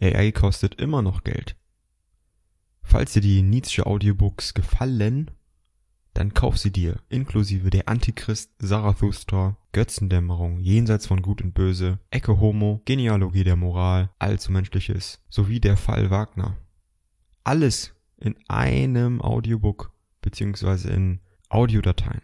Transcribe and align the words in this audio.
AI 0.00 0.32
kostet 0.32 0.74
immer 0.76 1.02
noch 1.02 1.24
Geld. 1.24 1.56
Falls 2.82 3.12
dir 3.12 3.20
die 3.20 3.42
Nietzsche 3.42 3.84
Audiobooks 3.84 4.54
gefallen, 4.54 5.30
dann 6.14 6.34
kauf 6.34 6.58
sie 6.58 6.72
dir, 6.72 6.96
inklusive 7.08 7.70
der 7.70 7.88
Antichrist, 7.88 8.50
Zarathustra, 8.60 9.56
Götzendämmerung, 9.72 10.58
Jenseits 10.58 11.06
von 11.06 11.22
Gut 11.22 11.42
und 11.42 11.52
Böse, 11.52 12.00
Ecke 12.10 12.40
Homo, 12.40 12.82
Genealogie 12.86 13.44
der 13.44 13.56
Moral, 13.56 14.10
Allzumenschliches, 14.18 15.22
sowie 15.28 15.60
der 15.60 15.76
Fall 15.76 16.10
Wagner. 16.10 16.56
Alles 17.44 17.94
in 18.16 18.34
einem 18.48 19.20
Audiobook 19.22 19.92
beziehungsweise 20.20 20.90
in 20.90 21.20
Audiodateien. 21.50 22.22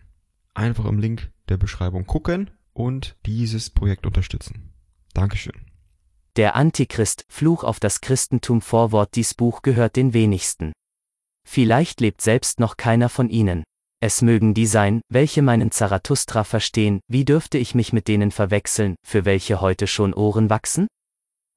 Einfach 0.55 0.87
im 0.87 0.99
Link 0.99 1.31
der 1.49 1.57
Beschreibung 1.57 2.07
gucken 2.07 2.51
und 2.73 3.17
dieses 3.27 3.71
Projekt 3.71 4.07
unterstützen. 4.07 4.73
Dankeschön. 5.13 5.74
Der 6.37 6.57
Antichrist, 6.57 7.25
Fluch 7.29 7.63
auf 7.63 7.79
das 7.79 8.01
Christentum 8.01 8.61
Vorwort 8.61 9.15
Dies 9.15 9.35
Buch 9.35 9.63
gehört 9.63 9.95
den 9.95 10.15
wenigsten. 10.15 10.73
Vielleicht 11.49 12.01
lebt 12.01 12.21
selbst 12.21 12.59
noch 12.59 12.77
keiner 12.77 13.09
von 13.09 13.29
ihnen. 13.31 13.63
Es 14.01 14.21
mögen 14.21 14.53
die 14.53 14.67
sein, 14.67 15.01
welche 15.09 15.43
meinen 15.43 15.71
Zarathustra 15.71 16.43
verstehen, 16.43 17.01
wie 17.07 17.25
dürfte 17.25 17.57
ich 17.57 17.77
mich 17.77 17.93
mit 17.93 18.09
denen 18.09 18.33
verwechseln, 18.33 18.97
für 19.07 19.25
welche 19.25 19.61
heute 19.61 19.87
schon 19.87 20.13
Ohren 20.13 20.51
wachsen? 20.51 20.89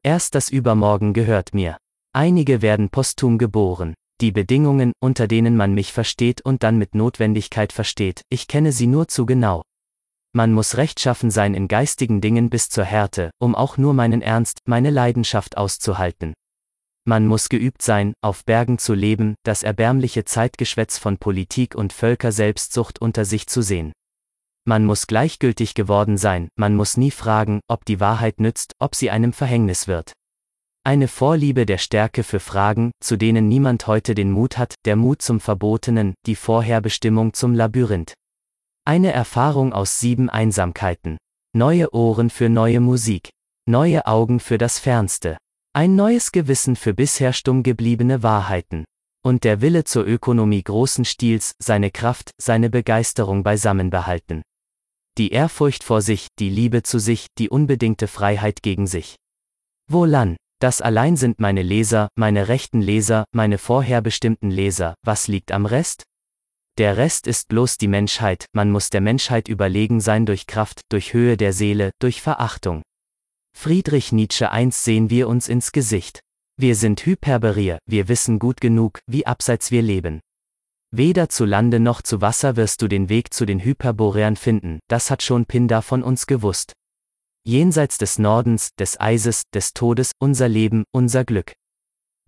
Erst 0.03 0.35
das 0.35 0.49
Übermorgen 0.49 1.13
gehört 1.13 1.55
mir. 1.55 1.77
Einige 2.13 2.61
werden 2.61 2.89
posthum 2.89 3.39
geboren. 3.39 3.95
Die 4.21 4.31
Bedingungen, 4.31 4.93
unter 4.99 5.27
denen 5.27 5.57
man 5.57 5.73
mich 5.73 5.91
versteht 5.91 6.41
und 6.41 6.61
dann 6.61 6.77
mit 6.77 6.93
Notwendigkeit 6.93 7.73
versteht, 7.73 8.21
ich 8.29 8.47
kenne 8.47 8.71
sie 8.71 8.87
nur 8.87 9.07
zu 9.07 9.25
genau. 9.25 9.63
Man 10.33 10.53
muss 10.53 10.77
rechtschaffen 10.77 11.31
sein 11.31 11.53
in 11.53 11.67
geistigen 11.67 12.21
Dingen 12.21 12.49
bis 12.49 12.69
zur 12.69 12.83
Härte, 12.83 13.31
um 13.39 13.55
auch 13.55 13.77
nur 13.77 13.93
meinen 13.93 14.21
Ernst, 14.21 14.59
meine 14.65 14.89
Leidenschaft 14.89 15.57
auszuhalten. 15.57 16.33
Man 17.05 17.25
muss 17.25 17.47
geübt 17.47 17.81
sein, 17.81 18.13
auf 18.21 18.43
Bergen 18.43 18.79
zu 18.79 18.93
leben, 18.93 19.35
das 19.43 19.63
erbärmliche 19.63 20.25
Zeitgeschwätz 20.25 20.97
von 20.97 21.17
Politik 21.17 21.73
und 21.73 21.93
Völkerselbstsucht 21.93 22.99
unter 22.99 23.23
sich 23.23 23.47
zu 23.47 23.61
sehen. 23.61 23.93
Man 24.67 24.83
muss 24.83 25.07
gleichgültig 25.07 25.73
geworden 25.73 26.17
sein, 26.17 26.49
man 26.57 26.75
muss 26.75 26.97
nie 26.97 27.11
fragen, 27.11 27.61
ob 27.69 27.85
die 27.85 28.01
Wahrheit 28.01 28.41
nützt, 28.41 28.73
ob 28.79 28.93
sie 28.95 29.09
einem 29.09 29.31
Verhängnis 29.31 29.87
wird. 29.87 30.11
Eine 30.83 31.07
Vorliebe 31.07 31.65
der 31.65 31.77
Stärke 31.77 32.23
für 32.23 32.41
Fragen, 32.41 32.91
zu 33.01 33.15
denen 33.15 33.47
niemand 33.47 33.87
heute 33.87 34.13
den 34.13 34.31
Mut 34.31 34.57
hat, 34.57 34.75
der 34.83 34.97
Mut 34.97 35.21
zum 35.21 35.39
Verbotenen, 35.39 36.13
die 36.25 36.35
Vorherbestimmung 36.35 37.33
zum 37.33 37.53
Labyrinth. 37.53 38.13
Eine 38.87 39.11
Erfahrung 39.11 39.73
aus 39.73 39.99
sieben 39.99 40.29
Einsamkeiten. 40.29 41.17
Neue 41.53 41.93
Ohren 41.93 42.29
für 42.29 42.47
neue 42.47 42.79
Musik. 42.79 43.31
Neue 43.67 44.05
Augen 44.05 44.39
für 44.39 44.57
das 44.57 44.79
Fernste. 44.79 45.37
Ein 45.73 45.97
neues 45.97 46.31
Gewissen 46.31 46.77
für 46.77 46.93
bisher 46.93 47.33
stumm 47.33 47.63
gebliebene 47.63 48.23
Wahrheiten. 48.23 48.85
Und 49.25 49.43
der 49.43 49.59
Wille 49.59 49.83
zur 49.83 50.07
Ökonomie 50.07 50.63
großen 50.63 51.03
Stils, 51.03 51.51
seine 51.61 51.91
Kraft, 51.91 52.31
seine 52.41 52.69
Begeisterung 52.69 53.43
beisammen 53.43 53.89
behalten. 53.89 54.41
Die 55.17 55.31
Ehrfurcht 55.31 55.83
vor 55.83 56.01
sich, 56.01 56.27
die 56.39 56.49
Liebe 56.49 56.81
zu 56.81 56.97
sich, 56.97 57.27
die 57.37 57.49
unbedingte 57.49 58.07
Freiheit 58.07 58.63
gegen 58.63 58.87
sich. 58.87 59.17
Wohlan, 59.91 60.37
das 60.61 60.79
allein 60.79 61.17
sind 61.17 61.41
meine 61.41 61.61
Leser, 61.61 62.07
meine 62.15 62.47
rechten 62.47 62.79
Leser, 62.79 63.25
meine 63.33 63.57
vorherbestimmten 63.57 64.49
Leser, 64.49 64.95
was 65.03 65.27
liegt 65.27 65.51
am 65.51 65.65
Rest? 65.65 66.06
Der 66.77 66.95
Rest 66.95 67.25
ist 67.25 67.47
bloß 67.47 67.79
die 67.79 67.87
Menschheit, 67.87 68.45
man 68.53 68.71
muss 68.71 68.91
der 68.91 69.01
Menschheit 69.01 69.47
überlegen 69.47 69.99
sein 69.99 70.27
durch 70.27 70.45
Kraft, 70.45 70.81
durch 70.89 71.11
Höhe 71.11 71.35
der 71.35 71.51
Seele, 71.51 71.89
durch 71.97 72.21
Verachtung. 72.21 72.83
Friedrich 73.57 74.11
Nietzsche 74.11 74.51
eins 74.51 74.83
sehen 74.83 75.09
wir 75.09 75.27
uns 75.27 75.47
ins 75.47 75.71
Gesicht. 75.71 76.19
Wir 76.55 76.75
sind 76.75 77.03
Hyperberier, 77.03 77.79
wir 77.87 78.07
wissen 78.09 78.37
gut 78.37 78.61
genug, 78.61 78.99
wie 79.07 79.25
abseits 79.25 79.71
wir 79.71 79.81
leben. 79.81 80.19
Weder 80.91 81.29
zu 81.29 81.45
Lande 81.45 81.79
noch 81.79 82.03
zu 82.03 82.21
Wasser 82.21 82.55
wirst 82.55 82.83
du 82.83 82.87
den 82.87 83.09
Weg 83.09 83.33
zu 83.33 83.47
den 83.47 83.59
Hyperboreern 83.59 84.35
finden, 84.35 84.79
das 84.87 85.09
hat 85.09 85.23
schon 85.23 85.47
Pindar 85.47 85.81
von 85.81 86.03
uns 86.03 86.27
gewusst. 86.27 86.73
Jenseits 87.43 87.97
des 87.97 88.19
Nordens, 88.19 88.69
des 88.77 88.99
Eises, 88.99 89.43
des 89.51 89.73
Todes, 89.73 90.11
unser 90.19 90.47
Leben, 90.47 90.83
unser 90.93 91.25
Glück. 91.25 91.53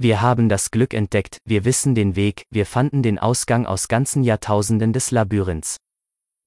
Wir 0.02 0.22
haben 0.22 0.48
das 0.48 0.72
Glück 0.72 0.94
entdeckt, 0.94 1.40
wir 1.44 1.66
wissen 1.66 1.94
den 1.94 2.16
Weg, 2.16 2.44
wir 2.50 2.66
fanden 2.66 3.04
den 3.04 3.20
Ausgang 3.20 3.66
aus 3.66 3.90
ganzen 3.90 4.24
Jahrtausenden 4.24 4.94
des 4.94 5.12
Labyrinths. 5.12 5.76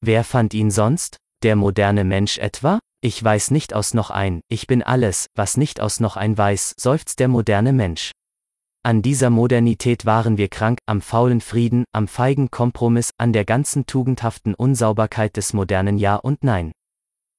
Wer 0.01 0.25
fand 0.25 0.55
ihn 0.55 0.71
sonst? 0.71 1.19
Der 1.43 1.55
moderne 1.55 2.05
Mensch 2.05 2.39
etwa? 2.39 2.79
Ich 3.03 3.23
weiß 3.23 3.51
nicht 3.51 3.75
aus 3.75 3.93
noch 3.93 4.09
ein, 4.09 4.41
ich 4.49 4.67
bin 4.67 4.83
alles, 4.83 5.27
was 5.35 5.59
nicht 5.59 5.81
aus 5.81 6.01
noch 6.01 6.17
ein 6.17 6.39
weiß, 6.39 6.73
seufzt 6.81 7.21
der 7.21 7.29
moderne 7.29 7.75
Mensch. 7.75 8.13
An 8.85 9.03
dieser 9.03 9.29
Modernität 9.29 10.07
waren 10.07 10.39
wir 10.39 10.49
krank, 10.49 10.79
am 10.87 11.03
faulen 11.03 11.43
Frieden, 11.43 11.85
am 11.93 12.09
feigen 12.09 12.51
Kompromiss, 12.51 13.11
an 13.19 13.35
der 13.35 13.45
ganzen 13.45 13.85
tugendhaften 13.85 14.55
Unsauberkeit 14.55 15.37
des 15.37 15.53
modernen 15.53 15.99
Ja 15.99 16.17
und 16.17 16.43
Nein. 16.43 16.73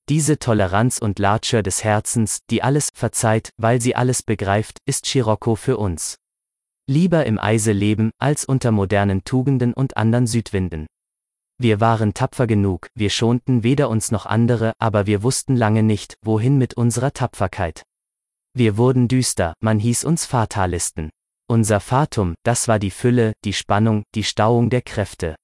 Diese 0.09 0.37
Toleranz 0.37 0.97
und 0.97 1.17
Larcher 1.17 1.63
des 1.63 1.83
Herzens, 1.85 2.39
die 2.49 2.61
alles 2.61 2.89
verzeiht, 2.93 3.51
weil 3.57 3.79
sie 3.79 3.95
alles 3.95 4.21
begreift, 4.21 4.79
ist 4.85 5.05
Scirocco 5.05 5.55
für 5.55 5.77
uns. 5.77 6.17
Lieber 6.87 7.25
im 7.25 7.39
Eise 7.39 7.71
leben, 7.71 8.11
als 8.19 8.43
unter 8.43 8.71
modernen 8.71 9.23
Tugenden 9.23 9.73
und 9.73 9.95
anderen 9.95 10.27
Südwinden. 10.27 10.87
Wir 11.57 11.79
waren 11.79 12.13
tapfer 12.13 12.47
genug, 12.47 12.89
wir 12.95 13.09
schonten 13.09 13.63
weder 13.63 13.87
uns 13.87 14.11
noch 14.11 14.25
andere, 14.25 14.73
aber 14.77 15.05
wir 15.05 15.23
wussten 15.23 15.55
lange 15.55 15.83
nicht, 15.83 16.17
wohin 16.21 16.57
mit 16.57 16.73
unserer 16.73 17.13
Tapferkeit. 17.13 17.83
Wir 18.53 18.75
wurden 18.75 19.07
düster, 19.07 19.53
man 19.61 19.79
hieß 19.79 20.03
uns 20.03 20.25
Fatalisten. 20.25 21.09
Unser 21.47 21.79
Fatum, 21.79 22.35
das 22.43 22.67
war 22.67 22.79
die 22.79 22.91
Fülle, 22.91 23.33
die 23.45 23.53
Spannung, 23.53 24.03
die 24.15 24.23
Stauung 24.25 24.69
der 24.69 24.81
Kräfte. 24.81 25.35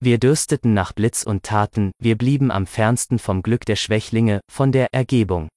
Wir 0.00 0.18
dürsteten 0.18 0.74
nach 0.74 0.92
Blitz 0.92 1.22
und 1.22 1.42
Taten, 1.42 1.90
wir 1.98 2.18
blieben 2.18 2.50
am 2.50 2.66
fernsten 2.66 3.18
vom 3.18 3.42
Glück 3.42 3.64
der 3.64 3.76
Schwächlinge, 3.76 4.40
von 4.50 4.70
der 4.72 4.92
Ergebung. 4.92 5.48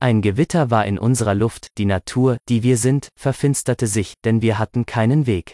Ein 0.00 0.22
Gewitter 0.22 0.70
war 0.70 0.86
in 0.86 0.98
unserer 0.98 1.34
Luft, 1.34 1.68
die 1.78 1.84
Natur, 1.84 2.38
die 2.48 2.62
wir 2.62 2.78
sind, 2.78 3.08
verfinsterte 3.18 3.86
sich, 3.86 4.14
denn 4.24 4.42
wir 4.42 4.58
hatten 4.58 4.86
keinen 4.86 5.26
Weg. 5.26 5.52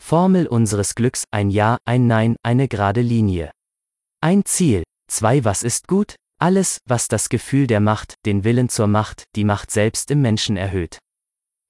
Formel 0.00 0.46
unseres 0.46 0.94
Glücks, 0.94 1.24
ein 1.30 1.50
Ja, 1.50 1.78
ein 1.84 2.06
Nein, 2.06 2.36
eine 2.42 2.68
gerade 2.68 3.00
Linie. 3.00 3.50
Ein 4.20 4.44
Ziel, 4.44 4.82
zwei 5.08 5.44
Was 5.44 5.62
ist 5.62 5.88
gut? 5.88 6.16
Alles, 6.40 6.78
was 6.86 7.06
das 7.06 7.28
Gefühl 7.28 7.66
der 7.66 7.80
Macht, 7.80 8.14
den 8.24 8.44
Willen 8.44 8.68
zur 8.70 8.86
Macht, 8.86 9.24
die 9.36 9.44
Macht 9.44 9.70
selbst 9.70 10.10
im 10.10 10.22
Menschen 10.22 10.56
erhöht. 10.56 10.98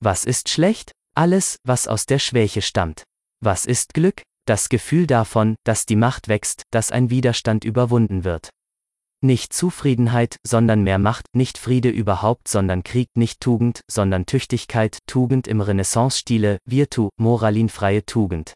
Was 0.01 0.25
ist 0.25 0.49
schlecht? 0.49 0.93
Alles, 1.15 1.57
was 1.65 1.89
aus 1.89 2.07
der 2.07 2.19
Schwäche 2.19 2.63
stammt. 2.63 3.03
Was 3.43 3.67
ist 3.67 3.95
Glück? 3.95 4.23
Das 4.51 4.69
Gefühl 4.69 5.07
davon, 5.07 5.55
dass 5.63 5.87
die 5.87 5.95
Macht 5.95 6.27
wächst, 6.27 6.65
dass 6.73 6.91
ein 6.91 7.09
Widerstand 7.09 7.65
überwunden 7.65 8.25
wird. 8.25 8.51
Nicht 9.23 9.53
Zufriedenheit, 9.53 10.39
sondern 10.45 10.83
mehr 10.83 10.99
Macht, 10.99 11.27
nicht 11.37 11.57
Friede 11.57 11.89
überhaupt, 11.89 12.49
sondern 12.49 12.83
Krieg, 12.83 13.07
nicht 13.15 13.41
Tugend, 13.41 13.83
sondern 13.89 14.27
Tüchtigkeit, 14.27 14.99
Tugend 15.07 15.47
im 15.47 15.61
Renaissance-Stile, 15.61 16.59
Virtu, 16.65 17.11
moralinfreie 17.17 18.05
Tugend. 18.05 18.55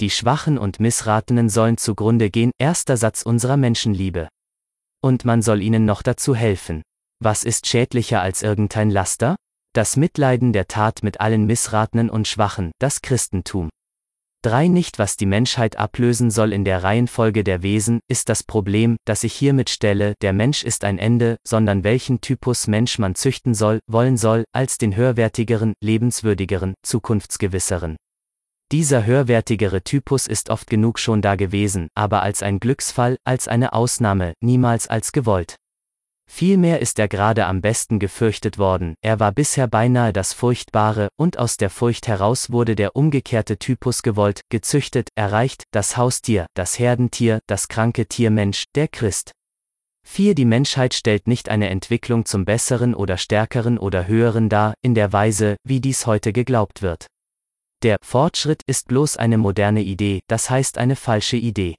Die 0.00 0.08
Schwachen 0.08 0.56
und 0.56 0.80
Missratenen 0.80 1.50
sollen 1.50 1.76
zugrunde 1.76 2.30
gehen, 2.30 2.52
erster 2.58 2.96
Satz 2.96 3.20
unserer 3.20 3.58
Menschenliebe. 3.58 4.26
Und 5.02 5.26
man 5.26 5.42
soll 5.42 5.60
ihnen 5.60 5.84
noch 5.84 6.00
dazu 6.00 6.34
helfen. 6.34 6.80
Was 7.22 7.44
ist 7.44 7.66
schädlicher 7.66 8.22
als 8.22 8.40
irgendein 8.40 8.88
Laster? 8.90 9.36
Das 9.74 9.98
Mitleiden 9.98 10.54
der 10.54 10.66
Tat 10.66 11.02
mit 11.02 11.20
allen 11.20 11.44
Missratenen 11.44 12.08
und 12.08 12.26
Schwachen, 12.26 12.72
das 12.78 13.02
Christentum. 13.02 13.68
3. 14.42 14.68
Nicht 14.68 14.98
was 14.98 15.18
die 15.18 15.26
Menschheit 15.26 15.76
ablösen 15.76 16.30
soll 16.30 16.54
in 16.54 16.64
der 16.64 16.82
Reihenfolge 16.82 17.44
der 17.44 17.62
Wesen, 17.62 18.00
ist 18.08 18.30
das 18.30 18.42
Problem, 18.42 18.96
das 19.04 19.22
ich 19.22 19.34
hiermit 19.34 19.68
stelle, 19.68 20.14
der 20.22 20.32
Mensch 20.32 20.64
ist 20.64 20.82
ein 20.84 20.98
Ende, 20.98 21.36
sondern 21.46 21.84
welchen 21.84 22.22
Typus 22.22 22.66
Mensch 22.66 22.98
man 22.98 23.14
züchten 23.14 23.52
soll, 23.52 23.80
wollen 23.86 24.16
soll, 24.16 24.44
als 24.52 24.78
den 24.78 24.96
höherwertigeren, 24.96 25.74
lebenswürdigeren, 25.82 26.72
zukunftsgewisseren. 26.82 27.96
Dieser 28.72 29.04
höherwertigere 29.04 29.82
Typus 29.82 30.26
ist 30.26 30.48
oft 30.48 30.70
genug 30.70 30.98
schon 30.98 31.20
da 31.20 31.34
gewesen, 31.34 31.88
aber 31.94 32.22
als 32.22 32.42
ein 32.42 32.60
Glücksfall, 32.60 33.18
als 33.24 33.46
eine 33.46 33.74
Ausnahme, 33.74 34.32
niemals 34.40 34.88
als 34.88 35.12
gewollt. 35.12 35.56
Vielmehr 36.32 36.80
ist 36.80 36.98
er 36.98 37.08
gerade 37.08 37.44
am 37.44 37.60
besten 37.60 37.98
gefürchtet 37.98 38.56
worden, 38.56 38.94
er 39.02 39.20
war 39.20 39.30
bisher 39.30 39.66
beinahe 39.66 40.12
das 40.12 40.32
Furchtbare, 40.32 41.08
und 41.18 41.38
aus 41.38 41.58
der 41.58 41.68
Furcht 41.68 42.08
heraus 42.08 42.50
wurde 42.50 42.76
der 42.76 42.96
umgekehrte 42.96 43.58
Typus 43.58 44.02
gewollt, 44.02 44.40
gezüchtet, 44.48 45.08
erreicht, 45.16 45.64
das 45.72 45.98
Haustier, 45.98 46.46
das 46.54 46.78
Herdentier, 46.78 47.40
das 47.46 47.68
kranke 47.68 48.06
Tiermensch, 48.06 48.64
der 48.74 48.88
Christ. 48.88 49.32
4. 50.06 50.34
Die 50.34 50.46
Menschheit 50.46 50.94
stellt 50.94 51.26
nicht 51.26 51.50
eine 51.50 51.68
Entwicklung 51.68 52.24
zum 52.24 52.46
Besseren 52.46 52.94
oder 52.94 53.18
Stärkeren 53.18 53.76
oder 53.76 54.06
Höheren 54.06 54.48
dar, 54.48 54.72
in 54.80 54.94
der 54.94 55.12
Weise, 55.12 55.56
wie 55.64 55.80
dies 55.80 56.06
heute 56.06 56.32
geglaubt 56.32 56.80
wird. 56.80 57.06
Der 57.82 57.96
Fortschritt 58.02 58.62
ist 58.66 58.88
bloß 58.88 59.18
eine 59.18 59.36
moderne 59.36 59.82
Idee, 59.82 60.20
das 60.26 60.48
heißt 60.48 60.78
eine 60.78 60.96
falsche 60.96 61.36
Idee. 61.36 61.74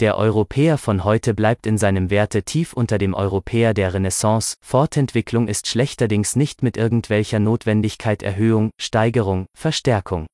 Der 0.00 0.16
Europäer 0.16 0.78
von 0.78 1.04
heute 1.04 1.34
bleibt 1.34 1.66
in 1.66 1.76
seinem 1.76 2.08
Werte 2.08 2.42
tief 2.42 2.72
unter 2.72 2.96
dem 2.96 3.12
Europäer 3.12 3.74
der 3.74 3.92
Renaissance, 3.92 4.56
Fortentwicklung 4.62 5.46
ist 5.46 5.66
schlechterdings 5.66 6.36
nicht 6.36 6.62
mit 6.62 6.78
irgendwelcher 6.78 7.38
Notwendigkeit 7.38 8.22
Erhöhung, 8.22 8.70
Steigerung, 8.80 9.44
Verstärkung. 9.54 10.24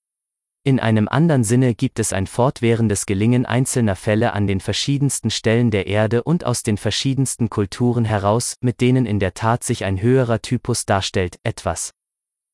In 0.63 0.79
einem 0.79 1.09
anderen 1.09 1.43
Sinne 1.43 1.75
gibt 1.75 1.99
es 1.99 2.13
ein 2.13 2.29
fortwährendes 2.29 3.07
Gelingen 3.07 3.45
einzelner 3.45 3.97
Fälle 3.97 4.35
an 4.35 4.47
den 4.47 4.61
verschiedensten 4.61 5.31
Stellen 5.31 5.73
der 5.73 5.89
Erde 5.89 6.23
und 6.23 6.45
aus 6.47 6.63
den 6.63 6.77
verschiedensten 6.77 7.51
Kulturen 7.51 8.05
heraus, 8.05 8.55
mit 8.61 8.81
denen 8.81 9.05
in 9.05 9.19
der 9.19 9.35
Tat 9.35 9.65
sich 9.65 9.85
ein 9.85 10.01
höherer 10.01 10.43
Typus 10.43 10.87
darstellt, 10.87 11.41
etwas, 11.43 11.91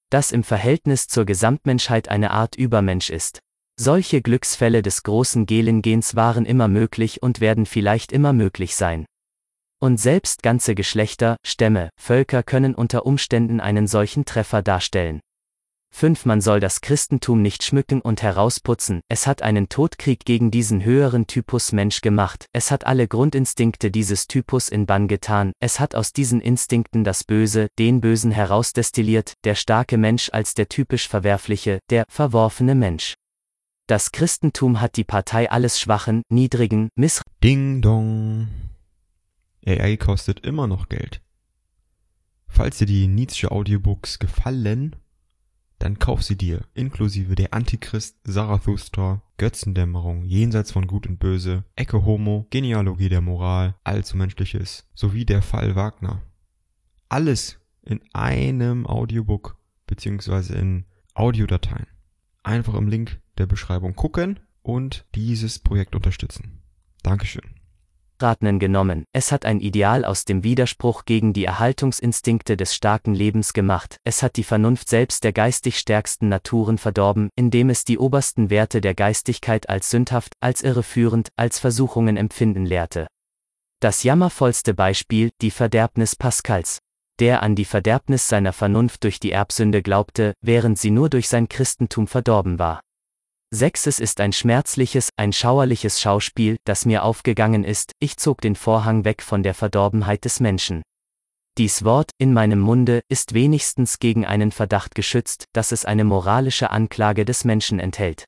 das 0.08 0.32
im 0.32 0.44
Verhältnis 0.44 1.08
zur 1.08 1.26
Gesamtmenschheit 1.26 2.08
eine 2.08 2.30
Art 2.30 2.56
Übermensch 2.56 3.10
ist. 3.10 3.40
Solche 3.84 4.22
Glücksfälle 4.22 4.80
des 4.80 5.02
großen 5.02 5.44
Gelengens 5.44 6.14
waren 6.14 6.46
immer 6.46 6.68
möglich 6.68 7.20
und 7.20 7.40
werden 7.40 7.66
vielleicht 7.66 8.12
immer 8.12 8.32
möglich 8.32 8.76
sein. 8.76 9.06
Und 9.80 9.98
selbst 9.98 10.44
ganze 10.44 10.76
Geschlechter, 10.76 11.36
Stämme, 11.44 11.90
Völker 12.00 12.44
können 12.44 12.76
unter 12.76 13.04
Umständen 13.06 13.58
einen 13.58 13.88
solchen 13.88 14.24
Treffer 14.24 14.62
darstellen. 14.62 15.18
5. 15.96 16.26
Man 16.26 16.40
soll 16.40 16.60
das 16.60 16.80
Christentum 16.80 17.42
nicht 17.42 17.64
schmücken 17.64 18.00
und 18.00 18.22
herausputzen, 18.22 19.00
es 19.08 19.26
hat 19.26 19.42
einen 19.42 19.68
Todkrieg 19.68 20.24
gegen 20.24 20.52
diesen 20.52 20.84
höheren 20.84 21.26
Typus 21.26 21.72
Mensch 21.72 22.02
gemacht, 22.02 22.46
es 22.52 22.70
hat 22.70 22.86
alle 22.86 23.08
Grundinstinkte 23.08 23.90
dieses 23.90 24.28
Typus 24.28 24.68
in 24.68 24.86
Bann 24.86 25.08
getan, 25.08 25.50
es 25.58 25.80
hat 25.80 25.96
aus 25.96 26.12
diesen 26.12 26.40
Instinkten 26.40 27.02
das 27.02 27.24
Böse, 27.24 27.66
den 27.80 28.00
Bösen 28.00 28.30
herausdestilliert, 28.30 29.32
der 29.42 29.56
starke 29.56 29.98
Mensch 29.98 30.30
als 30.32 30.54
der 30.54 30.68
typisch 30.68 31.08
verwerfliche, 31.08 31.80
der 31.90 32.04
verworfene 32.08 32.76
Mensch. 32.76 33.16
Das 33.88 34.12
Christentum 34.12 34.80
hat 34.80 34.96
die 34.96 35.04
Partei 35.04 35.50
alles 35.50 35.80
Schwachen, 35.80 36.22
Niedrigen, 36.28 36.88
Miss. 36.94 37.20
Ding 37.42 37.82
dong. 37.82 38.48
AI 39.66 39.96
kostet 39.96 40.40
immer 40.46 40.66
noch 40.66 40.88
Geld. 40.88 41.20
Falls 42.46 42.78
dir 42.78 42.86
die 42.86 43.08
Nietzsche 43.08 43.50
Audiobooks 43.50 44.18
gefallen, 44.18 44.94
dann 45.78 45.98
kauf 45.98 46.22
sie 46.22 46.36
dir, 46.36 46.60
inklusive 46.74 47.34
der 47.34 47.54
Antichrist, 47.54 48.18
Zarathustra, 48.24 49.22
Götzendämmerung, 49.36 50.22
Jenseits 50.22 50.70
von 50.70 50.86
Gut 50.86 51.08
und 51.08 51.18
Böse, 51.18 51.64
Ecke 51.74 52.04
Homo, 52.04 52.46
Genealogie 52.50 53.08
der 53.08 53.20
Moral, 53.20 53.74
Allzu 53.82 54.16
Menschliches, 54.16 54.86
sowie 54.94 55.24
der 55.24 55.42
Fall 55.42 55.74
Wagner. 55.74 56.22
Alles 57.08 57.58
in 57.82 58.00
einem 58.12 58.86
Audiobook, 58.86 59.56
beziehungsweise 59.88 60.54
in 60.54 60.84
Audiodateien. 61.14 61.88
Einfach 62.44 62.74
im 62.74 62.86
Link 62.86 63.21
der 63.38 63.46
Beschreibung 63.46 63.94
gucken 63.94 64.40
und 64.62 65.04
dieses 65.14 65.58
Projekt 65.58 65.94
unterstützen. 65.94 66.62
Dankeschön. 67.02 67.54
Ratnen 68.22 68.60
genommen, 68.60 69.04
es 69.12 69.32
hat 69.32 69.44
ein 69.44 69.60
Ideal 69.60 70.04
aus 70.04 70.24
dem 70.24 70.44
Widerspruch 70.44 71.04
gegen 71.04 71.32
die 71.32 71.44
Erhaltungsinstinkte 71.44 72.56
des 72.56 72.74
starken 72.74 73.14
Lebens 73.14 73.52
gemacht, 73.52 73.96
es 74.04 74.22
hat 74.22 74.36
die 74.36 74.44
Vernunft 74.44 74.88
selbst 74.88 75.24
der 75.24 75.32
geistig 75.32 75.76
stärksten 75.78 76.28
Naturen 76.28 76.78
verdorben, 76.78 77.30
indem 77.34 77.68
es 77.68 77.84
die 77.84 77.98
obersten 77.98 78.48
Werte 78.48 78.80
der 78.80 78.94
Geistigkeit 78.94 79.68
als 79.68 79.90
sündhaft, 79.90 80.34
als 80.40 80.62
irreführend, 80.62 81.30
als 81.36 81.58
Versuchungen 81.58 82.16
empfinden 82.16 82.64
lehrte. 82.64 83.08
Das 83.80 84.04
jammervollste 84.04 84.74
Beispiel, 84.74 85.30
die 85.40 85.50
Verderbnis 85.50 86.14
Pascals. 86.14 86.78
Der 87.18 87.42
an 87.42 87.56
die 87.56 87.64
Verderbnis 87.64 88.28
seiner 88.28 88.52
Vernunft 88.52 89.04
durch 89.04 89.18
die 89.18 89.32
Erbsünde 89.32 89.82
glaubte, 89.82 90.34
während 90.40 90.78
sie 90.78 90.92
nur 90.92 91.10
durch 91.10 91.28
sein 91.28 91.48
Christentum 91.48 92.06
verdorben 92.06 92.60
war. 92.60 92.80
Sechstes 93.54 93.98
ist 93.98 94.18
ein 94.20 94.32
schmerzliches, 94.32 95.10
ein 95.18 95.30
schauerliches 95.30 96.00
Schauspiel, 96.00 96.56
das 96.64 96.86
mir 96.86 97.04
aufgegangen 97.04 97.64
ist, 97.64 97.92
ich 97.98 98.16
zog 98.16 98.40
den 98.40 98.56
Vorhang 98.56 99.04
weg 99.04 99.20
von 99.20 99.42
der 99.42 99.52
Verdorbenheit 99.52 100.24
des 100.24 100.40
Menschen. 100.40 100.80
Dies 101.58 101.84
Wort, 101.84 102.12
in 102.16 102.32
meinem 102.32 102.60
Munde, 102.60 103.02
ist 103.10 103.34
wenigstens 103.34 103.98
gegen 103.98 104.24
einen 104.24 104.52
Verdacht 104.52 104.94
geschützt, 104.94 105.44
dass 105.52 105.70
es 105.70 105.84
eine 105.84 106.04
moralische 106.04 106.70
Anklage 106.70 107.26
des 107.26 107.44
Menschen 107.44 107.78
enthält. 107.78 108.24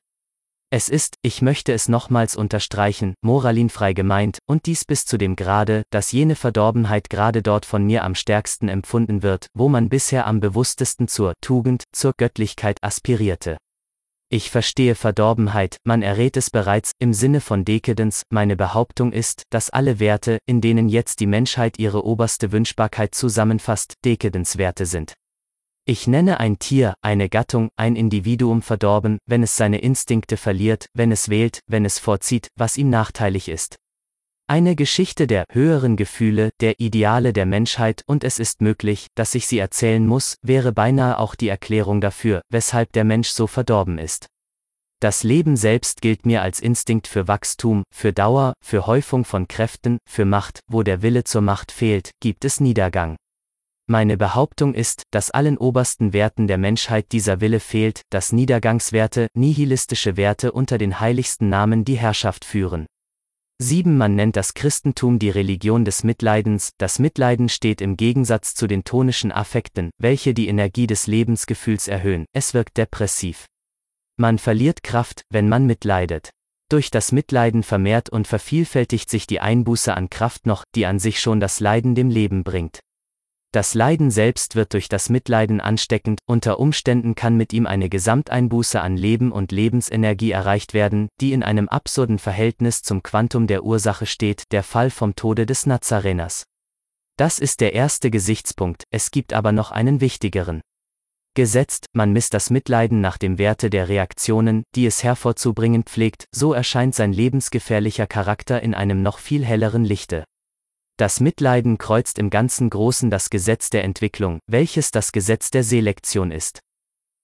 Es 0.69 0.89
ist, 0.89 1.15
ich 1.23 1.41
möchte 1.41 1.73
es 1.73 1.89
nochmals 1.89 2.35
unterstreichen, 2.35 3.15
moralinfrei 3.23 3.93
gemeint, 3.93 4.37
und 4.45 4.67
dies 4.67 4.85
bis 4.85 5.05
zu 5.05 5.17
dem 5.17 5.35
Grade, 5.35 5.85
dass 5.89 6.11
jene 6.11 6.35
Verdorbenheit 6.35 7.09
gerade 7.09 7.41
dort 7.41 7.65
von 7.65 7.83
mir 7.83 8.03
am 8.03 8.13
stärksten 8.13 8.69
empfunden 8.69 9.23
wird, 9.23 9.47
wo 9.55 9.69
man 9.69 9.89
bisher 9.89 10.27
am 10.27 10.39
bewusstesten 10.39 11.07
zur 11.07 11.33
Tugend, 11.41 11.83
zur 11.91 12.13
Göttlichkeit 12.15 12.77
aspirierte. 12.83 13.57
Ich 14.29 14.49
verstehe 14.49 14.95
Verdorbenheit, 14.95 15.77
man 15.83 16.01
errät 16.01 16.35
es 16.35 16.49
bereits, 16.49 16.93
im 16.97 17.13
Sinne 17.13 17.41
von 17.41 17.63
Dekadence, 17.63 18.23
meine 18.29 18.55
Behauptung 18.55 19.11
ist, 19.11 19.43
dass 19.51 19.69
alle 19.69 19.99
Werte, 19.99 20.39
in 20.47 20.61
denen 20.61 20.89
jetzt 20.89 21.19
die 21.19 21.27
Menschheit 21.27 21.77
ihre 21.77 22.03
oberste 22.03 22.51
Wünschbarkeit 22.51 23.13
zusammenfasst, 23.13 23.93
Dekadence-Werte 24.03 24.87
sind. 24.87 25.13
Ich 25.87 26.07
nenne 26.07 26.39
ein 26.39 26.57
Tier, 26.57 26.95
eine 27.01 27.29
Gattung, 27.29 27.69
ein 27.75 27.95
Individuum 27.95 28.63
verdorben, 28.63 29.19
wenn 29.27 29.43
es 29.43 29.55
seine 29.55 29.77
Instinkte 29.77 30.37
verliert, 30.37 30.87
wenn 30.95 31.11
es 31.11 31.29
wählt, 31.29 31.59
wenn 31.67 31.85
es 31.85 31.99
vorzieht, 31.99 32.47
was 32.55 32.77
ihm 32.77 32.89
nachteilig 32.89 33.47
ist. 33.47 33.75
Eine 34.47 34.75
Geschichte 34.75 35.25
der 35.25 35.45
höheren 35.49 35.95
Gefühle, 35.95 36.51
der 36.59 36.79
Ideale 36.79 37.33
der 37.33 37.47
Menschheit 37.47 38.03
und 38.05 38.23
es 38.23 38.37
ist 38.37 38.61
möglich, 38.61 39.07
dass 39.15 39.33
ich 39.33 39.47
sie 39.47 39.57
erzählen 39.57 40.05
muss, 40.05 40.37
wäre 40.43 40.71
beinahe 40.71 41.17
auch 41.17 41.33
die 41.33 41.47
Erklärung 41.47 41.99
dafür, 41.99 42.43
weshalb 42.51 42.91
der 42.91 43.05
Mensch 43.05 43.29
so 43.29 43.47
verdorben 43.47 43.97
ist. 43.97 44.27
Das 44.99 45.23
Leben 45.23 45.57
selbst 45.57 45.99
gilt 45.99 46.27
mir 46.27 46.43
als 46.43 46.59
Instinkt 46.59 47.07
für 47.07 47.27
Wachstum, 47.27 47.85
für 47.91 48.13
Dauer, 48.13 48.53
für 48.63 48.85
Häufung 48.85 49.25
von 49.25 49.47
Kräften, 49.47 49.97
für 50.07 50.25
Macht, 50.25 50.59
wo 50.69 50.83
der 50.83 51.01
Wille 51.01 51.23
zur 51.23 51.41
Macht 51.41 51.71
fehlt, 51.71 52.11
gibt 52.19 52.45
es 52.45 52.59
Niedergang. 52.59 53.15
Meine 53.87 54.15
Behauptung 54.15 54.75
ist, 54.75 55.03
dass 55.11 55.31
allen 55.31 55.57
obersten 55.57 56.13
Werten 56.13 56.45
der 56.45 56.59
Menschheit 56.59 57.11
dieser 57.13 57.41
Wille 57.41 57.59
fehlt, 57.59 58.01
dass 58.11 58.31
Niedergangswerte, 58.31 59.27
nihilistische 59.33 60.17
Werte 60.17 60.51
unter 60.51 60.77
den 60.77 60.99
heiligsten 60.99 61.49
Namen 61.49 61.83
die 61.83 61.97
Herrschaft 61.97 62.45
führen. 62.45 62.85
7. 63.61 63.97
Man 63.97 64.15
nennt 64.15 64.35
das 64.35 64.53
Christentum 64.53 65.17
die 65.17 65.29
Religion 65.29 65.85
des 65.85 66.03
Mitleidens, 66.03 66.71
das 66.77 66.99
Mitleiden 66.99 67.47
steht 67.47 67.79
im 67.79 67.95
Gegensatz 67.95 68.53
zu 68.53 68.67
den 68.67 68.83
tonischen 68.83 69.31
Affekten, 69.31 69.91
welche 69.97 70.33
die 70.33 70.49
Energie 70.49 70.87
des 70.87 71.07
Lebensgefühls 71.07 71.87
erhöhen, 71.87 72.25
es 72.33 72.53
wirkt 72.53 72.75
depressiv. 72.75 73.45
Man 74.17 74.39
verliert 74.39 74.83
Kraft, 74.83 75.23
wenn 75.29 75.47
man 75.47 75.65
mitleidet. 75.65 76.31
Durch 76.69 76.91
das 76.91 77.13
Mitleiden 77.13 77.63
vermehrt 77.63 78.09
und 78.09 78.27
vervielfältigt 78.27 79.09
sich 79.09 79.25
die 79.25 79.39
Einbuße 79.39 79.93
an 79.93 80.09
Kraft 80.09 80.45
noch, 80.45 80.65
die 80.75 80.85
an 80.85 80.99
sich 80.99 81.21
schon 81.21 81.39
das 81.39 81.61
Leiden 81.61 81.95
dem 81.95 82.09
Leben 82.09 82.43
bringt. 82.43 82.81
Das 83.55 83.73
Leiden 83.73 84.11
selbst 84.11 84.57
wird 84.57 84.73
durch 84.73 84.89
das 84.89 85.07
Mitleiden 85.07 85.61
ansteckend, 85.61 86.19
unter 86.25 86.59
Umständen 86.59 87.15
kann 87.15 87.37
mit 87.37 87.53
ihm 87.53 87.65
eine 87.65 87.87
Gesamteinbuße 87.87 88.81
an 88.81 88.97
Leben 88.97 89.31
und 89.31 89.53
Lebensenergie 89.53 90.31
erreicht 90.31 90.73
werden, 90.73 91.07
die 91.21 91.31
in 91.31 91.41
einem 91.41 91.69
absurden 91.69 92.19
Verhältnis 92.19 92.81
zum 92.81 93.01
Quantum 93.01 93.47
der 93.47 93.63
Ursache 93.63 94.07
steht, 94.07 94.43
der 94.51 94.61
Fall 94.61 94.89
vom 94.89 95.15
Tode 95.15 95.45
des 95.45 95.67
Nazareners. 95.67 96.43
Das 97.15 97.39
ist 97.39 97.61
der 97.61 97.71
erste 97.71 98.11
Gesichtspunkt, 98.11 98.83
es 98.89 99.09
gibt 99.09 99.31
aber 99.31 99.53
noch 99.53 99.71
einen 99.71 100.01
wichtigeren. 100.01 100.59
Gesetzt, 101.33 101.85
man 101.93 102.11
misst 102.11 102.33
das 102.33 102.49
Mitleiden 102.49 102.99
nach 102.99 103.17
dem 103.17 103.37
Werte 103.37 103.69
der 103.69 103.87
Reaktionen, 103.87 104.63
die 104.75 104.85
es 104.85 105.01
hervorzubringen 105.01 105.83
pflegt, 105.83 106.25
so 106.35 106.51
erscheint 106.51 106.93
sein 106.93 107.13
lebensgefährlicher 107.13 108.05
Charakter 108.05 108.61
in 108.61 108.73
einem 108.73 109.01
noch 109.01 109.17
viel 109.17 109.45
helleren 109.45 109.85
Lichte. 109.85 110.25
Das 110.97 111.19
Mitleiden 111.19 111.77
kreuzt 111.77 112.19
im 112.19 112.29
ganzen 112.29 112.69
Großen 112.69 113.09
das 113.09 113.29
Gesetz 113.29 113.69
der 113.69 113.83
Entwicklung, 113.83 114.39
welches 114.47 114.91
das 114.91 115.11
Gesetz 115.11 115.51
der 115.51 115.65
Selektion 115.65 116.31
ist. 116.31 116.61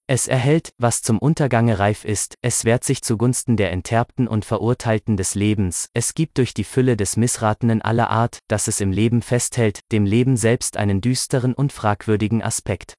Es 0.06 0.28
erhält, 0.28 0.74
was 0.76 1.00
zum 1.00 1.18
Untergange 1.18 1.78
reif 1.78 2.04
ist, 2.04 2.34
es 2.42 2.66
wehrt 2.66 2.84
sich 2.84 3.00
zugunsten 3.00 3.56
der 3.56 3.70
Enterbten 3.70 4.28
und 4.28 4.44
Verurteilten 4.44 5.16
des 5.16 5.34
Lebens, 5.34 5.88
es 5.94 6.12
gibt 6.12 6.36
durch 6.36 6.52
die 6.52 6.64
Fülle 6.64 6.98
des 6.98 7.16
Missratenen 7.16 7.80
aller 7.80 8.10
Art, 8.10 8.40
das 8.46 8.68
es 8.68 8.82
im 8.82 8.92
Leben 8.92 9.22
festhält, 9.22 9.80
dem 9.90 10.04
Leben 10.04 10.36
selbst 10.36 10.76
einen 10.76 11.00
düsteren 11.00 11.54
und 11.54 11.72
fragwürdigen 11.72 12.42
Aspekt. 12.42 12.92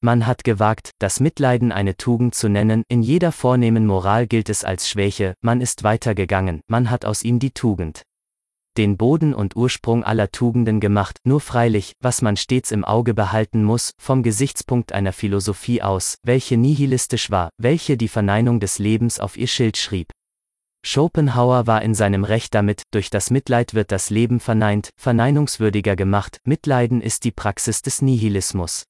Man 0.00 0.26
hat 0.26 0.42
gewagt, 0.42 0.92
das 1.00 1.20
Mitleiden 1.20 1.70
eine 1.70 1.98
Tugend 1.98 2.34
zu 2.34 2.48
nennen, 2.48 2.82
in 2.88 3.02
jeder 3.02 3.30
vornehmen 3.30 3.84
Moral 3.84 4.26
gilt 4.26 4.48
es 4.48 4.64
als 4.64 4.88
Schwäche, 4.88 5.34
man 5.42 5.60
ist 5.60 5.82
weitergegangen, 5.82 6.62
man 6.66 6.88
hat 6.88 7.04
aus 7.04 7.22
ihm 7.24 7.40
die 7.40 7.50
Tugend 7.50 8.04
den 8.78 8.96
Boden 8.96 9.34
und 9.34 9.56
Ursprung 9.56 10.04
aller 10.04 10.30
Tugenden 10.30 10.78
gemacht, 10.78 11.18
nur 11.24 11.40
freilich, 11.40 11.94
was 12.00 12.22
man 12.22 12.36
stets 12.36 12.70
im 12.70 12.84
Auge 12.84 13.12
behalten 13.12 13.64
muss, 13.64 13.90
vom 13.98 14.22
Gesichtspunkt 14.22 14.92
einer 14.92 15.12
Philosophie 15.12 15.82
aus, 15.82 16.16
welche 16.22 16.56
nihilistisch 16.56 17.30
war, 17.30 17.50
welche 17.58 17.96
die 17.96 18.08
Verneinung 18.08 18.60
des 18.60 18.78
Lebens 18.78 19.18
auf 19.18 19.36
ihr 19.36 19.48
Schild 19.48 19.76
schrieb. 19.76 20.12
Schopenhauer 20.86 21.66
war 21.66 21.82
in 21.82 21.94
seinem 21.94 22.22
Recht 22.22 22.54
damit, 22.54 22.82
durch 22.92 23.10
das 23.10 23.30
Mitleid 23.30 23.74
wird 23.74 23.90
das 23.90 24.10
Leben 24.10 24.38
verneint, 24.38 24.90
verneinungswürdiger 24.96 25.96
gemacht, 25.96 26.38
Mitleiden 26.44 27.02
ist 27.02 27.24
die 27.24 27.32
Praxis 27.32 27.82
des 27.82 28.00
Nihilismus. 28.00 28.84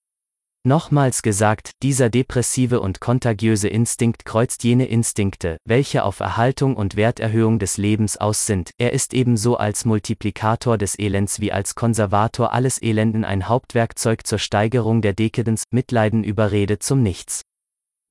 Nochmals 0.68 1.22
gesagt, 1.22 1.70
dieser 1.82 2.10
depressive 2.10 2.82
und 2.82 3.00
kontagiöse 3.00 3.68
Instinkt 3.68 4.26
kreuzt 4.26 4.64
jene 4.64 4.84
Instinkte, 4.84 5.56
welche 5.64 6.04
auf 6.04 6.20
Erhaltung 6.20 6.76
und 6.76 6.94
Werterhöhung 6.94 7.58
des 7.58 7.78
Lebens 7.78 8.18
aus 8.18 8.44
sind, 8.44 8.72
er 8.76 8.92
ist 8.92 9.14
ebenso 9.14 9.56
als 9.56 9.86
Multiplikator 9.86 10.76
des 10.76 10.98
Elends 10.98 11.40
wie 11.40 11.52
als 11.52 11.74
Konservator 11.74 12.52
alles 12.52 12.82
Elenden 12.82 13.24
ein 13.24 13.48
Hauptwerkzeug 13.48 14.26
zur 14.26 14.38
Steigerung 14.38 15.00
der 15.00 15.14
Dekadens, 15.14 15.64
Mitleiden 15.70 16.22
Überrede 16.22 16.78
zum 16.78 17.02
Nichts. 17.02 17.40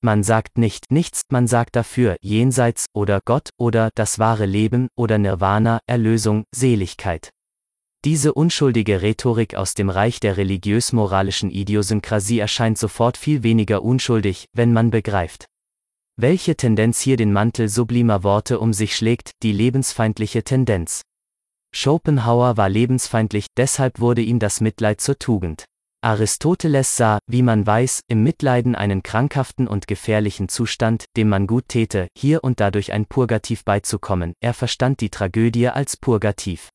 Man 0.02 0.24
sagt 0.24 0.58
nicht 0.58 0.90
nichts, 0.90 1.22
man 1.30 1.46
sagt 1.46 1.76
dafür 1.76 2.16
jenseits 2.22 2.88
oder 2.92 3.20
Gott 3.24 3.52
oder 3.60 3.92
das 3.94 4.18
wahre 4.18 4.48
Leben 4.48 4.88
oder 4.98 5.20
Nirvana, 5.20 5.78
Erlösung, 5.86 6.44
Seligkeit. 6.56 7.30
Diese 8.08 8.34
unschuldige 8.34 9.02
Rhetorik 9.02 9.56
aus 9.56 9.74
dem 9.74 9.90
Reich 9.90 10.22
der 10.22 10.38
religiös-moralischen 10.38 11.52
Idiosynkrasie 11.52 12.40
erscheint 12.40 12.78
sofort 12.78 13.18
viel 13.18 13.44
weniger 13.44 13.84
unschuldig, 13.84 14.46
wenn 14.54 14.72
man 14.72 14.92
begreift, 14.92 15.48
welche 16.16 16.56
Tendenz 16.56 17.02
hier 17.02 17.18
den 17.18 17.34
Mantel 17.34 17.68
sublimer 17.68 18.24
Worte 18.24 18.62
um 18.62 18.72
sich 18.72 18.96
schlägt, 18.96 19.32
die 19.44 19.52
lebensfeindliche 19.52 20.46
Tendenz. 20.46 21.02
Schopenhauer 21.76 22.56
war 22.56 22.70
lebensfeindlich, 22.70 23.48
deshalb 23.58 24.00
wurde 24.00 24.22
ihm 24.22 24.40
das 24.40 24.62
Mitleid 24.62 25.02
zur 25.02 25.20
Tugend. 25.20 25.66
Aristoteles 26.02 26.96
sah, 26.96 27.20
wie 27.28 27.42
man 27.42 27.68
weiß, 27.68 28.04
im 28.08 28.24
Mitleiden 28.24 28.76
einen 28.76 29.04
krankhaften 29.04 29.68
und 29.68 29.86
gefährlichen 29.86 30.48
Zustand, 30.48 31.08
dem 31.18 31.28
man 31.28 31.46
gut 31.46 31.68
täte, 31.68 32.08
hier 32.18 32.46
und 32.46 32.62
dadurch 32.62 32.94
ein 32.94 33.06
Purgativ 33.06 33.66
beizukommen, 33.66 34.32
er 34.40 34.54
verstand 34.54 35.02
die 35.02 35.10
Tragödie 35.10 35.68
als 35.68 35.98
Purgativ. 35.98 36.70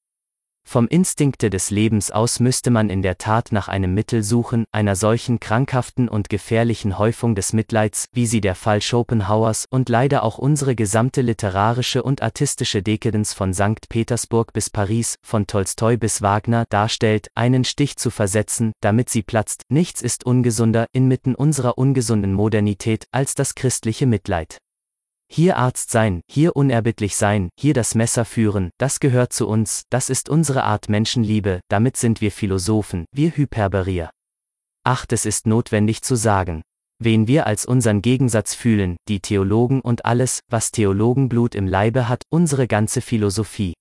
Vom 0.73 0.89
Instinkte 0.89 1.51
des 1.51 1.69
Lebens 1.69 2.11
aus 2.11 2.41
müsste 2.41 2.71
man 2.71 2.89
in 2.89 3.03
der 3.03 3.19
Tat 3.19 3.53
nach 3.53 3.69
einem 3.69 3.93
Mittel 3.93 4.23
suchen, 4.23 4.65
einer 4.73 4.97
solchen 4.97 5.39
krankhaften 5.39 6.09
und 6.09 6.31
gefährlichen 6.31 6.97
Häufung 6.97 7.35
des 7.35 7.53
Mitleids, 7.53 8.07
wie 8.15 8.25
sie 8.25 8.41
der 8.41 8.55
Fall 8.55 8.81
Schopenhauers 8.81 9.67
und 9.69 9.91
leider 9.91 10.23
auch 10.23 10.39
unsere 10.39 10.75
gesamte 10.75 11.21
literarische 11.21 12.03
und 12.03 12.23
artistische 12.23 12.83
Dekadenz 12.83 13.35
von 13.35 13.53
St. 13.53 13.87
Petersburg 13.91 14.55
bis 14.55 14.71
Paris, 14.71 15.17
von 15.23 15.47
Tolstoi 15.47 15.99
bis 15.99 16.23
Wagner 16.23 16.65
darstellt, 16.71 17.29
einen 17.35 17.65
Stich 17.65 17.97
zu 17.99 18.09
versetzen, 18.09 18.73
damit 18.81 19.11
sie 19.11 19.23
platzt. 19.23 19.65
Nichts 19.69 20.01
ist 20.01 20.25
ungesunder 20.25 20.87
inmitten 20.95 21.35
unserer 21.35 21.77
ungesunden 21.77 22.33
Modernität 22.33 23.05
als 23.13 23.35
das 23.35 23.55
christliche 23.55 24.07
Mitleid. 24.07 24.57
Hier 25.35 25.57
Arzt 25.57 25.91
sein, 25.91 26.21
hier 26.31 26.57
unerbittlich 26.57 27.17
sein, 27.17 27.49
hier 27.59 27.73
das 27.73 27.95
Messer 27.95 28.27
führen, 28.27 28.69
das 28.77 29.01
gehört 29.01 29.33
zu 29.33 29.49
uns, 29.49 29.85
das 29.89 30.11
ist 30.11 30.29
unsere 30.29 30.65
Art 30.65 30.91
Menschenliebe, 30.91 31.61
damit 31.71 31.97
sind 31.97 32.21
wir 32.21 32.31
Philosophen, 32.31 33.07
wir 33.13 33.35
Hyperberier. 33.35 34.11
Ach, 34.85 35.07
es 35.09 35.25
ist 35.25 35.47
notwendig 35.47 36.03
zu 36.03 36.17
sagen. 36.17 36.61
Wen 37.03 37.29
wir 37.29 37.47
als 37.47 37.65
unseren 37.65 38.03
Gegensatz 38.03 38.55
fühlen, 38.55 38.99
die 39.09 39.21
Theologen 39.21 39.81
und 39.81 40.05
alles, 40.05 40.41
was 40.51 40.71
Theologenblut 40.71 41.55
im 41.55 41.67
Leibe 41.67 42.11
hat, 42.11 42.25
unsere 42.29 42.67
ganze 42.67 43.01
Philosophie. 43.01 43.73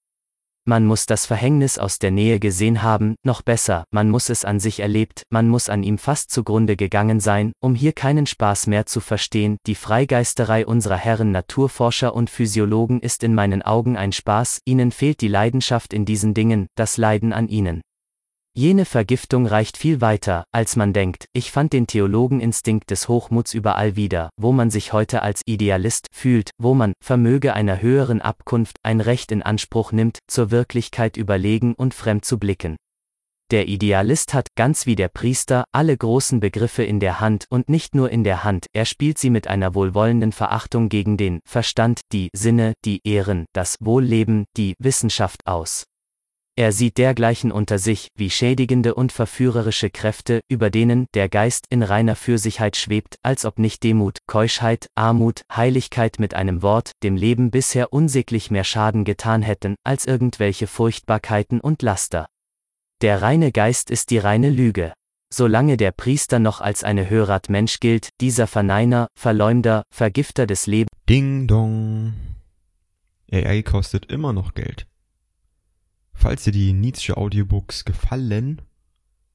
Man 0.64 0.86
muss 0.86 1.08
das 1.08 1.26
Verhängnis 1.26 1.80
aus 1.80 1.98
der 1.98 2.12
Nähe 2.12 2.40
gesehen 2.40 2.84
haben, 2.84 3.16
noch 3.24 3.42
besser, 3.42 3.84
man 3.90 4.12
muss 4.12 4.30
es 4.30 4.46
an 4.46 4.60
sich 4.60 4.80
erlebt, 4.80 5.24
man 5.32 5.48
muss 5.48 5.70
an 5.70 5.82
ihm 5.82 5.98
fast 5.98 6.30
zugrunde 6.30 6.76
gegangen 6.76 7.20
sein, 7.20 7.52
um 7.60 7.74
hier 7.74 7.94
keinen 7.94 8.28
Spaß 8.28 8.68
mehr 8.68 8.86
zu 8.86 9.00
verstehen, 9.00 9.58
die 9.66 9.74
Freigeisterei 9.74 10.68
unserer 10.68 10.98
Herren 10.98 11.32
Naturforscher 11.32 12.14
und 12.14 12.30
Physiologen 12.30 13.00
ist 13.00 13.24
in 13.24 13.34
meinen 13.34 13.64
Augen 13.64 13.98
ein 13.98 14.12
Spaß, 14.12 14.60
ihnen 14.66 14.92
fehlt 14.92 15.22
die 15.22 15.28
Leidenschaft 15.28 15.94
in 15.94 16.06
diesen 16.06 16.36
Dingen, 16.36 16.68
das 16.76 16.98
Leiden 16.98 17.34
an 17.34 17.48
ihnen. 17.48 17.82
Jene 18.54 18.84
Vergiftung 18.84 19.46
reicht 19.46 19.78
viel 19.78 20.02
weiter, 20.02 20.44
als 20.52 20.76
man 20.76 20.92
denkt. 20.92 21.28
Ich 21.32 21.52
fand 21.52 21.72
den 21.72 21.88
Theologeninstinkt 21.88 22.92
des 22.92 23.08
Hochmuts 23.08 23.54
überall 23.54 23.96
wieder, 23.96 24.30
wo 24.36 24.52
man 24.52 24.70
sich 24.70 24.92
heute 24.92 25.22
als 25.22 25.42
Idealist 25.46 26.08
fühlt, 26.12 26.52
wo 26.58 26.74
man, 26.74 26.92
vermöge 27.02 27.54
einer 27.54 27.82
höheren 27.82 28.20
Abkunft, 28.20 28.76
ein 28.84 29.00
Recht 29.00 29.32
in 29.32 29.42
Anspruch 29.42 29.94
nimmt, 29.94 30.20
zur 30.28 30.52
Wirklichkeit 30.52 31.16
überlegen 31.16 31.76
und 31.76 31.94
fremd 31.94 32.26
zu 32.26 32.40
blicken. 32.40 32.76
Der 33.52 33.70
Idealist 33.70 34.34
hat, 34.34 34.48
ganz 34.58 34.86
wie 34.86 34.98
der 34.98 35.08
Priester, 35.08 35.64
alle 35.72 35.96
großen 35.96 36.42
Begriffe 36.42 36.84
in 36.84 37.00
der 37.00 37.22
Hand 37.22 37.46
und 37.50 37.70
nicht 37.70 37.96
nur 37.96 38.10
in 38.10 38.26
der 38.26 38.44
Hand, 38.44 38.66
er 38.74 38.86
spielt 38.86 39.18
sie 39.18 39.30
mit 39.30 39.48
einer 39.48 39.76
wohlwollenden 39.76 40.34
Verachtung 40.34 40.90
gegen 40.90 41.16
den 41.16 41.40
Verstand, 41.48 42.02
die 42.12 42.30
Sinne, 42.36 42.74
die 42.84 43.00
Ehren, 43.06 43.46
das 43.54 43.78
Wohlleben, 43.80 44.44
die 44.58 44.76
Wissenschaft 44.78 45.48
aus. 45.48 45.86
Er 46.62 46.74
sieht 46.74 47.00
dergleichen 47.00 47.52
unter 47.52 47.80
sich, 47.80 48.10
wie 48.16 48.30
schädigende 48.30 48.94
und 48.94 49.12
verführerische 49.12 49.90
Kräfte, 49.90 50.42
über 50.48 50.70
denen 50.70 51.08
der 51.16 51.28
Geist 51.28 51.66
in 51.72 51.82
reiner 51.82 52.16
Fürsigkeit 52.16 52.78
schwebt, 52.78 53.16
als 53.24 53.46
ob 53.46 53.58
nicht 53.58 53.82
Demut, 53.82 54.20
Keuschheit, 54.28 54.86
Armut, 54.94 55.42
Heiligkeit 55.52 56.20
mit 56.20 56.36
einem 56.36 56.62
Wort, 56.62 56.92
dem 57.02 57.16
Leben 57.16 57.50
bisher 57.50 57.92
unsäglich 57.92 58.52
mehr 58.52 58.64
Schaden 58.64 59.06
getan 59.06 59.42
hätten, 59.42 59.74
als 59.84 60.06
irgendwelche 60.06 60.68
Furchtbarkeiten 60.68 61.62
und 61.62 61.82
Laster. 61.82 62.28
Der 63.02 63.24
reine 63.24 63.52
Geist 63.52 63.90
ist 63.90 64.12
die 64.12 64.20
reine 64.20 64.52
Lüge. 64.52 64.94
Solange 65.34 65.78
der 65.78 65.92
Priester 65.92 66.38
noch 66.38 66.62
als 66.62 66.84
eine 66.84 67.10
Hörat 67.10 67.50
Mensch 67.50 67.80
gilt, 67.80 68.10
dieser 68.22 68.46
Verneiner, 68.46 69.08
Verleumder, 69.18 69.82
Vergifter 69.92 70.46
des 70.46 70.68
Lebens. 70.68 70.92
Ding 71.10 71.48
dong. 71.48 72.14
AI 73.32 73.64
kostet 73.64 74.12
immer 74.12 74.32
noch 74.32 74.54
Geld. 74.54 74.86
Falls 76.22 76.44
dir 76.44 76.52
die 76.52 76.72
Nietzsche 76.72 77.18
Audiobooks 77.18 77.84
gefallen, 77.84 78.62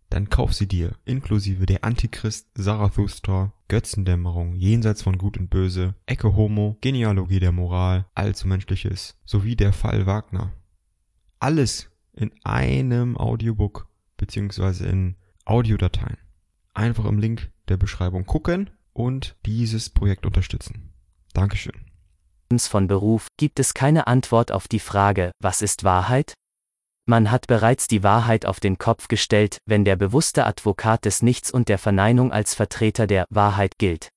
dann 0.08 0.30
kauf 0.30 0.54
sie 0.54 0.68
dir, 0.68 0.92
inklusive 1.04 1.66
der 1.66 1.82
Antichrist, 1.82 2.46
Zarathustra, 2.56 3.52
Götzendämmerung, 3.66 4.54
Jenseits 4.54 5.02
von 5.02 5.18
Gut 5.18 5.36
und 5.36 5.50
Böse, 5.50 5.96
Ecke 6.06 6.36
Homo, 6.36 6.78
Genealogie 6.82 7.40
der 7.40 7.50
Moral, 7.50 8.06
Allzu 8.14 8.46
Menschliches, 8.46 9.18
sowie 9.24 9.56
der 9.56 9.72
Fall 9.72 10.06
Wagner. 10.06 10.52
Alles 11.40 11.90
in 12.12 12.30
einem 12.44 13.16
Audiobook, 13.16 13.88
beziehungsweise 14.16 14.86
in 14.86 15.16
Audiodateien. 15.44 16.18
Einfach 16.72 17.06
im 17.06 17.18
Link 17.18 17.50
der 17.66 17.78
Beschreibung 17.78 18.26
gucken 18.26 18.70
und 18.92 19.34
dieses 19.44 19.90
Projekt 19.90 20.24
unterstützen. 20.24 20.92
Dankeschön. 21.32 21.74
Von 22.56 22.86
Beruf 22.86 23.26
gibt 23.36 23.58
es 23.58 23.74
keine 23.74 24.06
Antwort 24.06 24.52
auf 24.52 24.68
die 24.68 24.78
Frage, 24.78 25.32
was 25.40 25.62
ist 25.62 25.82
Wahrheit? 25.82 26.34
Man 27.08 27.30
hat 27.30 27.46
bereits 27.46 27.86
die 27.86 28.02
Wahrheit 28.02 28.46
auf 28.46 28.58
den 28.58 28.78
Kopf 28.78 29.06
gestellt, 29.06 29.58
wenn 29.64 29.84
der 29.84 29.94
bewusste 29.94 30.44
Advokat 30.44 31.04
des 31.04 31.22
Nichts 31.22 31.52
und 31.52 31.68
der 31.68 31.78
Verneinung 31.78 32.32
als 32.32 32.54
Vertreter 32.54 33.06
der 33.06 33.26
Wahrheit 33.30 33.78
gilt. 33.78 34.10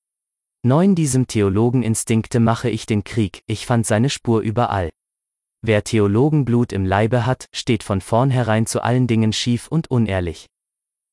Neun 0.63 0.95
diesem 0.95 1.27
Theologeninstinkte 1.27 2.39
mache 2.39 2.69
ich 2.69 2.87
den 2.87 3.03
Krieg, 3.03 3.43
ich 3.45 3.67
fand 3.67 3.85
seine 3.85 4.09
Spur 4.09 4.41
überall. 4.41 4.89
Wer 5.61 5.83
Theologenblut 5.83 6.73
im 6.73 6.83
Leibe 6.83 7.27
hat, 7.27 7.45
steht 7.53 7.83
von 7.83 8.01
vornherein 8.01 8.65
zu 8.65 8.81
allen 8.81 9.05
Dingen 9.05 9.33
schief 9.33 9.67
und 9.67 9.91
unehrlich. 9.91 10.47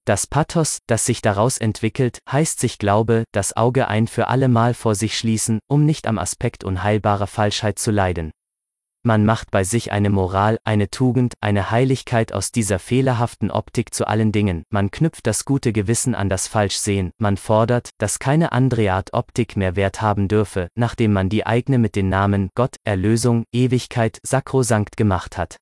Das 0.06 0.26
Pathos, 0.26 0.78
das 0.86 1.04
sich 1.04 1.20
daraus 1.20 1.58
entwickelt, 1.58 2.20
heißt 2.30 2.58
sich 2.58 2.78
Glaube, 2.78 3.24
das 3.32 3.54
Auge 3.54 3.88
ein 3.88 4.06
für 4.06 4.28
allemal 4.28 4.72
vor 4.72 4.94
sich 4.94 5.18
schließen, 5.18 5.58
um 5.68 5.84
nicht 5.84 6.06
am 6.06 6.18
Aspekt 6.18 6.64
unheilbarer 6.64 7.26
Falschheit 7.26 7.78
zu 7.78 7.90
leiden. 7.90 8.30
Man 9.06 9.24
macht 9.24 9.52
bei 9.52 9.62
sich 9.62 9.92
eine 9.92 10.10
Moral, 10.10 10.58
eine 10.64 10.90
Tugend, 10.90 11.34
eine 11.40 11.70
Heiligkeit 11.70 12.32
aus 12.32 12.50
dieser 12.50 12.80
fehlerhaften 12.80 13.52
Optik 13.52 13.94
zu 13.94 14.04
allen 14.08 14.32
Dingen, 14.32 14.64
man 14.68 14.90
knüpft 14.90 15.28
das 15.28 15.44
gute 15.44 15.72
Gewissen 15.72 16.16
an 16.16 16.28
das 16.28 16.48
Falschsehen, 16.48 17.12
man 17.16 17.36
fordert, 17.36 17.90
dass 17.98 18.18
keine 18.18 18.50
andere 18.50 18.90
Art 18.90 19.12
Optik 19.12 19.56
mehr 19.56 19.76
Wert 19.76 20.02
haben 20.02 20.26
dürfe, 20.26 20.66
nachdem 20.74 21.12
man 21.12 21.28
die 21.28 21.46
eigene 21.46 21.78
mit 21.78 21.94
den 21.94 22.08
Namen 22.08 22.50
Gott, 22.56 22.74
Erlösung, 22.82 23.44
Ewigkeit, 23.52 24.18
sakrosankt 24.24 24.96
gemacht 24.96 25.38
hat. 25.38 25.56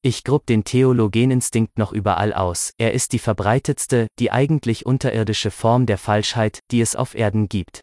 Ich 0.00 0.24
grub 0.24 0.46
den 0.46 0.64
Theologeninstinkt 0.64 1.76
noch 1.76 1.92
überall 1.92 2.32
aus, 2.32 2.72
er 2.78 2.94
ist 2.94 3.12
die 3.12 3.18
verbreitetste, 3.18 4.06
die 4.18 4.32
eigentlich 4.32 4.86
unterirdische 4.86 5.50
Form 5.50 5.84
der 5.84 5.98
Falschheit, 5.98 6.60
die 6.70 6.80
es 6.80 6.96
auf 6.96 7.14
Erden 7.14 7.50
gibt. 7.50 7.82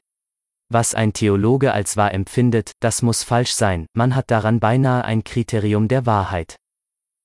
Was 0.69 0.93
ein 0.93 1.13
Theologe 1.13 1.71
als 1.71 1.95
wahr 1.95 2.13
empfindet, 2.13 2.71
das 2.81 3.01
muss 3.01 3.23
falsch 3.23 3.53
sein, 3.53 3.85
man 3.93 4.15
hat 4.15 4.31
daran 4.31 4.59
beinahe 4.59 5.05
ein 5.05 5.23
Kriterium 5.23 5.87
der 5.87 6.05
Wahrheit. 6.05 6.57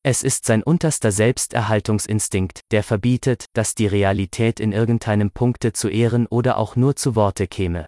Es 0.05 0.23
ist 0.23 0.47
sein 0.47 0.63
unterster 0.63 1.11
Selbsterhaltungsinstinkt, 1.11 2.61
der 2.71 2.85
verbietet, 2.85 3.47
dass 3.53 3.75
die 3.75 3.87
Realität 3.87 4.61
in 4.61 4.73
irgendeinem 4.73 5.33
Punkte 5.33 5.73
zu 5.73 5.89
Ehren 5.89 6.27
oder 6.27 6.57
auch 6.57 6.77
nur 6.77 6.95
zu 6.95 7.17
Worte 7.17 7.49
käme. 7.49 7.87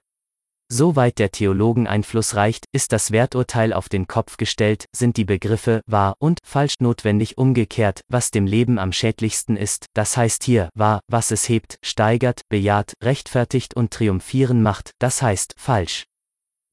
Soweit 0.76 1.20
der 1.20 1.30
Theologen 1.30 1.86
Einfluss 1.86 2.34
reicht, 2.34 2.64
ist 2.72 2.90
das 2.90 3.12
Werturteil 3.12 3.72
auf 3.72 3.88
den 3.88 4.08
Kopf 4.08 4.36
gestellt, 4.38 4.86
sind 4.90 5.16
die 5.16 5.24
Begriffe 5.24 5.82
wahr 5.86 6.16
und 6.18 6.40
falsch 6.44 6.74
notwendig 6.80 7.38
umgekehrt, 7.38 8.00
was 8.08 8.32
dem 8.32 8.44
Leben 8.44 8.80
am 8.80 8.90
schädlichsten 8.90 9.56
ist, 9.56 9.86
das 9.94 10.16
heißt 10.16 10.42
hier 10.42 10.70
wahr, 10.74 10.98
was 11.06 11.30
es 11.30 11.48
hebt, 11.48 11.76
steigert, 11.84 12.40
bejaht, 12.48 12.94
rechtfertigt 13.00 13.74
und 13.74 13.92
triumphieren 13.92 14.64
macht, 14.64 14.90
das 14.98 15.22
heißt 15.22 15.54
falsch. 15.56 16.06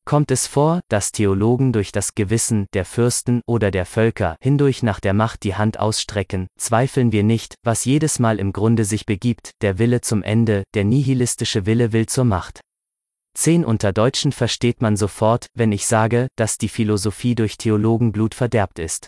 Kommt 0.04 0.32
es 0.32 0.48
vor, 0.48 0.82
dass 0.90 1.12
Theologen 1.12 1.72
durch 1.72 1.92
das 1.92 2.16
Gewissen 2.16 2.66
der 2.74 2.86
Fürsten 2.86 3.42
oder 3.46 3.70
der 3.70 3.86
Völker 3.86 4.36
hindurch 4.42 4.82
nach 4.82 5.00
der 5.00 5.14
Macht 5.14 5.44
die 5.44 5.54
Hand 5.54 5.80
ausstrecken, 5.80 6.48
zweifeln 6.58 7.12
wir 7.12 7.22
nicht, 7.22 7.54
was 7.62 7.86
jedes 7.86 8.18
Mal 8.18 8.40
im 8.40 8.52
Grunde 8.52 8.84
sich 8.84 9.06
begibt, 9.06 9.52
der 9.62 9.78
Wille 9.78 10.02
zum 10.02 10.24
Ende, 10.24 10.64
der 10.74 10.86
nihilistische 10.86 11.68
Wille 11.68 11.94
will 11.94 12.08
zur 12.08 12.26
Macht. 12.26 12.62
Zehn 13.34 13.64
unter 13.64 13.94
Deutschen 13.94 14.32
versteht 14.32 14.82
man 14.82 14.98
sofort, 14.98 15.48
wenn 15.54 15.72
ich 15.72 15.86
sage, 15.86 16.28
dass 16.36 16.58
die 16.58 16.70
Philosophie 16.70 17.36
durch 17.36 17.58
Theologenblut 17.58 18.36
verderbt 18.36 18.80
ist. 18.80 19.08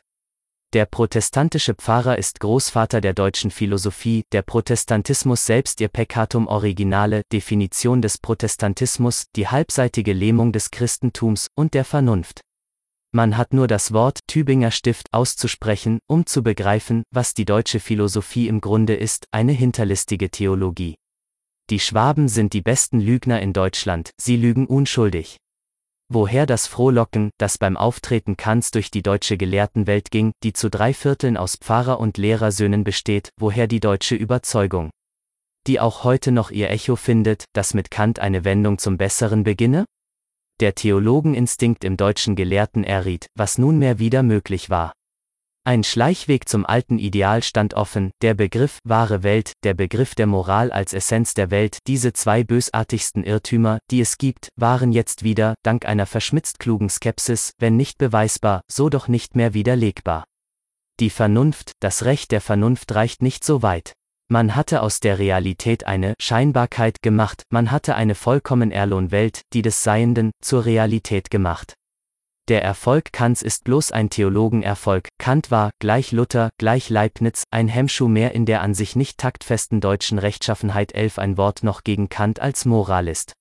Der 0.73 0.87
protestantische 0.87 1.75
Pfarrer 1.75 2.17
ist 2.17 2.39
Großvater 2.39 2.99
der 2.99 3.13
deutschen 3.13 3.51
Philosophie, 3.51 4.23
der 4.31 4.41
Protestantismus 4.41 5.45
selbst 5.45 5.79
ihr 5.81 5.87
Peccatum 5.87 6.47
originale, 6.47 7.21
Definition 7.31 8.01
des 8.01 8.17
Protestantismus, 8.17 9.25
die 9.35 9.47
halbseitige 9.47 10.13
Lähmung 10.13 10.51
des 10.51 10.71
Christentums 10.71 11.49
und 11.55 11.75
der 11.75 11.85
Vernunft. 11.85 12.41
Man 13.11 13.37
hat 13.37 13.53
nur 13.53 13.67
das 13.67 13.93
Wort 13.93 14.21
Tübinger 14.25 14.71
Stift 14.71 15.13
auszusprechen, 15.13 15.99
um 16.07 16.25
zu 16.25 16.41
begreifen, 16.41 17.03
was 17.11 17.35
die 17.35 17.45
deutsche 17.45 17.79
Philosophie 17.79 18.47
im 18.47 18.59
Grunde 18.59 18.95
ist, 18.95 19.27
eine 19.29 19.51
hinterlistige 19.51 20.31
Theologie. 20.31 20.95
Die 21.69 21.79
Schwaben 21.79 22.27
sind 22.27 22.53
die 22.53 22.61
besten 22.61 22.99
Lügner 22.99 23.41
in 23.41 23.53
Deutschland, 23.53 24.11
sie 24.19 24.35
lügen 24.35 24.67
unschuldig. 24.67 25.37
Woher 26.09 26.45
das 26.45 26.67
Frohlocken, 26.67 27.31
das 27.39 27.57
beim 27.57 27.77
Auftreten 27.77 28.35
Kants 28.37 28.71
durch 28.71 28.91
die 28.91 29.01
deutsche 29.01 29.37
Gelehrtenwelt 29.37 30.11
ging, 30.11 30.33
die 30.43 30.53
zu 30.53 30.69
drei 30.69 30.93
Vierteln 30.93 31.37
aus 31.37 31.55
Pfarrer 31.55 31.99
und 31.99 32.17
Lehrersöhnen 32.17 32.83
besteht, 32.83 33.29
woher 33.39 33.67
die 33.67 33.79
deutsche 33.79 34.15
Überzeugung? 34.15 34.91
Die 35.65 35.79
auch 35.79 36.03
heute 36.03 36.33
noch 36.33 36.51
ihr 36.51 36.69
Echo 36.69 36.97
findet, 36.97 37.45
dass 37.53 37.73
mit 37.73 37.89
Kant 37.89 38.19
eine 38.19 38.43
Wendung 38.43 38.77
zum 38.77 38.97
Besseren 38.97 39.43
beginne? 39.43 39.85
Der 40.59 40.75
Theologeninstinkt 40.75 41.83
im 41.83 41.97
deutschen 41.97 42.35
Gelehrten 42.35 42.83
erriet, 42.83 43.27
was 43.35 43.57
nunmehr 43.57 43.97
wieder 43.97 44.21
möglich 44.21 44.69
war. 44.69 44.91
Ein 45.65 45.85
Schleichweg 45.85 46.49
zum 46.49 46.65
alten 46.65 46.99
Ideal 46.99 47.41
stand 47.41 47.73
offen, 47.73 48.11
der 48.21 48.33
Begriff 48.33 48.79
wahre 48.83 49.23
Welt, 49.23 49.53
der 49.63 49.73
Begriff 49.73 50.13
der 50.13 50.27
Moral 50.27 50.73
als 50.73 50.91
Essenz 50.91 51.35
der 51.35 51.51
Welt, 51.51 51.77
diese 51.87 52.11
zwei 52.11 52.43
bösartigsten 52.43 53.23
Irrtümer, 53.23 53.79
die 53.89 54.01
es 54.01 54.17
gibt, 54.17 54.49
waren 54.57 54.91
jetzt 54.91 55.23
wieder, 55.23 55.55
dank 55.63 55.85
einer 55.85 56.05
verschmitzt 56.05 56.59
klugen 56.59 56.89
Skepsis, 56.89 57.53
wenn 57.59 57.77
nicht 57.77 57.97
beweisbar, 57.97 58.59
so 58.69 58.89
doch 58.89 59.07
nicht 59.07 59.37
mehr 59.37 59.53
widerlegbar. 59.53 60.25
Die 60.99 61.09
Vernunft, 61.09 61.71
das 61.79 62.03
Recht 62.03 62.31
der 62.31 62.41
Vernunft 62.41 62.93
reicht 62.93 63.21
nicht 63.21 63.45
so 63.45 63.61
weit. 63.61 63.93
Man 64.29 64.57
hatte 64.57 64.81
aus 64.81 64.99
der 64.99 65.17
Realität 65.17 65.85
eine 65.85 66.13
Scheinbarkeit 66.19 67.01
gemacht, 67.01 67.43
man 67.51 67.71
hatte 67.71 67.95
eine 67.95 68.15
vollkommen 68.15 68.71
Erlohn 68.71 69.11
Welt, 69.11 69.43
die 69.53 69.61
des 69.61 69.81
Seienden, 69.81 70.31
zur 70.41 70.65
Realität 70.65 71.29
gemacht. 71.29 71.75
Der 72.49 72.61
Erfolg 72.61 73.13
Kants 73.13 73.41
ist 73.41 73.63
bloß 73.63 73.93
ein 73.93 74.09
Theologenerfolg. 74.09 75.07
Kant 75.17 75.49
war, 75.49 75.71
gleich 75.79 76.11
Luther, 76.11 76.49
gleich 76.57 76.89
Leibniz, 76.89 77.45
ein 77.51 77.69
Hemmschuh 77.69 78.09
mehr 78.09 78.33
in 78.33 78.45
der 78.45 78.61
an 78.61 78.73
sich 78.73 78.97
nicht 78.97 79.17
taktfesten 79.17 79.79
deutschen 79.79 80.19
Rechtschaffenheit 80.19 80.93
elf 80.93 81.19
ein 81.19 81.37
Wort 81.37 81.63
noch 81.63 81.85
gegen 81.85 82.09
Kant 82.09 82.41
als 82.41 82.65
Moralist. 82.65 83.31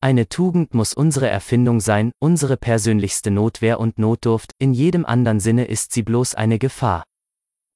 Eine 0.00 0.26
Tugend 0.26 0.72
muss 0.72 0.94
unsere 0.94 1.28
Erfindung 1.28 1.80
sein, 1.80 2.12
unsere 2.18 2.56
persönlichste 2.56 3.30
Notwehr 3.30 3.78
und 3.78 3.98
Notdurft, 3.98 4.52
in 4.58 4.72
jedem 4.72 5.04
anderen 5.04 5.40
Sinne 5.40 5.66
ist 5.66 5.92
sie 5.92 6.02
bloß 6.02 6.34
eine 6.34 6.58
Gefahr. 6.58 7.04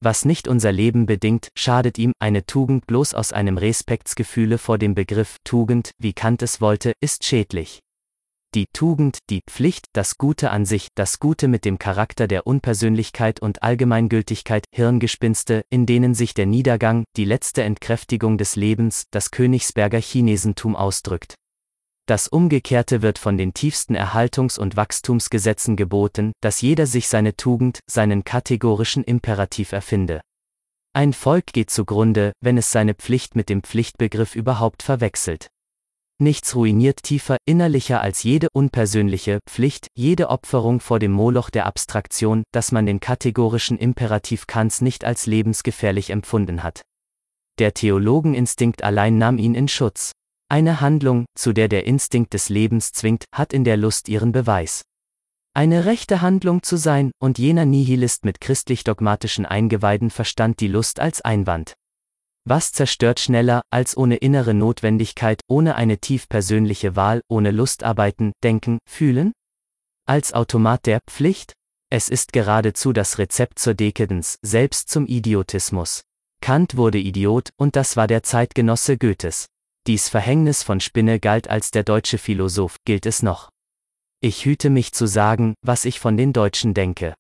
Was 0.00 0.24
nicht 0.24 0.48
unser 0.48 0.72
Leben 0.72 1.04
bedingt, 1.04 1.48
schadet 1.54 1.98
ihm, 1.98 2.14
eine 2.18 2.46
Tugend 2.46 2.86
bloß 2.86 3.12
aus 3.12 3.34
einem 3.34 3.58
Respektsgefühle 3.58 4.56
vor 4.56 4.78
dem 4.78 4.94
Begriff 4.94 5.36
Tugend, 5.44 5.90
wie 5.98 6.14
Kant 6.14 6.40
es 6.40 6.62
wollte, 6.62 6.94
ist 7.02 7.24
schädlich 7.24 7.83
die 8.54 8.66
Tugend, 8.72 9.18
die 9.30 9.42
Pflicht, 9.48 9.86
das 9.92 10.16
Gute 10.16 10.50
an 10.50 10.64
sich, 10.64 10.88
das 10.94 11.18
Gute 11.18 11.48
mit 11.48 11.64
dem 11.64 11.78
Charakter 11.78 12.28
der 12.28 12.46
Unpersönlichkeit 12.46 13.40
und 13.40 13.62
Allgemeingültigkeit, 13.62 14.64
Hirngespinste, 14.72 15.64
in 15.70 15.86
denen 15.86 16.14
sich 16.14 16.34
der 16.34 16.46
Niedergang, 16.46 17.04
die 17.16 17.24
letzte 17.24 17.62
Entkräftigung 17.64 18.38
des 18.38 18.54
Lebens, 18.54 19.06
das 19.10 19.30
Königsberger 19.30 19.98
Chinesentum 19.98 20.76
ausdrückt. 20.76 21.34
Das 22.06 22.28
Umgekehrte 22.28 23.02
wird 23.02 23.18
von 23.18 23.38
den 23.38 23.54
tiefsten 23.54 23.96
Erhaltungs- 23.96 24.58
und 24.58 24.76
Wachstumsgesetzen 24.76 25.74
geboten, 25.74 26.32
dass 26.42 26.60
jeder 26.60 26.86
sich 26.86 27.08
seine 27.08 27.34
Tugend, 27.34 27.80
seinen 27.90 28.24
kategorischen 28.24 29.02
Imperativ 29.04 29.72
erfinde. 29.72 30.20
Ein 30.92 31.12
Volk 31.12 31.46
geht 31.46 31.70
zugrunde, 31.70 32.32
wenn 32.40 32.56
es 32.56 32.70
seine 32.70 32.94
Pflicht 32.94 33.34
mit 33.34 33.48
dem 33.48 33.62
Pflichtbegriff 33.64 34.36
überhaupt 34.36 34.84
verwechselt. 34.84 35.48
Nichts 36.22 36.54
ruiniert 36.54 37.02
tiefer, 37.02 37.36
innerlicher 37.44 38.00
als 38.00 38.22
jede 38.22 38.46
unpersönliche 38.52 39.40
Pflicht, 39.48 39.88
jede 39.94 40.30
Opferung 40.30 40.78
vor 40.78 41.00
dem 41.00 41.10
Moloch 41.10 41.50
der 41.50 41.66
Abstraktion, 41.66 42.44
dass 42.52 42.70
man 42.70 42.86
den 42.86 43.00
kategorischen 43.00 43.78
Imperativ 43.78 44.46
Kants 44.46 44.80
nicht 44.80 45.04
als 45.04 45.26
lebensgefährlich 45.26 46.10
empfunden 46.10 46.62
hat. 46.62 46.82
Der 47.58 47.74
Theologeninstinkt 47.74 48.84
allein 48.84 49.18
nahm 49.18 49.38
ihn 49.38 49.54
in 49.54 49.68
Schutz. 49.68 50.12
Eine 50.48 50.80
Handlung, 50.80 51.24
zu 51.36 51.52
der 51.52 51.68
der 51.68 51.84
Instinkt 51.84 52.32
des 52.32 52.48
Lebens 52.48 52.92
zwingt, 52.92 53.24
hat 53.34 53.52
in 53.52 53.64
der 53.64 53.76
Lust 53.76 54.08
ihren 54.08 54.30
Beweis. 54.30 54.82
Eine 55.52 55.84
rechte 55.84 56.20
Handlung 56.20 56.62
zu 56.62 56.76
sein, 56.76 57.10
und 57.20 57.38
jener 57.38 57.64
Nihilist 57.64 58.24
mit 58.24 58.40
christlich-dogmatischen 58.40 59.46
Eingeweiden 59.46 60.10
verstand 60.10 60.60
die 60.60 60.68
Lust 60.68 61.00
als 61.00 61.20
Einwand. 61.22 61.74
Was 62.46 62.72
zerstört 62.72 63.20
schneller, 63.20 63.62
als 63.70 63.96
ohne 63.96 64.16
innere 64.16 64.52
Notwendigkeit, 64.52 65.40
ohne 65.48 65.76
eine 65.76 65.98
tief 65.98 66.28
persönliche 66.28 66.94
Wahl, 66.94 67.22
ohne 67.28 67.50
Lustarbeiten, 67.50 68.32
denken, 68.42 68.78
fühlen? 68.86 69.32
Als 70.06 70.34
Automat 70.34 70.84
der 70.84 71.00
Pflicht? 71.06 71.54
Es 71.90 72.10
ist 72.10 72.34
geradezu 72.34 72.92
das 72.92 73.16
Rezept 73.16 73.58
zur 73.58 73.72
Dekadenz, 73.72 74.36
selbst 74.42 74.90
zum 74.90 75.06
Idiotismus. 75.06 76.02
Kant 76.42 76.76
wurde 76.76 76.98
Idiot, 76.98 77.48
und 77.56 77.76
das 77.76 77.96
war 77.96 78.06
der 78.06 78.22
Zeitgenosse 78.22 78.98
Goethes. 78.98 79.46
Dies 79.86 80.10
Verhängnis 80.10 80.62
von 80.62 80.80
Spinne 80.80 81.20
galt 81.20 81.48
als 81.48 81.70
der 81.70 81.82
deutsche 81.82 82.18
Philosoph, 82.18 82.76
gilt 82.84 83.06
es 83.06 83.22
noch. 83.22 83.48
Ich 84.20 84.44
hüte 84.44 84.68
mich 84.68 84.92
zu 84.92 85.06
sagen, 85.06 85.54
was 85.62 85.86
ich 85.86 85.98
von 85.98 86.18
den 86.18 86.34
Deutschen 86.34 86.74
denke 86.74 87.14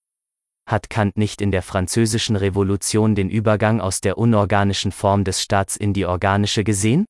hat 0.66 0.90
Kant 0.90 1.16
nicht 1.16 1.40
in 1.40 1.50
der 1.50 1.62
französischen 1.62 2.36
Revolution 2.36 3.14
den 3.14 3.28
Übergang 3.28 3.80
aus 3.80 4.00
der 4.00 4.18
unorganischen 4.18 4.92
Form 4.92 5.24
des 5.24 5.42
Staats 5.42 5.76
in 5.76 5.92
die 5.92 6.06
organische 6.06 6.64
gesehen? 6.64 7.04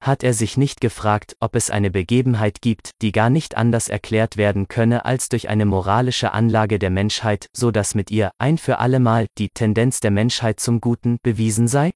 Hat 0.00 0.22
er 0.22 0.32
sich 0.32 0.56
nicht 0.56 0.80
gefragt, 0.80 1.34
ob 1.40 1.56
es 1.56 1.70
eine 1.70 1.90
Begebenheit 1.90 2.60
gibt, 2.60 2.92
die 3.02 3.10
gar 3.10 3.30
nicht 3.30 3.56
anders 3.56 3.88
erklärt 3.88 4.36
werden 4.36 4.68
könne 4.68 5.04
als 5.04 5.28
durch 5.28 5.48
eine 5.48 5.66
moralische 5.66 6.32
Anlage 6.32 6.78
der 6.78 6.90
Menschheit, 6.90 7.48
so 7.52 7.70
dass 7.70 7.94
mit 7.94 8.10
ihr, 8.10 8.30
ein 8.38 8.58
für 8.58 8.78
allemal, 8.78 9.26
die 9.38 9.48
Tendenz 9.48 10.00
der 10.00 10.12
Menschheit 10.12 10.60
zum 10.60 10.80
Guten 10.80 11.18
bewiesen 11.22 11.66
sei? 11.66 11.90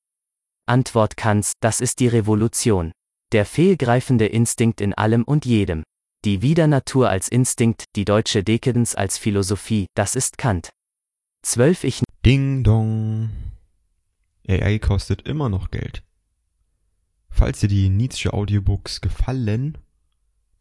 Antwort 0.66 1.16
Kants, 1.16 1.52
das 1.60 1.80
ist 1.80 2.00
die 2.00 2.08
Revolution. 2.08 2.92
Der 3.32 3.46
fehlgreifende 3.46 4.26
Instinkt 4.26 4.80
in 4.80 4.94
allem 4.94 5.22
und 5.22 5.44
jedem. 5.44 5.84
Die 6.24 6.42
Wiedernatur 6.42 7.08
als 7.08 7.28
Instinkt, 7.28 7.84
die 7.96 8.04
deutsche 8.04 8.44
Dekadenz 8.44 8.94
als 8.94 9.16
Philosophie, 9.16 9.86
das 9.94 10.14
ist 10.16 10.38
Kant. 10.38 10.70
12 11.42 11.84
ich. 11.84 12.02
Ding 12.24 12.62
dong. 12.62 13.30
AI 14.48 14.78
kostet 14.78 15.22
immer 15.22 15.48
noch 15.48 15.72
Geld. 15.72 16.04
Falls 17.30 17.60
dir 17.60 17.68
die 17.68 17.88
Nietzsche 17.88 18.32
Audiobooks 18.32 19.00
gefallen, 19.00 19.76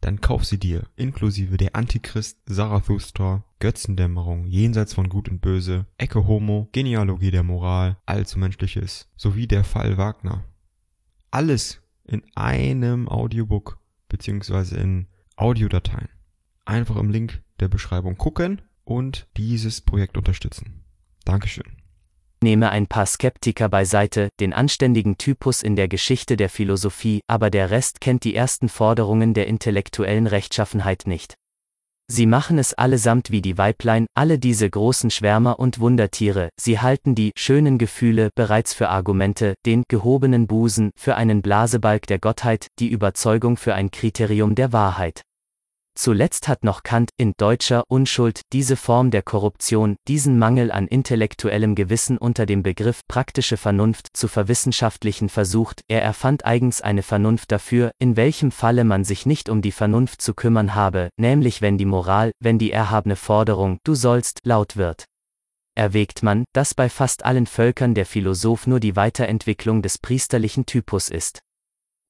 dann 0.00 0.20
kauf 0.20 0.44
sie 0.44 0.58
dir, 0.58 0.88
inklusive 0.96 1.56
der 1.56 1.76
Antichrist, 1.76 2.38
Zarathustra, 2.46 3.44
Götzendämmerung, 3.60 4.46
Jenseits 4.46 4.94
von 4.94 5.08
Gut 5.08 5.28
und 5.28 5.40
Böse, 5.40 5.86
Ecke 5.98 6.26
Homo, 6.26 6.68
Genealogie 6.72 7.30
der 7.30 7.44
Moral, 7.44 7.96
Allzu 8.04 8.40
Menschliches, 8.40 9.08
sowie 9.16 9.46
der 9.46 9.62
Fall 9.62 9.98
Wagner. 9.98 10.44
Alles 11.30 11.80
in 12.04 12.24
einem 12.34 13.08
Audiobook, 13.08 13.78
beziehungsweise 14.08 14.76
in 14.78 15.06
Audiodateien. 15.36 16.08
Einfach 16.64 16.96
im 16.96 17.10
Link 17.10 17.40
der 17.60 17.68
Beschreibung 17.68 18.16
gucken 18.16 18.60
und 18.84 19.26
dieses 19.36 19.80
Projekt 19.80 20.16
unterstützen. 20.16 20.84
Dankeschön. 21.24 21.64
Nehme 22.42 22.70
ein 22.70 22.88
paar 22.88 23.06
Skeptiker 23.06 23.68
beiseite, 23.68 24.28
den 24.40 24.52
anständigen 24.52 25.16
Typus 25.16 25.62
in 25.62 25.76
der 25.76 25.86
Geschichte 25.86 26.36
der 26.36 26.48
Philosophie, 26.48 27.20
aber 27.28 27.50
der 27.50 27.70
Rest 27.70 28.00
kennt 28.00 28.24
die 28.24 28.34
ersten 28.34 28.68
Forderungen 28.68 29.32
der 29.32 29.46
intellektuellen 29.46 30.26
Rechtschaffenheit 30.26 31.04
nicht. 31.06 31.34
Sie 32.10 32.26
machen 32.26 32.58
es 32.58 32.74
allesamt 32.74 33.30
wie 33.30 33.40
die 33.40 33.56
Weiblein, 33.56 34.06
alle 34.14 34.38
diese 34.38 34.68
großen 34.68 35.10
Schwärmer 35.10 35.58
und 35.60 35.78
Wundertiere, 35.78 36.50
sie 36.60 36.80
halten 36.80 37.14
die 37.14 37.30
schönen 37.38 37.78
Gefühle 37.78 38.30
bereits 38.34 38.74
für 38.74 38.88
Argumente, 38.88 39.54
den 39.64 39.84
gehobenen 39.88 40.46
Busen 40.46 40.90
für 40.94 41.14
einen 41.14 41.42
Blasebalg 41.42 42.06
der 42.08 42.18
Gottheit, 42.18 42.66
die 42.80 42.88
Überzeugung 42.88 43.56
für 43.56 43.74
ein 43.74 43.90
Kriterium 43.90 44.54
der 44.54 44.72
Wahrheit. 44.72 45.22
Zuletzt 45.94 46.48
hat 46.48 46.64
noch 46.64 46.82
Kant 46.82 47.10
in 47.18 47.34
deutscher 47.36 47.84
Unschuld 47.86 48.40
diese 48.52 48.76
Form 48.76 49.10
der 49.10 49.22
Korruption, 49.22 49.96
diesen 50.08 50.38
Mangel 50.38 50.72
an 50.72 50.88
intellektuellem 50.88 51.74
Gewissen 51.74 52.16
unter 52.16 52.46
dem 52.46 52.62
Begriff 52.62 53.02
praktische 53.08 53.58
Vernunft 53.58 54.08
zu 54.14 54.26
verwissenschaftlichen 54.26 55.28
versucht, 55.28 55.82
er 55.88 56.02
erfand 56.02 56.46
eigens 56.46 56.80
eine 56.80 57.02
Vernunft 57.02 57.52
dafür, 57.52 57.92
in 57.98 58.16
welchem 58.16 58.52
Falle 58.52 58.84
man 58.84 59.04
sich 59.04 59.26
nicht 59.26 59.50
um 59.50 59.60
die 59.60 59.70
Vernunft 59.72 60.22
zu 60.22 60.32
kümmern 60.32 60.74
habe, 60.74 61.10
nämlich 61.18 61.60
wenn 61.60 61.76
die 61.76 61.84
Moral, 61.84 62.32
wenn 62.40 62.58
die 62.58 62.72
erhabene 62.72 63.16
Forderung, 63.16 63.78
du 63.84 63.94
sollst, 63.94 64.40
laut 64.44 64.78
wird. 64.78 65.04
Erwägt 65.74 66.22
man, 66.22 66.44
dass 66.54 66.74
bei 66.74 66.88
fast 66.88 67.24
allen 67.24 67.46
Völkern 67.46 67.94
der 67.94 68.06
Philosoph 68.06 68.66
nur 68.66 68.80
die 68.80 68.96
Weiterentwicklung 68.96 69.82
des 69.82 69.98
priesterlichen 69.98 70.64
Typus 70.66 71.10
ist. 71.10 71.40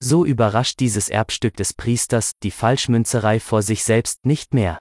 So 0.05 0.25
überrascht 0.25 0.81
dieses 0.81 1.09
Erbstück 1.09 1.57
des 1.57 1.75
Priesters 1.75 2.33
die 2.43 2.51
Falschmünzerei 2.51 3.39
vor 3.39 3.63
sich 3.63 3.85
selbst 3.85 4.27
nicht 4.27 4.53
mehr. 4.53 4.79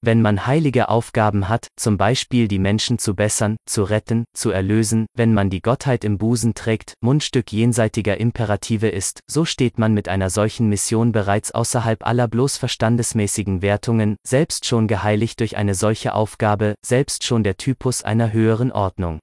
Wenn 0.00 0.22
man 0.22 0.46
heilige 0.46 0.90
Aufgaben 0.90 1.48
hat, 1.48 1.66
zum 1.76 1.96
Beispiel 1.96 2.46
die 2.46 2.60
Menschen 2.60 3.00
zu 3.00 3.16
bessern, 3.16 3.56
zu 3.66 3.82
retten, 3.82 4.26
zu 4.32 4.52
erlösen, 4.52 5.06
wenn 5.16 5.34
man 5.34 5.50
die 5.50 5.60
Gottheit 5.60 6.04
im 6.04 6.18
Busen 6.18 6.54
trägt, 6.54 6.94
Mundstück 7.00 7.50
jenseitiger 7.50 8.20
Imperative 8.20 8.88
ist, 8.88 9.18
so 9.28 9.44
steht 9.44 9.76
man 9.76 9.92
mit 9.92 10.08
einer 10.08 10.30
solchen 10.30 10.68
Mission 10.68 11.10
bereits 11.10 11.50
außerhalb 11.50 12.06
aller 12.06 12.28
bloß 12.28 12.56
verstandesmäßigen 12.56 13.60
Wertungen, 13.60 14.14
selbst 14.24 14.66
schon 14.66 14.86
geheiligt 14.86 15.40
durch 15.40 15.56
eine 15.56 15.74
solche 15.74 16.14
Aufgabe, 16.14 16.76
selbst 16.86 17.24
schon 17.24 17.42
der 17.42 17.56
Typus 17.56 18.04
einer 18.04 18.32
höheren 18.32 18.70
Ordnung. 18.70 19.18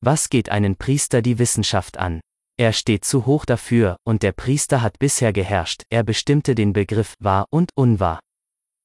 Was 0.00 0.30
geht 0.30 0.48
einen 0.48 0.76
Priester 0.76 1.20
die 1.20 1.38
Wissenschaft 1.38 1.98
an? 1.98 2.20
Er 2.56 2.72
steht 2.72 3.04
zu 3.04 3.26
hoch 3.26 3.44
dafür, 3.44 3.96
und 4.04 4.22
der 4.22 4.30
Priester 4.30 4.80
hat 4.80 5.00
bisher 5.00 5.32
geherrscht, 5.32 5.82
er 5.90 6.04
bestimmte 6.04 6.54
den 6.54 6.72
Begriff 6.72 7.14
wahr 7.18 7.46
und 7.50 7.70
unwahr. 7.74 8.20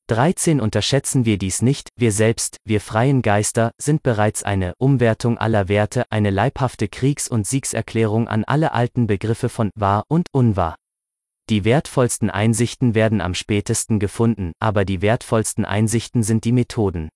13 0.08 0.60
Unterschätzen 0.60 1.24
wir 1.26 1.38
dies 1.38 1.62
nicht, 1.62 1.90
wir 1.96 2.12
selbst, 2.12 2.58
wir 2.66 2.82
freien 2.82 3.22
Geister, 3.22 3.72
sind 3.78 4.02
bereits 4.02 4.42
eine 4.42 4.74
Umwertung 4.80 5.38
aller 5.38 5.70
Werte, 5.70 6.06
eine 6.10 6.32
leibhafte 6.32 6.88
Kriegs- 6.88 7.28
und 7.28 7.46
Siegserklärung 7.46 8.28
an 8.28 8.44
alle 8.44 8.72
alten 8.72 9.06
Begriffe 9.06 9.50
von 9.50 9.70
wahr 9.76 10.04
und 10.08 10.26
unwahr. 10.32 10.76
Die 11.52 11.64
wertvollsten 11.64 12.32
Einsichten 12.32 12.96
werden 12.96 13.22
am 13.22 13.36
spätesten 13.36 14.00
gefunden, 14.00 14.54
aber 14.58 14.84
die 14.84 15.04
wertvollsten 15.04 15.64
Einsichten 15.64 16.24
sind 16.24 16.44
die 16.44 16.54
Methoden. 16.54 17.10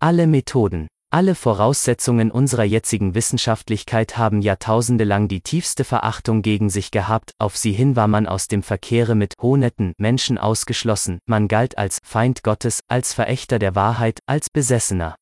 Alle 0.00 0.26
Methoden, 0.26 0.88
alle 1.10 1.34
Voraussetzungen 1.34 2.30
unserer 2.30 2.64
jetzigen 2.64 3.14
Wissenschaftlichkeit 3.14 4.18
haben 4.18 4.42
jahrtausendelang 4.42 5.26
die 5.26 5.40
tiefste 5.40 5.84
Verachtung 5.84 6.42
gegen 6.42 6.68
sich 6.68 6.90
gehabt, 6.90 7.32
auf 7.38 7.56
sie 7.56 7.72
hin 7.72 7.96
war 7.96 8.08
man 8.08 8.26
aus 8.26 8.46
dem 8.46 8.62
Verkehre 8.62 9.14
mit 9.14 9.34
honetten 9.40 9.94
Menschen 9.96 10.36
ausgeschlossen, 10.36 11.18
man 11.26 11.48
galt 11.48 11.78
als 11.78 11.98
Feind 12.04 12.42
Gottes, 12.42 12.80
als 12.88 13.14
Verächter 13.14 13.58
der 13.58 13.74
Wahrheit, 13.74 14.20
als 14.26 14.50
Besessener. 14.50 15.16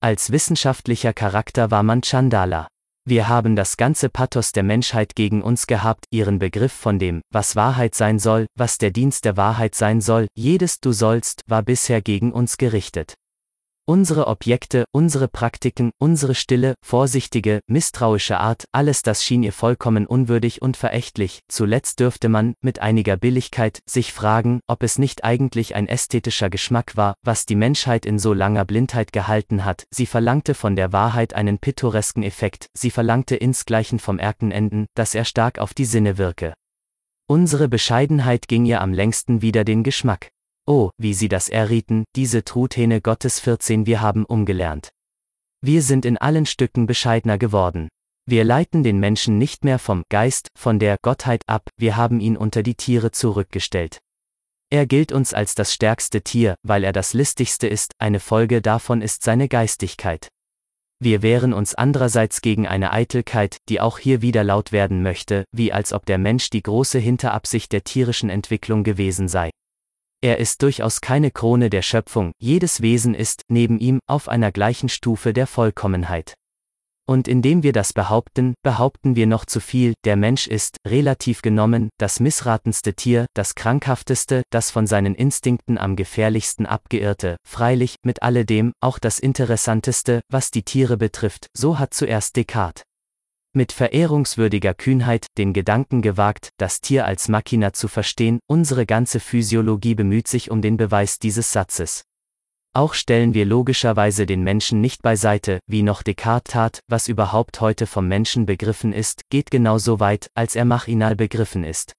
Als 0.00 0.32
wissenschaftlicher 0.32 1.12
Charakter 1.12 1.70
war 1.70 1.84
man 1.84 2.02
Chandala. 2.02 2.66
Wir 3.04 3.28
haben 3.28 3.56
das 3.56 3.76
ganze 3.76 4.08
Pathos 4.08 4.50
der 4.50 4.64
Menschheit 4.64 5.14
gegen 5.14 5.42
uns 5.42 5.68
gehabt, 5.68 6.06
ihren 6.10 6.40
Begriff 6.40 6.72
von 6.72 6.98
dem, 6.98 7.22
was 7.32 7.54
Wahrheit 7.54 7.94
sein 7.94 8.18
soll, 8.18 8.46
was 8.56 8.78
der 8.78 8.90
Dienst 8.90 9.24
der 9.24 9.36
Wahrheit 9.36 9.76
sein 9.76 10.00
soll, 10.00 10.26
jedes 10.34 10.80
Du 10.80 10.92
sollst, 10.92 11.42
war 11.46 11.62
bisher 11.62 12.02
gegen 12.02 12.32
uns 12.32 12.58
gerichtet. 12.58 13.14
Unsere 13.84 14.28
Objekte, 14.28 14.84
unsere 14.92 15.26
Praktiken, 15.26 15.90
unsere 15.98 16.36
stille, 16.36 16.76
vorsichtige, 16.84 17.62
misstrauische 17.66 18.38
Art, 18.38 18.64
alles 18.70 19.02
das 19.02 19.24
schien 19.24 19.42
ihr 19.42 19.52
vollkommen 19.52 20.06
unwürdig 20.06 20.62
und 20.62 20.76
verächtlich, 20.76 21.40
zuletzt 21.48 21.98
dürfte 21.98 22.28
man, 22.28 22.54
mit 22.60 22.78
einiger 22.78 23.16
Billigkeit, 23.16 23.80
sich 23.84 24.12
fragen, 24.12 24.60
ob 24.68 24.84
es 24.84 24.98
nicht 24.98 25.24
eigentlich 25.24 25.74
ein 25.74 25.88
ästhetischer 25.88 26.48
Geschmack 26.48 26.96
war, 26.96 27.14
was 27.24 27.44
die 27.44 27.56
Menschheit 27.56 28.06
in 28.06 28.20
so 28.20 28.32
langer 28.32 28.64
Blindheit 28.64 29.12
gehalten 29.12 29.64
hat, 29.64 29.84
sie 29.90 30.06
verlangte 30.06 30.54
von 30.54 30.76
der 30.76 30.92
Wahrheit 30.92 31.34
einen 31.34 31.58
pittoresken 31.58 32.22
Effekt, 32.22 32.68
sie 32.74 32.90
verlangte 32.90 33.34
insgleichen 33.34 33.98
vom 33.98 34.20
Erkenenden, 34.20 34.86
dass 34.94 35.12
er 35.12 35.24
stark 35.24 35.58
auf 35.58 35.74
die 35.74 35.86
Sinne 35.86 36.18
wirke. 36.18 36.54
Unsere 37.26 37.68
Bescheidenheit 37.68 38.46
ging 38.46 38.64
ihr 38.64 38.80
am 38.80 38.92
längsten 38.92 39.42
wieder 39.42 39.64
den 39.64 39.82
Geschmack. 39.82 40.31
Oh, 40.66 40.90
wie 40.96 41.12
sie 41.12 41.28
das 41.28 41.48
errieten, 41.48 42.04
diese 42.14 42.44
Truthähne 42.44 43.00
Gottes 43.00 43.40
14 43.40 43.84
wir 43.86 44.00
haben 44.00 44.24
umgelernt. 44.24 44.90
Wir 45.60 45.82
sind 45.82 46.04
in 46.04 46.18
allen 46.18 46.46
Stücken 46.46 46.86
bescheidener 46.86 47.36
geworden. 47.36 47.88
Wir 48.26 48.44
leiten 48.44 48.84
den 48.84 49.00
Menschen 49.00 49.38
nicht 49.38 49.64
mehr 49.64 49.80
vom 49.80 50.04
Geist, 50.08 50.48
von 50.56 50.78
der 50.78 50.96
Gottheit 51.02 51.42
ab, 51.48 51.68
wir 51.76 51.96
haben 51.96 52.20
ihn 52.20 52.36
unter 52.36 52.62
die 52.62 52.76
Tiere 52.76 53.10
zurückgestellt. 53.10 53.98
Er 54.70 54.86
gilt 54.86 55.10
uns 55.10 55.34
als 55.34 55.56
das 55.56 55.74
stärkste 55.74 56.22
Tier, 56.22 56.54
weil 56.62 56.84
er 56.84 56.92
das 56.92 57.12
listigste 57.12 57.66
ist, 57.66 57.92
eine 57.98 58.20
Folge 58.20 58.62
davon 58.62 59.02
ist 59.02 59.24
seine 59.24 59.48
Geistigkeit. 59.48 60.28
Wir 61.00 61.22
wehren 61.22 61.52
uns 61.52 61.74
andererseits 61.74 62.40
gegen 62.40 62.68
eine 62.68 62.92
Eitelkeit, 62.92 63.56
die 63.68 63.80
auch 63.80 63.98
hier 63.98 64.22
wieder 64.22 64.44
laut 64.44 64.70
werden 64.70 65.02
möchte, 65.02 65.44
wie 65.50 65.72
als 65.72 65.92
ob 65.92 66.06
der 66.06 66.18
Mensch 66.18 66.48
die 66.50 66.62
große 66.62 67.00
Hinterabsicht 67.00 67.72
der 67.72 67.82
tierischen 67.82 68.30
Entwicklung 68.30 68.84
gewesen 68.84 69.26
sei. 69.26 69.50
Er 70.24 70.38
ist 70.38 70.62
durchaus 70.62 71.00
keine 71.00 71.32
Krone 71.32 71.68
der 71.68 71.82
Schöpfung, 71.82 72.30
jedes 72.38 72.80
Wesen 72.80 73.12
ist, 73.12 73.42
neben 73.48 73.80
ihm, 73.80 73.98
auf 74.06 74.28
einer 74.28 74.52
gleichen 74.52 74.88
Stufe 74.88 75.32
der 75.32 75.48
Vollkommenheit. 75.48 76.34
Und 77.08 77.26
indem 77.26 77.64
wir 77.64 77.72
das 77.72 77.92
behaupten, 77.92 78.54
behaupten 78.62 79.16
wir 79.16 79.26
noch 79.26 79.44
zu 79.44 79.58
viel, 79.58 79.94
der 80.04 80.14
Mensch 80.14 80.46
ist, 80.46 80.76
relativ 80.86 81.42
genommen, 81.42 81.88
das 81.98 82.20
missratenste 82.20 82.94
Tier, 82.94 83.26
das 83.34 83.56
krankhafteste, 83.56 84.44
das 84.50 84.70
von 84.70 84.86
seinen 84.86 85.16
Instinkten 85.16 85.76
am 85.76 85.96
gefährlichsten 85.96 86.66
abgeirrte, 86.66 87.36
freilich, 87.44 87.96
mit 88.04 88.22
alledem, 88.22 88.72
auch 88.80 89.00
das 89.00 89.18
interessanteste, 89.18 90.20
was 90.30 90.52
die 90.52 90.62
Tiere 90.62 90.96
betrifft, 90.96 91.48
so 91.52 91.80
hat 91.80 91.94
zuerst 91.94 92.36
Descartes 92.36 92.84
mit 93.54 93.72
verehrungswürdiger 93.72 94.74
Kühnheit 94.74 95.26
den 95.38 95.52
Gedanken 95.52 96.02
gewagt, 96.02 96.50
das 96.56 96.80
Tier 96.80 97.06
als 97.06 97.28
Machina 97.28 97.72
zu 97.72 97.88
verstehen, 97.88 98.40
unsere 98.46 98.86
ganze 98.86 99.20
Physiologie 99.20 99.94
bemüht 99.94 100.28
sich 100.28 100.50
um 100.50 100.62
den 100.62 100.76
Beweis 100.76 101.18
dieses 101.18 101.52
Satzes. 101.52 102.04
Auch 102.74 102.94
stellen 102.94 103.34
wir 103.34 103.44
logischerweise 103.44 104.24
den 104.24 104.42
Menschen 104.42 104.80
nicht 104.80 105.02
beiseite, 105.02 105.60
wie 105.66 105.82
noch 105.82 106.02
Descartes 106.02 106.52
tat, 106.52 106.80
was 106.88 107.06
überhaupt 107.08 107.60
heute 107.60 107.86
vom 107.86 108.08
Menschen 108.08 108.46
begriffen 108.46 108.94
ist, 108.94 109.22
geht 109.28 109.50
genau 109.50 109.76
so 109.76 110.00
weit, 110.00 110.28
als 110.34 110.56
er 110.56 110.64
machinal 110.64 111.14
begriffen 111.14 111.64
ist. 111.64 111.92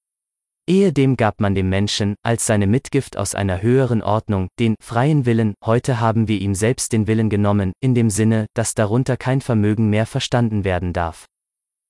Ehedem 0.65 1.17
gab 1.17 1.41
man 1.41 1.55
dem 1.55 1.67
Menschen, 1.67 2.15
als 2.23 2.45
seine 2.45 2.67
Mitgift 2.67 3.17
aus 3.17 3.35
einer 3.35 3.61
höheren 3.61 4.01
Ordnung, 4.01 4.47
den 4.59 4.75
freien 4.81 5.25
Willen, 5.25 5.55
heute 5.63 5.99
haben 5.99 6.29
wir 6.29 6.39
ihm 6.39 6.55
selbst 6.55 6.93
den 6.93 7.05
Willen 7.05 7.29
genommen, 7.29 7.73
in 7.81 7.93
dem 7.93 8.09
Sinne, 8.09 8.47
dass 8.55 8.73
darunter 8.73 9.17
kein 9.17 9.41
Vermögen 9.41 9.89
mehr 9.89 10.05
verstanden 10.05 10.63
werden 10.63 10.93
darf. 10.93 11.27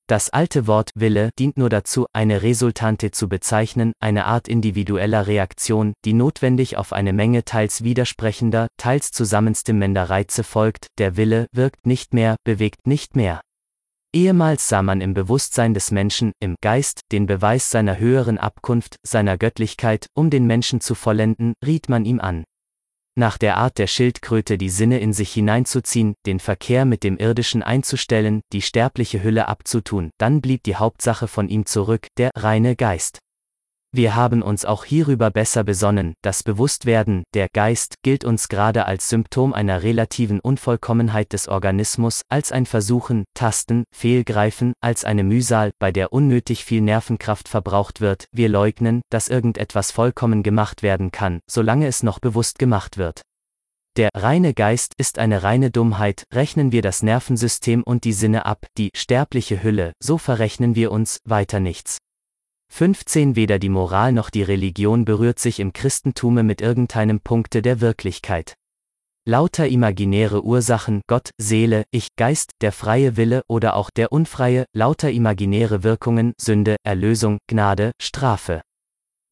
Das 0.08 0.30
alte 0.30 0.68
Wort 0.68 0.92
Wille 0.96 1.30
dient 1.40 1.58
nur 1.58 1.70
dazu, 1.70 2.08
eine 2.12 2.42
Resultante 2.42 3.12
zu 3.12 3.30
bezeichnen, 3.30 3.94
eine 4.02 4.26
Art 4.26 4.50
individueller 4.50 5.28
Reaktion, 5.28 5.94
die 6.04 6.12
notwendig 6.12 6.78
auf 6.78 6.92
eine 6.92 7.14
Menge 7.14 7.46
teils 7.46 7.86
widersprechender, 7.86 8.68
teils 8.78 9.12
zusammenstimmender 9.12 10.10
Reize 10.10 10.44
folgt, 10.44 10.88
der 10.98 11.16
Wille 11.16 11.48
wirkt 11.54 11.86
nicht 11.86 12.14
mehr, 12.14 12.36
bewegt 12.44 12.86
nicht 12.86 13.16
mehr. 13.16 13.40
Ehemals 14.14 14.68
sah 14.68 14.84
man 14.84 15.00
im 15.00 15.14
Bewusstsein 15.14 15.74
des 15.74 15.90
Menschen, 15.90 16.34
im 16.40 16.56
Geist, 16.62 17.00
den 17.14 17.26
Beweis 17.26 17.72
seiner 17.72 17.98
höheren 17.98 18.38
Abkunft, 18.38 18.98
seiner 19.04 19.38
Göttlichkeit, 19.38 20.08
um 20.14 20.30
den 20.30 20.46
Menschen 20.46 20.82
zu 20.82 20.96
vollenden, 20.96 21.54
riet 21.66 21.88
man 21.88 22.04
ihm 22.04 22.20
an 22.20 22.44
nach 23.16 23.38
der 23.38 23.58
Art 23.58 23.78
der 23.78 23.88
Schildkröte 23.88 24.58
die 24.58 24.70
Sinne 24.70 25.00
in 25.00 25.14
sich 25.14 25.34
hineinzuziehen, 25.34 26.16
den 26.26 26.40
Verkehr 26.40 26.86
mit 26.86 27.04
dem 27.04 27.18
Irdischen 27.18 27.64
einzustellen, 27.64 28.42
die 28.52 28.62
sterbliche 28.62 29.24
Hülle 29.24 29.48
abzutun, 29.48 30.12
dann 30.18 30.42
blieb 30.42 30.64
die 30.64 30.76
Hauptsache 30.76 31.28
von 31.28 31.50
ihm 31.50 31.66
zurück, 31.66 32.08
der 32.18 32.32
reine 32.36 32.76
Geist. 32.76 33.23
Wir 33.96 34.16
haben 34.16 34.42
uns 34.42 34.66
auch 34.66 34.86
hierüber 34.86 35.30
besser 35.30 35.64
besonnen, 35.64 36.16
das 36.24 36.42
Bewusstwerden, 36.42 37.22
der 37.36 37.48
Geist, 37.54 37.98
gilt 38.02 38.26
uns 38.26 38.48
gerade 38.48 38.88
als 38.88 39.08
Symptom 39.08 39.54
einer 39.54 39.84
relativen 39.84 40.40
Unvollkommenheit 40.40 41.32
des 41.32 41.48
Organismus, 41.48 42.24
als 42.28 42.52
ein 42.52 42.66
Versuchen, 42.66 43.26
Tasten, 43.36 43.84
Fehlgreifen, 43.96 44.74
als 44.82 45.06
eine 45.06 45.24
Mühsal, 45.24 45.74
bei 45.78 45.92
der 45.92 46.12
unnötig 46.12 46.66
viel 46.66 46.82
Nervenkraft 46.82 47.48
verbraucht 47.48 48.02
wird, 48.02 48.26
wir 48.32 48.50
leugnen, 48.50 49.04
dass 49.12 49.28
irgendetwas 49.28 49.92
vollkommen 49.92 50.42
gemacht 50.42 50.82
werden 50.82 51.12
kann, 51.12 51.40
solange 51.48 51.86
es 51.86 52.02
noch 52.02 52.18
bewusst 52.18 52.58
gemacht 52.58 52.98
wird. 52.98 53.22
Der 53.96 54.10
reine 54.16 54.56
Geist 54.56 54.94
ist 54.98 55.20
eine 55.20 55.44
reine 55.44 55.70
Dummheit, 55.70 56.24
rechnen 56.34 56.72
wir 56.72 56.82
das 56.82 57.04
Nervensystem 57.04 57.84
und 57.84 58.06
die 58.06 58.14
Sinne 58.14 58.48
ab, 58.48 58.66
die 58.76 58.90
sterbliche 58.96 59.62
Hülle, 59.62 59.94
so 60.02 60.18
verrechnen 60.18 60.74
wir 60.74 60.92
uns, 60.92 61.20
weiter 61.26 61.60
nichts. 61.60 62.00
15 62.76 63.36
Weder 63.36 63.60
die 63.60 63.70
Moral 63.70 64.14
noch 64.14 64.32
die 64.32 64.42
Religion 64.42 65.06
berührt 65.06 65.38
sich 65.38 65.60
im 65.60 65.74
Christentume 65.74 66.42
mit 66.42 66.60
irgendeinem 66.60 67.20
Punkte 67.20 67.62
der 67.62 67.82
Wirklichkeit. 67.82 68.56
Lauter 69.30 69.68
imaginäre 69.68 70.44
Ursachen, 70.44 71.04
Gott, 71.06 71.30
Seele, 71.40 71.84
Ich, 71.92 72.08
Geist, 72.18 72.50
der 72.62 72.72
freie 72.72 73.16
Wille 73.16 73.44
oder 73.48 73.76
auch 73.76 73.92
der 73.92 74.12
unfreie, 74.12 74.66
lauter 74.74 75.12
imaginäre 75.12 75.84
Wirkungen, 75.84 76.34
Sünde, 76.42 76.78
Erlösung, 76.84 77.38
Gnade, 77.48 77.92
Strafe. 78.02 78.64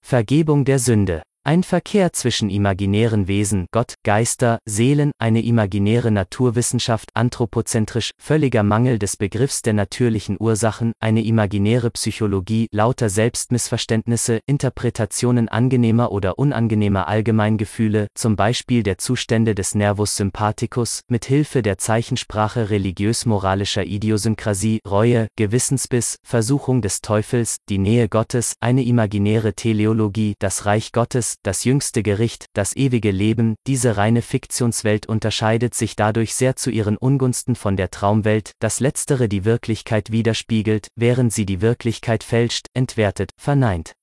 Vergebung 0.05 0.63
der 0.63 0.77
Sünde. 0.77 1.23
Ein 1.43 1.63
Verkehr 1.63 2.13
zwischen 2.13 2.51
imaginären 2.51 3.27
Wesen, 3.27 3.65
Gott, 3.71 3.95
Geister, 4.03 4.59
Seelen, 4.65 5.11
eine 5.17 5.41
imaginäre 5.41 6.11
Naturwissenschaft, 6.11 7.09
anthropozentrisch, 7.15 8.11
völliger 8.21 8.61
Mangel 8.61 8.99
des 8.99 9.17
Begriffs 9.17 9.63
der 9.63 9.73
natürlichen 9.73 10.37
Ursachen, 10.39 10.93
eine 10.99 11.23
imaginäre 11.23 11.89
Psychologie, 11.89 12.67
lauter 12.71 13.09
Selbstmissverständnisse, 13.09 14.41
Interpretationen 14.45 15.49
angenehmer 15.49 16.11
oder 16.11 16.37
unangenehmer 16.37 17.07
Allgemeingefühle, 17.07 18.05
zum 18.13 18.35
Beispiel 18.35 18.83
der 18.83 18.99
Zustände 18.99 19.55
des 19.55 19.73
Nervus 19.73 20.17
sympathicus, 20.17 21.01
mit 21.07 21.25
Hilfe 21.25 21.63
der 21.63 21.79
Zeichensprache 21.79 22.69
religiös-moralischer 22.69 23.83
Idiosynkrasie, 23.83 24.81
Reue, 24.87 25.27
Gewissensbiss, 25.37 26.17
Versuchung 26.23 26.83
des 26.83 27.01
Teufels, 27.01 27.57
die 27.67 27.79
Nähe 27.79 28.09
Gottes, 28.09 28.53
eine 28.59 28.83
imaginäre 28.83 29.55
Teleologie, 29.55 30.35
das 30.37 30.67
Reich 30.67 30.91
Gottes, 30.91 31.30
das 31.43 31.63
jüngste 31.63 32.03
Gericht, 32.03 32.45
das 32.53 32.75
ewige 32.75 33.11
Leben, 33.11 33.55
diese 33.67 33.97
reine 33.97 34.21
Fiktionswelt 34.21 35.07
unterscheidet 35.07 35.73
sich 35.73 35.95
dadurch 35.95 36.35
sehr 36.35 36.55
zu 36.55 36.69
ihren 36.69 36.97
Ungunsten 36.97 37.55
von 37.55 37.77
der 37.77 37.91
Traumwelt, 37.91 38.51
dass 38.59 38.79
letztere 38.79 39.29
die 39.29 39.45
Wirklichkeit 39.45 40.11
widerspiegelt, 40.11 40.87
während 40.95 41.33
sie 41.33 41.45
die 41.45 41.61
Wirklichkeit 41.61 42.23
fälscht, 42.23 42.67
entwertet, 42.73 43.31
verneint. 43.37 43.93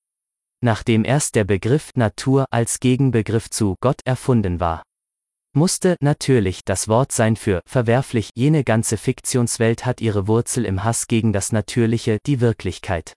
Nachdem 0.60 1.04
erst 1.04 1.34
der 1.34 1.44
Begriff 1.44 1.90
Natur 1.94 2.46
als 2.50 2.80
Gegenbegriff 2.80 3.50
zu 3.50 3.76
Gott 3.80 4.00
erfunden 4.04 4.60
war 4.60 4.82
musste 5.58 5.96
natürlich 6.00 6.64
das 6.64 6.88
Wort 6.88 7.10
sein 7.10 7.34
für 7.34 7.60
verwerflich, 7.66 8.30
jene 8.34 8.62
ganze 8.64 8.96
Fiktionswelt 8.96 9.84
hat 9.84 10.00
ihre 10.00 10.28
Wurzel 10.28 10.64
im 10.64 10.84
Hass 10.84 11.08
gegen 11.08 11.32
das 11.32 11.52
Natürliche, 11.52 12.18
die 12.26 12.40
Wirklichkeit. 12.40 13.14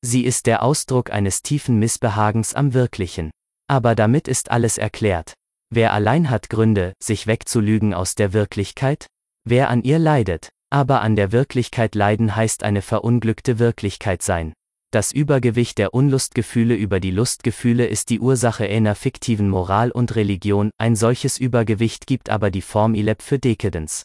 Sie 0.00 0.24
ist 0.24 0.46
der 0.46 0.62
Ausdruck 0.62 1.10
eines 1.10 1.42
tiefen 1.42 1.78
Missbehagens 1.78 2.54
am 2.54 2.74
Wirklichen. 2.74 3.30
Aber 3.68 3.94
damit 3.94 4.28
ist 4.28 4.50
alles 4.50 4.78
erklärt. 4.78 5.34
Wer 5.70 5.92
allein 5.92 6.30
hat 6.30 6.48
Gründe, 6.48 6.92
sich 7.02 7.26
wegzulügen 7.26 7.94
aus 7.94 8.14
der 8.14 8.32
Wirklichkeit? 8.32 9.06
Wer 9.44 9.70
an 9.70 9.82
ihr 9.82 9.98
leidet? 9.98 10.50
Aber 10.70 11.00
an 11.00 11.16
der 11.16 11.32
Wirklichkeit 11.32 11.94
leiden 11.94 12.36
heißt 12.36 12.62
eine 12.62 12.82
verunglückte 12.82 13.58
Wirklichkeit 13.58 14.22
sein. 14.22 14.52
Das 14.92 15.12
Übergewicht 15.12 15.78
der 15.78 15.94
Unlustgefühle 15.94 16.74
über 16.74 17.00
die 17.00 17.10
Lustgefühle 17.10 17.86
ist 17.86 18.08
die 18.10 18.20
Ursache 18.20 18.66
einer 18.66 18.94
fiktiven 18.94 19.48
Moral 19.48 19.90
und 19.90 20.14
Religion, 20.14 20.70
ein 20.78 20.94
solches 20.94 21.38
Übergewicht 21.38 22.06
gibt 22.06 22.30
aber 22.30 22.50
die 22.50 22.62
Formileb 22.62 23.20
für 23.20 23.38
Dekadence. 23.38 24.04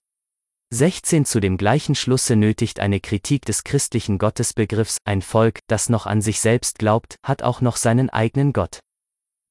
16 0.74 1.26
Zu 1.26 1.39
dem 1.39 1.58
gleichen 1.58 1.95
Schlusse 1.95 2.36
nötigt 2.36 2.80
eine 2.80 3.00
Kritik 3.00 3.45
des 3.45 3.63
christlichen 3.63 4.17
Gottesbegriffs, 4.17 4.97
ein 5.06 5.21
Volk, 5.21 5.60
das 5.67 5.89
noch 5.89 6.08
an 6.08 6.21
sich 6.21 6.39
selbst 6.39 6.80
glaubt, 6.80 7.17
hat 7.24 7.43
auch 7.43 7.62
noch 7.62 7.76
seinen 7.76 8.10
eigenen 8.10 8.54
Gott. 8.54 8.80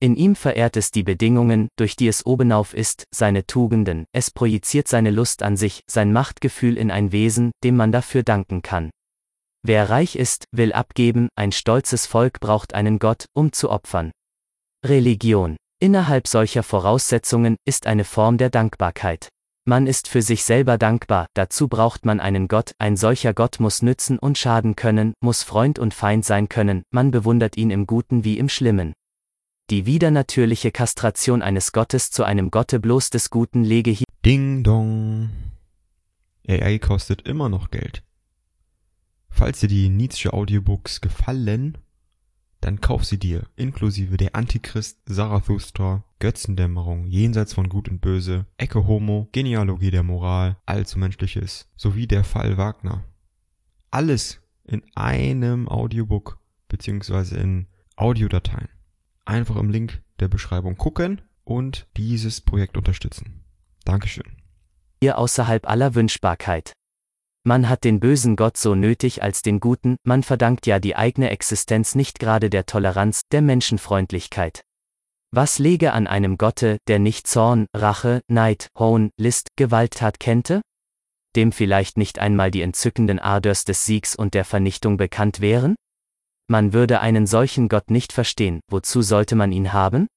In 0.03 0.17
ihm 0.17 0.35
verehrt 0.35 0.79
es 0.79 0.91
die 0.91 1.03
Bedingungen, 1.03 1.69
durch 1.77 1.95
die 1.95 2.09
es 2.09 2.25
obenauf 2.25 2.73
ist, 2.73 3.05
seine 3.15 3.47
Tugenden, 3.47 4.07
es 4.13 4.31
projiziert 4.31 4.89
seine 4.89 5.11
Lust 5.11 5.43
an 5.43 5.59
sich, 5.59 5.83
sein 5.87 6.11
Machtgefühl 6.11 6.79
in 6.79 6.91
ein 6.91 7.13
Wesen, 7.13 7.53
dem 7.63 7.77
man 7.77 7.93
dafür 7.93 8.23
danken 8.23 8.63
kann. 8.63 8.91
Wer 9.63 9.91
reich 9.91 10.17
ist, 10.17 10.47
will 10.53 10.73
abgeben, 10.73 11.29
ein 11.37 11.53
stolzes 11.53 12.07
Volk 12.07 12.41
braucht 12.41 12.73
einen 12.73 12.99
Gott, 12.99 13.27
um 13.35 13.53
zu 13.53 13.69
opfern. 13.69 14.11
Religion. 14.87 15.59
Innerhalb 15.83 16.29
solcher 16.29 16.63
Voraussetzungen 16.63 17.57
ist 17.67 17.87
eine 17.87 18.05
Form 18.05 18.39
der 18.39 18.49
Dankbarkeit. 18.49 19.29
Man 19.67 19.87
ist 19.87 20.09
für 20.09 20.23
sich 20.23 20.45
selber 20.45 20.79
dankbar, 20.79 21.27
dazu 21.35 21.69
braucht 21.69 22.07
man 22.07 22.21
einen 22.21 22.49
Gott, 22.49 22.73
ein 22.79 22.97
solcher 22.97 23.35
Gott 23.35 23.61
muss 23.61 23.83
nützen 23.83 24.19
und 24.19 24.39
schaden 24.39 24.77
können, 24.77 25.13
muss 25.21 25.43
Freund 25.43 25.79
und 25.79 25.93
Feind 25.93 26.25
sein 26.25 26.49
können, 26.49 26.85
man 26.91 27.11
bewundert 27.11 27.59
ihn 27.59 27.71
im 27.71 27.87
Guten 27.87 28.25
wie 28.25 28.39
im 28.39 28.49
Schlimmen. 28.49 28.95
Die 29.71 29.87
widernatürliche 29.87 30.73
Kastration 30.73 31.43
eines 31.43 31.71
Gottes 31.71 32.11
zu 32.11 32.25
einem 32.25 32.51
Gotte 32.51 32.81
bloß 32.81 33.11
des 33.11 33.31
Guten 33.31 33.63
lege 33.63 33.93
hier. 33.93 34.07
Ding 34.27 34.65
dong. 34.65 35.31
AI 36.49 36.81
kostet 36.81 37.23
immer 37.23 37.49
noch 37.49 37.71
Geld. 37.71 38.03
Falls 39.29 39.61
dir 39.61 39.69
die 39.69 39.89
Nietzsche 39.89 40.33
Audiobooks 40.33 41.01
gefallen, 41.01 41.79
dann 42.61 42.81
kauf 42.81 43.05
sie 43.05 43.19
dir, 43.19 43.45
inklusive 43.55 44.17
der 44.17 44.35
Antichrist, 44.35 44.99
Zarathustra, 45.07 46.03
Götzendämmerung, 46.19 47.07
Jenseits 47.07 47.55
von 47.55 47.69
Gut 47.69 47.89
und 47.89 48.01
Böse, 48.01 48.47
Ecke 48.57 48.89
Homo, 48.89 49.29
Genealogie 49.31 49.93
der 49.93 50.03
Moral, 50.03 50.57
Allzu 50.67 50.99
Menschliches, 50.99 51.69
sowie 51.77 52.09
der 52.09 52.25
Fall 52.25 52.57
Wagner. 52.57 53.05
Alles 53.93 54.41
in 54.65 54.83
einem 54.97 55.69
Audiobook, 55.69 56.41
beziehungsweise 56.67 57.37
in 57.37 57.69
Audiodateien 57.95 58.69
einfach 59.25 59.57
im 59.57 59.71
Link 59.71 60.03
der 60.19 60.29
Beschreibung 60.29 60.77
gucken 60.77 61.21
und 61.45 61.87
dieses 61.97 62.41
Projekt 62.41 62.77
unterstützen. 62.77 63.45
Dankeschön. 63.85 64.37
Ihr 65.01 65.19
außerhalb 65.19 65.69
aller 65.69 65.95
Wünschbarkeit. 65.95 66.73
Man 67.43 67.71
hat 67.71 67.85
den 67.85 68.01
bösen 68.01 68.37
Gott 68.37 68.59
so 68.59 68.75
nötig 68.75 69.23
als 69.23 69.41
den 69.41 69.61
guten, 69.61 69.97
man 70.05 70.23
verdankt 70.23 70.67
ja 70.67 70.79
die 70.79 70.95
eigene 70.95 71.31
Existenz 71.31 71.95
nicht 71.95 72.19
gerade 72.19 72.51
der 72.51 72.67
Toleranz, 72.67 73.23
der 73.33 73.41
Menschenfreundlichkeit. 73.41 74.63
Was 75.33 75.59
lege 75.59 75.93
an 75.93 76.07
einem 76.07 76.37
Gotte, 76.37 76.79
der 76.87 76.99
nicht 76.99 77.27
Zorn, 77.27 77.67
Rache, 77.75 78.21
Neid, 78.29 78.69
Hohn, 78.79 79.11
List, 79.17 79.49
Gewalttat 79.57 80.21
kennte? 80.21 80.61
Dem 81.35 81.53
vielleicht 81.53 81.97
nicht 81.97 82.19
einmal 82.19 82.51
die 82.51 82.63
entzückenden 82.63 83.19
Ardors 83.19 83.65
des 83.65 83.87
Siegs 83.87 84.17
und 84.17 84.35
der 84.35 84.45
Vernichtung 84.45 84.97
bekannt 84.97 85.41
wären? 85.41 85.77
Man 86.51 86.73
würde 86.73 87.01
einen 87.01 87.29
solchen 87.29 87.69
Gott 87.69 87.93
nicht 87.93 88.13
verstehen, 88.13 88.59
wozu 88.69 89.03
sollte 89.03 89.37
man 89.37 89.53
ihn 89.53 89.73
haben? 89.73 90.09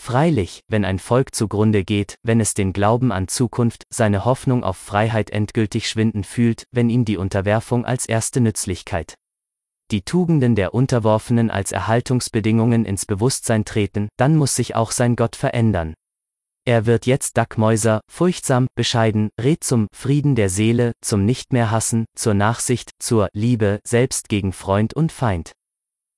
Freilich, 0.00 0.62
wenn 0.66 0.86
ein 0.86 0.98
Volk 0.98 1.34
zugrunde 1.34 1.84
geht, 1.84 2.14
wenn 2.22 2.40
es 2.40 2.54
den 2.54 2.72
Glauben 2.72 3.12
an 3.12 3.28
Zukunft, 3.28 3.82
seine 3.92 4.24
Hoffnung 4.24 4.64
auf 4.64 4.78
Freiheit 4.78 5.28
endgültig 5.28 5.86
schwinden 5.86 6.24
fühlt, 6.24 6.64
wenn 6.72 6.88
ihm 6.88 7.04
die 7.04 7.18
Unterwerfung 7.18 7.84
als 7.84 8.06
erste 8.06 8.40
Nützlichkeit. 8.40 9.12
Die 9.90 10.00
Tugenden 10.00 10.54
der 10.54 10.72
Unterworfenen 10.72 11.50
als 11.50 11.70
Erhaltungsbedingungen 11.70 12.86
ins 12.86 13.04
Bewusstsein 13.04 13.66
treten, 13.66 14.08
dann 14.16 14.36
muss 14.36 14.56
sich 14.56 14.74
auch 14.74 14.90
sein 14.90 15.16
Gott 15.16 15.36
verändern. 15.36 15.92
Er 16.64 16.86
wird 16.86 17.04
jetzt 17.04 17.36
Dackmäuser, 17.36 18.00
furchtsam, 18.10 18.68
bescheiden, 18.74 19.28
rät 19.38 19.64
zum 19.64 19.88
Frieden 19.94 20.34
der 20.34 20.48
Seele, 20.48 20.92
zum 21.02 21.26
Nicht 21.26 21.52
mehr 21.52 21.70
hassen, 21.70 22.06
zur 22.16 22.32
Nachsicht, 22.32 22.92
zur 22.98 23.28
Liebe, 23.34 23.80
selbst 23.86 24.30
gegen 24.30 24.54
Freund 24.54 24.94
und 24.94 25.12
Feind. 25.12 25.52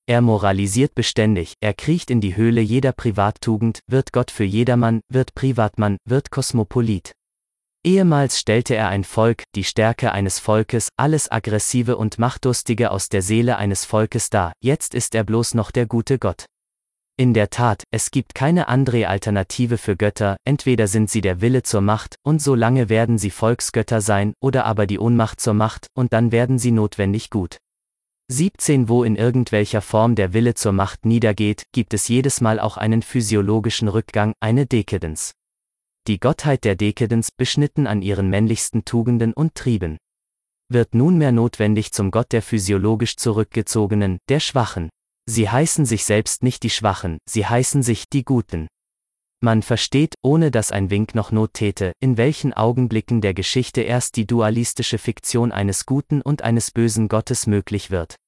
Er 0.07 0.21
moralisiert 0.21 0.95
beständig, 0.95 1.53
er 1.61 1.73
kriecht 1.73 2.09
in 2.09 2.21
die 2.21 2.35
Höhle 2.35 2.61
jeder 2.61 2.91
Privattugend, 2.91 3.79
wird 3.87 4.11
Gott 4.11 4.31
für 4.31 4.43
jedermann, 4.43 5.01
wird 5.09 5.35
Privatmann, 5.35 5.97
wird 6.05 6.31
Kosmopolit. 6.31 7.13
Ehemals 7.83 8.39
stellte 8.39 8.75
er 8.75 8.89
ein 8.89 9.03
Volk, 9.03 9.43
die 9.55 9.63
Stärke 9.63 10.11
eines 10.11 10.37
Volkes, 10.37 10.89
alles 10.97 11.31
Aggressive 11.31 11.97
und 11.97 12.19
Machtdurstige 12.19 12.91
aus 12.91 13.09
der 13.09 13.21
Seele 13.23 13.57
eines 13.57 13.85
Volkes 13.85 14.29
dar, 14.29 14.53
jetzt 14.61 14.93
ist 14.93 15.15
er 15.15 15.23
bloß 15.23 15.55
noch 15.55 15.71
der 15.71 15.87
gute 15.87 16.19
Gott. 16.19 16.45
In 17.17 17.33
der 17.33 17.49
Tat, 17.49 17.83
es 17.91 18.11
gibt 18.11 18.35
keine 18.35 18.67
andere 18.67 19.07
Alternative 19.07 19.77
für 19.77 19.95
Götter, 19.95 20.37
entweder 20.43 20.87
sind 20.87 21.09
sie 21.09 21.21
der 21.21 21.41
Wille 21.41 21.63
zur 21.63 21.81
Macht, 21.81 22.15
und 22.23 22.41
so 22.41 22.55
lange 22.55 22.89
werden 22.89 23.17
sie 23.17 23.31
Volksgötter 23.31 24.01
sein, 24.01 24.33
oder 24.41 24.65
aber 24.65 24.87
die 24.87 24.99
Ohnmacht 24.99 25.39
zur 25.39 25.53
Macht, 25.53 25.87
und 25.95 26.13
dann 26.13 26.31
werden 26.31 26.57
sie 26.57 26.71
notwendig 26.71 27.29
gut. 27.29 27.57
17 28.31 28.87
Wo 28.87 29.03
in 29.03 29.17
irgendwelcher 29.17 29.81
Form 29.81 30.15
der 30.15 30.31
Wille 30.31 30.53
zur 30.53 30.71
Macht 30.71 31.05
niedergeht, 31.05 31.63
gibt 31.73 31.93
es 31.93 32.07
jedes 32.07 32.39
Mal 32.39 32.61
auch 32.61 32.77
einen 32.77 33.01
physiologischen 33.01 33.89
Rückgang, 33.89 34.35
eine 34.39 34.65
Dekadence. 34.65 35.33
Die 36.07 36.17
Gottheit 36.17 36.63
der 36.63 36.77
Dekadence, 36.77 37.31
beschnitten 37.31 37.87
an 37.87 38.01
ihren 38.01 38.29
männlichsten 38.29 38.85
Tugenden 38.85 39.33
und 39.33 39.53
Trieben. 39.55 39.97
Wird 40.69 40.95
nunmehr 40.95 41.33
notwendig 41.33 41.91
zum 41.91 42.09
Gott 42.09 42.31
der 42.31 42.41
physiologisch 42.41 43.17
zurückgezogenen, 43.17 44.17
der 44.29 44.39
Schwachen. 44.39 44.89
Sie 45.25 45.49
heißen 45.49 45.85
sich 45.85 46.05
selbst 46.05 46.41
nicht 46.41 46.63
die 46.63 46.69
Schwachen, 46.69 47.17
sie 47.27 47.45
heißen 47.45 47.83
sich 47.83 48.07
die 48.07 48.23
Guten. 48.23 48.67
Man 49.43 49.61
versteht, 49.61 50.13
ohne 50.21 50.51
dass 50.51 50.71
ein 50.71 50.89
Wink 50.89 51.15
noch 51.15 51.33
Not 51.33 51.55
täte, 51.55 51.91
in 51.99 52.15
welchen 52.15 52.53
Augenblicken 52.53 53.19
der 53.19 53.33
Geschichte 53.33 53.81
erst 53.81 54.15
die 54.15 54.25
dualistische 54.25 54.99
Fiktion 54.99 55.51
eines 55.51 55.85
guten 55.85 56.21
und 56.21 56.43
eines 56.43 56.71
bösen 56.71 57.09
Gottes 57.09 57.45
möglich 57.45 57.91
wird. 57.91 58.20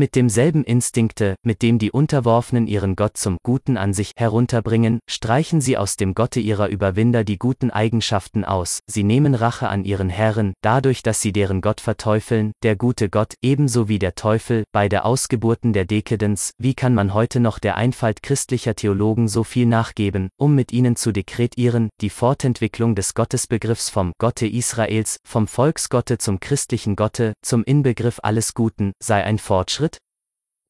Mit 0.00 0.16
demselben 0.16 0.64
Instinkte, 0.64 1.34
mit 1.42 1.60
dem 1.60 1.78
die 1.78 1.90
Unterworfenen 1.90 2.66
ihren 2.66 2.96
Gott 2.96 3.18
zum 3.18 3.36
Guten 3.42 3.76
an 3.76 3.92
sich 3.92 4.12
herunterbringen, 4.16 5.00
streichen 5.06 5.60
sie 5.60 5.76
aus 5.76 5.96
dem 5.96 6.14
Gotte 6.14 6.40
ihrer 6.40 6.68
Überwinder 6.68 7.22
die 7.22 7.36
guten 7.36 7.70
Eigenschaften 7.70 8.46
aus, 8.46 8.80
sie 8.86 9.02
nehmen 9.02 9.34
Rache 9.34 9.68
an 9.68 9.84
ihren 9.84 10.08
Herren, 10.08 10.54
dadurch, 10.62 11.02
dass 11.02 11.20
sie 11.20 11.32
deren 11.32 11.60
Gott 11.60 11.82
verteufeln, 11.82 12.52
der 12.62 12.76
gute 12.76 13.10
Gott, 13.10 13.34
ebenso 13.42 13.90
wie 13.90 13.98
der 13.98 14.14
Teufel, 14.14 14.64
bei 14.72 14.88
der 14.88 15.04
Ausgeburten 15.04 15.74
der 15.74 15.84
Dekadence, 15.84 16.52
wie 16.56 16.72
kann 16.72 16.94
man 16.94 17.12
heute 17.12 17.38
noch 17.38 17.58
der 17.58 17.76
Einfalt 17.76 18.22
christlicher 18.22 18.74
Theologen 18.74 19.28
so 19.28 19.44
viel 19.44 19.66
nachgeben, 19.66 20.30
um 20.38 20.54
mit 20.54 20.72
ihnen 20.72 20.96
zu 20.96 21.12
dekretieren, 21.12 21.90
die 22.00 22.08
Fortentwicklung 22.08 22.94
des 22.94 23.12
Gottesbegriffs 23.12 23.90
vom 23.90 24.14
Gotte 24.18 24.46
Israels, 24.46 25.18
vom 25.28 25.46
Volksgotte 25.46 26.16
zum 26.16 26.40
christlichen 26.40 26.96
Gotte, 26.96 27.34
zum 27.42 27.64
Inbegriff 27.64 28.18
alles 28.22 28.54
Guten, 28.54 28.92
sei 28.98 29.22
ein 29.24 29.36
Fortschritt? 29.36 29.89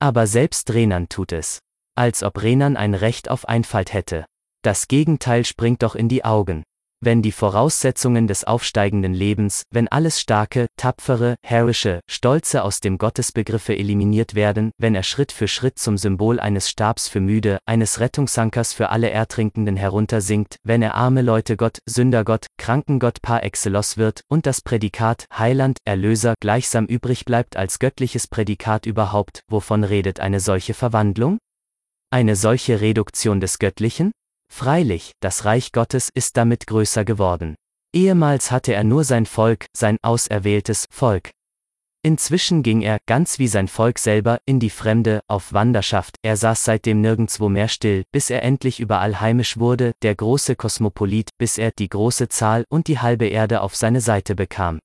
Aber 0.01 0.27
selbst 0.27 0.73
Renan 0.73 1.09
tut 1.09 1.33
es. 1.33 1.61
Als 1.95 2.23
ob 2.23 2.43
Renan 2.43 2.77
ein 2.77 2.95
Recht 2.95 3.31
auf 3.31 3.47
Einfalt 3.47 3.93
hätte. 3.93 4.25
Das 4.63 4.89
Gegenteil 4.89 5.45
springt 5.45 5.83
doch 5.83 5.95
in 5.95 6.09
die 6.09 6.25
Augen 6.25 6.65
wenn 7.01 7.23
die 7.23 7.33
Voraussetzungen 7.33 8.27
des 8.27 8.45
aufsteigenden 8.45 9.15
Lebens, 9.15 9.65
wenn 9.71 9.89
alles 9.89 10.21
Starke, 10.21 10.67
Tapfere, 10.77 11.37
Herrische, 11.43 12.01
Stolze 12.09 12.63
aus 12.63 12.81
dem 12.81 12.99
Gottesbegriffe 12.99 13.77
eliminiert 13.77 14.35
werden, 14.35 14.71
wenn 14.79 14.95
er 14.95 15.03
Schritt 15.03 15.33
für 15.33 15.49
Schritt 15.49 15.79
zum 15.79 15.97
Symbol 15.97 16.39
eines 16.39 16.69
Stabs 16.69 17.09
für 17.09 17.21
Müde, 17.21 17.59
eines 17.67 18.01
Rettungsankers 18.01 18.73
für 18.73 18.91
alle 18.91 19.11
Ertrinkenden 19.11 19.77
heruntersinkt, 19.77 20.57
wenn 20.63 20.83
er 20.83 20.95
arme 20.95 21.23
Leute 21.23 21.57
Gott, 21.57 21.79
Sündergott, 21.89 22.47
Krankengott 22.59 23.23
par 23.23 23.43
excellence 23.43 23.97
wird 23.97 24.23
und 24.29 24.47
das 24.47 24.61
Prädikat 24.61 25.25
Heiland, 25.37 25.79
Erlöser 25.85 26.35
gleichsam 26.41 26.87
übrig 26.87 27.25
bleibt 27.25 27.57
als 27.57 27.79
göttliches 27.79 28.27
Prädikat 28.27 28.87
überhaupt, 28.87 29.43
wovon 29.49 29.85
redet 29.85 30.21
eine 30.21 30.41
solche 30.41 30.75
Verwandlung? 30.75 31.39
Eine 32.13 32.37
solche 32.37 32.81
Reduktion 32.81 33.41
des 33.41 33.59
Göttlichen? 33.59 34.13
Freilich, 34.53 35.13
das 35.21 35.47
Reich 35.47 35.73
Gottes 35.73 36.11
ist 36.13 36.37
damit 36.37 36.67
größer 36.67 37.05
geworden. 37.05 37.55
Ehemals 37.95 38.51
hatte 38.51 38.75
er 38.75 38.85
nur 38.85 39.05
sein 39.05 39.25
Volk, 39.25 39.67
sein 39.75 39.97
auserwähltes 40.03 40.87
Volk. 40.91 41.31
Inzwischen 42.03 42.63
ging 42.63 42.83
er, 42.83 42.99
ganz 43.07 43.39
wie 43.39 43.49
sein 43.49 43.69
Volk 43.69 43.99
selber, 43.99 44.39
in 44.47 44.59
die 44.59 44.71
Fremde, 44.71 45.21
auf 45.29 45.53
Wanderschaft, 45.53 46.17
er 46.23 46.37
saß 46.37 46.65
seitdem 46.65 47.01
nirgendswo 47.01 47.49
mehr 47.49 47.69
still, 47.69 48.05
bis 48.11 48.31
er 48.31 48.43
endlich 48.43 48.81
überall 48.81 49.21
heimisch 49.21 49.59
wurde, 49.59 49.93
der 50.03 50.15
große 50.15 50.57
Kosmopolit, 50.57 51.31
bis 51.39 51.59
er 51.59 51.73
die 51.73 51.89
große 51.89 52.29
Zahl 52.29 52.65
und 52.71 52.87
die 52.89 52.99
halbe 52.99 53.27
Erde 53.27 53.61
auf 53.61 53.77
seine 53.77 54.01
Seite 54.01 54.35
bekam. 54.35 54.79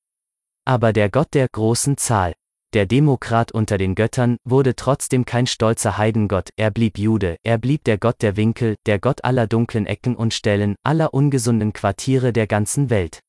Aber 0.65 0.93
der 0.93 1.09
Gott 1.09 1.33
der 1.33 1.47
großen 1.47 1.97
Zahl, 1.97 2.33
der 2.75 2.85
Demokrat 2.85 3.53
unter 3.53 3.77
den 3.77 3.95
Göttern, 3.95 4.37
wurde 4.43 4.75
trotzdem 4.75 5.23
kein 5.23 5.47
stolzer 5.47 5.97
Heidengott, 5.97 6.49
er 6.57 6.71
blieb 6.71 6.97
Jude, 6.97 7.37
er 7.41 7.57
blieb 7.57 7.85
der 7.85 7.97
Gott 7.97 8.21
der 8.21 8.35
Winkel, 8.35 8.75
der 8.85 8.99
Gott 8.99 9.23
aller 9.23 9.47
dunklen 9.47 9.85
Ecken 9.85 10.15
und 10.15 10.33
Stellen, 10.33 10.75
aller 10.83 11.13
ungesunden 11.13 11.71
Quartiere 11.71 12.33
der 12.33 12.47
ganzen 12.47 12.89
Welt. 12.89 13.21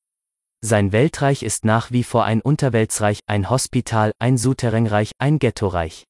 Sein 0.64 0.90
Weltreich 0.90 1.44
ist 1.44 1.64
nach 1.64 1.92
wie 1.92 2.02
vor 2.02 2.24
ein 2.24 2.40
Unterweltsreich, 2.40 3.20
ein 3.26 3.48
Hospital, 3.48 4.10
ein 4.18 4.36
Souterrainreich, 4.36 5.12
ein 5.18 5.38
Ghettoreich. 5.38 6.06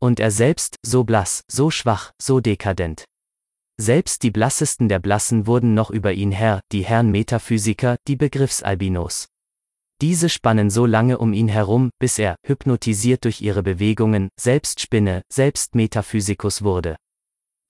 Und 0.00 0.20
er 0.20 0.30
selbst, 0.30 0.76
so 0.86 1.02
blass, 1.02 1.42
so 1.50 1.72
schwach, 1.72 2.12
so 2.22 2.38
dekadent. 2.38 3.04
Selbst 3.80 4.22
die 4.22 4.30
blassesten 4.30 4.88
der 4.88 5.00
Blassen 5.00 5.48
wurden 5.48 5.74
noch 5.74 5.90
über 5.90 6.12
ihn 6.12 6.30
Herr, 6.30 6.60
die 6.70 6.84
Herren 6.84 7.10
Metaphysiker, 7.10 7.96
die 8.06 8.14
Begriffsalbinos. 8.14 9.26
Diese 10.00 10.30
spannen 10.30 10.70
so 10.70 10.86
lange 10.86 11.18
um 11.18 11.34
ihn 11.34 11.48
herum, 11.48 11.90
bis 11.98 12.18
er, 12.18 12.36
hypnotisiert 12.46 13.24
durch 13.24 13.42
ihre 13.42 13.62
Bewegungen, 13.62 14.30
selbst 14.40 14.80
Spinne, 14.80 15.22
selbst 15.30 15.74
Metaphysikus 15.74 16.62
wurde. 16.62 16.96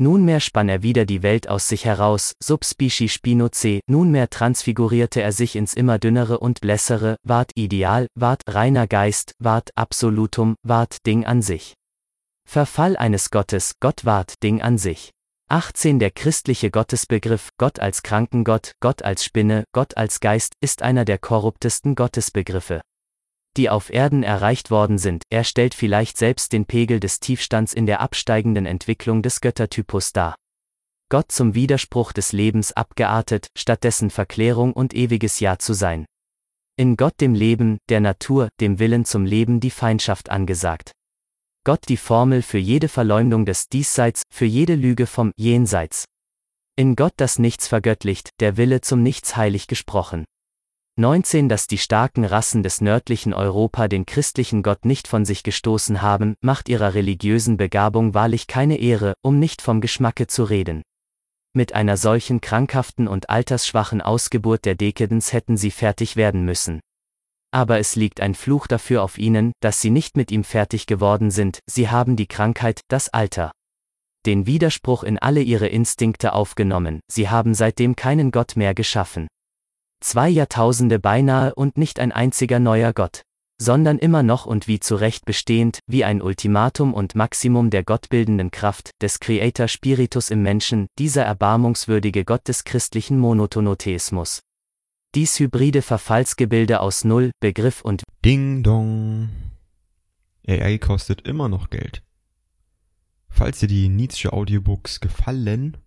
Nunmehr 0.01 0.41
spann 0.41 0.71
er 0.71 0.83
wieder 0.83 1.05
die 1.05 1.23
Welt 1.23 1.49
aus 1.49 1.69
sich 1.69 1.85
heraus, 1.85 2.33
subspecie 2.43 3.09
spinoce, 3.09 3.81
nunmehr 3.87 4.31
transfigurierte 4.31 5.21
er 5.21 5.33
sich 5.33 5.57
ins 5.57 5.75
immer 5.75 5.99
dünnere 5.99 6.39
und 6.39 6.63
blässere, 6.63 7.17
ward 7.23 7.51
Ideal, 7.55 8.07
ward 8.15 8.43
reiner 8.47 8.87
Geist, 8.87 9.35
ward 9.39 9.69
Absolutum, 9.75 10.55
ward 10.63 11.05
Ding 11.07 11.27
an 11.27 11.43
sich. 11.43 11.75
Verfall 12.49 12.97
eines 12.97 13.31
Gottes, 13.31 13.75
Gott 13.81 14.07
ward 14.07 14.43
Ding 14.43 14.63
an 14.63 14.79
sich. 14.79 15.11
18 15.53 15.99
Der 15.99 16.13
christliche 16.13 16.71
Gottesbegriff, 16.71 17.49
Gott 17.59 17.81
als 17.81 18.05
Krankengott, 18.05 18.77
Gott 18.79 19.03
als 19.03 19.25
Spinne, 19.25 19.65
Gott 19.73 19.97
als 19.97 20.21
Geist, 20.21 20.53
ist 20.61 20.81
einer 20.81 21.05
der 21.05 21.19
korruptesten 21.19 21.97
Gottesbegriffe. 21.97 22.83
Die 23.57 23.69
auf 23.69 23.91
Erden 23.91 24.23
erreicht 24.23 24.71
worden 24.71 24.97
sind, 24.97 25.25
er 25.29 25.43
stellt 25.43 25.75
vielleicht 25.75 26.19
selbst 26.19 26.53
den 26.53 26.67
Pegel 26.67 27.01
des 27.01 27.19
Tiefstands 27.19 27.73
in 27.73 27.87
der 27.87 28.01
absteigenden 28.01 28.65
Entwicklung 28.65 29.23
des 29.23 29.41
Göttertypus 29.41 30.13
dar. 30.13 30.37
Gott 31.09 31.33
zum 31.33 31.53
Widerspruch 31.57 32.13
des 32.13 32.31
Lebens 32.31 32.71
abgeartet, 32.71 33.49
stattdessen 33.59 34.11
Verklärung 34.11 34.73
und 34.73 34.95
ewiges 34.95 35.41
Ja 35.41 35.59
zu 35.59 35.73
sein. 35.73 36.07
In 36.77 36.97
Gott 36.97 37.21
dem 37.21 37.35
Leben, 37.35 37.79
der 37.89 37.99
Natur, 37.99 38.51
dem 38.61 38.79
Willen 38.79 39.05
zum 39.05 39.25
Leben 39.25 39.59
die 39.59 39.71
Feindschaft 39.71 40.31
angesagt. 40.31 40.93
Gott 41.71 41.89
die 41.89 41.99
Formel 41.99 42.43
für 42.43 42.59
jede 42.59 42.89
Verleumdung 42.89 43.47
des 43.47 43.69
Diesseits, 43.69 44.25
für 44.29 44.45
jede 44.45 44.75
Lüge 44.75 45.07
vom 45.07 45.31
Jenseits. 45.37 46.05
In 46.75 46.97
Gott 46.97 47.13
das 47.17 47.39
Nichts 47.39 47.69
vergöttlicht, 47.69 48.31
der 48.41 48.57
Wille 48.57 48.81
zum 48.81 49.05
Nichts 49.05 49.37
heilig 49.37 49.69
gesprochen. 49.69 50.25
19. 50.97 51.49
Dass 51.49 51.69
die 51.69 51.79
starken 51.79 52.25
Rassen 52.25 52.65
des 52.65 52.81
nördlichen 52.81 53.33
Europa 53.33 53.87
den 53.87 54.05
christlichen 54.05 54.65
Gott 54.65 54.85
nicht 54.85 55.07
von 55.07 55.25
sich 55.25 55.45
gestoßen 55.45 56.03
haben, 56.03 56.35
macht 56.41 56.69
ihrer 56.69 56.95
religiösen 56.95 57.57
Begabung 57.57 58.15
wahrlich 58.15 58.49
keine 58.49 58.79
Ehre, 58.79 59.15
um 59.23 59.39
nicht 59.39 59.63
vom 59.63 59.81
Geschmacke 59.81 60.27
zu 60.27 60.43
reden. 60.43 60.83
Mit 61.53 61.73
einer 61.77 61.97
solchen 61.97 62.41
krankhaften 62.41 63.07
und 63.07 63.31
altersschwachen 63.31 64.01
Ausgeburt 64.01 64.65
der 64.65 64.75
Dekadens 64.75 65.33
hätten 65.33 65.57
sie 65.57 65.71
fertig 65.71 66.17
werden 66.17 66.45
müssen. 66.45 66.81
Aber 67.53 67.79
es 67.79 67.97
liegt 67.97 68.21
ein 68.21 68.35
Fluch 68.35 68.67
dafür 68.67 69.03
auf 69.03 69.19
ihnen, 69.19 69.53
dass 69.61 69.81
sie 69.81 69.91
nicht 69.91 70.17
mit 70.17 70.31
ihm 70.31 70.45
fertig 70.45 70.87
geworden 70.87 71.31
sind, 71.31 71.61
sie 71.67 71.89
haben 71.89 72.17
die 72.17 72.29
Krankheit, 72.29 72.83
das 72.89 73.09
Alter. 73.09 73.53
Den 74.27 74.47
Widerspruch 74.47 75.03
in 75.03 75.19
alle 75.19 75.41
ihre 75.41 75.67
Instinkte 75.67 76.35
aufgenommen, 76.35 77.01
sie 77.11 77.29
haben 77.29 77.55
seitdem 77.55 77.97
keinen 77.97 78.31
Gott 78.31 78.57
mehr 78.57 78.75
geschaffen. 78.75 79.29
Zwei 80.03 80.29
Jahrtausende 80.29 80.99
beinahe 80.99 81.55
und 81.55 81.77
nicht 81.77 81.99
ein 81.99 82.13
einziger 82.13 82.59
neuer 82.59 82.93
Gott, 82.93 83.23
sondern 83.61 83.99
immer 83.99 84.23
noch 84.23 84.47
und 84.47 84.69
wie 84.69 84.81
zu 84.81 84.95
Recht 84.95 85.25
bestehend, 85.25 85.81
wie 85.87 86.05
ein 86.05 86.23
Ultimatum 86.23 86.95
und 86.95 87.15
Maximum 87.15 87.71
der 87.71 87.85
gottbildenden 87.85 88.51
Kraft, 88.51 88.91
des 89.03 89.21
Creator 89.21 89.69
Spiritus 89.69 90.31
im 90.31 90.43
Menschen, 90.43 90.87
dieser 90.99 91.25
erbarmungswürdige 91.25 92.25
Gott 92.25 92.49
des 92.49 92.65
christlichen 92.65 93.19
Monotonotheismus. 93.19 94.41
Dies 95.17 95.41
hybride 95.41 95.83
Verfallsgebilde 95.83 96.79
aus 96.79 97.03
Null, 97.03 97.33
Begriff 97.41 97.81
und 97.81 98.05
Ding 98.25 98.63
Dong. 98.63 99.29
AI 100.47 100.79
kostet 100.79 101.23
immer 101.23 101.49
noch 101.49 101.69
Geld. 101.71 102.05
Falls 103.29 103.59
dir 103.59 103.67
die 103.67 103.89
Nietzsche 103.89 104.33
Audiobooks 104.33 105.01
gefallen, 105.01 105.79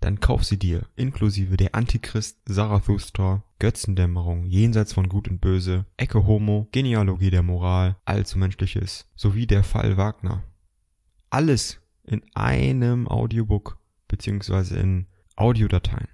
dann 0.00 0.18
kauf 0.18 0.42
sie 0.42 0.58
dir, 0.58 0.82
inklusive 0.96 1.56
der 1.56 1.76
Antichrist, 1.76 2.38
Zarathustra, 2.44 3.44
Götzendämmerung, 3.60 4.46
Jenseits 4.46 4.94
von 4.94 5.08
Gut 5.08 5.28
und 5.28 5.40
Böse, 5.40 5.86
Ecke 5.96 6.26
Homo, 6.26 6.66
Genealogie 6.72 7.30
der 7.30 7.44
Moral, 7.44 7.98
Allzumenschliches, 8.04 9.06
sowie 9.14 9.46
der 9.46 9.62
Fall 9.62 9.96
Wagner. 9.96 10.42
Alles 11.28 11.80
in 12.02 12.20
einem 12.34 13.06
Audiobook, 13.06 13.78
beziehungsweise 14.08 14.76
in 14.76 15.06
Audiodateien. 15.36 16.08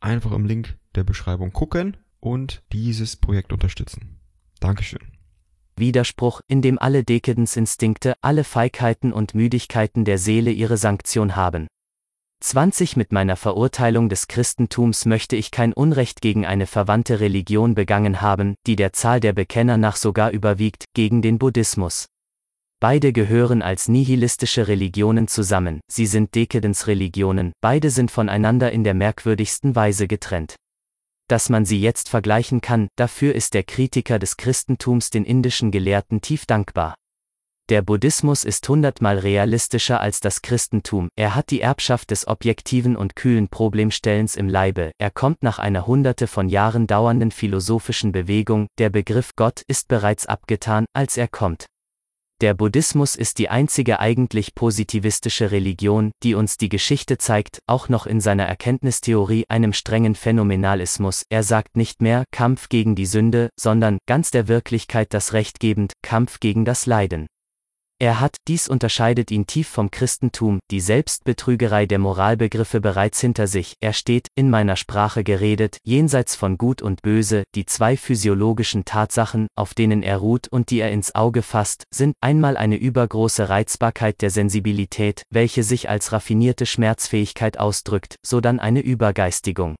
Einfach 0.00 0.32
im 0.32 0.46
Link 0.46 0.76
der 0.96 1.04
Beschreibung 1.04 1.52
gucken 1.52 1.96
und 2.20 2.62
dieses 2.72 3.16
Projekt 3.16 3.52
unterstützen. 3.52 4.18
Dankeschön. 4.60 5.00
Widerspruch, 5.78 6.40
in 6.48 6.62
dem 6.62 6.78
alle 6.78 7.04
Dekadence-Instinkte, 7.04 8.14
alle 8.22 8.44
Feigheiten 8.44 9.12
und 9.12 9.34
Müdigkeiten 9.34 10.04
der 10.04 10.18
Seele 10.18 10.50
ihre 10.50 10.78
Sanktion 10.78 11.36
haben. 11.36 11.66
20 12.40 12.96
Mit 12.96 13.12
meiner 13.12 13.36
Verurteilung 13.36 14.08
des 14.08 14.28
Christentums 14.28 15.04
möchte 15.04 15.36
ich 15.36 15.50
kein 15.50 15.72
Unrecht 15.72 16.20
gegen 16.20 16.46
eine 16.46 16.66
verwandte 16.66 17.20
Religion 17.20 17.74
begangen 17.74 18.20
haben, 18.20 18.54
die 18.66 18.76
der 18.76 18.92
Zahl 18.92 19.20
der 19.20 19.32
Bekenner 19.32 19.76
nach 19.76 19.96
sogar 19.96 20.30
überwiegt, 20.30 20.84
gegen 20.94 21.22
den 21.22 21.38
Buddhismus. 21.38 22.06
Beide 22.78 23.12
gehören 23.12 23.62
als 23.62 23.88
nihilistische 23.88 24.68
Religionen 24.68 25.28
zusammen, 25.28 25.80
sie 25.90 26.06
sind 26.06 26.34
Dekadenzreligionen, 26.34 27.52
beide 27.62 27.90
sind 27.90 28.10
voneinander 28.10 28.70
in 28.70 28.84
der 28.84 28.94
merkwürdigsten 28.94 29.74
Weise 29.74 30.06
getrennt 30.06 30.56
dass 31.28 31.48
man 31.48 31.64
sie 31.64 31.80
jetzt 31.80 32.08
vergleichen 32.08 32.60
kann, 32.60 32.88
dafür 32.96 33.34
ist 33.34 33.54
der 33.54 33.62
Kritiker 33.62 34.18
des 34.18 34.36
Christentums 34.36 35.10
den 35.10 35.24
indischen 35.24 35.70
Gelehrten 35.70 36.20
tief 36.20 36.46
dankbar. 36.46 36.94
Der 37.68 37.82
Buddhismus 37.82 38.44
ist 38.44 38.68
hundertmal 38.68 39.18
realistischer 39.18 40.00
als 40.00 40.20
das 40.20 40.40
Christentum, 40.40 41.08
er 41.16 41.34
hat 41.34 41.50
die 41.50 41.60
Erbschaft 41.60 42.12
des 42.12 42.28
objektiven 42.28 42.94
und 42.96 43.16
kühlen 43.16 43.48
Problemstellens 43.48 44.36
im 44.36 44.48
Leibe, 44.48 44.92
er 44.98 45.10
kommt 45.10 45.42
nach 45.42 45.58
einer 45.58 45.84
hunderte 45.84 46.28
von 46.28 46.48
Jahren 46.48 46.86
dauernden 46.86 47.32
philosophischen 47.32 48.12
Bewegung, 48.12 48.68
der 48.78 48.90
Begriff 48.90 49.32
Gott 49.34 49.62
ist 49.66 49.88
bereits 49.88 50.26
abgetan, 50.26 50.86
als 50.92 51.16
er 51.16 51.26
kommt. 51.26 51.66
Der 52.42 52.52
Buddhismus 52.52 53.16
ist 53.16 53.38
die 53.38 53.48
einzige 53.48 53.98
eigentlich 53.98 54.54
positivistische 54.54 55.52
Religion, 55.52 56.12
die 56.22 56.34
uns 56.34 56.58
die 56.58 56.68
Geschichte 56.68 57.16
zeigt, 57.16 57.60
auch 57.66 57.88
noch 57.88 58.04
in 58.04 58.20
seiner 58.20 58.44
Erkenntnistheorie 58.44 59.46
einem 59.48 59.72
strengen 59.72 60.14
Phänomenalismus. 60.14 61.22
Er 61.30 61.42
sagt 61.42 61.78
nicht 61.78 62.02
mehr 62.02 62.24
Kampf 62.32 62.68
gegen 62.68 62.94
die 62.94 63.06
Sünde, 63.06 63.48
sondern 63.58 63.96
ganz 64.06 64.30
der 64.32 64.48
Wirklichkeit 64.48 65.14
das 65.14 65.32
Recht 65.32 65.60
gebend 65.60 65.94
Kampf 66.02 66.38
gegen 66.38 66.66
das 66.66 66.84
Leiden. 66.84 67.26
Er 67.98 68.20
hat, 68.20 68.36
dies 68.46 68.68
unterscheidet 68.68 69.30
ihn 69.30 69.46
tief 69.46 69.68
vom 69.68 69.90
Christentum, 69.90 70.58
die 70.70 70.80
Selbstbetrügerei 70.80 71.86
der 71.86 71.98
Moralbegriffe 71.98 72.82
bereits 72.82 73.22
hinter 73.22 73.46
sich, 73.46 73.76
er 73.80 73.94
steht, 73.94 74.28
in 74.34 74.50
meiner 74.50 74.76
Sprache 74.76 75.24
geredet, 75.24 75.78
jenseits 75.82 76.34
von 76.34 76.58
Gut 76.58 76.82
und 76.82 77.00
Böse, 77.00 77.44
die 77.54 77.64
zwei 77.64 77.96
physiologischen 77.96 78.84
Tatsachen, 78.84 79.46
auf 79.56 79.72
denen 79.72 80.02
er 80.02 80.18
ruht 80.18 80.46
und 80.48 80.68
die 80.68 80.80
er 80.80 80.92
ins 80.92 81.14
Auge 81.14 81.40
fasst, 81.40 81.84
sind 81.90 82.14
einmal 82.20 82.58
eine 82.58 82.76
übergroße 82.76 83.48
Reizbarkeit 83.48 84.20
der 84.20 84.28
Sensibilität, 84.28 85.22
welche 85.30 85.62
sich 85.62 85.88
als 85.88 86.12
raffinierte 86.12 86.66
Schmerzfähigkeit 86.66 87.58
ausdrückt, 87.58 88.16
sodann 88.22 88.60
eine 88.60 88.80
Übergeistigung. 88.80 89.74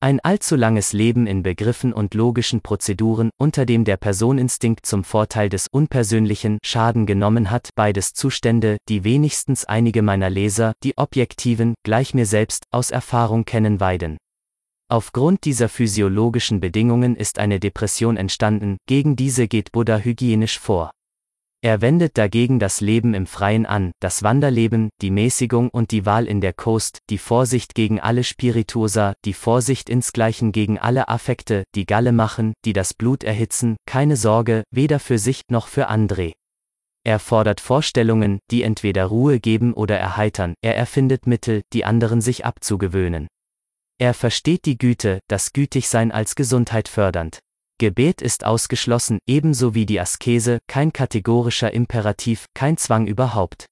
Ein 0.00 0.20
allzu 0.20 0.54
langes 0.54 0.92
Leben 0.92 1.26
in 1.26 1.42
Begriffen 1.42 1.92
und 1.92 2.14
logischen 2.14 2.60
Prozeduren, 2.60 3.30
unter 3.36 3.66
dem 3.66 3.84
der 3.84 3.96
Personinstinkt 3.96 4.86
zum 4.86 5.02
Vorteil 5.02 5.48
des 5.48 5.66
Unpersönlichen 5.68 6.58
Schaden 6.64 7.04
genommen 7.04 7.50
hat, 7.50 7.70
beides 7.74 8.12
Zustände, 8.12 8.76
die 8.88 9.02
wenigstens 9.02 9.64
einige 9.64 10.02
meiner 10.02 10.30
Leser, 10.30 10.74
die 10.84 10.96
objektiven, 10.96 11.74
gleich 11.82 12.14
mir 12.14 12.26
selbst, 12.26 12.62
aus 12.70 12.92
Erfahrung 12.92 13.44
kennen 13.44 13.80
weiden. 13.80 14.18
Aufgrund 14.88 15.44
dieser 15.44 15.68
physiologischen 15.68 16.60
Bedingungen 16.60 17.16
ist 17.16 17.40
eine 17.40 17.58
Depression 17.58 18.16
entstanden, 18.16 18.76
gegen 18.86 19.16
diese 19.16 19.48
geht 19.48 19.72
Buddha 19.72 19.98
hygienisch 19.98 20.60
vor. 20.60 20.92
Er 21.60 21.80
wendet 21.80 22.16
dagegen 22.16 22.60
das 22.60 22.80
Leben 22.80 23.14
im 23.14 23.26
Freien 23.26 23.66
an, 23.66 23.90
das 23.98 24.22
Wanderleben, 24.22 24.90
die 25.02 25.10
Mäßigung 25.10 25.70
und 25.70 25.90
die 25.90 26.06
Wahl 26.06 26.28
in 26.28 26.40
der 26.40 26.52
Kost, 26.52 27.00
die 27.10 27.18
Vorsicht 27.18 27.74
gegen 27.74 27.98
alle 27.98 28.22
Spirituosa, 28.22 29.14
die 29.24 29.32
Vorsicht 29.32 29.90
insgleichen 29.90 30.52
gegen 30.52 30.78
alle 30.78 31.08
Affekte, 31.08 31.64
die 31.74 31.84
Galle 31.84 32.12
machen, 32.12 32.52
die 32.64 32.72
das 32.72 32.94
Blut 32.94 33.24
erhitzen, 33.24 33.76
keine 33.86 34.14
Sorge, 34.16 34.62
weder 34.70 35.00
für 35.00 35.18
sich 35.18 35.42
noch 35.50 35.66
für 35.66 35.88
andere. 35.88 36.32
Er 37.04 37.18
fordert 37.18 37.60
Vorstellungen, 37.60 38.38
die 38.52 38.62
entweder 38.62 39.06
Ruhe 39.06 39.40
geben 39.40 39.74
oder 39.74 39.98
erheitern, 39.98 40.54
er 40.62 40.76
erfindet 40.76 41.26
Mittel, 41.26 41.62
die 41.72 41.84
anderen 41.84 42.20
sich 42.20 42.44
abzugewöhnen. 42.44 43.26
Er 43.98 44.14
versteht 44.14 44.64
die 44.64 44.78
Güte, 44.78 45.18
das 45.26 45.52
Gütigsein 45.52 46.12
als 46.12 46.36
Gesundheit 46.36 46.86
fördernd. 46.86 47.40
Gebet 47.78 48.22
ist 48.22 48.44
ausgeschlossen, 48.44 49.20
ebenso 49.26 49.72
wie 49.72 49.86
die 49.86 50.00
Askese, 50.00 50.58
kein 50.66 50.92
kategorischer 50.92 51.72
Imperativ, 51.72 52.46
kein 52.52 52.76
Zwang 52.76 53.06
überhaupt. 53.06 53.66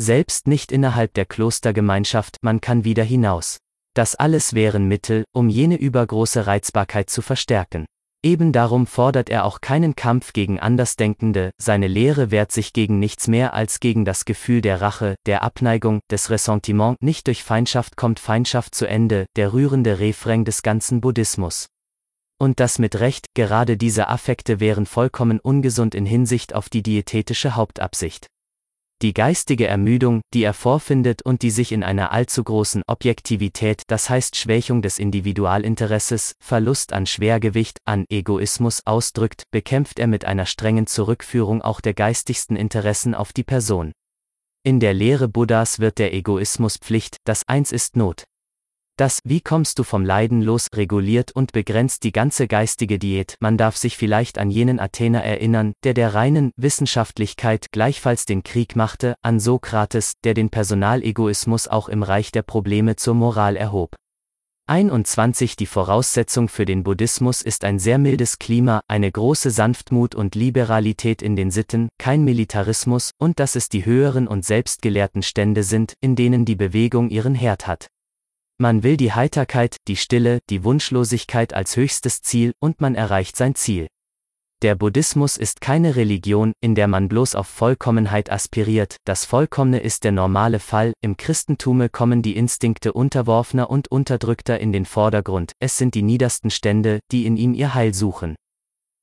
Selbst 0.00 0.48
nicht 0.48 0.72
innerhalb 0.72 1.14
der 1.14 1.24
Klostergemeinschaft, 1.24 2.38
man 2.42 2.60
kann 2.60 2.84
wieder 2.84 3.04
hinaus. 3.04 3.58
Das 3.94 4.16
alles 4.16 4.54
wären 4.54 4.86
Mittel, 4.86 5.24
um 5.32 5.48
jene 5.48 5.76
übergroße 5.76 6.48
Reizbarkeit 6.48 7.10
zu 7.10 7.22
verstärken. 7.22 7.86
Eben 8.24 8.52
darum 8.52 8.88
fordert 8.88 9.30
er 9.30 9.44
auch 9.44 9.60
keinen 9.60 9.94
Kampf 9.94 10.32
gegen 10.32 10.58
Andersdenkende, 10.58 11.52
seine 11.58 11.86
Lehre 11.86 12.32
wehrt 12.32 12.50
sich 12.50 12.72
gegen 12.72 12.98
nichts 12.98 13.28
mehr 13.28 13.54
als 13.54 13.78
gegen 13.78 14.04
das 14.04 14.24
Gefühl 14.24 14.60
der 14.60 14.80
Rache, 14.80 15.14
der 15.26 15.44
Abneigung, 15.44 16.00
des 16.10 16.28
Ressentiment, 16.28 17.00
nicht 17.00 17.28
durch 17.28 17.44
Feindschaft 17.44 17.96
kommt 17.96 18.18
Feindschaft 18.18 18.74
zu 18.74 18.86
Ende, 18.86 19.26
der 19.36 19.52
rührende 19.52 20.00
Refrain 20.00 20.44
des 20.44 20.62
ganzen 20.62 21.00
Buddhismus. 21.00 21.68
Und 22.40 22.60
das 22.60 22.78
mit 22.78 23.00
Recht, 23.00 23.26
gerade 23.34 23.76
diese 23.76 24.08
Affekte 24.08 24.60
wären 24.60 24.86
vollkommen 24.86 25.40
ungesund 25.40 25.94
in 25.94 26.06
Hinsicht 26.06 26.54
auf 26.54 26.68
die 26.68 26.82
diätetische 26.82 27.56
Hauptabsicht. 27.56 28.28
Die 29.00 29.14
geistige 29.14 29.68
Ermüdung, 29.68 30.22
die 30.34 30.42
er 30.42 30.54
vorfindet 30.54 31.22
und 31.22 31.42
die 31.42 31.50
sich 31.50 31.70
in 31.70 31.84
einer 31.84 32.10
allzu 32.10 32.42
großen 32.42 32.82
Objektivität, 32.88 33.82
das 33.86 34.10
heißt 34.10 34.34
Schwächung 34.34 34.82
des 34.82 34.98
Individualinteresses, 34.98 36.34
Verlust 36.40 36.92
an 36.92 37.06
Schwergewicht, 37.06 37.78
an 37.84 38.04
Egoismus 38.08 38.82
ausdrückt, 38.84 39.44
bekämpft 39.52 40.00
er 40.00 40.08
mit 40.08 40.24
einer 40.24 40.46
strengen 40.46 40.88
Zurückführung 40.88 41.62
auch 41.62 41.80
der 41.80 41.94
geistigsten 41.94 42.56
Interessen 42.56 43.14
auf 43.14 43.32
die 43.32 43.44
Person. 43.44 43.92
In 44.64 44.80
der 44.80 44.94
Lehre 44.94 45.28
Buddhas 45.28 45.78
wird 45.78 45.98
der 45.98 46.12
Egoismus 46.12 46.76
Pflicht, 46.76 47.18
das 47.24 47.46
Eins 47.46 47.70
ist 47.70 47.96
Not. 47.96 48.24
Das 48.98 49.20
Wie 49.22 49.40
kommst 49.40 49.78
du 49.78 49.84
vom 49.84 50.04
Leiden 50.04 50.42
los 50.42 50.66
reguliert 50.74 51.30
und 51.30 51.52
begrenzt 51.52 52.02
die 52.02 52.10
ganze 52.10 52.48
geistige 52.48 52.98
Diät. 52.98 53.36
Man 53.38 53.56
darf 53.56 53.76
sich 53.76 53.96
vielleicht 53.96 54.38
an 54.38 54.50
jenen 54.50 54.80
Athener 54.80 55.22
erinnern, 55.22 55.72
der 55.84 55.94
der 55.94 56.14
reinen 56.14 56.50
Wissenschaftlichkeit 56.56 57.66
gleichfalls 57.70 58.26
den 58.26 58.42
Krieg 58.42 58.74
machte, 58.74 59.14
an 59.22 59.38
Sokrates, 59.38 60.14
der 60.24 60.34
den 60.34 60.50
Personalegoismus 60.50 61.68
auch 61.68 61.88
im 61.88 62.02
Reich 62.02 62.32
der 62.32 62.42
Probleme 62.42 62.96
zur 62.96 63.14
Moral 63.14 63.54
erhob. 63.54 63.94
21 64.66 65.54
Die 65.54 65.66
Voraussetzung 65.66 66.48
für 66.48 66.64
den 66.64 66.82
Buddhismus 66.82 67.42
ist 67.42 67.62
ein 67.62 67.78
sehr 67.78 67.98
mildes 67.98 68.40
Klima, 68.40 68.80
eine 68.88 69.12
große 69.12 69.52
Sanftmut 69.52 70.16
und 70.16 70.34
Liberalität 70.34 71.22
in 71.22 71.36
den 71.36 71.52
Sitten, 71.52 71.88
kein 71.98 72.24
Militarismus, 72.24 73.12
und 73.16 73.38
dass 73.38 73.54
es 73.54 73.68
die 73.68 73.86
höheren 73.86 74.26
und 74.26 74.44
selbstgelehrten 74.44 75.22
Stände 75.22 75.62
sind, 75.62 75.94
in 76.00 76.16
denen 76.16 76.44
die 76.44 76.56
Bewegung 76.56 77.10
ihren 77.10 77.36
Herd 77.36 77.68
hat. 77.68 77.86
Man 78.60 78.82
will 78.82 78.96
die 78.96 79.12
Heiterkeit, 79.12 79.76
die 79.86 79.94
Stille, 79.94 80.40
die 80.50 80.64
Wunschlosigkeit 80.64 81.54
als 81.54 81.76
höchstes 81.76 82.22
Ziel, 82.22 82.54
und 82.58 82.80
man 82.80 82.96
erreicht 82.96 83.36
sein 83.36 83.54
Ziel. 83.54 83.86
Der 84.62 84.74
Buddhismus 84.74 85.36
ist 85.36 85.60
keine 85.60 85.94
Religion, 85.94 86.52
in 86.60 86.74
der 86.74 86.88
man 86.88 87.08
bloß 87.08 87.36
auf 87.36 87.46
Vollkommenheit 87.46 88.32
aspiriert, 88.32 88.96
das 89.04 89.24
Vollkommene 89.24 89.78
ist 89.78 90.02
der 90.02 90.10
normale 90.10 90.58
Fall, 90.58 90.92
im 91.00 91.16
Christentume 91.16 91.88
kommen 91.88 92.22
die 92.22 92.34
Instinkte 92.34 92.92
Unterworfener 92.92 93.70
und 93.70 93.92
Unterdrückter 93.92 94.58
in 94.58 94.72
den 94.72 94.86
Vordergrund, 94.86 95.52
es 95.60 95.78
sind 95.78 95.94
die 95.94 96.02
niedersten 96.02 96.50
Stände, 96.50 96.98
die 97.12 97.26
in 97.26 97.36
ihm 97.36 97.54
ihr 97.54 97.74
Heil 97.74 97.94
suchen. 97.94 98.34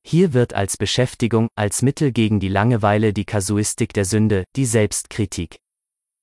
Hier 0.05 0.33
wird 0.33 0.53
als 0.53 0.75
Beschäftigung, 0.75 1.47
als 1.55 1.81
Mittel 1.81 2.11
gegen 2.11 2.41
die 2.41 2.49
Langeweile 2.49 3.13
die 3.13 3.25
Kasuistik 3.25 3.93
der 3.93 4.03
Sünde, 4.03 4.43
die 4.57 4.65
Selbstkritik, 4.65 5.55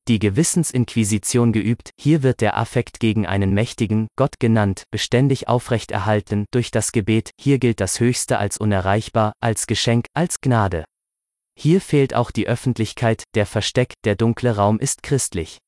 die 0.09 0.19
Gewissensinquisition 0.19 1.53
geübt, 1.53 1.91
hier 1.99 2.23
wird 2.23 2.41
der 2.41 2.59
Affekt 2.59 3.01
gegen 3.01 3.27
einen 3.27 3.55
mächtigen, 3.55 4.09
Gott 4.17 4.41
genannt, 4.41 4.85
beständig 4.91 5.49
aufrechterhalten, 5.49 6.47
durch 6.51 6.71
das 6.71 6.93
Gebet, 6.93 7.31
hier 7.41 7.59
gilt 7.59 7.81
das 7.81 8.01
Höchste 8.01 8.39
als 8.39 8.59
unerreichbar, 8.59 9.33
als 9.41 9.67
Geschenk, 9.67 10.07
als 10.15 10.41
Gnade. 10.41 10.85
Hier 11.59 11.81
fehlt 11.81 12.15
auch 12.15 12.31
die 12.31 12.49
Öffentlichkeit, 12.49 13.25
der 13.35 13.47
Versteck, 13.47 13.95
der 14.05 14.17
dunkle 14.17 14.57
Raum 14.57 14.79
ist 14.79 15.03
christlich. 15.03 15.59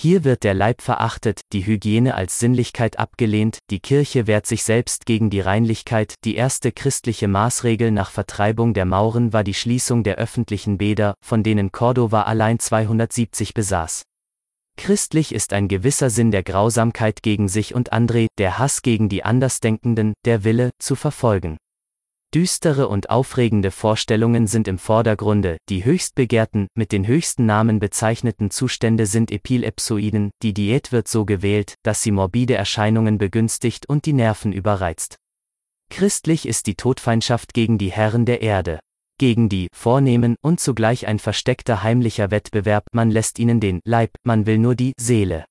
Hier 0.00 0.22
wird 0.22 0.44
der 0.44 0.54
Leib 0.54 0.80
verachtet, 0.80 1.40
die 1.52 1.66
Hygiene 1.66 2.14
als 2.14 2.38
Sinnlichkeit 2.38 3.00
abgelehnt, 3.00 3.58
die 3.68 3.80
Kirche 3.80 4.28
wehrt 4.28 4.46
sich 4.46 4.62
selbst 4.62 5.06
gegen 5.06 5.28
die 5.28 5.40
Reinlichkeit, 5.40 6.14
die 6.24 6.36
erste 6.36 6.70
christliche 6.70 7.26
Maßregel 7.26 7.90
nach 7.90 8.12
Vertreibung 8.12 8.74
der 8.74 8.84
Mauren 8.84 9.32
war 9.32 9.42
die 9.42 9.54
Schließung 9.54 10.04
der 10.04 10.14
öffentlichen 10.14 10.78
Bäder, 10.78 11.14
von 11.20 11.42
denen 11.42 11.72
Cordova 11.72 12.22
allein 12.22 12.60
270 12.60 13.54
besaß. 13.54 14.04
Christlich 14.76 15.34
ist 15.34 15.52
ein 15.52 15.66
gewisser 15.66 16.10
Sinn 16.10 16.30
der 16.30 16.44
Grausamkeit 16.44 17.20
gegen 17.24 17.48
sich 17.48 17.74
und 17.74 17.92
andere, 17.92 18.28
der 18.38 18.60
Hass 18.60 18.82
gegen 18.82 19.08
die 19.08 19.24
Andersdenkenden, 19.24 20.14
der 20.24 20.44
Wille, 20.44 20.70
zu 20.78 20.94
verfolgen. 20.94 21.56
Düstere 22.34 22.88
und 22.88 23.08
aufregende 23.08 23.70
Vorstellungen 23.70 24.46
sind 24.46 24.68
im 24.68 24.76
Vordergrunde, 24.76 25.56
die 25.70 25.86
höchst 25.86 26.14
begehrten, 26.14 26.68
mit 26.74 26.92
den 26.92 27.06
höchsten 27.06 27.46
Namen 27.46 27.78
bezeichneten 27.78 28.50
Zustände 28.50 29.06
sind 29.06 29.32
Epilepsoiden, 29.32 30.30
die 30.42 30.52
Diät 30.52 30.92
wird 30.92 31.08
so 31.08 31.24
gewählt, 31.24 31.74
dass 31.82 32.02
sie 32.02 32.10
morbide 32.10 32.54
Erscheinungen 32.54 33.16
begünstigt 33.16 33.88
und 33.88 34.04
die 34.04 34.12
Nerven 34.12 34.52
überreizt. 34.52 35.16
Christlich 35.88 36.46
ist 36.46 36.66
die 36.66 36.74
Todfeindschaft 36.74 37.54
gegen 37.54 37.78
die 37.78 37.90
Herren 37.90 38.26
der 38.26 38.42
Erde. 38.42 38.80
Gegen 39.18 39.48
die 39.48 39.68
Vornehmen 39.74 40.36
und 40.42 40.60
zugleich 40.60 41.06
ein 41.06 41.18
versteckter 41.18 41.82
heimlicher 41.82 42.30
Wettbewerb, 42.30 42.84
man 42.92 43.10
lässt 43.10 43.38
ihnen 43.38 43.58
den 43.58 43.80
Leib, 43.84 44.10
man 44.22 44.44
will 44.44 44.58
nur 44.58 44.74
die 44.74 44.92
Seele. 45.00 45.46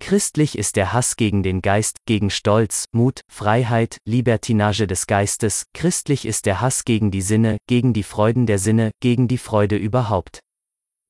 Christlich 0.00 0.56
ist 0.56 0.76
der 0.76 0.92
Hass 0.92 1.16
gegen 1.16 1.42
den 1.42 1.60
Geist, 1.60 1.98
gegen 2.06 2.30
Stolz, 2.30 2.86
Mut, 2.92 3.20
Freiheit, 3.30 3.98
Libertinage 4.06 4.86
des 4.86 5.06
Geistes, 5.06 5.64
christlich 5.74 6.24
ist 6.26 6.46
der 6.46 6.60
Hass 6.60 6.84
gegen 6.84 7.10
die 7.10 7.20
Sinne, 7.20 7.58
gegen 7.68 7.92
die 7.92 8.02
Freuden 8.02 8.46
der 8.46 8.58
Sinne, 8.58 8.90
gegen 9.00 9.28
die 9.28 9.38
Freude 9.38 9.76
überhaupt. 9.76 10.40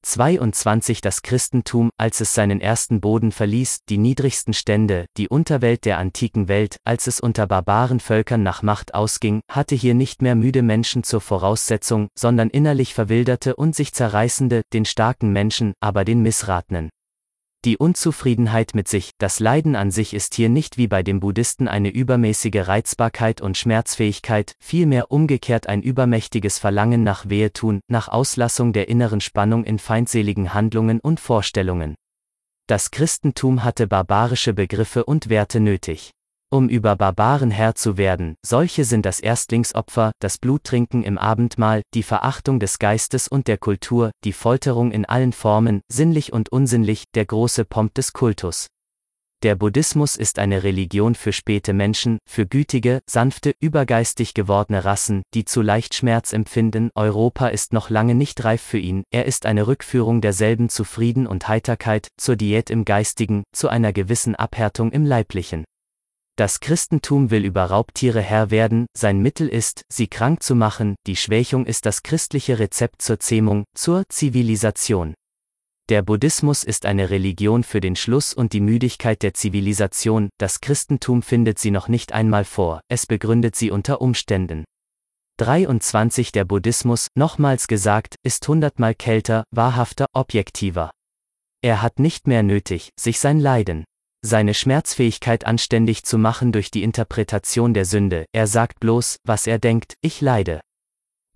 22 0.05 1.01
Das 1.01 1.23
Christentum, 1.23 1.91
als 1.99 2.21
es 2.21 2.33
seinen 2.33 2.61
ersten 2.61 3.01
Boden 3.01 3.33
verließ, 3.33 3.81
die 3.89 3.99
niedrigsten 3.99 4.55
Stände, 4.55 5.07
die 5.17 5.29
Unterwelt 5.29 5.85
der 5.85 5.99
antiken 5.99 6.49
Welt, 6.49 6.77
als 6.85 7.09
es 7.09 7.21
unter 7.21 7.47
barbaren 7.47 8.01
Völkern 8.01 8.43
nach 8.43 8.63
Macht 8.63 8.95
ausging, 8.95 9.41
hatte 9.51 9.75
hier 9.75 9.95
nicht 9.95 10.23
mehr 10.23 10.35
müde 10.35 10.63
Menschen 10.63 11.03
zur 11.03 11.21
Voraussetzung, 11.21 12.09
sondern 12.17 12.49
innerlich 12.49 12.95
verwilderte 12.95 13.57
und 13.57 13.75
sich 13.75 13.93
zerreißende, 13.93 14.63
den 14.73 14.85
starken 14.85 15.33
Menschen, 15.33 15.73
aber 15.81 16.05
den 16.05 16.23
Missratenen. 16.23 16.91
Die 17.65 17.77
Unzufriedenheit 17.77 18.75
mit 18.75 18.87
sich, 18.87 19.11
das 19.19 19.41
Leiden 19.41 19.75
an 19.75 19.91
sich 19.91 20.15
ist 20.15 20.35
hier 20.35 20.49
nicht 20.49 20.79
wie 20.79 20.87
bei 20.87 21.03
dem 21.03 21.19
Buddhisten 21.19 21.67
eine 21.67 21.91
übermäßige 21.91 22.69
Reizbarkeit 22.69 23.41
und 23.41 23.57
Schmerzfähigkeit, 23.57 24.55
vielmehr 24.61 25.11
umgekehrt 25.11 25.67
ein 25.67 25.83
übermächtiges 25.83 26.61
Verlangen 26.61 27.03
nach 27.03 27.29
Wehetun, 27.29 27.81
nach 27.89 28.07
Auslassung 28.07 28.73
der 28.73 28.89
inneren 28.89 29.21
Spannung 29.21 29.65
in 29.65 29.81
feindseligen 29.81 30.55
Handlungen 30.55 31.01
und 31.01 31.19
Vorstellungen. 31.19 31.97
Das 32.69 32.93
Christentum 32.93 33.65
hatte 33.65 33.89
barbarische 33.89 34.53
Begriffe 34.55 35.05
und 35.05 35.29
Werte 35.29 35.59
nötig. 35.59 36.13
Um 36.51 36.71
über 36.71 36.97
Barbaren 36.97 37.51
Herr 37.51 37.75
zu 37.75 37.99
werden, 37.99 38.35
solche 38.43 38.85
sind 38.85 39.05
das 39.05 39.21
Erstlingsopfer, 39.21 40.13
das 40.19 40.39
Bluttrinken 40.39 41.03
im 41.03 41.19
Abendmahl, 41.19 41.83
die 41.93 42.03
Verachtung 42.03 42.59
des 42.59 42.79
Geistes 42.79 43.29
und 43.29 43.49
der 43.49 43.59
Kultur, 43.59 44.13
die 44.25 44.33
Folterung 44.33 44.91
in 44.91 45.05
allen 45.05 45.35
Formen, 45.35 45.83
sinnlich 45.93 46.33
und 46.33 46.51
unsinnlich, 46.51 47.05
der 47.15 47.27
große 47.27 47.67
Pomp 47.67 47.93
des 47.93 48.15
Kultus. 48.15 48.67
Der 49.43 49.57
Buddhismus 49.57 50.17
ist 50.17 50.39
eine 50.39 50.63
Religion 50.63 51.15
für 51.15 51.35
späte 51.35 51.75
Menschen, 51.75 52.17
für 52.27 52.47
gütige, 52.47 53.01
sanfte, 53.07 53.53
übergeistig 53.61 54.33
gewordene 54.33 54.87
Rassen, 54.87 55.25
die 55.35 55.45
zu 55.45 55.61
leicht 55.61 55.95
Schmerz 55.95 56.33
empfinden. 56.33 56.89
Europa 56.95 57.49
ist 57.49 57.75
noch 57.75 57.91
lange 57.91 58.15
nicht 58.15 58.43
reif 58.43 58.63
für 58.63 58.79
ihn, 58.79 59.05
er 59.11 59.27
ist 59.27 59.45
eine 59.45 59.67
Rückführung 59.67 60.23
derselben 60.23 60.71
zu 60.71 60.85
Frieden 60.85 61.27
und 61.27 61.47
Heiterkeit, 61.47 62.09
zur 62.17 62.37
Diät 62.37 62.71
im 62.71 62.87
Geistigen, 62.87 63.45
zu 63.53 63.69
einer 63.69 63.93
gewissen 63.93 64.35
Abhärtung 64.35 64.93
im 64.93 65.05
Leiblichen. 65.05 65.65
Das 66.39 66.61
Christentum 66.61 67.33
will 67.33 67.45
über 67.45 67.65
Raubtiere 67.65 68.21
Herr 68.21 68.53
werden, 68.53 68.87
sein 68.97 69.19
Mittel 69.19 69.49
ist, 69.49 69.83
sie 69.93 70.07
krank 70.07 70.41
zu 70.41 70.55
machen, 70.55 70.95
die 71.09 71.17
Schwächung 71.17 71.67
ist 71.67 71.85
das 71.85 72.05
christliche 72.05 72.61
Rezept 72.61 73.03
zur 73.03 73.19
Zähmung, 73.19 73.65
zur 73.75 74.05
Zivilisation. 74.09 75.15
Der 75.89 76.03
Buddhismus 76.03 76.63
ist 76.63 76.87
eine 76.87 77.11
Religion 77.11 77.65
für 77.65 77.81
den 77.81 77.97
Schluss 77.97 78.35
und 78.35 78.53
die 78.53 78.61
Müdigkeit 78.61 79.25
der 79.25 79.35
Zivilisation, 79.35 80.29
das 80.39 80.61
Christentum 80.61 81.23
findet 81.23 81.59
sie 81.59 81.73
noch 81.73 81.89
nicht 81.89 82.13
einmal 82.13 82.45
vor, 82.45 82.83
es 82.87 83.07
begründet 83.07 83.57
sie 83.57 83.73
unter 83.73 84.01
Umständen. 84.01 84.63
23 85.39 86.31
Der 86.31 86.45
Buddhismus, 86.45 87.09
nochmals 87.17 87.67
gesagt, 87.67 88.15
ist 88.23 88.47
hundertmal 88.47 88.95
kälter, 88.95 89.43
wahrhafter, 89.51 90.07
objektiver. 90.13 90.93
Er 91.63 91.83
hat 91.83 91.99
nicht 91.99 92.29
mehr 92.29 92.45
nötig, 92.45 92.91
sich 92.97 93.19
sein 93.19 93.41
Leiden, 93.41 93.85
seine 94.23 94.55
Schmerzfähigkeit 94.55 95.47
anständig 95.47 96.05
zu 96.05 96.19
machen 96.19 96.53
durch 96.53 96.71
die 96.71 96.83
Interpretation 96.83 97.75
der 97.75 97.85
Sünde, 97.85 98.25
er 98.33 98.47
sagt 98.47 98.81
bloß, 98.81 99.19
was 99.25 99.47
er 99.47 99.59
denkt, 99.59 99.95
ich 100.01 100.21
leide. 100.21 100.61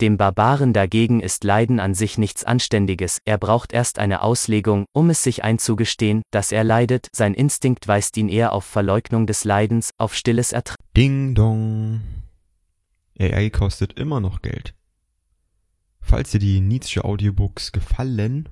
Dem 0.00 0.16
Barbaren 0.16 0.72
dagegen 0.72 1.20
ist 1.20 1.44
Leiden 1.44 1.78
an 1.78 1.94
sich 1.94 2.18
nichts 2.18 2.42
Anständiges, 2.42 3.18
er 3.24 3.38
braucht 3.38 3.72
erst 3.72 4.00
eine 4.00 4.22
Auslegung, 4.22 4.86
um 4.92 5.10
es 5.10 5.22
sich 5.22 5.44
einzugestehen, 5.44 6.22
dass 6.32 6.50
er 6.50 6.64
leidet, 6.64 7.06
sein 7.12 7.34
Instinkt 7.34 7.86
weist 7.86 8.16
ihn 8.16 8.28
eher 8.28 8.52
auf 8.52 8.64
Verleugnung 8.64 9.28
des 9.28 9.44
Leidens, 9.44 9.90
auf 9.98 10.16
stilles 10.16 10.52
Ertragen. 10.52 10.82
Ding 10.96 11.34
dong. 11.36 12.00
AI 13.18 13.50
kostet 13.50 13.92
immer 13.98 14.18
noch 14.18 14.42
Geld. 14.42 14.74
Falls 16.00 16.32
dir 16.32 16.40
die 16.40 16.60
Nietzsche 16.60 17.04
Audiobooks 17.04 17.70
gefallen, 17.70 18.48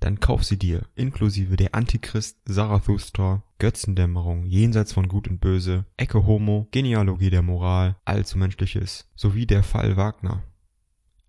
dann 0.00 0.20
kauf 0.20 0.44
sie 0.44 0.58
dir, 0.58 0.82
inklusive 0.94 1.56
der 1.56 1.74
Antichrist, 1.74 2.38
Zarathustra, 2.46 3.42
Götzendämmerung, 3.58 4.46
Jenseits 4.46 4.92
von 4.92 5.08
Gut 5.08 5.28
und 5.28 5.40
Böse, 5.40 5.84
Ecke 5.96 6.26
Homo, 6.26 6.66
Genealogie 6.70 7.30
der 7.30 7.42
Moral, 7.42 7.96
Allzu 8.04 8.38
Menschliches, 8.38 9.08
sowie 9.14 9.46
der 9.46 9.62
Fall 9.62 9.96
Wagner 9.96 10.42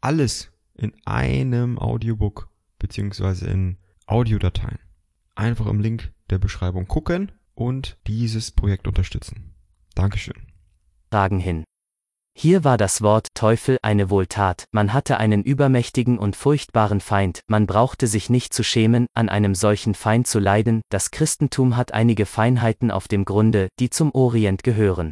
alles 0.02 0.52
in 0.74 0.94
einem 1.06 1.80
Audiobook 1.80 2.50
beziehungsweise 2.80 3.48
in 3.48 3.78
Audiodateien. 4.08 4.80
Einfach 5.36 5.68
im 5.68 5.80
Link 5.80 6.12
der 6.30 6.40
Beschreibung 6.40 6.88
gucken 6.88 7.32
und 7.54 7.98
dieses 8.08 8.52
Projekt 8.52 8.88
unterstützen. 8.88 9.54
Dankeschön. 9.96 10.48
Fragen 11.12 11.40
hin. 11.40 11.64
Hier 12.34 12.64
war 12.64 12.78
das 12.78 13.02
Wort 13.02 13.28
Teufel 13.34 13.78
eine 13.82 14.10
Wohltat, 14.10 14.66
man 14.72 14.94
hatte 14.94 15.18
einen 15.18 15.44
übermächtigen 15.44 16.18
und 16.18 16.36
furchtbaren 16.36 17.02
Feind, 17.02 17.42
man 17.48 17.68
brauchte 17.68 18.08
sich 18.08 18.30
nicht 18.30 18.54
zu 18.54 18.64
schämen, 18.64 19.06
an 19.14 19.30
einem 19.30 19.54
solchen 19.54 19.94
Feind 19.94 20.28
zu 20.28 20.40
leiden, 20.40 20.82
das 20.90 21.12
Christentum 21.12 21.78
hat 21.78 21.94
einige 21.94 22.26
Feinheiten 22.26 22.90
auf 22.90 23.08
dem 23.08 23.26
Grunde, 23.26 23.68
die 23.80 23.90
zum 23.90 24.12
Orient 24.14 24.64
gehören. 24.64 25.12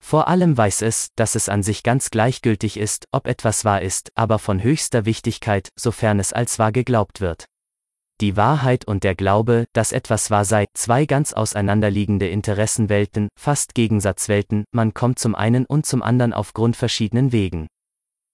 Vor 0.00 0.28
allem 0.28 0.56
weiß 0.56 0.82
es, 0.82 1.08
dass 1.16 1.34
es 1.34 1.48
an 1.48 1.62
sich 1.62 1.82
ganz 1.82 2.10
gleichgültig 2.10 2.76
ist, 2.76 3.04
ob 3.12 3.26
etwas 3.26 3.64
wahr 3.64 3.82
ist, 3.82 4.10
aber 4.14 4.38
von 4.38 4.62
höchster 4.62 5.04
Wichtigkeit, 5.04 5.68
sofern 5.78 6.18
es 6.18 6.32
als 6.32 6.58
wahr 6.58 6.72
geglaubt 6.72 7.20
wird. 7.20 7.46
Die 8.20 8.36
Wahrheit 8.36 8.84
und 8.84 9.04
der 9.04 9.14
Glaube, 9.14 9.66
dass 9.72 9.92
etwas 9.92 10.28
wahr 10.28 10.44
sei, 10.44 10.66
zwei 10.74 11.06
ganz 11.06 11.32
auseinanderliegende 11.32 12.26
Interessenwelten, 12.28 13.28
fast 13.38 13.76
Gegensatzwelten, 13.76 14.64
man 14.72 14.92
kommt 14.92 15.20
zum 15.20 15.36
einen 15.36 15.66
und 15.66 15.86
zum 15.86 16.02
anderen 16.02 16.32
auf 16.32 16.52
grundverschiedenen 16.52 17.30
Wegen. 17.30 17.68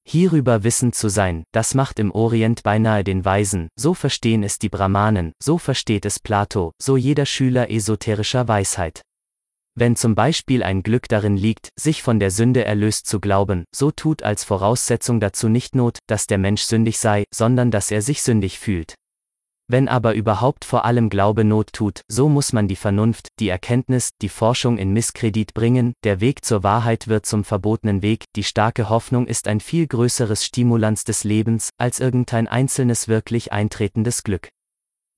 Hierüber 0.07 0.65
wissend 0.65 0.95
zu 0.95 1.11
sein, 1.11 1.45
das 1.53 1.75
macht 1.75 1.99
im 1.99 2.13
Orient 2.13 2.63
beinahe 2.63 3.05
den 3.05 3.27
Weisen, 3.27 3.69
so 3.77 3.93
verstehen 3.93 4.43
es 4.43 4.59
die 4.59 4.71
Brahmanen, 4.71 5.33
so 5.43 5.59
versteht 5.59 6.07
es 6.07 6.19
Plato, 6.19 6.73
so 6.81 6.97
jeder 6.97 7.27
Schüler 7.27 7.71
esoterischer 7.71 8.49
Weisheit. 8.49 9.03
Wenn 9.77 9.97
zum 9.97 10.15
Beispiel 10.15 10.63
ein 10.63 10.83
Glück 10.83 11.09
darin 11.09 11.37
liegt, 11.37 11.69
sich 11.79 12.03
von 12.03 12.21
der 12.21 12.31
Sünde 12.31 12.65
erlöst 12.65 13.07
zu 13.07 13.21
glauben, 13.21 13.65
so 13.75 13.91
tut 13.91 14.23
als 14.23 14.45
Voraussetzung 14.45 15.21
dazu 15.21 15.51
nicht 15.51 15.75
Not, 15.75 15.99
dass 16.07 16.27
der 16.27 16.39
Mensch 16.39 16.63
sündig 16.63 16.99
sei, 16.99 17.25
sondern 17.35 17.71
dass 17.71 17.91
er 17.91 18.01
sich 18.01 18.23
sündig 18.23 18.59
fühlt. 18.59 18.95
Wenn 19.67 19.89
aber 19.89 20.15
überhaupt 20.15 20.67
vor 20.67 20.85
allem 20.85 21.09
Glaube 21.09 21.43
Not 21.43 21.73
tut, 21.73 22.03
so 22.07 22.29
muss 22.29 22.53
man 22.53 22.69
die 22.69 22.77
Vernunft, 22.77 23.29
die 23.41 23.49
Erkenntnis, 23.49 24.11
die 24.21 24.29
Forschung 24.29 24.77
in 24.77 24.93
Misskredit 24.93 25.55
bringen, 25.55 25.95
der 26.05 26.21
Weg 26.21 26.45
zur 26.45 26.63
Wahrheit 26.63 27.09
wird 27.09 27.25
zum 27.25 27.45
verbotenen 27.45 28.03
Weg, 28.03 28.25
die 28.37 28.45
starke 28.45 28.91
Hoffnung 28.91 29.27
ist 29.27 29.49
ein 29.49 29.61
viel 29.61 29.87
größeres 29.87 30.45
Stimulans 30.45 31.05
des 31.05 31.25
Lebens, 31.25 31.71
als 31.79 31.99
irgendein 31.99 32.47
einzelnes 32.47 33.09
wirklich 33.09 33.53
eintretendes 33.53 34.23
Glück. 34.23 34.51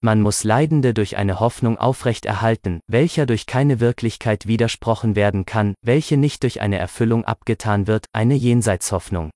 Man 0.00 0.20
muss 0.20 0.44
Leidende 0.44 0.94
durch 0.94 1.16
eine 1.16 1.40
Hoffnung 1.40 1.78
aufrechterhalten, 1.78 2.78
welcher 2.86 3.26
durch 3.26 3.46
keine 3.46 3.80
Wirklichkeit 3.80 4.46
widersprochen 4.46 5.16
werden 5.16 5.46
kann, 5.46 5.74
welche 5.82 6.16
nicht 6.16 6.44
durch 6.44 6.60
eine 6.60 6.78
Erfüllung 6.78 7.24
abgetan 7.24 7.88
wird, 7.88 8.06
eine 8.12 8.34
Jenseitshoffnung. 8.34 9.30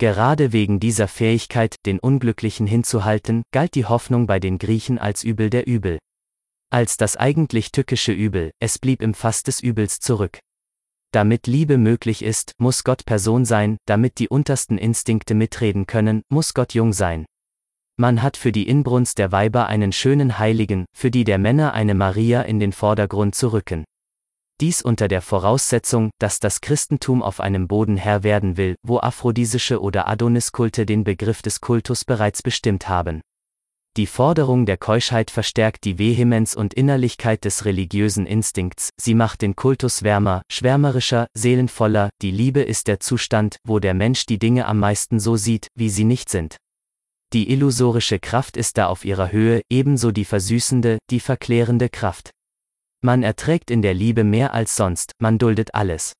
Gerade 0.00 0.54
wegen 0.54 0.80
dieser 0.80 1.08
Fähigkeit, 1.08 1.76
den 1.84 1.98
Unglücklichen 1.98 2.66
hinzuhalten, 2.66 3.42
galt 3.52 3.74
die 3.74 3.84
Hoffnung 3.84 4.26
bei 4.26 4.40
den 4.40 4.56
Griechen 4.56 4.98
als 4.98 5.22
Übel 5.22 5.50
der 5.50 5.66
Übel. 5.66 5.98
Als 6.72 6.96
das 6.96 7.18
eigentlich 7.18 7.70
tückische 7.70 8.12
Übel, 8.12 8.50
es 8.60 8.78
blieb 8.78 9.02
im 9.02 9.12
Fass 9.12 9.42
des 9.42 9.60
Übels 9.60 10.00
zurück. 10.00 10.38
Damit 11.12 11.46
Liebe 11.46 11.76
möglich 11.76 12.22
ist, 12.22 12.54
muss 12.56 12.82
Gott 12.82 13.04
Person 13.04 13.44
sein, 13.44 13.76
damit 13.84 14.18
die 14.18 14.30
untersten 14.30 14.78
Instinkte 14.78 15.34
mitreden 15.34 15.86
können, 15.86 16.22
muss 16.30 16.54
Gott 16.54 16.72
jung 16.72 16.94
sein. 16.94 17.26
Man 17.98 18.22
hat 18.22 18.38
für 18.38 18.52
die 18.52 18.68
Inbrunst 18.68 19.18
der 19.18 19.32
Weiber 19.32 19.66
einen 19.66 19.92
schönen 19.92 20.38
Heiligen, 20.38 20.86
für 20.96 21.10
die 21.10 21.24
der 21.24 21.36
Männer 21.36 21.74
eine 21.74 21.94
Maria 21.94 22.40
in 22.40 22.58
den 22.58 22.72
Vordergrund 22.72 23.34
zu 23.34 23.52
rücken. 23.52 23.84
Dies 24.60 24.82
unter 24.82 25.08
der 25.08 25.22
Voraussetzung, 25.22 26.10
dass 26.18 26.38
das 26.38 26.60
Christentum 26.60 27.22
auf 27.22 27.40
einem 27.40 27.66
Boden 27.66 27.96
Herr 27.96 28.22
werden 28.22 28.58
will, 28.58 28.76
wo 28.82 28.98
aphrodisische 28.98 29.80
oder 29.80 30.06
Adoniskulte 30.06 30.84
den 30.84 31.02
Begriff 31.02 31.40
des 31.40 31.62
Kultus 31.62 32.04
bereits 32.04 32.42
bestimmt 32.42 32.86
haben. 32.86 33.22
Die 33.96 34.06
Forderung 34.06 34.66
der 34.66 34.76
Keuschheit 34.76 35.30
verstärkt 35.30 35.84
die 35.84 35.98
Vehemenz 35.98 36.54
und 36.54 36.74
Innerlichkeit 36.74 37.44
des 37.44 37.64
religiösen 37.64 38.26
Instinkts, 38.26 38.90
sie 39.00 39.14
macht 39.14 39.42
den 39.42 39.56
Kultus 39.56 40.02
wärmer, 40.02 40.42
schwärmerischer, 40.50 41.26
seelenvoller, 41.34 42.10
die 42.22 42.30
Liebe 42.30 42.60
ist 42.60 42.86
der 42.86 43.00
Zustand, 43.00 43.56
wo 43.66 43.78
der 43.78 43.94
Mensch 43.94 44.26
die 44.26 44.38
Dinge 44.38 44.66
am 44.66 44.78
meisten 44.78 45.18
so 45.18 45.36
sieht, 45.36 45.68
wie 45.74 45.88
sie 45.88 46.04
nicht 46.04 46.28
sind. 46.28 46.58
Die 47.32 47.50
illusorische 47.50 48.18
Kraft 48.18 48.56
ist 48.56 48.76
da 48.76 48.86
auf 48.86 49.04
ihrer 49.04 49.32
Höhe, 49.32 49.62
ebenso 49.70 50.10
die 50.10 50.24
versüßende, 50.24 50.98
die 51.10 51.20
verklärende 51.20 51.88
Kraft. 51.88 52.30
Man 53.02 53.22
erträgt 53.22 53.70
in 53.70 53.82
der 53.82 53.94
Liebe 53.94 54.24
mehr 54.24 54.54
als 54.54 54.76
sonst, 54.76 55.12
man 55.18 55.38
duldet 55.38 55.74
alles. 55.74 56.12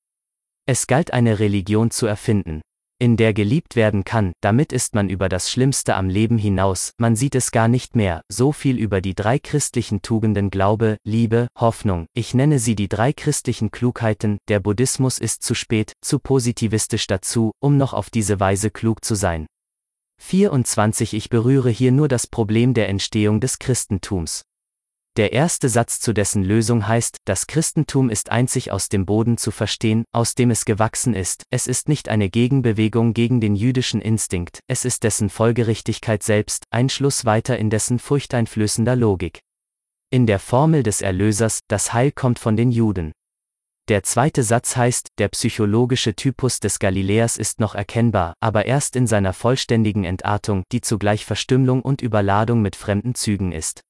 Es 0.66 0.86
galt 0.86 1.12
eine 1.12 1.38
Religion 1.38 1.90
zu 1.90 2.06
erfinden, 2.06 2.62
in 3.02 3.16
der 3.16 3.32
geliebt 3.32 3.76
werden 3.76 4.04
kann, 4.04 4.34
damit 4.42 4.74
ist 4.74 4.94
man 4.94 5.08
über 5.08 5.30
das 5.30 5.50
Schlimmste 5.50 5.94
am 5.94 6.10
Leben 6.10 6.36
hinaus, 6.36 6.92
man 6.98 7.16
sieht 7.16 7.34
es 7.34 7.50
gar 7.50 7.66
nicht 7.66 7.96
mehr, 7.96 8.20
so 8.28 8.52
viel 8.52 8.76
über 8.78 9.00
die 9.00 9.14
drei 9.14 9.38
christlichen 9.38 10.02
Tugenden 10.02 10.50
Glaube, 10.50 10.98
Liebe, 11.02 11.48
Hoffnung, 11.58 12.04
ich 12.12 12.34
nenne 12.34 12.58
sie 12.58 12.74
die 12.74 12.88
drei 12.88 13.14
christlichen 13.14 13.70
Klugheiten, 13.70 14.36
der 14.48 14.60
Buddhismus 14.60 15.18
ist 15.18 15.42
zu 15.42 15.54
spät, 15.54 15.94
zu 16.02 16.18
positivistisch 16.18 17.06
dazu, 17.06 17.52
um 17.58 17.78
noch 17.78 17.94
auf 17.94 18.10
diese 18.10 18.38
Weise 18.38 18.70
klug 18.70 19.02
zu 19.02 19.14
sein. 19.14 19.46
24 20.20 21.14
Ich 21.14 21.30
berühre 21.30 21.70
hier 21.70 21.92
nur 21.92 22.06
das 22.06 22.26
Problem 22.26 22.74
der 22.74 22.90
Entstehung 22.90 23.40
des 23.40 23.58
Christentums. 23.58 24.42
Der 25.16 25.32
erste 25.32 25.68
Satz 25.68 25.98
zu 25.98 26.12
dessen 26.12 26.44
Lösung 26.44 26.86
heißt, 26.86 27.16
das 27.24 27.48
Christentum 27.48 28.10
ist 28.10 28.30
einzig 28.30 28.70
aus 28.70 28.88
dem 28.88 29.06
Boden 29.06 29.38
zu 29.38 29.50
verstehen, 29.50 30.04
aus 30.12 30.36
dem 30.36 30.52
es 30.52 30.64
gewachsen 30.64 31.14
ist, 31.14 31.42
es 31.50 31.66
ist 31.66 31.88
nicht 31.88 32.08
eine 32.08 32.30
Gegenbewegung 32.30 33.12
gegen 33.12 33.40
den 33.40 33.56
jüdischen 33.56 34.00
Instinkt, 34.00 34.60
es 34.68 34.84
ist 34.84 35.02
dessen 35.02 35.28
Folgerichtigkeit 35.28 36.22
selbst, 36.22 36.62
ein 36.70 36.88
Schluss 36.88 37.24
weiter 37.24 37.58
in 37.58 37.70
dessen 37.70 37.98
furchteinflößender 37.98 38.94
Logik. 38.94 39.40
In 40.12 40.26
der 40.26 40.38
Formel 40.38 40.84
des 40.84 41.02
Erlösers, 41.02 41.58
das 41.66 41.92
Heil 41.92 42.12
kommt 42.12 42.38
von 42.38 42.56
den 42.56 42.70
Juden. 42.70 43.10
Der 43.88 44.04
zweite 44.04 44.44
Satz 44.44 44.76
heißt, 44.76 45.08
der 45.18 45.28
psychologische 45.30 46.14
Typus 46.14 46.60
des 46.60 46.78
Galiläers 46.78 47.36
ist 47.36 47.58
noch 47.58 47.74
erkennbar, 47.74 48.34
aber 48.38 48.66
erst 48.66 48.94
in 48.94 49.08
seiner 49.08 49.32
vollständigen 49.32 50.04
Entartung, 50.04 50.62
die 50.70 50.80
zugleich 50.80 51.24
Verstümmelung 51.24 51.82
und 51.82 52.00
Überladung 52.00 52.62
mit 52.62 52.76
fremden 52.76 53.16
Zügen 53.16 53.50
ist. 53.50 53.82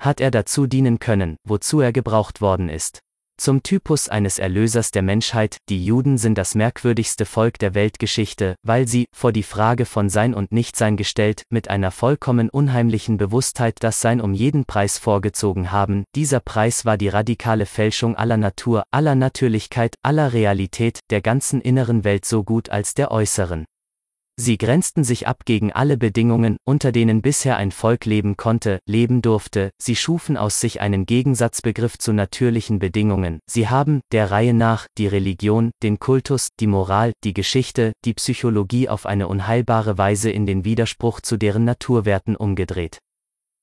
Hat 0.00 0.20
er 0.20 0.30
dazu 0.30 0.66
dienen 0.66 1.00
können, 1.00 1.36
wozu 1.44 1.80
er 1.80 1.92
gebraucht 1.92 2.40
worden 2.40 2.68
ist? 2.68 3.00
Zum 3.40 3.62
Typus 3.62 4.08
eines 4.08 4.40
Erlösers 4.40 4.90
der 4.90 5.02
Menschheit, 5.02 5.58
die 5.68 5.84
Juden 5.84 6.18
sind 6.18 6.38
das 6.38 6.56
merkwürdigste 6.56 7.24
Volk 7.24 7.58
der 7.60 7.74
Weltgeschichte, 7.74 8.56
weil 8.64 8.88
sie, 8.88 9.06
vor 9.14 9.30
die 9.30 9.44
Frage 9.44 9.86
von 9.86 10.08
Sein 10.08 10.34
und 10.34 10.50
Nichtsein 10.50 10.96
gestellt, 10.96 11.42
mit 11.48 11.70
einer 11.70 11.92
vollkommen 11.92 12.50
unheimlichen 12.50 13.16
Bewusstheit 13.16 13.76
das 13.78 14.00
Sein 14.00 14.20
um 14.20 14.34
jeden 14.34 14.64
Preis 14.64 14.98
vorgezogen 14.98 15.70
haben, 15.70 16.02
dieser 16.16 16.40
Preis 16.40 16.84
war 16.84 16.96
die 16.96 17.08
radikale 17.08 17.64
Fälschung 17.66 18.16
aller 18.16 18.36
Natur, 18.36 18.82
aller 18.90 19.14
Natürlichkeit, 19.14 19.94
aller 20.02 20.32
Realität, 20.32 20.98
der 21.10 21.20
ganzen 21.20 21.60
inneren 21.60 22.02
Welt 22.02 22.24
so 22.24 22.42
gut 22.42 22.70
als 22.70 22.94
der 22.94 23.12
äußeren. 23.12 23.66
Sie 24.40 24.56
grenzten 24.56 25.02
sich 25.02 25.26
ab 25.26 25.44
gegen 25.46 25.72
alle 25.72 25.96
Bedingungen, 25.96 26.58
unter 26.64 26.92
denen 26.92 27.22
bisher 27.22 27.56
ein 27.56 27.72
Volk 27.72 28.04
leben 28.04 28.36
konnte, 28.36 28.78
leben 28.86 29.20
durfte, 29.20 29.70
sie 29.78 29.96
schufen 29.96 30.36
aus 30.36 30.60
sich 30.60 30.80
einen 30.80 31.06
Gegensatzbegriff 31.06 31.98
zu 31.98 32.12
natürlichen 32.12 32.78
Bedingungen, 32.78 33.40
sie 33.50 33.68
haben, 33.68 34.00
der 34.12 34.30
Reihe 34.30 34.54
nach, 34.54 34.86
die 34.96 35.08
Religion, 35.08 35.72
den 35.82 35.98
Kultus, 35.98 36.50
die 36.60 36.68
Moral, 36.68 37.14
die 37.24 37.34
Geschichte, 37.34 37.92
die 38.04 38.14
Psychologie 38.14 38.88
auf 38.88 39.06
eine 39.06 39.26
unheilbare 39.26 39.98
Weise 39.98 40.30
in 40.30 40.46
den 40.46 40.64
Widerspruch 40.64 41.20
zu 41.20 41.36
deren 41.36 41.64
Naturwerten 41.64 42.36
umgedreht. 42.36 42.98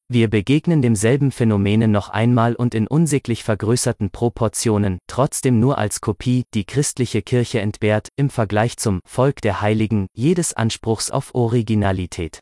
Wir 0.08 0.30
begegnen 0.30 0.82
demselben 0.82 1.32
Phänomene 1.32 1.88
noch 1.88 2.10
einmal 2.10 2.54
und 2.56 2.76
in 2.76 2.88
unsäglich 2.88 3.44
vergrößerten 3.44 4.12
Proportionen, 4.12 5.00
trotzdem 5.08 5.60
nur 5.60 5.78
als 5.80 6.00
Kopie, 6.00 6.44
die 6.54 6.66
christliche 6.66 7.24
Kirche 7.24 7.60
entbehrt, 7.60 8.10
im 8.16 8.30
Vergleich 8.30 8.78
zum 8.78 9.00
Volk 9.04 9.42
der 9.42 9.62
Heiligen, 9.62 10.08
jedes 10.14 10.54
Anspruchs 10.54 11.10
auf 11.10 11.34
Originalität. 11.34 12.40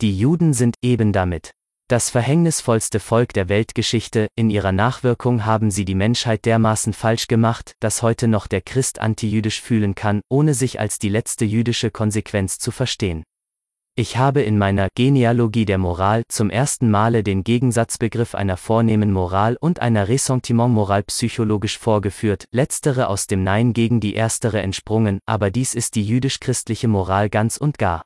Die 0.00 0.18
Juden 0.18 0.52
sind 0.52 0.74
eben 0.82 1.12
damit 1.12 1.52
das 1.90 2.08
verhängnisvollste 2.08 3.00
Volk 3.00 3.32
der 3.32 3.48
Weltgeschichte, 3.48 4.28
in 4.36 4.48
ihrer 4.48 4.70
Nachwirkung 4.70 5.44
haben 5.44 5.72
sie 5.72 5.84
die 5.84 5.96
Menschheit 5.96 6.44
dermaßen 6.44 6.92
falsch 6.92 7.26
gemacht, 7.26 7.72
dass 7.80 8.02
heute 8.02 8.28
noch 8.28 8.46
der 8.46 8.60
Christ 8.60 9.00
antijüdisch 9.00 9.60
fühlen 9.60 9.96
kann, 9.96 10.20
ohne 10.28 10.54
sich 10.54 10.78
als 10.78 11.00
die 11.00 11.08
letzte 11.08 11.44
jüdische 11.44 11.90
Konsequenz 11.90 12.60
zu 12.60 12.70
verstehen. 12.70 13.24
Ich 13.96 14.16
habe 14.16 14.40
in 14.42 14.56
meiner 14.56 14.88
Genealogie 14.94 15.64
der 15.64 15.76
Moral 15.76 16.22
zum 16.28 16.48
ersten 16.48 16.90
Male 16.90 17.22
den 17.22 17.44
Gegensatzbegriff 17.44 18.34
einer 18.34 18.56
vornehmen 18.56 19.12
Moral 19.12 19.56
und 19.60 19.80
einer 19.80 20.08
Ressentiment-Moral 20.08 21.02
psychologisch 21.02 21.76
vorgeführt, 21.76 22.44
letztere 22.52 23.08
aus 23.08 23.26
dem 23.26 23.42
Nein 23.42 23.72
gegen 23.72 24.00
die 24.00 24.14
erstere 24.14 24.62
entsprungen, 24.62 25.18
aber 25.26 25.50
dies 25.50 25.74
ist 25.74 25.96
die 25.96 26.04
jüdisch-christliche 26.04 26.88
Moral 26.88 27.28
ganz 27.28 27.56
und 27.56 27.78
gar. 27.78 28.02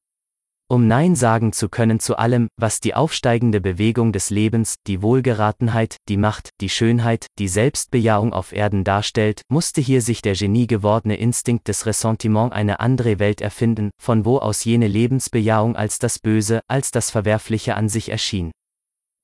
Um 0.74 0.88
Nein 0.88 1.14
sagen 1.14 1.52
zu 1.52 1.68
können 1.68 2.00
zu 2.00 2.16
allem, 2.16 2.48
was 2.56 2.80
die 2.80 2.96
aufsteigende 2.96 3.60
Bewegung 3.60 4.12
des 4.12 4.30
Lebens, 4.30 4.74
die 4.88 5.02
Wohlgeratenheit, 5.02 5.98
die 6.08 6.16
Macht, 6.16 6.50
die 6.60 6.68
Schönheit, 6.68 7.26
die 7.38 7.46
Selbstbejahung 7.46 8.32
auf 8.32 8.50
Erden 8.50 8.82
darstellt, 8.82 9.42
musste 9.48 9.80
hier 9.80 10.02
sich 10.02 10.20
der 10.20 10.34
Genie 10.34 10.66
gewordene 10.66 11.14
Instinkt 11.14 11.68
des 11.68 11.86
Ressentiment 11.86 12.52
eine 12.52 12.80
andere 12.80 13.20
Welt 13.20 13.40
erfinden, 13.40 13.90
von 14.02 14.24
wo 14.24 14.38
aus 14.38 14.64
jene 14.64 14.88
Lebensbejahung 14.88 15.76
als 15.76 16.00
das 16.00 16.18
Böse, 16.18 16.60
als 16.66 16.90
das 16.90 17.08
Verwerfliche 17.12 17.76
an 17.76 17.88
sich 17.88 18.08
erschien. 18.08 18.50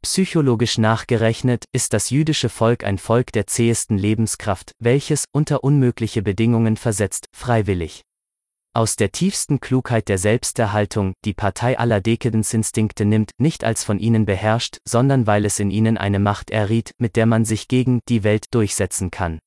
Psychologisch 0.03 0.79
nachgerechnet 0.79 1.65
ist 1.73 1.95
das 1.95 2.11
jüdische 2.11 2.49
Volk 2.49 2.85
ein 2.85 2.97
Volk 2.97 3.33
der 3.33 3.49
zähesten 3.49 3.99
Lebenskraft, 3.99 4.71
welches, 4.79 5.25
unter 5.33 5.65
unmögliche 5.65 6.23
Bedingungen 6.23 6.77
versetzt, 6.77 7.27
freiwillig 7.33 8.03
aus 8.73 8.97
der 8.97 9.11
tiefsten 9.11 9.61
Klugheit 9.61 10.09
der 10.09 10.19
Selbsterhaltung, 10.19 11.15
die 11.25 11.35
Partei 11.35 11.79
aller 11.79 12.01
Dekadenzinstinkte 12.01 13.05
nimmt, 13.05 13.33
nicht 13.39 13.65
als 13.65 13.83
von 13.85 13.99
ihnen 13.99 14.27
beherrscht, 14.27 14.79
sondern 14.87 15.27
weil 15.27 15.45
es 15.45 15.59
in 15.59 15.71
ihnen 15.71 15.99
eine 15.99 16.19
Macht 16.19 16.51
erriet, 16.51 16.93
mit 16.99 17.17
der 17.17 17.27
man 17.27 17.45
sich 17.45 17.67
gegen 17.69 18.01
die 18.09 18.23
Welt 18.23 18.47
durchsetzen 18.53 19.11
kann. 19.11 19.41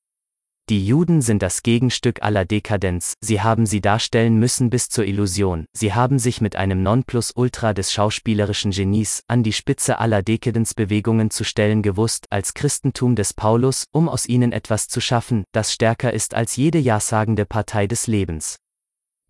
Die 0.70 0.86
Juden 0.86 1.20
sind 1.20 1.42
das 1.42 1.62
Gegenstück 1.62 2.22
aller 2.22 2.46
Dekadenz, 2.46 3.12
sie 3.20 3.42
haben 3.42 3.66
sie 3.66 3.82
darstellen 3.82 4.38
müssen 4.38 4.70
bis 4.70 4.88
zur 4.88 5.04
Illusion, 5.04 5.66
sie 5.74 5.92
haben 5.92 6.18
sich 6.18 6.40
mit 6.40 6.56
einem 6.56 6.82
Nonplusultra 6.82 7.74
des 7.74 7.92
schauspielerischen 7.92 8.70
Genies 8.70 9.24
an 9.28 9.42
die 9.42 9.52
Spitze 9.52 9.98
aller 9.98 10.22
Dekadenzbewegungen 10.22 11.28
zu 11.28 11.44
stellen 11.44 11.82
gewusst, 11.82 12.28
als 12.30 12.54
Christentum 12.54 13.14
des 13.14 13.34
Paulus, 13.34 13.84
um 13.92 14.08
aus 14.08 14.24
ihnen 14.24 14.52
etwas 14.52 14.88
zu 14.88 15.02
schaffen, 15.02 15.44
das 15.52 15.70
stärker 15.70 16.14
ist 16.14 16.34
als 16.34 16.56
jede 16.56 16.78
jasagende 16.78 17.44
Partei 17.44 17.86
des 17.86 18.06
Lebens. 18.06 18.56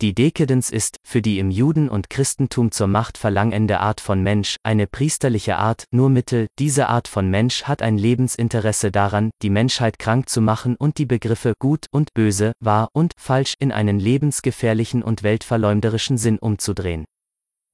Die 0.03 0.13
Dekadenz 0.13 0.71
ist, 0.71 0.99
für 1.03 1.23
die 1.23 1.39
im 1.39 1.51
Juden- 1.51 1.89
und 1.89 2.11
Christentum 2.11 2.73
zur 2.73 2.89
Macht 2.89 3.17
verlangende 3.17 3.81
Art 3.81 4.01
von 4.01 4.23
Mensch, 4.23 4.57
eine 4.63 4.87
priesterliche 4.87 5.57
Art, 5.57 5.85
nur 5.93 6.11
Mittel, 6.11 6.49
diese 6.59 6.89
Art 6.89 7.09
von 7.09 7.31
Mensch 7.31 7.63
hat 7.63 7.81
ein 7.81 7.97
Lebensinteresse 7.97 8.91
daran, 8.91 9.31
die 9.41 9.51
Menschheit 9.51 9.99
krank 9.99 10.29
zu 10.29 10.41
machen 10.41 10.77
und 10.77 10.99
die 10.99 11.07
Begriffe 11.07 11.55
gut 11.61 11.87
und 11.93 12.13
böse, 12.13 12.53
wahr 12.61 12.89
und 12.93 13.13
falsch 13.17 13.55
in 13.61 13.73
einen 13.73 13.99
lebensgefährlichen 14.01 15.03
und 15.03 15.23
weltverleumderischen 15.23 16.19
Sinn 16.19 16.39
umzudrehen. 16.39 17.05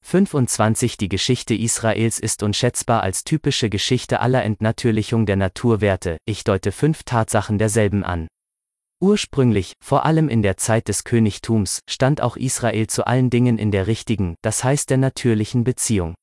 25 0.03 0.99
Die 0.99 1.09
Geschichte 1.09 1.55
Israels 1.55 2.19
ist 2.19 2.43
unschätzbar 2.43 3.03
als 3.03 3.25
typische 3.25 3.71
Geschichte 3.71 4.21
aller 4.21 4.45
Entnatürlichung 4.45 5.27
der 5.27 5.37
Naturwerte, 5.37 6.19
ich 6.27 6.45
deute 6.45 6.71
fünf 6.71 7.03
Tatsachen 7.03 7.59
derselben 7.59 8.05
an. 8.05 8.29
Ursprünglich, 9.03 9.73
vor 9.83 10.05
allem 10.05 10.29
in 10.29 10.43
der 10.43 10.59
Zeit 10.59 10.89
des 10.89 11.05
Königtums, 11.05 11.81
stand 11.89 12.21
auch 12.21 12.37
Israel 12.37 12.87
zu 12.87 13.07
allen 13.07 13.31
Dingen 13.31 13.57
in 13.57 13.71
der 13.71 13.87
richtigen, 13.87 14.35
das 14.43 14.63
heißt 14.63 14.91
der 14.91 14.99
natürlichen 14.99 15.65
Beziehung. 15.65 16.15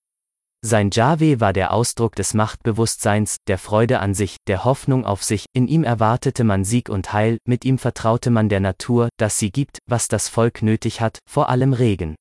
Sein 0.64 0.92
Jahwe 0.92 1.40
war 1.40 1.54
der 1.54 1.74
Ausdruck 1.74 2.16
des 2.16 2.36
Machtbewusstseins, 2.36 3.38
der 3.48 3.58
Freude 3.58 4.00
an 4.00 4.14
sich, 4.14 4.38
der 4.46 4.64
Hoffnung 4.64 5.06
auf 5.06 5.24
sich, 5.24 5.46
in 5.54 5.68
ihm 5.68 5.84
erwartete 5.84 6.44
man 6.44 6.64
Sieg 6.64 6.90
und 6.90 7.14
Heil, 7.14 7.40
mit 7.48 7.66
ihm 7.66 7.80
vertraute 7.80 8.30
man 8.30 8.48
der 8.48 8.60
Natur, 8.60 9.10
dass 9.18 9.40
sie 9.40 9.52
gibt, 9.52 9.80
was 9.88 10.08
das 10.08 10.30
Volk 10.30 10.62
nötig 10.62 11.02
hat, 11.02 11.18
vor 11.28 11.50
allem 11.50 11.74
Regen. 11.74 12.16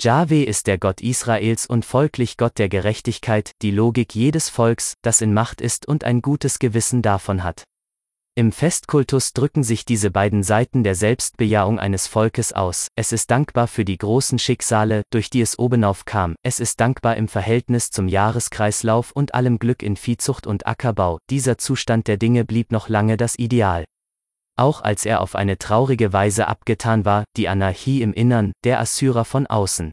Jahwe 0.00 0.42
ist 0.42 0.66
der 0.66 0.78
Gott 0.78 1.00
Israels 1.00 1.64
und 1.66 1.84
folglich 1.84 2.36
Gott 2.36 2.58
der 2.58 2.68
Gerechtigkeit, 2.68 3.52
die 3.62 3.70
Logik 3.70 4.14
jedes 4.16 4.48
Volks, 4.48 4.94
das 5.02 5.20
in 5.20 5.32
Macht 5.32 5.60
ist 5.60 5.86
und 5.86 6.02
ein 6.02 6.22
gutes 6.22 6.58
Gewissen 6.58 7.02
davon 7.02 7.44
hat. 7.44 7.64
Im 8.38 8.52
Festkultus 8.52 9.32
drücken 9.32 9.62
sich 9.62 9.86
diese 9.86 10.10
beiden 10.10 10.42
Seiten 10.42 10.82
der 10.82 10.94
Selbstbejahung 10.94 11.78
eines 11.78 12.06
Volkes 12.06 12.52
aus. 12.52 12.88
Es 12.94 13.10
ist 13.12 13.30
dankbar 13.30 13.66
für 13.66 13.86
die 13.86 13.96
großen 13.96 14.38
Schicksale, 14.38 15.04
durch 15.08 15.30
die 15.30 15.40
es 15.40 15.58
obenauf 15.58 16.04
kam. 16.04 16.36
Es 16.42 16.60
ist 16.60 16.78
dankbar 16.78 17.16
im 17.16 17.28
Verhältnis 17.28 17.90
zum 17.90 18.08
Jahreskreislauf 18.08 19.12
und 19.12 19.34
allem 19.34 19.58
Glück 19.58 19.82
in 19.82 19.96
Viehzucht 19.96 20.46
und 20.46 20.66
Ackerbau. 20.66 21.16
Dieser 21.30 21.56
Zustand 21.56 22.08
der 22.08 22.18
Dinge 22.18 22.44
blieb 22.44 22.72
noch 22.72 22.90
lange 22.90 23.16
das 23.16 23.38
Ideal. 23.38 23.86
Auch 24.58 24.82
als 24.82 25.06
er 25.06 25.22
auf 25.22 25.34
eine 25.34 25.56
traurige 25.56 26.12
Weise 26.12 26.46
abgetan 26.46 27.06
war, 27.06 27.24
die 27.38 27.48
Anarchie 27.48 28.02
im 28.02 28.12
Innern, 28.12 28.52
der 28.64 28.80
Assyrer 28.80 29.24
von 29.24 29.46
außen. 29.46 29.92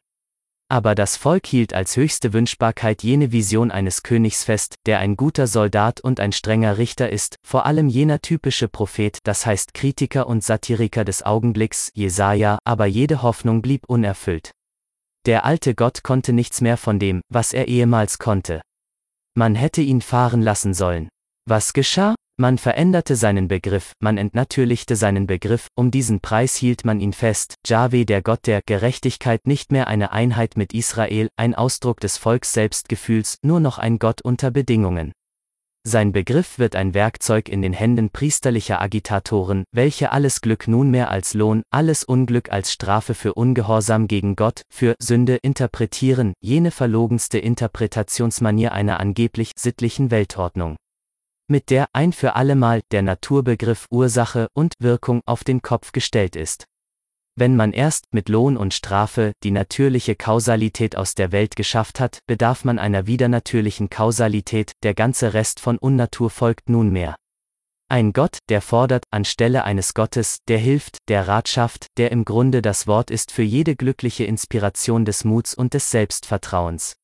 Aber 0.69 0.95
das 0.95 1.17
Volk 1.17 1.45
hielt 1.45 1.73
als 1.73 1.97
höchste 1.97 2.33
Wünschbarkeit 2.33 3.03
jene 3.03 3.31
Vision 3.31 3.69
eines 3.69 4.01
Königs 4.01 4.43
fest, 4.43 4.75
der 4.85 4.99
ein 4.99 5.15
guter 5.15 5.47
Soldat 5.47 6.01
und 6.01 6.19
ein 6.19 6.31
strenger 6.31 6.77
Richter 6.77 7.09
ist, 7.09 7.35
vor 7.45 7.65
allem 7.65 7.87
jener 7.87 8.21
typische 8.21 8.67
Prophet, 8.67 9.19
das 9.23 9.45
heißt 9.45 9.73
Kritiker 9.73 10.27
und 10.27 10.43
Satiriker 10.43 11.05
des 11.05 11.23
Augenblicks, 11.23 11.91
Jesaja, 11.93 12.57
aber 12.63 12.85
jede 12.85 13.21
Hoffnung 13.21 13.61
blieb 13.61 13.83
unerfüllt. 13.87 14.51
Der 15.25 15.45
alte 15.45 15.75
Gott 15.75 16.03
konnte 16.03 16.33
nichts 16.33 16.59
mehr 16.59 16.77
von 16.77 16.99
dem, 16.99 17.21
was 17.29 17.53
er 17.53 17.67
ehemals 17.67 18.17
konnte. 18.19 18.61
Man 19.35 19.55
hätte 19.55 19.81
ihn 19.81 20.01
fahren 20.01 20.41
lassen 20.41 20.73
sollen. 20.73 21.09
Was 21.45 21.73
geschah? 21.73 22.15
Man 22.35 22.57
veränderte 22.57 23.15
seinen 23.15 23.47
Begriff, 23.47 23.93
man 23.99 24.17
entnatürlichte 24.17 24.95
seinen 24.95 25.27
Begriff, 25.27 25.67
um 25.75 25.91
diesen 25.91 26.19
Preis 26.19 26.55
hielt 26.55 26.83
man 26.83 26.99
ihn 26.99 27.13
fest, 27.13 27.57
Jahwe 27.67 28.05
der 28.05 28.23
Gott 28.23 28.47
der 28.47 28.61
Gerechtigkeit 28.65 29.45
nicht 29.45 29.71
mehr 29.71 29.87
eine 29.87 30.11
Einheit 30.11 30.57
mit 30.57 30.73
Israel, 30.73 31.29
ein 31.37 31.53
Ausdruck 31.53 31.99
des 31.99 32.17
Volksselbstgefühls, 32.17 33.37
nur 33.43 33.59
noch 33.59 33.77
ein 33.77 33.99
Gott 33.99 34.23
unter 34.23 34.49
Bedingungen. 34.49 35.11
Sein 35.85 36.11
Begriff 36.11 36.57
wird 36.57 36.75
ein 36.75 36.95
Werkzeug 36.95 37.49
in 37.49 37.61
den 37.61 37.73
Händen 37.73 38.09
priesterlicher 38.09 38.81
Agitatoren, 38.81 39.63
welche 39.71 40.11
alles 40.11 40.41
Glück 40.41 40.67
nunmehr 40.67 41.11
als 41.11 41.35
Lohn, 41.35 41.61
alles 41.69 42.03
Unglück 42.03 42.51
als 42.51 42.73
Strafe 42.73 43.13
für 43.13 43.35
Ungehorsam 43.35 44.07
gegen 44.07 44.35
Gott, 44.35 44.63
für 44.73 44.95
Sünde 44.99 45.35
interpretieren, 45.35 46.33
jene 46.41 46.71
verlogenste 46.71 47.37
Interpretationsmanier 47.37 48.71
einer 48.71 48.99
angeblich 48.99 49.51
sittlichen 49.55 50.09
Weltordnung 50.09 50.77
mit 51.53 51.69
der 51.69 51.85
ein 51.93 52.13
für 52.13 52.35
allemal 52.35 52.81
der 52.89 53.03
Naturbegriff 53.03 53.85
Ursache 53.91 54.47
und 54.53 54.73
Wirkung 54.79 55.21
auf 55.27 55.43
den 55.43 55.61
Kopf 55.61 55.91
gestellt 55.91 56.35
ist. 56.35 56.65
Wenn 57.35 57.55
man 57.55 57.73
erst 57.73 58.07
mit 58.11 58.27
Lohn 58.27 58.57
und 58.57 58.73
Strafe 58.73 59.33
die 59.43 59.51
natürliche 59.51 60.15
Kausalität 60.15 60.95
aus 60.95 61.13
der 61.13 61.31
Welt 61.31 61.55
geschafft 61.55 61.99
hat, 61.99 62.21
bedarf 62.25 62.65
man 62.65 62.79
einer 62.79 63.05
widernatürlichen 63.05 63.91
Kausalität, 63.91 64.71
der 64.81 64.95
ganze 64.95 65.35
Rest 65.35 65.59
von 65.59 65.77
Unnatur 65.77 66.31
folgt 66.31 66.69
nunmehr. 66.69 67.15
Ein 67.87 68.13
Gott, 68.13 68.39
der 68.49 68.63
fordert, 68.63 69.05
anstelle 69.11 69.63
eines 69.63 69.93
Gottes, 69.93 70.39
der 70.47 70.57
hilft, 70.57 70.97
der 71.07 71.27
Rat 71.27 71.49
schafft, 71.49 71.85
der 71.97 72.09
im 72.09 72.25
Grunde 72.25 72.63
das 72.63 72.87
Wort 72.87 73.11
ist 73.11 73.31
für 73.31 73.43
jede 73.43 73.75
glückliche 73.75 74.23
Inspiration 74.23 75.05
des 75.05 75.23
Muts 75.23 75.53
und 75.53 75.75
des 75.75 75.91
Selbstvertrauens. 75.91 76.95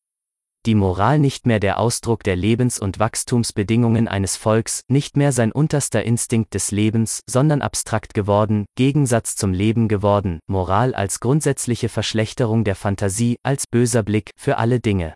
Die 0.65 0.75
Moral 0.75 1.19
nicht 1.19 1.47
mehr 1.47 1.59
der 1.59 1.79
Ausdruck 1.79 2.23
der 2.23 2.35
Lebens- 2.35 2.79
und 2.79 2.99
Wachstumsbedingungen 2.99 4.07
eines 4.07 4.35
Volks, 4.35 4.83
nicht 4.87 5.15
mehr 5.15 5.31
sein 5.31 5.51
unterster 5.51 6.03
Instinkt 6.03 6.53
des 6.53 6.71
Lebens, 6.71 7.21
sondern 7.29 7.61
abstrakt 7.61 8.13
geworden, 8.13 8.65
Gegensatz 8.75 9.35
zum 9.35 9.53
Leben 9.53 9.87
geworden, 9.87 10.39
Moral 10.47 10.93
als 10.93 11.19
grundsätzliche 11.21 11.89
Verschlechterung 11.89 12.63
der 12.63 12.75
Fantasie, 12.75 13.37
als 13.41 13.67
böser 13.67 14.03
Blick 14.03 14.31
für 14.37 14.57
alle 14.57 14.79
Dinge. 14.79 15.13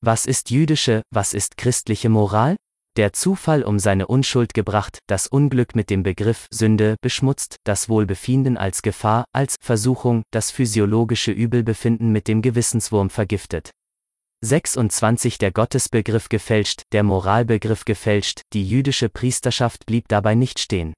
Was 0.00 0.26
ist 0.26 0.50
jüdische, 0.50 1.02
was 1.10 1.34
ist 1.34 1.56
christliche 1.56 2.08
Moral? 2.08 2.56
Der 2.96 3.12
Zufall 3.12 3.62
um 3.62 3.78
seine 3.78 4.06
Unschuld 4.06 4.54
gebracht, 4.54 4.98
das 5.08 5.26
Unglück 5.26 5.74
mit 5.74 5.90
dem 5.90 6.02
Begriff 6.02 6.46
Sünde 6.50 6.96
beschmutzt, 7.00 7.56
das 7.64 7.88
Wohlbefinden 7.88 8.56
als 8.56 8.82
Gefahr, 8.82 9.24
als 9.32 9.56
Versuchung, 9.60 10.22
das 10.30 10.50
physiologische 10.50 11.32
Übelbefinden 11.32 12.12
mit 12.12 12.28
dem 12.28 12.42
Gewissenswurm 12.42 13.10
vergiftet. 13.10 13.70
26 14.44 15.38
der 15.38 15.52
Gottesbegriff 15.52 16.28
gefälscht, 16.28 16.82
der 16.92 17.02
Moralbegriff 17.02 17.86
gefälscht, 17.86 18.42
die 18.52 18.68
jüdische 18.68 19.08
Priesterschaft 19.08 19.86
blieb 19.86 20.06
dabei 20.08 20.34
nicht 20.34 20.58
stehen. 20.58 20.92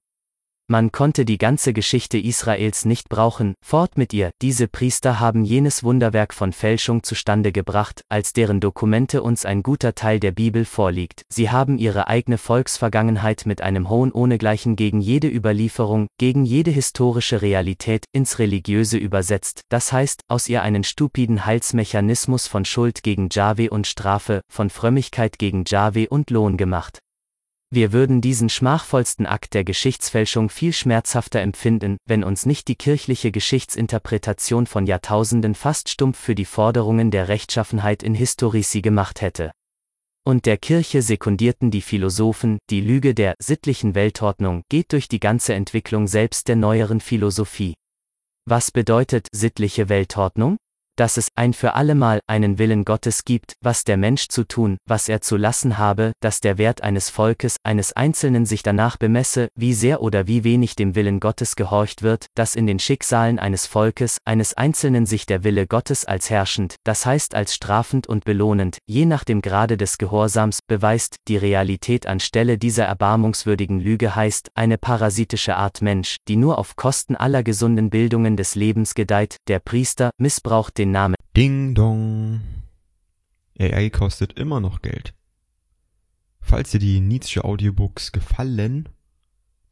Man 0.69 0.91
konnte 0.91 1.23
die 1.23 1.37
ganze 1.37 1.71
Geschichte 1.71 2.17
Israels 2.17 2.83
nicht 2.83 3.07
brauchen, 3.07 3.53
fort 3.65 3.97
mit 3.97 4.11
ihr, 4.11 4.31
diese 4.41 4.67
Priester 4.67 5.17
haben 5.17 5.45
jenes 5.45 5.81
Wunderwerk 5.81 6.33
von 6.33 6.51
Fälschung 6.51 7.03
zustande 7.03 7.53
gebracht, 7.53 8.01
als 8.09 8.33
deren 8.33 8.59
Dokumente 8.59 9.23
uns 9.23 9.45
ein 9.45 9.63
guter 9.63 9.95
Teil 9.95 10.19
der 10.19 10.33
Bibel 10.33 10.65
vorliegt, 10.65 11.23
sie 11.29 11.49
haben 11.49 11.77
ihre 11.77 12.09
eigene 12.09 12.37
Volksvergangenheit 12.37 13.45
mit 13.45 13.61
einem 13.61 13.89
Hohn 13.89 14.11
ohnegleichen 14.11 14.75
gegen 14.75 14.99
jede 14.99 15.29
Überlieferung, 15.29 16.07
gegen 16.17 16.43
jede 16.43 16.71
historische 16.71 17.41
Realität, 17.41 18.03
ins 18.11 18.37
Religiöse 18.37 18.97
übersetzt, 18.97 19.61
das 19.69 19.93
heißt, 19.93 20.19
aus 20.27 20.49
ihr 20.49 20.63
einen 20.63 20.83
stupiden 20.83 21.45
Heilsmechanismus 21.45 22.47
von 22.47 22.65
Schuld 22.65 23.03
gegen 23.03 23.29
Jahwe 23.31 23.69
und 23.69 23.87
Strafe, 23.87 24.41
von 24.51 24.69
Frömmigkeit 24.69 25.39
gegen 25.39 25.63
Jahwe 25.65 26.09
und 26.09 26.29
Lohn 26.29 26.57
gemacht. 26.57 26.99
Wir 27.69 27.91
würden 27.91 28.21
diesen 28.21 28.47
schmachvollsten 28.47 29.25
Akt 29.25 29.53
der 29.53 29.65
Geschichtsfälschung 29.65 30.49
viel 30.49 30.71
schmerzhafter 30.71 31.41
empfinden, 31.41 31.97
wenn 32.05 32.23
uns 32.23 32.45
nicht 32.45 32.69
die 32.69 32.75
kirchliche 32.75 33.31
Geschichtsinterpretation 33.31 34.67
von 34.67 34.85
Jahrtausenden 34.85 35.53
fast 35.53 35.89
stumpf 35.89 36.17
für 36.17 36.33
die 36.33 36.45
Forderungen 36.45 37.11
der 37.11 37.27
Rechtschaffenheit 37.27 38.03
in 38.03 38.15
Historici 38.15 38.81
gemacht 38.81 39.19
hätte. 39.19 39.51
Und 40.25 40.45
der 40.45 40.57
Kirche 40.57 41.01
sekundierten 41.01 41.69
die 41.69 41.81
Philosophen, 41.81 42.57
die 42.69 42.81
Lüge 42.81 43.13
der 43.13 43.35
sittlichen 43.39 43.95
Weltordnung 43.95 44.63
geht 44.69 44.93
durch 44.93 45.09
die 45.09 45.19
ganze 45.19 45.53
Entwicklung 45.53 46.07
selbst 46.07 46.47
der 46.47 46.55
neueren 46.55 47.01
Philosophie. 47.01 47.75
Was 48.45 48.71
bedeutet 48.71 49.27
sittliche 49.33 49.89
Weltordnung? 49.89 50.57
Dass 50.97 51.15
es 51.15 51.29
ein 51.35 51.53
für 51.53 51.75
allemal 51.75 52.19
einen 52.27 52.57
Willen 52.57 52.83
Gottes 52.83 53.23
gibt, 53.23 53.53
was 53.61 53.83
der 53.83 53.95
Mensch 53.97 54.27
zu 54.27 54.43
tun, 54.43 54.77
was 54.85 55.07
er 55.07 55.21
zu 55.21 55.37
lassen 55.37 55.77
habe, 55.77 56.11
dass 56.19 56.41
der 56.41 56.57
Wert 56.57 56.81
eines 56.81 57.09
Volkes, 57.09 57.55
eines 57.63 57.93
Einzelnen 57.93 58.45
sich 58.45 58.63
danach 58.63 58.97
bemesse, 58.97 59.47
wie 59.55 59.73
sehr 59.73 60.01
oder 60.01 60.27
wie 60.27 60.43
wenig 60.43 60.75
dem 60.75 60.95
Willen 60.95 61.19
Gottes 61.19 61.55
gehorcht 61.55 62.01
wird, 62.01 62.25
dass 62.35 62.55
in 62.55 62.67
den 62.67 62.79
Schicksalen 62.79 63.39
eines 63.39 63.67
Volkes, 63.67 64.17
eines 64.25 64.55
Einzelnen 64.55 65.05
sich 65.05 65.25
der 65.25 65.43
Wille 65.43 65.67
Gottes 65.67 66.03
als 66.05 66.29
herrschend, 66.29 66.75
das 66.83 67.05
heißt 67.05 67.35
als 67.35 67.53
strafend 67.53 68.07
und 68.07 68.25
belohnend, 68.25 68.79
je 68.87 69.05
nach 69.05 69.23
dem 69.23 69.41
Grade 69.41 69.77
des 69.77 69.97
Gehorsams, 69.97 70.59
beweist, 70.67 71.17
die 71.27 71.37
Realität 71.37 72.07
anstelle 72.07 72.57
dieser 72.57 72.85
erbarmungswürdigen 72.85 73.79
Lüge 73.79 74.15
heißt, 74.15 74.49
eine 74.55 74.77
parasitische 74.77 75.55
Art 75.55 75.81
Mensch, 75.81 76.17
die 76.27 76.37
nur 76.37 76.57
auf 76.57 76.75
Kosten 76.75 77.15
aller 77.15 77.43
gesunden 77.43 77.91
Bildungen 77.91 78.35
des 78.35 78.55
Lebens 78.55 78.95
gedeiht, 78.95 79.37
der 79.47 79.59
Priester, 79.59 80.09
missbraucht 80.17 80.77
den 80.77 80.86
den 80.87 80.91
Namen 80.93 81.15
Ding 81.35 81.75
Dong. 81.75 82.39
AI 83.59 83.89
kostet 83.89 84.39
immer 84.39 84.61
noch 84.61 84.81
Geld. 84.81 85.13
Falls 86.39 86.71
dir 86.71 86.79
die 86.79 87.01
Nietzsche 87.01 87.43
Audiobooks 87.43 88.13
gefallen, 88.13 88.87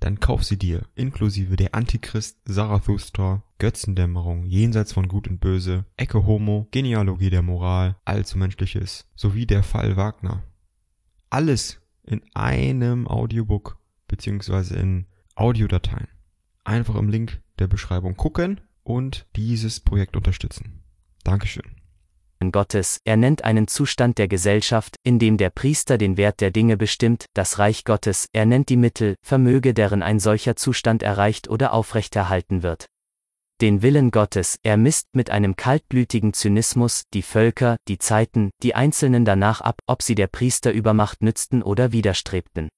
dann 0.01 0.19
kauf 0.19 0.43
sie 0.43 0.57
dir, 0.57 0.81
inklusive 0.93 1.55
der 1.55 1.73
Antichrist, 1.73 2.39
Zarathustra, 2.45 3.43
Götzendämmerung, 3.59 4.43
Jenseits 4.45 4.91
von 4.91 5.07
Gut 5.07 5.29
und 5.29 5.39
Böse, 5.39 5.85
Ecke 5.95 6.25
Homo, 6.25 6.67
Genealogie 6.71 7.29
der 7.29 7.43
Moral, 7.43 7.95
Allzu 8.03 8.37
Menschliches, 8.37 9.07
sowie 9.15 9.45
der 9.45 9.63
Fall 9.63 9.95
Wagner. 9.95 10.43
Alles 11.29 11.81
in 12.03 12.21
einem 12.33 13.07
Audiobook, 13.07 13.79
beziehungsweise 14.09 14.75
in 14.75 15.05
Audiodateien. 15.35 16.09
Einfach 16.65 16.95
im 16.95 17.07
Link 17.07 17.41
der 17.57 17.67
Beschreibung 17.67 18.17
gucken 18.17 18.59
und 18.83 19.25
dieses 19.37 19.79
Projekt 19.79 20.17
unterstützen. 20.17 20.84
Dankeschön. 21.25 21.75
Gottes, 22.51 22.99
er 23.05 23.17
nennt 23.17 23.43
einen 23.43 23.67
Zustand 23.67 24.19
der 24.19 24.27
Gesellschaft, 24.27 24.97
in 25.03 25.19
dem 25.19 25.37
der 25.37 25.49
Priester 25.49 25.97
den 25.97 26.15
Wert 26.15 26.41
der 26.41 26.51
Dinge 26.51 26.77
bestimmt, 26.77 27.25
das 27.33 27.57
Reich 27.57 27.83
Gottes, 27.83 28.27
er 28.33 28.45
nennt 28.45 28.69
die 28.69 28.77
Mittel, 28.77 29.15
Vermöge, 29.25 29.73
deren 29.73 30.03
ein 30.03 30.19
solcher 30.19 30.55
Zustand 30.55 31.01
erreicht 31.01 31.49
oder 31.49 31.73
aufrechterhalten 31.73 32.61
wird. 32.61 32.85
Den 33.61 33.81
Willen 33.81 34.11
Gottes, 34.11 34.57
er 34.63 34.77
misst 34.77 35.07
mit 35.13 35.29
einem 35.29 35.55
kaltblütigen 35.55 36.33
Zynismus 36.33 37.03
die 37.13 37.23
Völker, 37.23 37.77
die 37.87 37.97
Zeiten, 37.97 38.51
die 38.61 38.75
Einzelnen 38.75 39.25
danach 39.25 39.61
ab, 39.61 39.79
ob 39.87 40.03
sie 40.03 40.15
der 40.15 40.27
Priesterübermacht 40.27 41.23
nützten 41.23 41.63
oder 41.63 41.91
widerstrebten. 41.91 42.69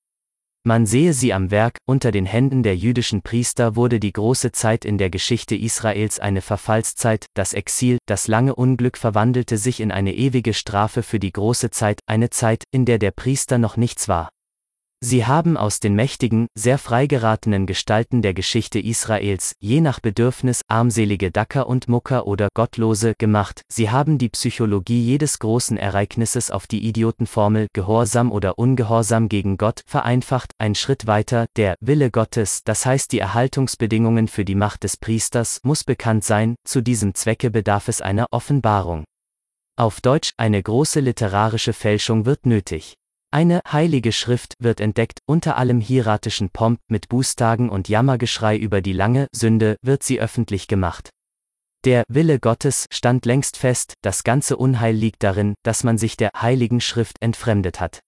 Man 0.64 0.86
sehe 0.86 1.14
sie 1.14 1.34
am 1.34 1.49
Werk, 1.49 1.78
unter 1.86 2.12
den 2.12 2.26
Händen 2.26 2.62
der 2.62 2.76
jüdischen 2.76 3.22
Priester 3.22 3.76
wurde 3.76 3.99
die 3.99 4.12
große 4.12 4.51
Zeit 4.51 4.84
in 4.84 4.97
der 4.97 5.10
Geschichte 5.10 5.55
Israels 5.55 6.20
eine 6.20 6.41
Verfallszeit, 6.41 7.26
das 7.36 7.53
Exil, 7.53 7.97
das 8.05 8.28
lange 8.28 8.53
Unglück 8.53 8.97
verwandelte 8.97 9.58
sich 9.58 9.80
in 9.80 9.91
eine 9.91 10.14
ewige 10.14 10.53
Strafe 10.53 11.03
für 11.03 11.20
die 11.20 11.32
große 11.32 11.70
Zeit, 11.70 11.99
eine 12.05 12.30
Zeit, 12.30 12.64
in 12.72 12.86
der 12.86 12.99
der 12.99 13.12
Priester 13.12 13.58
noch 13.58 13.78
nichts 13.78 14.10
war. 14.10 14.30
Sie 15.00 15.28
haben 15.28 15.58
aus 15.58 15.80
den 15.80 15.93
mächtigen, 15.93 16.48
sehr 16.56 16.80
freigeratenen 16.80 17.68
Gestalten 17.68 18.24
der 18.24 18.34
Geschichte 18.34 18.80
Israels, 18.80 19.54
je 19.60 19.80
nach 19.80 20.00
Bedürfnis, 20.00 20.62
armselige 20.68 21.30
Dacker 21.30 21.68
und 21.68 21.88
Mucker 21.88 22.26
oder 22.26 22.48
Gottlose 22.56 23.14
gemacht, 23.20 23.62
sie 23.72 23.91
haben 23.91 24.18
die 24.18 24.30
Psychologie 24.30 25.00
jedes 25.00 25.38
großen 25.38 25.78
Ereignisses 25.78 26.50
auf 26.50 26.66
die 26.66 26.88
Idiotenformel 26.88 27.68
Gehorsam 27.74 28.32
oder 28.32 28.58
Ungehorsam 28.58 29.30
gegen 29.30 29.58
Gott 29.58 29.82
vereinfacht, 29.86 30.54
ein 30.58 30.74
Schritt 30.74 31.06
weiter, 31.06 31.45
der 31.58 31.76
Wille 31.80 32.10
Gottes, 32.10 32.64
das 32.64 32.84
heißt 32.88 33.12
die 33.12 33.20
Erhaltungsbedingungen 33.20 34.28
für 34.28 34.45
die 34.45 34.56
Macht 34.56 34.84
des 34.84 34.98
Priesters, 34.98 35.60
muss 35.62 35.84
bekannt 35.84 36.24
sein, 36.24 36.56
zu 36.66 36.82
diesem 36.82 37.14
Zwecke 37.14 37.52
bedarf 37.52 37.88
es 37.88 38.02
einer 38.02 38.26
Offenbarung. 38.32 39.04
Auf 39.76 40.02
Deutsch, 40.02 40.32
eine 40.38 40.64
große 40.64 41.02
literarische 41.02 41.74
Fälschung 41.74 42.26
wird 42.26 42.48
nötig. 42.48 42.95
Eine 43.30 43.61
heilige 43.69 44.13
Schrift 44.13 44.53
wird 44.59 44.80
entdeckt, 44.80 45.19
unter 45.25 45.57
allem 45.57 45.82
hieratischen 45.82 46.49
Pomp 46.49 46.80
mit 46.88 47.09
Bußtagen 47.09 47.69
und 47.69 47.89
Jammergeschrei 47.89 48.57
über 48.57 48.82
die 48.82 48.93
lange 48.93 49.28
Sünde 49.36 49.75
wird 49.82 50.03
sie 50.03 50.21
öffentlich 50.21 50.67
gemacht. 50.67 51.09
Der 51.84 52.03
Wille 52.07 52.39
Gottes 52.39 52.86
stand 52.91 53.25
längst 53.25 53.57
fest, 53.57 53.93
das 54.01 54.23
ganze 54.23 54.57
Unheil 54.57 54.95
liegt 54.95 55.23
darin, 55.23 55.55
dass 55.63 55.84
man 55.84 55.97
sich 55.97 56.17
der 56.17 56.32
heiligen 56.36 56.82
Schrift 56.82 57.17
entfremdet 57.21 57.80
hat. 57.80 57.99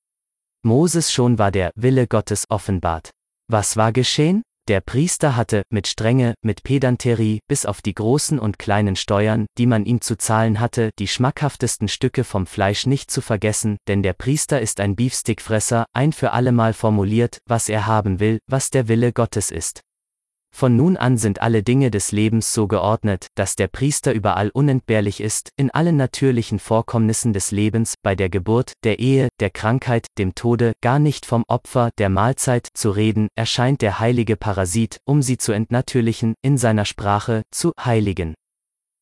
Moses 0.64 1.12
schon 1.12 1.38
war 1.38 1.52
der 1.52 1.72
Wille 1.76 2.08
Gottes 2.08 2.46
offenbart. 2.50 3.12
Was 3.48 3.78
war 3.78 3.92
geschehen? 3.92 4.42
Der 4.70 4.82
Priester 4.82 5.36
hatte, 5.36 5.64
mit 5.72 5.88
Strenge, 5.88 6.36
mit 6.44 6.62
Pedanterie, 6.62 7.40
bis 7.48 7.66
auf 7.66 7.82
die 7.82 7.96
großen 7.96 8.38
und 8.38 8.60
kleinen 8.60 8.96
Steuern, 8.96 9.48
die 9.58 9.66
man 9.66 9.84
ihm 9.84 10.00
zu 10.00 10.16
zahlen 10.16 10.60
hatte, 10.60 10.92
die 11.00 11.08
schmackhaftesten 11.08 11.88
Stücke 11.88 12.24
vom 12.24 12.46
Fleisch 12.46 12.86
nicht 12.86 13.10
zu 13.10 13.22
vergessen, 13.22 13.78
denn 13.88 14.04
der 14.04 14.14
Priester 14.14 14.62
ist 14.62 14.80
ein 14.80 14.96
Beefstickfresser, 14.96 15.88
ein 15.94 16.14
für 16.14 16.34
allemal 16.34 16.74
formuliert, 16.74 17.40
was 17.48 17.68
er 17.68 17.88
haben 17.88 18.20
will, 18.20 18.38
was 18.46 18.70
der 18.70 18.88
Wille 18.88 19.12
Gottes 19.12 19.50
ist. 19.50 19.82
Von 20.52 20.76
nun 20.76 20.98
an 20.98 21.18
sind 21.18 21.42
alle 21.42 21.64
Dinge 21.64 21.92
des 21.92 22.12
Lebens 22.12 22.54
so 22.54 22.68
geordnet, 22.68 23.28
dass 23.36 23.56
der 23.56 23.68
Priester 23.68 24.14
überall 24.14 24.50
unentbehrlich 24.50 25.22
ist, 25.22 25.52
in 25.56 25.72
allen 25.72 25.96
natürlichen 25.96 26.60
Vorkommnissen 26.60 27.34
des 27.34 27.52
Lebens, 27.52 27.96
bei 28.02 28.16
der 28.16 28.30
Geburt, 28.30 28.74
der 28.84 29.00
Ehe, 29.00 29.30
der 29.40 29.52
Krankheit, 29.52 30.08
dem 30.18 30.36
Tode, 30.36 30.74
gar 30.82 31.00
nicht 31.00 31.26
vom 31.26 31.44
Opfer, 31.48 31.92
der 31.98 32.10
Mahlzeit, 32.10 32.68
zu 32.74 32.92
reden, 32.92 33.30
erscheint 33.36 33.82
der 33.82 34.00
heilige 34.00 34.36
Parasit, 34.36 35.00
um 35.06 35.22
sie 35.22 35.38
zu 35.38 35.52
entnatürlichen, 35.52 36.34
in 36.42 36.58
seiner 36.58 36.86
Sprache, 36.86 37.44
zu 37.52 37.72
heiligen 37.80 38.36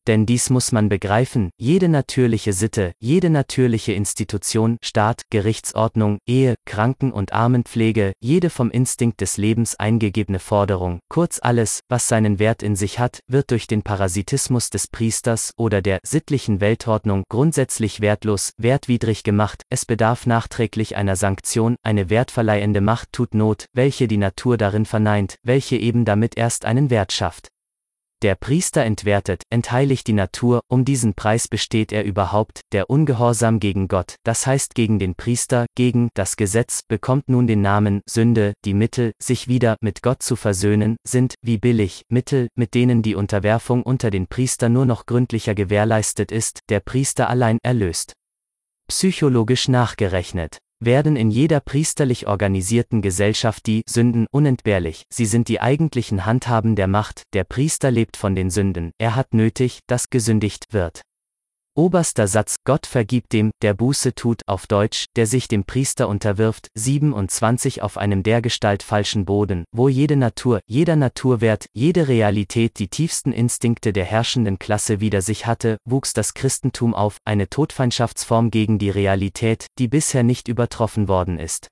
denn 0.07 0.25
dies 0.25 0.49
muss 0.49 0.71
man 0.71 0.89
begreifen, 0.89 1.49
jede 1.57 1.89
natürliche 1.89 2.53
Sitte, 2.53 2.93
jede 2.99 3.29
natürliche 3.29 3.93
Institution, 3.93 4.77
Staat, 4.83 5.23
Gerichtsordnung, 5.29 6.19
Ehe, 6.25 6.55
Kranken- 6.65 7.11
und 7.11 7.33
Armenpflege, 7.33 8.13
jede 8.21 8.49
vom 8.49 8.71
Instinkt 8.71 9.21
des 9.21 9.37
Lebens 9.37 9.75
eingegebene 9.75 10.39
Forderung, 10.39 10.99
kurz 11.09 11.39
alles, 11.41 11.81
was 11.89 12.07
seinen 12.07 12.39
Wert 12.39 12.63
in 12.63 12.75
sich 12.75 12.99
hat, 12.99 13.19
wird 13.27 13.51
durch 13.51 13.67
den 13.67 13.83
Parasitismus 13.83 14.69
des 14.69 14.87
Priesters 14.87 15.51
oder 15.57 15.81
der 15.81 15.99
sittlichen 16.03 16.61
Weltordnung 16.61 17.23
grundsätzlich 17.29 18.01
wertlos, 18.01 18.53
wertwidrig 18.57 19.23
gemacht, 19.23 19.63
es 19.69 19.85
bedarf 19.85 20.25
nachträglich 20.25 20.95
einer 20.95 21.15
Sanktion, 21.15 21.75
eine 21.83 22.09
wertverleihende 22.09 22.81
Macht 22.81 23.11
tut 23.11 23.33
Not, 23.33 23.65
welche 23.73 24.07
die 24.07 24.17
Natur 24.17 24.57
darin 24.57 24.85
verneint, 24.85 25.35
welche 25.43 25.75
eben 25.75 26.05
damit 26.05 26.37
erst 26.37 26.65
einen 26.65 26.89
Wert 26.89 27.11
schafft. 27.11 27.49
Der 28.23 28.33
Priester 28.33 28.83
entwertet, 28.83 29.43
entheiligt 29.51 30.07
die 30.07 30.13
Natur, 30.13 30.61
um 30.67 30.85
diesen 30.85 31.13
Preis 31.13 31.47
besteht 31.47 31.91
er 31.91 32.03
überhaupt, 32.03 32.61
der 32.71 32.89
Ungehorsam 32.89 33.59
gegen 33.59 33.87
Gott, 33.87 34.15
das 34.23 34.47
heißt 34.47 34.73
gegen 34.73 34.97
den 34.97 35.13
Priester, 35.13 35.67
gegen 35.75 36.09
das 36.15 36.35
Gesetz, 36.35 36.81
bekommt 36.87 37.29
nun 37.29 37.45
den 37.45 37.61
Namen 37.61 38.01
Sünde, 38.09 38.53
die 38.65 38.73
Mittel, 38.73 39.11
sich 39.21 39.47
wieder 39.47 39.77
mit 39.81 40.01
Gott 40.01 40.23
zu 40.23 40.35
versöhnen, 40.35 40.97
sind, 41.05 41.35
wie 41.43 41.59
billig, 41.59 42.01
Mittel, 42.09 42.47
mit 42.55 42.73
denen 42.73 43.03
die 43.03 43.13
Unterwerfung 43.13 43.83
unter 43.83 44.09
den 44.09 44.25
Priester 44.25 44.67
nur 44.67 44.87
noch 44.87 45.05
gründlicher 45.05 45.53
gewährleistet 45.53 46.31
ist, 46.31 46.61
der 46.69 46.79
Priester 46.79 47.29
allein 47.29 47.59
erlöst. 47.61 48.13
Psychologisch 48.87 49.67
nachgerechnet 49.67 50.57
werden 50.79 51.15
in 51.15 51.31
jeder 51.31 51.59
priesterlich 51.59 52.27
organisierten 52.27 53.01
Gesellschaft 53.01 53.65
die 53.65 53.83
Sünden 53.87 54.27
unentbehrlich, 54.31 55.05
sie 55.09 55.25
sind 55.25 55.47
die 55.47 55.61
eigentlichen 55.61 56.25
Handhaben 56.25 56.75
der 56.75 56.87
Macht, 56.87 57.23
der 57.33 57.43
Priester 57.43 57.91
lebt 57.91 58.17
von 58.17 58.35
den 58.35 58.49
Sünden, 58.49 58.91
er 58.97 59.15
hat 59.15 59.33
nötig, 59.33 59.79
dass 59.87 60.09
gesündigt 60.09 60.73
wird. 60.73 61.01
Oberster 61.77 62.27
Satz, 62.27 62.55
Gott 62.65 62.87
vergibt 62.87 63.33
dem, 63.33 63.51
der 63.61 63.75
Buße 63.75 64.15
tut, 64.15 64.41
auf 64.47 64.65
Deutsch, 64.65 65.05
der 65.15 65.27
sich 65.27 65.47
dem 65.47 65.63
Priester 65.63 66.09
unterwirft, 66.09 66.69
27 66.73 67.83
auf 67.83 67.99
einem 67.99 68.23
dergestalt 68.23 68.81
falschen 68.81 69.25
Boden, 69.25 69.63
wo 69.71 69.87
jede 69.87 70.15
Natur, 70.15 70.59
jeder 70.65 70.95
Naturwert, 70.95 71.67
jede 71.73 72.07
Realität 72.07 72.79
die 72.79 72.87
tiefsten 72.87 73.31
Instinkte 73.31 73.93
der 73.93 74.05
herrschenden 74.05 74.57
Klasse 74.57 75.01
wider 75.01 75.21
sich 75.21 75.45
hatte, 75.45 75.77
wuchs 75.85 76.13
das 76.13 76.33
Christentum 76.33 76.95
auf, 76.95 77.17
eine 77.25 77.47
Todfeindschaftsform 77.47 78.49
gegen 78.49 78.79
die 78.79 78.89
Realität, 78.89 79.67
die 79.77 79.87
bisher 79.87 80.23
nicht 80.23 80.47
übertroffen 80.47 81.07
worden 81.07 81.37
ist 81.37 81.67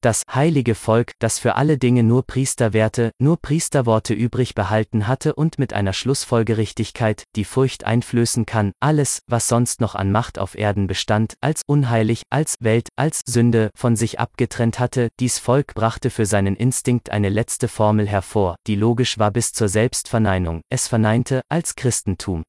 das 0.00 0.22
heilige 0.32 0.74
Volk, 0.74 1.12
das 1.18 1.38
für 1.38 1.56
alle 1.56 1.78
Dinge 1.78 2.02
nur 2.02 2.26
Priesterwerte, 2.26 3.10
nur 3.18 3.36
Priesterworte 3.36 4.14
übrig 4.14 4.54
behalten 4.54 5.06
hatte 5.08 5.34
und 5.34 5.58
mit 5.58 5.72
einer 5.72 5.92
Schlussfolgerichtigkeit, 5.92 7.24
die 7.36 7.44
Furcht 7.44 7.84
einflößen 7.84 8.46
kann, 8.46 8.72
alles, 8.80 9.22
was 9.26 9.48
sonst 9.48 9.80
noch 9.80 9.94
an 9.94 10.12
Macht 10.12 10.38
auf 10.38 10.56
Erden 10.56 10.86
bestand, 10.86 11.34
als 11.40 11.62
unheilig, 11.66 12.22
als 12.30 12.54
Welt, 12.60 12.88
als 12.96 13.22
Sünde 13.26 13.70
von 13.76 13.96
sich 13.96 14.20
abgetrennt 14.20 14.78
hatte, 14.78 15.08
dies 15.20 15.38
Volk 15.38 15.74
brachte 15.74 16.10
für 16.10 16.26
seinen 16.26 16.56
Instinkt 16.56 17.10
eine 17.10 17.28
letzte 17.28 17.68
Formel 17.68 18.06
hervor, 18.06 18.56
die 18.66 18.76
logisch 18.76 19.18
war 19.18 19.30
bis 19.30 19.52
zur 19.52 19.68
Selbstverneinung, 19.68 20.62
es 20.70 20.88
verneinte, 20.88 21.42
als 21.48 21.74
Christentum 21.74 22.44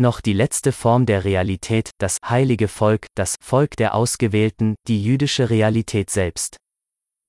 noch 0.00 0.20
die 0.20 0.32
letzte 0.32 0.72
Form 0.72 1.06
der 1.06 1.24
Realität, 1.24 1.90
das 1.98 2.16
heilige 2.24 2.68
Volk, 2.68 3.06
das 3.14 3.36
Volk 3.40 3.76
der 3.76 3.94
Ausgewählten, 3.94 4.74
die 4.88 5.04
jüdische 5.04 5.50
Realität 5.50 6.08
selbst. 6.08 6.56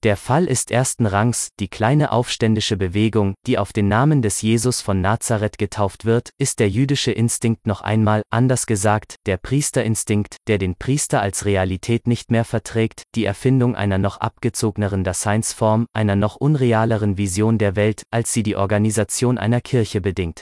Der 0.03 0.17
Fall 0.17 0.45
ist 0.45 0.71
ersten 0.71 1.05
Rangs, 1.05 1.49
die 1.59 1.67
kleine 1.67 2.11
aufständische 2.11 2.75
Bewegung, 2.75 3.35
die 3.45 3.59
auf 3.59 3.71
den 3.71 3.87
Namen 3.87 4.23
des 4.23 4.41
Jesus 4.41 4.81
von 4.81 4.99
Nazareth 4.99 5.59
getauft 5.59 6.05
wird, 6.05 6.31
ist 6.39 6.59
der 6.59 6.69
jüdische 6.69 7.11
Instinkt 7.11 7.67
noch 7.67 7.81
einmal, 7.81 8.23
anders 8.31 8.65
gesagt, 8.65 9.17
der 9.27 9.37
Priesterinstinkt, 9.37 10.37
der 10.47 10.57
den 10.57 10.73
Priester 10.73 11.21
als 11.21 11.45
Realität 11.45 12.07
nicht 12.07 12.31
mehr 12.31 12.45
verträgt, 12.45 13.03
die 13.13 13.25
Erfindung 13.25 13.75
einer 13.75 13.99
noch 13.99 14.17
abgezogneren 14.17 15.03
Daseinsform, 15.03 15.85
einer 15.93 16.15
noch 16.15 16.35
unrealeren 16.35 17.19
Vision 17.19 17.59
der 17.59 17.75
Welt, 17.75 18.01
als 18.09 18.33
sie 18.33 18.41
die 18.41 18.55
Organisation 18.55 19.37
einer 19.37 19.61
Kirche 19.61 20.01
bedingt. 20.01 20.41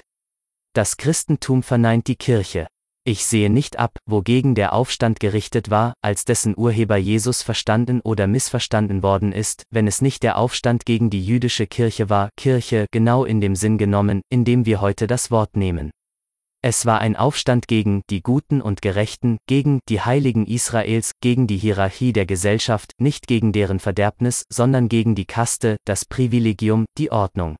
Das 0.72 0.96
Christentum 0.96 1.64
verneint 1.64 2.08
die 2.08 2.16
Kirche, 2.16 2.68
ich 3.06 3.26
sehe 3.26 3.50
nicht 3.50 3.80
ab, 3.80 3.98
wogegen 4.06 4.54
der 4.54 4.74
Aufstand 4.74 5.20
gerichtet 5.20 5.70
war, 5.72 5.94
als 6.02 6.26
dessen 6.26 6.54
Urheber 6.56 6.98
Jesus 6.98 7.42
verstanden 7.42 8.02
oder 8.02 8.28
missverstanden 8.28 9.02
worden 9.02 9.32
ist, 9.32 9.64
wenn 9.72 9.88
es 9.88 10.02
nicht 10.02 10.22
der 10.22 10.38
Aufstand 10.38 10.86
gegen 10.86 11.10
die 11.10 11.26
jüdische 11.26 11.66
Kirche 11.66 12.10
war, 12.10 12.30
Kirche 12.38 12.86
genau 12.92 13.26
in 13.26 13.42
dem 13.42 13.56
Sinn 13.56 13.80
genommen, 13.80 14.22
in 14.30 14.46
dem 14.46 14.66
wir 14.66 14.80
heute 14.80 15.08
das 15.08 15.32
Wort 15.32 15.58
nehmen. 15.58 15.92
Es 16.62 16.86
war 16.86 17.00
ein 17.00 17.16
Aufstand 17.16 17.68
gegen 17.68 18.02
die 18.10 18.22
Guten 18.22 18.62
und 18.62 18.82
Gerechten, 18.82 19.38
gegen 19.48 19.80
die 19.88 20.02
Heiligen 20.02 20.46
Israels, 20.46 21.14
gegen 21.22 21.48
die 21.48 21.58
Hierarchie 21.58 22.12
der 22.12 22.26
Gesellschaft, 22.26 22.92
nicht 23.00 23.28
gegen 23.28 23.54
deren 23.54 23.80
Verderbnis, 23.80 24.44
sondern 24.52 24.90
gegen 24.90 25.16
die 25.16 25.26
Kaste, 25.26 25.78
das 25.86 26.06
Privilegium, 26.06 26.86
die 26.98 27.12
Ordnung 27.12 27.56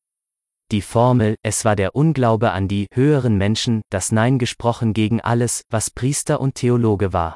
die 0.72 0.82
Formel, 0.82 1.36
es 1.44 1.66
war 1.66 1.76
der 1.76 1.96
Unglaube 1.96 2.52
an 2.52 2.68
die 2.68 2.88
höheren 2.94 3.38
Menschen, 3.38 3.82
das 3.90 4.12
Nein 4.12 4.40
gesprochen 4.40 4.94
gegen 4.94 5.22
alles, 5.22 5.64
was 5.70 5.90
Priester 5.90 6.40
und 6.40 6.56
Theologe 6.56 7.14
war. 7.14 7.36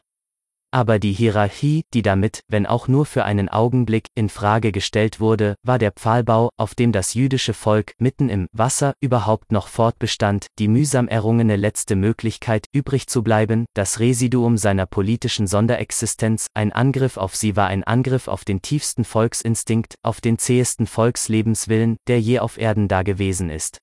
Aber 0.74 0.98
die 0.98 1.12
Hierarchie, 1.12 1.84
die 1.94 2.02
damit, 2.02 2.42
wenn 2.48 2.66
auch 2.66 2.88
nur 2.88 3.06
für 3.06 3.26
einen 3.26 3.48
Augenblick, 3.48 4.08
in 4.16 4.28
Frage 4.28 4.72
gestellt 4.72 5.20
wurde, 5.20 5.54
war 5.62 5.78
der 5.78 5.92
Pfahlbau, 5.92 6.50
auf 6.58 6.74
dem 6.74 6.92
das 6.92 7.14
jüdische 7.14 7.54
Volk 7.54 7.94
mitten 8.00 8.28
im 8.28 8.48
Wasser 8.54 8.96
überhaupt 9.00 9.52
noch 9.52 9.68
fortbestand, 9.68 10.48
die 10.58 10.68
mühsam 10.68 11.08
errungene 11.08 11.58
letzte 11.58 11.96
Möglichkeit, 11.96 12.66
übrig 12.72 13.06
zu 13.06 13.22
bleiben, 13.22 13.66
das 13.76 14.00
Residuum 14.00 14.58
seiner 14.58 14.88
politischen 14.88 15.46
Sonderexistenz, 15.46 16.48
ein 16.56 16.72
Angriff 16.72 17.18
auf 17.18 17.36
sie 17.36 17.56
war 17.56 17.68
ein 17.68 17.84
Angriff 17.84 18.28
auf 18.28 18.44
den 18.44 18.64
tiefsten 18.64 19.04
Volksinstinkt, 19.04 19.94
auf 20.02 20.22
den 20.22 20.40
zähesten 20.40 20.88
Volkslebenswillen, 20.88 21.98
der 22.08 22.20
je 22.20 22.40
auf 22.40 22.58
Erden 22.58 22.88
dagewesen 22.88 23.52
ist. 23.52 23.78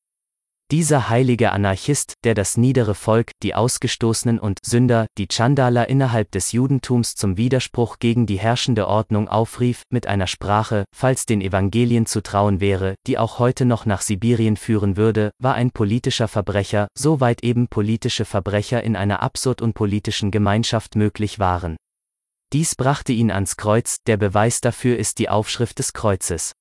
Dieser 0.70 1.08
heilige 1.08 1.50
Anarchist, 1.50 2.14
der 2.22 2.34
das 2.34 2.56
niedere 2.56 2.94
Volk, 2.94 3.32
die 3.42 3.56
Ausgestoßenen 3.56 4.38
und 4.38 4.60
Sünder, 4.64 5.08
die 5.18 5.26
Chandala 5.26 5.82
innerhalb 5.82 6.30
des 6.30 6.52
Judentums 6.52 7.16
zum 7.16 7.36
Widerspruch 7.36 7.98
gegen 7.98 8.24
die 8.24 8.38
herrschende 8.38 8.86
Ordnung 8.86 9.26
aufrief, 9.26 9.82
mit 9.90 10.06
einer 10.06 10.28
Sprache, 10.28 10.84
falls 10.94 11.26
den 11.26 11.40
Evangelien 11.40 12.06
zu 12.06 12.22
trauen 12.22 12.60
wäre, 12.60 12.94
die 13.08 13.18
auch 13.18 13.40
heute 13.40 13.64
noch 13.64 13.84
nach 13.84 14.00
Sibirien 14.00 14.56
führen 14.56 14.96
würde, 14.96 15.32
war 15.40 15.54
ein 15.54 15.72
politischer 15.72 16.28
Verbrecher, 16.28 16.86
soweit 16.96 17.42
eben 17.42 17.66
politische 17.66 18.24
Verbrecher 18.24 18.84
in 18.84 18.94
einer 18.94 19.22
absurd 19.24 19.62
unpolitischen 19.62 20.30
Gemeinschaft 20.30 20.94
möglich 20.94 21.40
waren. 21.40 21.74
Dies 22.52 22.76
brachte 22.76 23.12
ihn 23.12 23.32
ans 23.32 23.56
Kreuz, 23.56 23.96
der 24.06 24.16
Beweis 24.16 24.60
dafür 24.60 24.96
ist 24.96 25.18
die 25.18 25.28
Aufschrift 25.28 25.80
des 25.80 25.92
Kreuzes. 25.92 26.52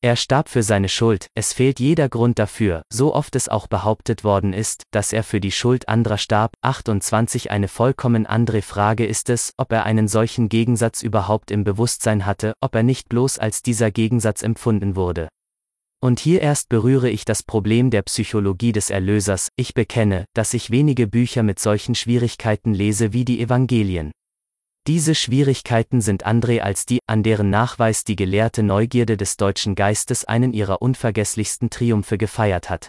Er 0.00 0.14
starb 0.14 0.48
für 0.48 0.62
seine 0.62 0.88
Schuld, 0.88 1.26
es 1.34 1.52
fehlt 1.52 1.80
jeder 1.80 2.08
Grund 2.08 2.38
dafür, 2.38 2.82
so 2.88 3.16
oft 3.16 3.34
es 3.34 3.48
auch 3.48 3.66
behauptet 3.66 4.22
worden 4.22 4.52
ist, 4.52 4.84
dass 4.92 5.12
er 5.12 5.24
für 5.24 5.40
die 5.40 5.50
Schuld 5.50 5.88
anderer 5.88 6.18
starb. 6.18 6.52
28 6.62 7.50
Eine 7.50 7.66
vollkommen 7.66 8.24
andere 8.24 8.62
Frage 8.62 9.04
ist 9.04 9.28
es, 9.28 9.54
ob 9.56 9.72
er 9.72 9.82
einen 9.86 10.06
solchen 10.06 10.48
Gegensatz 10.48 11.02
überhaupt 11.02 11.50
im 11.50 11.64
Bewusstsein 11.64 12.26
hatte, 12.26 12.52
ob 12.60 12.76
er 12.76 12.84
nicht 12.84 13.08
bloß 13.08 13.40
als 13.40 13.62
dieser 13.62 13.90
Gegensatz 13.90 14.44
empfunden 14.44 14.94
wurde. 14.94 15.26
Und 16.00 16.20
hier 16.20 16.42
erst 16.42 16.68
berühre 16.68 17.10
ich 17.10 17.24
das 17.24 17.42
Problem 17.42 17.90
der 17.90 18.02
Psychologie 18.02 18.70
des 18.70 18.90
Erlösers, 18.90 19.48
ich 19.56 19.74
bekenne, 19.74 20.26
dass 20.32 20.54
ich 20.54 20.70
wenige 20.70 21.08
Bücher 21.08 21.42
mit 21.42 21.58
solchen 21.58 21.96
Schwierigkeiten 21.96 22.72
lese 22.72 23.12
wie 23.12 23.24
die 23.24 23.40
Evangelien. 23.40 24.12
Diese 24.88 25.14
Schwierigkeiten 25.14 26.00
sind 26.00 26.24
andere 26.24 26.62
als 26.62 26.86
die, 26.86 27.00
an 27.06 27.22
deren 27.22 27.50
Nachweis 27.50 28.04
die 28.04 28.16
gelehrte 28.16 28.62
Neugierde 28.62 29.18
des 29.18 29.36
deutschen 29.36 29.74
Geistes 29.74 30.24
einen 30.24 30.54
ihrer 30.54 30.80
unvergesslichsten 30.80 31.68
Triumphe 31.68 32.16
gefeiert 32.16 32.70
hat. 32.70 32.88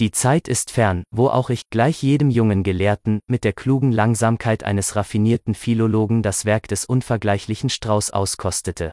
Die 0.00 0.10
Zeit 0.10 0.48
ist 0.48 0.70
fern, 0.70 1.02
wo 1.10 1.28
auch 1.28 1.48
ich, 1.48 1.70
gleich 1.70 2.02
jedem 2.02 2.28
jungen 2.28 2.62
Gelehrten, 2.62 3.20
mit 3.26 3.44
der 3.44 3.54
klugen 3.54 3.90
Langsamkeit 3.90 4.64
eines 4.64 4.96
raffinierten 4.96 5.54
Philologen 5.54 6.22
das 6.22 6.44
Werk 6.44 6.68
des 6.68 6.84
unvergleichlichen 6.84 7.70
Strauß 7.70 8.10
auskostete. 8.10 8.92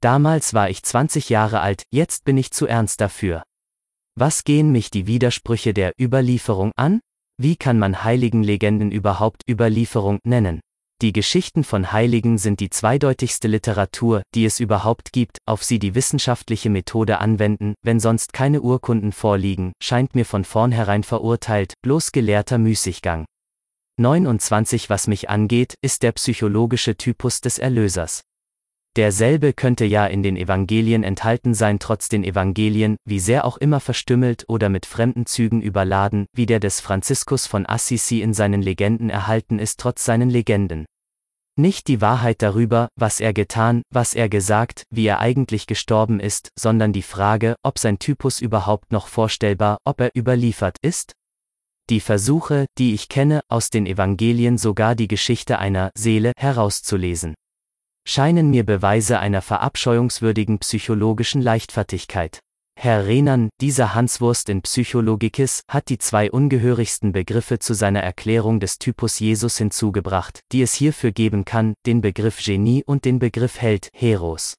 Damals 0.00 0.54
war 0.54 0.70
ich 0.70 0.82
20 0.82 1.28
Jahre 1.28 1.60
alt, 1.60 1.82
jetzt 1.90 2.24
bin 2.24 2.38
ich 2.38 2.52
zu 2.52 2.66
ernst 2.68 3.02
dafür. 3.02 3.42
Was 4.14 4.44
gehen 4.44 4.72
mich 4.72 4.90
die 4.90 5.06
Widersprüche 5.06 5.74
der 5.74 5.92
Überlieferung 6.00 6.72
an? 6.76 7.00
Wie 7.36 7.56
kann 7.56 7.78
man 7.78 8.02
heiligen 8.02 8.42
Legenden 8.42 8.90
überhaupt 8.90 9.42
Überlieferung 9.46 10.20
nennen? 10.24 10.62
Die 11.02 11.14
Geschichten 11.14 11.64
von 11.64 11.92
Heiligen 11.92 12.36
sind 12.36 12.60
die 12.60 12.68
zweideutigste 12.68 13.48
Literatur, 13.48 14.22
die 14.34 14.44
es 14.44 14.60
überhaupt 14.60 15.12
gibt, 15.12 15.38
auf 15.46 15.64
sie 15.64 15.78
die 15.78 15.94
wissenschaftliche 15.94 16.68
Methode 16.68 17.20
anwenden, 17.20 17.72
wenn 17.82 18.00
sonst 18.00 18.34
keine 18.34 18.60
Urkunden 18.60 19.12
vorliegen, 19.12 19.72
scheint 19.82 20.14
mir 20.14 20.26
von 20.26 20.44
vornherein 20.44 21.02
verurteilt, 21.02 21.72
bloß 21.80 22.12
gelehrter 22.12 22.58
Müßiggang. 22.58 23.24
29 23.98 24.90
Was 24.90 25.06
mich 25.06 25.30
angeht, 25.30 25.74
ist 25.80 26.02
der 26.02 26.12
psychologische 26.12 26.94
Typus 26.96 27.40
des 27.40 27.58
Erlösers. 27.58 28.20
Derselbe 28.96 29.52
könnte 29.52 29.84
ja 29.84 30.04
in 30.06 30.24
den 30.24 30.36
Evangelien 30.36 31.04
enthalten 31.04 31.54
sein 31.54 31.78
trotz 31.78 32.08
den 32.08 32.24
Evangelien, 32.24 32.96
wie 33.04 33.20
sehr 33.20 33.44
auch 33.44 33.56
immer 33.56 33.78
verstümmelt 33.78 34.44
oder 34.48 34.68
mit 34.68 34.84
fremden 34.84 35.26
Zügen 35.26 35.62
überladen, 35.62 36.26
wie 36.34 36.44
der 36.44 36.58
des 36.58 36.80
Franziskus 36.80 37.46
von 37.46 37.68
Assisi 37.68 38.20
in 38.20 38.34
seinen 38.34 38.62
Legenden 38.62 39.08
erhalten 39.08 39.60
ist 39.60 39.78
trotz 39.78 40.04
seinen 40.04 40.28
Legenden. 40.28 40.86
Nicht 41.56 41.86
die 41.86 42.00
Wahrheit 42.00 42.42
darüber, 42.42 42.88
was 42.96 43.20
er 43.20 43.32
getan, 43.32 43.82
was 43.92 44.14
er 44.14 44.28
gesagt, 44.28 44.82
wie 44.90 45.06
er 45.06 45.20
eigentlich 45.20 45.68
gestorben 45.68 46.18
ist, 46.18 46.48
sondern 46.58 46.92
die 46.92 47.02
Frage, 47.02 47.54
ob 47.62 47.78
sein 47.78 48.00
Typus 48.00 48.40
überhaupt 48.40 48.90
noch 48.90 49.06
vorstellbar, 49.06 49.78
ob 49.84 50.00
er 50.00 50.10
überliefert 50.16 50.78
ist? 50.82 51.12
Die 51.90 52.00
Versuche, 52.00 52.66
die 52.78 52.94
ich 52.94 53.08
kenne, 53.08 53.40
aus 53.48 53.70
den 53.70 53.86
Evangelien 53.86 54.58
sogar 54.58 54.96
die 54.96 55.08
Geschichte 55.08 55.58
einer 55.58 55.90
Seele 55.96 56.32
herauszulesen, 56.36 57.34
scheinen 58.06 58.50
mir 58.50 58.64
Beweise 58.64 59.18
einer 59.18 59.42
verabscheuungswürdigen 59.42 60.58
psychologischen 60.58 61.42
Leichtfertigkeit. 61.42 62.40
Herr 62.82 63.06
Renan, 63.06 63.50
dieser 63.60 63.94
Hanswurst 63.94 64.48
in 64.48 64.62
Psychologikis, 64.62 65.60
hat 65.68 65.90
die 65.90 65.98
zwei 65.98 66.30
ungehörigsten 66.30 67.12
Begriffe 67.12 67.58
zu 67.58 67.74
seiner 67.74 68.00
Erklärung 68.00 68.58
des 68.58 68.78
Typus 68.78 69.18
Jesus 69.18 69.58
hinzugebracht, 69.58 70.40
die 70.50 70.62
es 70.62 70.72
hierfür 70.72 71.12
geben 71.12 71.44
kann, 71.44 71.74
den 71.84 72.00
Begriff 72.00 72.42
Genie 72.42 72.82
und 72.84 73.04
den 73.04 73.18
Begriff 73.18 73.60
Held, 73.60 73.90
Heros. 73.92 74.54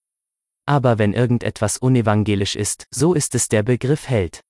Aber 0.67 0.99
wenn 0.99 1.13
irgendetwas 1.13 1.77
unevangelisch 1.77 2.55
ist, 2.55 2.85
so 2.93 3.15
ist 3.15 3.33
es 3.33 3.47
der 3.47 3.63
Begriff 3.63 4.07
Held. 4.07 4.41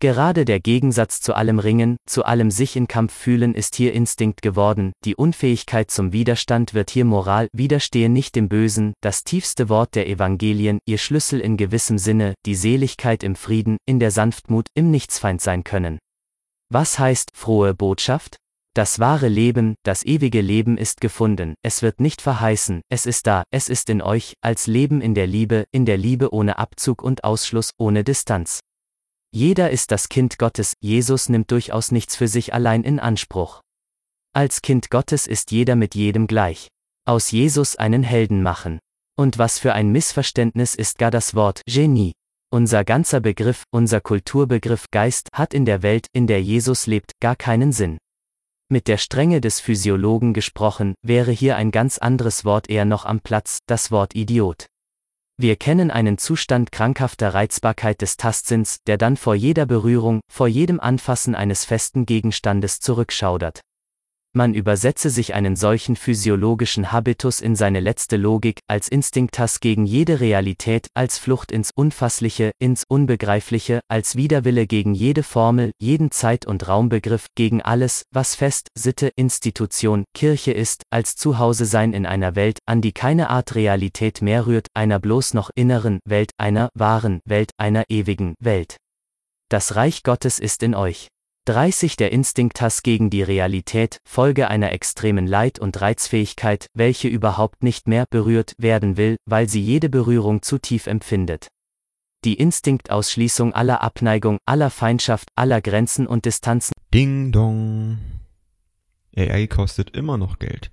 Gerade 0.00 0.44
der 0.44 0.60
Gegensatz 0.60 1.20
zu 1.20 1.34
allem 1.34 1.58
Ringen, 1.58 1.96
zu 2.06 2.24
allem 2.24 2.52
sich 2.52 2.76
in 2.76 2.86
Kampf 2.86 3.12
fühlen 3.12 3.52
ist 3.52 3.74
hier 3.74 3.92
Instinkt 3.92 4.42
geworden, 4.42 4.92
die 5.04 5.16
Unfähigkeit 5.16 5.90
zum 5.90 6.12
Widerstand 6.12 6.72
wird 6.72 6.90
hier 6.90 7.04
Moral, 7.04 7.48
widerstehe 7.52 8.08
nicht 8.08 8.36
dem 8.36 8.48
Bösen, 8.48 8.94
das 9.00 9.24
tiefste 9.24 9.68
Wort 9.68 9.96
der 9.96 10.08
Evangelien, 10.08 10.78
ihr 10.86 10.98
Schlüssel 10.98 11.40
in 11.40 11.56
gewissem 11.56 11.98
Sinne, 11.98 12.34
die 12.46 12.54
Seligkeit 12.54 13.24
im 13.24 13.34
Frieden, 13.34 13.76
in 13.86 13.98
der 13.98 14.12
Sanftmut, 14.12 14.68
im 14.74 14.92
Nichtsfeind 14.92 15.40
sein 15.40 15.64
können. 15.64 15.98
Was 16.70 17.00
heißt 17.00 17.32
frohe 17.34 17.74
Botschaft? 17.74 18.36
Das 18.74 19.00
wahre 19.00 19.26
Leben, 19.26 19.74
das 19.82 20.04
ewige 20.04 20.42
Leben 20.42 20.78
ist 20.78 21.00
gefunden, 21.00 21.54
es 21.62 21.82
wird 21.82 21.98
nicht 22.00 22.22
verheißen, 22.22 22.82
es 22.88 23.04
ist 23.04 23.26
da, 23.26 23.42
es 23.50 23.68
ist 23.68 23.90
in 23.90 24.00
euch, 24.00 24.34
als 24.42 24.68
Leben 24.68 25.00
in 25.00 25.16
der 25.16 25.26
Liebe, 25.26 25.64
in 25.72 25.86
der 25.86 25.96
Liebe 25.96 26.32
ohne 26.32 26.58
Abzug 26.58 27.02
und 27.02 27.24
Ausschluss, 27.24 27.72
ohne 27.78 28.04
Distanz. 28.04 28.60
Jeder 29.30 29.70
ist 29.70 29.90
das 29.90 30.08
Kind 30.08 30.38
Gottes, 30.38 30.72
Jesus 30.80 31.28
nimmt 31.28 31.50
durchaus 31.50 31.92
nichts 31.92 32.16
für 32.16 32.28
sich 32.28 32.54
allein 32.54 32.82
in 32.82 32.98
Anspruch. 32.98 33.60
Als 34.34 34.62
Kind 34.62 34.90
Gottes 34.90 35.26
ist 35.26 35.50
jeder 35.50 35.76
mit 35.76 35.94
jedem 35.94 36.26
gleich. 36.26 36.68
Aus 37.04 37.30
Jesus 37.30 37.76
einen 37.76 38.02
Helden 38.02 38.42
machen. 38.42 38.78
Und 39.16 39.38
was 39.38 39.58
für 39.58 39.72
ein 39.74 39.90
Missverständnis 39.90 40.74
ist 40.74 40.98
gar 40.98 41.10
das 41.10 41.34
Wort 41.34 41.62
Genie. 41.66 42.12
Unser 42.50 42.84
ganzer 42.84 43.20
Begriff, 43.20 43.64
unser 43.70 44.00
Kulturbegriff 44.00 44.86
Geist 44.90 45.28
hat 45.32 45.52
in 45.52 45.66
der 45.66 45.82
Welt, 45.82 46.06
in 46.12 46.26
der 46.26 46.42
Jesus 46.42 46.86
lebt, 46.86 47.12
gar 47.20 47.36
keinen 47.36 47.72
Sinn. 47.72 47.98
Mit 48.70 48.88
der 48.88 48.96
Strenge 48.96 49.40
des 49.40 49.60
Physiologen 49.60 50.32
gesprochen, 50.32 50.94
wäre 51.02 51.32
hier 51.32 51.56
ein 51.56 51.70
ganz 51.70 51.98
anderes 51.98 52.44
Wort 52.44 52.70
eher 52.70 52.84
noch 52.84 53.04
am 53.04 53.20
Platz, 53.20 53.58
das 53.66 53.90
Wort 53.90 54.14
Idiot. 54.14 54.66
Wir 55.40 55.54
kennen 55.54 55.92
einen 55.92 56.18
Zustand 56.18 56.72
krankhafter 56.72 57.32
Reizbarkeit 57.32 58.02
des 58.02 58.16
Tastsinns, 58.16 58.82
der 58.88 58.98
dann 58.98 59.16
vor 59.16 59.36
jeder 59.36 59.66
Berührung, 59.66 60.18
vor 60.28 60.48
jedem 60.48 60.80
Anfassen 60.80 61.36
eines 61.36 61.64
festen 61.64 62.06
Gegenstandes 62.06 62.80
zurückschaudert. 62.80 63.60
Man 64.38 64.54
übersetze 64.54 65.10
sich 65.10 65.34
einen 65.34 65.56
solchen 65.56 65.96
physiologischen 65.96 66.92
Habitus 66.92 67.40
in 67.40 67.56
seine 67.56 67.80
letzte 67.80 68.16
Logik, 68.16 68.60
als 68.68 68.86
Instinktas 68.86 69.58
gegen 69.58 69.84
jede 69.84 70.20
Realität, 70.20 70.86
als 70.94 71.18
Flucht 71.18 71.50
ins 71.50 71.72
Unfassliche, 71.74 72.52
ins 72.60 72.84
Unbegreifliche, 72.86 73.80
als 73.88 74.14
Widerwille 74.14 74.68
gegen 74.68 74.94
jede 74.94 75.24
Formel, 75.24 75.72
jeden 75.80 76.12
Zeit- 76.12 76.46
und 76.46 76.68
Raumbegriff, 76.68 77.26
gegen 77.34 77.62
alles, 77.62 78.04
was 78.12 78.36
Fest, 78.36 78.68
Sitte, 78.78 79.10
Institution, 79.16 80.04
Kirche 80.14 80.52
ist, 80.52 80.84
als 80.88 81.16
Zuhause 81.16 81.64
sein 81.64 81.92
in 81.92 82.06
einer 82.06 82.36
Welt, 82.36 82.60
an 82.64 82.80
die 82.80 82.92
keine 82.92 83.30
Art 83.30 83.56
Realität 83.56 84.22
mehr 84.22 84.46
rührt, 84.46 84.68
einer 84.72 85.00
bloß 85.00 85.34
noch 85.34 85.50
inneren 85.56 85.98
Welt, 86.04 86.30
einer 86.38 86.68
wahren 86.74 87.18
Welt, 87.24 87.50
einer 87.58 87.86
ewigen 87.88 88.36
Welt. 88.38 88.76
Das 89.50 89.74
Reich 89.74 90.04
Gottes 90.04 90.38
ist 90.38 90.62
in 90.62 90.76
euch. 90.76 91.08
30 91.48 91.96
Der 91.96 92.12
Instinkthass 92.12 92.82
gegen 92.82 93.08
die 93.08 93.22
Realität, 93.22 94.00
Folge 94.06 94.48
einer 94.48 94.70
extremen 94.72 95.26
Leid- 95.26 95.58
und 95.58 95.80
Reizfähigkeit, 95.80 96.66
welche 96.74 97.08
überhaupt 97.08 97.62
nicht 97.62 97.88
mehr 97.88 98.04
berührt 98.10 98.52
werden 98.58 98.98
will, 98.98 99.16
weil 99.24 99.48
sie 99.48 99.62
jede 99.62 99.88
Berührung 99.88 100.42
zu 100.42 100.58
tief 100.58 100.86
empfindet. 100.86 101.48
Die 102.26 102.34
Instinktausschließung 102.34 103.54
aller 103.54 103.80
Abneigung, 103.80 104.36
aller 104.44 104.68
Feindschaft, 104.68 105.30
aller 105.36 105.62
Grenzen 105.62 106.06
und 106.06 106.26
Distanzen. 106.26 106.74
Ding 106.92 107.32
dong. 107.32 107.96
AI 109.16 109.46
kostet 109.46 109.96
immer 109.96 110.18
noch 110.18 110.38
Geld. 110.38 110.70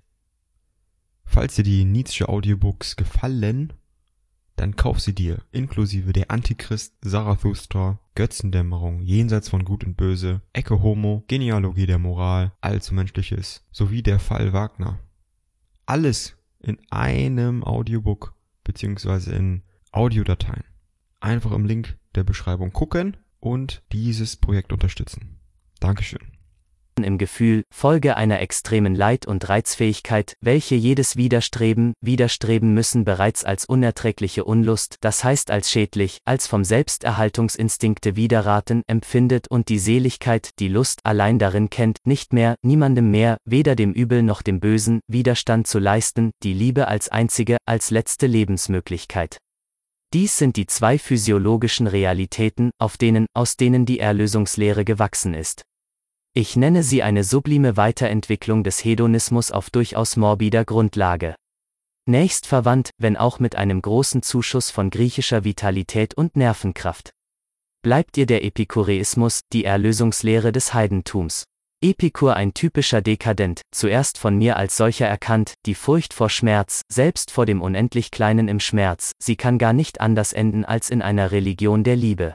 Falls 1.23 1.55
dir 1.55 1.63
die 1.63 1.85
Nietzsche 1.85 2.27
Audiobooks 2.27 2.97
gefallen, 2.97 3.71
dann 4.55 4.75
kauf 4.75 4.99
sie 4.99 5.13
dir, 5.13 5.39
inklusive 5.51 6.13
der 6.13 6.31
Antichrist, 6.31 6.93
Zarathustra, 7.03 7.99
Götzendämmerung, 8.15 9.01
Jenseits 9.01 9.49
von 9.49 9.65
Gut 9.65 9.83
und 9.83 9.97
Böse, 9.97 10.41
Ecke 10.53 10.81
Homo, 10.81 11.23
Genealogie 11.27 11.85
der 11.85 11.99
Moral, 11.99 12.53
Allzu 12.61 12.93
Menschliches, 12.93 13.65
sowie 13.71 14.01
der 14.01 14.19
Fall 14.19 14.53
Wagner. 14.53 14.99
Alles 15.85 16.37
in 16.59 16.77
einem 16.89 17.63
Audiobook 17.63 18.33
beziehungsweise 18.63 19.35
in 19.35 19.63
Audiodateien. 19.91 20.63
Einfach 21.19 21.51
im 21.51 21.65
Link 21.65 21.97
der 22.15 22.23
Beschreibung 22.23 22.71
gucken 22.71 23.17
und 23.39 23.83
dieses 23.91 24.35
Projekt 24.35 24.73
unterstützen. 24.73 25.37
Dankeschön 25.79 26.34
im 27.03 27.17
Gefühl, 27.17 27.63
Folge 27.73 28.15
einer 28.15 28.39
extremen 28.39 28.95
Leid- 28.95 29.25
und 29.25 29.49
Reizfähigkeit, 29.49 30.35
welche 30.41 30.75
jedes 30.75 31.17
Widerstreben, 31.17 31.93
Widerstreben 32.01 32.73
müssen 32.73 33.03
bereits 33.03 33.43
als 33.43 33.65
unerträgliche 33.65 34.45
Unlust, 34.45 34.97
das 35.01 35.23
heißt 35.23 35.51
als 35.51 35.69
schädlich, 35.69 36.19
als 36.25 36.47
vom 36.47 36.63
Selbsterhaltungsinstinkte 36.63 38.15
widerraten, 38.15 38.83
empfindet 38.87 39.47
und 39.49 39.69
die 39.69 39.79
Seligkeit, 39.79 40.51
die 40.59 40.69
Lust 40.69 41.01
allein 41.03 41.39
darin 41.39 41.69
kennt, 41.69 41.99
nicht 42.05 42.33
mehr, 42.33 42.55
niemandem 42.61 43.11
mehr, 43.11 43.37
weder 43.45 43.75
dem 43.75 43.93
Übel 43.93 44.23
noch 44.23 44.41
dem 44.41 44.59
Bösen, 44.59 45.01
Widerstand 45.07 45.67
zu 45.67 45.79
leisten, 45.79 46.31
die 46.43 46.53
Liebe 46.53 46.87
als 46.87 47.09
einzige, 47.09 47.57
als 47.65 47.91
letzte 47.91 48.27
Lebensmöglichkeit. 48.27 49.37
Dies 50.13 50.37
sind 50.37 50.55
die 50.55 50.65
zwei 50.65 50.97
physiologischen 50.97 51.87
Realitäten, 51.87 52.71
auf 52.79 52.95
denen, 52.95 53.25
aus 53.33 53.57
denen 53.57 53.85
die 53.85 53.99
Erlösungslehre 53.99 54.85
gewachsen 54.85 55.33
ist. 55.33 55.63
Ich 56.37 56.57
nenne 56.57 56.83
sie 56.83 57.01
eine 57.01 57.23
sublime 57.23 57.77
Weiterentwicklung 57.77 58.65
des 58.65 58.83
Hedonismus 58.83 59.53
auf 59.53 59.69
durchaus 59.69 60.17
morbider 60.17 60.65
Grundlage. 60.65 61.33
Nächst 62.09 62.45
verwandt, 62.45 62.89
wenn 62.97 63.15
auch 63.15 63.39
mit 63.39 63.55
einem 63.55 63.81
großen 63.81 64.21
Zuschuss 64.21 64.69
von 64.69 64.89
griechischer 64.89 65.45
Vitalität 65.45 66.13
und 66.13 66.35
Nervenkraft. 66.35 67.11
Bleibt 67.83 68.17
ihr 68.17 68.25
der 68.25 68.43
Epikureismus, 68.43 69.43
die 69.53 69.63
Erlösungslehre 69.63 70.51
des 70.51 70.73
Heidentums. 70.73 71.45
Epikur 71.81 72.35
ein 72.35 72.53
typischer 72.53 73.01
Dekadent, 73.01 73.61
zuerst 73.73 74.17
von 74.17 74.37
mir 74.37 74.57
als 74.57 74.75
solcher 74.75 75.07
erkannt, 75.07 75.53
die 75.65 75.75
Furcht 75.75 76.13
vor 76.13 76.29
Schmerz, 76.29 76.81
selbst 76.91 77.31
vor 77.31 77.45
dem 77.45 77.61
unendlich 77.61 78.11
Kleinen 78.11 78.49
im 78.49 78.59
Schmerz, 78.59 79.13
sie 79.23 79.37
kann 79.37 79.57
gar 79.57 79.71
nicht 79.71 80.01
anders 80.01 80.33
enden 80.33 80.65
als 80.65 80.89
in 80.89 81.01
einer 81.01 81.31
Religion 81.31 81.85
der 81.85 81.95
Liebe. 81.95 82.33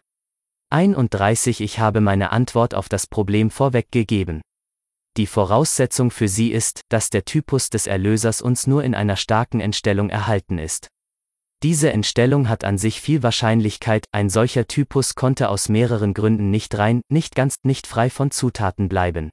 31 0.73 1.63
Ich 1.63 1.81
habe 1.81 2.01
meine 2.01 2.31
Antwort 2.31 2.77
auf 2.77 2.89
das 2.89 3.09
Problem 3.09 3.51
vorweggegeben. 3.51 4.41
Die 5.17 5.27
Voraussetzung 5.27 6.13
für 6.13 6.29
sie 6.29 6.53
ist, 6.53 6.83
dass 6.89 7.11
der 7.11 7.25
Typus 7.25 7.71
des 7.71 7.89
Erlösers 7.89 8.41
uns 8.41 8.69
nur 8.69 8.85
in 8.85 8.95
einer 8.95 9.17
starken 9.17 9.59
Entstellung 9.59 10.11
erhalten 10.11 10.59
ist. 10.59 10.87
Diese 11.65 11.93
Entstellung 11.93 12.49
hat 12.49 12.63
an 12.63 12.79
sich 12.79 13.01
viel 13.01 13.25
Wahrscheinlichkeit, 13.25 14.05
ein 14.13 14.31
solcher 14.31 14.69
Typus 14.69 15.17
konnte 15.17 15.49
aus 15.49 15.69
mehreren 15.69 16.15
Gründen 16.15 16.51
nicht 16.51 16.79
rein, 16.79 17.03
nicht 17.11 17.35
ganz, 17.35 17.57
nicht 17.65 17.89
frei 17.89 18.09
von 18.09 18.31
Zutaten 18.31 18.89
bleiben. 18.89 19.31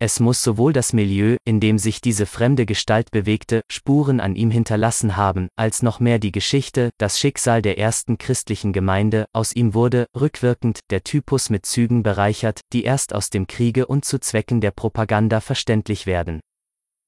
Es 0.00 0.20
muss 0.20 0.44
sowohl 0.44 0.72
das 0.72 0.92
Milieu, 0.92 1.38
in 1.44 1.58
dem 1.58 1.76
sich 1.76 2.00
diese 2.00 2.24
fremde 2.24 2.66
Gestalt 2.66 3.10
bewegte, 3.10 3.62
Spuren 3.68 4.20
an 4.20 4.36
ihm 4.36 4.52
hinterlassen 4.52 5.16
haben, 5.16 5.48
als 5.56 5.82
noch 5.82 5.98
mehr 5.98 6.20
die 6.20 6.30
Geschichte, 6.30 6.90
das 6.98 7.18
Schicksal 7.18 7.62
der 7.62 7.78
ersten 7.78 8.16
christlichen 8.16 8.72
Gemeinde, 8.72 9.26
aus 9.32 9.52
ihm 9.52 9.74
wurde, 9.74 10.06
rückwirkend, 10.14 10.80
der 10.90 11.02
Typus 11.02 11.50
mit 11.50 11.66
Zügen 11.66 12.04
bereichert, 12.04 12.60
die 12.72 12.84
erst 12.84 13.12
aus 13.12 13.30
dem 13.30 13.48
Kriege 13.48 13.86
und 13.86 14.04
zu 14.04 14.20
Zwecken 14.20 14.60
der 14.60 14.70
Propaganda 14.70 15.40
verständlich 15.40 16.06
werden. 16.06 16.38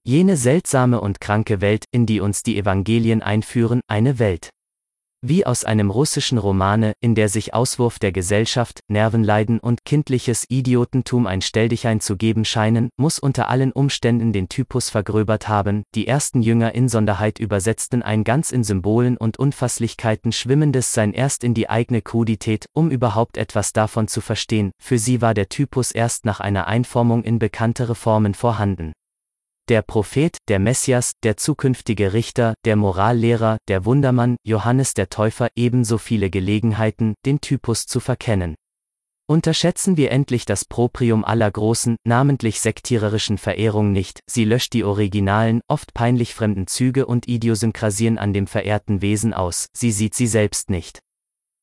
Jene 0.03 0.37
seltsame 0.37 1.01
und 1.01 1.21
kranke 1.21 1.61
Welt, 1.61 1.85
in 1.93 2.07
die 2.07 2.19
uns 2.19 2.43
die 2.43 2.59
Evangelien 2.59 3.23
einführen, 3.23 3.83
eine 3.87 4.19
Welt, 4.19 4.51
wie 5.23 5.45
aus 5.45 5.65
einem 5.65 5.91
russischen 5.91 6.39
Romane, 6.39 6.95
in 7.01 7.15
der 7.15 7.29
sich 7.29 7.53
Auswurf 7.53 7.99
der 7.99 8.13
Gesellschaft, 8.13 8.81
Nervenleiden 8.89 9.61
und 9.61 9.85
kindliches 9.85 10.47
Idiotentum 10.49 11.27
ein 11.27 11.43
Stelldichein 11.43 12.01
zu 12.01 12.17
geben 12.17 12.45
scheinen, 12.45 12.91
muss 12.97 13.19
unter 13.19 13.49
allen 13.49 13.73
Umständen 13.73 14.33
den 14.33 14.49
Typus 14.49 14.89
vergröbert 14.89 15.49
haben, 15.49 15.83
die 15.95 16.07
ersten 16.07 16.41
Jünger 16.41 16.75
Insonderheit 16.75 17.39
übersetzten 17.39 18.03
ein 18.03 18.25
ganz 18.25 18.51
in 18.51 18.65
Symbolen 18.65 19.17
und 19.17 19.39
Unfasslichkeiten 19.39 20.33
schwimmendes 20.33 20.95
Sein 20.95 21.13
erst 21.13 21.45
in 21.45 21.55
die 21.55 21.69
eigene 21.69 22.01
Krudität, 22.01 22.67
um 22.73 22.91
überhaupt 22.91 23.37
etwas 23.37 23.73
davon 23.73 24.09
zu 24.09 24.21
verstehen, 24.21 24.73
für 24.83 24.99
sie 24.99 25.21
war 25.21 25.35
der 25.35 25.49
Typus 25.49 25.91
erst 25.93 26.25
nach 26.25 26.41
einer 26.41 26.67
Einformung 26.67 27.25
in 27.25 27.39
bekanntere 27.39 27.95
Formen 27.95 28.35
vorhanden 28.35 28.93
der 29.71 29.83
Prophet, 29.83 30.37
der 30.49 30.59
Messias, 30.59 31.13
der 31.23 31.37
zukünftige 31.37 32.13
Richter, 32.13 32.55
der 32.65 32.75
Morallehrer, 32.75 33.59
der 33.69 33.85
Wundermann, 33.85 34.37
Johannes 34.45 34.95
der 34.95 35.09
Täufer 35.09 35.49
ebenso 35.55 35.97
viele 35.97 36.29
Gelegenheiten, 36.29 37.15
den 37.25 37.41
Typus 37.41 37.87
zu 37.87 38.01
verkennen. 38.01 38.57
Unterschätzen 39.29 39.97
wir 39.97 40.11
endlich 40.11 40.45
das 40.45 40.65
Proprium 40.65 41.25
aller 41.25 41.49
großen, 41.49 41.95
namentlich 42.05 42.61
sektiererischen 42.61 43.39
Verehrung 43.39 43.93
nicht, 43.93 44.19
sie 44.29 44.45
löscht 44.45 44.73
die 44.73 44.83
originalen, 44.83 45.61
oft 45.69 45.95
peinlich 45.95 46.35
fremden 46.35 46.67
Züge 46.67 47.07
und 47.07 47.29
Idiosynkrasien 47.29 48.19
an 48.19 48.33
dem 48.33 48.49
verehrten 48.49 49.03
Wesen 49.03 49.33
aus, 49.33 49.69
sie 49.73 49.93
sieht 49.93 50.17
sie 50.17 50.27
selbst 50.27 50.69
nicht. 50.69 50.99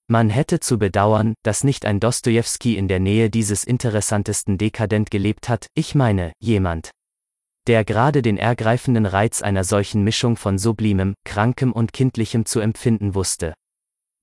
Man 0.09 0.29
hätte 0.29 0.61
zu 0.61 0.79
bedauern, 0.79 1.33
dass 1.43 1.65
nicht 1.65 1.85
ein 1.85 1.99
Dostojewski 1.99 2.77
in 2.77 2.87
der 2.87 3.01
Nähe 3.01 3.29
dieses 3.29 3.65
interessantesten 3.65 4.57
Dekadent 4.57 5.11
gelebt 5.11 5.49
hat, 5.49 5.67
ich 5.73 5.93
meine, 5.93 6.31
jemand, 6.39 6.91
der 7.67 7.85
gerade 7.85 8.21
den 8.21 8.37
ergreifenden 8.37 9.05
Reiz 9.05 9.41
einer 9.41 9.63
solchen 9.63 10.03
Mischung 10.03 10.37
von 10.37 10.57
sublimem, 10.57 11.13
krankem 11.25 11.71
und 11.71 11.93
kindlichem 11.93 12.45
zu 12.45 12.59
empfinden 12.59 13.13
wusste. 13.13 13.53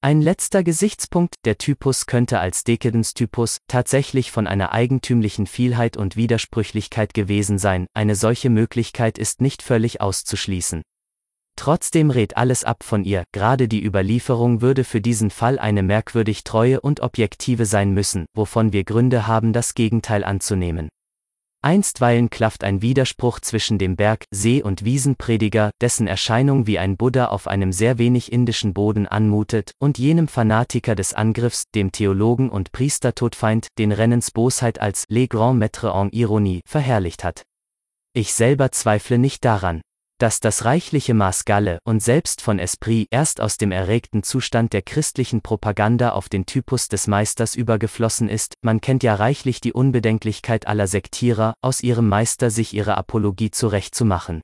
Ein 0.04 0.20
letzter 0.20 0.62
Gesichtspunkt, 0.62 1.36
der 1.46 1.56
Typus 1.56 2.04
könnte 2.04 2.38
als 2.38 2.62
Dekadenztypus 2.64 3.60
tatsächlich 3.68 4.30
von 4.30 4.46
einer 4.46 4.72
eigentümlichen 4.72 5.46
Vielheit 5.46 5.96
und 5.96 6.16
Widersprüchlichkeit 6.16 7.14
gewesen 7.14 7.56
sein, 7.56 7.86
eine 7.94 8.14
solche 8.14 8.50
Möglichkeit 8.50 9.16
ist 9.16 9.40
nicht 9.40 9.62
völlig 9.62 10.02
auszuschließen. 10.02 10.82
Trotzdem 11.56 12.10
rät 12.10 12.36
alles 12.36 12.64
ab 12.64 12.82
von 12.82 13.04
ihr, 13.04 13.24
gerade 13.32 13.68
die 13.68 13.82
Überlieferung 13.82 14.60
würde 14.60 14.84
für 14.84 15.00
diesen 15.00 15.30
Fall 15.30 15.58
eine 15.58 15.82
merkwürdig 15.82 16.44
treue 16.44 16.80
und 16.80 17.00
objektive 17.00 17.64
sein 17.64 17.92
müssen, 17.92 18.26
wovon 18.34 18.72
wir 18.72 18.84
Gründe 18.84 19.26
haben, 19.26 19.52
das 19.52 19.74
Gegenteil 19.74 20.24
anzunehmen. 20.24 20.88
Einstweilen 21.64 22.28
klafft 22.28 22.62
ein 22.62 22.82
Widerspruch 22.82 23.40
zwischen 23.40 23.78
dem 23.78 23.96
Berg-, 23.96 24.26
See- 24.30 24.62
und 24.62 24.84
Wiesenprediger, 24.84 25.70
dessen 25.80 26.06
Erscheinung 26.06 26.66
wie 26.66 26.78
ein 26.78 26.98
Buddha 26.98 27.28
auf 27.28 27.48
einem 27.48 27.72
sehr 27.72 27.96
wenig 27.96 28.30
indischen 28.30 28.74
Boden 28.74 29.06
anmutet, 29.06 29.72
und 29.78 29.96
jenem 29.96 30.28
Fanatiker 30.28 30.94
des 30.94 31.14
Angriffs, 31.14 31.64
dem 31.74 31.90
Theologen 31.90 32.50
und 32.50 32.70
Priestertodfeind, 32.72 33.68
den 33.78 33.92
Rennens 33.92 34.30
Bosheit 34.30 34.78
als 34.78 35.06
Les 35.08 35.26
Grands 35.26 35.58
Maîtres 35.58 35.98
en 35.98 36.10
Ironie 36.12 36.60
verherrlicht 36.68 37.24
hat. 37.24 37.44
Ich 38.12 38.34
selber 38.34 38.70
zweifle 38.70 39.16
nicht 39.16 39.44
daran, 39.46 39.80
dass 40.24 40.40
das 40.40 40.64
reichliche 40.64 41.12
Maß 41.12 41.44
Galle 41.44 41.80
und 41.84 42.02
selbst 42.02 42.40
von 42.40 42.58
Esprit 42.58 43.08
erst 43.10 43.42
aus 43.42 43.58
dem 43.58 43.70
erregten 43.70 44.22
Zustand 44.22 44.72
der 44.72 44.80
christlichen 44.80 45.42
Propaganda 45.42 46.12
auf 46.12 46.30
den 46.30 46.46
Typus 46.46 46.88
des 46.88 47.08
Meisters 47.08 47.54
übergeflossen 47.54 48.30
ist, 48.30 48.54
man 48.62 48.80
kennt 48.80 49.02
ja 49.02 49.16
reichlich 49.16 49.60
die 49.60 49.74
Unbedenklichkeit 49.74 50.66
aller 50.66 50.86
Sektierer, 50.86 51.52
aus 51.60 51.82
ihrem 51.82 52.08
Meister 52.08 52.48
sich 52.48 52.72
ihre 52.72 52.96
Apologie 52.96 53.50
zurechtzumachen 53.50 54.40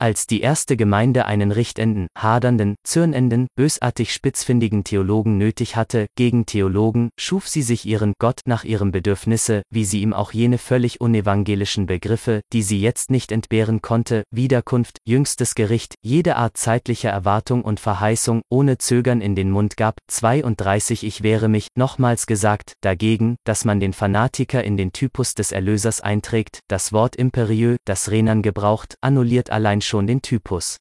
als 0.00 0.26
die 0.26 0.40
erste 0.40 0.76
Gemeinde 0.76 1.26
einen 1.26 1.52
richtenden, 1.52 2.08
hadernden, 2.16 2.76
zürnenden, 2.84 3.46
bösartig 3.54 4.12
spitzfindigen 4.12 4.82
Theologen 4.82 5.36
nötig 5.36 5.76
hatte, 5.76 6.06
gegen 6.16 6.46
Theologen, 6.46 7.10
schuf 7.18 7.46
sie 7.46 7.62
sich 7.62 7.84
ihren 7.84 8.14
Gott 8.18 8.40
nach 8.46 8.64
ihrem 8.64 8.92
Bedürfnisse, 8.92 9.62
wie 9.70 9.84
sie 9.84 10.00
ihm 10.00 10.12
auch 10.12 10.32
jene 10.32 10.58
völlig 10.58 11.00
unevangelischen 11.00 11.86
Begriffe, 11.86 12.40
die 12.52 12.62
sie 12.62 12.80
jetzt 12.80 13.10
nicht 13.10 13.30
entbehren 13.30 13.82
konnte, 13.82 14.24
Wiederkunft, 14.30 14.98
jüngstes 15.06 15.54
Gericht, 15.54 15.94
jede 16.02 16.36
Art 16.36 16.56
zeitlicher 16.56 17.10
Erwartung 17.10 17.62
und 17.62 17.78
Verheißung, 17.78 18.42
ohne 18.48 18.78
Zögern 18.78 19.20
in 19.20 19.34
den 19.34 19.50
Mund 19.50 19.76
gab. 19.76 19.98
32 20.08 21.04
Ich 21.04 21.22
wehre 21.22 21.48
mich, 21.48 21.68
nochmals 21.76 22.26
gesagt, 22.26 22.72
dagegen, 22.80 23.36
dass 23.44 23.64
man 23.64 23.80
den 23.80 23.92
Fanatiker 23.92 24.64
in 24.64 24.76
den 24.76 24.92
Typus 24.92 25.34
des 25.34 25.52
Erlösers 25.52 26.00
einträgt, 26.00 26.60
das 26.68 26.92
Wort 26.92 27.16
imperieux, 27.16 27.76
das 27.84 28.10
Renan 28.10 28.42
gebraucht, 28.42 28.94
annulliert 29.02 29.50
allein 29.50 29.82
schon 29.90 30.06
den 30.06 30.22
Typus. 30.22 30.76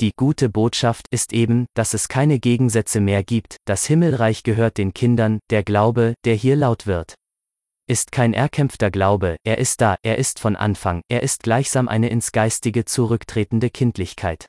Die 0.00 0.12
gute 0.16 0.48
Botschaft 0.48 1.06
ist 1.10 1.32
eben, 1.32 1.66
dass 1.74 1.92
es 1.92 2.06
keine 2.06 2.38
Gegensätze 2.38 3.00
mehr 3.00 3.24
gibt, 3.24 3.56
das 3.66 3.84
Himmelreich 3.84 4.44
gehört 4.44 4.78
den 4.78 4.94
Kindern, 4.94 5.40
der 5.50 5.64
Glaube, 5.64 6.14
der 6.24 6.36
hier 6.36 6.54
laut 6.54 6.86
wird. 6.86 7.14
Ist 7.88 8.12
kein 8.12 8.32
erkämpfter 8.32 8.92
Glaube, 8.92 9.38
er 9.44 9.58
ist 9.58 9.80
da, 9.80 9.96
er 10.02 10.18
ist 10.18 10.38
von 10.38 10.54
Anfang, 10.54 11.02
er 11.08 11.24
ist 11.24 11.42
gleichsam 11.42 11.88
eine 11.88 12.10
ins 12.10 12.30
Geistige 12.30 12.84
zurücktretende 12.84 13.70
Kindlichkeit. 13.70 14.46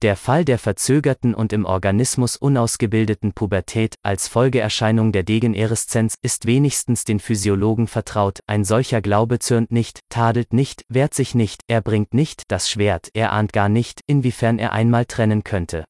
Der 0.00 0.14
Fall 0.14 0.44
der 0.44 0.60
verzögerten 0.60 1.34
und 1.34 1.52
im 1.52 1.64
Organismus 1.64 2.36
unausgebildeten 2.36 3.32
Pubertät 3.32 3.96
als 4.04 4.28
Folgeerscheinung 4.28 5.10
der 5.10 5.24
Degenereszenz 5.24 6.14
ist 6.22 6.46
wenigstens 6.46 7.02
den 7.02 7.18
Physiologen 7.18 7.88
vertraut, 7.88 8.38
ein 8.46 8.64
solcher 8.64 9.00
Glaube 9.00 9.40
zürnt 9.40 9.72
nicht, 9.72 9.98
tadelt 10.08 10.52
nicht, 10.52 10.84
wehrt 10.88 11.14
sich 11.14 11.34
nicht, 11.34 11.62
er 11.66 11.80
bringt 11.80 12.14
nicht 12.14 12.44
das 12.46 12.70
Schwert, 12.70 13.08
er 13.12 13.32
ahnt 13.32 13.52
gar 13.52 13.68
nicht, 13.68 14.00
inwiefern 14.06 14.60
er 14.60 14.72
einmal 14.72 15.04
trennen 15.04 15.42
könnte. 15.42 15.84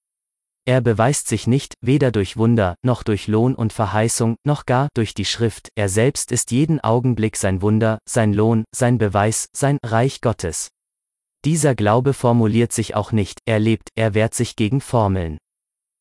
Er 0.64 0.80
beweist 0.80 1.28
sich 1.28 1.46
nicht, 1.46 1.74
weder 1.82 2.11
durch 2.11 2.38
Wunder, 2.38 2.76
noch 2.82 3.02
durch 3.02 3.26
Lohn 3.26 3.54
und 3.54 3.74
Verheißung, 3.74 4.36
noch 4.42 4.64
gar 4.64 4.88
durch 4.94 5.12
die 5.12 5.26
Schrift, 5.26 5.68
er 5.74 5.90
selbst 5.90 6.32
ist 6.32 6.50
jeden 6.50 6.80
Augenblick 6.80 7.36
sein 7.36 7.61
Wunder, 7.61 7.98
sein 8.09 8.32
Lohn, 8.32 8.64
sein 8.74 8.96
Beweis, 8.96 9.48
sein 9.52 9.76
Reich 9.84 10.22
Gottes. 10.22 10.70
Dieser 11.45 11.76
Glaube 11.76 12.14
formuliert 12.14 12.72
sich 12.72 12.97
auch 12.97 13.12
nicht, 13.12 13.39
er 13.47 13.61
lebt, 13.61 13.91
er 13.95 14.14
wehrt 14.14 14.34
sich 14.34 14.57
gegen 14.57 14.80
Formeln. 14.80 15.39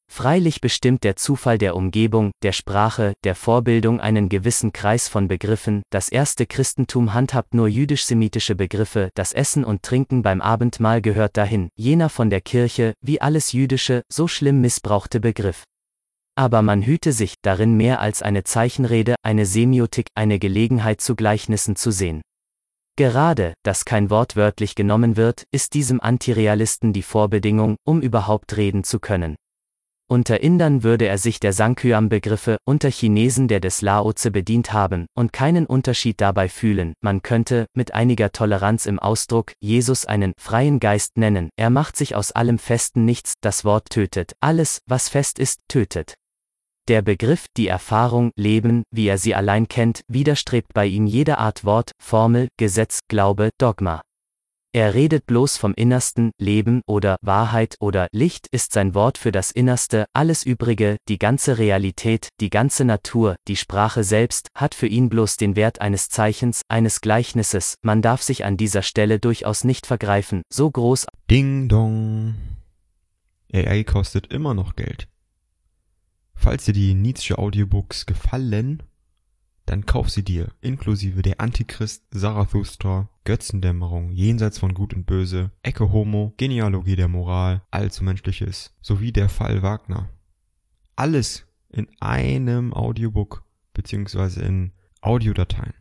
Freilich 0.10 0.62
bestimmt 0.62 1.04
der 1.04 1.16
Zufall 1.16 1.58
der 1.58 1.76
Umgebung, 1.76 2.32
der 2.42 2.54
Sprache, 2.54 3.14
der 3.24 3.36
Vorbildung 3.36 4.00
einen 4.00 4.30
gewissen 4.30 4.72
Kreis 4.72 5.08
von 5.08 5.28
Begriffen, 5.28 5.84
das 5.92 6.10
erste 6.10 6.48
Christentum 6.48 7.14
handhabt 7.14 7.54
nur 7.54 7.68
jüdisch-semitische 7.68 8.56
Begriffe, 8.56 9.10
das 9.16 9.34
Essen 9.34 9.64
und 9.64 9.84
Trinken 9.84 10.24
beim 10.24 10.42
Abendmahl 10.42 11.02
gehört 11.02 11.38
dahin, 11.38 11.70
jener 11.76 12.10
von 12.10 12.30
der 12.30 12.42
Kirche, 12.42 12.94
wie 13.02 13.22
alles 13.22 13.52
jüdische, 13.52 14.02
so 14.12 14.28
schlimm 14.28 14.62
missbrauchte 14.62 15.20
Begriff. 15.20 15.64
Aber 16.36 16.62
man 16.62 16.84
hüte 16.84 17.12
sich, 17.12 17.36
darin 17.42 17.76
mehr 17.76 18.00
als 18.00 18.22
eine 18.22 18.44
Zeichenrede, 18.44 19.16
eine 19.24 19.46
Semiotik, 19.46 20.08
eine 20.16 20.40
Gelegenheit 20.40 21.02
zu 21.02 21.16
Gleichnissen 21.16 21.76
zu 21.76 21.92
sehen. 21.92 22.22
Gerade, 22.98 23.54
dass 23.62 23.86
kein 23.86 24.10
Wort 24.10 24.36
wörtlich 24.36 24.74
genommen 24.74 25.18
wird, 25.18 25.46
ist 25.52 25.76
diesem 25.76 26.02
Antirealisten 26.02 26.94
die 26.94 27.04
Vorbedingung, 27.04 27.76
um 27.86 28.02
überhaupt 28.02 28.58
reden 28.58 28.84
zu 28.84 29.00
können. 29.00 29.36
Unter 30.10 30.42
Indern 30.42 30.82
würde 30.82 31.06
er 31.06 31.20
sich 31.20 31.40
der 31.40 31.54
Sankyam-Begriffe, 31.54 32.58
unter 32.66 32.90
Chinesen 32.90 33.48
der 33.48 33.60
des 33.60 33.82
Laoze 33.82 34.32
bedient 34.32 34.74
haben 34.74 35.06
und 35.16 35.32
keinen 35.32 35.68
Unterschied 35.68 36.20
dabei 36.22 36.50
fühlen. 36.50 36.94
Man 37.00 37.22
könnte, 37.22 37.68
mit 37.76 37.94
einiger 37.94 38.32
Toleranz 38.32 38.88
im 38.88 38.98
Ausdruck, 38.98 39.52
Jesus 39.60 40.06
einen 40.06 40.34
freien 40.40 40.80
Geist 40.80 41.18
nennen. 41.18 41.50
Er 41.56 41.70
macht 41.70 41.98
sich 41.98 42.16
aus 42.16 42.32
allem 42.32 42.58
Festen 42.58 43.06
nichts, 43.06 43.34
das 43.42 43.64
Wort 43.64 43.92
tötet. 43.92 44.32
Alles, 44.40 44.80
was 44.88 45.08
fest 45.08 45.38
ist, 45.38 45.60
tötet. 45.68 46.16
Der 46.88 47.02
Begriff, 47.02 47.48
die 47.58 47.68
Erfahrung, 47.68 48.32
Leben, 48.38 48.84
wie 48.92 49.08
er 49.08 49.18
sie 49.18 49.36
allein 49.36 49.68
kennt, 49.68 50.04
widerstrebt 50.08 50.74
bei 50.74 50.86
ihm 50.86 51.06
jeder 51.06 51.38
Art 51.38 51.66
Wort, 51.66 51.92
Formel, 52.02 52.48
Gesetz, 52.56 53.02
Glaube, 53.10 53.50
Dogma. 53.58 54.02
Er 54.72 54.94
redet 54.94 55.26
bloß 55.26 55.58
vom 55.58 55.74
Innersten, 55.74 56.32
Leben 56.40 56.82
oder 56.88 57.18
Wahrheit 57.22 57.76
oder 57.82 58.08
Licht 58.14 58.48
ist 58.52 58.72
sein 58.72 58.94
Wort 58.94 59.18
für 59.18 59.34
das 59.34 59.52
Innerste, 59.52 60.06
alles 60.14 60.44
Übrige, 60.44 60.96
die 61.10 61.18
ganze 61.18 61.58
Realität, 61.58 62.30
die 62.40 62.50
ganze 62.50 62.86
Natur, 62.86 63.36
die 63.50 63.58
Sprache 63.58 64.06
selbst, 64.06 64.48
hat 64.56 64.74
für 64.74 64.88
ihn 64.88 65.10
bloß 65.10 65.36
den 65.36 65.58
Wert 65.58 65.82
eines 65.82 66.08
Zeichens, 66.08 66.62
eines 66.70 67.02
Gleichnisses, 67.02 67.76
man 67.82 68.02
darf 68.02 68.22
sich 68.22 68.46
an 68.46 68.56
dieser 68.56 68.82
Stelle 68.82 69.20
durchaus 69.20 69.66
nicht 69.66 69.88
vergreifen, 69.88 70.44
so 70.50 70.72
groß. 70.72 71.08
Ding 71.30 71.68
dong. 71.68 72.36
AI 73.52 73.84
kostet 73.84 74.28
immer 74.28 74.54
noch 74.54 74.78
Geld. 74.78 75.10
Falls 76.40 76.66
dir 76.66 76.74
die 76.74 76.94
Nietzsche 76.94 77.38
Audiobooks 77.38 78.06
gefallen, 78.06 78.84
dann 79.66 79.86
kauf 79.86 80.10
sie 80.10 80.24
dir, 80.24 80.54
inklusive 80.62 81.22
der 81.24 81.42
Antichrist, 81.42 82.06
Zarathustra, 82.12 83.10
Götzendämmerung, 83.26 84.12
Jenseits 84.12 84.60
von 84.60 84.74
Gut 84.74 84.94
und 84.94 85.06
Böse, 85.06 85.52
Ecke 85.64 85.92
Homo, 85.92 86.34
Genealogie 86.38 86.96
der 86.96 87.10
Moral, 87.10 87.64
Allzu 87.70 88.06
Menschliches, 88.06 88.74
sowie 88.82 89.12
der 89.12 89.28
Fall 89.28 89.64
Wagner. 89.64 90.10
Alles 90.96 91.46
in 91.70 91.88
einem 92.00 92.74
Audiobook, 92.74 93.44
beziehungsweise 93.74 94.42
in 94.42 94.72
Audiodateien. 95.02 95.74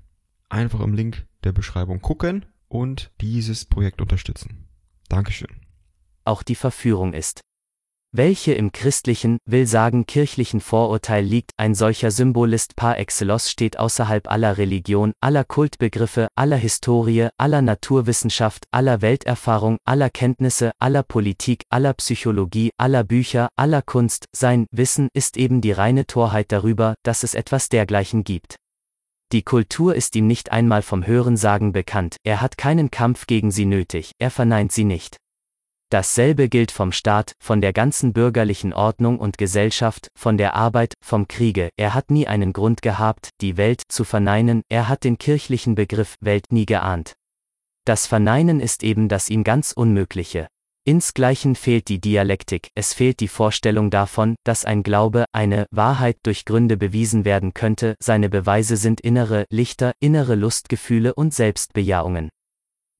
Einfach 0.48 0.80
im 0.80 0.94
Link 0.94 1.26
der 1.44 1.52
Beschreibung 1.52 2.00
gucken 2.00 2.44
und 2.66 3.12
dieses 3.20 3.66
Projekt 3.66 4.00
unterstützen. 4.00 4.66
Dankeschön. 5.08 5.60
Auch 6.24 6.42
die 6.42 6.56
Verführung 6.56 7.12
ist 7.12 7.40
welche 8.16 8.52
im 8.52 8.72
christlichen, 8.72 9.38
will 9.44 9.66
sagen 9.66 10.06
kirchlichen 10.06 10.60
Vorurteil 10.60 11.24
liegt, 11.24 11.50
ein 11.56 11.74
solcher 11.74 12.10
Symbolist 12.10 12.76
par 12.76 12.98
excellence 12.98 13.50
steht 13.50 13.78
außerhalb 13.78 14.30
aller 14.30 14.58
Religion, 14.58 15.12
aller 15.20 15.44
Kultbegriffe, 15.44 16.28
aller 16.34 16.56
Historie, 16.56 17.28
aller 17.36 17.62
Naturwissenschaft, 17.62 18.64
aller 18.70 19.02
Welterfahrung, 19.02 19.78
aller 19.84 20.10
Kenntnisse, 20.10 20.72
aller 20.78 21.02
Politik, 21.02 21.62
aller 21.68 21.92
Psychologie, 21.94 22.70
aller 22.78 23.04
Bücher, 23.04 23.48
aller 23.56 23.82
Kunst, 23.82 24.26
sein 24.34 24.66
Wissen 24.70 25.08
ist 25.12 25.36
eben 25.36 25.60
die 25.60 25.72
reine 25.72 26.06
Torheit 26.06 26.52
darüber, 26.52 26.94
dass 27.02 27.22
es 27.22 27.34
etwas 27.34 27.68
dergleichen 27.68 28.24
gibt. 28.24 28.56
Die 29.32 29.42
Kultur 29.42 29.94
ist 29.94 30.14
ihm 30.14 30.26
nicht 30.26 30.52
einmal 30.52 30.82
vom 30.82 31.06
Hörensagen 31.06 31.72
bekannt, 31.72 32.16
er 32.22 32.40
hat 32.40 32.56
keinen 32.56 32.90
Kampf 32.90 33.26
gegen 33.26 33.50
sie 33.50 33.66
nötig, 33.66 34.12
er 34.18 34.30
verneint 34.30 34.72
sie 34.72 34.84
nicht. 34.84 35.16
Dasselbe 35.90 36.48
gilt 36.48 36.72
vom 36.72 36.90
Staat, 36.90 37.32
von 37.38 37.60
der 37.60 37.72
ganzen 37.72 38.12
bürgerlichen 38.12 38.72
Ordnung 38.72 39.20
und 39.20 39.38
Gesellschaft, 39.38 40.08
von 40.18 40.36
der 40.36 40.54
Arbeit, 40.54 40.94
vom 41.00 41.28
Kriege. 41.28 41.68
Er 41.76 41.94
hat 41.94 42.10
nie 42.10 42.26
einen 42.26 42.52
Grund 42.52 42.82
gehabt, 42.82 43.30
die 43.40 43.56
Welt 43.56 43.82
zu 43.88 44.02
verneinen, 44.02 44.62
er 44.68 44.88
hat 44.88 45.04
den 45.04 45.16
kirchlichen 45.16 45.76
Begriff 45.76 46.16
Welt 46.20 46.46
nie 46.50 46.66
geahnt. 46.66 47.14
Das 47.84 48.08
Verneinen 48.08 48.58
ist 48.58 48.82
eben 48.82 49.08
das 49.08 49.30
ihm 49.30 49.44
ganz 49.44 49.70
Unmögliche. 49.70 50.48
Insgleichen 50.84 51.54
fehlt 51.54 51.88
die 51.88 52.00
Dialektik, 52.00 52.70
es 52.74 52.92
fehlt 52.92 53.20
die 53.20 53.28
Vorstellung 53.28 53.90
davon, 53.90 54.34
dass 54.44 54.64
ein 54.64 54.82
Glaube, 54.82 55.24
eine 55.32 55.66
Wahrheit 55.70 56.16
durch 56.24 56.44
Gründe 56.44 56.76
bewiesen 56.76 57.24
werden 57.24 57.54
könnte, 57.54 57.94
seine 58.00 58.28
Beweise 58.28 58.76
sind 58.76 59.00
innere 59.00 59.46
Lichter, 59.50 59.92
innere 60.00 60.34
Lustgefühle 60.34 61.14
und 61.14 61.32
Selbstbejahungen. 61.32 62.28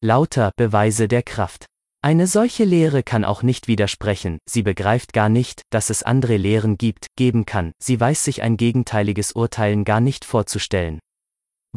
Lauter 0.05 0.53
Beweise 0.57 1.09
der 1.09 1.23
Kraft. 1.23 1.67
Eine 2.07 2.29
solche 2.29 2.63
Lehre 2.63 3.03
kann 3.03 3.25
auch 3.25 3.43
nicht 3.43 3.67
widersprechen, 3.67 4.39
sie 4.49 4.63
begreift 4.63 5.13
gar 5.13 5.29
nicht, 5.29 5.63
dass 5.71 5.91
es 5.91 6.05
andere 6.05 6.37
Lehren 6.37 6.79
gibt, 6.79 7.09
geben 7.17 7.47
kann, 7.47 7.73
sie 7.83 7.99
weiß 7.99 8.23
sich 8.23 8.43
ein 8.43 8.57
gegenteiliges 8.57 9.33
Urteilen 9.33 9.85
gar 9.85 10.01
nicht 10.01 10.25
vorzustellen. 10.25 11.01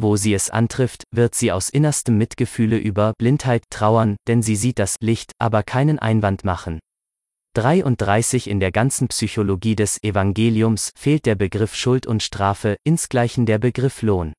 Wo 0.00 0.14
sie 0.14 0.32
es 0.32 0.48
antrifft, 0.48 1.02
wird 1.10 1.34
sie 1.34 1.50
aus 1.50 1.68
innerstem 1.68 2.16
Mitgefühle 2.16 2.78
über 2.78 3.12
Blindheit 3.18 3.64
trauern, 3.70 4.14
denn 4.28 4.40
sie 4.40 4.54
sieht 4.54 4.78
das 4.78 4.94
Licht, 5.00 5.32
aber 5.40 5.64
keinen 5.64 5.98
Einwand 5.98 6.44
machen. 6.44 6.78
33 7.56 8.48
In 8.48 8.60
der 8.60 8.70
ganzen 8.70 9.08
Psychologie 9.08 9.74
des 9.74 10.00
Evangeliums 10.04 10.92
fehlt 10.96 11.26
der 11.26 11.34
Begriff 11.34 11.74
Schuld 11.74 12.06
und 12.06 12.22
Strafe, 12.22 12.76
insgleichen 12.84 13.46
der 13.46 13.58
Begriff 13.58 14.02
Lohn. 14.02 14.32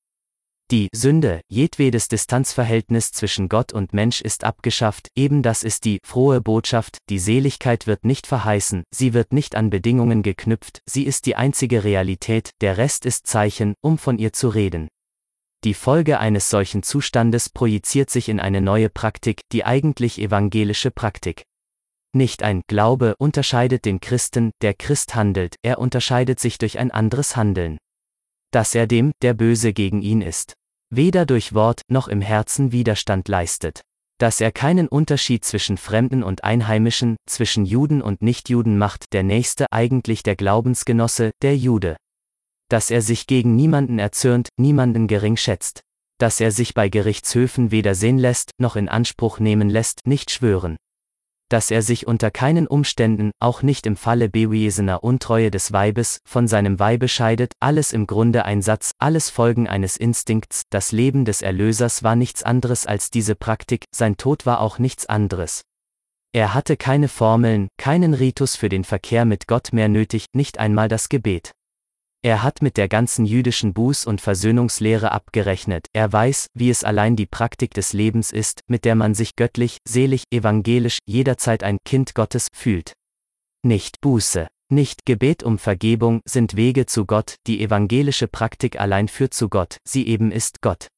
Die 0.71 0.87
Sünde, 0.95 1.41
jedwedes 1.49 2.07
Distanzverhältnis 2.07 3.11
zwischen 3.11 3.49
Gott 3.49 3.73
und 3.73 3.93
Mensch 3.93 4.21
ist 4.21 4.45
abgeschafft, 4.45 5.09
eben 5.17 5.43
das 5.43 5.63
ist 5.63 5.83
die 5.83 5.99
frohe 6.01 6.39
Botschaft, 6.39 6.99
die 7.09 7.19
Seligkeit 7.19 7.87
wird 7.87 8.05
nicht 8.05 8.25
verheißen, 8.25 8.85
sie 8.89 9.13
wird 9.13 9.33
nicht 9.33 9.55
an 9.55 9.69
Bedingungen 9.69 10.23
geknüpft, 10.23 10.79
sie 10.85 11.03
ist 11.03 11.25
die 11.25 11.35
einzige 11.35 11.83
Realität, 11.83 12.51
der 12.61 12.77
Rest 12.77 13.05
ist 13.05 13.27
Zeichen, 13.27 13.73
um 13.81 13.97
von 13.97 14.17
ihr 14.17 14.31
zu 14.31 14.47
reden. 14.47 14.87
Die 15.65 15.73
Folge 15.73 16.19
eines 16.19 16.49
solchen 16.49 16.83
Zustandes 16.83 17.49
projiziert 17.49 18.09
sich 18.09 18.29
in 18.29 18.39
eine 18.39 18.61
neue 18.61 18.87
Praktik, 18.87 19.41
die 19.51 19.65
eigentlich 19.65 20.19
evangelische 20.19 20.89
Praktik. 20.89 21.43
Nicht 22.13 22.43
ein 22.43 22.61
Glaube 22.67 23.17
unterscheidet 23.17 23.83
den 23.83 23.99
Christen, 23.99 24.51
der 24.61 24.73
Christ 24.73 25.15
handelt, 25.15 25.55
er 25.63 25.79
unterscheidet 25.79 26.39
sich 26.39 26.57
durch 26.57 26.79
ein 26.79 26.91
anderes 26.91 27.35
Handeln. 27.35 27.77
Dass 28.53 28.73
er 28.73 28.87
dem, 28.87 29.11
der 29.21 29.33
böse 29.33 29.73
gegen 29.73 30.01
ihn 30.01 30.21
ist, 30.21 30.55
weder 30.91 31.25
durch 31.25 31.53
Wort 31.53 31.81
noch 31.89 32.07
im 32.07 32.21
Herzen 32.21 32.71
Widerstand 32.71 33.27
leistet. 33.27 33.81
Dass 34.19 34.39
er 34.39 34.51
keinen 34.51 34.87
Unterschied 34.87 35.43
zwischen 35.43 35.77
Fremden 35.77 36.21
und 36.21 36.43
Einheimischen, 36.43 37.15
zwischen 37.27 37.65
Juden 37.65 38.03
und 38.03 38.21
Nichtjuden 38.21 38.77
macht, 38.77 39.05
der 39.13 39.23
Nächste 39.23 39.65
eigentlich 39.71 40.21
der 40.21 40.35
Glaubensgenosse, 40.35 41.31
der 41.41 41.57
Jude 41.57 41.95
dass 42.71 42.89
er 42.89 43.01
sich 43.01 43.27
gegen 43.27 43.57
niemanden 43.57 43.99
erzürnt, 43.99 44.47
niemanden 44.57 45.07
gering 45.07 45.35
schätzt, 45.35 45.81
dass 46.19 46.39
er 46.39 46.51
sich 46.51 46.73
bei 46.73 46.87
Gerichtshöfen 46.87 47.69
weder 47.69 47.95
sehen 47.95 48.17
lässt, 48.17 48.51
noch 48.59 48.77
in 48.77 48.87
Anspruch 48.87 49.39
nehmen 49.39 49.69
lässt, 49.69 50.07
nicht 50.07 50.31
schwören, 50.31 50.77
dass 51.51 51.69
er 51.69 51.81
sich 51.81 52.07
unter 52.07 52.31
keinen 52.31 52.65
Umständen, 52.65 53.31
auch 53.39 53.61
nicht 53.61 53.85
im 53.85 53.97
Falle 53.97 54.29
bewiesener 54.29 55.03
Untreue 55.03 55.51
des 55.51 55.73
Weibes, 55.73 56.19
von 56.25 56.47
seinem 56.47 56.79
Weibe 56.79 57.07
scheidet, 57.07 57.53
alles 57.59 57.91
im 57.91 58.07
Grunde 58.07 58.45
ein 58.45 58.61
Satz, 58.61 58.91
alles 58.99 59.29
Folgen 59.29 59.67
eines 59.67 59.97
Instinkts, 59.97 60.63
das 60.69 60.91
Leben 60.91 61.25
des 61.25 61.41
Erlösers 61.41 62.03
war 62.03 62.15
nichts 62.15 62.43
anderes 62.43 62.85
als 62.85 63.11
diese 63.11 63.35
Praktik, 63.35 63.85
sein 63.93 64.17
Tod 64.17 64.45
war 64.45 64.61
auch 64.61 64.79
nichts 64.79 65.05
anderes. 65.05 65.63
Er 66.33 66.53
hatte 66.53 66.77
keine 66.77 67.09
Formeln, 67.09 67.67
keinen 67.77 68.13
Ritus 68.13 68.55
für 68.55 68.69
den 68.69 68.85
Verkehr 68.85 69.25
mit 69.25 69.47
Gott 69.47 69.73
mehr 69.73 69.89
nötig, 69.89 70.27
nicht 70.33 70.59
einmal 70.59 70.87
das 70.87 71.09
Gebet. 71.09 71.51
Er 72.23 72.43
hat 72.43 72.61
mit 72.61 72.77
der 72.77 72.87
ganzen 72.87 73.25
jüdischen 73.25 73.73
Buß- 73.73 74.05
und 74.05 74.21
Versöhnungslehre 74.21 75.11
abgerechnet, 75.11 75.87
er 75.91 76.13
weiß, 76.13 76.47
wie 76.53 76.69
es 76.69 76.83
allein 76.83 77.15
die 77.15 77.25
Praktik 77.25 77.73
des 77.73 77.93
Lebens 77.93 78.31
ist, 78.31 78.61
mit 78.67 78.85
der 78.85 78.93
man 78.93 79.15
sich 79.15 79.35
göttlich, 79.35 79.77
selig, 79.87 80.25
evangelisch, 80.31 80.99
jederzeit 81.07 81.63
ein 81.63 81.77
Kind 81.83 82.13
Gottes 82.13 82.47
fühlt. 82.53 82.93
Nicht 83.63 84.01
Buße, 84.01 84.47
nicht 84.69 85.05
Gebet 85.05 85.41
um 85.41 85.57
Vergebung 85.57 86.21
sind 86.25 86.55
Wege 86.55 86.85
zu 86.85 87.07
Gott, 87.07 87.35
die 87.47 87.59
evangelische 87.59 88.27
Praktik 88.27 88.79
allein 88.79 89.07
führt 89.07 89.33
zu 89.33 89.49
Gott, 89.49 89.77
sie 89.83 90.07
eben 90.07 90.31
ist 90.31 90.61
Gott. 90.61 90.89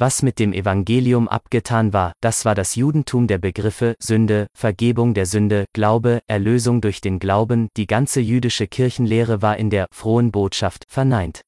Was 0.00 0.22
mit 0.22 0.38
dem 0.38 0.52
Evangelium 0.52 1.26
abgetan 1.26 1.92
war, 1.92 2.12
das 2.20 2.44
war 2.44 2.54
das 2.54 2.76
Judentum 2.76 3.26
der 3.26 3.38
Begriffe 3.38 3.96
Sünde, 4.00 4.46
Vergebung 4.56 5.12
der 5.12 5.26
Sünde, 5.26 5.64
Glaube, 5.72 6.20
Erlösung 6.28 6.80
durch 6.80 7.00
den 7.00 7.18
Glauben, 7.18 7.66
die 7.76 7.88
ganze 7.88 8.20
jüdische 8.20 8.68
Kirchenlehre 8.68 9.42
war 9.42 9.56
in 9.56 9.70
der 9.70 9.88
frohen 9.92 10.30
Botschaft 10.30 10.84
verneint. 10.88 11.40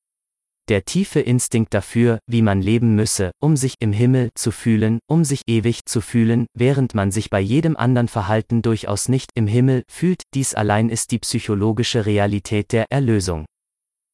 Der 0.68 0.85
tiefe 0.85 1.20
Instinkt 1.20 1.72
dafür, 1.74 2.18
wie 2.27 2.43
man 2.43 2.60
leben 2.60 2.97
müsse, 2.97 3.31
um 3.40 3.56
sich 3.56 3.74
im 3.78 3.93
Himmel 3.93 4.31
zu 4.35 4.51
fühlen, 4.51 4.98
um 5.06 5.24
sich 5.24 5.43
ewig 5.47 5.85
zu 5.85 6.01
fühlen, 6.01 6.47
während 6.52 6.93
man 6.93 7.12
sich 7.12 7.31
bei 7.31 7.39
jedem 7.39 7.77
anderen 7.77 8.09
Verhalten 8.09 8.62
durchaus 8.62 9.09
nicht 9.09 9.31
im 9.36 9.47
Himmel 9.47 9.85
fühlt, 9.89 10.22
dies 10.35 10.56
allein 10.56 10.89
ist 10.89 11.12
die 11.12 11.20
psychologische 11.20 12.05
Realität 12.05 12.72
der 12.72 12.86
Erlösung. 12.90 13.47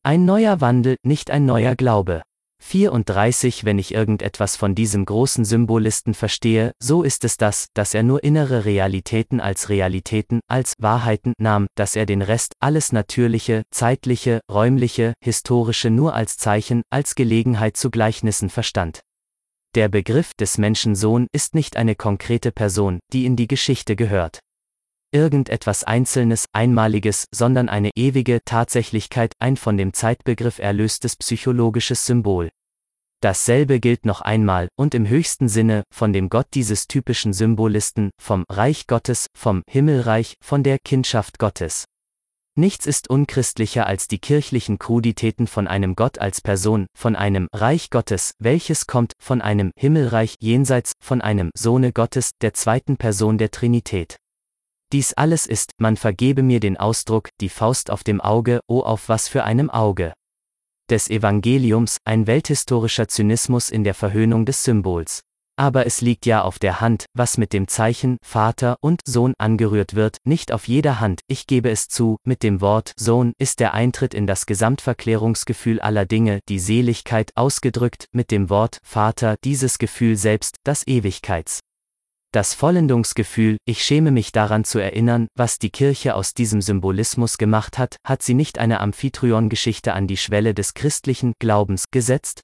Ein 0.03 0.27
neuer 0.27 0.61
Wandel, 0.61 0.97
nicht 1.03 1.31
ein 1.31 1.47
neuer 1.47 1.75
Glaube. 1.75 2.21
34 2.67 3.65
Wenn 3.65 3.79
ich 3.79 3.95
irgendetwas 3.95 4.57
von 4.57 4.75
diesem 4.75 5.05
großen 5.05 5.45
Symbolisten 5.45 6.15
verstehe, 6.15 6.73
so 6.83 7.05
ist 7.05 7.25
es 7.25 7.37
das, 7.37 7.69
dass 7.75 7.95
er 7.95 8.03
nur 8.03 8.25
innere 8.25 8.65
Realitäten 8.65 9.41
als 9.41 9.69
Realitäten, 9.69 10.41
als 10.49 10.75
Wahrheiten 10.79 11.33
nahm, 11.39 11.69
dass 11.77 11.95
er 11.95 12.07
den 12.07 12.23
Rest, 12.23 12.55
alles 12.59 12.91
Natürliche, 12.93 13.63
Zeitliche, 13.71 14.41
Räumliche, 14.51 15.15
Historische 15.23 15.91
nur 15.91 16.15
als 16.15 16.39
Zeichen, 16.39 16.83
als 16.91 17.15
Gelegenheit 17.15 17.77
zu 17.77 17.91
Gleichnissen 17.91 18.51
verstand. 18.51 19.01
Der 19.77 19.89
Begriff 19.89 20.33
des 20.35 20.59
Menschensohn 20.59 21.29
ist 21.33 21.55
nicht 21.55 21.77
eine 21.77 21.95
konkrete 21.95 22.51
Person, 22.51 22.99
die 23.13 23.27
in 23.27 23.37
die 23.37 23.47
Geschichte 23.47 23.95
gehört 23.95 24.41
irgendetwas 25.13 25.83
Einzelnes, 25.83 26.45
Einmaliges, 26.53 27.25
sondern 27.35 27.71
eine 27.71 27.91
ewige 27.97 28.41
Tatsächlichkeit, 28.45 29.33
ein 29.39 29.57
von 29.57 29.79
dem 29.79 29.95
Zeitbegriff 29.95 30.59
erlöstes 30.59 31.17
psychologisches 31.17 32.05
Symbol. 32.05 32.51
Dasselbe 33.21 33.81
gilt 33.81 34.05
noch 34.05 34.21
einmal, 34.21 34.69
und 34.77 34.95
im 34.95 35.09
höchsten 35.09 35.49
Sinne, 35.49 35.85
von 35.93 36.13
dem 36.13 36.29
Gott 36.29 36.49
dieses 36.55 36.87
typischen 36.87 37.33
Symbolisten, 37.33 38.11
vom 38.21 38.45
Reich 38.51 38.87
Gottes, 38.87 39.27
vom 39.37 39.63
Himmelreich, 39.69 40.35
von 40.43 40.63
der 40.63 40.79
Kindschaft 40.79 41.39
Gottes. 41.39 41.87
Nichts 42.59 42.87
ist 42.87 43.11
unchristlicher 43.11 43.87
als 43.87 44.09
die 44.09 44.19
kirchlichen 44.19 44.79
Kruditäten 44.79 45.47
von 45.47 45.67
einem 45.67 45.95
Gott 45.95 46.19
als 46.19 46.41
Person, 46.41 46.87
von 46.97 47.15
einem 47.15 47.49
Reich 47.53 47.91
Gottes, 47.91 48.33
welches 48.39 48.87
kommt, 48.87 49.13
von 49.19 49.43
einem 49.43 49.73
Himmelreich 49.77 50.37
jenseits, 50.41 50.93
von 51.03 51.21
einem 51.21 51.51
Sohne 51.55 51.93
Gottes, 51.93 52.31
der 52.41 52.55
zweiten 52.55 52.97
Person 52.97 53.37
der 53.37 53.51
Trinität. 53.51 54.17
Dies 54.93 55.13
alles 55.13 55.45
ist, 55.47 55.73
man 55.79 55.97
vergebe 55.97 56.43
mir 56.43 56.61
den 56.61 56.79
Ausdruck, 56.79 57.29
die 57.41 57.51
Faust 57.51 57.91
auf 57.91 58.05
dem 58.05 58.23
Auge, 58.23 58.61
o 58.69 58.81
auf 58.81 59.09
was 59.11 59.29
für 59.29 59.45
einem 59.45 59.69
Auge. 59.69 60.15
Des 60.89 61.11
Evangeliums, 61.11 61.99
ein 62.05 62.29
welthistorischer 62.29 63.09
Zynismus 63.09 63.71
in 63.71 63.83
der 63.83 63.95
Verhöhnung 63.95 64.47
des 64.47 64.63
Symbols. 64.63 65.23
Aber 65.59 65.85
es 65.85 66.01
liegt 66.01 66.27
ja 66.27 66.43
auf 66.43 66.61
der 66.61 66.81
Hand, 66.81 67.07
was 67.13 67.39
mit 67.39 67.53
dem 67.53 67.67
Zeichen 67.67 68.19
Vater 68.23 68.77
und 68.81 69.01
Sohn 69.05 69.35
angerührt 69.37 69.95
wird, 69.95 70.19
nicht 70.25 70.53
auf 70.53 70.69
jeder 70.69 71.01
Hand, 71.01 71.23
ich 71.27 71.49
gebe 71.49 71.71
es 71.71 71.89
zu, 71.89 72.19
mit 72.25 72.45
dem 72.45 72.61
Wort 72.61 72.93
Sohn 72.97 73.33
ist 73.39 73.59
der 73.59 73.75
Eintritt 73.75 74.15
in 74.15 74.29
das 74.29 74.47
Gesamtverklärungsgefühl 74.47 75.81
aller 75.81 76.07
Dinge, 76.07 76.39
die 76.49 76.61
Seligkeit 76.61 77.33
ausgedrückt, 77.35 78.07
mit 78.13 78.31
dem 78.31 78.49
Wort 78.49 78.79
Vater 78.85 79.37
dieses 79.43 79.79
Gefühl 79.79 80.17
selbst, 80.17 80.59
das 80.63 80.87
Ewigkeits. 80.87 81.61
Das 82.37 82.53
Vollendungsgefühl, 82.53 83.57
ich 83.65 83.83
schäme 83.83 84.11
mich 84.11 84.31
daran 84.31 84.65
zu 84.65 84.79
erinnern, 84.79 85.27
was 85.39 85.59
die 85.59 85.71
Kirche 85.71 86.15
aus 86.15 86.35
diesem 86.35 86.61
Symbolismus 86.61 87.39
gemacht 87.39 87.79
hat, 87.79 87.97
hat 88.07 88.21
sie 88.21 88.35
nicht 88.35 88.59
eine 88.59 88.81
Amphitryon-Geschichte 88.81 89.95
an 89.95 90.07
die 90.07 90.19
Schwelle 90.19 90.53
des 90.53 90.75
christlichen 90.75 91.33
Glaubens 91.39 91.87
gesetzt? 91.91 92.43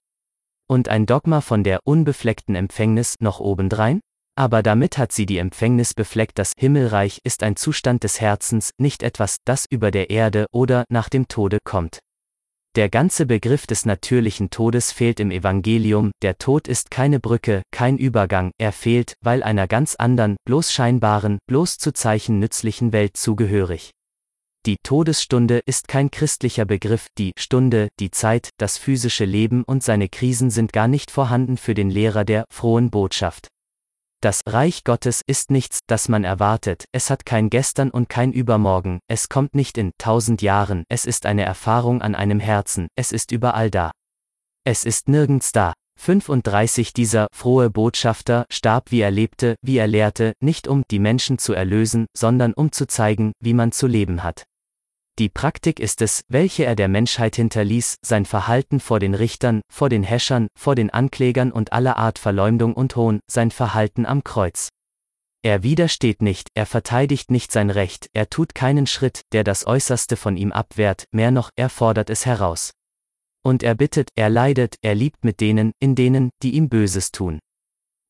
Und 0.66 0.88
ein 0.88 1.04
Dogma 1.04 1.42
von 1.42 1.62
der 1.62 1.80
unbefleckten 1.84 2.54
Empfängnis 2.54 3.16
noch 3.20 3.38
obendrein? 3.38 4.00
Aber 4.34 4.62
damit 4.62 4.96
hat 4.96 5.12
sie 5.12 5.26
die 5.26 5.36
Empfängnis 5.36 5.92
befleckt, 5.92 6.38
das 6.38 6.54
Himmelreich 6.56 7.18
ist 7.22 7.42
ein 7.42 7.56
Zustand 7.56 8.02
des 8.02 8.18
Herzens, 8.18 8.70
nicht 8.78 9.02
etwas, 9.02 9.36
das 9.44 9.66
über 9.68 9.90
der 9.90 10.08
Erde 10.08 10.46
oder 10.52 10.86
nach 10.88 11.10
dem 11.10 11.28
Tode 11.28 11.58
kommt. 11.64 11.98
Der 12.74 12.88
ganze 12.88 13.26
Begriff 13.26 13.66
des 13.66 13.84
natürlichen 13.84 14.48
Todes 14.48 14.92
fehlt 14.92 15.20
im 15.20 15.30
Evangelium, 15.30 16.10
der 16.22 16.38
Tod 16.38 16.68
ist 16.68 16.90
keine 16.90 17.20
Brücke, 17.20 17.60
kein 17.70 17.98
Übergang, 17.98 18.50
er 18.56 18.72
fehlt, 18.72 19.12
weil 19.20 19.42
einer 19.42 19.68
ganz 19.68 19.94
anderen, 19.94 20.38
bloß 20.46 20.72
scheinbaren, 20.72 21.36
bloß 21.46 21.76
zu 21.76 21.92
Zeichen 21.92 22.38
nützlichen 22.38 22.94
Welt 22.94 23.18
zugehörig. 23.18 23.90
Die 24.64 24.78
Todesstunde 24.82 25.60
ist 25.66 25.86
kein 25.86 26.10
christlicher 26.10 26.64
Begriff, 26.64 27.08
die 27.18 27.32
Stunde, 27.38 27.88
die 28.00 28.10
Zeit, 28.10 28.48
das 28.56 28.78
physische 28.78 29.26
Leben 29.26 29.64
und 29.64 29.82
seine 29.82 30.08
Krisen 30.08 30.48
sind 30.48 30.72
gar 30.72 30.88
nicht 30.88 31.10
vorhanden 31.10 31.58
für 31.58 31.74
den 31.74 31.90
Lehrer 31.90 32.24
der 32.24 32.46
frohen 32.50 32.90
Botschaft. 32.90 33.48
Das 34.22 34.40
Reich 34.46 34.84
Gottes 34.84 35.20
ist 35.26 35.50
nichts, 35.50 35.80
das 35.88 36.08
man 36.08 36.22
erwartet, 36.22 36.84
es 36.92 37.10
hat 37.10 37.26
kein 37.26 37.50
Gestern 37.50 37.90
und 37.90 38.08
kein 38.08 38.32
Übermorgen, 38.32 39.00
es 39.08 39.28
kommt 39.28 39.56
nicht 39.56 39.76
in 39.78 39.90
tausend 39.98 40.42
Jahren, 40.42 40.84
es 40.88 41.06
ist 41.06 41.26
eine 41.26 41.42
Erfahrung 41.42 42.02
an 42.02 42.14
einem 42.14 42.38
Herzen, 42.38 42.86
es 42.94 43.10
ist 43.10 43.32
überall 43.32 43.68
da. 43.68 43.90
Es 44.64 44.84
ist 44.84 45.08
nirgends 45.08 45.50
da. 45.50 45.72
35 45.98 46.92
Dieser 46.92 47.26
frohe 47.34 47.68
Botschafter 47.68 48.46
starb 48.48 48.92
wie 48.92 49.00
er 49.00 49.10
lebte, 49.10 49.56
wie 49.60 49.78
er 49.78 49.88
lehrte, 49.88 50.34
nicht 50.40 50.68
um 50.68 50.84
die 50.88 51.00
Menschen 51.00 51.38
zu 51.38 51.52
erlösen, 51.52 52.06
sondern 52.16 52.52
um 52.54 52.70
zu 52.70 52.86
zeigen, 52.86 53.32
wie 53.40 53.54
man 53.54 53.72
zu 53.72 53.88
leben 53.88 54.22
hat. 54.22 54.44
Die 55.18 55.28
Praktik 55.28 55.78
ist 55.78 56.00
es, 56.00 56.22
welche 56.28 56.64
er 56.64 56.74
der 56.74 56.88
Menschheit 56.88 57.36
hinterließ, 57.36 57.96
sein 58.02 58.24
Verhalten 58.24 58.80
vor 58.80 58.98
den 58.98 59.14
Richtern, 59.14 59.60
vor 59.70 59.90
den 59.90 60.02
Häschern, 60.02 60.48
vor 60.58 60.74
den 60.74 60.88
Anklägern 60.88 61.52
und 61.52 61.74
aller 61.74 61.98
Art 61.98 62.18
Verleumdung 62.18 62.72
und 62.72 62.96
Hohn, 62.96 63.20
sein 63.30 63.50
Verhalten 63.50 64.06
am 64.06 64.24
Kreuz. 64.24 64.70
Er 65.44 65.62
widersteht 65.62 66.22
nicht, 66.22 66.48
er 66.54 66.66
verteidigt 66.66 67.30
nicht 67.30 67.52
sein 67.52 67.68
Recht, 67.68 68.06
er 68.14 68.30
tut 68.30 68.54
keinen 68.54 68.86
Schritt, 68.86 69.22
der 69.32 69.44
das 69.44 69.66
Äußerste 69.66 70.16
von 70.16 70.36
ihm 70.36 70.50
abwehrt, 70.52 71.04
mehr 71.10 71.30
noch, 71.30 71.50
er 71.56 71.68
fordert 71.68 72.08
es 72.08 72.24
heraus. 72.24 72.70
Und 73.44 73.62
er 73.62 73.74
bittet, 73.74 74.08
er 74.14 74.30
leidet, 74.30 74.76
er 74.82 74.94
liebt 74.94 75.24
mit 75.24 75.40
denen, 75.40 75.72
in 75.80 75.94
denen, 75.94 76.30
die 76.42 76.54
ihm 76.54 76.68
Böses 76.68 77.10
tun. 77.10 77.40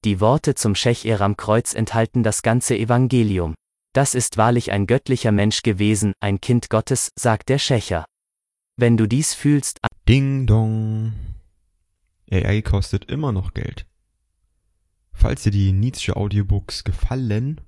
Die 0.04 0.20
Worte 0.20 0.54
zum 0.54 0.74
Schech 0.74 1.10
am 1.20 1.36
Kreuz 1.36 1.74
enthalten 1.74 2.22
das 2.22 2.42
ganze 2.42 2.76
Evangelium. 2.76 3.54
Das 3.93 4.14
ist 4.14 4.39
wahrlich 4.39 4.73
ein 4.73 4.86
göttlicher 4.86 5.32
Mensch 5.32 5.62
gewesen, 5.62 6.14
ein 6.19 6.40
Kind 6.40 6.70
Gottes, 6.70 7.12
sagt 7.14 7.51
der 7.51 7.59
Schächer. 7.59 8.06
Wenn 8.77 8.97
du 8.97 9.06
dies 9.06 9.35
fühlst, 9.35 9.81
Ding 10.09 10.47
dong. 10.47 11.12
AI 12.31 12.62
kostet 12.62 13.05
immer 13.05 13.31
noch 13.32 13.52
Geld. 13.52 13.86
Falls 15.12 15.43
dir 15.43 15.51
die 15.51 15.73
Nietzsche 15.73 16.16
Audiobooks 16.16 16.85
gefallen, 16.85 17.60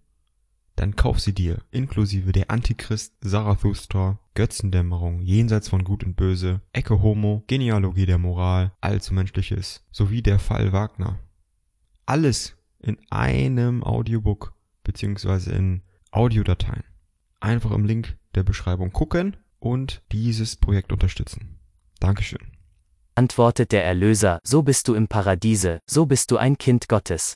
dann 0.77 0.97
kauf 0.97 1.21
sie 1.21 1.35
dir, 1.35 1.63
inklusive 1.71 2.33
der 2.33 2.51
Antichrist, 2.51 3.15
Zarathustra, 3.21 4.19
Götzendämmerung, 4.33 5.21
Jenseits 5.21 5.69
von 5.69 5.85
Gut 5.85 6.03
und 6.03 6.17
Böse, 6.17 6.63
Ecke 6.73 7.03
Homo, 7.03 7.45
Genealogie 7.47 8.07
der 8.07 8.19
Moral, 8.19 8.73
Allzu 8.81 9.15
Menschliches, 9.15 9.85
sowie 9.93 10.23
der 10.23 10.39
Fall 10.39 10.73
Wagner. 10.73 11.21
Alles 12.07 12.57
in 12.81 12.99
einem 13.11 13.85
Audiobook, 13.85 14.55
beziehungsweise 14.83 15.53
in 15.53 15.83
Audiodateien. 16.15 16.85
Einfach 17.41 17.73
im 17.73 17.85
Link 17.85 18.17
der 18.35 18.45
Beschreibung 18.45 18.93
gucken 18.93 19.37
und 19.59 20.03
dieses 20.13 20.57
Projekt 20.57 20.93
unterstützen. 20.93 21.59
Dankeschön. 22.01 22.53
antwortet 23.17 23.73
der 23.73 23.85
Erlöser, 23.85 24.41
so 24.45 24.63
bist 24.63 24.89
du 24.89 24.95
im 24.95 25.09
Paradiese, 25.09 25.81
so 25.89 26.07
bist 26.07 26.31
du 26.31 26.37
ein 26.37 26.59
Kind 26.59 26.89
Gottes. 26.89 27.35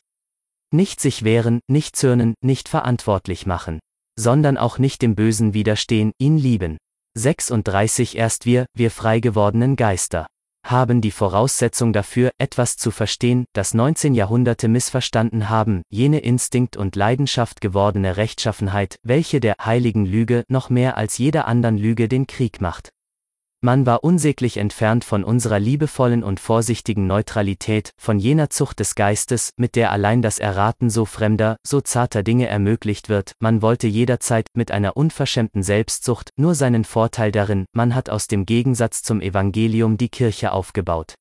Nicht 0.72 1.00
sich 1.00 1.24
wehren, 1.24 1.60
nicht 1.68 1.96
zürnen, 1.96 2.34
nicht 2.40 2.68
verantwortlich 2.68 3.46
machen, 3.46 3.78
sondern 4.18 4.56
auch 4.56 4.78
nicht 4.78 5.02
dem 5.02 5.14
Bösen 5.14 5.54
widerstehen, 5.54 6.12
ihn 6.18 6.36
lieben. 6.36 6.78
36 7.16 8.16
Erst 8.16 8.44
wir, 8.44 8.66
wir 8.74 8.90
frei 8.90 9.20
gewordenen 9.20 9.76
Geister 9.76 10.26
haben 10.70 11.00
die 11.00 11.10
Voraussetzung 11.10 11.92
dafür, 11.92 12.30
etwas 12.38 12.76
zu 12.76 12.90
verstehen, 12.90 13.46
das 13.52 13.74
19 13.74 14.14
Jahrhunderte 14.14 14.68
missverstanden 14.68 15.48
haben, 15.48 15.82
jene 15.88 16.20
Instinkt 16.20 16.76
und 16.76 16.96
Leidenschaft 16.96 17.60
gewordene 17.60 18.16
Rechtschaffenheit, 18.16 18.98
welche 19.02 19.40
der 19.40 19.56
heiligen 19.64 20.04
Lüge 20.04 20.44
noch 20.48 20.70
mehr 20.70 20.96
als 20.96 21.18
jeder 21.18 21.46
anderen 21.46 21.78
Lüge 21.78 22.08
den 22.08 22.26
Krieg 22.26 22.60
macht. 22.60 22.90
Man 23.60 23.86
war 23.86 24.04
unsäglich 24.04 24.56
entfernt 24.56 25.02
von 25.02 25.24
unserer 25.24 25.58
liebevollen 25.58 26.22
und 26.22 26.38
vorsichtigen 26.38 27.08
Neutralität, 27.08 27.90
von 27.96 28.20
jener 28.20 28.50
Zucht 28.50 28.78
des 28.78 28.94
Geistes, 28.94 29.50
mit 29.56 29.74
der 29.74 29.90
allein 29.90 30.22
das 30.22 30.38
Erraten 30.38 30.90
so 30.90 31.04
fremder, 31.04 31.56
so 31.66 31.80
zarter 31.80 32.22
Dinge 32.22 32.46
ermöglicht 32.46 33.08
wird, 33.08 33.32
man 33.40 33.60
wollte 33.60 33.88
jederzeit, 33.88 34.46
mit 34.54 34.70
einer 34.70 34.96
unverschämten 34.96 35.64
Selbstsucht, 35.64 36.30
nur 36.36 36.54
seinen 36.54 36.84
Vorteil 36.84 37.32
darin, 37.32 37.64
man 37.72 37.96
hat 37.96 38.10
aus 38.10 38.28
dem 38.28 38.46
Gegensatz 38.46 39.02
zum 39.02 39.20
Evangelium 39.20 39.96
die 39.96 40.08
Kirche 40.08 40.52
aufgebaut. 40.52 41.14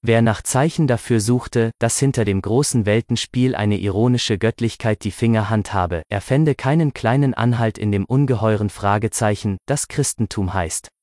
Wer 0.00 0.22
nach 0.22 0.42
Zeichen 0.42 0.86
dafür 0.86 1.18
suchte, 1.18 1.72
dass 1.80 1.98
hinter 1.98 2.24
dem 2.24 2.40
großen 2.40 2.86
Weltenspiel 2.86 3.56
eine 3.56 3.78
ironische 3.78 4.38
Göttlichkeit 4.38 5.02
die 5.02 5.10
Finger 5.10 5.50
handhabe, 5.50 6.02
er 6.08 6.20
fände 6.20 6.54
keinen 6.54 6.94
kleinen 6.94 7.34
Anhalt 7.34 7.78
in 7.78 7.90
dem 7.90 8.04
ungeheuren 8.04 8.70
Fragezeichen, 8.70 9.56
das 9.66 9.88
Christentum 9.88 10.54
heißt 10.54 10.93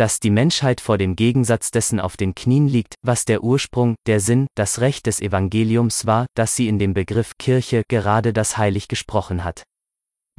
dass 0.00 0.18
die 0.18 0.30
Menschheit 0.30 0.80
vor 0.80 0.96
dem 0.96 1.14
Gegensatz 1.14 1.70
dessen 1.70 2.00
auf 2.00 2.16
den 2.16 2.34
Knien 2.34 2.66
liegt, 2.66 2.94
was 3.02 3.26
der 3.26 3.44
Ursprung, 3.44 3.96
der 4.06 4.20
Sinn, 4.20 4.46
das 4.54 4.80
Recht 4.80 5.04
des 5.04 5.20
Evangeliums 5.20 6.06
war, 6.06 6.24
dass 6.34 6.56
sie 6.56 6.68
in 6.68 6.78
dem 6.78 6.94
Begriff 6.94 7.32
Kirche 7.38 7.82
gerade 7.86 8.32
das 8.32 8.56
heilig 8.56 8.88
gesprochen 8.88 9.44
hat 9.44 9.64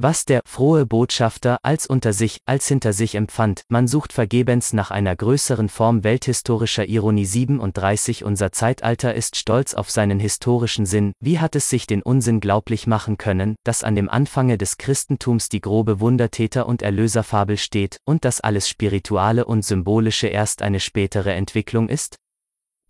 was 0.02 0.24
der 0.24 0.40
frohe 0.44 0.84
Botschafter 0.84 1.58
als 1.62 1.86
unter 1.86 2.12
sich, 2.12 2.38
als 2.44 2.66
hinter 2.66 2.92
sich 2.92 3.14
empfand, 3.14 3.62
man 3.68 3.86
sucht 3.86 4.12
vergebens 4.12 4.72
nach 4.72 4.90
einer 4.90 5.14
größeren 5.14 5.68
Form 5.68 6.02
welthistorischer 6.02 6.86
Ironie 6.88 7.24
37 7.24 8.24
Unser 8.24 8.50
Zeitalter 8.50 9.14
ist 9.14 9.36
stolz 9.36 9.74
auf 9.74 9.90
seinen 9.90 10.18
historischen 10.18 10.86
Sinn, 10.86 11.12
wie 11.20 11.38
hat 11.38 11.54
es 11.54 11.70
sich 11.70 11.86
den 11.86 12.02
Unsinn 12.02 12.40
glaublich 12.40 12.88
machen 12.88 13.16
können, 13.16 13.54
dass 13.64 13.84
an 13.84 13.94
dem 13.94 14.08
Anfange 14.08 14.58
des 14.58 14.76
Christentums 14.76 15.48
die 15.48 15.60
grobe 15.60 16.00
Wundertäter- 16.00 16.66
und 16.66 16.82
Erlöserfabel 16.82 17.56
steht, 17.56 17.98
und 18.04 18.24
dass 18.24 18.40
alles 18.40 18.68
Spirituale 18.68 19.44
und 19.44 19.64
Symbolische 19.64 20.26
erst 20.26 20.62
eine 20.62 20.80
spätere 20.80 21.32
Entwicklung 21.32 21.88
ist? 21.88 22.16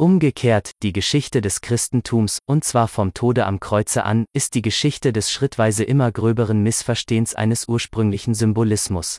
Umgekehrt, 0.02 0.72
die 0.82 0.92
Geschichte 0.92 1.40
des 1.40 1.60
Christentums, 1.60 2.40
und 2.44 2.64
zwar 2.64 2.88
vom 2.88 3.14
Tode 3.14 3.46
am 3.46 3.60
Kreuze 3.60 4.02
an, 4.02 4.24
ist 4.32 4.56
die 4.56 4.60
Geschichte 4.60 5.12
des 5.12 5.30
schrittweise 5.30 5.84
immer 5.84 6.10
gröberen 6.10 6.60
Missverstehens 6.64 7.36
eines 7.36 7.68
ursprünglichen 7.68 8.34
Symbolismus. 8.34 9.18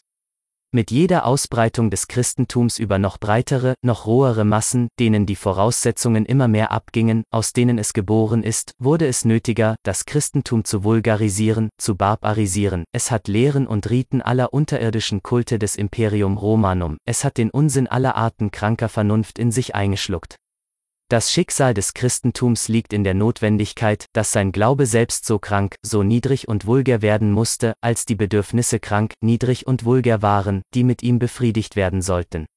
Mit 0.74 0.92
jeder 0.92 1.26
Ausbreitung 1.26 1.90
des 1.90 2.10
Christentums 2.10 2.80
über 2.80 3.00
noch 3.00 3.18
breitere, 3.18 3.76
noch 3.82 4.08
rohere 4.08 4.44
Massen, 4.44 4.90
denen 5.00 5.26
die 5.26 5.38
Voraussetzungen 5.38 6.26
immer 6.26 6.50
mehr 6.50 6.74
abgingen, 6.74 7.24
aus 7.32 7.54
denen 7.54 7.78
es 7.78 7.94
geboren 7.94 8.44
ist, 8.44 8.74
wurde 8.78 9.08
es 9.08 9.24
nötiger, 9.24 9.78
das 9.84 10.04
Christentum 10.04 10.66
zu 10.66 10.84
vulgarisieren, 10.84 11.70
zu 11.78 11.96
barbarisieren, 11.96 12.84
es 12.92 13.10
hat 13.10 13.30
Lehren 13.30 13.68
und 13.68 13.90
Riten 13.90 14.22
aller 14.22 14.52
unterirdischen 14.52 15.24
Kulte 15.24 15.60
des 15.60 15.78
Imperium 15.78 16.36
Romanum, 16.36 16.98
es 17.06 17.24
hat 17.24 17.38
den 17.38 17.52
Unsinn 17.52 17.88
aller 17.88 18.18
Arten 18.18 18.52
kranker 18.52 18.90
Vernunft 18.90 19.40
in 19.40 19.54
sich 19.54 19.76
eingeschluckt. 19.76 20.36
Das 21.14 21.32
Schicksal 21.32 21.76
des 21.76 21.94
Christentums 21.94 22.70
liegt 22.70 22.92
in 22.92 23.04
der 23.04 23.14
Notwendigkeit, 23.14 24.08
dass 24.14 24.32
sein 24.32 24.52
Glaube 24.52 24.88
selbst 24.88 25.28
so 25.28 25.38
krank, 25.38 25.76
so 25.84 26.02
niedrig 26.02 26.48
und 26.48 26.66
vulgär 26.66 27.04
werden 27.04 27.32
musste, 27.32 27.76
als 27.82 28.08
die 28.08 28.16
Bedürfnisse 28.16 28.80
krank, 28.80 29.14
niedrig 29.22 29.68
und 29.68 29.86
vulgär 29.86 30.24
waren, 30.24 30.64
die 30.74 30.84
mit 30.84 31.04
ihm 31.04 31.20
befriedigt 31.20 31.76
werden 31.76 32.02
sollten. 32.02 32.48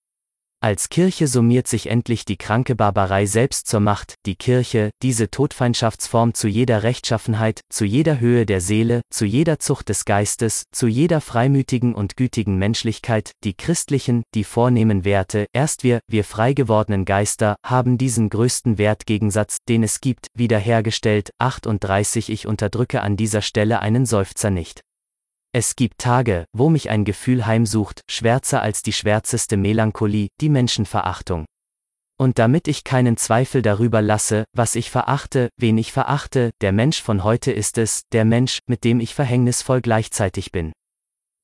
Als 0.62 0.88
Kirche 0.88 1.28
summiert 1.28 1.68
sich 1.68 1.90
endlich 1.90 2.24
die 2.24 2.38
kranke 2.38 2.74
Barbarei 2.74 3.26
selbst 3.26 3.66
zur 3.66 3.80
Macht, 3.80 4.14
die 4.24 4.36
Kirche, 4.36 4.90
diese 5.02 5.30
Todfeindschaftsform 5.30 6.32
zu 6.32 6.48
jeder 6.48 6.82
Rechtschaffenheit, 6.82 7.60
zu 7.68 7.84
jeder 7.84 8.20
Höhe 8.20 8.46
der 8.46 8.62
Seele, 8.62 9.02
zu 9.10 9.26
jeder 9.26 9.58
Zucht 9.58 9.90
des 9.90 10.06
Geistes, 10.06 10.64
zu 10.72 10.86
jeder 10.86 11.20
freimütigen 11.20 11.94
und 11.94 12.16
gütigen 12.16 12.56
Menschlichkeit, 12.56 13.32
die 13.44 13.54
christlichen, 13.54 14.22
die 14.34 14.44
vornehmen 14.44 15.04
Werte, 15.04 15.46
erst 15.52 15.84
wir, 15.84 16.00
wir 16.08 16.24
frei 16.24 16.54
gewordenen 16.54 17.04
Geister, 17.04 17.56
haben 17.64 17.98
diesen 17.98 18.30
größten 18.30 18.78
Wertgegensatz, 18.78 19.58
den 19.68 19.82
es 19.82 20.00
gibt, 20.00 20.28
wiederhergestellt, 20.34 21.30
38 21.38 22.30
Ich 22.30 22.46
unterdrücke 22.46 23.02
an 23.02 23.18
dieser 23.18 23.42
Stelle 23.42 23.80
einen 23.80 24.06
Seufzer 24.06 24.48
nicht. 24.48 24.80
Es 25.58 25.74
gibt 25.74 25.96
Tage, 25.96 26.44
wo 26.52 26.68
mich 26.68 26.90
ein 26.90 27.06
Gefühl 27.06 27.46
heimsucht, 27.46 28.02
schwärzer 28.10 28.60
als 28.60 28.82
die 28.82 28.92
schwärzeste 28.92 29.56
Melancholie, 29.56 30.28
die 30.42 30.50
Menschenverachtung. 30.50 31.46
Und 32.18 32.38
damit 32.38 32.68
ich 32.68 32.84
keinen 32.84 33.16
Zweifel 33.16 33.62
darüber 33.62 34.02
lasse, 34.02 34.44
was 34.52 34.74
ich 34.74 34.90
verachte, 34.90 35.48
wen 35.56 35.78
ich 35.78 35.92
verachte, 35.92 36.50
der 36.60 36.72
Mensch 36.72 37.00
von 37.00 37.24
heute 37.24 37.52
ist 37.52 37.78
es, 37.78 38.02
der 38.12 38.26
Mensch, 38.26 38.58
mit 38.66 38.84
dem 38.84 39.00
ich 39.00 39.14
verhängnisvoll 39.14 39.80
gleichzeitig 39.80 40.52
bin. 40.52 40.72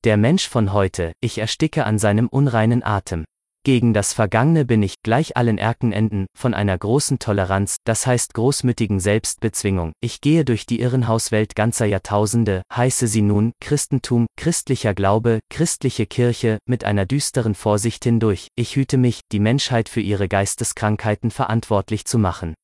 Der 0.03 0.17
Mensch 0.17 0.47
von 0.47 0.73
heute, 0.73 1.13
ich 1.19 1.39
ersticke 1.39 1.83
an 1.83 1.97
seinem 1.97 2.27
unreinen 2.27 2.83
Atem. 2.83 3.25
Gegen 3.65 3.93
das 3.93 4.11
Vergangene 4.11 4.65
bin 4.65 4.83
ich, 4.83 4.95
gleich 5.03 5.37
allen 5.37 5.57
Erkenenden, 5.57 6.25
von 6.37 6.53
einer 6.53 6.77
großen 6.77 7.17
Toleranz, 7.17 7.77
das 7.85 8.05
heißt 8.05 8.33
großmütigen 8.33 8.99
Selbstbezwingung. 8.99 9.93
Ich 10.01 10.19
gehe 10.19 10.43
durch 10.43 10.65
die 10.65 10.81
Irrenhauswelt 10.81 11.55
ganzer 11.55 11.85
Jahrtausende, 11.85 12.63
heiße 12.75 13.07
sie 13.07 13.21
nun 13.21 13.53
Christentum, 13.61 14.27
christlicher 14.35 14.93
Glaube, 14.93 15.39
christliche 15.49 16.05
Kirche, 16.05 16.57
mit 16.67 16.83
einer 16.83 17.05
düsteren 17.05 17.55
Vorsicht 17.55 18.03
hindurch. 18.03 18.49
Ich 18.57 18.75
hüte 18.75 18.97
mich, 18.97 19.21
die 19.31 19.39
Menschheit 19.39 19.87
für 19.87 20.01
ihre 20.01 20.27
Geisteskrankheiten 20.27 21.31
verantwortlich 21.31 22.03
zu 22.03 22.19
machen. 22.19 22.55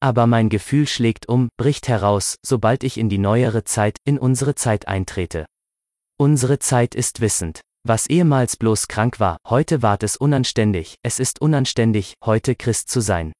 Aber 0.00 0.28
mein 0.28 0.50
Gefühl 0.50 0.86
schlägt 0.86 1.28
um, 1.28 1.48
bricht 1.56 1.88
heraus, 1.88 2.36
sobald 2.46 2.84
ich 2.84 2.96
in 2.96 3.08
die 3.08 3.18
neuere 3.18 3.64
Zeit, 3.64 3.96
in 4.04 4.20
unsere 4.20 4.54
Zeit 4.54 4.86
eintrete. 4.86 5.46
Unsere 6.16 6.60
Zeit 6.60 6.94
ist 6.94 7.20
wissend. 7.20 7.60
Was 7.84 8.06
ehemals 8.06 8.56
bloß 8.56 8.88
krank 8.88 9.20
war, 9.20 9.38
heute 9.48 9.82
ward 9.82 10.02
es 10.02 10.16
unanständig, 10.16 10.96
es 11.02 11.18
ist 11.18 11.40
unanständig, 11.40 12.14
heute 12.24 12.54
Christ 12.54 12.90
zu 12.90 13.00
sein. 13.00 13.32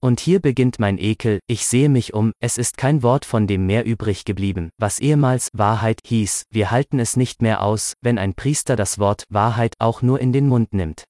Und 0.00 0.20
hier 0.20 0.40
beginnt 0.40 0.78
mein 0.78 0.98
Ekel, 0.98 1.40
ich 1.46 1.66
sehe 1.66 1.88
mich 1.88 2.12
um, 2.12 2.32
es 2.38 2.58
ist 2.58 2.76
kein 2.76 3.02
Wort 3.02 3.24
von 3.24 3.46
dem 3.46 3.66
mehr 3.66 3.86
übrig 3.86 4.24
geblieben, 4.24 4.70
was 4.78 4.98
ehemals 4.98 5.48
Wahrheit 5.54 6.00
hieß, 6.04 6.44
wir 6.50 6.70
halten 6.70 6.98
es 6.98 7.16
nicht 7.16 7.40
mehr 7.40 7.62
aus, 7.62 7.94
wenn 8.02 8.18
ein 8.18 8.34
Priester 8.34 8.76
das 8.76 8.98
Wort 8.98 9.24
Wahrheit 9.30 9.74
auch 9.78 10.02
nur 10.02 10.20
in 10.20 10.32
den 10.32 10.46
Mund 10.46 10.74
nimmt. 10.74 11.04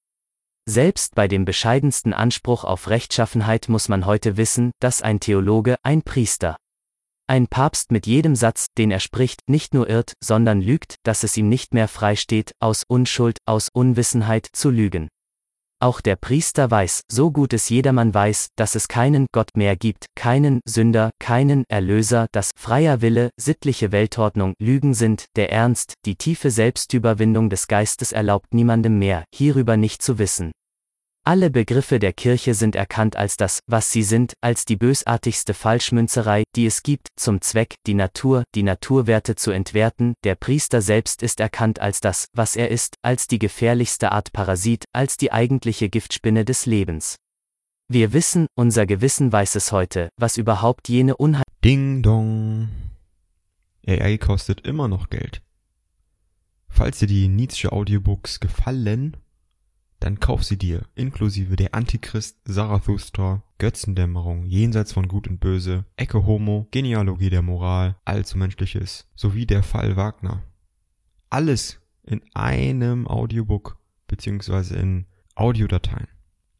Selbst 0.67 1.13
bei 1.13 1.27
dem 1.27 1.45
bescheidensten 1.45 2.13
Anspruch 2.13 2.63
auf 2.63 2.89
Rechtschaffenheit 2.89 3.69
muss 3.69 3.87
man 3.89 4.05
heute 4.05 4.37
wissen, 4.37 4.71
dass 4.79 5.01
ein 5.01 5.19
Theologe, 5.19 5.75
ein 5.83 6.01
Priester, 6.01 6.55
ein 7.27 7.47
Papst 7.47 7.91
mit 7.91 8.07
jedem 8.07 8.35
Satz, 8.35 8.67
den 8.77 8.91
er 8.91 8.99
spricht, 8.99 9.41
nicht 9.47 9.73
nur 9.73 9.89
irrt, 9.89 10.13
sondern 10.23 10.61
lügt, 10.61 10.95
dass 11.03 11.23
es 11.23 11.35
ihm 11.37 11.49
nicht 11.49 11.73
mehr 11.73 11.87
frei 11.87 12.15
steht, 12.15 12.51
aus 12.59 12.83
Unschuld, 12.87 13.37
aus 13.45 13.69
Unwissenheit 13.73 14.47
zu 14.51 14.69
lügen. 14.69 15.07
Auch 15.81 15.99
der 15.99 16.15
Priester 16.15 16.71
weiß, 16.71 17.01
so 17.11 17.31
gut 17.31 17.51
es 17.53 17.67
jedermann 17.69 18.13
weiß, 18.13 18.47
dass 18.55 18.75
es 18.75 18.87
keinen 18.87 19.27
Gott 19.33 19.51
mehr 19.55 19.75
gibt, 19.75 20.05
keinen 20.15 20.61
Sünder, 20.65 21.11
keinen 21.19 21.65
Erlöser, 21.67 22.27
dass 22.31 22.51
freier 22.57 23.01
Wille, 23.01 23.29
sittliche 23.37 23.91
Weltordnung 23.91 24.53
Lügen 24.59 24.93
sind, 24.93 25.25
der 25.35 25.51
Ernst, 25.51 25.93
die 26.05 26.15
tiefe 26.15 26.49
Selbstüberwindung 26.49 27.49
des 27.49 27.67
Geistes 27.67 28.13
erlaubt 28.13 28.53
niemandem 28.53 28.97
mehr, 28.97 29.25
hierüber 29.33 29.75
nicht 29.75 30.01
zu 30.01 30.17
wissen. 30.17 30.51
Alle 31.27 31.49
Begriffe 31.49 31.97
der 31.97 32.13
Kirche 32.13 32.53
sind 32.53 32.75
erkannt 32.75 33.15
als 33.15 33.35
das, 33.35 33.61
was 33.65 33.91
sie 33.91 34.03
sind, 34.03 34.33
als 34.41 34.63
die 34.63 34.75
bösartigste 34.75 35.55
Falschmünzerei, 35.55 36.43
die 36.55 36.67
es 36.67 36.83
gibt, 36.83 37.07
zum 37.15 37.41
Zweck, 37.41 37.77
die 37.87 37.95
Natur, 37.95 38.43
die 38.53 38.61
Naturwerte 38.61 39.33
zu 39.33 39.49
entwerten, 39.49 40.13
der 40.23 40.35
Priester 40.35 40.83
selbst 40.83 41.23
ist 41.23 41.39
erkannt 41.39 41.79
als 41.79 41.99
das, 41.99 42.27
was 42.33 42.55
er 42.55 42.69
ist, 42.69 42.97
als 43.01 43.25
die 43.25 43.39
gefährlichste 43.39 44.11
Art 44.11 44.33
Parasit, 44.33 44.85
als 44.93 45.17
die 45.17 45.31
eigentliche 45.31 45.89
Giftspinne 45.89 46.45
des 46.45 46.67
Lebens. 46.67 47.15
Wir 47.87 48.13
wissen, 48.13 48.45
unser 48.55 48.85
Gewissen 48.85 49.31
weiß 49.31 49.55
es 49.55 49.71
heute, 49.71 50.09
was 50.17 50.37
überhaupt 50.37 50.89
jene 50.89 51.17
Unheil. 51.17 51.43
Ding 51.63 52.03
dong. 52.03 52.69
AI 53.87 54.19
kostet 54.19 54.61
immer 54.61 54.87
noch 54.87 55.09
Geld. 55.09 55.41
Falls 56.69 56.99
dir 56.99 57.07
die 57.07 57.29
Nietzsche 57.29 57.71
Audiobooks 57.71 58.39
gefallen, 58.39 59.17
dann 59.99 60.19
kauf 60.19 60.43
sie 60.43 60.57
dir, 60.57 60.83
inklusive 60.95 61.55
der 61.55 61.73
Antichrist, 61.73 62.37
Zarathustra, 62.45 63.43
Götzendämmerung, 63.57 64.45
Jenseits 64.45 64.93
von 64.93 65.07
Gut 65.07 65.27
und 65.27 65.39
Böse, 65.39 65.85
Ecke 65.95 66.25
Homo, 66.25 66.67
Genealogie 66.71 67.29
der 67.29 67.41
Moral, 67.41 67.95
Allzu 68.05 68.37
Menschliches, 68.37 69.07
sowie 69.15 69.45
der 69.45 69.63
Fall 69.63 69.95
Wagner. 69.95 70.43
Alles 71.29 71.79
in 72.03 72.21
einem 72.33 73.07
Audiobook 73.07 73.77
beziehungsweise 74.07 74.75
in 74.75 75.05
Audiodateien. 75.35 76.07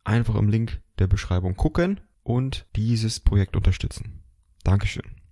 Einfach 0.03 0.35
im 0.35 0.49
Link 0.49 0.81
der 0.99 1.07
Beschreibung 1.07 1.55
gucken 1.55 1.99
und 2.23 2.65
dieses 2.75 3.19
Projekt 3.19 3.55
unterstützen. 3.55 4.23
Dankeschön 4.63 5.24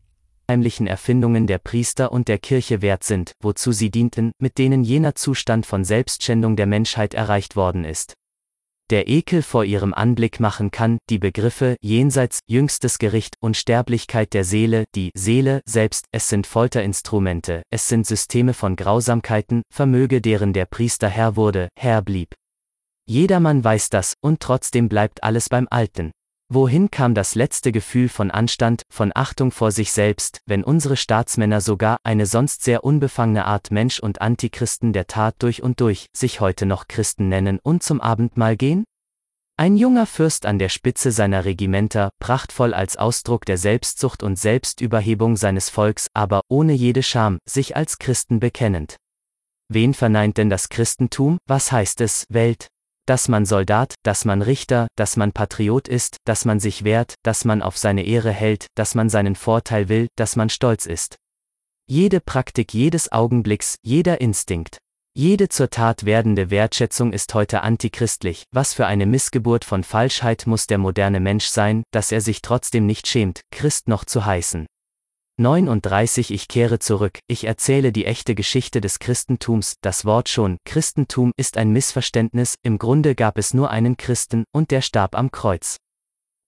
heimlichen 0.50 0.88
Erfindungen 0.88 1.48
der 1.48 1.58
Priester 1.58 2.12
und 2.12 2.28
der 2.28 2.38
Kirche 2.38 2.82
wert 2.82 3.04
sind, 3.04 3.34
wozu 3.42 3.72
sie 3.72 3.92
dienten, 3.92 4.32
mit 4.40 4.58
denen 4.58 4.84
jener 4.84 5.16
Zustand 5.16 5.66
von 5.66 5.84
Selbstschändung 5.84 6.56
der 6.56 6.68
Menschheit 6.68 7.14
erreicht 7.14 7.56
worden 7.56 7.86
ist. 7.86 8.14
Der 8.90 9.08
Ekel 9.08 9.42
vor 9.42 9.64
ihrem 9.64 9.94
Anblick 9.94 10.40
machen 10.40 10.70
kann, 10.70 10.98
die 11.10 11.18
Begriffe 11.18 11.78
Jenseits, 11.82 12.40
jüngstes 12.48 13.00
Gericht, 13.00 13.36
Unsterblichkeit 13.40 14.34
der 14.34 14.44
Seele, 14.44 14.84
die 14.94 15.12
Seele 15.16 15.62
selbst, 15.66 16.06
es 16.12 16.28
sind 16.28 16.46
Folterinstrumente, 16.46 17.64
es 17.72 17.88
sind 17.88 18.06
Systeme 18.06 18.54
von 18.54 18.76
Grausamkeiten, 18.76 19.64
Vermöge 19.74 20.22
deren 20.22 20.52
der 20.52 20.66
Priester 20.66 21.08
Herr 21.08 21.38
wurde, 21.38 21.70
Herr 21.80 22.02
blieb. 22.02 22.36
Jedermann 23.06 23.64
weiß 23.64 23.90
das, 23.90 24.16
und 24.22 24.42
trotzdem 24.42 24.90
bleibt 24.90 25.24
alles 25.24 25.50
beim 25.50 25.68
Alten. 25.70 26.12
Wohin 26.56 26.92
kam 26.92 27.16
das 27.16 27.34
letzte 27.34 27.72
Gefühl 27.72 28.08
von 28.10 28.30
Anstand, 28.30 28.84
von 28.88 29.12
Achtung 29.16 29.50
vor 29.50 29.72
sich 29.72 29.92
selbst, 29.92 30.42
wenn 30.46 30.64
unsere 30.64 30.98
Staatsmänner 30.98 31.62
sogar 31.62 31.98
eine 32.04 32.28
sonst 32.28 32.64
sehr 32.64 32.84
unbefangene 32.84 33.46
Art 33.46 33.72
Mensch 33.72 34.00
und 34.00 34.22
Antichristen 34.22 34.94
der 34.94 35.08
Tat 35.08 35.34
durch 35.40 35.64
und 35.64 35.82
durch 35.82 36.10
sich 36.16 36.42
heute 36.42 36.68
noch 36.68 36.88
Christen 36.88 37.28
nennen 37.28 37.58
und 37.64 37.82
zum 37.82 38.00
Abendmahl 38.00 38.56
gehen? 38.56 38.84
Ein 39.58 39.78
junger 39.78 40.06
Fürst 40.06 40.46
an 40.46 40.60
der 40.60 40.70
Spitze 40.70 41.12
seiner 41.12 41.44
Regimenter, 41.44 42.12
prachtvoll 42.20 42.76
als 42.76 42.98
Ausdruck 42.98 43.46
der 43.46 43.58
Selbstsucht 43.58 44.22
und 44.22 44.38
Selbstüberhebung 44.38 45.38
seines 45.38 45.72
Volks, 45.72 46.06
aber 46.14 46.42
ohne 46.50 46.74
jede 46.74 47.02
Scham, 47.02 47.40
sich 47.50 47.76
als 47.76 47.98
Christen 47.98 48.40
bekennend. 48.40 48.98
Wen 49.70 49.96
verneint 49.96 50.38
denn 50.38 50.52
das 50.52 50.70
Christentum, 50.70 51.40
was 51.48 51.72
heißt 51.72 52.00
es, 52.02 52.26
Welt? 52.30 52.68
Dass 53.06 53.28
man 53.28 53.46
Soldat, 53.46 53.96
dass 54.04 54.26
man 54.26 54.42
Richter, 54.42 54.88
dass 54.96 55.18
man 55.18 55.32
Patriot 55.32 55.88
ist, 55.88 56.18
dass 56.26 56.46
man 56.46 56.60
sich 56.60 56.84
wehrt, 56.84 57.16
dass 57.24 57.46
man 57.46 57.62
auf 57.62 57.78
seine 57.78 58.04
Ehre 58.04 58.32
hält, 58.32 58.68
dass 58.76 58.96
man 58.96 59.10
seinen 59.10 59.36
Vorteil 59.36 59.90
will, 59.90 60.08
dass 60.16 60.36
man 60.36 60.50
stolz 60.50 60.86
ist. 60.86 61.18
Jede 61.88 62.22
Praktik 62.22 62.74
jedes 62.74 63.12
Augenblicks, 63.12 63.76
jeder 63.84 64.22
Instinkt, 64.22 64.78
jede 65.16 65.48
zur 65.48 65.70
Tat 65.70 66.06
werdende 66.06 66.50
Wertschätzung 66.50 67.14
ist 67.14 67.36
heute 67.36 67.62
antichristlich, 67.62 68.46
was 68.52 68.74
für 68.74 68.88
eine 68.88 69.06
Missgeburt 69.06 69.64
von 69.64 69.84
Falschheit 69.84 70.48
muss 70.48 70.66
der 70.66 70.80
moderne 70.80 71.20
Mensch 71.20 71.46
sein, 71.46 71.84
dass 71.92 72.12
er 72.12 72.20
sich 72.20 72.42
trotzdem 72.42 72.88
nicht 72.88 73.08
schämt, 73.08 73.42
Christ 73.52 73.88
noch 73.88 74.06
zu 74.06 74.26
heißen. 74.26 74.66
39 75.40 76.30
Ich 76.32 76.48
kehre 76.48 76.78
zurück, 76.78 77.18
ich 77.28 77.46
erzähle 77.46 77.92
die 77.92 78.06
echte 78.06 78.36
Geschichte 78.36 78.82
des 78.82 79.00
Christentums, 79.00 79.78
das 79.82 80.06
Wort 80.06 80.30
schon, 80.30 80.58
Christentum 80.64 81.32
ist 81.38 81.58
ein 81.58 81.72
Missverständnis, 81.72 82.54
im 82.62 82.78
Grunde 82.78 83.16
gab 83.16 83.40
es 83.40 83.52
nur 83.52 83.72
einen 83.72 83.98
Christen, 83.98 84.44
und 84.54 84.70
der 84.70 84.82
starb 84.82 85.16
am 85.16 85.32
Kreuz. 85.32 85.78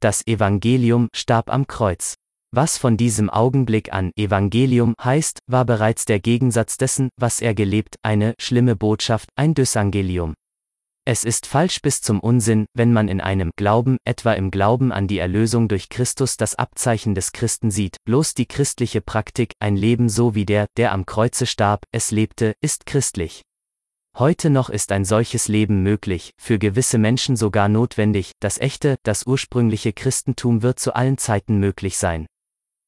Das 0.01 0.27
Evangelium 0.27 1.09
starb 1.15 1.51
am 1.51 1.65
Kreuz. 1.65 2.13
Was 2.51 2.77
von 2.77 2.95
diesem 2.95 3.31
Augenblick 3.31 3.91
an 3.91 4.11
Evangelium 4.15 4.93
heißt, 5.03 5.39
war 5.47 5.65
bereits 5.65 6.05
der 6.05 6.19
Gegensatz 6.19 6.77
dessen, 6.77 7.09
was 7.17 7.41
er 7.41 7.55
gelebt, 7.55 7.95
eine 8.03 8.35
schlimme 8.39 8.75
Botschaft, 8.75 9.29
ein 9.35 9.55
Dysangelium. 9.55 10.35
Es 11.07 11.23
ist 11.23 11.45
falsch 11.45 11.83
bis 11.83 12.01
zum 12.01 12.19
Unsinn, 12.19 12.65
wenn 12.73 12.91
man 12.91 13.09
in 13.09 13.21
einem 13.21 13.51
Glauben, 13.55 13.97
etwa 14.05 14.33
im 14.33 14.49
Glauben 14.49 14.91
an 14.91 15.07
die 15.07 15.19
Erlösung 15.19 15.67
durch 15.67 15.89
Christus 15.89 16.35
das 16.35 16.55
Abzeichen 16.55 17.13
des 17.13 17.31
Christen 17.31 17.69
sieht, 17.69 17.97
bloß 18.05 18.33
die 18.33 18.47
christliche 18.47 19.01
Praktik, 19.01 19.53
ein 19.59 19.77
Leben 19.77 20.09
so 20.09 20.33
wie 20.33 20.45
der, 20.45 20.65
der 20.77 20.91
am 20.93 21.05
Kreuze 21.05 21.45
starb, 21.45 21.85
es 21.91 22.09
lebte, 22.09 22.55
ist 22.59 22.87
christlich. 22.87 23.43
Heute 24.17 24.49
noch 24.49 24.71
ist 24.71 24.91
ein 24.91 25.05
solches 25.05 25.47
Leben 25.47 25.83
möglich, 25.83 26.31
für 26.41 26.57
gewisse 26.57 26.97
Menschen 26.97 27.35
sogar 27.35 27.69
notwendig, 27.69 28.31
das 28.39 28.57
echte, 28.57 28.95
das 29.03 29.27
ursprüngliche 29.27 29.93
Christentum 29.93 30.63
wird 30.63 30.79
zu 30.79 30.95
allen 30.95 31.19
Zeiten 31.19 31.59
möglich 31.59 31.99
sein. 31.99 32.25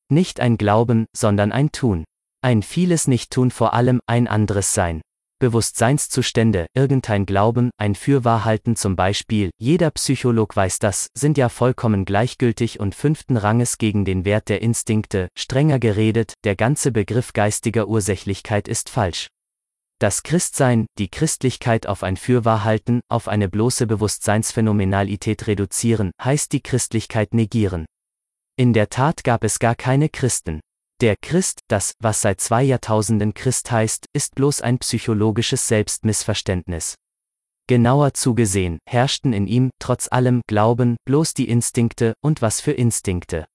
Nicht 0.09 0.39
ein 0.39 0.57
Glauben, 0.57 1.05
sondern 1.15 1.51
ein 1.51 1.71
Tun. 1.71 2.03
Ein 2.41 2.63
vieles 2.63 3.07
Nicht-Tun 3.07 3.51
vor 3.51 3.75
allem, 3.75 3.99
ein 4.07 4.27
anderes 4.27 4.73
Sein. 4.73 5.01
Bewusstseinszustände, 5.39 6.67
irgendein 6.73 7.25
Glauben, 7.25 7.69
ein 7.77 7.95
Fürwahrhalten 7.95 8.75
zum 8.75 8.95
Beispiel, 8.95 9.51
jeder 9.59 9.91
Psycholog 9.91 10.55
weiß 10.55 10.79
das, 10.79 11.07
sind 11.13 11.37
ja 11.37 11.49
vollkommen 11.49 12.05
gleichgültig 12.05 12.79
und 12.79 12.95
fünften 12.95 13.37
Ranges 13.37 13.77
gegen 13.77 14.05
den 14.05 14.25
Wert 14.25 14.49
der 14.49 14.61
Instinkte, 14.61 15.27
strenger 15.37 15.79
geredet, 15.79 16.33
der 16.43 16.55
ganze 16.55 16.91
Begriff 16.91 17.33
geistiger 17.33 17.87
Ursächlichkeit 17.87 18.67
ist 18.67 18.89
falsch. 18.89 19.27
Das 19.99 20.21
Christsein, 20.21 20.85
die 20.99 21.09
Christlichkeit 21.09 21.87
auf 21.87 22.03
ein 22.03 22.17
Fürwahrhalten, 22.17 23.01
auf 23.09 23.27
eine 23.27 23.49
bloße 23.49 23.87
Bewusstseinsphänomenalität 23.87 25.47
reduzieren, 25.47 26.11
heißt 26.23 26.51
die 26.51 26.61
Christlichkeit 26.61 27.33
negieren. 27.33 27.85
In 28.57 28.73
der 28.73 28.89
Tat 28.89 29.23
gab 29.23 29.43
es 29.43 29.57
gar 29.57 29.75
keine 29.75 30.09
Christen. 30.09 30.59
Der 30.99 31.15
Christ, 31.15 31.59
das, 31.67 31.93
was 31.99 32.21
seit 32.21 32.41
zwei 32.41 32.63
Jahrtausenden 32.63 33.35
Christ 33.35 33.69
heißt, 33.69 34.07
ist 34.13 34.33
bloß 34.33 34.61
ein 34.61 34.79
psychologisches 34.79 35.67
Selbstmissverständnis. 35.67 36.95
Genauer 37.67 38.15
zugesehen, 38.15 38.79
herrschten 38.89 39.31
in 39.31 39.45
ihm, 39.45 39.69
trotz 39.77 40.11
allem 40.11 40.41
Glauben, 40.47 40.97
bloß 41.05 41.35
die 41.35 41.49
Instinkte, 41.49 42.15
und 42.23 42.41
was 42.41 42.61
für 42.61 42.71
Instinkte. 42.71 43.45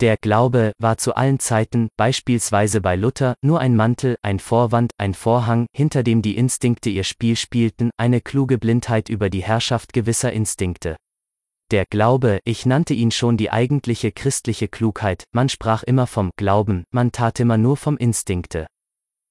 Der 0.00 0.16
Glaube 0.18 0.70
war 0.78 0.98
zu 0.98 1.16
allen 1.16 1.40
Zeiten, 1.40 1.88
beispielsweise 1.96 2.80
bei 2.80 2.94
Luther, 2.94 3.34
nur 3.42 3.58
ein 3.58 3.74
Mantel, 3.74 4.16
ein 4.22 4.38
Vorwand, 4.38 4.92
ein 4.98 5.14
Vorhang, 5.14 5.66
hinter 5.74 6.04
dem 6.04 6.22
die 6.22 6.36
Instinkte 6.36 6.90
ihr 6.90 7.02
Spiel 7.02 7.34
spielten, 7.34 7.90
eine 7.96 8.20
kluge 8.20 8.56
Blindheit 8.56 9.08
über 9.08 9.30
die 9.30 9.42
Herrschaft 9.42 9.92
gewisser 9.92 10.32
Instinkte. 10.32 10.96
Der 11.70 11.84
Glaube, 11.84 12.40
ich 12.44 12.64
nannte 12.64 12.94
ihn 12.94 13.10
schon 13.10 13.36
die 13.36 13.50
eigentliche 13.50 14.10
christliche 14.10 14.68
Klugheit, 14.68 15.24
man 15.32 15.50
sprach 15.50 15.82
immer 15.82 16.06
vom 16.06 16.30
Glauben, 16.36 16.84
man 16.92 17.12
tat 17.12 17.40
immer 17.40 17.58
nur 17.58 17.76
vom 17.76 17.98
Instinkte. 17.98 18.66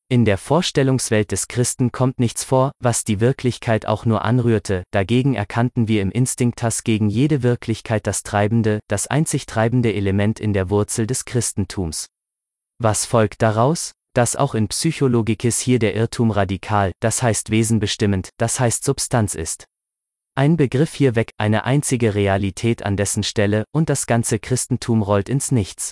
In 0.08 0.24
der 0.24 0.38
Vorstellungswelt 0.38 1.32
des 1.32 1.48
Christen 1.48 1.92
kommt 1.92 2.20
nichts 2.20 2.44
vor, 2.44 2.74
was 2.80 3.04
die 3.04 3.20
Wirklichkeit 3.22 3.88
auch 3.88 4.06
nur 4.06 4.24
anrührte, 4.24 4.84
dagegen 4.92 5.34
erkannten 5.34 5.88
wir 5.88 6.04
im 6.04 6.12
Instinktas 6.12 6.84
gegen 6.84 7.10
jede 7.10 7.42
Wirklichkeit 7.42 8.06
das 8.06 8.22
treibende, 8.22 8.82
das 8.88 9.08
einzig 9.08 9.48
treibende 9.48 9.94
Element 9.96 10.40
in 10.40 10.54
der 10.54 10.70
Wurzel 10.70 11.08
des 11.08 11.26
Christentums. 11.26 12.06
Was 12.78 13.06
folgt 13.06 13.42
daraus? 13.42 13.94
Dass 14.14 14.36
auch 14.36 14.54
in 14.54 14.68
Psychologikis 14.68 15.60
hier 15.60 15.80
der 15.80 15.96
Irrtum 15.96 16.30
radikal, 16.30 16.92
das 17.00 17.24
heißt 17.24 17.50
wesenbestimmend, 17.50 18.30
das 18.38 18.60
heißt 18.60 18.84
Substanz 18.84 19.34
ist. 19.34 19.66
Ein 20.40 20.56
Begriff 20.56 20.94
hier 20.94 21.16
weg, 21.16 21.32
eine 21.40 21.66
einzige 21.66 22.14
Realität 22.14 22.84
an 22.84 22.96
dessen 22.96 23.24
Stelle, 23.24 23.64
und 23.72 23.90
das 23.90 24.06
ganze 24.06 24.38
Christentum 24.38 25.02
rollt 25.02 25.30
ins 25.30 25.52
Nichts. 25.52 25.90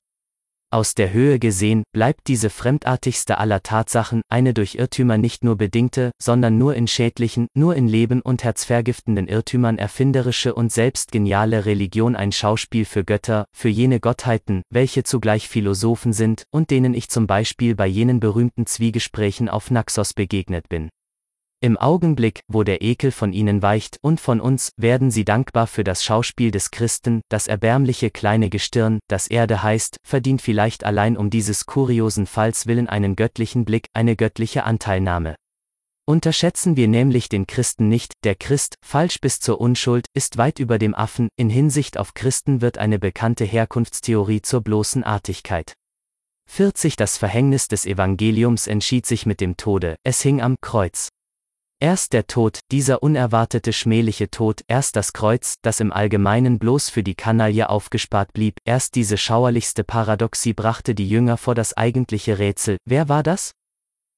Aus 0.71 0.93
der 0.93 1.11
Höhe 1.11 1.39
gesehen 1.39 1.81
bleibt 1.95 2.27
diese 2.27 2.51
fremdartigste 2.51 3.39
aller 3.39 3.63
Tatsachen 3.63 4.21
eine 4.29 4.53
durch 4.53 4.75
Irrtümer 4.75 5.17
nicht 5.17 5.43
nur 5.43 5.57
bedingte, 5.57 6.11
sondern 6.21 6.59
nur 6.59 6.75
in 6.75 6.85
schädlichen, 6.85 7.47
nur 7.55 7.75
in 7.75 7.87
Leben 7.87 8.21
und 8.21 8.43
herzvergiftenden 8.43 9.27
Irrtümern 9.27 9.79
erfinderische 9.79 10.53
und 10.53 10.71
selbst 10.71 11.11
geniale 11.11 11.65
Religion 11.65 12.15
ein 12.15 12.31
Schauspiel 12.31 12.85
für 12.85 13.03
Götter, 13.03 13.45
für 13.51 13.69
jene 13.69 13.99
Gottheiten, 13.99 14.61
welche 14.69 15.01
zugleich 15.01 15.49
Philosophen 15.49 16.13
sind 16.13 16.43
und 16.51 16.69
denen 16.69 16.93
ich 16.93 17.09
zum 17.09 17.25
Beispiel 17.25 17.73
bei 17.73 17.87
jenen 17.87 18.19
berühmten 18.19 18.67
Zwiegesprächen 18.67 19.49
auf 19.49 19.71
Naxos 19.71 20.13
begegnet 20.13 20.69
bin. 20.69 20.89
Im 21.65 21.77
Augenblick, 21.77 22.41
wo 22.47 22.61
der 22.61 22.83
Ekel 22.83 23.09
von 23.09 23.33
ihnen 23.33 23.63
weicht 23.63 23.97
und 24.03 24.21
von 24.21 24.39
uns, 24.39 24.69
werden 24.77 25.09
sie 25.09 25.25
dankbar 25.25 25.65
für 25.65 25.83
das 25.83 26.03
Schauspiel 26.03 26.51
des 26.51 26.69
Christen, 26.69 27.21
das 27.27 27.47
erbärmliche 27.47 28.11
kleine 28.11 28.51
Gestirn, 28.51 28.99
das 29.07 29.25
Erde 29.25 29.63
heißt, 29.63 29.97
verdient 30.05 30.43
vielleicht 30.43 30.83
allein 30.83 31.17
um 31.17 31.31
dieses 31.31 31.65
kuriosen 31.65 32.27
Falls 32.27 32.67
willen 32.67 32.87
einen 32.87 33.15
göttlichen 33.15 33.65
Blick, 33.65 33.87
eine 33.93 34.15
göttliche 34.15 34.63
Anteilnahme. 34.63 35.33
Unterschätzen 36.05 36.75
wir 36.75 36.87
nämlich 36.87 37.29
den 37.29 37.47
Christen 37.47 37.89
nicht, 37.89 38.13
der 38.23 38.35
Christ, 38.35 38.75
falsch 38.85 39.19
bis 39.19 39.39
zur 39.39 39.59
Unschuld, 39.59 40.05
ist 40.13 40.37
weit 40.37 40.59
über 40.59 40.77
dem 40.77 40.93
Affen, 40.93 41.29
in 41.35 41.49
Hinsicht 41.49 41.97
auf 41.97 42.13
Christen 42.13 42.61
wird 42.61 42.77
eine 42.77 42.99
bekannte 42.99 43.43
Herkunftstheorie 43.43 44.43
zur 44.43 44.61
bloßen 44.61 45.03
Artigkeit. 45.03 45.73
40 46.47 46.95
Das 46.95 47.17
Verhängnis 47.17 47.67
des 47.67 47.87
Evangeliums 47.87 48.67
entschied 48.67 49.07
sich 49.07 49.25
mit 49.25 49.41
dem 49.41 49.57
Tode, 49.57 49.95
es 50.03 50.21
hing 50.21 50.41
am 50.41 50.57
Kreuz. 50.61 51.09
Erst 51.81 52.13
der 52.13 52.25
Tod, 52.25 52.59
dieser 52.71 53.03
unerwartete 53.03 53.73
schmähliche 53.73 54.31
Tod, 54.31 54.61
erst 54.67 54.95
das 54.95 55.11
Kreuz, 55.11 55.55
das 55.61 55.81
im 55.81 55.91
Allgemeinen 55.91 56.57
bloß 56.57 56.89
für 56.89 57.03
die 57.03 57.15
Kanaille 57.15 57.69
aufgespart 57.69 58.31
blieb, 58.31 58.57
erst 58.63 58.95
diese 58.95 59.17
schauerlichste 59.17 59.83
Paradoxie 59.83 60.53
brachte 60.53 60.95
die 60.95 61.09
Jünger 61.09 61.35
vor 61.35 61.53
das 61.53 61.75
eigentliche 61.75 62.39
Rätsel, 62.39 62.77
wer 62.85 63.09
war 63.09 63.23
das? 63.23 63.51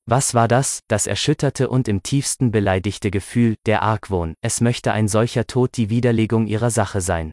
Was 0.06 0.36
war 0.36 0.48
das, 0.48 0.82
das 0.88 1.08
erschütterte 1.08 1.68
und 1.68 1.88
im 1.88 2.04
tiefsten 2.04 2.52
beleidigte 2.52 3.10
Gefühl, 3.10 3.56
der 3.66 3.82
Argwohn, 3.82 4.36
es 4.42 4.62
möchte 4.62 4.92
ein 4.92 5.08
solcher 5.08 5.48
Tod 5.48 5.78
die 5.78 5.90
Widerlegung 5.90 6.46
ihrer 6.46 6.70
Sache 6.70 7.02
sein. 7.02 7.32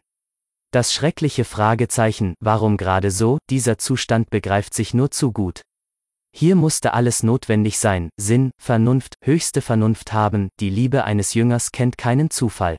Das 0.71 0.91
schreckliche 0.91 1.45
Fragezeichen, 1.45 2.33
warum 2.41 2.77
gerade 2.77 3.11
so, 3.11 3.37
dieser 3.51 3.77
Zustand 3.77 4.31
begreift 4.31 4.73
sich 4.73 4.93
nur 4.95 5.11
zu 5.11 5.31
gut, 5.31 5.61
hier 6.37 6.55
musste 6.55 6.93
alles 6.93 7.23
notwendig 7.23 7.79
sein, 7.79 8.09
Sinn, 8.17 8.51
Vernunft, 8.61 9.15
höchste 9.23 9.61
Vernunft 9.61 10.11
haben, 10.11 10.49
die 10.59 10.69
Liebe 10.69 11.05
eines 11.05 11.33
Jüngers 11.33 11.71
kennt 11.71 11.97
keinen 11.97 12.29
Zufall. 12.29 12.75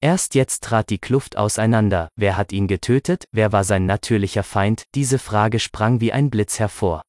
Erst 0.00 0.34
jetzt 0.34 0.64
trat 0.64 0.88
die 0.88 0.98
Kluft 0.98 1.36
auseinander, 1.36 2.08
wer 2.16 2.38
hat 2.38 2.50
ihn 2.50 2.66
getötet, 2.66 3.24
wer 3.30 3.52
war 3.52 3.64
sein 3.64 3.84
natürlicher 3.84 4.42
Feind, 4.42 4.84
diese 4.94 5.18
Frage 5.18 5.58
sprang 5.58 6.00
wie 6.00 6.12
ein 6.14 6.30
Blitz 6.30 6.58
hervor. 6.58 7.02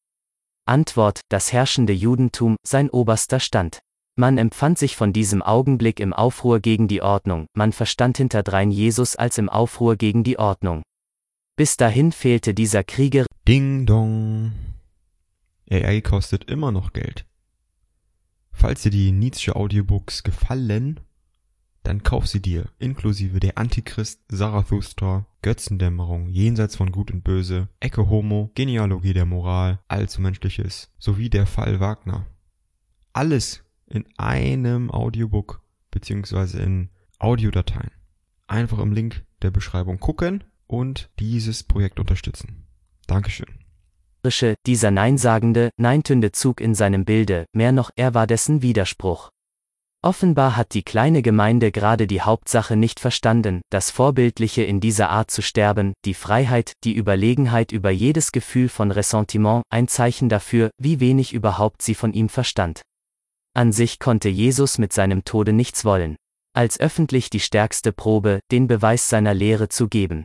Antwort, 0.66 1.22
das 1.30 1.54
herrschende 1.54 1.94
Judentum, 1.94 2.58
sein 2.68 2.90
oberster 2.90 3.40
Stand. 3.40 3.80
Man 4.18 4.38
empfand 4.38 4.78
sich 4.80 4.98
von 4.98 5.14
diesem 5.14 5.42
Augenblick 5.42 6.02
im 6.02 6.12
Aufruhr 6.12 6.60
gegen 6.60 6.90
die 6.90 7.02
Ordnung, 7.02 7.46
man 7.54 7.72
verstand 7.72 8.18
hinterdrein 8.18 8.70
Jesus 8.70 9.16
als 9.16 9.38
im 9.38 9.48
Aufruhr 9.48 9.96
gegen 9.96 10.26
die 10.26 10.40
Ordnung. 10.40 10.84
Bis 11.56 11.78
dahin 11.78 12.12
fehlte 12.12 12.54
dieser 12.54 12.84
Krieger. 12.84 13.26
Ding 13.48 13.86
dong. 13.86 14.52
AI 15.72 16.02
kostet 16.02 16.46
immer 16.46 16.72
noch 16.72 16.94
Geld. 16.94 17.26
Falls 18.52 18.82
dir 18.82 18.92
die 18.92 19.12
Nietzsche 19.12 19.56
Audiobooks 19.56 20.24
gefallen, 20.24 21.00
dann 21.84 22.04
kauf 22.04 22.28
sie 22.28 22.42
dir, 22.42 22.66
inklusive 22.78 23.40
der 23.40 23.58
Antichrist, 23.58 24.22
Zarathustra, 24.30 25.26
Götzendämmerung, 25.42 26.28
Jenseits 26.28 26.76
von 26.76 26.92
Gut 26.92 27.12
und 27.12 27.24
Böse, 27.24 27.70
Ecke 27.80 28.10
Homo, 28.10 28.52
Genealogie 28.56 29.14
der 29.14 29.26
Moral, 29.26 29.80
Allzu 29.88 30.22
Menschliches, 30.22 30.92
sowie 31.00 31.30
der 31.30 31.46
Fall 31.46 31.80
Wagner. 31.80 32.28
Alles 33.14 33.64
in 33.88 34.06
einem 34.18 34.92
Audiobook, 34.92 35.62
beziehungsweise 35.90 36.60
in 36.60 36.90
Audiodateien. 37.18 37.92
Einfach 38.48 38.80
im 38.80 38.92
Link 38.92 39.26
der 39.42 39.52
Beschreibung 39.52 40.00
gucken 40.00 40.44
und 40.68 41.10
dieses 41.20 41.64
Projekt 41.64 42.00
unterstützen. 42.00 42.68
Dankeschön 43.08 43.59
dieser 44.66 44.92
neinsagende, 44.92 45.70
neintünde 45.78 46.32
Zug 46.32 46.62
in 46.62 46.76
seinem 46.76 47.06
Bilde, 47.06 47.46
mehr 47.54 47.72
noch, 47.72 47.92
er 47.96 48.14
war 48.14 48.28
dessen 48.28 48.62
Widerspruch. 48.62 49.30
Offenbar 50.02 50.56
hat 50.56 50.74
die 50.74 50.84
kleine 50.84 51.22
Gemeinde 51.22 51.74
gerade 51.74 52.08
die 52.08 52.22
Hauptsache 52.22 52.78
nicht 52.78 53.02
verstanden, 53.02 53.62
das 53.70 53.92
Vorbildliche 53.92 54.64
in 54.64 54.80
dieser 54.80 55.10
Art 55.10 55.30
zu 55.30 55.42
sterben, 55.42 55.94
die 56.06 56.14
Freiheit, 56.14 56.72
die 56.86 56.96
Überlegenheit 56.96 57.74
über 57.74 57.90
jedes 57.90 58.32
Gefühl 58.32 58.70
von 58.70 58.92
Ressentiment, 58.92 59.64
ein 59.70 59.90
Zeichen 59.90 60.30
dafür, 60.30 60.70
wie 60.78 61.02
wenig 61.02 61.34
überhaupt 61.34 61.82
sie 61.82 61.96
von 61.96 62.14
ihm 62.14 62.30
verstand. 62.30 62.82
An 63.54 63.74
sich 63.74 64.00
konnte 64.00 64.30
Jesus 64.30 64.78
mit 64.78 64.94
seinem 64.94 65.26
Tode 65.26 65.52
nichts 65.52 65.84
wollen. 65.84 66.16
Als 66.56 66.80
öffentlich 66.80 67.30
die 67.30 67.42
stärkste 67.42 67.92
Probe, 67.92 68.40
den 68.52 68.68
Beweis 68.68 69.10
seiner 69.10 69.34
Lehre 69.34 69.68
zu 69.68 69.90
geben. 69.90 70.24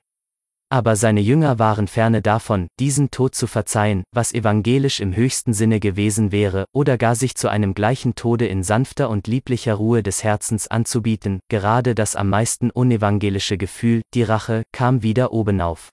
Aber 0.70 0.96
seine 0.96 1.20
Jünger 1.20 1.58
waren 1.58 1.86
ferne 1.86 2.20
davon, 2.20 2.66
diesen 2.80 3.10
Tod 3.10 3.34
zu 3.34 3.46
verzeihen, 3.46 4.02
was 4.12 4.32
evangelisch 4.32 5.00
im 5.00 5.14
höchsten 5.14 5.52
Sinne 5.52 5.78
gewesen 5.78 6.32
wäre, 6.32 6.64
oder 6.72 6.98
gar 6.98 7.14
sich 7.14 7.36
zu 7.36 7.48
einem 7.48 7.74
gleichen 7.74 8.14
Tode 8.14 8.46
in 8.46 8.62
sanfter 8.62 9.08
und 9.08 9.26
lieblicher 9.26 9.74
Ruhe 9.74 10.02
des 10.02 10.24
Herzens 10.24 10.66
anzubieten, 10.66 11.40
gerade 11.48 11.94
das 11.94 12.16
am 12.16 12.28
meisten 12.28 12.70
unevangelische 12.70 13.56
Gefühl, 13.56 14.02
die 14.14 14.22
Rache, 14.24 14.64
kam 14.72 15.02
wieder 15.02 15.32
obenauf. 15.32 15.90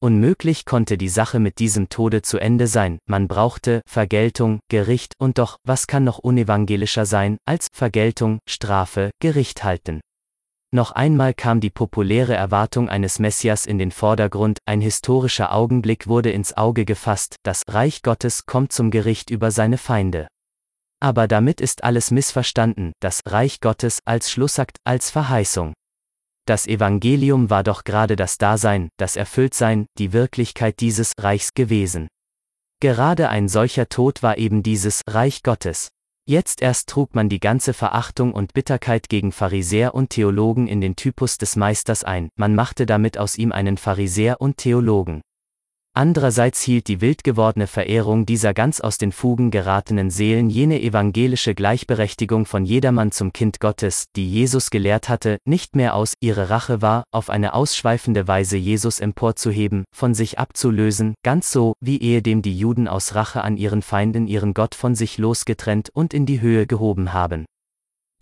Unmöglich 0.00 0.66
konnte 0.66 0.98
die 0.98 1.08
Sache 1.08 1.40
mit 1.40 1.58
diesem 1.58 1.88
Tode 1.88 2.20
zu 2.20 2.38
Ende 2.38 2.66
sein, 2.66 2.98
man 3.06 3.26
brauchte 3.26 3.80
Vergeltung, 3.88 4.60
Gericht 4.68 5.14
und 5.18 5.38
doch, 5.38 5.56
was 5.64 5.86
kann 5.86 6.04
noch 6.04 6.18
unevangelischer 6.18 7.06
sein, 7.06 7.38
als 7.46 7.68
Vergeltung, 7.72 8.38
Strafe, 8.46 9.10
Gericht 9.18 9.64
halten. 9.64 10.00
Noch 10.74 10.90
einmal 10.90 11.34
kam 11.34 11.60
die 11.60 11.70
populäre 11.70 12.34
Erwartung 12.34 12.88
eines 12.88 13.20
Messias 13.20 13.64
in 13.64 13.78
den 13.78 13.92
Vordergrund, 13.92 14.58
ein 14.66 14.80
historischer 14.80 15.54
Augenblick 15.54 16.08
wurde 16.08 16.32
ins 16.32 16.56
Auge 16.56 16.84
gefasst, 16.84 17.36
das 17.44 17.62
Reich 17.68 18.02
Gottes 18.02 18.44
kommt 18.44 18.72
zum 18.72 18.90
Gericht 18.90 19.30
über 19.30 19.52
seine 19.52 19.78
Feinde. 19.78 20.26
Aber 21.00 21.28
damit 21.28 21.60
ist 21.60 21.84
alles 21.84 22.10
missverstanden, 22.10 22.92
das 22.98 23.20
Reich 23.24 23.60
Gottes 23.60 24.00
als 24.04 24.32
Schlussakt, 24.32 24.78
als 24.82 25.12
Verheißung. 25.12 25.74
Das 26.44 26.66
Evangelium 26.66 27.50
war 27.50 27.62
doch 27.62 27.84
gerade 27.84 28.16
das 28.16 28.36
Dasein, 28.36 28.88
das 28.96 29.14
Erfülltsein, 29.14 29.86
die 29.96 30.12
Wirklichkeit 30.12 30.80
dieses 30.80 31.12
Reichs 31.20 31.54
gewesen. 31.54 32.08
Gerade 32.80 33.28
ein 33.28 33.46
solcher 33.46 33.88
Tod 33.88 34.24
war 34.24 34.38
eben 34.38 34.64
dieses 34.64 35.02
Reich 35.08 35.44
Gottes. 35.44 35.90
Jetzt 36.26 36.62
erst 36.62 36.88
trug 36.88 37.14
man 37.14 37.28
die 37.28 37.38
ganze 37.38 37.74
Verachtung 37.74 38.32
und 38.32 38.54
Bitterkeit 38.54 39.10
gegen 39.10 39.30
Pharisäer 39.30 39.94
und 39.94 40.08
Theologen 40.08 40.68
in 40.68 40.80
den 40.80 40.96
Typus 40.96 41.36
des 41.36 41.54
Meisters 41.54 42.02
ein, 42.02 42.30
man 42.34 42.54
machte 42.54 42.86
damit 42.86 43.18
aus 43.18 43.36
ihm 43.36 43.52
einen 43.52 43.76
Pharisäer 43.76 44.40
und 44.40 44.56
Theologen. 44.56 45.20
Andererseits 45.96 46.60
hielt 46.60 46.88
die 46.88 47.00
wild 47.00 47.22
gewordene 47.22 47.68
Verehrung 47.68 48.26
dieser 48.26 48.52
ganz 48.52 48.80
aus 48.80 48.98
den 48.98 49.12
Fugen 49.12 49.52
geratenen 49.52 50.10
Seelen 50.10 50.50
jene 50.50 50.82
evangelische 50.82 51.54
Gleichberechtigung 51.54 52.46
von 52.46 52.64
jedermann 52.64 53.12
zum 53.12 53.32
Kind 53.32 53.60
Gottes, 53.60 54.06
die 54.16 54.28
Jesus 54.28 54.70
gelehrt 54.70 55.08
hatte, 55.08 55.38
nicht 55.44 55.76
mehr 55.76 55.94
aus, 55.94 56.14
ihre 56.18 56.50
Rache 56.50 56.82
war, 56.82 57.04
auf 57.12 57.30
eine 57.30 57.54
ausschweifende 57.54 58.26
Weise 58.26 58.56
Jesus 58.56 58.98
emporzuheben, 58.98 59.84
von 59.94 60.14
sich 60.14 60.36
abzulösen, 60.40 61.14
ganz 61.22 61.52
so, 61.52 61.74
wie 61.80 62.00
ehedem 62.00 62.42
die 62.42 62.58
Juden 62.58 62.88
aus 62.88 63.14
Rache 63.14 63.42
an 63.42 63.56
ihren 63.56 63.80
Feinden 63.80 64.26
ihren 64.26 64.52
Gott 64.52 64.74
von 64.74 64.96
sich 64.96 65.16
losgetrennt 65.18 65.90
und 65.94 66.12
in 66.12 66.26
die 66.26 66.40
Höhe 66.40 66.66
gehoben 66.66 67.12
haben. 67.12 67.44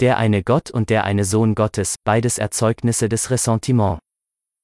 Der 0.00 0.18
eine 0.18 0.42
Gott 0.42 0.70
und 0.70 0.90
der 0.90 1.04
eine 1.04 1.24
Sohn 1.24 1.54
Gottes, 1.54 1.96
beides 2.04 2.36
Erzeugnisse 2.36 3.08
des 3.08 3.30
Ressentiment. 3.30 3.98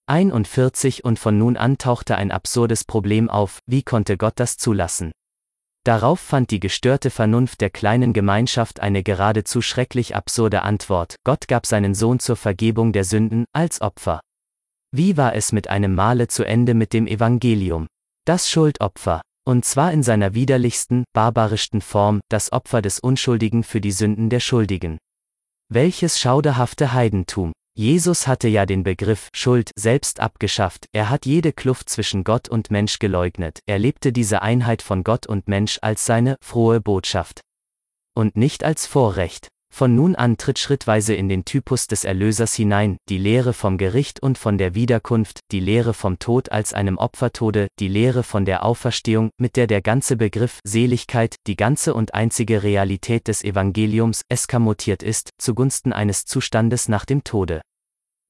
41 0.08 1.04
und 1.04 1.18
von 1.18 1.36
nun 1.36 1.58
an 1.58 1.76
tauchte 1.76 2.16
ein 2.16 2.30
absurdes 2.30 2.84
Problem 2.84 3.28
auf, 3.28 3.58
wie 3.66 3.82
konnte 3.82 4.16
Gott 4.16 4.34
das 4.36 4.56
zulassen? 4.56 5.12
Darauf 5.84 6.18
fand 6.18 6.50
die 6.50 6.60
gestörte 6.60 7.10
Vernunft 7.10 7.60
der 7.60 7.68
kleinen 7.68 8.14
Gemeinschaft 8.14 8.80
eine 8.80 9.02
geradezu 9.02 9.60
schrecklich 9.60 10.16
absurde 10.16 10.62
Antwort, 10.62 11.16
Gott 11.24 11.46
gab 11.46 11.66
seinen 11.66 11.94
Sohn 11.94 12.20
zur 12.20 12.36
Vergebung 12.36 12.92
der 12.92 13.04
Sünden, 13.04 13.44
als 13.52 13.82
Opfer. 13.82 14.20
Wie 14.92 15.18
war 15.18 15.34
es 15.34 15.52
mit 15.52 15.68
einem 15.68 15.94
Male 15.94 16.28
zu 16.28 16.44
Ende 16.44 16.72
mit 16.72 16.94
dem 16.94 17.06
Evangelium? 17.06 17.86
Das 18.24 18.50
Schuldopfer, 18.50 19.20
und 19.46 19.66
zwar 19.66 19.92
in 19.92 20.02
seiner 20.02 20.32
widerlichsten, 20.32 21.04
barbarischsten 21.12 21.82
Form, 21.82 22.20
das 22.30 22.50
Opfer 22.52 22.80
des 22.80 22.98
Unschuldigen 22.98 23.62
für 23.62 23.82
die 23.82 23.92
Sünden 23.92 24.30
der 24.30 24.40
Schuldigen. 24.40 24.96
Welches 25.70 26.18
schauderhafte 26.18 26.94
Heidentum! 26.94 27.52
Jesus 27.78 28.26
hatte 28.26 28.48
ja 28.48 28.66
den 28.66 28.82
Begriff 28.82 29.28
Schuld 29.32 29.70
selbst 29.76 30.18
abgeschafft, 30.18 30.86
er 30.90 31.10
hat 31.10 31.26
jede 31.26 31.52
Kluft 31.52 31.88
zwischen 31.88 32.24
Gott 32.24 32.48
und 32.48 32.72
Mensch 32.72 32.98
geleugnet, 32.98 33.60
er 33.66 33.78
lebte 33.78 34.12
diese 34.12 34.42
Einheit 34.42 34.82
von 34.82 35.04
Gott 35.04 35.28
und 35.28 35.46
Mensch 35.46 35.78
als 35.80 36.04
seine 36.04 36.38
frohe 36.40 36.80
Botschaft. 36.80 37.40
Und 38.16 38.36
nicht 38.36 38.64
als 38.64 38.88
Vorrecht. 38.88 39.46
Von 39.72 39.94
nun 39.94 40.16
an 40.16 40.38
tritt 40.38 40.58
schrittweise 40.58 41.14
in 41.14 41.28
den 41.28 41.44
Typus 41.44 41.86
des 41.86 42.02
Erlösers 42.02 42.52
hinein, 42.54 42.96
die 43.08 43.18
Lehre 43.18 43.52
vom 43.52 43.78
Gericht 43.78 44.20
und 44.20 44.38
von 44.38 44.58
der 44.58 44.74
Wiederkunft, 44.74 45.38
die 45.52 45.60
Lehre 45.60 45.94
vom 45.94 46.18
Tod 46.18 46.50
als 46.50 46.74
einem 46.74 46.98
Opfertode, 46.98 47.68
die 47.78 47.86
Lehre 47.86 48.24
von 48.24 48.44
der 48.44 48.64
Auferstehung, 48.64 49.30
mit 49.38 49.54
der 49.54 49.68
der 49.68 49.82
ganze 49.82 50.16
Begriff 50.16 50.58
Seligkeit, 50.64 51.36
die 51.46 51.54
ganze 51.54 51.94
und 51.94 52.12
einzige 52.12 52.64
Realität 52.64 53.28
des 53.28 53.44
Evangeliums, 53.44 54.22
eskamotiert 54.28 55.04
ist, 55.04 55.30
zugunsten 55.38 55.92
eines 55.92 56.24
Zustandes 56.24 56.88
nach 56.88 57.04
dem 57.04 57.22
Tode. 57.22 57.60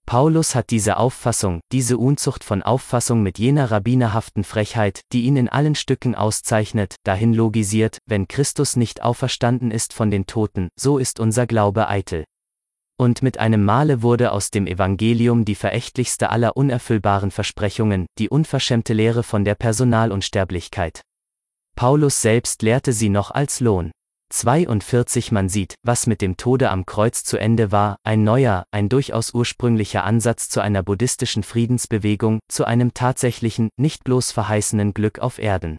Paulus 0.09 0.55
hat 0.55 0.71
diese 0.71 0.97
Auffassung, 0.97 1.61
diese 1.71 1.99
Unzucht 1.99 2.43
von 2.43 2.63
Auffassung 2.63 3.23
mit 3.23 3.39
jener 3.39 3.71
rabbinerhaften 3.71 4.43
Frechheit, 4.43 5.03
die 5.13 5.25
ihn 5.25 5.37
in 5.37 5.51
allen 5.51 5.75
Stücken 5.75 6.15
auszeichnet, 6.15 6.97
dahin 7.05 7.35
logisiert, 7.35 7.99
wenn 8.07 8.27
Christus 8.27 8.77
nicht 8.77 9.03
auferstanden 9.03 9.71
ist 9.71 9.93
von 9.93 10.11
den 10.11 10.25
Toten, 10.25 10.71
so 10.81 10.97
ist 10.97 11.21
unser 11.21 11.47
Glaube 11.47 11.91
eitel. 11.91 12.25
Und 12.97 13.21
mit 13.21 13.37
einem 13.37 13.67
Male 13.67 14.01
wurde 14.01 14.33
aus 14.33 14.51
dem 14.51 14.67
Evangelium 14.67 15.45
die 15.45 15.55
verächtlichste 15.55 16.31
aller 16.31 16.57
unerfüllbaren 16.57 17.31
Versprechungen, 17.31 18.07
die 18.19 18.31
unverschämte 18.31 18.95
Lehre 18.95 19.23
von 19.23 19.45
der 19.45 19.57
Personalunsterblichkeit. 19.57 21.03
Paulus 21.77 22.23
selbst 22.23 22.63
lehrte 22.63 22.95
sie 22.95 23.11
noch 23.11 23.31
als 23.31 23.61
Lohn. 23.61 23.93
42 24.31 25.33
Man 25.33 25.49
sieht, 25.49 25.75
was 25.83 26.07
mit 26.07 26.21
dem 26.21 26.37
Tode 26.37 26.71
am 26.71 26.87
Kreuz 26.87 27.25
zu 27.25 27.39
Ende 27.39 27.73
war, 27.73 27.97
ein 28.05 28.25
neuer, 28.25 28.65
ein 28.71 28.89
durchaus 28.89 29.35
ursprünglicher 29.35 30.05
Ansatz 30.05 30.49
zu 30.49 30.61
einer 30.61 30.83
buddhistischen 30.83 31.43
Friedensbewegung, 31.43 32.41
zu 32.49 32.65
einem 32.65 32.95
tatsächlichen, 32.95 33.71
nicht 33.79 34.05
bloß 34.05 34.33
verheißenen 34.33 34.95
Glück 34.95 35.19
auf 35.19 35.39
Erden. 35.39 35.79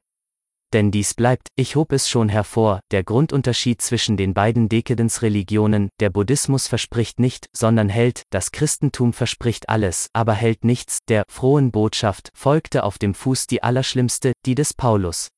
Denn 0.72 0.92
dies 0.92 1.16
bleibt, 1.16 1.48
ich 1.56 1.76
hob 1.76 1.92
es 1.92 2.10
schon 2.10 2.30
hervor, 2.30 2.80
der 2.92 3.04
Grundunterschied 3.04 3.82
zwischen 3.82 4.18
den 4.18 4.36
beiden 4.36 4.70
Dekadenzreligionen, 4.70 5.90
der 6.00 6.12
Buddhismus 6.12 6.68
verspricht 6.68 7.20
nicht, 7.20 7.48
sondern 7.56 7.90
hält, 7.90 8.22
das 8.30 8.52
Christentum 8.52 9.14
verspricht 9.14 9.68
alles, 9.68 10.10
aber 10.14 10.34
hält 10.34 10.64
nichts, 10.64 11.00
der 11.08 11.24
frohen 11.30 11.72
Botschaft 11.72 12.30
folgte 12.36 12.84
auf 12.84 13.00
dem 13.00 13.16
Fuß 13.16 13.48
die 13.48 13.64
allerschlimmste, 13.64 14.34
die 14.46 14.54
des 14.54 14.76
Paulus. 14.76 15.30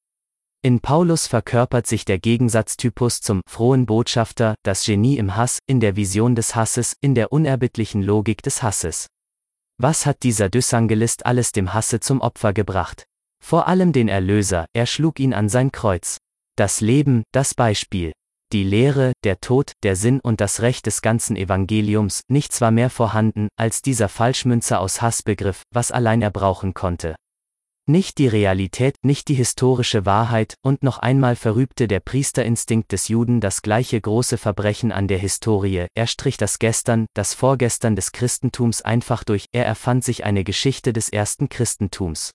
In 0.64 0.80
Paulus 0.80 1.26
verkörpert 1.26 1.88
sich 1.88 2.06
der 2.06 2.20
Gegensatztypus 2.20 3.22
zum 3.22 3.42
frohen 3.50 3.88
Botschafter, 3.88 4.54
das 4.62 4.86
Genie 4.86 5.18
im 5.18 5.36
Hass, 5.36 5.58
in 5.66 5.80
der 5.80 5.96
Vision 5.96 6.36
des 6.36 6.56
Hasses, 6.56 6.94
in 7.02 7.16
der 7.16 7.32
unerbittlichen 7.32 8.04
Logik 8.04 8.44
des 8.44 8.62
Hasses. 8.62 9.08
Was 9.80 10.06
hat 10.06 10.22
dieser 10.22 10.50
Dysangelist 10.50 11.26
alles 11.26 11.52
dem 11.52 11.74
Hasse 11.74 12.00
zum 12.00 12.22
Opfer 12.22 12.54
gebracht? 12.54 13.06
Vor 13.44 13.68
allem 13.68 13.92
den 13.92 14.08
Erlöser, 14.08 14.68
er 14.74 14.86
schlug 14.86 15.20
ihn 15.20 15.34
an 15.34 15.50
sein 15.50 15.72
Kreuz. 15.72 16.18
Das 16.56 16.80
Leben, 16.80 17.24
das 17.32 17.56
Beispiel. 17.56 18.12
Die 18.54 18.64
Lehre, 18.64 19.14
der 19.24 19.40
Tod, 19.40 19.72
der 19.82 19.96
Sinn 19.96 20.20
und 20.20 20.42
das 20.42 20.62
Recht 20.62 20.86
des 20.86 21.02
ganzen 21.02 21.36
Evangeliums, 21.38 22.22
nichts 22.30 22.62
war 22.62 22.70
mehr 22.70 22.92
vorhanden, 22.92 23.48
als 23.58 23.82
dieser 23.82 24.10
Falschmünzer 24.10 24.80
aus 24.80 25.02
Hassbegriff, 25.02 25.64
was 25.74 25.92
allein 25.92 26.22
er 26.22 26.30
brauchen 26.30 26.76
konnte. 26.76 27.16
Nicht 27.92 28.20
die 28.20 28.30
Realität, 28.30 28.96
nicht 29.02 29.28
die 29.28 29.34
historische 29.34 30.06
Wahrheit, 30.06 30.56
und 30.62 30.82
noch 30.82 31.00
einmal 31.00 31.36
verübte 31.36 31.90
der 31.90 32.00
Priesterinstinkt 32.00 32.94
des 32.94 33.10
Juden 33.10 33.42
das 33.42 33.64
gleiche 33.64 34.00
große 34.00 34.38
Verbrechen 34.38 34.94
an 34.94 35.10
der 35.10 35.18
Historie, 35.18 35.88
er 35.94 36.08
strich 36.08 36.38
das 36.38 36.58
Gestern, 36.58 37.06
das 37.14 37.34
Vorgestern 37.34 37.98
des 37.98 38.14
Christentums 38.14 38.82
einfach 38.82 39.26
durch, 39.26 39.48
er 39.52 39.66
erfand 39.66 40.06
sich 40.06 40.24
eine 40.24 40.46
Geschichte 40.46 40.94
des 40.94 41.10
ersten 41.10 41.50
Christentums. 41.50 42.32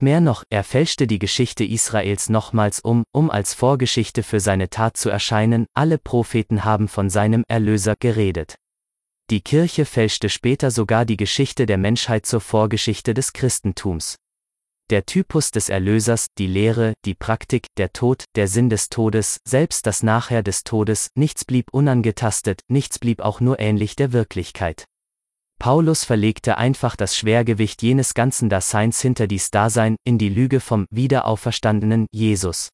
Mehr 0.00 0.22
noch, 0.22 0.42
er 0.48 0.64
fälschte 0.64 1.06
die 1.06 1.18
Geschichte 1.18 1.64
Israels 1.64 2.30
nochmals 2.30 2.80
um, 2.80 3.04
um 3.12 3.30
als 3.30 3.52
Vorgeschichte 3.52 4.22
für 4.22 4.40
seine 4.40 4.70
Tat 4.70 4.96
zu 4.96 5.10
erscheinen, 5.10 5.66
alle 5.74 5.98
Propheten 5.98 6.64
haben 6.64 6.88
von 6.88 7.10
seinem 7.10 7.44
Erlöser 7.46 7.94
geredet. 7.94 8.54
Die 9.28 9.42
Kirche 9.42 9.84
fälschte 9.84 10.30
später 10.30 10.70
sogar 10.70 11.04
die 11.04 11.18
Geschichte 11.18 11.66
der 11.66 11.76
Menschheit 11.76 12.24
zur 12.24 12.40
Vorgeschichte 12.40 13.12
des 13.12 13.34
Christentums 13.34 14.16
der 14.90 15.04
Typus 15.04 15.50
des 15.50 15.68
Erlösers, 15.68 16.28
die 16.38 16.46
Lehre, 16.46 16.94
die 17.04 17.14
Praktik, 17.14 17.66
der 17.76 17.92
Tod, 17.92 18.24
der 18.36 18.48
Sinn 18.48 18.70
des 18.70 18.88
Todes, 18.88 19.38
selbst 19.46 19.86
das 19.86 20.02
Nachher 20.02 20.42
des 20.42 20.64
Todes, 20.64 21.10
nichts 21.14 21.44
blieb 21.44 21.66
unangetastet, 21.72 22.62
nichts 22.68 22.98
blieb 22.98 23.20
auch 23.20 23.40
nur 23.40 23.60
ähnlich 23.60 23.96
der 23.96 24.12
Wirklichkeit. 24.12 24.86
Paulus 25.58 26.04
verlegte 26.04 26.56
einfach 26.56 26.96
das 26.96 27.16
Schwergewicht 27.16 27.82
jenes 27.82 28.14
ganzen 28.14 28.48
Daseins 28.48 29.00
hinter 29.00 29.26
dies 29.26 29.50
Dasein, 29.50 29.96
in 30.04 30.16
die 30.16 30.28
Lüge 30.28 30.60
vom 30.60 30.86
wiederauferstandenen 30.90 32.06
Jesus. 32.12 32.70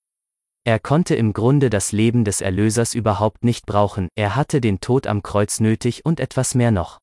Er 0.64 0.78
konnte 0.78 1.14
im 1.14 1.32
Grunde 1.32 1.68
das 1.68 1.92
Leben 1.92 2.24
des 2.24 2.40
Erlösers 2.40 2.94
überhaupt 2.94 3.44
nicht 3.44 3.66
brauchen, 3.66 4.08
er 4.14 4.36
hatte 4.36 4.60
den 4.60 4.80
Tod 4.80 5.06
am 5.06 5.22
Kreuz 5.22 5.60
nötig 5.60 6.04
und 6.04 6.20
etwas 6.20 6.54
mehr 6.54 6.70
noch 6.70 6.98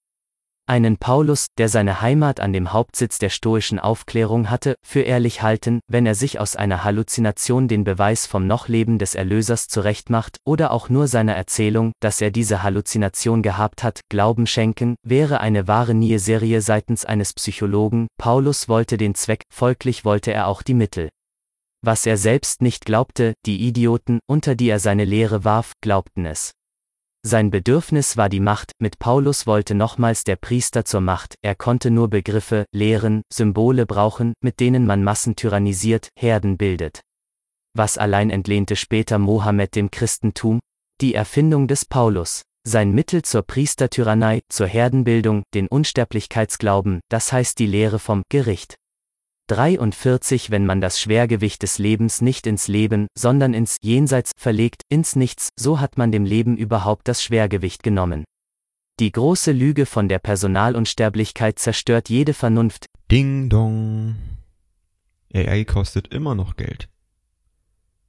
einen 0.67 0.97
Paulus, 0.97 1.47
der 1.57 1.69
seine 1.69 2.01
Heimat 2.01 2.39
an 2.39 2.53
dem 2.53 2.71
Hauptsitz 2.71 3.19
der 3.19 3.29
stoischen 3.29 3.79
Aufklärung 3.79 4.49
hatte, 4.49 4.75
für 4.85 5.01
ehrlich 5.01 5.41
halten, 5.41 5.81
wenn 5.87 6.05
er 6.05 6.15
sich 6.15 6.39
aus 6.39 6.55
einer 6.55 6.83
Halluzination 6.83 7.67
den 7.67 7.83
Beweis 7.83 8.25
vom 8.25 8.47
Nochleben 8.47 8.99
des 8.99 9.15
Erlösers 9.15 9.67
zurechtmacht, 9.67 10.37
oder 10.45 10.71
auch 10.71 10.89
nur 10.89 11.07
seiner 11.07 11.33
Erzählung, 11.33 11.91
dass 11.99 12.21
er 12.21 12.31
diese 12.31 12.63
Halluzination 12.63 13.41
gehabt 13.41 13.83
hat, 13.83 14.01
Glauben 14.09 14.47
schenken, 14.47 14.95
wäre 15.03 15.41
eine 15.41 15.67
wahre 15.67 15.93
Nie-Serie 15.93 16.61
seitens 16.61 17.05
eines 17.05 17.33
Psychologen, 17.33 18.07
Paulus 18.17 18.69
wollte 18.69 18.97
den 18.97 19.15
Zweck, 19.15 19.43
folglich 19.53 20.05
wollte 20.05 20.31
er 20.31 20.47
auch 20.47 20.61
die 20.61 20.73
Mittel. 20.73 21.09
Was 21.83 22.05
er 22.05 22.17
selbst 22.17 22.61
nicht 22.61 22.85
glaubte, 22.85 23.33
die 23.45 23.67
Idioten, 23.67 24.19
unter 24.29 24.55
die 24.55 24.69
er 24.69 24.79
seine 24.79 25.03
Lehre 25.03 25.43
warf, 25.43 25.73
glaubten 25.81 26.25
es. 26.25 26.51
Sein 27.23 27.51
Bedürfnis 27.51 28.17
war 28.17 28.29
die 28.29 28.39
Macht, 28.39 28.71
mit 28.79 28.97
Paulus 28.97 29.45
wollte 29.45 29.75
nochmals 29.75 30.23
der 30.23 30.37
Priester 30.37 30.85
zur 30.85 31.01
Macht, 31.01 31.35
er 31.43 31.53
konnte 31.53 31.91
nur 31.91 32.09
Begriffe, 32.09 32.65
Lehren, 32.73 33.21
Symbole 33.31 33.85
brauchen, 33.85 34.33
mit 34.41 34.59
denen 34.59 34.87
man 34.87 35.03
Massen 35.03 35.35
tyrannisiert, 35.35 36.09
Herden 36.17 36.57
bildet. 36.57 37.01
Was 37.77 37.99
allein 37.99 38.31
entlehnte 38.31 38.75
später 38.75 39.19
Mohammed 39.19 39.75
dem 39.75 39.91
Christentum? 39.91 40.59
Die 40.99 41.13
Erfindung 41.13 41.67
des 41.67 41.85
Paulus. 41.85 42.41
Sein 42.67 42.91
Mittel 42.91 43.21
zur 43.21 43.43
Priestertyrannei, 43.43 44.41
zur 44.49 44.67
Herdenbildung, 44.67 45.43
den 45.53 45.67
Unsterblichkeitsglauben, 45.67 47.01
das 47.09 47.31
heißt 47.31 47.57
die 47.59 47.67
Lehre 47.67 47.99
vom 47.99 48.23
Gericht. 48.29 48.75
43 49.51 50.49
Wenn 50.49 50.65
man 50.65 50.79
das 50.79 50.97
Schwergewicht 51.01 51.61
des 51.61 51.77
Lebens 51.77 52.21
nicht 52.21 52.47
ins 52.47 52.69
Leben, 52.69 53.07
sondern 53.17 53.53
ins 53.53 53.75
Jenseits 53.81 54.31
verlegt, 54.37 54.83
ins 54.87 55.17
Nichts, 55.17 55.49
so 55.59 55.81
hat 55.81 55.97
man 55.97 56.09
dem 56.09 56.23
Leben 56.23 56.55
überhaupt 56.55 57.09
das 57.09 57.21
Schwergewicht 57.21 57.83
genommen. 57.83 58.23
Die 59.01 59.11
große 59.11 59.51
Lüge 59.51 59.85
von 59.85 60.07
der 60.07 60.19
Personalunsterblichkeit 60.19 61.59
zerstört 61.59 62.07
jede 62.07 62.33
Vernunft. 62.33 62.85
Ding 63.11 63.49
dong. 63.49 64.15
AI 65.33 65.65
kostet 65.65 66.07
immer 66.13 66.33
noch 66.33 66.55
Geld. 66.55 66.87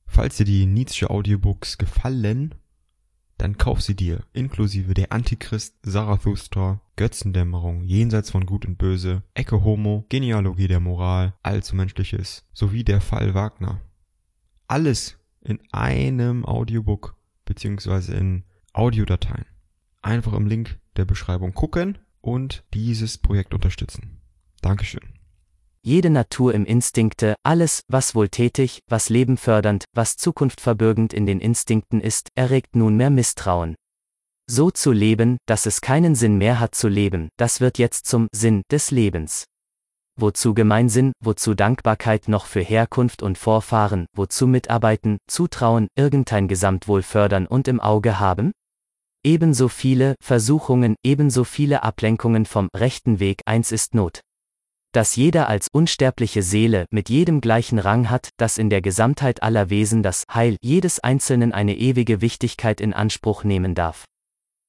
Falls 0.06 0.36
dir 0.36 0.44
die 0.44 0.66
Nietzsche 0.66 1.10
Audiobooks 1.10 1.76
gefallen, 1.76 2.54
dann 3.42 3.58
kauf 3.58 3.82
sie 3.82 3.96
dir, 3.96 4.20
inklusive 4.32 4.94
der 4.94 5.10
Antichrist, 5.10 5.74
Zarathustra, 5.84 6.80
Götzendämmerung, 6.94 7.82
Jenseits 7.82 8.30
von 8.30 8.46
Gut 8.46 8.64
und 8.64 8.78
Böse, 8.78 9.24
Ecke 9.34 9.64
Homo, 9.64 10.06
Genealogie 10.08 10.68
der 10.68 10.78
Moral, 10.78 11.34
Allzu 11.42 11.74
Menschliches, 11.74 12.46
sowie 12.52 12.84
der 12.84 13.00
Fall 13.00 13.34
Wagner. 13.34 13.80
Alles 14.68 15.18
in 15.40 15.58
einem 15.72 16.44
Audiobook, 16.44 17.16
beziehungsweise 17.44 18.14
in 18.14 18.44
Audiodateien. 18.74 19.46
Einfach 20.02 20.34
im 20.34 20.46
Link 20.46 20.78
der 20.94 21.04
Beschreibung 21.04 21.52
gucken 21.52 21.98
und 22.20 22.62
dieses 22.74 23.18
Projekt 23.18 23.54
unterstützen. 23.54 24.20
Dankeschön 24.60 25.21
jede 25.84 26.10
Natur 26.10 26.54
im 26.54 26.64
Instinkte, 26.64 27.34
alles, 27.42 27.82
was 27.88 28.14
wohltätig, 28.14 28.80
was 28.88 29.08
lebenfördernd, 29.08 29.84
was 29.94 30.16
zukunftverbürgend 30.16 31.12
in 31.12 31.26
den 31.26 31.40
Instinkten 31.40 32.00
ist, 32.00 32.28
erregt 32.34 32.76
nunmehr 32.76 33.10
Misstrauen. 33.10 33.74
So 34.48 34.70
zu 34.70 34.92
leben, 34.92 35.38
dass 35.46 35.66
es 35.66 35.80
keinen 35.80 36.14
Sinn 36.14 36.38
mehr 36.38 36.60
hat 36.60 36.74
zu 36.74 36.88
leben, 36.88 37.28
das 37.36 37.60
wird 37.60 37.78
jetzt 37.78 38.06
zum 38.06 38.28
Sinn 38.32 38.62
des 38.70 38.90
Lebens. 38.90 39.44
Wozu 40.18 40.54
Gemeinsinn, 40.54 41.12
wozu 41.20 41.54
Dankbarkeit 41.54 42.28
noch 42.28 42.46
für 42.46 42.60
Herkunft 42.60 43.22
und 43.22 43.38
Vorfahren, 43.38 44.06
wozu 44.14 44.46
Mitarbeiten, 44.46 45.18
Zutrauen, 45.26 45.88
irgendein 45.96 46.48
Gesamtwohl 46.48 47.02
fördern 47.02 47.46
und 47.46 47.68
im 47.68 47.80
Auge 47.80 48.20
haben? 48.20 48.52
Ebenso 49.24 49.68
viele 49.68 50.16
Versuchungen, 50.20 50.96
ebenso 51.04 51.44
viele 51.44 51.82
Ablenkungen 51.82 52.44
vom 52.44 52.68
rechten 52.76 53.20
Weg, 53.20 53.40
eins 53.46 53.72
ist 53.72 53.94
Not 53.94 54.20
dass 54.92 55.16
jeder 55.16 55.48
als 55.48 55.68
unsterbliche 55.72 56.42
Seele 56.42 56.86
mit 56.90 57.08
jedem 57.08 57.40
gleichen 57.40 57.78
Rang 57.78 58.10
hat, 58.10 58.30
dass 58.36 58.58
in 58.58 58.70
der 58.70 58.82
Gesamtheit 58.82 59.42
aller 59.42 59.70
Wesen 59.70 60.02
das 60.02 60.24
Heil 60.32 60.56
jedes 60.60 61.00
Einzelnen 61.00 61.52
eine 61.52 61.76
ewige 61.76 62.20
Wichtigkeit 62.20 62.80
in 62.80 62.92
Anspruch 62.92 63.44
nehmen 63.44 63.74
darf. 63.74 64.04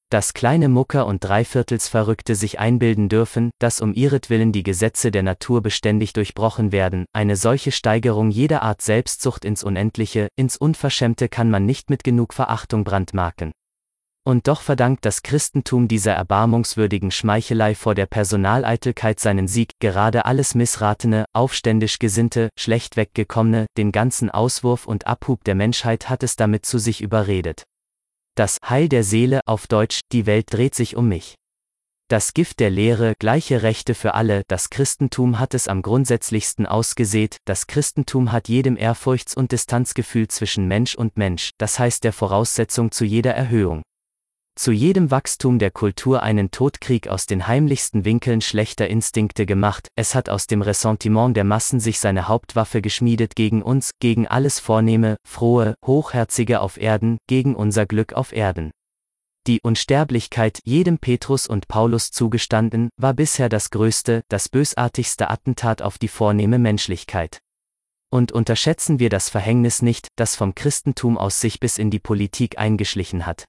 Dass 0.10 0.36
kleine 0.36 0.70
Mucker 0.70 1.08
und 1.08 1.24
Dreiviertelsverrückte 1.24 2.36
sich 2.36 2.60
einbilden 2.60 3.10
dürfen, 3.10 3.50
dass 3.60 3.82
um 3.82 3.95
ihretwillen 3.95 4.52
die 4.52 4.62
Gesetze 4.62 5.10
der 5.10 5.24
Natur 5.24 5.64
beständig 5.64 6.14
durchbrochen 6.14 6.72
werden, 6.72 7.06
eine 7.14 7.36
solche 7.36 7.72
Steigerung 7.72 8.30
jeder 8.30 8.62
Art 8.62 8.84
Selbstsucht 8.84 9.44
ins 9.44 9.64
Unendliche, 9.64 10.28
ins 10.36 10.56
Unverschämte 10.56 11.30
kann 11.30 11.50
man 11.50 11.66
nicht 11.66 11.90
mit 11.90 12.04
genug 12.04 12.36
Verachtung 12.36 12.84
brandmarken. 12.84 13.54
Und 14.26 14.48
doch 14.48 14.62
verdankt 14.62 15.04
das 15.04 15.22
Christentum 15.22 15.90
dieser 15.90 16.14
erbarmungswürdigen 16.14 17.12
Schmeichelei 17.12 17.76
vor 17.76 17.94
der 17.94 18.06
Personaleitelkeit 18.06 19.20
seinen 19.20 19.50
Sieg, 19.50 19.72
gerade 19.80 20.24
alles 20.26 20.56
Missratene, 20.56 21.26
aufständisch 21.34 22.00
Gesinnte, 22.00 22.50
schlecht 22.58 22.95
weggekommene, 22.95 23.66
den 23.76 23.91
ganzen 23.91 24.30
Auswurf 24.30 24.88
und 24.88 25.08
Abhub 25.08 25.44
der 25.44 25.56
Menschheit 25.56 26.10
hat 26.10 26.24
es 26.24 26.38
damit 26.38 26.66
zu 26.66 26.78
sich 26.78 27.02
überredet. 27.02 27.64
Das 28.36 28.58
Heil 28.68 28.88
der 28.88 29.04
Seele 29.04 29.41
auf 29.45 29.68
Deutsch, 29.68 30.00
die 30.14 30.26
Welt 30.26 30.45
dreht 30.52 30.74
sich 30.74 30.95
um 30.95 31.10
mich. 31.10 31.36
Das 32.10 32.34
Gift 32.34 32.62
der 32.62 32.70
Lehre, 32.70 33.16
gleiche 33.20 33.62
Rechte 33.62 33.94
für 33.94 34.14
alle, 34.14 34.44
das 34.48 34.70
Christentum 34.70 35.40
hat 35.40 35.54
es 35.54 35.68
am 35.68 35.82
grundsätzlichsten 35.82 36.66
ausgesät, 36.66 37.38
das 37.45 37.68
Christentum 37.68 38.32
hat 38.32 38.48
jedem 38.48 38.78
Ehrfurchts- 38.78 39.36
und 39.36 39.52
Distanzgefühl 39.52 40.30
zwischen 40.30 40.68
Mensch 40.68 40.95
und 40.95 41.18
Mensch, 41.18 41.52
das 41.58 41.78
heißt 41.78 42.04
der 42.06 42.14
Voraussetzung 42.14 42.91
zu 42.91 43.04
jeder 43.04 43.34
Erhöhung. 43.34 43.84
Zu 44.56 44.72
jedem 44.72 45.10
Wachstum 45.10 45.58
der 45.58 45.72
Kultur 45.72 46.22
einen 46.22 46.52
Todkrieg 46.52 47.08
aus 47.08 47.26
den 47.26 47.48
heimlichsten 47.48 48.06
Winkeln 48.06 48.40
schlechter 48.40 48.88
Instinkte 48.88 49.48
gemacht, 49.48 49.88
es 49.96 50.14
hat 50.14 50.30
aus 50.30 50.46
dem 50.46 50.62
Ressentiment 50.62 51.36
der 51.36 51.44
Massen 51.44 51.80
sich 51.80 52.00
seine 52.00 52.28
Hauptwaffe 52.28 52.84
geschmiedet 52.84 53.36
gegen 53.36 53.64
uns, 53.64 53.92
gegen 54.00 54.28
alles 54.28 54.60
Vornehme, 54.60 55.18
Frohe, 55.28 55.74
Hochherzige 55.84 56.62
auf 56.62 56.78
Erden, 56.78 57.18
gegen 57.28 57.56
unser 57.56 57.88
Glück 57.88 58.14
auf 58.14 58.32
Erden. 58.32 58.70
Die 59.48 59.60
Unsterblichkeit, 59.60 60.60
jedem 60.64 61.00
Petrus 61.00 61.48
und 61.48 61.68
Paulus 61.68 62.12
zugestanden, 62.12 62.90
war 62.96 63.16
bisher 63.16 63.50
das 63.50 63.72
größte, 63.72 64.22
das 64.30 64.50
bösartigste 64.50 65.32
Attentat 65.32 65.82
auf 65.82 65.98
die 65.98 66.08
vornehme 66.08 66.60
Menschlichkeit. 66.60 67.40
Und 68.12 68.32
unterschätzen 68.32 69.00
wir 69.00 69.10
das 69.10 69.30
Verhängnis 69.30 69.82
nicht, 69.82 70.10
das 70.16 70.36
vom 70.36 70.54
Christentum 70.54 71.18
aus 71.18 71.42
sich 71.42 71.60
bis 71.60 71.80
in 71.80 71.90
die 71.90 72.00
Politik 72.00 72.60
eingeschlichen 72.60 73.26
hat. 73.26 73.46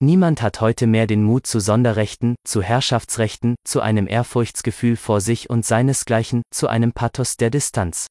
Niemand 0.00 0.42
hat 0.42 0.60
heute 0.60 0.86
mehr 0.86 1.08
den 1.08 1.24
Mut 1.24 1.48
zu 1.48 1.58
Sonderrechten, 1.58 2.36
zu 2.44 2.62
Herrschaftsrechten, 2.62 3.56
zu 3.64 3.80
einem 3.80 4.06
Ehrfurchtsgefühl 4.06 4.96
vor 4.96 5.20
sich 5.20 5.50
und 5.50 5.66
seinesgleichen, 5.66 6.42
zu 6.52 6.68
einem 6.68 6.92
Pathos 6.92 7.36
der 7.36 7.50
Distanz. 7.50 8.06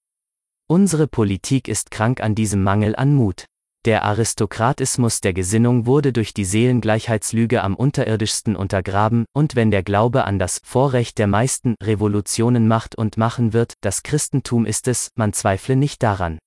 Unsere 0.68 1.07
Politik 1.07 1.69
ist 1.69 1.89
krank 1.89 2.19
an 2.19 2.35
diesem 2.35 2.61
Mangel 2.61 2.93
an 2.93 3.14
Mut. 3.14 3.45
Der 3.85 4.03
Aristokratismus 4.03 5.22
der 5.22 5.31
Gesinnung 5.31 5.85
wurde 5.85 6.11
durch 6.11 6.34
die 6.34 6.43
Seelengleichheitslüge 6.43 7.64
am 7.64 7.73
unterirdischsten 7.73 8.57
untergraben, 8.57 9.23
und 9.34 9.55
wenn 9.55 9.72
der 9.72 9.84
Glaube 9.84 10.26
an 10.26 10.39
das 10.39 10.59
Vorrecht 10.65 11.18
der 11.19 11.27
meisten 11.27 11.76
Revolutionen 11.81 12.68
macht 12.68 12.97
und 12.97 13.15
machen 13.15 13.53
wird, 13.53 13.76
das 13.80 14.03
Christentum 14.03 14.65
ist 14.65 14.89
es, 14.89 15.11
man 15.15 15.31
zweifle 15.31 15.77
nicht 15.77 16.03
daran. 16.03 16.38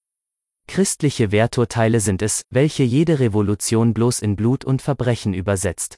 Christliche 0.70 1.32
Werturteile 1.32 1.98
sind 1.98 2.22
es, 2.22 2.42
welche 2.48 2.84
jede 2.84 3.18
Revolution 3.18 3.92
bloß 3.92 4.20
in 4.20 4.36
Blut 4.36 4.64
und 4.64 4.82
Verbrechen 4.82 5.34
übersetzt. 5.34 5.96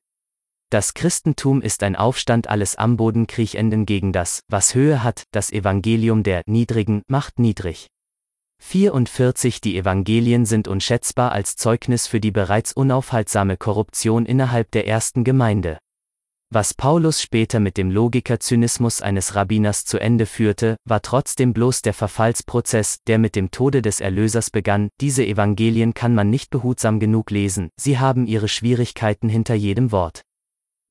Das 0.70 0.94
Christentum 0.94 1.60
ist 1.60 1.82
ein 1.82 1.94
Aufstand 1.94 2.48
alles 2.48 2.76
am 2.76 2.96
Boden 2.96 3.26
kriechenden 3.26 3.84
gegen 3.84 4.14
das, 4.14 4.40
was 4.48 4.74
Höhe 4.74 5.04
hat, 5.04 5.24
das 5.30 5.52
Evangelium 5.52 6.22
der 6.22 6.40
Niedrigen 6.46 7.02
macht 7.06 7.38
niedrig. 7.38 7.88
44 8.62 9.60
Die 9.60 9.76
Evangelien 9.76 10.46
sind 10.46 10.68
unschätzbar 10.68 11.32
als 11.32 11.56
Zeugnis 11.56 12.06
für 12.06 12.20
die 12.20 12.30
bereits 12.30 12.72
unaufhaltsame 12.72 13.58
Korruption 13.58 14.24
innerhalb 14.24 14.70
der 14.70 14.86
ersten 14.86 15.22
Gemeinde. 15.22 15.76
Was 16.54 16.74
Paulus 16.74 17.22
später 17.22 17.60
mit 17.60 17.78
dem 17.78 17.90
Logikerzynismus 17.90 19.00
eines 19.00 19.34
Rabbiners 19.34 19.86
zu 19.86 19.98
Ende 19.98 20.26
führte, 20.26 20.76
war 20.84 21.00
trotzdem 21.00 21.54
bloß 21.54 21.80
der 21.80 21.94
Verfallsprozess, 21.94 22.98
der 23.06 23.16
mit 23.16 23.36
dem 23.36 23.50
Tode 23.50 23.80
des 23.80 24.02
Erlösers 24.02 24.50
begann. 24.50 24.90
Diese 25.00 25.24
Evangelien 25.24 25.94
kann 25.94 26.14
man 26.14 26.28
nicht 26.28 26.50
behutsam 26.50 27.00
genug 27.00 27.30
lesen, 27.30 27.70
sie 27.80 27.98
haben 27.98 28.26
ihre 28.26 28.48
Schwierigkeiten 28.48 29.30
hinter 29.30 29.54
jedem 29.54 29.92
Wort. 29.92 30.20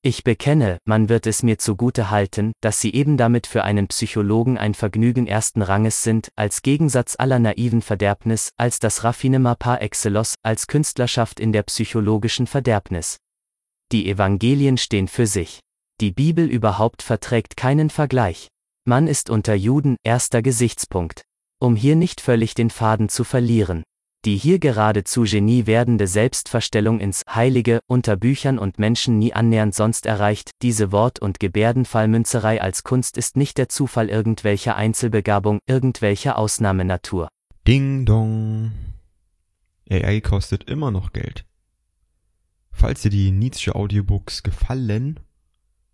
Ich 0.02 0.24
bekenne, 0.24 0.78
man 0.84 1.08
wird 1.08 1.28
es 1.28 1.44
mir 1.44 1.58
zugute 1.58 2.10
halten, 2.10 2.50
dass 2.60 2.80
sie 2.80 2.92
eben 2.92 3.16
damit 3.16 3.46
für 3.46 3.62
einen 3.62 3.86
Psychologen 3.86 4.58
ein 4.58 4.74
Vergnügen 4.74 5.28
ersten 5.28 5.62
Ranges 5.62 6.02
sind, 6.02 6.30
als 6.34 6.62
Gegensatz 6.62 7.14
aller 7.16 7.38
naiven 7.38 7.82
Verderbnis, 7.82 8.50
als 8.56 8.80
das 8.80 9.04
Raffinement 9.04 9.60
par 9.60 9.80
excellence, 9.80 10.34
als 10.42 10.66
Künstlerschaft 10.66 11.38
in 11.38 11.52
der 11.52 11.62
psychologischen 11.62 12.48
Verderbnis. 12.48 13.18
Die 13.92 14.08
Evangelien 14.08 14.78
stehen 14.78 15.06
für 15.06 15.26
sich. 15.26 15.60
Die 16.00 16.12
Bibel 16.12 16.46
überhaupt 16.46 17.02
verträgt 17.02 17.58
keinen 17.58 17.90
Vergleich. 17.90 18.48
Man 18.86 19.06
ist 19.06 19.28
unter 19.28 19.54
Juden 19.54 19.96
erster 20.02 20.40
Gesichtspunkt. 20.40 21.22
Um 21.60 21.76
hier 21.76 21.94
nicht 21.94 22.22
völlig 22.22 22.54
den 22.54 22.70
Faden 22.70 23.10
zu 23.10 23.22
verlieren. 23.22 23.82
Die 24.24 24.36
hier 24.36 24.58
geradezu 24.58 25.24
genie 25.24 25.66
werdende 25.66 26.06
Selbstverstellung 26.06 27.00
ins 27.00 27.22
Heilige 27.28 27.80
unter 27.86 28.16
Büchern 28.16 28.58
und 28.58 28.78
Menschen 28.78 29.18
nie 29.18 29.34
annähernd 29.34 29.74
sonst 29.74 30.06
erreicht, 30.06 30.52
diese 30.62 30.90
Wort- 30.90 31.18
und 31.18 31.38
Gebärdenfallmünzerei 31.38 32.62
als 32.62 32.84
Kunst 32.84 33.18
ist 33.18 33.36
nicht 33.36 33.58
der 33.58 33.68
Zufall 33.68 34.08
irgendwelcher 34.08 34.74
Einzelbegabung, 34.74 35.58
irgendwelcher 35.66 36.38
Ausnahmenatur. 36.38 37.28
Ding 37.68 38.06
dong. 38.06 38.72
AI 39.90 40.20
kostet 40.20 40.64
immer 40.70 40.90
noch 40.90 41.12
Geld. 41.12 41.44
Falls 42.72 43.02
dir 43.02 43.10
die 43.10 43.30
Nietzsche 43.30 43.74
Audiobooks 43.74 44.42
gefallen, 44.42 45.20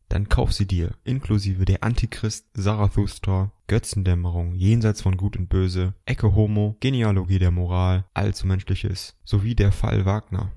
dann 0.09 0.29
kauf 0.29 0.53
sie 0.53 0.67
dir, 0.67 0.93
inklusive 1.05 1.65
der 1.65 1.83
Antichrist, 1.83 2.47
Zarathustra, 2.55 3.53
Götzendämmerung, 3.67 4.55
Jenseits 4.55 5.03
von 5.03 5.19
Gut 5.19 5.37
und 5.37 5.49
Böse, 5.49 5.95
Ecke 6.07 6.35
Homo, 6.35 6.77
Genealogie 6.81 7.39
der 7.39 7.51
Moral, 7.51 8.07
Allzu 8.15 8.47
Menschliches, 8.47 9.19
sowie 9.25 9.55
der 9.55 9.73
Fall 9.73 10.07
Wagner. 10.07 10.53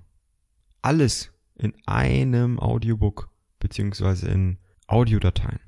Alles 0.81 1.31
in 1.55 1.73
einem 1.85 2.59
Audiobook 2.59 3.29
beziehungsweise 3.59 4.29
in 4.29 4.57
Audiodateien. 4.87 5.59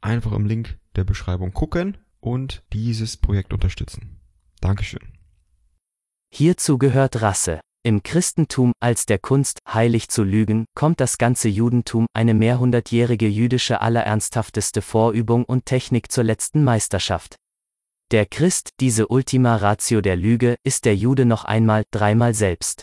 Einfach 0.00 0.32
im 0.32 0.46
Link 0.46 0.78
der 0.96 1.04
Beschreibung 1.04 1.52
gucken 1.52 1.98
und 2.20 2.62
dieses 2.72 3.16
Projekt 3.16 3.52
unterstützen. 3.52 4.18
Dankeschön. 4.60 5.12
Hierzu 6.32 6.78
gehört 6.78 7.20
Rasse. 7.22 7.60
Im 7.86 8.02
Christentum, 8.02 8.72
als 8.80 9.06
der 9.06 9.20
Kunst, 9.20 9.60
heilig 9.72 10.08
zu 10.08 10.24
lügen, 10.24 10.66
kommt 10.74 10.98
das 10.98 11.18
ganze 11.18 11.48
Judentum, 11.48 12.08
eine 12.14 12.34
mehrhundertjährige 12.34 13.28
jüdische 13.28 13.80
allerernsthafteste 13.80 14.82
Vorübung 14.82 15.44
und 15.44 15.66
Technik 15.66 16.10
zur 16.10 16.24
letzten 16.24 16.64
Meisterschaft. 16.64 17.36
Der 18.10 18.26
Christ, 18.26 18.70
diese 18.80 19.06
Ultima 19.06 19.54
Ratio 19.54 20.00
der 20.00 20.16
Lüge, 20.16 20.56
ist 20.64 20.84
der 20.84 20.96
Jude 20.96 21.26
noch 21.26 21.44
einmal, 21.44 21.84
dreimal 21.92 22.34
selbst. 22.34 22.82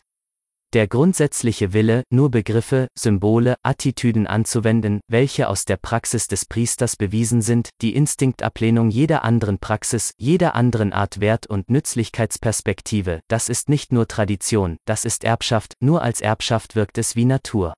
Der 0.74 0.88
grundsätzliche 0.88 1.72
Wille, 1.74 2.02
nur 2.10 2.32
Begriffe, 2.32 2.88
Symbole, 2.98 3.58
Attitüden 3.62 4.26
anzuwenden, 4.26 5.02
welche 5.08 5.48
aus 5.48 5.66
der 5.66 5.78
Praxis 5.78 6.28
des 6.28 6.46
Priesters 6.46 6.96
bewiesen 6.96 7.44
sind, 7.44 7.70
die 7.84 7.96
Instinktablehnung 7.96 8.90
jeder 8.90 9.24
anderen 9.24 9.60
Praxis, 9.60 10.14
jeder 10.18 10.56
anderen 10.56 10.92
Art 10.92 11.20
Wert- 11.20 11.46
und 11.46 11.70
Nützlichkeitsperspektive, 11.70 13.20
das 13.28 13.50
ist 13.50 13.70
nicht 13.70 13.92
nur 13.92 14.08
Tradition, 14.08 14.78
das 14.86 15.06
ist 15.06 15.24
Erbschaft, 15.24 15.76
nur 15.80 16.02
als 16.02 16.22
Erbschaft 16.22 16.76
wirkt 16.76 16.98
es 16.98 17.16
wie 17.16 17.26
Natur. 17.26 17.76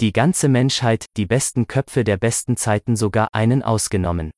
Die 0.00 0.14
ganze 0.14 0.48
Menschheit, 0.48 1.04
die 1.18 1.26
besten 1.26 1.68
Köpfe 1.68 2.04
der 2.04 2.16
besten 2.16 2.56
Zeiten 2.56 2.96
sogar 2.96 3.28
einen 3.32 3.62
ausgenommen. 3.62 4.30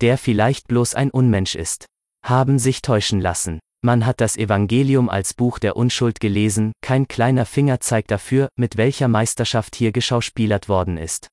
Der 0.00 0.18
vielleicht 0.18 0.68
bloß 0.68 0.94
ein 0.94 1.10
Unmensch 1.10 1.56
ist. 1.56 1.86
Haben 2.24 2.60
sich 2.60 2.80
täuschen 2.80 3.20
lassen. 3.20 3.58
Man 3.80 4.06
hat 4.06 4.20
das 4.20 4.36
Evangelium 4.36 5.08
als 5.08 5.34
Buch 5.34 5.60
der 5.60 5.76
Unschuld 5.76 6.18
gelesen, 6.18 6.72
kein 6.80 7.06
kleiner 7.06 7.46
Fingerzeig 7.46 8.08
dafür, 8.08 8.48
mit 8.56 8.76
welcher 8.76 9.06
Meisterschaft 9.06 9.76
hier 9.76 9.92
geschauspielert 9.92 10.68
worden 10.68 10.96
ist. 10.96 11.28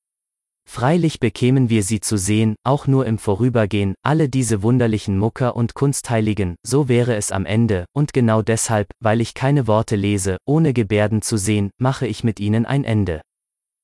Freilich 0.67 1.19
bekämen 1.19 1.69
wir 1.69 1.83
sie 1.83 2.01
zu 2.01 2.17
sehen, 2.17 2.55
auch 2.63 2.85
nur 2.85 3.05
im 3.05 3.17
Vorübergehen, 3.17 3.95
alle 4.03 4.29
diese 4.29 4.61
wunderlichen 4.61 5.17
Mucker 5.17 5.55
und 5.55 5.73
Kunstheiligen, 5.73 6.55
so 6.63 6.87
wäre 6.87 7.15
es 7.15 7.31
am 7.31 7.45
Ende, 7.45 7.85
und 7.93 8.13
genau 8.13 8.41
deshalb, 8.41 8.89
weil 8.99 9.21
ich 9.21 9.33
keine 9.33 9.67
Worte 9.67 9.95
lese, 9.95 10.37
ohne 10.45 10.73
Gebärden 10.73 11.21
zu 11.21 11.37
sehen, 11.37 11.71
mache 11.79 12.07
ich 12.07 12.23
mit 12.23 12.39
ihnen 12.39 12.65
ein 12.65 12.83
Ende. 12.83 13.21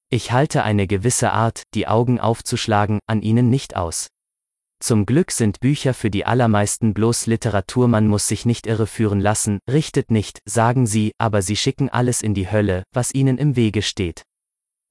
Ich 0.10 0.32
halte 0.32 0.64
eine 0.64 0.88
gewisse 0.88 1.32
Art, 1.32 1.64
die 1.74 1.88
Augen 1.88 2.20
aufzuschlagen, 2.20 3.00
an 3.08 3.22
ihnen 3.22 3.50
nicht 3.50 3.76
aus. 3.76 4.08
Zum 4.84 5.06
Glück 5.06 5.32
sind 5.32 5.60
Bücher 5.60 5.94
für 5.94 6.10
die 6.10 6.26
allermeisten 6.26 6.96
bloß 6.96 7.28
Literatur, 7.28 7.88
man 7.88 8.08
muss 8.08 8.28
sich 8.28 8.48
nicht 8.48 8.66
irreführen 8.66 9.20
lassen, 9.20 9.60
richtet 9.70 10.10
nicht, 10.10 10.40
sagen 10.46 10.88
sie, 10.88 11.12
aber 11.20 11.44
sie 11.44 11.56
schicken 11.56 11.88
alles 11.88 12.24
in 12.24 12.34
die 12.34 12.50
Hölle, 12.50 12.82
was 12.92 13.14
ihnen 13.14 13.38
im 13.38 13.56
Wege 13.56 13.84
steht. 13.84 14.24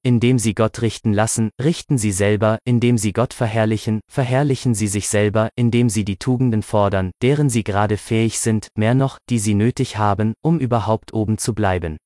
Indem 0.04 0.38
sie 0.38 0.54
Gott 0.54 0.80
richten 0.80 1.12
lassen, 1.12 1.50
richten 1.60 1.98
sie 1.98 2.12
selber, 2.12 2.58
indem 2.64 2.98
sie 2.98 3.12
Gott 3.12 3.34
verherrlichen, 3.34 3.98
verherrlichen 4.08 4.76
sie 4.76 4.86
sich 4.86 5.08
selber, 5.08 5.50
indem 5.56 5.90
sie 5.90 6.04
die 6.04 6.18
Tugenden 6.18 6.62
fordern, 6.62 7.10
deren 7.20 7.50
sie 7.50 7.64
gerade 7.64 7.96
fähig 7.96 8.38
sind, 8.38 8.68
mehr 8.76 8.94
noch, 8.94 9.18
die 9.28 9.40
sie 9.40 9.54
nötig 9.54 9.98
haben, 9.98 10.34
um 10.40 10.60
überhaupt 10.60 11.12
oben 11.14 11.36
zu 11.36 11.52
bleiben. 11.52 11.96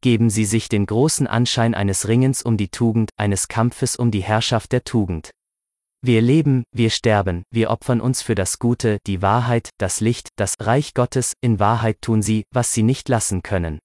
Geben 0.00 0.30
sie 0.30 0.46
sich 0.46 0.70
den 0.70 0.86
großen 0.86 1.26
Anschein 1.26 1.74
eines 1.74 2.08
Ringens 2.08 2.40
um 2.42 2.56
die 2.56 2.70
Tugend, 2.70 3.10
eines 3.18 3.48
Kampfes 3.48 3.96
um 3.96 4.10
die 4.10 4.22
Herrschaft 4.22 4.72
der 4.72 4.84
Tugend. 4.84 5.32
Wir 6.02 6.22
leben, 6.22 6.64
wir 6.72 6.88
sterben, 6.88 7.42
wir 7.50 7.70
opfern 7.70 8.00
uns 8.00 8.22
für 8.22 8.34
das 8.34 8.58
Gute, 8.58 8.98
die 9.06 9.20
Wahrheit, 9.20 9.68
das 9.78 10.00
Licht, 10.00 10.28
das 10.36 10.54
Reich 10.58 10.94
Gottes, 10.94 11.34
in 11.42 11.58
Wahrheit 11.60 12.00
tun 12.00 12.22
sie, 12.22 12.44
was 12.50 12.72
sie 12.72 12.82
nicht 12.82 13.08
lassen 13.10 13.42
können. 13.42 13.80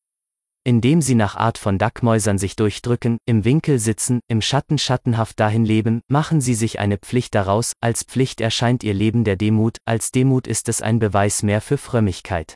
indem 0.67 0.99
sie 0.99 1.13
nach 1.13 1.35
Art 1.35 1.59
von 1.59 1.77
Dackmäusern 1.77 2.39
sich 2.39 2.55
durchdrücken, 2.55 3.19
im 3.27 3.45
Winkel 3.45 3.77
sitzen, 3.77 4.19
im 4.27 4.41
Schatten 4.41 4.79
schattenhaft 4.79 5.39
dahin 5.39 5.63
leben, 5.63 6.01
machen 6.07 6.41
sie 6.41 6.55
sich 6.55 6.79
eine 6.79 6.97
Pflicht 6.97 7.35
daraus, 7.35 7.73
als 7.81 8.01
Pflicht 8.01 8.41
erscheint 8.41 8.83
ihr 8.83 8.95
Leben 8.95 9.23
der 9.25 9.35
Demut, 9.35 9.77
als 9.85 10.09
Demut 10.09 10.47
ist 10.47 10.67
es 10.67 10.81
ein 10.81 10.97
Beweis 10.97 11.43
mehr 11.43 11.61
für 11.61 11.77
Frömmigkeit. 11.77 12.55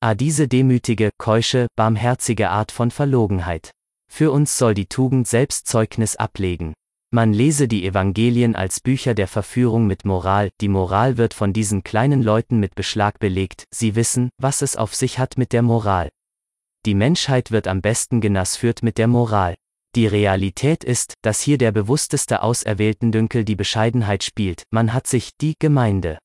Ah 0.00 0.14
diese 0.14 0.48
demütige, 0.48 1.10
keusche, 1.16 1.68
barmherzige 1.76 2.50
Art 2.50 2.72
von 2.72 2.90
Verlogenheit. 2.90 3.70
Für 4.12 4.32
uns 4.32 4.58
soll 4.58 4.74
die 4.74 4.86
Tugend 4.86 5.26
selbst 5.26 5.66
Zeugnis 5.66 6.16
ablegen. 6.16 6.74
Man 7.12 7.32
lese 7.32 7.66
die 7.66 7.84
Evangelien 7.84 8.54
als 8.54 8.80
Bücher 8.80 9.14
der 9.14 9.26
Verführung 9.26 9.88
mit 9.88 10.04
Moral, 10.04 10.50
die 10.60 10.68
Moral 10.68 11.16
wird 11.16 11.34
von 11.34 11.52
diesen 11.52 11.82
kleinen 11.82 12.22
Leuten 12.22 12.60
mit 12.60 12.76
Beschlag 12.76 13.18
belegt, 13.18 13.64
sie 13.74 13.96
wissen, 13.96 14.30
was 14.38 14.62
es 14.62 14.76
auf 14.76 14.94
sich 14.94 15.18
hat 15.18 15.36
mit 15.36 15.52
der 15.52 15.62
Moral. 15.62 16.10
Die 16.86 16.94
Menschheit 16.94 17.50
wird 17.50 17.66
am 17.66 17.80
besten 17.80 18.20
genassführt 18.20 18.84
mit 18.84 18.96
der 18.96 19.08
Moral. 19.08 19.56
Die 19.96 20.06
Realität 20.06 20.84
ist, 20.84 21.14
dass 21.22 21.40
hier 21.40 21.58
der 21.58 21.72
bewussteste 21.72 22.42
auserwählten 22.42 23.10
Dünkel 23.10 23.44
die 23.44 23.56
Bescheidenheit 23.56 24.22
spielt, 24.22 24.62
man 24.70 24.92
hat 24.92 25.08
sich, 25.08 25.30
die 25.40 25.56
Gemeinde, 25.58 26.18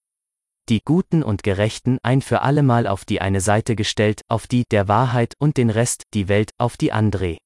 die 0.70 0.82
Guten 0.84 1.22
und 1.22 1.44
Gerechten 1.44 2.00
ein 2.02 2.22
für 2.22 2.42
allemal 2.42 2.88
auf 2.88 3.06
die 3.06 3.22
eine 3.22 3.42
Seite 3.42 3.76
gestellt, 3.76 4.22
auf 4.28 4.48
die 4.48 4.64
der 4.72 4.88
Wahrheit 4.88 5.34
und 5.40 5.58
den 5.58 5.70
Rest, 5.70 6.04
die 6.14 6.28
Welt, 6.28 6.52
auf 6.58 6.76
die 6.78 6.92
andere. 6.92 7.38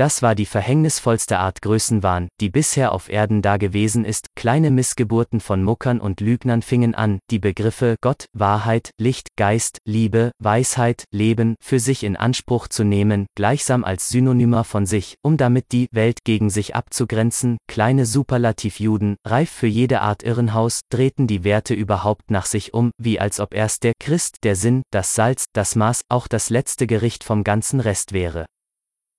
Das 0.00 0.22
war 0.22 0.34
die 0.34 0.46
verhängnisvollste 0.46 1.38
Art 1.38 1.60
Größenwahn, 1.60 2.28
die 2.40 2.48
bisher 2.48 2.92
auf 2.92 3.10
Erden 3.10 3.42
da 3.42 3.58
gewesen 3.58 4.06
ist, 4.06 4.28
kleine 4.34 4.70
Missgeburten 4.70 5.40
von 5.40 5.62
Muckern 5.62 6.00
und 6.00 6.20
Lügnern 6.20 6.62
fingen 6.62 6.94
an, 6.94 7.18
die 7.30 7.38
Begriffe 7.38 7.96
Gott, 8.00 8.24
Wahrheit, 8.32 8.92
Licht, 8.98 9.28
Geist, 9.36 9.76
Liebe, 9.86 10.32
Weisheit, 10.38 11.04
Leben 11.12 11.54
für 11.62 11.80
sich 11.80 12.02
in 12.02 12.16
Anspruch 12.16 12.68
zu 12.68 12.82
nehmen, 12.82 13.26
gleichsam 13.36 13.84
als 13.84 14.08
Synonymer 14.08 14.64
von 14.64 14.86
sich, 14.86 15.16
um 15.22 15.36
damit 15.36 15.66
die 15.72 15.88
Welt 15.92 16.20
gegen 16.24 16.48
sich 16.48 16.74
abzugrenzen, 16.74 17.58
kleine 17.68 18.06
Superlativjuden, 18.06 19.16
reif 19.26 19.50
für 19.50 19.66
jede 19.66 20.00
Art 20.00 20.22
Irrenhaus, 20.22 20.80
drehten 20.90 21.26
die 21.26 21.44
Werte 21.44 21.74
überhaupt 21.74 22.30
nach 22.30 22.46
sich 22.46 22.72
um, 22.72 22.90
wie 22.96 23.20
als 23.20 23.38
ob 23.38 23.52
erst 23.52 23.84
der 23.84 23.92
Christ, 24.00 24.38
der 24.44 24.56
Sinn, 24.56 24.82
das 24.90 25.14
Salz, 25.14 25.44
das 25.52 25.76
Maß, 25.76 26.00
auch 26.08 26.26
das 26.26 26.48
letzte 26.48 26.86
Gericht 26.86 27.22
vom 27.22 27.44
ganzen 27.44 27.80
Rest 27.80 28.14
wäre. 28.14 28.46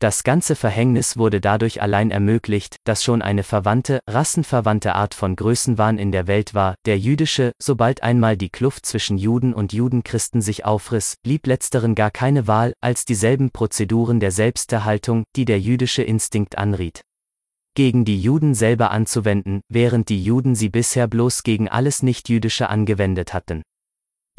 Das 0.02 0.24
ganze 0.24 0.56
Verhängnis 0.56 1.16
wurde 1.16 1.40
dadurch 1.40 1.80
allein 1.80 2.10
ermöglicht, 2.10 2.78
dass 2.86 3.04
schon 3.04 3.22
eine 3.22 3.44
verwandte, 3.44 4.00
rassenverwandte 4.10 4.96
Art 4.96 5.14
von 5.14 5.36
Größenwahn 5.36 6.00
in 6.00 6.12
der 6.12 6.26
Welt 6.26 6.56
war, 6.56 6.74
der 6.88 6.98
jüdische, 6.98 7.52
sobald 7.62 8.02
einmal 8.02 8.36
die 8.36 8.50
Kluft 8.50 8.88
zwischen 8.88 9.20
Juden 9.20 9.54
und 9.54 9.74
Judenchristen 9.74 10.42
sich 10.42 10.66
aufriss, 10.66 11.18
blieb 11.22 11.46
letzteren 11.46 11.94
gar 11.94 12.10
keine 12.10 12.48
Wahl, 12.48 12.74
als 12.82 13.06
dieselben 13.06 13.52
Prozeduren 13.52 14.20
der 14.20 14.32
Selbsterhaltung, 14.32 15.24
die 15.36 15.46
der 15.46 15.60
jüdische 15.60 16.02
Instinkt 16.02 16.58
anriet. 16.58 17.02
Gegen 17.76 18.04
die 18.04 18.20
Juden 18.20 18.56
selber 18.56 18.90
anzuwenden, 18.90 19.62
während 19.70 20.10
die 20.10 20.24
Juden 20.24 20.56
sie 20.56 20.70
bisher 20.70 21.08
bloß 21.08 21.44
gegen 21.44 21.70
alles 21.70 22.02
Nichtjüdische 22.02 22.70
angewendet 22.70 23.36
hatten. 23.36 23.62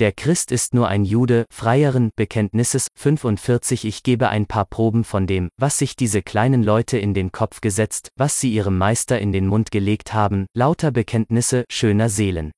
Der 0.03 0.11
Christ 0.11 0.51
ist 0.51 0.75
nur 0.75 0.89
ein 0.89 1.05
Jude, 1.05 1.45
freieren 1.49 2.11
Bekenntnisses 2.17 2.89
45 2.99 3.85
Ich 3.85 4.03
gebe 4.03 4.31
ein 4.31 4.47
paar 4.47 4.65
Proben 4.65 5.05
von 5.05 5.29
dem, 5.29 5.49
was 5.61 5.79
sich 5.79 5.95
diese 5.95 6.23
kleinen 6.23 6.65
Leute 6.65 6.99
in 6.99 7.15
den 7.15 7.31
Kopf 7.31 7.61
gesetzt, 7.61 8.09
was 8.17 8.41
sie 8.41 8.53
ihrem 8.53 8.79
Meister 8.79 9.21
in 9.21 9.31
den 9.31 9.47
Mund 9.47 9.71
gelegt 9.71 10.13
haben, 10.13 10.47
lauter 10.55 10.91
Bekenntnisse 10.91 11.65
schöner 11.71 12.09
Seelen. 12.09 12.51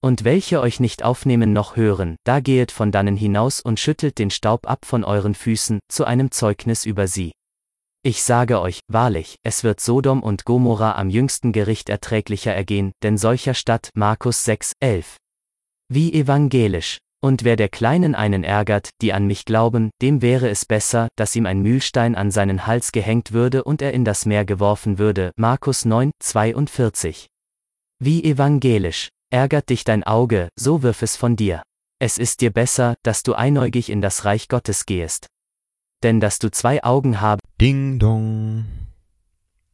Und 0.00 0.24
welche 0.24 0.62
euch 0.62 0.80
nicht 0.80 1.02
aufnehmen 1.02 1.52
noch 1.52 1.76
hören, 1.76 2.16
da 2.24 2.40
gehet 2.40 2.72
von 2.72 2.90
dannen 2.90 3.18
hinaus 3.18 3.60
und 3.60 3.78
schüttelt 3.78 4.18
den 4.18 4.30
Staub 4.30 4.66
ab 4.66 4.86
von 4.86 5.04
euren 5.04 5.34
Füßen, 5.34 5.80
zu 5.92 6.06
einem 6.06 6.30
Zeugnis 6.30 6.86
über 6.86 7.06
sie. 7.06 7.32
Ich 8.02 8.22
sage 8.22 8.58
euch, 8.58 8.80
wahrlich, 8.88 9.36
es 9.42 9.64
wird 9.64 9.80
Sodom 9.80 10.22
und 10.22 10.46
Gomorra 10.46 10.94
am 10.96 11.10
jüngsten 11.10 11.52
Gericht 11.52 11.90
erträglicher 11.90 12.54
ergehen, 12.54 12.92
denn 13.02 13.18
solcher 13.18 13.52
Stadt 13.52 13.90
Markus 13.94 14.46
6, 14.46 14.72
11. 14.80 15.18
Wie 15.92 16.12
evangelisch. 16.12 16.98
Und 17.20 17.42
wer 17.42 17.56
der 17.56 17.68
Kleinen 17.68 18.14
einen 18.14 18.44
ärgert, 18.44 18.90
die 19.02 19.12
an 19.12 19.26
mich 19.26 19.44
glauben, 19.44 19.90
dem 20.00 20.22
wäre 20.22 20.48
es 20.48 20.64
besser, 20.64 21.08
dass 21.16 21.34
ihm 21.34 21.46
ein 21.46 21.62
Mühlstein 21.62 22.14
an 22.14 22.30
seinen 22.30 22.68
Hals 22.68 22.92
gehängt 22.92 23.32
würde 23.32 23.64
und 23.64 23.82
er 23.82 23.92
in 23.92 24.04
das 24.04 24.24
Meer 24.24 24.44
geworfen 24.44 24.98
würde. 24.98 25.32
Markus 25.36 25.84
9, 25.84 26.12
42. 26.20 27.26
Wie 27.98 28.22
evangelisch. 28.22 29.08
Ärgert 29.30 29.68
dich 29.68 29.82
dein 29.82 30.04
Auge, 30.04 30.48
so 30.56 30.84
wirf 30.84 31.02
es 31.02 31.16
von 31.16 31.34
dir. 31.34 31.60
Es 31.98 32.18
ist 32.18 32.40
dir 32.40 32.52
besser, 32.52 32.94
dass 33.02 33.24
du 33.24 33.34
einäugig 33.34 33.90
in 33.90 34.00
das 34.00 34.24
Reich 34.24 34.46
Gottes 34.46 34.86
gehst. 34.86 35.26
Denn 36.04 36.20
dass 36.20 36.38
du 36.38 36.52
zwei 36.52 36.84
Augen 36.84 37.20
haben. 37.20 37.40
Ding 37.60 37.98
dong. 37.98 38.64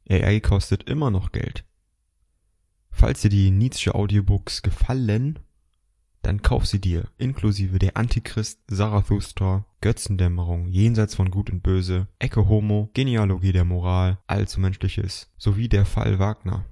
AI 0.09 0.40
kostet 0.40 0.84
immer 0.84 1.10
noch 1.10 1.30
Geld. 1.30 1.66
Falls 2.90 3.20
dir 3.20 3.28
die 3.28 3.51
Nietzsche 3.51 3.94
Audiobooks 3.94 4.62
gefallen, 4.62 5.38
dann 6.27 6.43
kauf 6.43 6.66
sie 6.66 6.81
dir, 6.81 7.05
inklusive 7.19 7.78
der 7.78 7.97
Antichrist, 7.97 8.59
Zarathustra, 8.69 9.65
Götzendämmerung, 9.81 10.66
Jenseits 10.66 11.15
von 11.15 11.31
Gut 11.31 11.51
und 11.51 11.62
Böse, 11.62 12.09
Ecke 12.19 12.48
Homo, 12.48 12.90
Genealogie 12.94 13.53
der 13.53 13.65
Moral, 13.65 14.19
Allzumenschliches, 14.27 15.31
sowie 15.39 15.69
der 15.69 15.86
Fall 15.86 16.19
Wagner. 16.19 16.66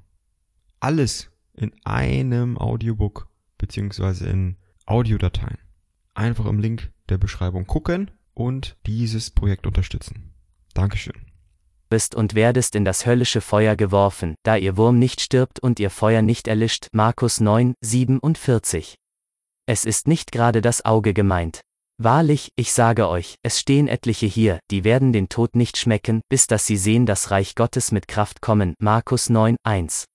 Alles 0.80 1.30
in 1.52 1.70
einem 1.84 2.58
Audiobook 2.58 3.28
beziehungsweise 3.56 4.28
in 4.28 4.56
Audiodateien. 4.86 5.58
Einfach 6.14 6.46
im 6.46 6.58
Link 6.58 6.90
der 7.08 7.18
Beschreibung 7.18 7.68
gucken 7.68 8.10
und 8.34 8.76
dieses 8.86 9.30
Projekt 9.30 9.68
unterstützen. 9.68 10.34
Dankeschön 10.74 11.14
bist 11.90 12.16
und 12.16 12.34
werdest 12.34 12.74
in 12.74 12.84
das 12.84 13.06
höllische 13.06 13.40
Feuer 13.40 13.76
geworfen, 13.76 14.34
da 14.42 14.56
ihr 14.56 14.76
Wurm 14.76 14.98
nicht 14.98 15.20
stirbt 15.20 15.60
und 15.60 15.78
ihr 15.78 15.90
Feuer 15.90 16.22
nicht 16.22 16.48
erlischt. 16.48 16.88
Markus 16.90 17.38
9, 17.38 17.74
47. 17.82 18.96
Es 19.66 19.84
ist 19.84 20.08
nicht 20.08 20.32
gerade 20.32 20.60
das 20.60 20.84
Auge 20.84 21.14
gemeint. 21.14 21.60
Wahrlich, 21.96 22.50
ich 22.56 22.72
sage 22.72 23.08
euch, 23.08 23.36
es 23.42 23.60
stehen 23.60 23.86
etliche 23.86 24.26
hier, 24.26 24.58
die 24.70 24.82
werden 24.82 25.12
den 25.12 25.28
Tod 25.28 25.54
nicht 25.54 25.76
schmecken, 25.76 26.22
bis 26.28 26.46
dass 26.46 26.66
sie 26.66 26.76
sehen 26.76 27.06
das 27.06 27.30
Reich 27.30 27.54
Gottes 27.54 27.92
mit 27.92 28.08
Kraft 28.08 28.40
kommen. 28.40 28.74
Markus 28.80 29.30
9, 29.30 29.56
1. 29.62 30.06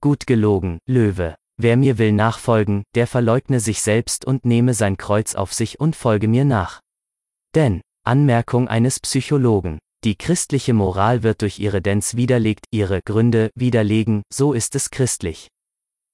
Gut 0.00 0.26
gelogen, 0.28 0.78
Löwe. 0.86 1.34
Wer 1.60 1.76
mir 1.76 1.98
will 1.98 2.12
nachfolgen, 2.12 2.84
der 2.94 3.08
verleugne 3.08 3.58
sich 3.58 3.82
selbst 3.82 4.24
und 4.24 4.44
nehme 4.44 4.74
sein 4.74 4.96
Kreuz 4.96 5.34
auf 5.34 5.52
sich 5.52 5.80
und 5.80 5.96
folge 5.96 6.28
mir 6.28 6.44
nach. 6.44 6.80
Denn, 7.56 7.80
Anmerkung 8.04 8.68
eines 8.68 9.00
Psychologen. 9.00 9.80
Die 10.04 10.16
christliche 10.16 10.72
Moral 10.72 11.24
wird 11.24 11.42
durch 11.42 11.58
ihre 11.58 11.82
Dens 11.82 12.16
widerlegt, 12.16 12.66
ihre 12.70 13.02
Gründe 13.02 13.50
widerlegen, 13.56 14.22
so 14.32 14.52
ist 14.52 14.76
es 14.76 14.90
christlich. 14.90 15.48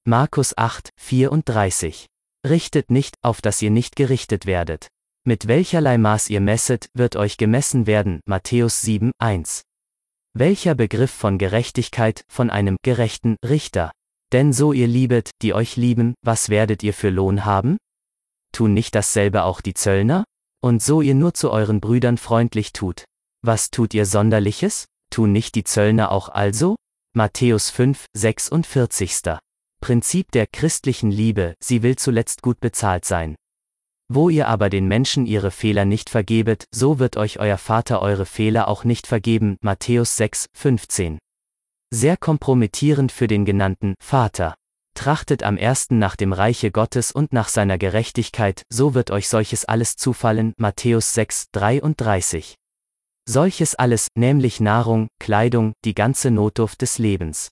Markus 0.06 0.56
8, 0.56 0.88
34. 0.98 2.06
Richtet 2.46 2.90
nicht, 2.90 3.16
auf 3.22 3.40
dass 3.40 3.62
ihr 3.62 3.70
nicht 3.70 3.96
gerichtet 3.96 4.44
werdet. 4.44 4.88
Mit 5.26 5.48
welcherlei 5.48 5.96
Maß 5.96 6.28
ihr 6.28 6.40
messet, 6.40 6.90
wird 6.92 7.16
euch 7.16 7.38
gemessen 7.38 7.86
werden. 7.86 8.20
Matthäus 8.26 8.82
7, 8.82 9.12
1. 9.18 9.62
Welcher 10.34 10.74
Begriff 10.74 11.10
von 11.10 11.38
Gerechtigkeit, 11.38 12.24
von 12.28 12.50
einem 12.50 12.76
gerechten 12.82 13.36
Richter? 13.42 13.92
Denn 14.32 14.52
so 14.52 14.72
ihr 14.72 14.88
liebet, 14.88 15.30
die 15.40 15.54
euch 15.54 15.76
lieben, 15.76 16.14
was 16.22 16.50
werdet 16.50 16.82
ihr 16.82 16.92
für 16.92 17.08
Lohn 17.08 17.46
haben? 17.46 17.78
Tun 18.52 18.74
nicht 18.74 18.94
dasselbe 18.94 19.44
auch 19.44 19.62
die 19.62 19.74
Zöllner? 19.74 20.24
Und 20.62 20.82
so 20.82 21.00
ihr 21.00 21.14
nur 21.14 21.32
zu 21.34 21.50
euren 21.50 21.80
Brüdern 21.80 22.18
freundlich 22.18 22.72
tut. 22.72 23.04
Was 23.42 23.70
tut 23.70 23.94
ihr 23.94 24.04
Sonderliches? 24.04 24.86
Tun 25.10 25.32
nicht 25.32 25.54
die 25.54 25.64
Zöllner 25.64 26.10
auch 26.10 26.28
also? 26.28 26.76
Matthäus 27.14 27.70
5, 27.70 28.06
46. 28.14 29.38
Prinzip 29.84 30.32
der 30.32 30.46
christlichen 30.46 31.10
Liebe, 31.10 31.56
sie 31.62 31.82
will 31.82 31.96
zuletzt 31.96 32.40
gut 32.40 32.58
bezahlt 32.58 33.04
sein. 33.04 33.36
Wo 34.08 34.30
ihr 34.30 34.48
aber 34.48 34.70
den 34.70 34.88
Menschen 34.88 35.26
ihre 35.26 35.50
Fehler 35.50 35.84
nicht 35.84 36.08
vergebet, 36.08 36.64
so 36.74 36.98
wird 36.98 37.18
euch 37.18 37.38
euer 37.38 37.58
Vater 37.58 38.00
eure 38.00 38.24
Fehler 38.24 38.68
auch 38.68 38.84
nicht 38.84 39.06
vergeben. 39.06 39.58
Matthäus 39.60 40.16
6, 40.16 40.46
15. 40.54 41.18
Sehr 41.90 42.16
kompromittierend 42.16 43.12
für 43.12 43.26
den 43.26 43.44
genannten 43.44 43.94
Vater. 44.02 44.54
Trachtet 44.94 45.42
am 45.42 45.58
ersten 45.58 45.98
nach 45.98 46.16
dem 46.16 46.32
Reiche 46.32 46.70
Gottes 46.70 47.12
und 47.12 47.34
nach 47.34 47.50
seiner 47.50 47.76
Gerechtigkeit, 47.76 48.62
so 48.72 48.94
wird 48.94 49.10
euch 49.10 49.28
solches 49.28 49.66
alles 49.66 49.96
zufallen. 49.96 50.54
Matthäus 50.56 51.12
6, 51.12 51.48
33. 51.52 52.54
Solches 53.28 53.74
alles, 53.74 54.08
nämlich 54.14 54.60
Nahrung, 54.60 55.08
Kleidung, 55.20 55.74
die 55.84 55.94
ganze 55.94 56.30
Notdurft 56.30 56.80
des 56.80 56.96
Lebens. 56.96 57.50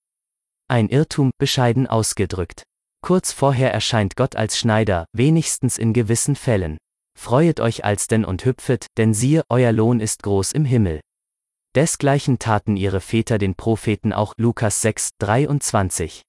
Ein 0.73 0.89
Irrtum, 0.89 1.33
bescheiden 1.37 1.87
ausgedrückt. 1.87 2.63
Kurz 3.03 3.31
vorher 3.31 3.75
erscheint 3.75 4.17
Gott 4.17 4.37
als 4.37 4.57
Schneider, 4.57 5.05
wenigstens 5.13 5.77
in 5.77 5.93
gewissen 5.93 6.35
Fällen. 6.35 6.79
Freuet 7.15 7.61
euch 7.61 7.85
alsdenn 7.85 8.25
und 8.25 8.47
hüpfet, 8.47 8.87
denn 8.97 9.13
siehe, 9.13 9.43
euer 9.51 9.71
Lohn 9.71 10.01
ist 10.01 10.23
groß 10.23 10.53
im 10.53 10.65
Himmel. 10.65 11.03
Desgleichen 11.75 12.39
taten 12.39 12.79
ihre 12.79 13.03
Väter 13.03 13.37
den 13.37 13.55
Propheten 13.55 14.15
auch 14.15 14.33
Lukas 14.39 14.81
6, 14.81 15.11
23. 15.19 16.23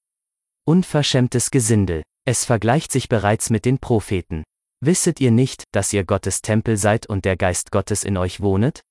Unverschämtes 0.65 1.49
Gesindel. 1.49 2.03
Es 2.25 2.43
vergleicht 2.43 2.91
sich 2.91 3.07
bereits 3.07 3.49
mit 3.49 3.63
den 3.63 3.79
Propheten. 3.79 4.43
Wisset 4.81 5.21
ihr 5.21 5.31
nicht, 5.31 5.63
dass 5.71 5.93
ihr 5.93 6.03
Gottes 6.03 6.41
Tempel 6.41 6.75
seid 6.75 7.05
und 7.05 7.23
der 7.23 7.37
Geist 7.37 7.71
Gottes 7.71 8.03
in 8.03 8.17
euch 8.17 8.41
wohnet? 8.41 8.81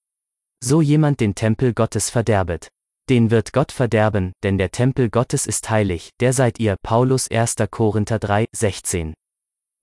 so 0.65 0.81
jemand 0.81 1.19
den 1.19 1.35
Tempel 1.35 1.75
Gottes 1.75 2.09
verderbet. 2.09 2.69
Den 3.09 3.31
wird 3.31 3.53
Gott 3.53 3.73
verderben, 3.73 4.33
denn 4.43 4.59
der 4.59 4.71
Tempel 4.71 5.11
Gottes 5.11 5.47
ist 5.47 5.69
heilig, 5.71 6.11
der 6.21 6.33
seid 6.33 6.61
ihr, 6.61 6.77
Paulus 6.83 7.29
1. 7.31 7.57
Korinther 7.71 8.19
3, 8.19 8.47
16. 8.53 9.15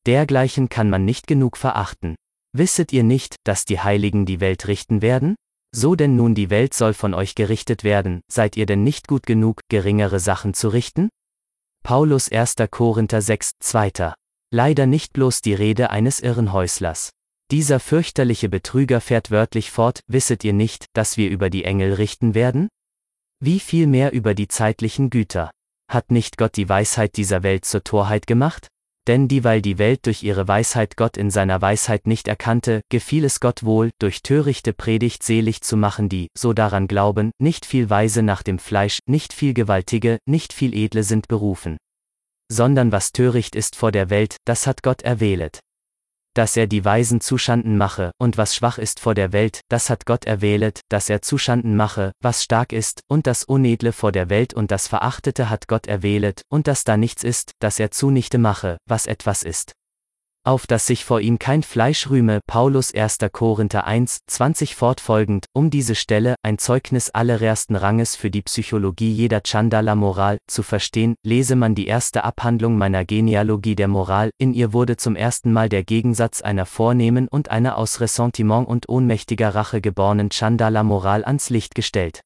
Dergleichen 0.06 0.70
kann 0.70 0.90
man 0.90 1.06
nicht 1.06 1.28
genug 1.28 1.58
verachten. 1.58 2.16
Wisset 2.54 2.94
ihr 2.94 3.04
nicht, 3.04 3.36
dass 3.44 3.66
die 3.66 3.80
Heiligen 3.80 4.26
die 4.26 4.40
Welt 4.40 4.68
richten 4.68 5.02
werden? 5.02 5.36
So 5.76 5.96
denn 5.96 6.16
nun 6.16 6.34
die 6.34 6.50
Welt 6.50 6.74
soll 6.74 6.94
von 6.94 7.14
euch 7.14 7.36
gerichtet 7.36 7.84
werden, 7.84 8.22
seid 8.32 8.58
ihr 8.58 8.66
denn 8.66 8.84
nicht 8.84 9.08
gut 9.08 9.26
genug, 9.26 9.62
geringere 9.70 10.20
Sachen 10.20 10.54
zu 10.54 10.70
richten? 10.70 11.10
Paulus 11.84 12.32
1. 12.32 12.56
Korinther 12.72 13.22
6, 13.22 13.52
2. 13.60 14.14
Leider 14.52 14.88
nicht 14.88 15.14
bloß 15.14 15.41
die 15.41 15.54
Rede 15.54 15.91
eines 15.91 16.22
Irrenhäuslers. 16.22 17.12
Dieser 17.52 17.80
fürchterliche 17.80 18.50
Betrüger 18.50 19.02
fährt 19.02 19.30
wörtlich 19.30 19.70
fort, 19.70 20.02
wisset 20.08 20.44
ihr 20.44 20.54
nicht, 20.54 20.86
dass 20.94 21.18
wir 21.18 21.30
über 21.30 21.50
die 21.50 21.66
Engel 21.66 21.94
richten 21.94 22.34
werden? 22.34 22.70
Wie 23.41 23.61
viel 23.61 23.88
mehr 23.88 24.11
über 24.11 24.34
die 24.34 24.49
zeitlichen 24.49 25.10
Güter? 25.10 25.52
Hat 25.90 26.11
nicht 26.11 26.38
Gott 26.38 26.57
die 26.57 26.68
Weisheit 26.68 27.16
dieser 27.16 27.41
Welt 27.41 27.64
zur 27.64 27.86
Torheit 27.86 28.28
gemacht? 28.28 28.68
Denn 29.07 29.30
dieweil 29.30 29.61
die 29.61 29.78
Welt 29.78 30.06
durch 30.06 30.24
ihre 30.24 30.49
Weisheit 30.49 30.98
Gott 30.98 31.16
in 31.16 31.32
seiner 31.32 31.61
Weisheit 31.61 32.06
nicht 32.06 32.28
erkannte, 32.28 32.82
gefiel 32.90 33.24
es 33.24 33.40
Gott 33.40 33.64
wohl, 33.64 33.91
durch 33.98 34.24
törichte 34.24 34.74
Predigt 34.74 35.24
selig 35.24 35.61
zu 35.61 35.78
machen 35.78 36.10
die, 36.10 36.28
so 36.38 36.52
daran 36.52 36.90
glauben, 36.90 37.32
nicht 37.40 37.66
viel 37.66 37.90
Weise 37.90 38.24
nach 38.24 38.44
dem 38.44 38.60
Fleisch, 38.60 38.99
nicht 39.07 39.32
viel 39.32 39.53
Gewaltige, 39.53 40.20
nicht 40.28 40.52
viel 40.52 40.76
Edle 40.76 41.03
sind 41.03 41.30
berufen. 41.30 41.78
Sondern 42.52 42.91
was 42.91 43.14
töricht 43.14 43.56
ist 43.56 43.78
vor 43.78 43.94
der 43.94 44.10
Welt, 44.10 44.36
das 44.44 44.68
hat 44.68 44.84
Gott 44.84 45.02
erwählet 45.02 45.61
dass 46.34 46.56
er 46.56 46.68
die 46.68 46.85
Weisen 46.85 47.22
zuschanden 47.22 47.77
mache, 47.77 48.11
und 48.18 48.38
was 48.38 48.56
schwach 48.56 48.77
ist 48.77 48.99
vor 48.99 49.15
der 49.15 49.34
Welt, 49.34 49.61
das 49.69 49.89
hat 49.89 50.06
Gott 50.06 50.26
erwählet, 50.26 50.81
dass 50.89 51.10
er 51.10 51.22
zuschanden 51.22 51.76
mache, 51.76 52.11
was 52.22 52.43
stark 52.43 52.73
ist, 52.73 53.01
und 53.07 53.27
das 53.27 53.43
Unedle 53.43 53.91
vor 53.91 54.11
der 54.11 54.30
Welt 54.30 54.53
und 54.53 54.72
das 54.72 54.88
Verachtete 54.88 55.49
hat 55.49 55.68
Gott 55.68 55.88
erwählet, 55.88 56.43
und 56.49 56.68
dass 56.68 56.84
da 56.84 56.97
nichts 56.97 57.23
ist, 57.23 57.53
dass 57.60 57.80
er 57.80 57.91
zunichte 57.91 58.38
mache, 58.38 58.77
was 58.88 59.06
etwas 59.06 59.43
ist 59.43 59.73
auf 60.49 60.65
dass 60.65 60.88
sich 60.88 61.05
vor 61.05 61.21
ihm 61.21 61.38
kein 61.38 61.61
Fleisch 61.61 62.09
rühme, 62.09 62.39
Paulus 62.47 62.91
1. 62.91 63.19
Korinther 63.31 63.85
1, 63.85 64.21
20 64.26 64.76
fortfolgend, 64.76 65.45
um 65.53 65.69
diese 65.69 65.93
Stelle, 65.93 66.34
ein 66.41 66.57
Zeugnis 66.57 67.11
allerersten 67.11 67.76
Ranges 67.76 68.15
für 68.15 68.31
die 68.31 68.41
Psychologie 68.41 69.11
jeder 69.11 69.41
Chandala-Moral, 69.41 70.39
zu 70.47 70.63
verstehen, 70.63 71.13
lese 71.23 71.55
man 71.55 71.76
die 71.76 71.85
erste 71.85 72.23
Abhandlung 72.23 72.80
meiner 72.80 73.05
Genealogie 73.05 73.76
der 73.76 73.88
Moral, 73.88 74.31
in 74.39 74.55
ihr 74.55 74.73
wurde 74.73 74.97
zum 74.97 75.15
ersten 75.15 75.53
Mal 75.53 75.69
der 75.69 75.84
Gegensatz 75.84 76.41
einer 76.41 76.65
vornehmen 76.65 77.27
und 77.27 77.51
einer 77.51 77.77
aus 77.77 78.01
Ressentiment 78.01 78.67
und 78.67 78.89
ohnmächtiger 78.89 79.53
Rache 79.53 79.81
geborenen 79.81 80.31
Chandala-Moral 80.31 81.26
ans 81.26 81.51
Licht 81.51 81.76
gestellt. 81.76 82.21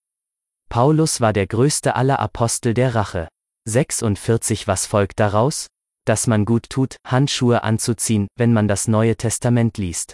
Paulus 0.69 1.19
war 1.19 1.33
der 1.33 1.47
größte 1.47 1.97
aller 1.97 2.21
Apostel 2.21 2.73
der 2.73 2.95
Rache. 2.95 3.27
46 3.65 4.65
Was 4.65 4.85
folgt 4.85 5.19
daraus? 5.19 5.67
Dass 6.05 6.27
man 6.27 6.45
gut 6.45 6.69
tut, 6.69 6.97
Handschuhe 7.05 7.63
anzuziehen, 7.63 8.27
wenn 8.35 8.53
man 8.53 8.67
das 8.67 8.87
Neue 8.87 9.15
Testament 9.15 9.77
liest. 9.77 10.13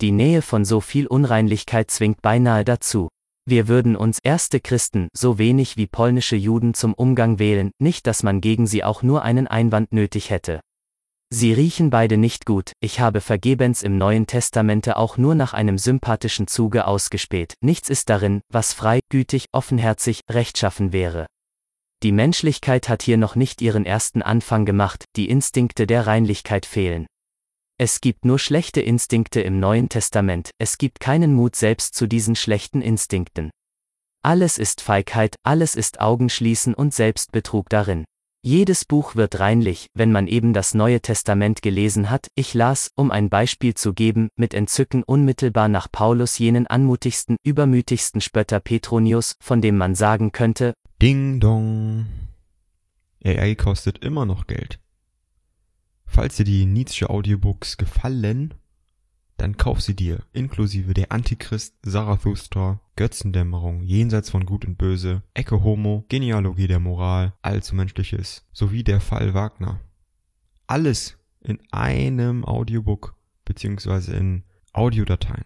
Die 0.00 0.12
Nähe 0.12 0.42
von 0.42 0.64
so 0.64 0.80
viel 0.80 1.06
Unreinlichkeit 1.06 1.90
zwingt 1.90 2.22
beinahe 2.22 2.64
dazu. 2.64 3.08
Wir 3.48 3.68
würden 3.68 3.96
uns 3.96 4.18
erste 4.22 4.60
Christen 4.60 5.08
so 5.16 5.38
wenig 5.38 5.76
wie 5.76 5.86
polnische 5.86 6.36
Juden 6.36 6.74
zum 6.74 6.94
Umgang 6.94 7.38
wählen, 7.38 7.70
nicht 7.78 8.06
dass 8.06 8.22
man 8.22 8.40
gegen 8.40 8.66
sie 8.66 8.82
auch 8.82 9.02
nur 9.02 9.22
einen 9.22 9.46
Einwand 9.46 9.92
nötig 9.92 10.30
hätte. 10.30 10.60
Sie 11.32 11.52
riechen 11.52 11.90
beide 11.90 12.16
nicht 12.16 12.46
gut, 12.46 12.72
ich 12.80 13.00
habe 13.00 13.20
vergebens 13.20 13.82
im 13.82 13.98
Neuen 13.98 14.26
Testamente 14.26 14.96
auch 14.96 15.16
nur 15.16 15.34
nach 15.34 15.54
einem 15.54 15.76
sympathischen 15.76 16.46
Zuge 16.46 16.86
ausgespäht, 16.86 17.54
nichts 17.60 17.88
ist 17.88 18.10
darin, 18.10 18.42
was 18.48 18.72
frei, 18.72 19.00
gütig, 19.10 19.46
offenherzig, 19.52 20.20
rechtschaffen 20.30 20.92
wäre. 20.92 21.26
Die 22.02 22.12
Menschlichkeit 22.12 22.88
hat 22.88 23.02
hier 23.02 23.16
noch 23.16 23.36
nicht 23.36 23.62
ihren 23.62 23.86
ersten 23.86 24.20
Anfang 24.20 24.66
gemacht, 24.66 25.04
die 25.16 25.30
Instinkte 25.30 25.86
der 25.86 26.06
Reinlichkeit 26.06 26.66
fehlen. 26.66 27.06
Es 27.78 28.00
gibt 28.00 28.24
nur 28.24 28.38
schlechte 28.38 28.80
Instinkte 28.80 29.40
im 29.40 29.60
Neuen 29.60 29.88
Testament, 29.88 30.50
es 30.58 30.78
gibt 30.78 31.00
keinen 31.00 31.34
Mut 31.34 31.56
selbst 31.56 31.94
zu 31.94 32.06
diesen 32.06 32.36
schlechten 32.36 32.82
Instinkten. 32.82 33.50
Alles 34.22 34.58
ist 34.58 34.80
Feigheit, 34.80 35.36
alles 35.42 35.74
ist 35.74 36.00
Augenschließen 36.00 36.74
und 36.74 36.92
Selbstbetrug 36.92 37.68
darin. 37.68 38.04
Jedes 38.42 38.84
Buch 38.84 39.16
wird 39.16 39.40
reinlich, 39.40 39.88
wenn 39.94 40.12
man 40.12 40.26
eben 40.26 40.52
das 40.52 40.74
Neue 40.74 41.00
Testament 41.00 41.62
gelesen 41.62 42.10
hat, 42.10 42.28
ich 42.34 42.54
las, 42.54 42.90
um 42.94 43.10
ein 43.10 43.28
Beispiel 43.28 43.74
zu 43.74 43.92
geben, 43.92 44.28
mit 44.36 44.54
Entzücken 44.54 45.02
unmittelbar 45.02 45.68
nach 45.68 45.90
Paulus 45.90 46.38
jenen 46.38 46.66
anmutigsten, 46.66 47.36
übermütigsten 47.42 48.20
Spötter 48.20 48.60
Petronius, 48.60 49.34
von 49.40 49.60
dem 49.60 49.76
man 49.76 49.94
sagen 49.94 50.32
könnte, 50.32 50.74
Ding 51.02 51.40
dong. 51.40 52.06
AI 53.22 53.54
kostet 53.54 53.98
immer 53.98 54.24
noch 54.24 54.46
Geld. 54.46 54.80
Falls 56.06 56.36
dir 56.36 56.44
die 56.44 56.64
Nietzsche 56.64 57.10
Audiobooks 57.10 57.76
gefallen, 57.76 58.54
dann 59.36 59.58
kauf 59.58 59.82
sie 59.82 59.94
dir, 59.94 60.24
inklusive 60.32 60.94
der 60.94 61.12
Antichrist, 61.12 61.74
Zarathustra, 61.84 62.80
Götzendämmerung, 62.96 63.82
Jenseits 63.82 64.30
von 64.30 64.46
Gut 64.46 64.64
und 64.64 64.78
Böse, 64.78 65.22
Ecke 65.34 65.62
Homo, 65.62 66.06
Genealogie 66.08 66.66
der 66.66 66.80
Moral, 66.80 67.34
Allzu 67.42 67.74
Menschliches, 67.74 68.46
sowie 68.54 68.82
der 68.82 69.00
Fall 69.00 69.34
Wagner. 69.34 69.82
Alles 70.66 71.18
in 71.40 71.58
einem 71.72 72.42
Audiobook, 72.46 73.16
beziehungsweise 73.44 74.16
in 74.16 74.44
Audiodateien. 74.72 75.44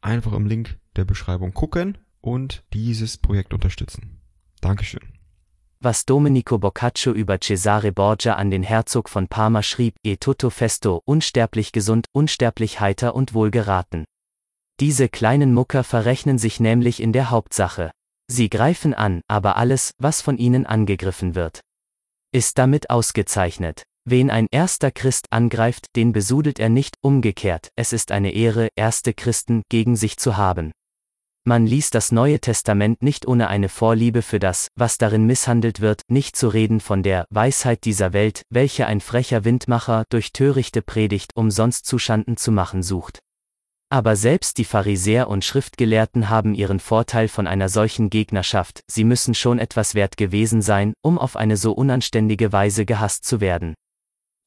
Einfach 0.00 0.32
im 0.32 0.46
Link 0.46 0.78
der 0.96 1.04
Beschreibung 1.04 1.52
gucken 1.52 1.98
und 2.22 2.64
dieses 2.72 3.18
Projekt 3.18 3.52
unterstützen. 3.52 4.15
Dankeschön. 4.66 5.12
Was 5.78 6.06
Domenico 6.06 6.58
Boccaccio 6.58 7.12
über 7.12 7.38
Cesare 7.40 7.92
Borgia 7.92 8.34
an 8.34 8.50
den 8.50 8.64
Herzog 8.64 9.08
von 9.08 9.28
Parma 9.28 9.62
schrieb, 9.62 9.94
e 10.02 10.16
tutto 10.16 10.50
festo, 10.50 11.02
unsterblich 11.04 11.70
gesund, 11.70 12.06
unsterblich 12.12 12.80
heiter 12.80 13.14
und 13.14 13.32
wohlgeraten. 13.32 14.04
Diese 14.80 15.08
kleinen 15.08 15.54
Mucker 15.54 15.84
verrechnen 15.84 16.38
sich 16.38 16.58
nämlich 16.58 17.00
in 17.00 17.12
der 17.12 17.30
Hauptsache. 17.30 17.92
Sie 18.26 18.50
greifen 18.50 18.92
an, 18.92 19.20
aber 19.28 19.56
alles, 19.56 19.92
was 19.98 20.20
von 20.20 20.36
ihnen 20.36 20.66
angegriffen 20.66 21.36
wird, 21.36 21.60
ist 22.32 22.58
damit 22.58 22.90
ausgezeichnet. 22.90 23.84
Wen 24.04 24.30
ein 24.30 24.48
erster 24.50 24.90
Christ 24.90 25.26
angreift, 25.30 25.86
den 25.94 26.12
besudelt 26.12 26.58
er 26.58 26.70
nicht, 26.70 26.96
umgekehrt, 27.02 27.68
es 27.76 27.92
ist 27.92 28.10
eine 28.10 28.32
Ehre, 28.32 28.68
erste 28.74 29.14
Christen 29.14 29.62
gegen 29.68 29.94
sich 29.94 30.16
zu 30.16 30.36
haben. 30.36 30.72
Man 31.48 31.64
liest 31.64 31.94
das 31.94 32.10
Neue 32.10 32.40
Testament 32.40 33.04
nicht 33.04 33.28
ohne 33.28 33.46
eine 33.46 33.68
Vorliebe 33.68 34.22
für 34.22 34.40
das, 34.40 34.66
was 34.74 34.98
darin 34.98 35.26
misshandelt 35.26 35.80
wird, 35.80 36.02
nicht 36.08 36.34
zu 36.34 36.48
reden 36.48 36.80
von 36.80 37.04
der 37.04 37.24
Weisheit 37.30 37.84
dieser 37.84 38.12
Welt, 38.12 38.42
welche 38.50 38.86
ein 38.86 39.00
frecher 39.00 39.44
Windmacher 39.44 40.06
durch 40.08 40.32
törichte 40.32 40.82
Predigt 40.82 41.36
umsonst 41.36 41.86
zuschanden 41.86 42.36
zu 42.36 42.50
machen 42.50 42.82
sucht. 42.82 43.20
Aber 43.90 44.16
selbst 44.16 44.58
die 44.58 44.64
Pharisäer 44.64 45.28
und 45.28 45.44
Schriftgelehrten 45.44 46.28
haben 46.28 46.52
ihren 46.52 46.80
Vorteil 46.80 47.28
von 47.28 47.46
einer 47.46 47.68
solchen 47.68 48.10
Gegnerschaft, 48.10 48.80
sie 48.90 49.04
müssen 49.04 49.32
schon 49.32 49.60
etwas 49.60 49.94
wert 49.94 50.16
gewesen 50.16 50.62
sein, 50.62 50.94
um 51.00 51.16
auf 51.16 51.36
eine 51.36 51.56
so 51.56 51.70
unanständige 51.70 52.52
Weise 52.52 52.84
gehasst 52.84 53.24
zu 53.24 53.40
werden. 53.40 53.76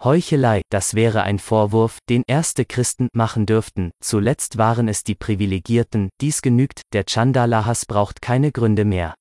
Heuchelei, 0.01 0.61
das 0.69 0.93
wäre 0.93 1.23
ein 1.23 1.39
Vorwurf, 1.39 1.99
den 2.07 2.23
erste 2.25 2.63
Christen 2.63 3.09
machen 3.11 3.45
dürften, 3.45 3.91
zuletzt 4.01 4.57
waren 4.57 4.87
es 4.87 5.03
die 5.03 5.15
Privilegierten, 5.15 6.09
dies 6.21 6.41
genügt, 6.41 6.83
der 6.93 7.03
Chandalahas 7.05 7.85
braucht 7.85 8.21
keine 8.21 8.53
Gründe 8.53 8.85
mehr. 8.85 9.13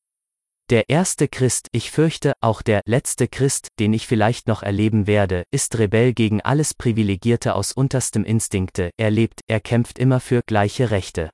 Der 0.70 0.88
erste 0.88 1.26
Christ, 1.26 1.66
ich 1.72 1.90
fürchte, 1.90 2.34
auch 2.40 2.62
der 2.62 2.82
letzte 2.84 3.26
Christ, 3.26 3.68
den 3.80 3.92
ich 3.92 4.06
vielleicht 4.06 4.46
noch 4.46 4.62
erleben 4.62 5.08
werde, 5.08 5.42
ist 5.50 5.76
Rebell 5.78 6.12
gegen 6.12 6.42
alles 6.42 6.74
Privilegierte 6.74 7.56
aus 7.56 7.72
unterstem 7.72 8.22
Instinkte, 8.22 8.90
er 8.98 9.10
lebt, 9.10 9.40
er 9.48 9.58
kämpft 9.58 9.98
immer 9.98 10.20
für 10.20 10.42
gleiche 10.46 10.92
Rechte. 10.92 11.30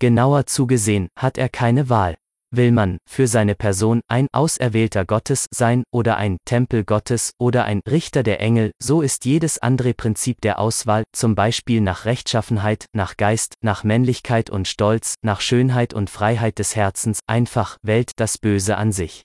Genauer 0.00 0.46
zugesehen, 0.46 1.08
hat 1.16 1.38
er 1.38 1.48
keine 1.48 1.88
Wahl. 1.90 2.16
Will 2.56 2.70
man, 2.70 2.98
für 3.04 3.26
seine 3.26 3.56
Person, 3.56 4.00
ein 4.06 4.28
Auserwählter 4.30 5.04
Gottes 5.04 5.46
sein, 5.50 5.82
oder 5.92 6.18
ein 6.18 6.36
Tempel 6.44 6.84
Gottes, 6.84 7.32
oder 7.40 7.64
ein 7.64 7.80
Richter 7.90 8.22
der 8.22 8.40
Engel, 8.40 8.70
so 8.80 9.02
ist 9.02 9.24
jedes 9.24 9.58
andere 9.58 9.92
Prinzip 9.92 10.40
der 10.40 10.60
Auswahl, 10.60 11.02
zum 11.12 11.34
Beispiel 11.34 11.80
nach 11.80 12.04
Rechtschaffenheit, 12.04 12.86
nach 12.92 13.16
Geist, 13.16 13.54
nach 13.60 13.82
Männlichkeit 13.82 14.50
und 14.50 14.68
Stolz, 14.68 15.16
nach 15.22 15.40
Schönheit 15.40 15.94
und 15.94 16.10
Freiheit 16.10 16.60
des 16.60 16.76
Herzens, 16.76 17.18
einfach, 17.26 17.76
Welt 17.82 18.12
das 18.16 18.38
Böse 18.38 18.76
an 18.76 18.92
sich. 18.92 19.22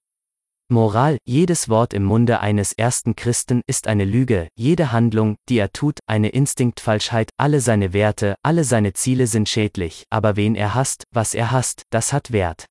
Moral, 0.72 1.19
jedes 1.23 1.69
Wort 1.69 1.93
im 1.93 2.06
Munde 2.06 2.39
eines 2.39 2.73
ersten 2.73 3.15
Christen 3.15 3.61
ist 3.68 3.88
eine 3.88 4.06
Lüge, 4.06 4.47
jede 4.56 4.91
Handlung, 4.91 5.35
die 5.49 5.60
er 5.60 5.72
tut, 5.72 5.99
eine 6.07 6.30
Instinktfalschheit, 6.30 7.30
alle 7.38 7.61
seine 7.61 7.93
Werte, 7.93 8.34
alle 8.41 8.64
seine 8.64 8.93
Ziele 8.93 9.27
sind 9.27 9.47
schädlich, 9.47 10.06
aber 10.10 10.35
wen 10.35 10.56
er 10.56 10.73
hasst, 10.73 11.03
was 11.14 11.35
er 11.35 11.51
hasst, 11.51 11.84
das 11.91 12.11
hat 12.11 12.31
Wert. 12.31 12.65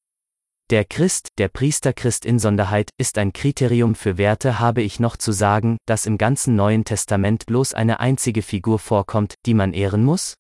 Der 0.71 0.85
Christ, 0.85 1.31
der 1.39 1.49
Priesterchrist 1.49 2.27
insonderheit, 2.27 2.91
ist 2.99 3.17
ein 3.17 3.33
Kriterium 3.33 3.95
für 3.95 4.19
Werte 4.19 4.59
habe 4.59 4.83
ich 4.83 5.01
noch 5.01 5.17
zu 5.17 5.33
sagen, 5.33 5.79
dass 5.87 6.05
im 6.05 6.19
ganzen 6.19 6.57
Neuen 6.57 6.85
Testament 6.85 7.47
bloß 7.47 7.73
eine 7.73 8.01
einzige 8.01 8.43
Figur 8.43 8.79
vorkommt, 8.79 9.37
die 9.47 9.55
man 9.55 9.73
ehren 9.73 10.05
muss? 10.05 10.35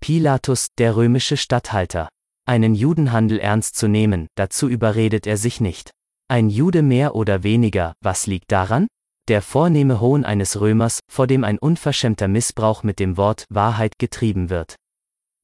Pilatus, 0.00 0.68
der 0.78 0.96
römische 0.96 1.36
Statthalter. 1.36 2.08
einen 2.46 2.74
Judenhandel 2.74 3.38
ernst 3.38 3.76
zu 3.76 3.86
nehmen, 3.86 4.28
dazu 4.34 4.66
überredet 4.66 5.26
er 5.26 5.36
sich 5.36 5.60
nicht. 5.60 5.90
Ein 6.26 6.48
Jude 6.48 6.80
mehr 6.80 7.14
oder 7.14 7.42
weniger, 7.42 7.92
was 8.00 8.26
liegt 8.26 8.50
daran? 8.50 8.88
Der 9.28 9.42
vornehme 9.42 10.00
Hohn 10.00 10.24
eines 10.24 10.58
Römers, 10.58 11.00
vor 11.12 11.26
dem 11.26 11.44
ein 11.44 11.58
unverschämter 11.58 12.28
Missbrauch 12.28 12.82
mit 12.82 12.98
dem 12.98 13.18
Wort 13.18 13.44
Wahrheit 13.50 13.98
getrieben 13.98 14.48
wird. 14.48 14.76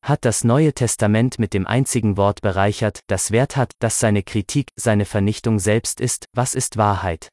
Hat 0.07 0.24
das 0.24 0.45
Neue 0.45 0.73
Testament 0.73 1.41
mit 1.41 1.53
dem 1.53 1.66
einzigen 1.66 2.16
Wort 2.16 2.41
bereichert, 2.41 3.01
das 3.09 3.33
Wert 3.33 3.57
hat, 3.57 3.73
dass 3.81 3.99
seine 3.99 4.23
Kritik, 4.23 4.69
seine 4.77 5.05
Vernichtung 5.05 5.59
selbst 5.59 6.01
ist, 6.01 6.27
was 6.33 6.55
ist 6.55 6.77
Wahrheit? 6.77 7.28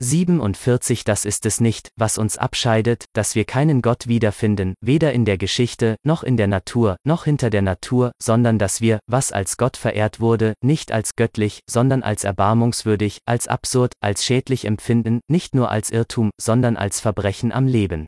47 0.00 1.02
Das 1.02 1.24
ist 1.24 1.46
es 1.46 1.60
nicht, 1.60 1.88
was 1.96 2.16
uns 2.16 2.38
abscheidet, 2.38 3.06
dass 3.12 3.34
wir 3.34 3.44
keinen 3.44 3.82
Gott 3.82 4.06
wiederfinden, 4.06 4.74
weder 4.80 5.12
in 5.12 5.24
der 5.24 5.36
Geschichte, 5.36 5.96
noch 6.04 6.22
in 6.22 6.36
der 6.36 6.46
Natur, 6.46 6.94
noch 7.04 7.24
hinter 7.24 7.50
der 7.50 7.62
Natur, 7.62 8.12
sondern 8.22 8.60
dass 8.60 8.80
wir, 8.80 9.00
was 9.08 9.32
als 9.32 9.56
Gott 9.56 9.76
verehrt 9.76 10.20
wurde, 10.20 10.54
nicht 10.62 10.92
als 10.92 11.16
göttlich, 11.16 11.58
sondern 11.68 12.04
als 12.04 12.22
erbarmungswürdig, 12.22 13.18
als 13.26 13.48
absurd, 13.48 13.94
als 14.00 14.24
schädlich 14.24 14.64
empfinden, 14.64 15.18
nicht 15.26 15.56
nur 15.56 15.72
als 15.72 15.90
Irrtum, 15.90 16.30
sondern 16.40 16.76
als 16.76 17.00
Verbrechen 17.00 17.50
am 17.50 17.66
Leben. 17.66 18.06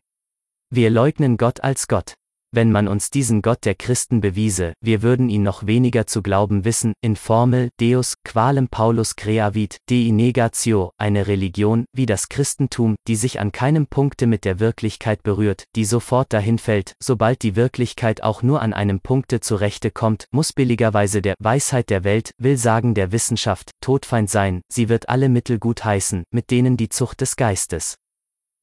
Wir 0.70 0.90
leugnen 0.90 1.36
Gott 1.36 1.64
als 1.64 1.88
Gott. 1.88 2.14
Wenn 2.50 2.72
man 2.72 2.88
uns 2.88 3.10
diesen 3.10 3.42
Gott 3.42 3.66
der 3.66 3.74
Christen 3.74 4.22
bewiese, 4.22 4.72
wir 4.80 5.02
würden 5.02 5.28
ihn 5.28 5.42
noch 5.42 5.66
weniger 5.66 6.06
zu 6.06 6.22
glauben 6.22 6.64
wissen, 6.64 6.94
in 7.02 7.14
Formel, 7.14 7.68
Deus, 7.78 8.14
qualem 8.24 8.68
Paulus 8.68 9.16
creavit, 9.16 9.76
Dei 9.90 10.08
negatio, 10.10 10.92
eine 10.96 11.26
Religion, 11.26 11.84
wie 11.92 12.06
das 12.06 12.30
Christentum, 12.30 12.96
die 13.06 13.16
sich 13.16 13.38
an 13.38 13.52
keinem 13.52 13.86
Punkte 13.86 14.26
mit 14.26 14.46
der 14.46 14.60
Wirklichkeit 14.60 15.22
berührt, 15.22 15.64
die 15.76 15.84
sofort 15.84 16.32
dahin 16.32 16.58
fällt, 16.58 16.94
sobald 17.02 17.42
die 17.42 17.54
Wirklichkeit 17.54 18.22
auch 18.22 18.42
nur 18.42 18.62
an 18.62 18.72
einem 18.72 19.00
Punkte 19.00 19.40
zurechte 19.40 19.90
kommt, 19.90 20.26
muss 20.30 20.54
billigerweise 20.54 21.20
der 21.20 21.34
Weisheit 21.38 21.90
der 21.90 22.02
Welt, 22.02 22.30
will 22.38 22.56
sagen 22.56 22.94
der 22.94 23.12
Wissenschaft, 23.12 23.72
Todfeind 23.82 24.30
sein, 24.30 24.62
sie 24.72 24.88
wird 24.88 25.10
alle 25.10 25.28
Mittel 25.28 25.58
gut 25.58 25.84
heißen, 25.84 26.24
mit 26.30 26.50
denen 26.50 26.78
die 26.78 26.88
Zucht 26.88 27.20
des 27.20 27.36
Geistes 27.36 27.96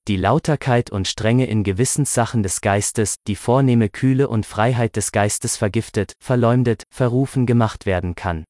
die 0.07 0.17
Lauterkeit 0.17 0.91
und 0.91 1.07
Strenge 1.07 1.47
in 1.47 1.63
Gewissenssachen 1.63 2.43
des 2.43 2.61
Geistes, 2.61 3.15
die 3.27 3.35
vornehme 3.35 3.89
Kühle 3.89 4.27
und 4.27 4.45
Freiheit 4.45 4.95
des 4.95 5.11
Geistes 5.11 5.57
vergiftet, 5.57 6.13
verleumdet, 6.19 6.83
verrufen 6.91 7.45
gemacht 7.45 7.85
werden 7.85 8.15
kann. 8.15 8.43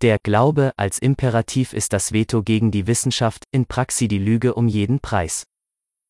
Der 0.00 0.18
Glaube 0.22 0.72
als 0.76 0.98
Imperativ 0.98 1.72
ist 1.72 1.92
das 1.92 2.12
Veto 2.12 2.42
gegen 2.42 2.70
die 2.70 2.86
Wissenschaft, 2.86 3.44
in 3.50 3.66
Praxi 3.66 4.08
die 4.08 4.18
Lüge 4.18 4.54
um 4.54 4.68
jeden 4.68 5.00
Preis. 5.00 5.44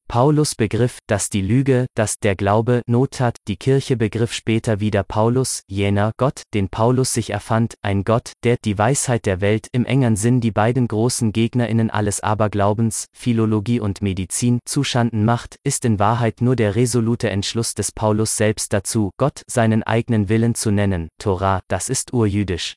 Paulus 0.09 0.55
begriff, 0.55 1.01
dass 1.07 1.29
die 1.29 1.43
Lüge, 1.43 1.87
dass 1.95 2.19
der 2.19 2.35
Glaube 2.35 2.81
Not 2.87 3.21
hat, 3.21 3.37
die 3.47 3.59
Kirche 3.59 3.99
begriff 3.99 4.33
später 4.33 4.81
wieder 4.81 5.03
Paulus, 5.03 5.63
jener 5.69 6.13
Gott, 6.17 6.45
den 6.55 6.71
Paulus 6.71 7.13
sich 7.13 7.29
erfand, 7.29 7.75
ein 7.83 8.05
Gott, 8.05 8.33
der 8.43 8.57
die 8.65 8.79
Weisheit 8.79 9.27
der 9.27 9.43
Welt 9.43 9.69
im 9.73 9.85
engeren 9.85 10.17
Sinn 10.17 10.41
die 10.41 10.51
beiden 10.51 10.89
großen 10.89 11.33
Gegnerinnen 11.33 11.91
alles 11.91 12.21
Aberglaubens, 12.21 13.05
Philologie 13.15 13.81
und 13.81 14.01
Medizin, 14.01 14.61
zuschanden 14.65 15.27
macht, 15.27 15.57
ist 15.63 15.85
in 15.85 15.99
Wahrheit 15.99 16.41
nur 16.41 16.57
der 16.57 16.75
resolute 16.75 17.29
Entschluss 17.29 17.75
des 17.75 17.93
Paulus 17.93 18.35
selbst 18.35 18.73
dazu, 18.73 19.11
Gott 19.19 19.43
seinen 19.47 19.83
eigenen 19.83 20.31
Willen 20.31 20.55
zu 20.55 20.71
nennen, 20.71 21.09
Torah, 21.19 21.61
das 21.69 21.91
ist 21.91 22.15
urjüdisch. 22.15 22.77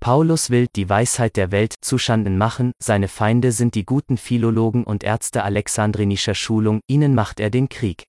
Paulus 0.00 0.50
will 0.50 0.68
die 0.76 0.88
Weisheit 0.88 1.36
der 1.36 1.50
Welt 1.50 1.74
zuschanden 1.80 2.38
machen, 2.38 2.72
seine 2.82 3.08
Feinde 3.08 3.52
sind 3.52 3.74
die 3.74 3.84
guten 3.84 4.16
Philologen 4.16 4.84
und 4.84 5.02
Ärzte 5.04 5.42
alexandrinischer 5.42 6.34
Schulung, 6.34 6.80
ihnen 6.86 7.14
macht 7.14 7.40
er 7.40 7.50
den 7.50 7.68
Krieg. 7.68 8.04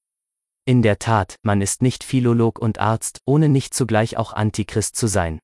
In 0.65 0.83
der 0.83 0.99
Tat, 0.99 1.35
man 1.41 1.61
ist 1.61 1.81
nicht 1.81 2.03
Philolog 2.03 2.59
und 2.59 2.79
Arzt, 2.79 3.19
ohne 3.25 3.49
nicht 3.49 3.73
zugleich 3.73 4.17
auch 4.17 4.33
Antichrist 4.33 4.95
zu 4.95 5.07
sein. 5.07 5.39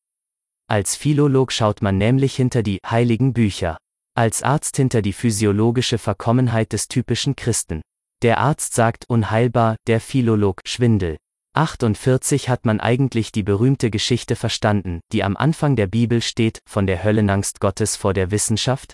Als 0.67 0.95
Philolog 0.95 1.51
schaut 1.51 1.81
man 1.81 1.97
nämlich 1.97 2.35
hinter 2.35 2.61
die 2.61 2.79
heiligen 2.85 3.33
Bücher. 3.33 3.77
Als 4.15 4.43
Arzt 4.43 4.77
hinter 4.77 5.01
die 5.01 5.13
physiologische 5.13 5.97
Verkommenheit 5.97 6.73
des 6.73 6.87
typischen 6.87 7.35
Christen. 7.35 7.81
Der 8.21 8.37
Arzt 8.37 8.73
sagt 8.75 9.05
unheilbar, 9.09 9.75
der 9.87 9.99
Philolog 9.99 10.61
Schwindel. 10.65 11.17
48 11.55 12.49
hat 12.49 12.65
man 12.65 12.81
eigentlich 12.81 13.31
die 13.31 13.43
berühmte 13.43 13.89
Geschichte 13.89 14.35
verstanden, 14.35 14.99
die 15.13 15.23
am 15.23 15.37
Anfang 15.37 15.75
der 15.75 15.87
Bibel 15.87 16.21
steht, 16.21 16.59
von 16.67 16.85
der 16.85 17.03
Höllenangst 17.03 17.61
Gottes 17.61 17.95
vor 17.95 18.13
der 18.13 18.29
Wissenschaft? 18.31 18.93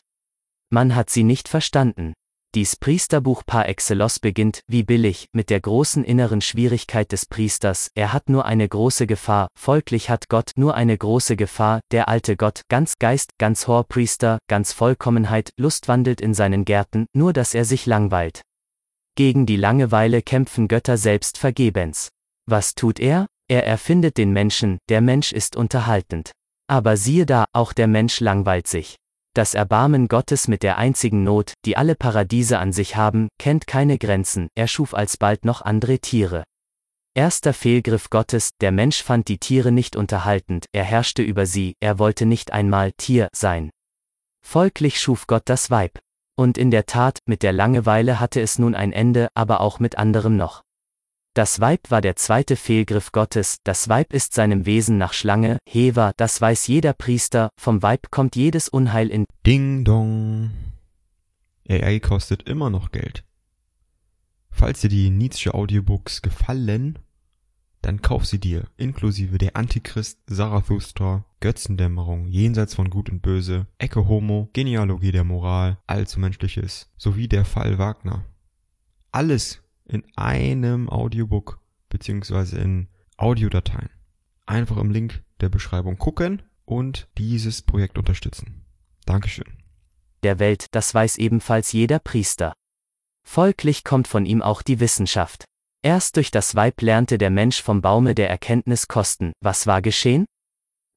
Man 0.69 0.95
hat 0.95 1.09
sie 1.09 1.23
nicht 1.23 1.49
verstanden. 1.49 2.13
Dies 2.53 2.75
Priesterbuch 2.75 3.43
par 3.45 3.67
excellence 3.67 4.19
beginnt, 4.19 4.59
wie 4.67 4.83
billig, 4.83 5.27
mit 5.31 5.49
der 5.49 5.61
großen 5.61 6.03
inneren 6.03 6.41
Schwierigkeit 6.41 7.11
des 7.11 7.25
Priesters, 7.25 7.89
er 7.95 8.13
hat 8.13 8.29
nur 8.29 8.45
eine 8.45 8.67
große 8.67 9.07
Gefahr, 9.07 9.47
folglich 9.57 10.09
hat 10.09 10.29
Gott 10.29 10.51
nur 10.55 10.75
eine 10.75 10.97
große 10.97 11.37
Gefahr, 11.37 11.79
der 11.91 12.09
alte 12.09 12.35
Gott, 12.35 12.61
ganz 12.69 12.99
Geist, 12.99 13.31
ganz 13.39 13.67
Horpriester, 13.67 14.37
ganz 14.47 14.73
Vollkommenheit, 14.73 15.51
Lust 15.57 15.87
wandelt 15.87 16.21
in 16.21 16.33
seinen 16.33 16.65
Gärten, 16.65 17.07
nur 17.13 17.33
dass 17.33 17.55
er 17.55 17.65
sich 17.65 17.85
langweilt. 17.85 18.41
Gegen 19.15 19.45
die 19.45 19.57
Langeweile 19.57 20.21
kämpfen 20.21 20.67
Götter 20.67 20.97
selbst 20.97 21.37
vergebens. 21.37 22.09
Was 22.45 22.75
tut 22.75 22.99
er? 22.99 23.27
Er 23.47 23.65
erfindet 23.65 24.17
den 24.17 24.31
Menschen, 24.31 24.77
der 24.89 25.01
Mensch 25.01 25.33
ist 25.33 25.55
unterhaltend. 25.55 26.31
Aber 26.67 26.95
siehe 26.95 27.25
da, 27.25 27.45
auch 27.53 27.73
der 27.73 27.87
Mensch 27.87 28.19
langweilt 28.21 28.67
sich. 28.67 28.95
Das 29.33 29.53
Erbarmen 29.53 30.07
Gottes 30.07 30.47
mit 30.47 30.63
der 30.63 30.77
einzigen 30.77 31.23
Not, 31.23 31.53
die 31.65 31.77
alle 31.77 31.95
Paradiese 31.95 32.59
an 32.59 32.73
sich 32.73 32.95
haben, 32.95 33.29
kennt 33.37 33.67
keine 33.67 33.97
Grenzen, 33.97 34.49
er 34.55 34.67
schuf 34.67 34.93
alsbald 34.93 35.45
noch 35.45 35.61
andere 35.61 35.99
Tiere. 35.99 36.43
Erster 37.13 37.53
Fehlgriff 37.53 38.09
Gottes, 38.09 38.51
der 38.61 38.71
Mensch 38.71 39.03
fand 39.03 39.27
die 39.27 39.37
Tiere 39.37 39.71
nicht 39.71 39.95
unterhaltend, 39.95 40.65
er 40.71 40.83
herrschte 40.83 41.21
über 41.21 41.45
sie, 41.45 41.75
er 41.81 41.99
wollte 41.99 42.25
nicht 42.25 42.53
einmal 42.53 42.93
Tier 42.93 43.27
sein. 43.33 43.69
Folglich 44.41 44.99
schuf 44.99 45.27
Gott 45.27 45.43
das 45.45 45.69
Weib. 45.69 45.99
Und 46.37 46.57
in 46.57 46.71
der 46.71 46.85
Tat, 46.85 47.19
mit 47.25 47.43
der 47.43 47.53
Langeweile 47.53 48.19
hatte 48.19 48.41
es 48.41 48.59
nun 48.59 48.75
ein 48.75 48.93
Ende, 48.93 49.27
aber 49.33 49.59
auch 49.59 49.79
mit 49.79 49.97
anderem 49.97 50.35
noch. 50.37 50.61
Das 51.33 51.61
Weib 51.61 51.89
war 51.91 52.01
der 52.01 52.17
zweite 52.17 52.57
Fehlgriff 52.57 53.13
Gottes, 53.13 53.59
das 53.63 53.87
Weib 53.87 54.11
ist 54.11 54.33
seinem 54.33 54.65
Wesen 54.65 54.97
nach 54.97 55.13
Schlange, 55.13 55.59
Heva, 55.65 56.11
das 56.17 56.41
weiß 56.41 56.67
jeder 56.67 56.91
Priester, 56.91 57.51
vom 57.57 57.81
Weib 57.81 58.11
kommt 58.11 58.35
jedes 58.35 58.67
Unheil 58.67 59.07
in 59.07 59.23
Ding 59.47 59.85
Dong. 59.85 60.51
AI 61.69 62.01
kostet 62.01 62.49
immer 62.49 62.69
noch 62.69 62.91
Geld. 62.91 63.23
Falls 64.49 64.81
dir 64.81 64.89
die 64.89 65.09
Nietzsche 65.09 65.53
Audiobooks 65.53 66.21
gefallen, 66.21 66.99
dann 67.81 68.01
kauf 68.01 68.25
sie 68.25 68.39
dir, 68.39 68.67
inklusive 68.75 69.37
der 69.37 69.55
Antichrist, 69.55 70.19
Zarathustra, 70.27 71.23
Götzendämmerung, 71.39 72.27
Jenseits 72.27 72.75
von 72.75 72.89
Gut 72.89 73.09
und 73.09 73.21
Böse, 73.21 73.67
Ecke 73.77 74.05
Homo, 74.09 74.49
Genealogie 74.51 75.13
der 75.13 75.23
Moral, 75.23 75.77
Allzu 75.87 76.19
Menschliches, 76.19 76.91
sowie 76.97 77.29
der 77.29 77.45
Fall 77.45 77.77
Wagner. 77.77 78.25
Alles 79.13 79.61
in 79.91 80.03
einem 80.15 80.89
Audiobook 80.89 81.59
beziehungsweise 81.89 82.57
in 82.57 82.87
Audiodateien. 83.17 83.89
Einfach 84.45 84.77
im 84.77 84.91
Link 84.91 85.23
der 85.41 85.49
Beschreibung 85.49 85.97
gucken 85.97 86.41
und 86.65 87.07
dieses 87.17 87.61
Projekt 87.61 87.97
unterstützen. 87.97 88.65
Dankeschön. 89.05 89.57
Der 90.23 90.39
Welt, 90.39 90.67
das 90.71 90.93
weiß 90.93 91.17
ebenfalls 91.17 91.71
jeder 91.71 91.99
Priester. 91.99 92.53
Folglich 93.27 93.83
kommt 93.83 94.07
von 94.07 94.25
ihm 94.25 94.41
auch 94.41 94.61
die 94.61 94.79
Wissenschaft. 94.79 95.45
Erst 95.83 96.15
durch 96.15 96.31
das 96.31 96.55
Weib 96.55 96.81
lernte 96.81 97.17
der 97.17 97.29
Mensch 97.29 97.61
vom 97.61 97.81
Baume 97.81 98.13
der 98.13 98.29
Erkenntnis 98.29 98.87
kosten. 98.87 99.33
Was 99.41 99.67
war 99.67 99.81
geschehen? 99.81 100.25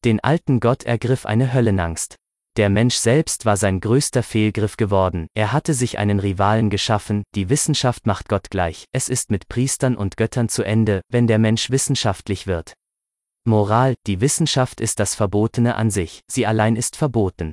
Den 0.04 0.20
alten 0.20 0.60
Gott 0.60 0.84
ergriff 0.84 1.24
eine 1.24 1.54
Höllenangst. 1.54 2.16
Der 2.56 2.70
Mensch 2.70 2.94
selbst 2.94 3.46
war 3.46 3.56
sein 3.56 3.80
größter 3.80 4.22
Fehlgriff 4.22 4.76
geworden, 4.76 5.26
er 5.34 5.52
hatte 5.52 5.74
sich 5.74 5.98
einen 5.98 6.20
Rivalen 6.20 6.70
geschaffen, 6.70 7.24
die 7.34 7.48
Wissenschaft 7.48 8.06
macht 8.06 8.28
Gott 8.28 8.48
gleich, 8.48 8.84
es 8.92 9.08
ist 9.08 9.32
mit 9.32 9.48
Priestern 9.48 9.96
und 9.96 10.16
Göttern 10.16 10.48
zu 10.48 10.62
Ende, 10.62 11.00
wenn 11.10 11.26
der 11.26 11.40
Mensch 11.40 11.70
wissenschaftlich 11.70 12.46
wird. 12.46 12.74
Moral, 13.44 13.96
die 14.06 14.20
Wissenschaft 14.20 14.80
ist 14.80 15.00
das 15.00 15.16
Verbotene 15.16 15.74
an 15.74 15.90
sich, 15.90 16.20
sie 16.30 16.46
allein 16.46 16.76
ist 16.76 16.94
verboten. 16.94 17.52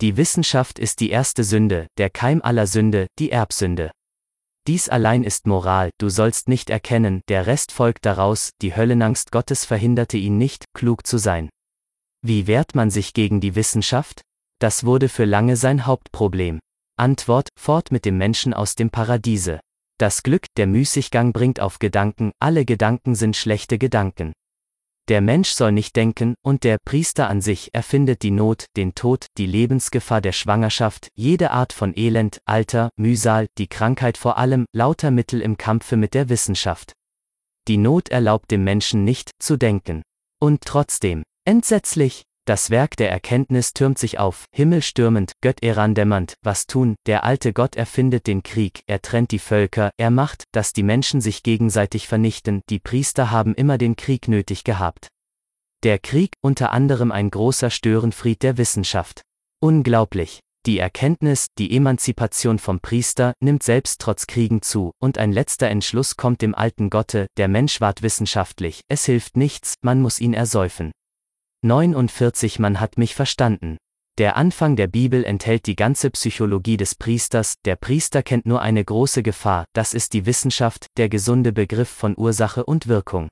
Die 0.00 0.16
Wissenschaft 0.16 0.80
ist 0.80 0.98
die 0.98 1.10
erste 1.10 1.44
Sünde, 1.44 1.86
der 1.96 2.10
Keim 2.10 2.42
aller 2.42 2.66
Sünde, 2.66 3.06
die 3.20 3.30
Erbsünde. 3.30 3.92
Dies 4.66 4.88
allein 4.88 5.22
ist 5.22 5.46
Moral, 5.46 5.90
du 5.98 6.08
sollst 6.08 6.48
nicht 6.48 6.68
erkennen, 6.68 7.22
der 7.28 7.46
Rest 7.46 7.70
folgt 7.70 8.04
daraus, 8.04 8.50
die 8.60 8.74
Höllenangst 8.74 9.30
Gottes 9.30 9.64
verhinderte 9.64 10.16
ihn 10.16 10.36
nicht, 10.36 10.64
klug 10.74 11.06
zu 11.06 11.16
sein. 11.16 11.48
Wie 12.28 12.48
wehrt 12.48 12.74
man 12.74 12.90
sich 12.90 13.14
gegen 13.14 13.40
die 13.40 13.54
Wissenschaft? 13.54 14.22
Das 14.58 14.82
wurde 14.82 15.08
für 15.08 15.24
lange 15.24 15.54
sein 15.54 15.86
Hauptproblem. 15.86 16.58
Antwort, 16.98 17.50
fort 17.56 17.92
mit 17.92 18.04
dem 18.04 18.18
Menschen 18.18 18.52
aus 18.52 18.74
dem 18.74 18.90
Paradiese. 18.90 19.60
Das 19.96 20.24
Glück, 20.24 20.46
der 20.56 20.66
Müßiggang 20.66 21.32
bringt 21.32 21.60
auf 21.60 21.78
Gedanken, 21.78 22.32
alle 22.40 22.64
Gedanken 22.64 23.14
sind 23.14 23.36
schlechte 23.36 23.78
Gedanken. 23.78 24.32
Der 25.06 25.20
Mensch 25.20 25.50
soll 25.50 25.70
nicht 25.70 25.94
denken, 25.94 26.34
und 26.42 26.64
der 26.64 26.78
Priester 26.84 27.28
an 27.28 27.40
sich 27.40 27.72
erfindet 27.72 28.24
die 28.24 28.32
Not, 28.32 28.66
den 28.76 28.96
Tod, 28.96 29.26
die 29.38 29.46
Lebensgefahr 29.46 30.20
der 30.20 30.32
Schwangerschaft, 30.32 31.10
jede 31.14 31.52
Art 31.52 31.72
von 31.72 31.96
Elend, 31.96 32.38
Alter, 32.44 32.90
Mühsal, 32.96 33.46
die 33.56 33.68
Krankheit 33.68 34.18
vor 34.18 34.36
allem, 34.36 34.66
lauter 34.72 35.12
Mittel 35.12 35.40
im 35.40 35.56
Kampfe 35.56 35.96
mit 35.96 36.12
der 36.12 36.28
Wissenschaft. 36.28 36.92
Die 37.68 37.76
Not 37.76 38.08
erlaubt 38.08 38.50
dem 38.50 38.64
Menschen 38.64 39.04
nicht, 39.04 39.30
zu 39.38 39.56
denken. 39.56 40.02
Und 40.40 40.62
trotzdem, 40.62 41.22
Entsetzlich! 41.48 42.24
Das 42.44 42.70
Werk 42.70 42.96
der 42.96 43.08
Erkenntnis 43.08 43.72
türmt 43.72 44.00
sich 44.00 44.18
auf, 44.18 44.46
himmelstürmend, 44.52 45.34
götterandämmernd, 45.42 46.34
was 46.42 46.66
tun, 46.66 46.96
der 47.06 47.22
alte 47.22 47.52
Gott 47.52 47.76
erfindet 47.76 48.26
den 48.26 48.42
Krieg, 48.42 48.80
er 48.88 49.00
trennt 49.00 49.30
die 49.30 49.38
Völker, 49.38 49.90
er 49.96 50.10
macht, 50.10 50.42
dass 50.50 50.72
die 50.72 50.82
Menschen 50.82 51.20
sich 51.20 51.44
gegenseitig 51.44 52.08
vernichten, 52.08 52.62
die 52.68 52.80
Priester 52.80 53.30
haben 53.30 53.54
immer 53.54 53.78
den 53.78 53.94
Krieg 53.94 54.26
nötig 54.26 54.64
gehabt. 54.64 55.06
Der 55.84 56.00
Krieg, 56.00 56.32
unter 56.40 56.72
anderem 56.72 57.12
ein 57.12 57.30
großer 57.30 57.70
Störenfried 57.70 58.42
der 58.42 58.58
Wissenschaft. 58.58 59.22
Unglaublich. 59.60 60.40
Die 60.66 60.80
Erkenntnis, 60.80 61.46
die 61.58 61.76
Emanzipation 61.76 62.58
vom 62.58 62.80
Priester, 62.80 63.34
nimmt 63.38 63.62
selbst 63.62 64.00
trotz 64.00 64.26
Kriegen 64.26 64.62
zu, 64.62 64.90
und 65.00 65.16
ein 65.16 65.30
letzter 65.30 65.68
Entschluss 65.68 66.16
kommt 66.16 66.42
dem 66.42 66.56
alten 66.56 66.90
Gotte, 66.90 67.28
der 67.36 67.46
Mensch 67.46 67.80
ward 67.80 68.02
wissenschaftlich, 68.02 68.80
es 68.88 69.04
hilft 69.04 69.36
nichts, 69.36 69.74
man 69.82 70.02
muss 70.02 70.18
ihn 70.20 70.34
ersäufen. 70.34 70.90
49 71.66 72.60
Man 72.60 72.78
hat 72.78 72.96
mich 72.96 73.16
verstanden. 73.16 73.76
Der 74.18 74.36
Anfang 74.36 74.76
der 74.76 74.86
Bibel 74.86 75.24
enthält 75.24 75.66
die 75.66 75.74
ganze 75.74 76.10
Psychologie 76.10 76.76
des 76.76 76.94
Priesters, 76.94 77.56
der 77.64 77.74
Priester 77.74 78.22
kennt 78.22 78.46
nur 78.46 78.62
eine 78.62 78.84
große 78.84 79.22
Gefahr, 79.22 79.64
das 79.74 79.92
ist 79.92 80.12
die 80.12 80.26
Wissenschaft, 80.26 80.86
der 80.96 81.08
gesunde 81.08 81.52
Begriff 81.52 81.88
von 81.88 82.16
Ursache 82.16 82.64
und 82.64 82.86
Wirkung. 82.86 83.28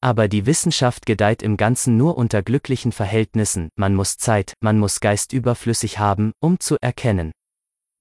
Aber 0.00 0.28
die 0.28 0.46
Wissenschaft 0.46 1.06
gedeiht 1.06 1.42
im 1.42 1.56
Ganzen 1.56 1.96
nur 1.96 2.16
unter 2.16 2.42
glücklichen 2.42 2.92
Verhältnissen, 2.92 3.68
man 3.76 3.94
muss 3.94 4.16
Zeit, 4.16 4.54
man 4.60 4.78
muss 4.78 5.00
Geist 5.00 5.32
überflüssig 5.32 5.98
haben, 5.98 6.32
um 6.40 6.60
zu 6.60 6.76
erkennen. 6.80 7.32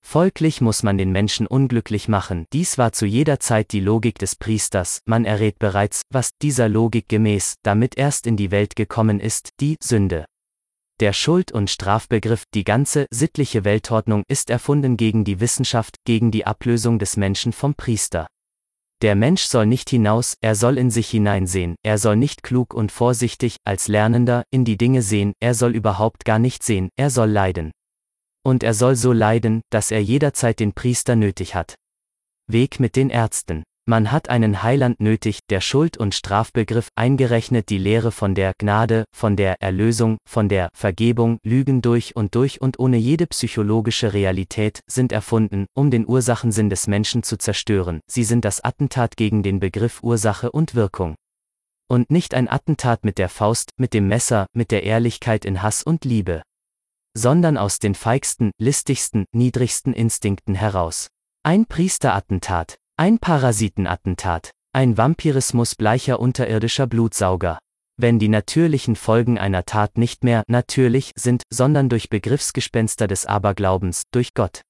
Folglich 0.08 0.62
muss 0.62 0.84
man 0.84 1.00
den 1.00 1.12
Menschen 1.12 1.48
unglücklich 1.48 2.08
machen, 2.08 2.46
dies 2.54 2.78
war 2.78 2.94
zu 2.94 3.08
jeder 3.08 3.40
Zeit 3.40 3.72
die 3.72 3.80
Logik 3.80 4.20
des 4.20 4.36
Priesters, 4.36 5.02
man 5.06 5.26
errät 5.26 5.58
bereits, 5.58 6.04
was 6.12 6.30
dieser 6.42 6.70
Logik 6.70 7.10
gemäß, 7.10 7.56
damit 7.64 7.98
erst 7.98 8.28
in 8.28 8.38
die 8.38 8.52
Welt 8.52 8.76
gekommen 8.76 9.20
ist, 9.20 9.50
die 9.60 9.78
Sünde. 9.84 10.26
Der 11.00 11.12
Schuld- 11.12 11.52
und 11.52 11.72
Strafbegriff, 11.72 12.44
die 12.54 12.64
ganze 12.64 13.08
sittliche 13.12 13.66
Weltordnung 13.66 14.24
ist 14.30 14.52
erfunden 14.52 14.96
gegen 14.96 15.26
die 15.26 15.40
Wissenschaft, 15.40 15.98
gegen 16.06 16.30
die 16.30 16.46
Ablösung 16.46 17.00
des 17.00 17.18
Menschen 17.18 17.52
vom 17.52 17.74
Priester. 17.74 18.28
Der 19.02 19.16
Mensch 19.16 19.42
soll 19.42 19.66
nicht 19.66 19.90
hinaus, 19.90 20.36
er 20.40 20.54
soll 20.54 20.78
in 20.78 20.92
sich 20.92 21.10
hineinsehen, 21.10 21.76
er 21.84 21.98
soll 21.98 22.16
nicht 22.16 22.44
klug 22.44 22.76
und 22.76 22.92
vorsichtig, 22.92 23.58
als 23.66 23.88
Lernender, 23.88 24.44
in 24.52 24.66
die 24.66 24.78
Dinge 24.78 25.02
sehen, 25.02 25.34
er 25.42 25.56
soll 25.56 25.76
überhaupt 25.76 26.26
gar 26.26 26.40
nicht 26.40 26.62
sehen, 26.64 26.90
er 26.96 27.10
soll 27.10 27.32
leiden. 27.32 27.72
Und 28.46 28.62
er 28.64 28.76
soll 28.76 28.96
so 28.96 29.12
leiden, 29.12 29.62
dass 29.72 29.90
er 29.90 30.04
jederzeit 30.04 30.60
den 30.60 30.74
Priester 30.74 31.16
nötig 31.16 31.56
hat. 31.56 31.74
Weg 32.48 32.80
mit 32.80 32.96
den 32.96 33.10
Ärzten. 33.10 33.64
Man 33.88 34.12
hat 34.12 34.30
einen 34.30 34.62
Heiland 34.62 35.00
nötig, 35.00 35.40
der 35.50 35.62
Schuld- 35.62 35.98
und 35.98 36.14
Strafbegriff 36.14 36.90
eingerechnet 36.96 37.70
die 37.70 37.80
Lehre 37.80 38.12
von 38.12 38.36
der 38.36 38.54
Gnade, 38.60 39.06
von 39.16 39.36
der 39.36 39.62
Erlösung, 39.62 40.18
von 40.28 40.48
der 40.48 40.70
Vergebung, 40.76 41.40
Lügen 41.44 41.82
durch 41.82 42.16
und 42.16 42.36
durch 42.36 42.62
und 42.62 42.80
ohne 42.80 42.98
jede 42.98 43.26
psychologische 43.28 44.14
Realität, 44.14 44.82
sind 44.88 45.12
erfunden, 45.12 45.66
um 45.76 45.90
den 45.90 46.08
Ursachensinn 46.08 46.70
des 46.70 46.86
Menschen 46.86 47.24
zu 47.24 47.38
zerstören, 47.38 48.00
sie 48.08 48.24
sind 48.24 48.46
das 48.46 48.64
Attentat 48.64 49.18
gegen 49.18 49.42
den 49.42 49.60
Begriff 49.60 50.04
Ursache 50.04 50.52
und 50.52 50.76
Wirkung. 50.76 51.16
Und 51.88 52.12
nicht 52.12 52.34
ein 52.36 52.48
Attentat 52.48 53.06
mit 53.06 53.18
der 53.18 53.30
Faust, 53.30 53.70
mit 53.78 53.94
dem 53.94 54.08
Messer, 54.08 54.48
mit 54.54 54.70
der 54.72 54.84
Ehrlichkeit 54.84 55.46
in 55.46 55.62
Hass 55.62 55.84
und 55.84 56.06
Liebe 56.06 56.42
sondern 57.18 57.58
aus 57.58 57.80
den 57.80 57.96
feigsten, 57.96 58.52
listigsten, 58.60 59.26
niedrigsten 59.32 59.94
Instinkten 59.94 60.56
heraus. 60.56 61.08
Ein 61.44 61.66
Priesterattentat, 61.66 62.78
ein 62.98 63.20
Parasitenattentat, 63.20 64.52
ein 64.74 64.98
Vampirismus 64.98 65.76
bleicher 65.76 66.20
unterirdischer 66.20 66.88
Blutsauger. 66.88 67.60
Wenn 67.98 68.20
die 68.20 68.28
natürlichen 68.28 68.98
Folgen 68.98 69.38
einer 69.38 69.64
Tat 69.64 69.98
nicht 69.98 70.24
mehr 70.26 70.44
natürlich 70.48 71.12
sind, 71.16 71.44
sondern 71.50 71.88
durch 71.88 72.10
Begriffsgespenster 72.10 73.08
des 73.08 73.26
Aberglaubens, 73.26 74.04
durch 74.12 74.34
Gott, 74.34 74.64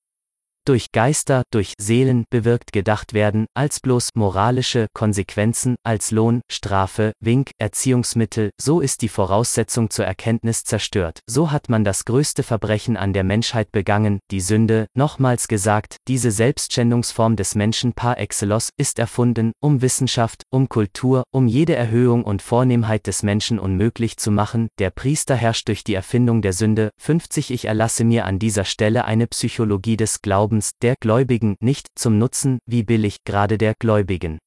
durch 0.66 0.92
Geister, 0.92 1.44
durch 1.52 1.74
Seelen 1.80 2.26
bewirkt 2.30 2.74
gedacht 2.74 3.14
werden, 3.14 3.46
als 3.54 3.80
bloß 3.80 4.10
moralische 4.16 4.88
Konsequenzen, 4.94 5.76
als 5.84 6.12
Lohn, 6.12 6.42
Strafe, 6.52 7.14
Wink, 7.20 7.52
Erziehungsmittel, 7.60 8.50
so 8.60 8.82
ist 8.82 9.02
die 9.02 9.10
Voraussetzung 9.10 9.90
zur 9.90 10.06
Erkenntnis 10.06 10.64
zerstört, 10.64 11.20
so 11.28 11.52
hat 11.52 11.70
man 11.70 11.84
das 11.84 12.06
größte 12.06 12.44
Verbrechen 12.44 12.98
an 12.98 13.14
der 13.14 13.24
Menschheit 13.24 13.72
begangen, 13.72 14.20
die 14.32 14.42
Sünde, 14.42 14.88
nochmals 14.96 15.48
gesagt, 15.48 15.98
diese 16.08 16.32
Selbstschändungsform 16.32 17.36
des 17.36 17.56
Menschen 17.56 17.94
par 17.94 18.18
excellence, 18.18 18.70
ist 18.78 18.98
erfunden, 19.00 19.52
um 19.62 19.82
Wissenschaft, 19.82 20.44
um 20.50 20.68
Kultur, 20.68 21.24
um 21.32 21.48
jede 21.48 21.76
Erhöhung 21.76 22.24
und 22.24 22.42
Vornehmheit 22.42 23.06
des 23.08 23.22
Menschen 23.22 23.60
unmöglich 23.60 24.18
zu 24.18 24.32
machen, 24.32 24.68
der 24.80 24.90
Priester 24.90 25.36
herrscht 25.36 25.68
durch 25.68 25.84
die 25.84 25.94
Erfindung 25.94 26.42
der 26.42 26.54
Sünde, 26.54 26.90
50 26.98 27.52
Ich 27.52 27.66
erlasse 27.66 28.04
mir 28.04 28.26
an 28.26 28.40
dieser 28.40 28.66
Stelle 28.66 29.06
eine 29.06 29.28
Psychologie 29.28 29.98
des 29.98 30.22
Glaubens, 30.22 30.55
Glaubens 30.56 30.72
der 30.82 30.96
Gläubigen 31.02 31.58
nicht 31.60 31.90
zum 31.96 32.18
Nutzen, 32.18 32.60
wie 32.66 32.84
billig 32.84 33.26
gerade 33.26 33.58
der 33.58 33.74
Gläubigen. 33.78 34.40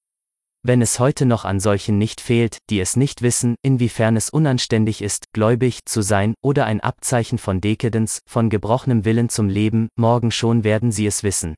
Wenn 0.63 0.81
es 0.81 0.99
heute 0.99 1.27
noch 1.27 1.45
an 1.45 1.61
solchen 1.61 1.99
nicht 1.99 2.23
fehlt, 2.23 2.57
die 2.71 2.81
es 2.81 2.97
nicht 2.97 3.21
wissen, 3.21 3.57
inwiefern 3.63 4.17
es 4.17 4.31
unanständig 4.31 5.03
ist, 5.03 5.27
gläubig 5.35 5.85
zu 5.85 6.01
sein, 6.01 6.33
oder 6.43 6.65
ein 6.65 6.81
Abzeichen 6.81 7.37
von 7.37 7.61
Dekadenz, 7.61 8.21
von 8.27 8.49
gebrochenem 8.49 9.05
Willen 9.05 9.29
zum 9.29 9.51
Leben, 9.51 9.89
morgen 9.97 10.31
schon 10.31 10.65
werden 10.65 10.93
sie 10.93 11.07
es 11.07 11.23
wissen. 11.23 11.55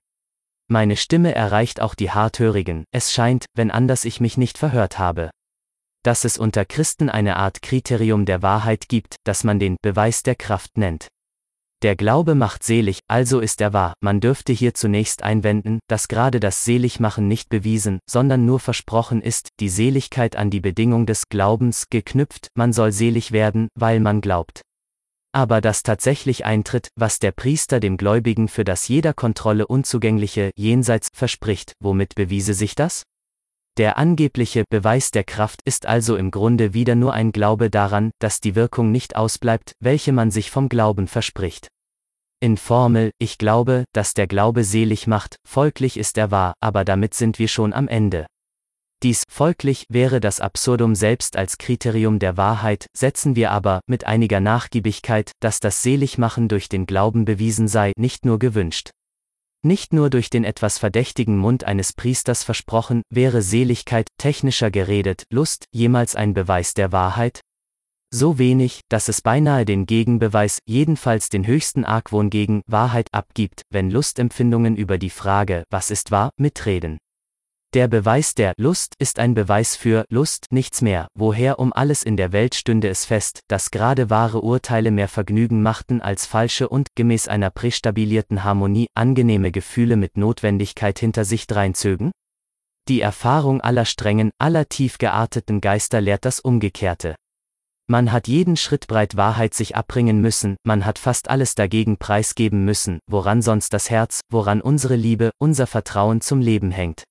Meine 0.68 0.96
Stimme 0.96 1.32
erreicht 1.32 1.80
auch 1.80 1.94
die 1.94 2.10
Harthörigen, 2.10 2.82
es 2.90 3.12
scheint, 3.12 3.46
wenn 3.54 3.70
anders 3.70 4.04
ich 4.04 4.20
mich 4.20 4.36
nicht 4.36 4.58
verhört 4.58 4.98
habe. 4.98 5.30
Dass 6.02 6.24
es 6.24 6.38
unter 6.38 6.64
Christen 6.64 7.08
eine 7.08 7.36
Art 7.36 7.62
Kriterium 7.62 8.24
der 8.24 8.42
Wahrheit 8.42 8.88
gibt, 8.88 9.14
das 9.22 9.44
man 9.44 9.60
den 9.60 9.76
Beweis 9.80 10.24
der 10.24 10.34
Kraft 10.34 10.76
nennt. 10.76 11.06
Der 11.82 11.96
Glaube 11.96 12.34
macht 12.34 12.62
selig, 12.62 13.00
also 13.08 13.40
ist 13.40 13.62
er 13.62 13.72
wahr. 13.72 13.94
Man 14.00 14.20
dürfte 14.20 14.52
hier 14.52 14.74
zunächst 14.74 15.22
einwenden, 15.22 15.78
dass 15.88 16.08
gerade 16.08 16.38
das 16.38 16.66
Seligmachen 16.66 17.26
nicht 17.26 17.48
bewiesen, 17.48 18.00
sondern 18.08 18.44
nur 18.44 18.60
versprochen 18.60 19.22
ist, 19.22 19.48
die 19.60 19.70
Seligkeit 19.70 20.36
an 20.36 20.50
die 20.50 20.60
Bedingung 20.60 21.06
des 21.06 21.30
Glaubens 21.30 21.86
geknüpft, 21.88 22.48
man 22.54 22.74
soll 22.74 22.92
selig 22.92 23.32
werden, 23.32 23.68
weil 23.74 23.98
man 23.98 24.20
glaubt. 24.20 24.60
Aber 25.32 25.62
das 25.62 25.82
tatsächlich 25.82 26.44
eintritt, 26.44 26.88
was 26.96 27.18
der 27.18 27.32
Priester 27.32 27.80
dem 27.80 27.96
Gläubigen 27.96 28.48
für 28.48 28.64
das 28.64 28.88
jeder 28.88 29.14
Kontrolle 29.14 29.66
unzugängliche 29.66 30.50
Jenseits 30.56 31.08
verspricht, 31.14 31.72
womit 31.80 32.14
bewiese 32.14 32.52
sich 32.52 32.74
das? 32.74 33.04
Der 33.78 33.98
angebliche 33.98 34.64
Beweis 34.68 35.10
der 35.10 35.24
Kraft 35.24 35.60
ist 35.64 35.86
also 35.86 36.16
im 36.16 36.30
Grunde 36.30 36.74
wieder 36.74 36.96
nur 36.96 37.12
ein 37.12 37.32
Glaube 37.32 37.70
daran, 37.70 38.10
dass 38.18 38.40
die 38.40 38.54
Wirkung 38.54 38.90
nicht 38.90 39.16
ausbleibt, 39.16 39.72
welche 39.80 40.12
man 40.12 40.30
sich 40.30 40.50
vom 40.50 40.68
Glauben 40.68 41.06
verspricht. 41.06 41.68
In 42.42 42.56
Formel, 42.56 43.10
ich 43.18 43.38
glaube, 43.38 43.84
dass 43.92 44.14
der 44.14 44.26
Glaube 44.26 44.64
selig 44.64 45.06
macht, 45.06 45.36
folglich 45.46 45.98
ist 45.98 46.18
er 46.18 46.30
wahr, 46.30 46.54
aber 46.60 46.84
damit 46.84 47.14
sind 47.14 47.38
wir 47.38 47.48
schon 47.48 47.72
am 47.72 47.86
Ende. 47.86 48.26
Dies 49.02 49.24
folglich 49.30 49.86
wäre 49.88 50.20
das 50.20 50.40
Absurdum 50.40 50.94
selbst 50.94 51.36
als 51.36 51.56
Kriterium 51.56 52.18
der 52.18 52.36
Wahrheit, 52.36 52.86
setzen 52.94 53.34
wir 53.34 53.50
aber, 53.50 53.80
mit 53.86 54.04
einiger 54.04 54.40
Nachgiebigkeit, 54.40 55.32
dass 55.40 55.58
das 55.58 55.82
Seligmachen 55.82 56.48
durch 56.48 56.68
den 56.68 56.84
Glauben 56.84 57.24
bewiesen 57.24 57.66
sei, 57.66 57.92
nicht 57.96 58.26
nur 58.26 58.38
gewünscht. 58.38 58.90
Nicht 59.62 59.92
nur 59.92 60.08
durch 60.08 60.30
den 60.30 60.44
etwas 60.44 60.78
verdächtigen 60.78 61.36
Mund 61.36 61.64
eines 61.64 61.92
Priesters 61.92 62.44
versprochen, 62.44 63.02
wäre 63.10 63.42
Seligkeit, 63.42 64.08
technischer 64.16 64.70
geredet, 64.70 65.24
Lust, 65.30 65.66
jemals 65.70 66.16
ein 66.16 66.32
Beweis 66.32 66.72
der 66.72 66.92
Wahrheit? 66.92 67.40
So 68.10 68.38
wenig, 68.38 68.80
dass 68.88 69.08
es 69.08 69.20
beinahe 69.20 69.66
den 69.66 69.84
Gegenbeweis, 69.84 70.60
jedenfalls 70.66 71.28
den 71.28 71.46
höchsten 71.46 71.84
Argwohn 71.84 72.30
gegen 72.30 72.62
Wahrheit 72.66 73.08
abgibt, 73.12 73.62
wenn 73.70 73.90
Lustempfindungen 73.90 74.76
über 74.76 74.96
die 74.96 75.10
Frage, 75.10 75.64
was 75.68 75.90
ist 75.90 76.10
wahr, 76.10 76.30
mitreden. 76.38 76.98
Der 77.72 77.86
Beweis 77.86 78.34
der 78.34 78.52
Lust 78.56 78.96
ist 78.98 79.20
ein 79.20 79.34
Beweis 79.34 79.76
für 79.76 80.04
Lust, 80.08 80.46
nichts 80.50 80.82
mehr, 80.82 81.06
woher 81.14 81.60
um 81.60 81.72
alles 81.72 82.02
in 82.02 82.16
der 82.16 82.32
Welt 82.32 82.56
stünde 82.56 82.88
es 82.88 83.04
fest, 83.04 83.42
dass 83.46 83.70
gerade 83.70 84.10
wahre 84.10 84.40
Urteile 84.40 84.90
mehr 84.90 85.06
Vergnügen 85.06 85.62
machten 85.62 86.00
als 86.00 86.26
falsche 86.26 86.68
und, 86.68 86.88
gemäß 86.96 87.28
einer 87.28 87.50
prästabilierten 87.50 88.42
Harmonie, 88.42 88.88
angenehme 88.94 89.52
Gefühle 89.52 89.94
mit 89.94 90.16
Notwendigkeit 90.16 90.98
hinter 90.98 91.24
sich 91.24 91.46
dreinzögen? 91.46 92.10
Die 92.88 93.00
Erfahrung 93.00 93.60
aller 93.60 93.84
strengen, 93.84 94.32
aller 94.36 94.68
tief 94.68 94.98
gearteten 94.98 95.60
Geister 95.60 96.00
lehrt 96.00 96.24
das 96.24 96.40
Umgekehrte. 96.40 97.14
Man 97.86 98.10
hat 98.10 98.26
jeden 98.26 98.56
Schritt 98.56 98.88
breit 98.88 99.16
Wahrheit 99.16 99.54
sich 99.54 99.76
abbringen 99.76 100.20
müssen, 100.20 100.56
man 100.64 100.84
hat 100.84 100.98
fast 100.98 101.30
alles 101.30 101.54
dagegen 101.54 101.98
preisgeben 101.98 102.64
müssen, 102.64 102.98
woran 103.08 103.42
sonst 103.42 103.72
das 103.72 103.90
Herz, 103.90 104.22
woran 104.28 104.60
unsere 104.60 104.96
Liebe, 104.96 105.30
unser 105.38 105.68
Vertrauen 105.68 106.20
zum 106.20 106.40
Leben 106.40 106.72
hängt. 106.72 107.04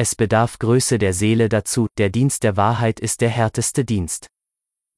Es 0.00 0.14
bedarf 0.14 0.58
Größe 0.58 0.96
der 0.96 1.12
Seele 1.12 1.50
dazu, 1.50 1.86
der 1.98 2.08
Dienst 2.08 2.42
der 2.42 2.56
Wahrheit 2.56 3.00
ist 3.00 3.20
der 3.20 3.28
härteste 3.28 3.84
Dienst. 3.84 4.28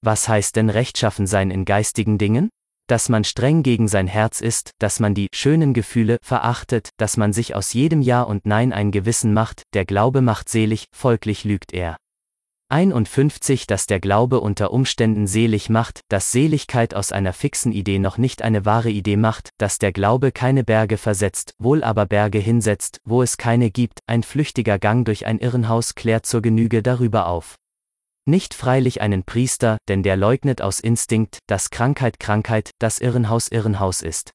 Was 0.00 0.28
heißt 0.28 0.54
denn 0.54 0.70
rechtschaffen 0.70 1.26
sein 1.26 1.50
in 1.50 1.64
geistigen 1.64 2.18
Dingen? 2.18 2.50
Dass 2.86 3.08
man 3.08 3.24
streng 3.24 3.64
gegen 3.64 3.88
sein 3.88 4.06
Herz 4.06 4.40
ist, 4.40 4.70
dass 4.78 5.00
man 5.00 5.12
die 5.12 5.26
schönen 5.34 5.74
Gefühle 5.74 6.18
verachtet, 6.22 6.90
dass 6.98 7.16
man 7.16 7.32
sich 7.32 7.56
aus 7.56 7.72
jedem 7.72 8.00
Ja 8.00 8.22
und 8.22 8.46
Nein 8.46 8.72
ein 8.72 8.92
Gewissen 8.92 9.34
macht, 9.34 9.64
der 9.74 9.84
Glaube 9.86 10.20
macht 10.22 10.48
selig, 10.48 10.84
folglich 10.94 11.42
lügt 11.42 11.72
er. 11.72 11.96
51, 12.72 13.66
dass 13.66 13.84
der 13.84 14.00
Glaube 14.00 14.40
unter 14.40 14.72
Umständen 14.72 15.26
selig 15.26 15.68
macht, 15.68 16.00
dass 16.08 16.32
Seligkeit 16.32 16.94
aus 16.94 17.12
einer 17.12 17.34
fixen 17.34 17.70
Idee 17.70 17.98
noch 17.98 18.16
nicht 18.16 18.40
eine 18.40 18.64
wahre 18.64 18.88
Idee 18.88 19.18
macht, 19.18 19.50
dass 19.58 19.76
der 19.76 19.92
Glaube 19.92 20.32
keine 20.32 20.64
Berge 20.64 20.96
versetzt, 20.96 21.52
wohl 21.58 21.84
aber 21.84 22.06
Berge 22.06 22.38
hinsetzt, 22.38 22.96
wo 23.04 23.22
es 23.22 23.36
keine 23.36 23.70
gibt, 23.70 23.98
ein 24.06 24.22
flüchtiger 24.22 24.78
Gang 24.78 25.04
durch 25.04 25.26
ein 25.26 25.38
Irrenhaus 25.38 25.94
klärt 25.94 26.24
zur 26.24 26.40
Genüge 26.40 26.82
darüber 26.82 27.26
auf. 27.26 27.56
Nicht 28.24 28.54
freilich 28.54 29.02
einen 29.02 29.24
Priester, 29.24 29.76
denn 29.88 30.02
der 30.02 30.16
leugnet 30.16 30.62
aus 30.62 30.80
Instinkt, 30.80 31.40
dass 31.46 31.68
Krankheit 31.68 32.20
Krankheit, 32.20 32.70
das 32.78 33.00
Irrenhaus 33.00 33.48
Irrenhaus 33.48 34.00
ist. 34.00 34.32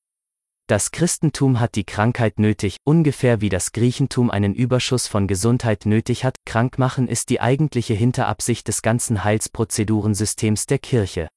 Das 0.67 0.91
Christentum 0.91 1.61
hat 1.61 1.75
die 1.75 1.85
Krankheit 1.85 2.39
nötig, 2.39 2.75
ungefähr 2.83 3.39
wie 3.39 3.47
das 3.47 3.71
Griechentum 3.71 4.29
einen 4.29 4.53
Überschuss 4.53 5.07
von 5.07 5.25
Gesundheit 5.25 5.85
nötig 5.85 6.25
hat. 6.25 6.35
Krankmachen 6.45 7.07
ist 7.07 7.29
die 7.29 7.39
eigentliche 7.39 7.93
Hinterabsicht 7.93 8.67
des 8.67 8.81
ganzen 8.81 9.23
Heilsprozedurensystems 9.23 10.65
der 10.65 10.79
Kirche. 10.79 11.29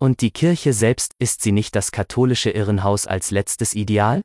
Und 0.00 0.20
die 0.20 0.32
Kirche 0.32 0.72
selbst, 0.72 1.12
ist 1.20 1.42
sie 1.42 1.52
nicht 1.52 1.76
das 1.76 1.92
katholische 1.92 2.50
Irrenhaus 2.50 3.06
als 3.06 3.30
letztes 3.30 3.72
Ideal? 3.72 4.20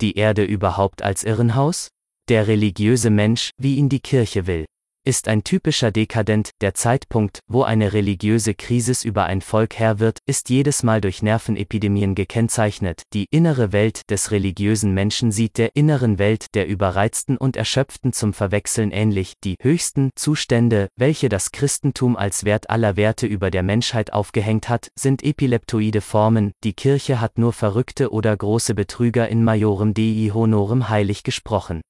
Die 0.00 0.16
Erde 0.16 0.42
überhaupt 0.42 1.02
als 1.02 1.22
Irrenhaus? 1.22 1.90
Der 2.28 2.48
religiöse 2.48 3.10
Mensch, 3.10 3.50
wie 3.56 3.76
ihn 3.76 3.88
die 3.88 4.00
Kirche 4.00 4.48
will 4.48 4.66
ist 5.04 5.28
ein 5.28 5.44
typischer 5.44 5.90
Dekadent, 5.90 6.50
der 6.60 6.74
Zeitpunkt, 6.74 7.40
wo 7.48 7.62
eine 7.62 7.92
religiöse 7.92 8.54
Krise 8.54 9.06
über 9.06 9.24
ein 9.24 9.40
Volk 9.40 9.78
Herr 9.78 9.98
wird, 9.98 10.18
ist 10.26 10.50
jedes 10.50 10.82
Mal 10.82 11.00
durch 11.00 11.22
Nervenepidemien 11.22 12.14
gekennzeichnet. 12.14 13.02
Die 13.12 13.26
innere 13.30 13.72
Welt 13.72 14.02
des 14.10 14.30
religiösen 14.30 14.92
Menschen 14.92 15.32
sieht 15.32 15.58
der 15.58 15.74
inneren 15.74 16.18
Welt 16.18 16.46
der 16.54 16.66
Überreizten 16.66 17.36
und 17.36 17.56
Erschöpften 17.56 18.12
zum 18.12 18.32
Verwechseln 18.32 18.90
ähnlich. 18.90 19.34
Die 19.42 19.56
höchsten 19.60 20.10
Zustände, 20.16 20.88
welche 20.96 21.28
das 21.28 21.50
Christentum 21.50 22.16
als 22.16 22.44
Wert 22.44 22.68
aller 22.68 22.96
Werte 22.96 23.26
über 23.26 23.50
der 23.50 23.62
Menschheit 23.62 24.12
aufgehängt 24.12 24.68
hat, 24.68 24.88
sind 24.98 25.22
epileptoide 25.24 26.00
Formen. 26.00 26.52
Die 26.62 26.74
Kirche 26.74 27.20
hat 27.20 27.38
nur 27.38 27.52
Verrückte 27.52 28.12
oder 28.12 28.36
große 28.36 28.74
Betrüger 28.74 29.28
in 29.28 29.44
Majorem 29.44 29.94
Dei 29.94 30.30
Honorem 30.32 30.88
heilig 30.88 31.22
gesprochen. 31.22 31.80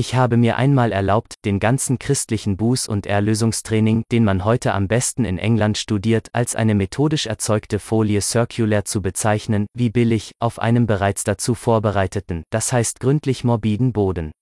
Ich 0.00 0.14
habe 0.14 0.38
mir 0.38 0.56
einmal 0.56 0.92
erlaubt, 0.92 1.34
den 1.44 1.60
ganzen 1.60 1.98
christlichen 1.98 2.56
Buß- 2.56 2.88
und 2.88 3.06
Erlösungstraining, 3.06 4.04
den 4.10 4.24
man 4.24 4.46
heute 4.46 4.72
am 4.72 4.88
besten 4.88 5.26
in 5.26 5.36
England 5.36 5.76
studiert, 5.76 6.30
als 6.32 6.56
eine 6.56 6.74
methodisch 6.74 7.26
erzeugte 7.26 7.78
Folie 7.78 8.22
circular 8.22 8.86
zu 8.86 9.02
bezeichnen, 9.02 9.66
wie 9.74 9.90
billig, 9.90 10.32
auf 10.40 10.58
einem 10.58 10.86
bereits 10.86 11.22
dazu 11.24 11.54
vorbereiteten, 11.54 12.44
das 12.48 12.72
heißt 12.72 12.98
gründlich 12.98 13.44
morbiden 13.44 13.92
Boden. 13.92 14.32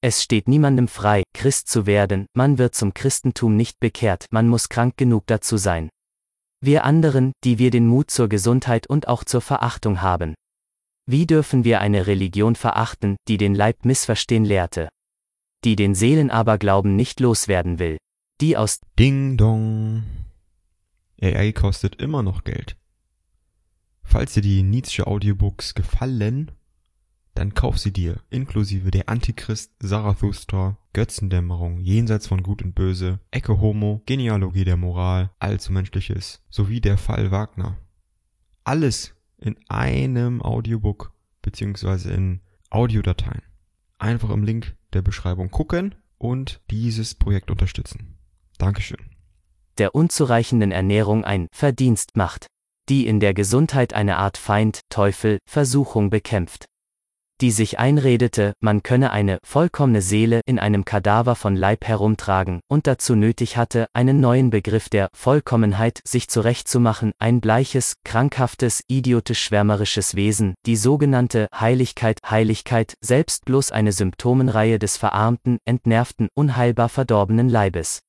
Es 0.00 0.20
steht 0.20 0.48
niemandem 0.48 0.88
frei, 0.88 1.22
Christ 1.32 1.68
zu 1.68 1.86
werden, 1.86 2.26
man 2.34 2.58
wird 2.58 2.74
zum 2.74 2.92
Christentum 2.92 3.54
nicht 3.54 3.78
bekehrt, 3.78 4.26
man 4.32 4.48
muss 4.48 4.68
krank 4.68 4.96
genug 4.96 5.28
dazu 5.28 5.58
sein. 5.58 5.90
Wir 6.60 6.82
anderen, 6.82 7.30
die 7.44 7.60
wir 7.60 7.70
den 7.70 7.86
Mut 7.86 8.10
zur 8.10 8.28
Gesundheit 8.28 8.88
und 8.88 9.06
auch 9.06 9.22
zur 9.22 9.42
Verachtung 9.42 10.02
haben, 10.02 10.34
wie 11.10 11.26
dürfen 11.26 11.64
wir 11.64 11.80
eine 11.80 12.06
Religion 12.06 12.54
verachten, 12.54 13.16
die 13.28 13.38
den 13.38 13.54
Leib 13.54 13.86
missverstehen 13.86 14.44
lehrte? 14.44 14.90
Die 15.64 15.74
den 15.74 15.94
Seelenaberglauben 15.94 16.96
nicht 16.96 17.18
loswerden 17.20 17.78
will. 17.78 17.96
Die 18.42 18.58
aus 18.58 18.80
Ding 18.98 19.38
Dong. 19.38 20.02
AI 21.18 21.52
kostet 21.52 21.96
immer 21.96 22.22
noch 22.22 22.44
Geld. 22.44 22.76
Falls 24.02 24.34
dir 24.34 24.42
die 24.42 24.62
Nietzsche 24.62 25.06
Audiobooks 25.06 25.74
gefallen, 25.74 26.50
dann 27.34 27.54
kauf 27.54 27.78
sie 27.78 27.92
dir, 27.92 28.20
inklusive 28.28 28.90
der 28.90 29.08
Antichrist, 29.08 29.72
Zarathustra, 29.80 30.76
Götzendämmerung, 30.92 31.80
Jenseits 31.80 32.26
von 32.26 32.42
Gut 32.42 32.60
und 32.60 32.74
Böse, 32.74 33.18
Ecke 33.30 33.62
Homo, 33.62 34.02
Genealogie 34.04 34.64
der 34.64 34.76
Moral, 34.76 35.30
Allzu 35.38 35.72
Menschliches, 35.72 36.42
sowie 36.50 36.82
der 36.82 36.98
Fall 36.98 37.30
Wagner. 37.30 37.78
Alles 38.64 39.14
in 39.38 39.56
einem 39.68 40.42
Audiobook 40.42 41.12
beziehungsweise 41.42 42.12
in 42.12 42.40
Audiodateien. 42.70 43.42
Einfach 43.98 44.30
im 44.30 44.44
Link 44.44 44.76
der 44.92 45.02
Beschreibung 45.02 45.50
gucken 45.50 45.94
und 46.18 46.60
dieses 46.70 47.14
Projekt 47.14 47.50
unterstützen. 47.50 48.18
Dankeschön. 48.58 49.10
Der 49.78 49.94
unzureichenden 49.94 50.72
Ernährung 50.72 51.24
ein 51.24 51.46
Verdienst 51.52 52.16
macht, 52.16 52.46
die 52.88 53.06
in 53.06 53.20
der 53.20 53.34
Gesundheit 53.34 53.94
eine 53.94 54.16
Art 54.16 54.36
Feind, 54.36 54.80
Teufel, 54.90 55.38
Versuchung 55.48 56.10
bekämpft 56.10 56.66
die 57.40 57.50
sich 57.50 57.78
einredete, 57.78 58.54
man 58.60 58.82
könne 58.82 59.12
eine 59.12 59.38
vollkommene 59.44 60.02
Seele 60.02 60.40
in 60.46 60.58
einem 60.58 60.84
Kadaver 60.84 61.34
von 61.34 61.54
Leib 61.56 61.86
herumtragen, 61.86 62.60
und 62.68 62.86
dazu 62.86 63.14
nötig 63.14 63.56
hatte, 63.56 63.86
einen 63.92 64.20
neuen 64.20 64.50
Begriff 64.50 64.88
der 64.88 65.08
Vollkommenheit 65.14 66.00
sich 66.04 66.28
zurechtzumachen, 66.28 67.12
ein 67.18 67.40
bleiches, 67.40 67.94
krankhaftes, 68.04 68.82
idiotisch-schwärmerisches 68.88 70.14
Wesen, 70.14 70.54
die 70.66 70.76
sogenannte 70.76 71.48
Heiligkeit, 71.54 72.18
Heiligkeit, 72.28 72.94
selbst 73.00 73.44
bloß 73.44 73.72
eine 73.72 73.92
Symptomenreihe 73.92 74.78
des 74.78 74.96
verarmten, 74.96 75.58
entnervten, 75.64 76.28
unheilbar 76.34 76.88
verdorbenen 76.88 77.48
Leibes. 77.48 78.00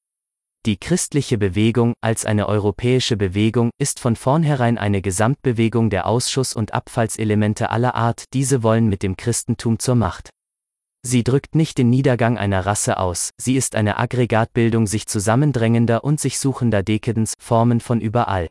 Die 0.66 0.78
christliche 0.78 1.38
Bewegung 1.38 1.94
als 2.02 2.26
eine 2.26 2.50
europäische 2.50 3.16
Bewegung 3.16 3.70
ist 3.78 4.00
von 4.00 4.18
vornherein 4.18 4.78
eine 4.78 5.02
Gesamtbewegung 5.02 5.90
der 5.90 6.06
Ausschuss- 6.06 6.54
und 6.54 6.74
Abfallselemente 6.74 7.70
aller 7.70 7.96
Art, 7.96 8.26
diese 8.34 8.62
wollen 8.62 8.88
mit 8.90 9.02
dem 9.02 9.16
Christentum 9.16 9.80
zur 9.80 9.96
Macht. 9.96 10.32
Sie 11.02 11.24
drückt 11.24 11.56
nicht 11.56 11.78
den 11.78 11.90
Niedergang 11.90 12.38
einer 12.38 12.66
Rasse 12.66 12.98
aus, 12.98 13.30
sie 13.38 13.56
ist 13.56 13.76
eine 13.76 13.98
Aggregatbildung 14.00 14.86
sich 14.86 15.08
zusammendrängender 15.08 16.04
und 16.04 16.20
sich 16.20 16.38
suchender 16.40 16.84
Dekadens 16.84 17.36
Formen 17.40 17.80
von 17.80 18.02
überall. 18.02 18.50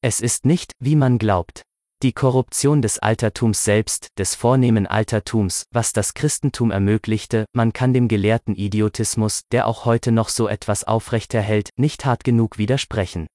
Es 0.00 0.20
ist 0.20 0.46
nicht, 0.46 0.74
wie 0.78 0.94
man 0.94 1.18
glaubt. 1.18 1.62
Die 2.02 2.12
Korruption 2.12 2.82
des 2.82 2.98
Altertums 2.98 3.62
selbst, 3.62 4.08
des 4.18 4.34
vornehmen 4.34 4.88
Altertums, 4.88 5.66
was 5.70 5.92
das 5.92 6.14
Christentum 6.14 6.72
ermöglichte, 6.72 7.44
man 7.52 7.72
kann 7.72 7.94
dem 7.94 8.08
gelehrten 8.08 8.56
Idiotismus, 8.56 9.42
der 9.52 9.68
auch 9.68 9.84
heute 9.84 10.10
noch 10.10 10.28
so 10.28 10.48
etwas 10.48 10.82
aufrechterhält, 10.82 11.70
nicht 11.76 12.04
hart 12.04 12.24
genug 12.24 12.58
widersprechen. 12.58 13.28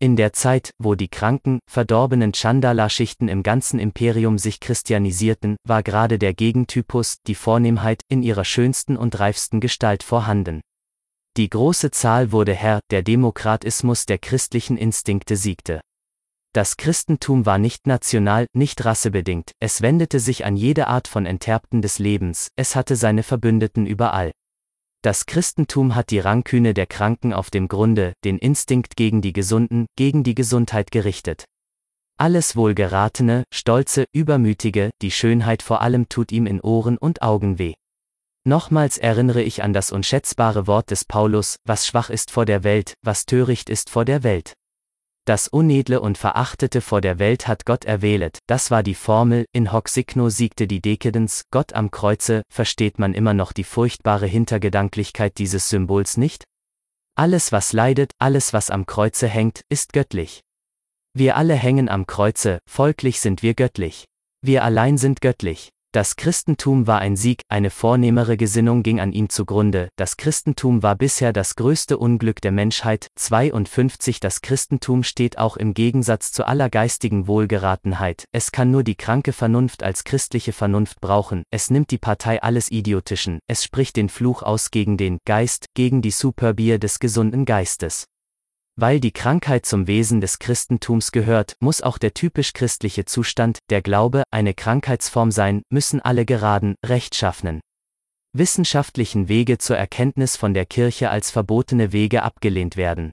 In 0.00 0.16
der 0.16 0.34
Zeit, 0.34 0.72
wo 0.78 0.94
die 0.94 1.08
kranken, 1.08 1.60
verdorbenen 1.66 2.32
Chandala-Schichten 2.34 3.28
im 3.28 3.42
ganzen 3.42 3.78
Imperium 3.78 4.36
sich 4.36 4.60
christianisierten, 4.60 5.56
war 5.66 5.82
gerade 5.82 6.18
der 6.18 6.34
Gegentypus, 6.34 7.22
die 7.26 7.34
Vornehmheit, 7.34 8.02
in 8.10 8.22
ihrer 8.22 8.44
schönsten 8.44 8.98
und 8.98 9.18
reifsten 9.18 9.60
Gestalt 9.60 10.02
vorhanden. 10.02 10.60
Die 11.38 11.48
große 11.48 11.90
Zahl 11.90 12.32
wurde 12.32 12.52
Herr, 12.52 12.80
der 12.90 13.02
Demokratismus 13.02 14.04
der 14.04 14.18
christlichen 14.18 14.76
Instinkte 14.76 15.36
siegte. 15.36 15.80
Das 16.54 16.76
Christentum 16.76 17.46
war 17.46 17.58
nicht 17.58 17.88
national, 17.88 18.46
nicht 18.52 18.84
rassebedingt, 18.84 19.50
es 19.58 19.82
wendete 19.82 20.20
sich 20.20 20.44
an 20.44 20.56
jede 20.56 20.86
Art 20.86 21.08
von 21.08 21.26
Enterbten 21.26 21.82
des 21.82 21.98
Lebens, 21.98 22.46
es 22.54 22.76
hatte 22.76 22.94
seine 22.94 23.24
Verbündeten 23.24 23.86
überall. 23.86 24.30
Das 25.02 25.26
Christentum 25.26 25.96
hat 25.96 26.10
die 26.10 26.20
Ranküne 26.20 26.72
der 26.72 26.86
Kranken 26.86 27.32
auf 27.32 27.50
dem 27.50 27.66
Grunde, 27.66 28.12
den 28.22 28.38
Instinkt 28.38 28.94
gegen 28.94 29.20
die 29.20 29.32
Gesunden, 29.32 29.86
gegen 29.96 30.22
die 30.22 30.36
Gesundheit 30.36 30.92
gerichtet. 30.92 31.44
Alles 32.18 32.54
Wohlgeratene, 32.54 33.42
Stolze, 33.52 34.04
Übermütige, 34.12 34.90
die 35.02 35.10
Schönheit 35.10 35.60
vor 35.60 35.82
allem 35.82 36.08
tut 36.08 36.30
ihm 36.30 36.46
in 36.46 36.60
Ohren 36.60 36.98
und 36.98 37.20
Augen 37.20 37.58
weh. 37.58 37.74
Nochmals 38.46 38.96
erinnere 38.96 39.42
ich 39.42 39.64
an 39.64 39.72
das 39.72 39.90
unschätzbare 39.90 40.68
Wort 40.68 40.92
des 40.92 41.04
Paulus, 41.04 41.56
was 41.64 41.84
schwach 41.84 42.10
ist 42.10 42.30
vor 42.30 42.44
der 42.44 42.62
Welt, 42.62 42.94
was 43.02 43.26
töricht 43.26 43.68
ist 43.68 43.90
vor 43.90 44.04
der 44.04 44.22
Welt. 44.22 44.54
Das 45.26 45.48
Unedle 45.48 46.02
und 46.02 46.18
Verachtete 46.18 46.82
vor 46.82 47.00
der 47.00 47.18
Welt 47.18 47.48
hat 47.48 47.64
Gott 47.64 47.86
erwählet, 47.86 48.40
das 48.46 48.70
war 48.70 48.82
die 48.82 48.94
Formel, 48.94 49.46
in 49.52 49.72
hoc 49.72 49.88
siegte 49.88 50.66
die 50.66 50.82
Dekadens, 50.82 51.44
Gott 51.50 51.72
am 51.72 51.90
Kreuze, 51.90 52.42
versteht 52.52 52.98
man 52.98 53.14
immer 53.14 53.32
noch 53.32 53.52
die 53.52 53.64
furchtbare 53.64 54.26
Hintergedanklichkeit 54.26 55.38
dieses 55.38 55.70
Symbols 55.70 56.18
nicht? 56.18 56.44
Alles 57.16 57.52
was 57.52 57.72
leidet, 57.72 58.10
alles 58.18 58.52
was 58.52 58.70
am 58.70 58.84
Kreuze 58.84 59.26
hängt, 59.26 59.62
ist 59.70 59.94
göttlich. 59.94 60.42
Wir 61.14 61.36
alle 61.36 61.54
hängen 61.54 61.88
am 61.88 62.06
Kreuze, 62.06 62.58
folglich 62.68 63.20
sind 63.20 63.42
wir 63.42 63.54
göttlich. 63.54 64.04
Wir 64.42 64.62
allein 64.62 64.98
sind 64.98 65.22
göttlich. 65.22 65.70
Das 65.94 66.16
Christentum 66.16 66.88
war 66.88 66.98
ein 66.98 67.14
Sieg, 67.14 67.42
eine 67.48 67.70
vornehmere 67.70 68.36
Gesinnung 68.36 68.82
ging 68.82 68.98
an 68.98 69.12
ihm 69.12 69.28
zugrunde, 69.28 69.90
das 69.94 70.16
Christentum 70.16 70.82
war 70.82 70.96
bisher 70.96 71.32
das 71.32 71.54
größte 71.54 71.98
Unglück 71.98 72.40
der 72.40 72.50
Menschheit, 72.50 73.06
52 73.14 74.18
Das 74.18 74.40
Christentum 74.42 75.04
steht 75.04 75.38
auch 75.38 75.56
im 75.56 75.72
Gegensatz 75.72 76.32
zu 76.32 76.48
aller 76.48 76.68
geistigen 76.68 77.28
Wohlgeratenheit, 77.28 78.24
es 78.32 78.50
kann 78.50 78.72
nur 78.72 78.82
die 78.82 78.96
kranke 78.96 79.32
Vernunft 79.32 79.84
als 79.84 80.02
christliche 80.02 80.52
Vernunft 80.52 81.00
brauchen, 81.00 81.44
es 81.52 81.70
nimmt 81.70 81.92
die 81.92 81.98
Partei 81.98 82.42
alles 82.42 82.72
Idiotischen, 82.72 83.38
es 83.46 83.62
spricht 83.62 83.94
den 83.94 84.08
Fluch 84.08 84.42
aus 84.42 84.72
gegen 84.72 84.96
den 84.96 85.18
Geist, 85.24 85.66
gegen 85.74 86.02
die 86.02 86.10
Superbier 86.10 86.80
des 86.80 86.98
gesunden 86.98 87.44
Geistes. 87.44 88.06
Weil 88.76 88.98
die 88.98 89.12
Krankheit 89.12 89.66
zum 89.66 89.86
Wesen 89.86 90.20
des 90.20 90.40
Christentums 90.40 91.12
gehört, 91.12 91.56
muss 91.60 91.80
auch 91.80 91.96
der 91.96 92.12
typisch 92.12 92.52
christliche 92.54 93.04
Zustand, 93.04 93.58
der 93.70 93.82
Glaube, 93.82 94.24
eine 94.32 94.52
Krankheitsform 94.52 95.30
sein, 95.30 95.62
müssen 95.70 96.00
alle 96.00 96.24
geraden, 96.24 96.74
rechtschaffenen. 96.84 97.60
wissenschaftlichen 98.36 99.28
Wege 99.28 99.58
zur 99.58 99.76
Erkenntnis 99.76 100.36
von 100.36 100.54
der 100.54 100.66
Kirche 100.66 101.08
als 101.08 101.30
verbotene 101.30 101.92
Wege 101.92 102.24
abgelehnt 102.24 102.76
werden. 102.76 103.12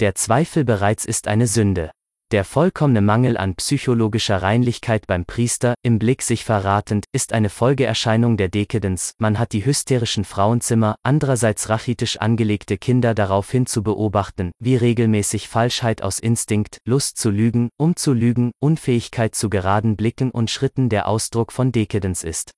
Der 0.00 0.14
Zweifel 0.14 0.64
bereits 0.64 1.04
ist 1.04 1.28
eine 1.28 1.46
Sünde. 1.46 1.90
Der 2.30 2.44
vollkommene 2.44 3.00
Mangel 3.00 3.38
an 3.38 3.54
psychologischer 3.54 4.42
Reinlichkeit 4.42 5.06
beim 5.06 5.24
Priester, 5.24 5.72
im 5.80 5.98
Blick 5.98 6.20
sich 6.20 6.44
verratend, 6.44 7.06
ist 7.10 7.32
eine 7.32 7.48
Folgeerscheinung 7.48 8.36
der 8.36 8.50
Dekadence, 8.50 9.14
man 9.16 9.38
hat 9.38 9.54
die 9.54 9.64
hysterischen 9.64 10.24
Frauenzimmer, 10.24 10.96
andererseits 11.02 11.70
rachitisch 11.70 12.18
angelegte 12.18 12.76
Kinder 12.76 13.14
daraufhin 13.14 13.64
zu 13.64 13.82
beobachten, 13.82 14.52
wie 14.58 14.76
regelmäßig 14.76 15.48
Falschheit 15.48 16.02
aus 16.02 16.18
Instinkt, 16.18 16.80
Lust 16.84 17.16
zu 17.16 17.30
lügen, 17.30 17.70
um 17.78 17.96
zu 17.96 18.12
lügen, 18.12 18.52
Unfähigkeit 18.60 19.34
zu 19.34 19.48
geraden 19.48 19.96
Blicken 19.96 20.30
und 20.30 20.50
Schritten 20.50 20.90
der 20.90 21.08
Ausdruck 21.08 21.50
von 21.50 21.72
Dekadence 21.72 22.24
ist. 22.24 22.50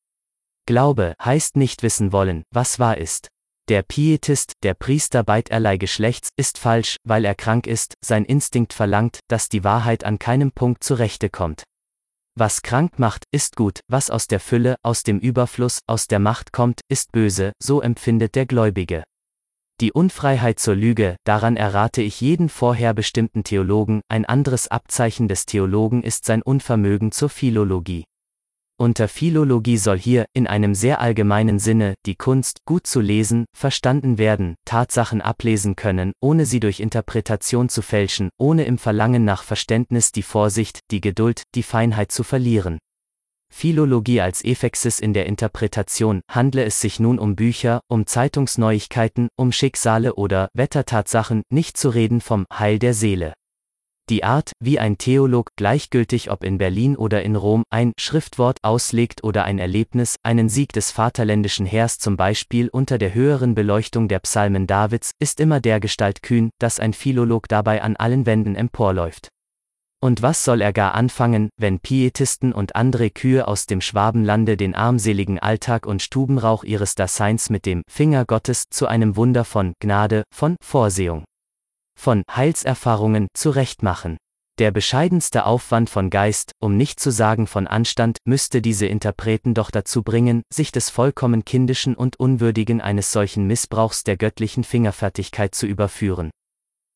Glaube 0.66 1.14
heißt 1.24 1.54
nicht 1.54 1.84
wissen 1.84 2.10
wollen, 2.10 2.42
was 2.50 2.80
wahr 2.80 2.98
ist. 2.98 3.28
Der 3.70 3.84
Pietist, 3.84 4.54
der 4.64 4.74
Priester 4.74 5.22
beiderlei 5.22 5.76
Geschlechts, 5.76 6.30
ist 6.36 6.58
falsch, 6.58 6.96
weil 7.04 7.24
er 7.24 7.36
krank 7.36 7.68
ist, 7.68 7.94
sein 8.04 8.24
Instinkt 8.24 8.72
verlangt, 8.72 9.20
dass 9.28 9.48
die 9.48 9.62
Wahrheit 9.62 10.02
an 10.02 10.18
keinem 10.18 10.50
Punkt 10.50 10.82
zurechte 10.82 11.30
kommt. 11.30 11.62
Was 12.36 12.62
krank 12.62 12.98
macht, 12.98 13.26
ist 13.30 13.54
gut, 13.54 13.78
was 13.86 14.10
aus 14.10 14.26
der 14.26 14.40
Fülle, 14.40 14.74
aus 14.82 15.04
dem 15.04 15.20
Überfluss, 15.20 15.78
aus 15.86 16.08
der 16.08 16.18
Macht 16.18 16.52
kommt, 16.52 16.80
ist 16.88 17.12
böse, 17.12 17.52
so 17.62 17.80
empfindet 17.80 18.34
der 18.34 18.46
Gläubige. 18.46 19.04
Die 19.80 19.92
Unfreiheit 19.92 20.58
zur 20.58 20.74
Lüge, 20.74 21.14
daran 21.22 21.56
errate 21.56 22.02
ich 22.02 22.20
jeden 22.20 22.48
vorher 22.48 22.92
bestimmten 22.92 23.44
Theologen, 23.44 24.00
ein 24.08 24.24
anderes 24.24 24.66
Abzeichen 24.66 25.28
des 25.28 25.46
Theologen 25.46 26.02
ist 26.02 26.24
sein 26.24 26.42
Unvermögen 26.42 27.12
zur 27.12 27.28
Philologie. 27.28 28.02
Unter 28.80 29.08
Philologie 29.08 29.76
soll 29.76 29.98
hier, 29.98 30.24
in 30.32 30.46
einem 30.46 30.74
sehr 30.74 31.02
allgemeinen 31.02 31.58
Sinne, 31.58 31.96
die 32.06 32.14
Kunst, 32.14 32.60
gut 32.64 32.86
zu 32.86 33.02
lesen, 33.02 33.44
verstanden 33.54 34.16
werden, 34.16 34.54
Tatsachen 34.64 35.20
ablesen 35.20 35.76
können, 35.76 36.14
ohne 36.22 36.46
sie 36.46 36.60
durch 36.60 36.80
Interpretation 36.80 37.68
zu 37.68 37.82
fälschen, 37.82 38.30
ohne 38.38 38.64
im 38.64 38.78
Verlangen 38.78 39.22
nach 39.22 39.42
Verständnis 39.42 40.12
die 40.12 40.22
Vorsicht, 40.22 40.80
die 40.92 41.02
Geduld, 41.02 41.42
die 41.54 41.62
Feinheit 41.62 42.10
zu 42.10 42.22
verlieren. 42.22 42.78
Philologie 43.52 44.22
als 44.22 44.42
Ephexis 44.42 44.98
in 44.98 45.12
der 45.12 45.26
Interpretation, 45.26 46.22
handle 46.30 46.64
es 46.64 46.80
sich 46.80 46.98
nun 46.98 47.18
um 47.18 47.36
Bücher, 47.36 47.82
um 47.86 48.06
Zeitungsneuigkeiten, 48.06 49.28
um 49.36 49.52
Schicksale 49.52 50.14
oder 50.14 50.48
Wettertatsachen, 50.54 51.42
nicht 51.50 51.76
zu 51.76 51.90
reden 51.90 52.22
vom 52.22 52.46
Heil 52.50 52.78
der 52.78 52.94
Seele. 52.94 53.34
Die 54.10 54.24
Art, 54.24 54.50
wie 54.58 54.80
ein 54.80 54.98
Theolog, 54.98 55.50
gleichgültig 55.54 56.32
ob 56.32 56.42
in 56.42 56.58
Berlin 56.58 56.96
oder 56.96 57.22
in 57.22 57.36
Rom, 57.36 57.62
ein 57.70 57.92
Schriftwort 57.96 58.58
auslegt 58.62 59.22
oder 59.22 59.44
ein 59.44 59.60
Erlebnis, 59.60 60.16
einen 60.24 60.48
Sieg 60.48 60.72
des 60.72 60.90
vaterländischen 60.90 61.64
Heers 61.64 61.98
zum 61.98 62.16
Beispiel 62.16 62.68
unter 62.70 62.98
der 62.98 63.14
höheren 63.14 63.54
Beleuchtung 63.54 64.08
der 64.08 64.18
Psalmen 64.18 64.66
Davids, 64.66 65.12
ist 65.20 65.38
immer 65.38 65.60
dergestalt 65.60 66.24
kühn, 66.24 66.50
dass 66.58 66.80
ein 66.80 66.92
Philolog 66.92 67.46
dabei 67.46 67.82
an 67.82 67.94
allen 67.94 68.26
Wänden 68.26 68.56
emporläuft. 68.56 69.28
Und 70.02 70.22
was 70.22 70.44
soll 70.44 70.60
er 70.60 70.72
gar 70.72 70.94
anfangen, 70.94 71.48
wenn 71.56 71.78
Pietisten 71.78 72.52
und 72.52 72.74
andere 72.74 73.10
Kühe 73.10 73.46
aus 73.46 73.66
dem 73.66 73.80
Schwabenlande 73.80 74.56
den 74.56 74.74
armseligen 74.74 75.38
Alltag 75.38 75.86
und 75.86 76.02
Stubenrauch 76.02 76.64
ihres 76.64 76.96
Daseins 76.96 77.48
mit 77.48 77.64
dem 77.64 77.82
Finger 77.88 78.24
Gottes 78.24 78.64
zu 78.70 78.88
einem 78.88 79.14
Wunder 79.14 79.44
von 79.44 79.74
Gnade, 79.78 80.24
von 80.34 80.56
Vorsehung 80.60 81.22
von 82.00 82.22
Heilserfahrungen 82.34 83.28
zurechtmachen. 83.34 84.16
Der 84.58 84.70
bescheidenste 84.70 85.44
Aufwand 85.46 85.88
von 85.88 86.10
Geist, 86.10 86.52
um 86.60 86.76
nicht 86.76 86.98
zu 86.98 87.10
sagen 87.10 87.46
von 87.46 87.66
Anstand, 87.66 88.18
müsste 88.26 88.60
diese 88.60 88.86
Interpreten 88.86 89.54
doch 89.54 89.70
dazu 89.70 90.02
bringen, 90.02 90.42
sich 90.52 90.72
des 90.72 90.90
vollkommen 90.90 91.44
kindischen 91.44 91.94
und 91.94 92.18
unwürdigen 92.18 92.80
eines 92.80 93.12
solchen 93.12 93.46
Missbrauchs 93.46 94.02
der 94.02 94.16
göttlichen 94.16 94.64
Fingerfertigkeit 94.64 95.54
zu 95.54 95.66
überführen. 95.66 96.30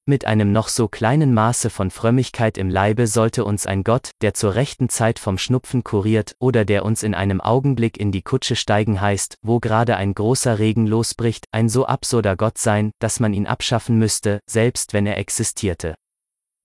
Mit 0.07 0.27
einem 0.27 0.53
noch 0.53 0.69
so 0.69 0.87
kleinen 0.87 1.33
Maße 1.33 1.71
von 1.71 1.91
Frömmigkeit 1.91 2.59
im 2.59 2.69
Leibe 2.69 3.07
sollte 3.07 3.43
uns 3.43 3.67
ein 3.67 3.85
Gott, 3.85 4.11
der 4.21 4.35
zur 4.35 4.55
rechten 4.55 4.91
Zeit 4.91 5.19
vom 5.19 5.39
Schnupfen 5.39 5.83
kuriert, 5.83 6.37
oder 6.39 6.67
der 6.67 6.85
uns 6.85 7.03
in 7.03 7.15
einem 7.15 7.41
Augenblick 7.41 7.97
in 7.97 8.13
die 8.13 8.21
Kutsche 8.21 8.55
steigen 8.55 9.01
heißt, 9.01 9.39
wo 9.41 9.61
gerade 9.61 9.97
ein 9.97 10.13
großer 10.13 10.59
Regen 10.59 10.87
losbricht, 10.87 11.47
ein 11.53 11.71
so 11.71 11.87
absurder 11.87 12.37
Gott 12.37 12.59
sein, 12.59 12.91
dass 12.99 13.19
man 13.19 13.33
ihn 13.33 13.47
abschaffen 13.47 13.99
müsste, 13.99 14.41
selbst 14.47 14.93
wenn 14.93 15.07
er 15.07 15.17
existierte. 15.17 15.95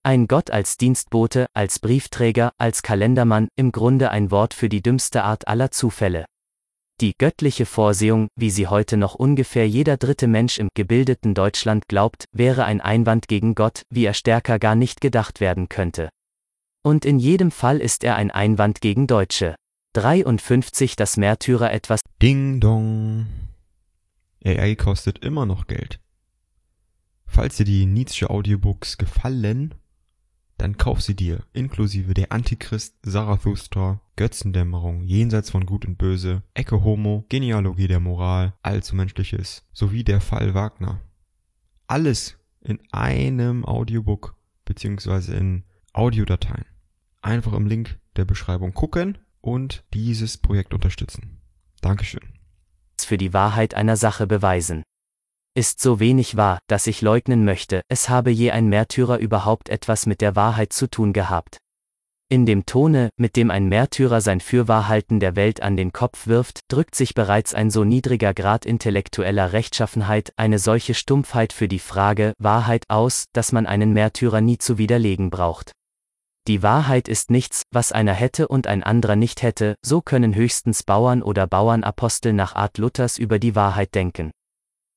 Ein 0.02 0.28
Gott 0.28 0.50
als 0.50 0.76
Dienstbote, 0.76 1.46
als 1.54 1.78
Briefträger, 1.78 2.52
als 2.58 2.82
Kalendermann, 2.82 3.48
im 3.56 3.72
Grunde 3.72 4.10
ein 4.10 4.30
Wort 4.30 4.52
für 4.52 4.68
die 4.68 4.82
dümmste 4.82 5.24
Art 5.24 5.48
aller 5.48 5.70
Zufälle. 5.70 6.26
Die 7.00 7.14
göttliche 7.16 7.64
Vorsehung, 7.64 8.28
wie 8.36 8.50
sie 8.50 8.66
heute 8.66 8.98
noch 8.98 9.14
ungefähr 9.14 9.66
jeder 9.66 9.96
dritte 9.96 10.26
Mensch 10.26 10.58
im 10.58 10.68
gebildeten 10.74 11.32
Deutschland 11.32 11.88
glaubt, 11.88 12.26
wäre 12.30 12.64
ein 12.64 12.82
Einwand 12.82 13.26
gegen 13.26 13.54
Gott, 13.54 13.84
wie 13.88 14.04
er 14.04 14.12
stärker 14.12 14.58
gar 14.58 14.74
nicht 14.74 15.00
gedacht 15.00 15.40
werden 15.40 15.70
könnte. 15.70 16.10
Und 16.82 17.06
in 17.06 17.18
jedem 17.18 17.52
Fall 17.52 17.78
ist 17.78 18.04
er 18.04 18.16
ein 18.16 18.30
Einwand 18.30 18.82
gegen 18.82 19.06
Deutsche. 19.06 19.54
53 19.94 20.94
das 20.94 21.16
Märtyrer 21.16 21.72
etwas. 21.72 22.00
Ding 22.20 22.60
dong. 22.60 23.26
AI 24.44 24.74
kostet 24.74 25.24
immer 25.24 25.46
noch 25.46 25.68
Geld. 25.68 26.00
Falls 27.24 27.56
dir 27.56 27.64
die 27.64 27.86
Nietzsche 27.86 28.28
Audiobooks 28.28 28.98
gefallen, 28.98 29.74
dann 30.58 30.76
kauf 30.76 31.00
sie 31.00 31.16
dir, 31.16 31.44
inklusive 31.54 32.12
der 32.12 32.30
Antichrist, 32.30 32.96
Zarathustra, 33.02 34.02
Götzendämmerung, 34.20 35.02
Jenseits 35.04 35.48
von 35.48 35.64
Gut 35.64 35.86
und 35.86 35.96
Böse, 35.96 36.42
Ecke 36.52 36.84
Homo, 36.84 37.24
Genealogie 37.30 37.88
der 37.88 38.00
Moral, 38.00 38.52
Allzu 38.60 38.94
Menschliches, 38.94 39.66
sowie 39.72 40.04
der 40.04 40.20
Fall 40.20 40.52
Wagner. 40.52 41.00
Alles 41.86 42.36
in 42.60 42.80
einem 42.92 43.64
Audiobook 43.64 44.36
beziehungsweise 44.66 45.34
in 45.34 45.64
Audiodateien. 45.94 46.66
Einfach 47.22 47.54
im 47.54 47.64
Link 47.64 47.98
der 48.16 48.26
Beschreibung 48.26 48.74
gucken 48.74 49.16
und 49.40 49.84
dieses 49.94 50.36
Projekt 50.36 50.74
unterstützen. 50.74 51.40
Dankeschön. 51.80 52.34
Für 53.00 53.16
die 53.16 53.32
Wahrheit 53.32 53.72
einer 53.72 53.96
Sache 53.96 54.26
beweisen 54.26 54.82
ist 55.54 55.80
so 55.80 55.98
wenig 55.98 56.36
wahr, 56.36 56.58
dass 56.66 56.86
ich 56.86 57.00
leugnen 57.00 57.46
möchte, 57.46 57.80
es 57.88 58.10
habe 58.10 58.30
je 58.30 58.50
ein 58.50 58.68
Märtyrer 58.68 59.18
überhaupt 59.18 59.70
etwas 59.70 60.04
mit 60.04 60.20
der 60.20 60.36
Wahrheit 60.36 60.74
zu 60.74 60.90
tun 60.90 61.14
gehabt. 61.14 61.56
In 62.32 62.46
dem 62.46 62.64
Tone, 62.64 63.10
mit 63.16 63.34
dem 63.34 63.50
ein 63.50 63.66
Märtyrer 63.66 64.20
sein 64.20 64.38
Fürwahrhalten 64.38 65.18
der 65.18 65.34
Welt 65.34 65.62
an 65.62 65.76
den 65.76 65.92
Kopf 65.92 66.28
wirft, 66.28 66.60
drückt 66.68 66.94
sich 66.94 67.14
bereits 67.14 67.54
ein 67.54 67.72
so 67.72 67.82
niedriger 67.82 68.34
Grad 68.34 68.64
intellektueller 68.64 69.52
Rechtschaffenheit, 69.52 70.32
eine 70.36 70.60
solche 70.60 70.94
Stumpfheit 70.94 71.52
für 71.52 71.66
die 71.66 71.80
Frage 71.80 72.34
Wahrheit 72.38 72.84
aus, 72.86 73.24
dass 73.32 73.50
man 73.50 73.66
einen 73.66 73.92
Märtyrer 73.92 74.40
nie 74.40 74.58
zu 74.58 74.78
widerlegen 74.78 75.30
braucht. 75.30 75.72
Die 76.46 76.62
Wahrheit 76.62 77.08
ist 77.08 77.32
nichts, 77.32 77.64
was 77.72 77.90
einer 77.90 78.14
hätte 78.14 78.46
und 78.46 78.68
ein 78.68 78.84
anderer 78.84 79.16
nicht 79.16 79.42
hätte, 79.42 79.74
so 79.84 80.00
können 80.00 80.32
höchstens 80.32 80.84
Bauern 80.84 81.22
oder 81.22 81.48
Bauernapostel 81.48 82.32
nach 82.32 82.54
Art 82.54 82.78
Luthers 82.78 83.18
über 83.18 83.40
die 83.40 83.56
Wahrheit 83.56 83.96
denken. 83.96 84.30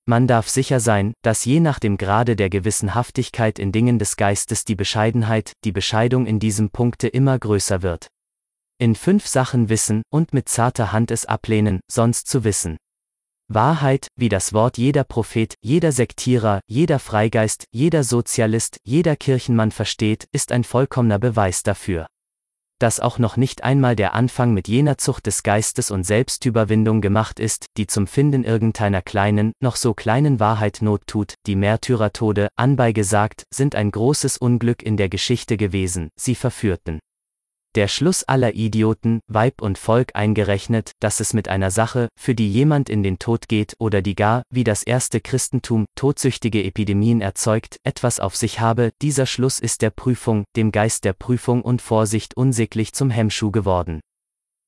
Man 0.06 0.28
darf 0.28 0.50
sicher 0.50 0.82
sein, 0.82 1.14
dass 1.22 1.46
je 1.46 1.62
nach 1.62 1.80
dem 1.80 1.96
Grade 1.96 2.36
der 2.36 2.50
Gewissenhaftigkeit 2.50 3.58
in 3.58 3.72
Dingen 3.72 4.00
des 4.00 4.18
Geistes 4.18 4.66
die 4.66 4.76
Bescheidenheit, 4.76 5.54
die 5.64 5.72
Bescheidung 5.72 6.26
in 6.26 6.40
diesem 6.40 6.72
Punkte 6.72 7.08
immer 7.08 7.40
größer 7.40 7.84
wird. 7.84 8.08
In 8.80 8.96
fünf 8.96 9.28
Sachen 9.28 9.70
wissen 9.70 10.02
und 10.12 10.34
mit 10.34 10.50
zarter 10.50 10.92
Hand 10.92 11.10
es 11.10 11.26
ablehnen, 11.26 11.80
sonst 11.90 12.28
zu 12.28 12.44
wissen. 12.44 12.76
Wahrheit, 13.48 14.08
wie 14.18 14.28
das 14.28 14.52
Wort 14.52 14.78
jeder 14.78 15.06
Prophet, 15.06 15.54
jeder 15.62 15.94
Sektierer, 15.94 16.60
jeder 16.68 17.00
Freigeist, 17.00 17.66
jeder 17.72 18.04
Sozialist, 18.04 18.78
jeder 18.84 19.16
Kirchenmann 19.16 19.72
versteht, 19.72 20.26
ist 20.34 20.52
ein 20.52 20.66
vollkommener 20.66 21.20
Beweis 21.20 21.64
dafür 21.64 22.08
dass 22.84 23.00
auch 23.00 23.18
noch 23.18 23.38
nicht 23.38 23.64
einmal 23.64 23.96
der 23.96 24.14
Anfang 24.14 24.54
mit 24.54 24.68
jener 24.68 24.98
Zucht 24.98 25.26
des 25.26 25.44
Geistes 25.44 25.90
und 25.90 26.04
Selbstüberwindung 26.04 27.00
gemacht 27.00 27.40
ist, 27.40 27.68
die 27.78 27.88
zum 27.88 28.08
Finden 28.08 28.44
irgendeiner 28.44 29.02
kleinen, 29.02 29.54
noch 29.62 29.78
so 29.78 29.94
kleinen 29.94 30.42
Wahrheit 30.42 30.82
Not 30.82 31.08
tut, 31.08 31.36
die 31.48 31.56
Märtyrertode, 31.56 32.50
anbei 32.58 32.92
gesagt, 32.92 33.46
sind 33.54 33.74
ein 33.74 33.90
großes 33.90 34.36
Unglück 34.36 34.84
in 34.84 34.98
der 34.98 35.08
Geschichte 35.08 35.56
gewesen, 35.56 36.10
sie 36.20 36.36
verführten 36.36 37.00
der 37.76 37.88
Schluss 37.88 38.24
aller 38.24 38.54
Idioten, 38.54 39.20
Weib 39.28 39.62
und 39.62 39.78
Volk 39.78 40.12
eingerechnet, 40.16 40.92
dass 41.00 41.20
es 41.20 41.34
mit 41.34 41.48
einer 41.48 41.72
Sache, 41.72 42.10
für 42.16 42.36
die 42.36 42.52
jemand 42.52 42.90
in 42.90 43.04
den 43.04 43.20
Tod 43.20 43.48
geht 43.48 43.76
oder 43.80 44.02
die 44.02 44.16
gar, 44.16 44.44
wie 44.50 44.64
das 44.64 44.84
erste 44.84 45.22
Christentum, 45.22 45.86
todsüchtige 45.96 46.64
Epidemien 46.64 47.22
erzeugt, 47.22 47.78
etwas 47.84 48.20
auf 48.20 48.36
sich 48.36 48.60
habe, 48.60 48.92
dieser 49.02 49.26
Schluss 49.26 49.60
ist 49.60 49.82
der 49.82 49.90
Prüfung, 49.90 50.46
dem 50.56 50.72
Geist 50.72 51.04
der 51.04 51.14
Prüfung 51.14 51.62
und 51.62 51.82
Vorsicht 51.82 52.38
unsäglich 52.38 52.94
zum 52.94 53.10
Hemmschuh 53.10 53.52
geworden. 53.52 54.00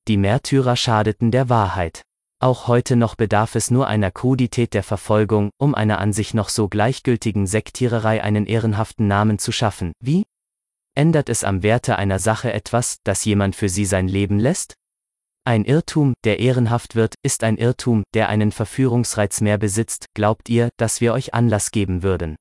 Die 0.08 0.18
Märtyrer 0.18 0.76
schadeten 0.76 1.32
der 1.32 1.50
Wahrheit. 1.50 2.04
Auch 2.40 2.68
heute 2.68 2.96
noch 2.96 3.16
bedarf 3.16 3.56
es 3.56 3.72
nur 3.72 3.88
einer 3.88 4.12
Krudität 4.12 4.74
der 4.74 4.84
Verfolgung, 4.84 5.50
um 5.58 5.74
einer 5.74 6.00
an 6.00 6.14
sich 6.14 6.34
noch 6.34 6.50
so 6.50 6.68
gleichgültigen 6.68 7.48
Sektiererei 7.48 8.22
einen 8.22 8.46
ehrenhaften 8.46 9.08
Namen 9.08 9.40
zu 9.40 9.52
schaffen, 9.52 9.94
wie 10.00 10.26
Ändert 10.98 11.28
es 11.28 11.44
am 11.44 11.62
Werte 11.62 11.98
einer 11.98 12.20
Sache 12.20 12.54
etwas, 12.54 13.00
dass 13.04 13.26
jemand 13.26 13.58
für 13.58 13.68
sie 13.68 13.84
sein 13.84 14.08
Leben 14.08 14.40
lässt? 14.40 14.76
Ein 15.44 15.66
Irrtum, 15.66 16.14
der 16.24 16.40
ehrenhaft 16.40 16.96
wird, 16.96 17.16
ist 17.22 17.44
ein 17.44 17.58
Irrtum, 17.58 18.04
der 18.14 18.30
einen 18.30 18.54
Verführungsreiz 18.54 19.42
mehr 19.42 19.58
besitzt, 19.58 20.06
glaubt 20.14 20.48
ihr, 20.48 20.70
dass 20.78 21.02
wir 21.02 21.12
euch 21.12 21.34
Anlass 21.34 21.72
geben 21.72 22.02
würden. 22.02 22.38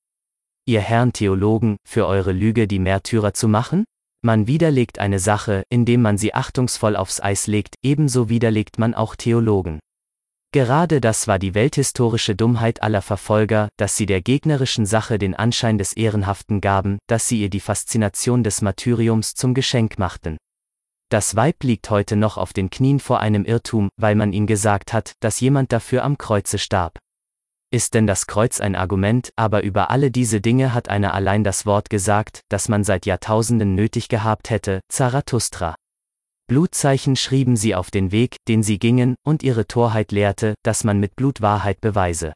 Ihr 0.67 0.81
Herrn 0.81 1.13
Theologen, 1.13 1.79
für 1.85 2.07
eure 2.07 2.31
Lüge 2.31 2.69
die 2.69 2.79
Märtyrer 2.79 3.35
zu 3.35 3.49
machen? 3.49 3.85
Man 4.23 4.47
widerlegt 4.47 5.01
eine 5.01 5.19
Sache, 5.19 5.65
indem 5.69 6.01
man 6.01 6.17
sie 6.17 6.33
achtungsvoll 6.33 6.95
aufs 6.95 7.21
Eis 7.21 7.49
legt, 7.49 7.75
ebenso 7.83 8.29
widerlegt 8.29 8.79
man 8.79 8.95
auch 8.95 9.17
Theologen. 9.17 9.81
Gerade 10.55 11.01
das 11.01 11.27
war 11.27 11.41
die 11.41 11.53
welthistorische 11.55 12.37
Dummheit 12.37 12.81
aller 12.81 13.03
Verfolger, 13.03 13.71
dass 13.77 13.97
sie 13.97 14.07
der 14.07 14.23
gegnerischen 14.23 14.87
Sache 14.87 15.19
den 15.19 15.35
Anschein 15.35 15.79
des 15.79 15.95
Ehrenhaften 15.95 16.61
gaben, 16.61 16.99
dass 17.09 17.27
sie 17.27 17.41
ihr 17.41 17.51
die 17.51 17.59
Faszination 17.59 18.45
des 18.45 18.63
Martyriums 18.63 19.35
zum 19.35 19.53
Geschenk 19.53 19.99
machten. 19.99 20.37
Das 21.09 21.35
Weib 21.35 21.65
liegt 21.65 21.91
heute 21.91 22.15
noch 22.15 22.39
auf 22.39 22.53
den 22.53 22.71
Knien 22.71 23.01
vor 23.01 23.19
einem 23.19 23.45
Irrtum, 23.45 23.89
weil 23.97 24.15
man 24.15 24.33
ihm 24.33 24.47
gesagt 24.47 24.93
hat, 24.93 25.15
dass 25.19 25.41
jemand 25.41 25.73
dafür 25.73 26.05
am 26.05 26.19
Kreuze 26.19 26.59
starb. 26.59 27.01
Ist 27.73 27.95
denn 27.95 28.07
das 28.07 28.29
Kreuz 28.29 28.61
ein 28.61 28.77
Argument, 28.77 29.31
aber 29.35 29.65
über 29.65 29.91
alle 29.91 30.13
diese 30.13 30.41
Dinge 30.41 30.73
hat 30.73 30.89
einer 30.89 31.15
allein 31.15 31.43
das 31.43 31.67
Wort 31.67 31.91
gesagt, 31.91 32.43
das 32.49 32.69
man 32.69 32.85
seit 32.85 33.07
Jahrtausenden 33.07 33.75
nötig 33.75 34.07
gehabt 34.07 34.51
hätte, 34.51 34.83
Zarathustra. 34.89 35.75
Blutzeichen 36.47 37.17
schrieben 37.17 37.57
sie 37.57 37.75
auf 37.75 37.91
den 37.91 38.13
Weg, 38.13 38.37
den 38.49 38.63
sie 38.63 38.79
gingen, 38.79 39.15
und 39.25 39.43
ihre 39.43 39.67
Torheit 39.67 40.13
lehrte, 40.13 40.55
dass 40.63 40.85
man 40.85 41.01
mit 41.01 41.17
Blut 41.17 41.41
Wahrheit 41.41 41.81
beweise. 41.81 42.35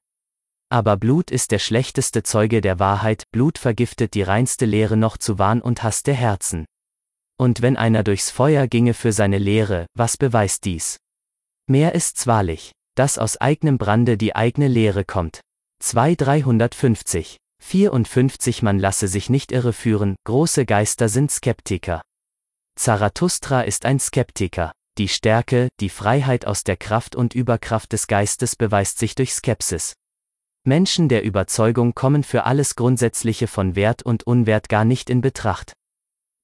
Aber 0.70 0.96
Blut 0.96 1.30
ist 1.30 1.50
der 1.50 1.58
schlechteste 1.58 2.22
Zeuge 2.22 2.60
der 2.60 2.78
Wahrheit, 2.78 3.24
Blut 3.32 3.58
vergiftet 3.58 4.14
die 4.14 4.22
reinste 4.22 4.66
Lehre 4.66 4.96
noch 4.96 5.16
zu 5.16 5.38
Wahn 5.38 5.60
und 5.60 5.82
Hass 5.82 6.02
der 6.02 6.14
Herzen. 6.14 6.64
Und 7.38 7.62
wenn 7.62 7.76
einer 7.76 8.02
durchs 8.02 8.30
Feuer 8.30 8.66
ginge 8.66 8.94
für 8.94 9.12
seine 9.12 9.38
Lehre, 9.38 9.86
was 9.94 10.16
beweist 10.16 10.64
dies? 10.64 10.98
Mehr 11.66 11.94
ist's 11.94 12.26
wahrlich, 12.26 12.72
dass 12.96 13.18
aus 13.18 13.36
eigenem 13.36 13.78
Brande 13.78 14.16
die 14.16 14.34
eigene 14.34 14.68
Lehre 14.68 15.04
kommt. 15.04 15.40
2 15.80 16.16
350. 16.16 17.36
54 17.62 18.62
Man 18.62 18.78
lasse 18.78 19.06
sich 19.06 19.30
nicht 19.30 19.52
irreführen, 19.52 20.16
große 20.24 20.66
Geister 20.66 21.08
sind 21.08 21.30
Skeptiker. 21.30 22.02
Zarathustra 22.78 23.62
ist 23.62 23.84
ein 23.84 23.98
Skeptiker. 23.98 24.70
Die 24.98 25.08
Stärke, 25.08 25.68
die 25.80 25.88
Freiheit 25.88 26.46
aus 26.46 26.62
der 26.62 26.76
Kraft 26.76 27.16
und 27.16 27.34
Überkraft 27.34 27.92
des 27.92 28.06
Geistes 28.06 28.54
beweist 28.54 29.00
sich 29.00 29.16
durch 29.16 29.34
Skepsis. 29.34 29.94
Menschen 30.64 31.08
der 31.08 31.24
Überzeugung 31.24 31.96
kommen 31.96 32.22
für 32.22 32.44
alles 32.44 32.76
Grundsätzliche 32.76 33.48
von 33.48 33.74
Wert 33.74 34.04
und 34.04 34.28
Unwert 34.28 34.68
gar 34.68 34.84
nicht 34.84 35.10
in 35.10 35.20
Betracht. 35.20 35.72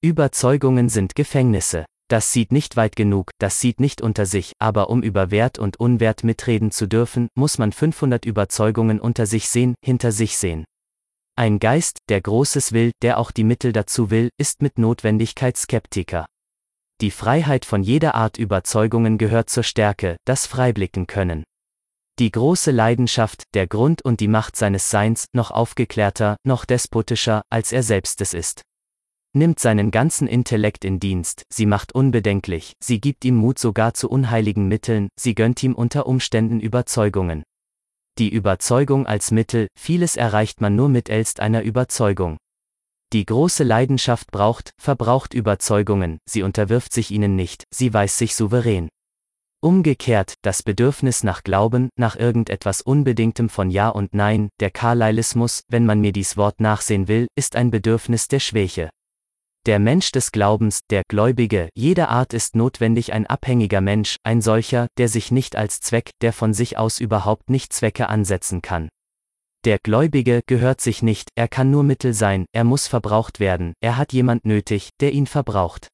Überzeugungen 0.01 0.89
sind 0.89 1.15
Gefängnisse. 1.15 1.85
Das 2.09 2.33
sieht 2.33 2.51
nicht 2.51 2.75
weit 2.75 2.97
genug, 2.97 3.31
das 3.39 3.61
sieht 3.61 3.79
nicht 3.79 4.01
unter 4.01 4.25
sich, 4.25 4.51
aber 4.59 4.89
um 4.89 5.03
über 5.03 5.31
Wert 5.31 5.57
und 5.57 5.79
Unwert 5.79 6.25
mitreden 6.25 6.69
zu 6.69 6.85
dürfen, 6.85 7.29
muss 7.35 7.57
man 7.59 7.71
500 7.71 8.25
Überzeugungen 8.25 8.99
unter 8.99 9.25
sich 9.25 9.47
sehen, 9.47 9.73
hinter 9.81 10.11
sich 10.11 10.37
sehen. 10.37 10.65
Ein 11.37 11.59
Geist, 11.59 11.99
der 12.07 12.21
Großes 12.21 12.71
will, 12.71 12.91
der 13.01 13.17
auch 13.17 13.31
die 13.31 13.43
Mittel 13.43 13.73
dazu 13.73 14.09
will, 14.09 14.29
ist 14.37 14.61
mit 14.61 14.77
Notwendigkeit 14.77 15.57
Skeptiker. 15.57 16.25
Die 17.01 17.11
Freiheit 17.11 17.65
von 17.65 17.83
jeder 17.83 18.15
Art 18.15 18.37
Überzeugungen 18.37 19.17
gehört 19.17 19.49
zur 19.49 19.63
Stärke, 19.63 20.15
das 20.25 20.47
Freiblicken 20.47 21.07
können. 21.07 21.43
Die 22.19 22.31
große 22.31 22.71
Leidenschaft, 22.71 23.43
der 23.53 23.67
Grund 23.67 24.01
und 24.01 24.21
die 24.21 24.29
Macht 24.29 24.55
seines 24.55 24.89
Seins, 24.89 25.25
noch 25.33 25.51
aufgeklärter, 25.51 26.37
noch 26.45 26.63
despotischer, 26.63 27.41
als 27.49 27.73
er 27.73 27.83
selbst 27.83 28.21
es 28.21 28.33
ist 28.33 28.61
nimmt 29.35 29.59
seinen 29.59 29.91
ganzen 29.91 30.27
Intellekt 30.27 30.85
in 30.85 30.99
Dienst, 30.99 31.43
sie 31.51 31.65
macht 31.65 31.93
unbedenklich, 31.93 32.73
sie 32.81 33.01
gibt 33.01 33.25
ihm 33.25 33.35
Mut 33.35 33.59
sogar 33.59 33.93
zu 33.93 34.09
unheiligen 34.09 34.67
Mitteln, 34.67 35.09
sie 35.19 35.35
gönnt 35.35 35.61
ihm 35.61 35.75
unter 35.75 36.07
Umständen 36.07 36.61
Überzeugungen. 36.61 37.43
Die 38.17 38.29
Überzeugung 38.29 39.05
als 39.05 39.31
Mittel, 39.31 39.67
vieles 39.77 40.15
erreicht 40.15 40.61
man 40.61 40.73
nur 40.73 40.87
mittelst 40.87 41.41
einer 41.41 41.63
Überzeugung. 41.63 42.37
Die 43.11 43.25
große 43.25 43.65
Leidenschaft 43.65 44.31
braucht, 44.31 44.71
verbraucht 44.81 45.33
Überzeugungen, 45.33 46.19
sie 46.25 46.41
unterwirft 46.41 46.93
sich 46.93 47.11
ihnen 47.11 47.35
nicht, 47.35 47.65
sie 47.73 47.93
weiß 47.93 48.17
sich 48.17 48.33
souverän. 48.33 48.87
Umgekehrt, 49.61 50.35
das 50.43 50.63
Bedürfnis 50.63 51.23
nach 51.23 51.43
Glauben, 51.43 51.89
nach 51.97 52.15
irgendetwas 52.15 52.81
Unbedingtem 52.81 53.49
von 53.49 53.69
Ja 53.69 53.89
und 53.89 54.13
Nein, 54.13 54.47
der 54.61 54.71
Carlylismus, 54.71 55.63
wenn 55.67 55.85
man 55.85 55.99
mir 55.99 56.13
dies 56.13 56.37
Wort 56.37 56.61
nachsehen 56.61 57.09
will, 57.09 57.27
ist 57.35 57.57
ein 57.57 57.69
Bedürfnis 57.69 58.29
der 58.29 58.39
Schwäche. 58.39 58.89
Der 59.65 59.79
Mensch 59.79 60.11
des 60.11 60.31
Glaubens, 60.31 60.81
der 60.91 61.01
Gläubige, 61.07 61.69
jeder 61.73 62.09
Art 62.09 62.35
ist 62.35 62.55
notwendig 62.55 63.13
ein 63.13 63.25
abhängiger 63.25 63.81
Mensch, 63.81 64.17
ein 64.23 64.39
solcher, 64.39 64.85
der 64.99 65.07
sich 65.07 65.31
nicht 65.31 65.55
als 65.55 65.79
Zweck, 65.79 66.11
der 66.21 66.33
von 66.33 66.53
sich 66.53 66.77
aus 66.77 66.99
überhaupt 66.99 67.49
nicht 67.49 67.73
Zwecke 67.73 68.07
ansetzen 68.07 68.61
kann. 68.61 68.89
Der 69.65 69.79
Gläubige 69.79 70.43
gehört 70.45 70.81
sich 70.81 71.01
nicht, 71.01 71.29
er 71.33 71.47
kann 71.47 71.71
nur 71.71 71.81
Mittel 71.81 72.13
sein, 72.13 72.45
er 72.53 72.63
muss 72.63 72.85
verbraucht 72.85 73.39
werden, 73.39 73.73
er 73.81 73.97
hat 73.97 74.13
jemand 74.13 74.45
nötig, 74.45 74.89
der 75.01 75.13
ihn 75.13 75.25
verbraucht. 75.25 75.87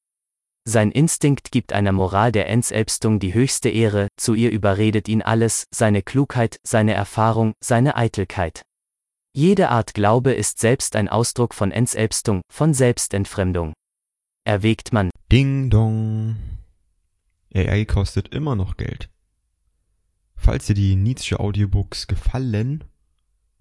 Sein 0.67 0.91
Instinkt 0.91 1.53
gibt 1.53 1.71
einer 1.71 1.93
Moral 1.93 2.33
der 2.33 2.49
Entselbstung 2.49 3.19
die 3.19 3.33
höchste 3.33 3.69
Ehre, 3.69 4.09
zu 4.17 4.33
ihr 4.33 4.51
überredet 4.51 5.07
ihn 5.07 5.21
alles, 5.21 5.63
seine 5.73 6.01
Klugheit, 6.01 6.57
seine 6.63 6.93
Erfahrung, 6.93 7.53
seine 7.63 7.95
Eitelkeit. 7.95 8.63
Jede 9.33 9.69
Art 9.69 9.93
Glaube 9.93 10.33
ist 10.33 10.59
selbst 10.59 10.97
ein 10.97 11.07
Ausdruck 11.07 11.53
von 11.53 11.71
Entselbstung, 11.71 12.41
von 12.51 12.73
Selbstentfremdung. 12.73 13.71
Erwägt 14.43 14.91
man 14.91 15.09
Ding 15.31 15.69
Dong. 15.69 16.35
AI 17.53 17.85
kostet 17.85 18.27
immer 18.35 18.57
noch 18.57 18.75
Geld. 18.75 19.09
Falls 20.35 20.65
dir 20.65 20.73
die 20.73 20.97
Nietzsche 20.97 21.39
Audiobooks 21.39 22.07
gefallen, 22.07 22.83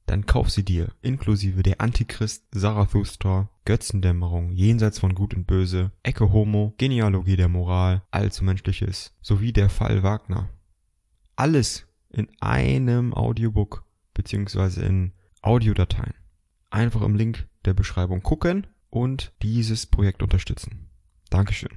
dann 0.07 0.27
kauf 0.27 0.51
sie 0.51 0.65
dir, 0.65 0.89
inklusive 1.03 1.63
der 1.63 1.81
Antichrist, 1.81 2.47
Zarathustra, 2.53 3.49
Götzendämmerung, 3.65 4.51
Jenseits 4.51 4.99
von 4.99 5.15
Gut 5.15 5.35
und 5.35 5.47
Böse, 5.47 5.93
Ecke 6.03 6.33
Homo, 6.33 6.75
Genealogie 6.79 7.37
der 7.37 7.49
Moral, 7.49 8.03
Allzu 8.11 8.43
Menschliches, 8.43 9.15
sowie 9.23 9.53
der 9.53 9.71
Fall 9.71 10.03
Wagner. 10.03 10.49
Alles 11.37 11.87
in 12.09 12.27
einem 12.41 13.15
Audiobook, 13.15 13.85
beziehungsweise 14.15 14.83
in 14.83 15.13
Audiodateien. 15.43 16.15
Einfach 16.71 17.03
im 17.03 17.17
Link 17.17 17.49
der 17.65 17.75
Beschreibung 17.75 18.23
gucken 18.23 18.67
und 18.91 19.33
dieses 19.43 19.87
Projekt 19.87 20.23
unterstützen. 20.23 20.91
Dankeschön. 21.31 21.71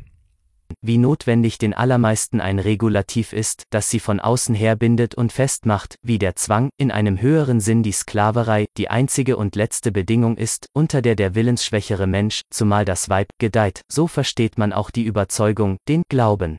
Wie 0.82 0.98
notwendig 0.98 1.58
den 1.58 1.74
allermeisten 1.74 2.42
ein 2.42 2.60
Regulativ 2.60 3.32
ist, 3.32 3.64
das 3.70 3.90
sie 3.90 4.00
von 4.00 4.20
außen 4.20 4.56
her 4.56 4.76
bindet 4.76 5.16
und 5.16 5.32
festmacht, 5.32 5.96
wie 6.02 6.18
der 6.20 6.36
Zwang, 6.36 6.70
in 6.78 6.92
einem 6.92 7.22
höheren 7.22 7.60
Sinn 7.60 7.84
die 7.84 7.92
Sklaverei, 7.92 8.66
die 8.78 8.90
einzige 8.90 9.38
und 9.38 9.56
letzte 9.56 9.92
Bedingung 9.92 10.36
ist, 10.36 10.68
unter 10.74 11.02
der 11.02 11.16
der 11.16 11.36
willensschwächere 11.36 12.08
Mensch, 12.08 12.42
zumal 12.50 12.86
das 12.86 13.08
Weib, 13.10 13.28
gedeiht, 13.40 13.82
so 13.90 14.08
versteht 14.08 14.58
man 14.58 14.74
auch 14.74 14.90
die 14.90 15.04
Überzeugung, 15.04 15.78
den 15.88 16.04
Glauben. 16.10 16.58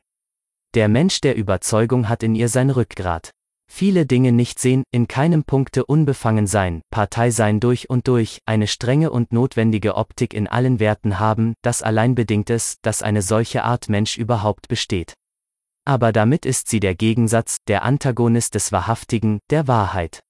Der 0.73 0.87
Mensch 0.87 1.21
der 1.21 1.35
Überzeugung 1.35 2.09
hat 2.09 2.23
in 2.23 2.35
ihr 2.35 2.49
sein 2.49 2.69
Rückgrat. 2.69 3.31
Viele 3.67 4.05
Dinge 4.05 4.31
nicht 4.31 4.59
sehen, 4.59 4.83
in 4.91 5.07
keinem 5.07 5.43
Punkte 5.43 5.85
unbefangen 5.85 6.47
sein, 6.47 6.81
Partei 6.91 7.29
sein 7.29 7.59
durch 7.59 7.89
und 7.89 8.07
durch, 8.07 8.39
eine 8.45 8.67
strenge 8.67 9.11
und 9.11 9.33
notwendige 9.33 9.95
Optik 9.95 10.33
in 10.33 10.47
allen 10.47 10.79
Werten 10.79 11.19
haben, 11.19 11.55
das 11.61 11.81
allein 11.81 12.15
bedingt 12.15 12.49
es, 12.49 12.77
dass 12.81 13.01
eine 13.01 13.21
solche 13.21 13.63
Art 13.63 13.89
Mensch 13.89 14.17
überhaupt 14.17 14.67
besteht. 14.67 15.13
Aber 15.85 16.11
damit 16.11 16.45
ist 16.45 16.69
sie 16.69 16.79
der 16.79 16.95
Gegensatz, 16.95 17.57
der 17.67 17.83
Antagonist 17.83 18.55
des 18.55 18.71
Wahrhaftigen, 18.71 19.39
der 19.49 19.67
Wahrheit. 19.67 20.21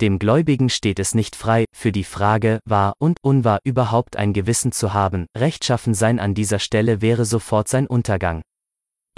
Dem 0.00 0.18
Gläubigen 0.18 0.70
steht 0.70 0.98
es 0.98 1.14
nicht 1.14 1.36
frei, 1.36 1.66
für 1.76 1.92
die 1.92 2.04
Frage, 2.04 2.60
wahr 2.64 2.94
und 2.98 3.18
unwahr 3.20 3.60
überhaupt 3.64 4.16
ein 4.16 4.32
Gewissen 4.32 4.72
zu 4.72 4.94
haben, 4.94 5.26
rechtschaffen 5.36 5.92
sein 5.92 6.18
an 6.18 6.32
dieser 6.32 6.58
Stelle 6.58 7.02
wäre 7.02 7.26
sofort 7.26 7.68
sein 7.68 7.86
Untergang. 7.86 8.40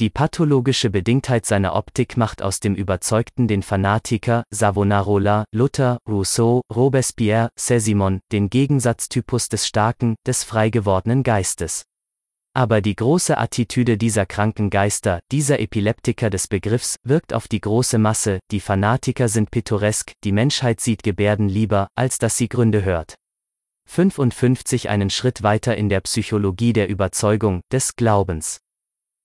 Die 0.02 0.10
pathologische 0.10 0.90
Bedingtheit 0.90 1.46
seiner 1.46 1.76
Optik 1.76 2.16
macht 2.16 2.42
aus 2.42 2.58
dem 2.58 2.74
Überzeugten 2.74 3.46
den 3.46 3.62
Fanatiker, 3.62 4.42
Savonarola, 4.50 5.44
Luther, 5.54 6.00
Rousseau, 6.08 6.62
Robespierre, 6.74 7.50
Césimon, 7.56 8.18
den 8.32 8.50
Gegensatztypus 8.50 9.48
des 9.48 9.64
starken, 9.64 10.16
des 10.26 10.42
frei 10.42 10.70
gewordenen 10.70 11.22
Geistes. 11.22 11.84
Aber 12.52 12.80
die 12.80 12.96
große 12.96 13.38
Attitüde 13.38 13.96
dieser 13.96 14.26
kranken 14.26 14.70
Geister, 14.70 15.20
dieser 15.30 15.60
Epileptiker 15.60 16.30
des 16.30 16.48
Begriffs, 16.48 16.96
wirkt 17.04 17.32
auf 17.32 17.46
die 17.46 17.60
große 17.60 17.98
Masse, 17.98 18.40
die 18.50 18.58
Fanatiker 18.58 19.28
sind 19.28 19.52
pittoresk, 19.52 20.14
die 20.24 20.32
Menschheit 20.32 20.80
sieht 20.80 21.04
Gebärden 21.04 21.48
lieber, 21.48 21.86
als 21.94 22.18
dass 22.18 22.36
sie 22.36 22.48
Gründe 22.48 22.82
hört. 22.82 23.14
55 23.88 24.88
einen 24.88 25.10
Schritt 25.10 25.44
weiter 25.44 25.76
in 25.76 25.88
der 25.88 26.00
Psychologie 26.00 26.72
der 26.72 26.88
Überzeugung, 26.88 27.60
des 27.70 27.94
Glaubens. 27.94 28.58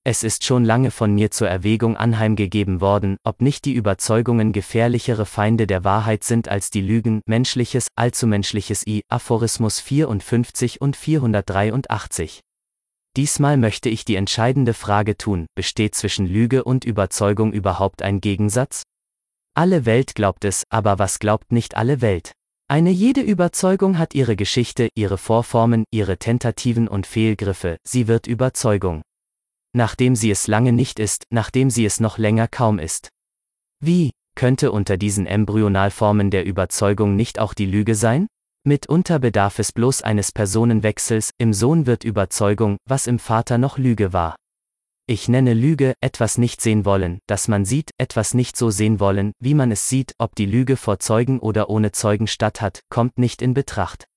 Es 0.10 0.24
ist 0.24 0.46
schon 0.46 0.64
lange 0.64 0.90
von 0.90 1.14
mir 1.14 1.32
zur 1.32 1.50
Erwägung 1.50 1.98
anheimgegeben 1.98 2.80
worden, 2.80 3.18
ob 3.26 3.42
nicht 3.42 3.66
die 3.66 3.74
Überzeugungen 3.74 4.54
gefährlichere 4.54 5.26
Feinde 5.26 5.68
der 5.68 5.84
Wahrheit 5.84 6.24
sind 6.24 6.48
als 6.48 6.70
die 6.70 6.80
Lügen, 6.80 7.20
menschliches, 7.26 7.90
allzumenschliches 7.98 8.88
I, 8.88 9.02
Aphorismus 9.10 9.82
54 9.82 10.80
und 10.80 10.96
483. 10.96 12.40
Diesmal 13.18 13.58
möchte 13.58 13.90
ich 13.90 14.06
die 14.06 14.16
entscheidende 14.16 14.74
Frage 14.74 15.18
tun, 15.18 15.46
besteht 15.56 15.94
zwischen 15.94 16.26
Lüge 16.26 16.64
und 16.64 16.86
Überzeugung 16.86 17.52
überhaupt 17.52 18.02
ein 18.02 18.22
Gegensatz? 18.22 18.84
Alle 19.56 19.86
Welt 19.86 20.16
glaubt 20.16 20.46
es, 20.46 20.64
aber 20.70 21.00
was 21.00 21.20
glaubt 21.20 21.52
nicht 21.52 21.76
alle 21.76 22.00
Welt? 22.00 22.32
Eine 22.70 22.92
jede 22.92 23.20
Überzeugung 23.20 23.98
hat 23.98 24.16
ihre 24.16 24.38
Geschichte, 24.38 24.88
ihre 24.96 25.18
Vorformen, 25.18 25.84
ihre 25.92 26.18
Tentativen 26.18 26.88
und 26.88 27.08
Fehlgriffe, 27.08 27.76
sie 27.86 28.08
wird 28.08 28.26
Überzeugung. 28.26 29.02
Nachdem 29.78 30.16
sie 30.16 30.32
es 30.32 30.48
lange 30.48 30.74
nicht 30.74 30.98
ist, 30.98 31.26
nachdem 31.30 31.70
sie 31.70 31.86
es 31.86 32.00
noch 32.00 32.18
länger 32.18 32.48
kaum 32.48 32.80
ist. 32.80 33.10
Wie, 33.80 34.10
könnte 34.34 34.72
unter 34.72 34.98
diesen 34.98 35.28
Embryonalformen 35.28 36.32
der 36.32 36.46
Überzeugung 36.46 37.16
nicht 37.16 37.38
auch 37.38 37.54
die 37.54 37.68
Lüge 37.68 37.94
sein? 37.94 38.26
Mitunter 38.64 39.20
bedarf 39.20 39.60
es 39.60 39.72
bloß 39.72 40.02
eines 40.02 40.32
Personenwechsels, 40.32 41.30
im 41.38 41.54
Sohn 41.54 41.86
wird 41.86 42.04
Überzeugung, 42.04 42.78
was 42.90 43.06
im 43.06 43.20
Vater 43.20 43.60
noch 43.60 43.78
Lüge 43.78 44.14
war. 44.14 44.36
Ich 45.06 45.30
nenne 45.30 45.54
Lüge, 45.54 45.94
etwas 46.02 46.40
nicht 46.40 46.60
sehen 46.60 46.84
wollen, 46.84 47.20
das 47.28 47.48
man 47.48 47.64
sieht, 47.64 47.92
etwas 48.00 48.34
nicht 48.34 48.58
so 48.58 48.72
sehen 48.72 49.00
wollen, 49.00 49.32
wie 49.40 49.54
man 49.54 49.72
es 49.72 49.88
sieht, 49.88 50.14
ob 50.18 50.34
die 50.34 50.48
Lüge 50.48 50.76
vor 50.76 50.98
Zeugen 50.98 51.38
oder 51.38 51.70
ohne 51.70 51.92
Zeugen 51.92 52.26
statt 52.26 52.62
hat, 52.62 52.82
kommt 52.90 53.20
nicht 53.20 53.44
in 53.44 53.54
Betracht. 53.54 54.08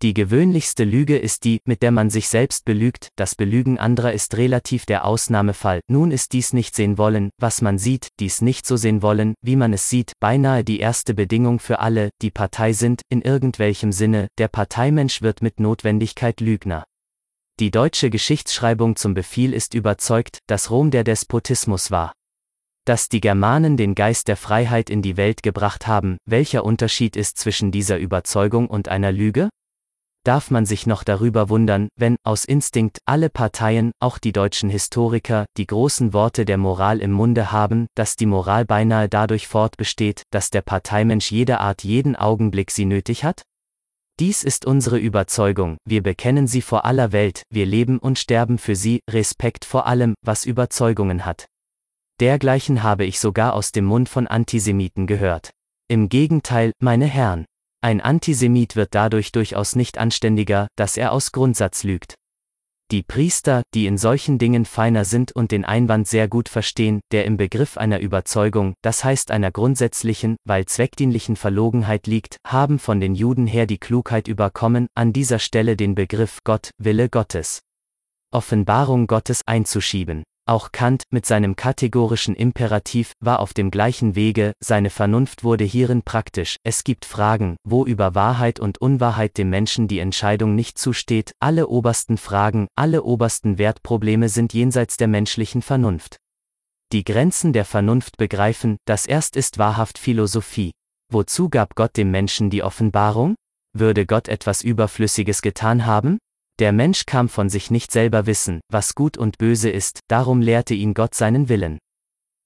Die 0.00 0.14
gewöhnlichste 0.14 0.84
Lüge 0.84 1.18
ist 1.18 1.42
die, 1.42 1.60
mit 1.64 1.82
der 1.82 1.90
man 1.90 2.08
sich 2.08 2.28
selbst 2.28 2.64
belügt, 2.64 3.08
das 3.16 3.34
Belügen 3.34 3.78
anderer 3.80 4.12
ist 4.12 4.36
relativ 4.36 4.86
der 4.86 5.04
Ausnahmefall, 5.04 5.80
nun 5.88 6.12
ist 6.12 6.34
dies 6.34 6.52
nicht 6.52 6.76
sehen 6.76 6.98
wollen, 6.98 7.30
was 7.40 7.62
man 7.62 7.78
sieht, 7.78 8.10
dies 8.20 8.40
nicht 8.40 8.64
so 8.64 8.76
sehen 8.76 9.02
wollen, 9.02 9.34
wie 9.42 9.56
man 9.56 9.72
es 9.72 9.90
sieht, 9.90 10.12
beinahe 10.20 10.62
die 10.62 10.78
erste 10.78 11.14
Bedingung 11.14 11.58
für 11.58 11.80
alle, 11.80 12.10
die 12.22 12.30
Partei 12.30 12.74
sind, 12.74 13.02
in 13.08 13.22
irgendwelchem 13.22 13.90
Sinne, 13.90 14.28
der 14.38 14.46
Parteimensch 14.46 15.20
wird 15.20 15.42
mit 15.42 15.58
Notwendigkeit 15.58 16.40
Lügner. 16.40 16.84
Die 17.58 17.72
deutsche 17.72 18.08
Geschichtsschreibung 18.08 18.94
zum 18.94 19.14
Befehl 19.14 19.52
ist 19.52 19.74
überzeugt, 19.74 20.38
dass 20.46 20.70
Rom 20.70 20.92
der 20.92 21.02
Despotismus 21.02 21.90
war. 21.90 22.12
Dass 22.84 23.08
die 23.08 23.20
Germanen 23.20 23.76
den 23.76 23.96
Geist 23.96 24.28
der 24.28 24.36
Freiheit 24.36 24.90
in 24.90 25.02
die 25.02 25.16
Welt 25.16 25.42
gebracht 25.42 25.88
haben, 25.88 26.18
welcher 26.24 26.64
Unterschied 26.64 27.16
ist 27.16 27.36
zwischen 27.36 27.72
dieser 27.72 27.98
Überzeugung 27.98 28.68
und 28.68 28.88
einer 28.88 29.10
Lüge? 29.10 29.48
Darf 30.28 30.50
man 30.50 30.66
sich 30.66 30.86
noch 30.86 31.04
darüber 31.04 31.48
wundern, 31.48 31.88
wenn, 31.96 32.16
aus 32.22 32.44
Instinkt, 32.44 32.98
alle 33.06 33.30
Parteien, 33.30 33.92
auch 33.98 34.18
die 34.18 34.32
deutschen 34.32 34.68
Historiker, 34.68 35.46
die 35.56 35.66
großen 35.66 36.12
Worte 36.12 36.44
der 36.44 36.58
Moral 36.58 37.00
im 37.00 37.12
Munde 37.12 37.50
haben, 37.50 37.86
dass 37.94 38.14
die 38.14 38.26
Moral 38.26 38.66
beinahe 38.66 39.08
dadurch 39.08 39.48
fortbesteht, 39.48 40.24
dass 40.30 40.50
der 40.50 40.60
Parteimensch 40.60 41.30
jeder 41.30 41.60
Art 41.62 41.82
jeden 41.82 42.14
Augenblick 42.14 42.70
sie 42.70 42.84
nötig 42.84 43.24
hat? 43.24 43.40
Dies 44.20 44.44
ist 44.44 44.66
unsere 44.66 44.98
Überzeugung, 44.98 45.78
wir 45.86 46.02
bekennen 46.02 46.46
sie 46.46 46.60
vor 46.60 46.84
aller 46.84 47.12
Welt, 47.12 47.44
wir 47.48 47.64
leben 47.64 47.98
und 47.98 48.18
sterben 48.18 48.58
für 48.58 48.76
sie, 48.76 49.00
Respekt 49.08 49.64
vor 49.64 49.86
allem, 49.86 50.12
was 50.20 50.44
Überzeugungen 50.44 51.24
hat. 51.24 51.46
Dergleichen 52.20 52.82
habe 52.82 53.06
ich 53.06 53.18
sogar 53.18 53.54
aus 53.54 53.72
dem 53.72 53.86
Mund 53.86 54.10
von 54.10 54.26
Antisemiten 54.26 55.06
gehört. 55.06 55.52
Im 55.90 56.10
Gegenteil, 56.10 56.72
meine 56.80 57.06
Herren, 57.06 57.46
ein 57.80 58.00
Antisemit 58.00 58.74
wird 58.74 58.94
dadurch 58.94 59.30
durchaus 59.30 59.76
nicht 59.76 59.98
anständiger, 59.98 60.68
dass 60.76 60.96
er 60.96 61.12
aus 61.12 61.30
Grundsatz 61.32 61.84
lügt. 61.84 62.14
Die 62.90 63.02
Priester, 63.02 63.62
die 63.74 63.86
in 63.86 63.98
solchen 63.98 64.38
Dingen 64.38 64.64
feiner 64.64 65.04
sind 65.04 65.32
und 65.32 65.52
den 65.52 65.66
Einwand 65.66 66.08
sehr 66.08 66.26
gut 66.26 66.48
verstehen, 66.48 67.00
der 67.12 67.26
im 67.26 67.36
Begriff 67.36 67.76
einer 67.76 68.00
Überzeugung, 68.00 68.72
das 68.82 69.04
heißt 69.04 69.30
einer 69.30 69.50
grundsätzlichen, 69.50 70.36
weil 70.44 70.64
zweckdienlichen 70.64 71.36
Verlogenheit 71.36 72.06
liegt, 72.06 72.38
haben 72.46 72.78
von 72.78 72.98
den 72.98 73.14
Juden 73.14 73.46
her 73.46 73.66
die 73.66 73.78
Klugheit 73.78 74.26
überkommen, 74.26 74.88
an 74.94 75.12
dieser 75.12 75.38
Stelle 75.38 75.76
den 75.76 75.94
Begriff 75.94 76.38
Gott, 76.44 76.70
Wille 76.78 77.10
Gottes, 77.10 77.60
Offenbarung 78.32 79.06
Gottes 79.06 79.42
einzuschieben. 79.46 80.24
Auch 80.48 80.72
Kant, 80.72 81.02
mit 81.10 81.26
seinem 81.26 81.56
kategorischen 81.56 82.34
Imperativ, 82.34 83.12
war 83.20 83.40
auf 83.40 83.52
dem 83.52 83.70
gleichen 83.70 84.14
Wege, 84.14 84.54
seine 84.60 84.88
Vernunft 84.88 85.44
wurde 85.44 85.64
hierin 85.64 86.00
praktisch, 86.00 86.56
es 86.64 86.84
gibt 86.84 87.04
Fragen, 87.04 87.56
wo 87.64 87.84
über 87.84 88.14
Wahrheit 88.14 88.58
und 88.58 88.78
Unwahrheit 88.78 89.36
dem 89.36 89.50
Menschen 89.50 89.88
die 89.88 89.98
Entscheidung 89.98 90.54
nicht 90.54 90.78
zusteht, 90.78 91.32
alle 91.38 91.68
obersten 91.68 92.16
Fragen, 92.16 92.66
alle 92.76 93.02
obersten 93.02 93.58
Wertprobleme 93.58 94.30
sind 94.30 94.54
jenseits 94.54 94.96
der 94.96 95.08
menschlichen 95.08 95.60
Vernunft. 95.60 96.16
Die 96.92 97.04
Grenzen 97.04 97.52
der 97.52 97.66
Vernunft 97.66 98.16
begreifen, 98.16 98.78
das 98.86 99.04
erst 99.04 99.36
ist 99.36 99.58
wahrhaft 99.58 99.98
Philosophie. 99.98 100.70
Wozu 101.12 101.50
gab 101.50 101.74
Gott 101.74 101.94
dem 101.98 102.10
Menschen 102.10 102.48
die 102.48 102.62
Offenbarung? 102.62 103.34
Würde 103.74 104.06
Gott 104.06 104.28
etwas 104.28 104.62
Überflüssiges 104.62 105.42
getan 105.42 105.84
haben? 105.84 106.16
Der 106.58 106.72
Mensch 106.72 107.06
kam 107.06 107.28
von 107.28 107.48
sich 107.48 107.70
nicht 107.70 107.92
selber 107.92 108.26
wissen, 108.26 108.60
was 108.68 108.96
gut 108.96 109.16
und 109.16 109.38
böse 109.38 109.70
ist, 109.70 110.00
darum 110.08 110.40
lehrte 110.40 110.74
ihn 110.74 110.92
Gott 110.92 111.14
seinen 111.14 111.48
Willen. 111.48 111.78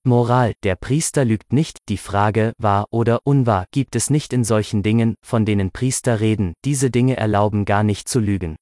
Moral, 0.04 0.52
der 0.64 0.76
Priester 0.76 1.24
lügt 1.24 1.52
nicht, 1.52 1.78
die 1.88 1.96
Frage, 1.96 2.52
wahr 2.58 2.86
oder 2.90 3.20
unwahr, 3.24 3.64
gibt 3.70 3.96
es 3.96 4.10
nicht 4.10 4.32
in 4.32 4.44
solchen 4.44 4.82
Dingen, 4.82 5.14
von 5.24 5.46
denen 5.46 5.70
Priester 5.70 6.20
reden, 6.20 6.52
diese 6.64 6.90
Dinge 6.90 7.16
erlauben 7.16 7.64
gar 7.64 7.84
nicht 7.84 8.08
zu 8.08 8.20
lügen. 8.20 8.56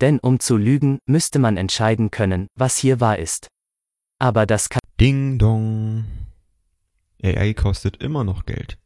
Denn 0.00 0.18
um 0.18 0.40
zu 0.40 0.56
lügen, 0.56 0.98
müsste 1.06 1.38
man 1.38 1.56
entscheiden 1.58 2.10
können, 2.10 2.48
was 2.56 2.76
hier 2.76 2.98
wahr 3.00 3.18
ist. 3.18 3.48
Aber 4.18 4.46
das 4.46 4.68
kann. 4.68 4.80
Ding 5.00 5.38
dong. 5.38 6.04
AI 7.22 7.54
kostet 7.54 7.98
immer 7.98 8.24
noch 8.24 8.46
Geld. 8.46 8.78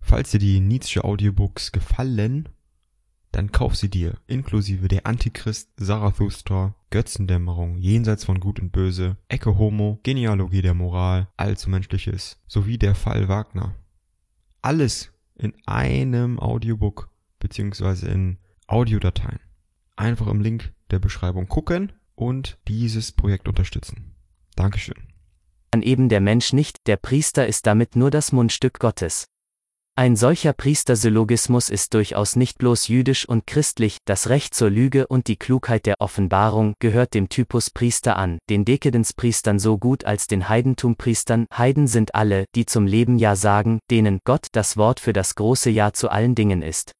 Falls 0.00 0.30
dir 0.30 0.38
die 0.38 0.60
Nietzsche 0.60 1.02
Audiobooks 1.02 1.72
gefallen, 1.72 2.48
dann 3.38 3.52
kauf 3.52 3.76
sie 3.76 3.88
dir, 3.88 4.18
inklusive 4.26 4.88
der 4.88 5.06
Antichrist, 5.06 5.70
Zarathustra, 5.76 6.74
Götzendämmerung, 6.90 7.78
Jenseits 7.78 8.24
von 8.24 8.40
Gut 8.40 8.58
und 8.58 8.72
Böse, 8.72 9.16
Ecke 9.28 9.56
Homo, 9.56 10.00
Genealogie 10.02 10.60
der 10.60 10.74
Moral, 10.74 11.28
Allzu 11.36 11.70
Menschliches, 11.70 12.40
sowie 12.48 12.78
der 12.78 12.96
Fall 12.96 13.28
Wagner. 13.28 13.76
Alles 14.60 15.12
in 15.36 15.54
einem 15.66 16.40
Audiobook 16.40 17.10
beziehungsweise 17.38 18.08
in 18.08 18.38
Audiodateien. 18.66 19.38
Einfach 19.94 20.26
im 20.26 20.40
Link 20.40 20.72
der 20.90 20.98
Beschreibung 20.98 21.46
gucken 21.46 21.92
und 22.16 22.58
dieses 22.66 23.12
Projekt 23.12 23.46
unterstützen. 23.46 24.16
Dankeschön. 24.56 24.96
An 25.70 25.82
eben 25.82 26.08
der 26.08 26.20
Mensch 26.20 26.52
nicht, 26.52 26.88
der 26.88 26.96
Priester 26.96 27.46
ist 27.46 27.68
damit 27.68 27.94
nur 27.94 28.10
das 28.10 28.32
Mundstück 28.32 28.80
Gottes. 28.80 29.28
Ein 29.98 30.14
solcher 30.14 30.52
Priestersyllogismus 30.52 31.68
ist 31.68 31.92
durchaus 31.92 32.36
nicht 32.36 32.58
bloß 32.58 32.86
jüdisch 32.86 33.28
und 33.28 33.48
christlich, 33.48 33.96
das 34.04 34.28
Recht 34.28 34.54
zur 34.54 34.70
Lüge 34.70 35.08
und 35.08 35.26
die 35.26 35.34
Klugheit 35.34 35.86
der 35.86 35.96
Offenbarung 35.98 36.74
gehört 36.78 37.14
dem 37.14 37.28
Typus 37.28 37.70
Priester 37.70 38.16
an, 38.16 38.38
den 38.48 38.64
Dekadenzpriestern 38.64 39.58
so 39.58 39.76
gut 39.76 40.04
als 40.04 40.28
den 40.28 40.48
Heidentumpriestern. 40.48 41.46
Heiden 41.52 41.88
sind 41.88 42.14
alle, 42.14 42.44
die 42.54 42.64
zum 42.64 42.86
Leben 42.86 43.18
Ja 43.18 43.34
sagen, 43.34 43.80
denen 43.90 44.20
Gott 44.22 44.46
das 44.52 44.76
Wort 44.76 45.00
für 45.00 45.12
das 45.12 45.34
große 45.34 45.68
Ja 45.68 45.92
zu 45.92 46.08
allen 46.08 46.36
Dingen 46.36 46.62
ist 46.62 46.92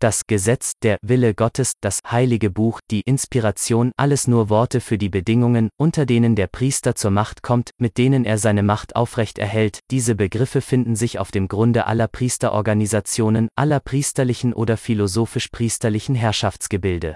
das 0.00 0.26
Gesetz, 0.26 0.72
der 0.82 0.98
Wille 1.02 1.34
Gottes, 1.34 1.72
das 1.80 2.00
heilige 2.10 2.50
Buch, 2.50 2.80
die 2.90 3.02
Inspiration, 3.06 3.92
alles 3.96 4.26
nur 4.26 4.50
Worte 4.50 4.80
für 4.80 4.98
die 4.98 5.08
Bedingungen, 5.08 5.70
unter 5.78 6.06
denen 6.06 6.36
der 6.36 6.46
Priester 6.46 6.94
zur 6.94 7.10
Macht 7.10 7.42
kommt, 7.42 7.70
mit 7.78 7.98
denen 7.98 8.24
er 8.24 8.38
seine 8.38 8.62
Macht 8.62 8.96
aufrecht 8.96 9.38
erhält. 9.38 9.80
Diese 9.90 10.14
Begriffe 10.14 10.60
finden 10.60 10.96
sich 10.96 11.18
auf 11.18 11.30
dem 11.30 11.48
Grunde 11.48 11.86
aller 11.86 12.08
Priesterorganisationen, 12.08 13.48
aller 13.56 13.80
priesterlichen 13.80 14.52
oder 14.52 14.76
philosophisch-priesterlichen 14.76 16.14
Herrschaftsgebilde. 16.14 17.14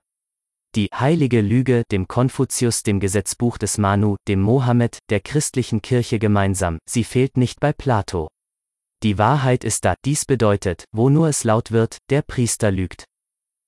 Die 0.75 0.89
heilige 0.95 1.41
Lüge, 1.41 1.83
dem 1.91 2.09
Konfuzius, 2.09 2.83
dem 2.83 3.01
Gesetzbuch 3.01 3.59
des 3.59 3.79
Manu, 3.79 4.17
dem 4.29 4.43
Mohammed, 4.43 4.99
der 5.11 5.21
christlichen 5.21 5.83
Kirche 5.83 6.19
gemeinsam, 6.19 6.79
sie 6.89 7.05
fehlt 7.05 7.37
nicht 7.37 7.59
bei 7.59 7.73
Plato. 7.73 8.29
Die 9.05 9.17
Wahrheit 9.17 9.63
ist 9.63 9.85
da, 9.85 9.95
dies 10.05 10.25
bedeutet, 10.25 10.85
wo 10.91 11.09
nur 11.09 11.29
es 11.29 11.45
laut 11.45 11.71
wird, 11.71 11.99
der 12.11 12.23
Priester 12.23 12.73
lügt. 12.73 13.05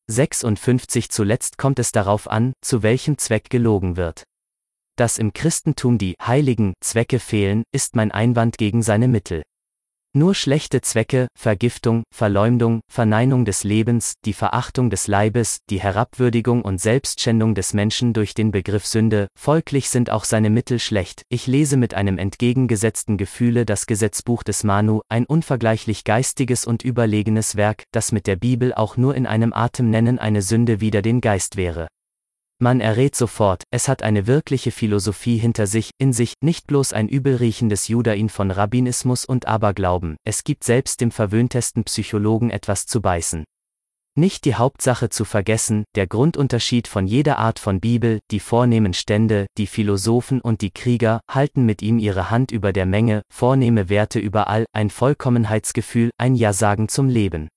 56 0.08 1.08
Zuletzt 1.08 1.56
kommt 1.56 1.78
es 1.78 1.92
darauf 1.92 2.28
an, 2.28 2.52
zu 2.62 2.82
welchem 2.82 3.16
Zweck 3.16 3.48
gelogen 3.48 3.96
wird. 3.96 4.24
Dass 4.96 5.18
im 5.18 5.32
Christentum 5.32 5.98
die 5.98 6.16
heiligen 6.20 6.74
Zwecke 6.82 7.20
fehlen, 7.20 7.62
ist 7.70 7.94
mein 7.94 8.10
Einwand 8.10 8.58
gegen 8.58 8.82
seine 8.82 9.06
Mittel. 9.06 9.44
Nur 10.12 10.34
schlechte 10.34 10.80
Zwecke, 10.80 11.28
Vergiftung, 11.38 12.02
Verleumdung, 12.12 12.80
Verneinung 12.90 13.44
des 13.44 13.62
Lebens, 13.62 14.14
die 14.24 14.32
Verachtung 14.32 14.90
des 14.90 15.06
Leibes, 15.06 15.58
die 15.70 15.80
Herabwürdigung 15.80 16.62
und 16.62 16.80
Selbstschändung 16.80 17.54
des 17.54 17.74
Menschen 17.74 18.12
durch 18.12 18.34
den 18.34 18.50
Begriff 18.50 18.84
Sünde, 18.84 19.28
folglich 19.38 19.88
sind 19.88 20.10
auch 20.10 20.24
seine 20.24 20.50
Mittel 20.50 20.80
schlecht. 20.80 21.22
Ich 21.28 21.46
lese 21.46 21.76
mit 21.76 21.94
einem 21.94 22.18
entgegengesetzten 22.18 23.18
Gefühle 23.18 23.64
das 23.64 23.86
Gesetzbuch 23.86 24.42
des 24.42 24.64
Manu, 24.64 25.02
ein 25.08 25.26
unvergleichlich 25.26 26.02
geistiges 26.02 26.64
und 26.64 26.82
überlegenes 26.82 27.54
Werk, 27.54 27.84
das 27.92 28.10
mit 28.10 28.26
der 28.26 28.34
Bibel 28.34 28.74
auch 28.74 28.96
nur 28.96 29.14
in 29.14 29.28
einem 29.28 29.52
Atem 29.52 29.90
nennen 29.90 30.18
eine 30.18 30.42
Sünde 30.42 30.80
wider 30.80 31.02
den 31.02 31.20
Geist 31.20 31.56
wäre. 31.56 31.86
Man 32.62 32.82
errät 32.82 33.16
sofort, 33.16 33.62
es 33.70 33.88
hat 33.88 34.02
eine 34.02 34.26
wirkliche 34.26 34.70
Philosophie 34.70 35.38
hinter 35.38 35.66
sich, 35.66 35.92
in 35.96 36.12
sich, 36.12 36.34
nicht 36.42 36.66
bloß 36.66 36.92
ein 36.92 37.08
übelriechendes 37.08 37.88
Judain 37.88 38.28
von 38.28 38.50
Rabbinismus 38.50 39.24
und 39.24 39.48
Aberglauben, 39.48 40.16
es 40.24 40.44
gibt 40.44 40.64
selbst 40.64 41.00
dem 41.00 41.10
verwöhntesten 41.10 41.84
Psychologen 41.84 42.50
etwas 42.50 42.84
zu 42.84 43.00
beißen. 43.00 43.44
Nicht 44.14 44.44
die 44.44 44.56
Hauptsache 44.56 45.08
zu 45.08 45.24
vergessen, 45.24 45.84
der 45.94 46.06
Grundunterschied 46.06 46.86
von 46.86 47.06
jeder 47.06 47.38
Art 47.38 47.58
von 47.58 47.80
Bibel, 47.80 48.18
die 48.30 48.40
vornehmen 48.40 48.92
Stände, 48.92 49.46
die 49.56 49.66
Philosophen 49.66 50.42
und 50.42 50.60
die 50.60 50.70
Krieger, 50.70 51.20
halten 51.30 51.64
mit 51.64 51.80
ihm 51.80 51.98
ihre 51.98 52.28
Hand 52.30 52.50
über 52.50 52.74
der 52.74 52.84
Menge, 52.84 53.22
vornehme 53.32 53.88
Werte 53.88 54.18
überall, 54.18 54.66
ein 54.74 54.90
Vollkommenheitsgefühl, 54.90 56.10
ein 56.18 56.34
Ja-Sagen 56.34 56.88
zum 56.90 57.08
Leben. 57.08 57.48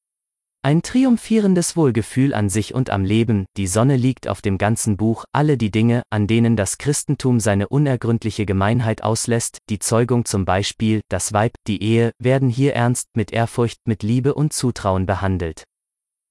Ein 0.66 0.82
triumphierendes 0.82 1.76
Wohlgefühl 1.76 2.34
an 2.34 2.48
sich 2.48 2.74
und 2.74 2.90
am 2.90 3.04
Leben, 3.04 3.46
die 3.58 3.68
Sonne 3.68 3.98
liegt 3.98 4.30
auf 4.30 4.42
dem 4.42 4.58
ganzen 4.58 4.96
Buch, 4.96 5.26
alle 5.34 5.58
die 5.58 5.72
Dinge, 5.72 6.04
an 6.10 6.26
denen 6.26 6.56
das 6.56 6.78
Christentum 6.78 7.42
seine 7.42 7.68
unergründliche 7.68 8.46
Gemeinheit 8.46 9.04
auslässt, 9.04 9.58
die 9.70 9.80
Zeugung 9.80 10.24
zum 10.24 10.46
Beispiel, 10.46 11.02
das 11.10 11.34
Weib, 11.34 11.56
die 11.68 11.84
Ehe, 11.84 12.14
werden 12.18 12.48
hier 12.48 12.76
ernst, 12.76 13.10
mit 13.14 13.34
Ehrfurcht, 13.34 13.80
mit 13.84 14.04
Liebe 14.04 14.36
und 14.36 14.54
Zutrauen 14.54 15.06
behandelt. 15.06 15.66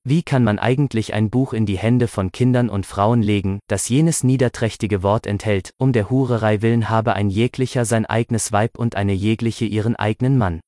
Wie 0.03 0.23
kann 0.23 0.45
man 0.45 0.59
eigentlich 0.59 1.13
ein 1.13 1.29
Buch 1.29 1.53
in 1.53 1.67
die 1.67 1.77
Hände 1.77 2.09
von 2.09 2.33
Kindern 2.33 2.71
und 2.71 2.87
Frauen 2.87 3.21
legen, 3.21 3.59
das 3.69 3.91
jenes 3.91 4.25
niederträchtige 4.25 5.03
Wort 5.03 5.27
enthält, 5.27 5.73
um 5.77 5.93
der 5.93 6.09
Hurerei 6.09 6.63
willen 6.63 6.89
habe 6.89 7.13
ein 7.13 7.29
jeglicher 7.29 7.85
sein 7.85 8.07
eigenes 8.07 8.51
Weib 8.51 8.79
und 8.79 8.97
eine 8.97 9.13
jegliche 9.13 9.67
ihren 9.67 9.95
eigenen 9.95 10.39
Mann? 10.39 10.61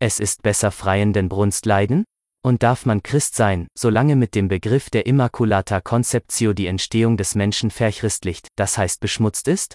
Es 0.00 0.20
ist 0.20 0.42
besser 0.42 0.70
freien 0.70 1.14
denn 1.14 1.30
Brunst 1.30 1.64
leiden? 1.64 2.04
Und 2.42 2.62
darf 2.62 2.86
man 2.86 3.02
Christ 3.02 3.34
sein, 3.36 3.68
solange 3.76 4.16
mit 4.16 4.34
dem 4.34 4.48
Begriff 4.48 4.88
der 4.88 5.06
Immaculata 5.06 5.80
Conceptio 5.80 6.54
die 6.54 6.66
Entstehung 6.66 7.16
des 7.18 7.34
Menschen 7.34 7.70
verchristlicht, 7.70 8.48
das 8.56 8.78
heißt 8.78 9.00
beschmutzt 9.00 9.46
ist? 9.46 9.74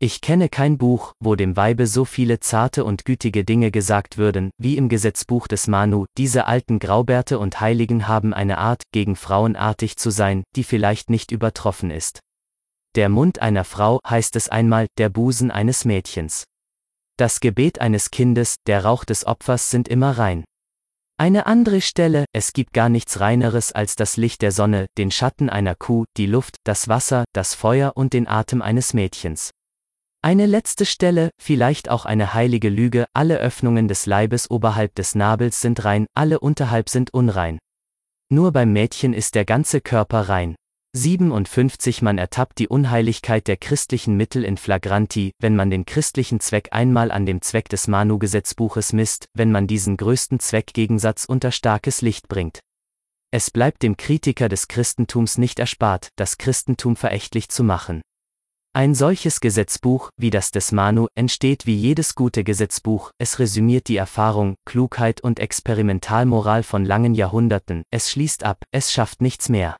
Ich 0.00 0.20
kenne 0.20 0.48
kein 0.48 0.76
Buch, 0.76 1.12
wo 1.20 1.36
dem 1.36 1.56
Weibe 1.56 1.86
so 1.86 2.04
viele 2.04 2.40
zarte 2.40 2.84
und 2.84 3.04
gütige 3.04 3.44
Dinge 3.44 3.70
gesagt 3.70 4.18
würden, 4.18 4.50
wie 4.58 4.76
im 4.76 4.88
Gesetzbuch 4.88 5.46
des 5.46 5.68
Manu, 5.68 6.06
diese 6.18 6.46
alten 6.46 6.80
Graubärte 6.80 7.38
und 7.38 7.60
Heiligen 7.60 8.08
haben 8.08 8.34
eine 8.34 8.58
Art, 8.58 8.82
gegen 8.92 9.14
Frauen 9.14 9.54
artig 9.54 9.96
zu 9.96 10.10
sein, 10.10 10.42
die 10.56 10.64
vielleicht 10.64 11.10
nicht 11.10 11.30
übertroffen 11.30 11.92
ist. 11.92 12.18
Der 12.96 13.08
Mund 13.08 13.40
einer 13.40 13.64
Frau 13.64 14.00
heißt 14.06 14.34
es 14.34 14.48
einmal, 14.48 14.88
der 14.98 15.10
Busen 15.10 15.52
eines 15.52 15.84
Mädchens. 15.84 16.44
Das 17.16 17.38
Gebet 17.38 17.80
eines 17.80 18.10
Kindes, 18.10 18.56
der 18.66 18.84
Rauch 18.84 19.04
des 19.04 19.24
Opfers 19.24 19.70
sind 19.70 19.86
immer 19.86 20.18
rein. 20.18 20.44
Eine 21.16 21.46
andere 21.46 21.80
Stelle, 21.80 22.24
es 22.32 22.52
gibt 22.52 22.72
gar 22.72 22.88
nichts 22.88 23.20
reineres 23.20 23.70
als 23.70 23.94
das 23.94 24.16
Licht 24.16 24.42
der 24.42 24.50
Sonne, 24.50 24.86
den 24.98 25.12
Schatten 25.12 25.48
einer 25.48 25.76
Kuh, 25.76 26.06
die 26.16 26.26
Luft, 26.26 26.56
das 26.64 26.88
Wasser, 26.88 27.24
das 27.32 27.54
Feuer 27.54 27.92
und 27.94 28.12
den 28.12 28.26
Atem 28.26 28.60
eines 28.60 28.94
Mädchens. 28.94 29.50
Eine 30.22 30.46
letzte 30.46 30.84
Stelle, 30.84 31.30
vielleicht 31.40 31.88
auch 31.88 32.04
eine 32.04 32.34
heilige 32.34 32.68
Lüge, 32.68 33.06
alle 33.12 33.38
Öffnungen 33.38 33.86
des 33.86 34.06
Leibes 34.06 34.50
oberhalb 34.50 34.96
des 34.96 35.14
Nabels 35.14 35.60
sind 35.60 35.84
rein, 35.84 36.06
alle 36.14 36.40
unterhalb 36.40 36.88
sind 36.88 37.14
unrein. 37.14 37.58
Nur 38.28 38.50
beim 38.50 38.72
Mädchen 38.72 39.12
ist 39.12 39.36
der 39.36 39.44
ganze 39.44 39.80
Körper 39.80 40.28
rein. 40.28 40.56
57 40.96 42.02
Man 42.02 42.18
ertappt 42.18 42.60
die 42.60 42.68
Unheiligkeit 42.68 43.48
der 43.48 43.56
christlichen 43.56 44.16
Mittel 44.16 44.44
in 44.44 44.56
flagranti, 44.56 45.32
wenn 45.40 45.56
man 45.56 45.68
den 45.68 45.86
christlichen 45.86 46.38
Zweck 46.38 46.68
einmal 46.70 47.10
an 47.10 47.26
dem 47.26 47.42
Zweck 47.42 47.68
des 47.68 47.88
Manu-Gesetzbuches 47.88 48.92
misst, 48.92 49.26
wenn 49.34 49.50
man 49.50 49.66
diesen 49.66 49.96
größten 49.96 50.38
Zweckgegensatz 50.38 51.24
unter 51.24 51.50
starkes 51.50 52.00
Licht 52.00 52.28
bringt. 52.28 52.60
Es 53.32 53.50
bleibt 53.50 53.82
dem 53.82 53.96
Kritiker 53.96 54.48
des 54.48 54.68
Christentums 54.68 55.36
nicht 55.36 55.58
erspart, 55.58 56.10
das 56.14 56.38
Christentum 56.38 56.94
verächtlich 56.94 57.48
zu 57.48 57.64
machen. 57.64 58.00
Ein 58.72 58.94
solches 58.94 59.40
Gesetzbuch, 59.40 60.10
wie 60.16 60.30
das 60.30 60.52
des 60.52 60.70
Manu, 60.70 61.08
entsteht 61.16 61.66
wie 61.66 61.74
jedes 61.74 62.14
gute 62.14 62.44
Gesetzbuch, 62.44 63.10
es 63.18 63.40
resümiert 63.40 63.88
die 63.88 63.96
Erfahrung, 63.96 64.54
Klugheit 64.64 65.20
und 65.20 65.40
Experimentalmoral 65.40 66.62
von 66.62 66.84
langen 66.84 67.14
Jahrhunderten, 67.14 67.82
es 67.90 68.12
schließt 68.12 68.44
ab, 68.44 68.62
es 68.70 68.92
schafft 68.92 69.20
nichts 69.20 69.48
mehr. 69.48 69.76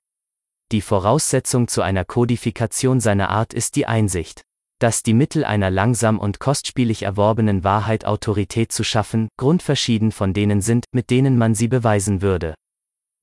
Die 0.72 0.80
Voraussetzung 0.80 1.68
zu 1.68 1.82
einer 1.82 2.04
Kodifikation 2.04 2.98
seiner 2.98 3.30
Art 3.30 3.54
ist 3.54 3.76
die 3.76 3.86
Einsicht. 3.86 4.42
Dass 4.80 5.02
die 5.02 5.14
Mittel 5.14 5.44
einer 5.44 5.70
langsam 5.70 6.18
und 6.18 6.40
kostspielig 6.40 7.02
erworbenen 7.02 7.64
Wahrheit 7.64 8.04
Autorität 8.04 8.72
zu 8.72 8.82
schaffen, 8.82 9.28
grundverschieden 9.38 10.10
von 10.10 10.32
denen 10.32 10.60
sind, 10.60 10.86
mit 10.92 11.10
denen 11.10 11.38
man 11.38 11.54
sie 11.54 11.68
beweisen 11.68 12.22
würde. 12.22 12.54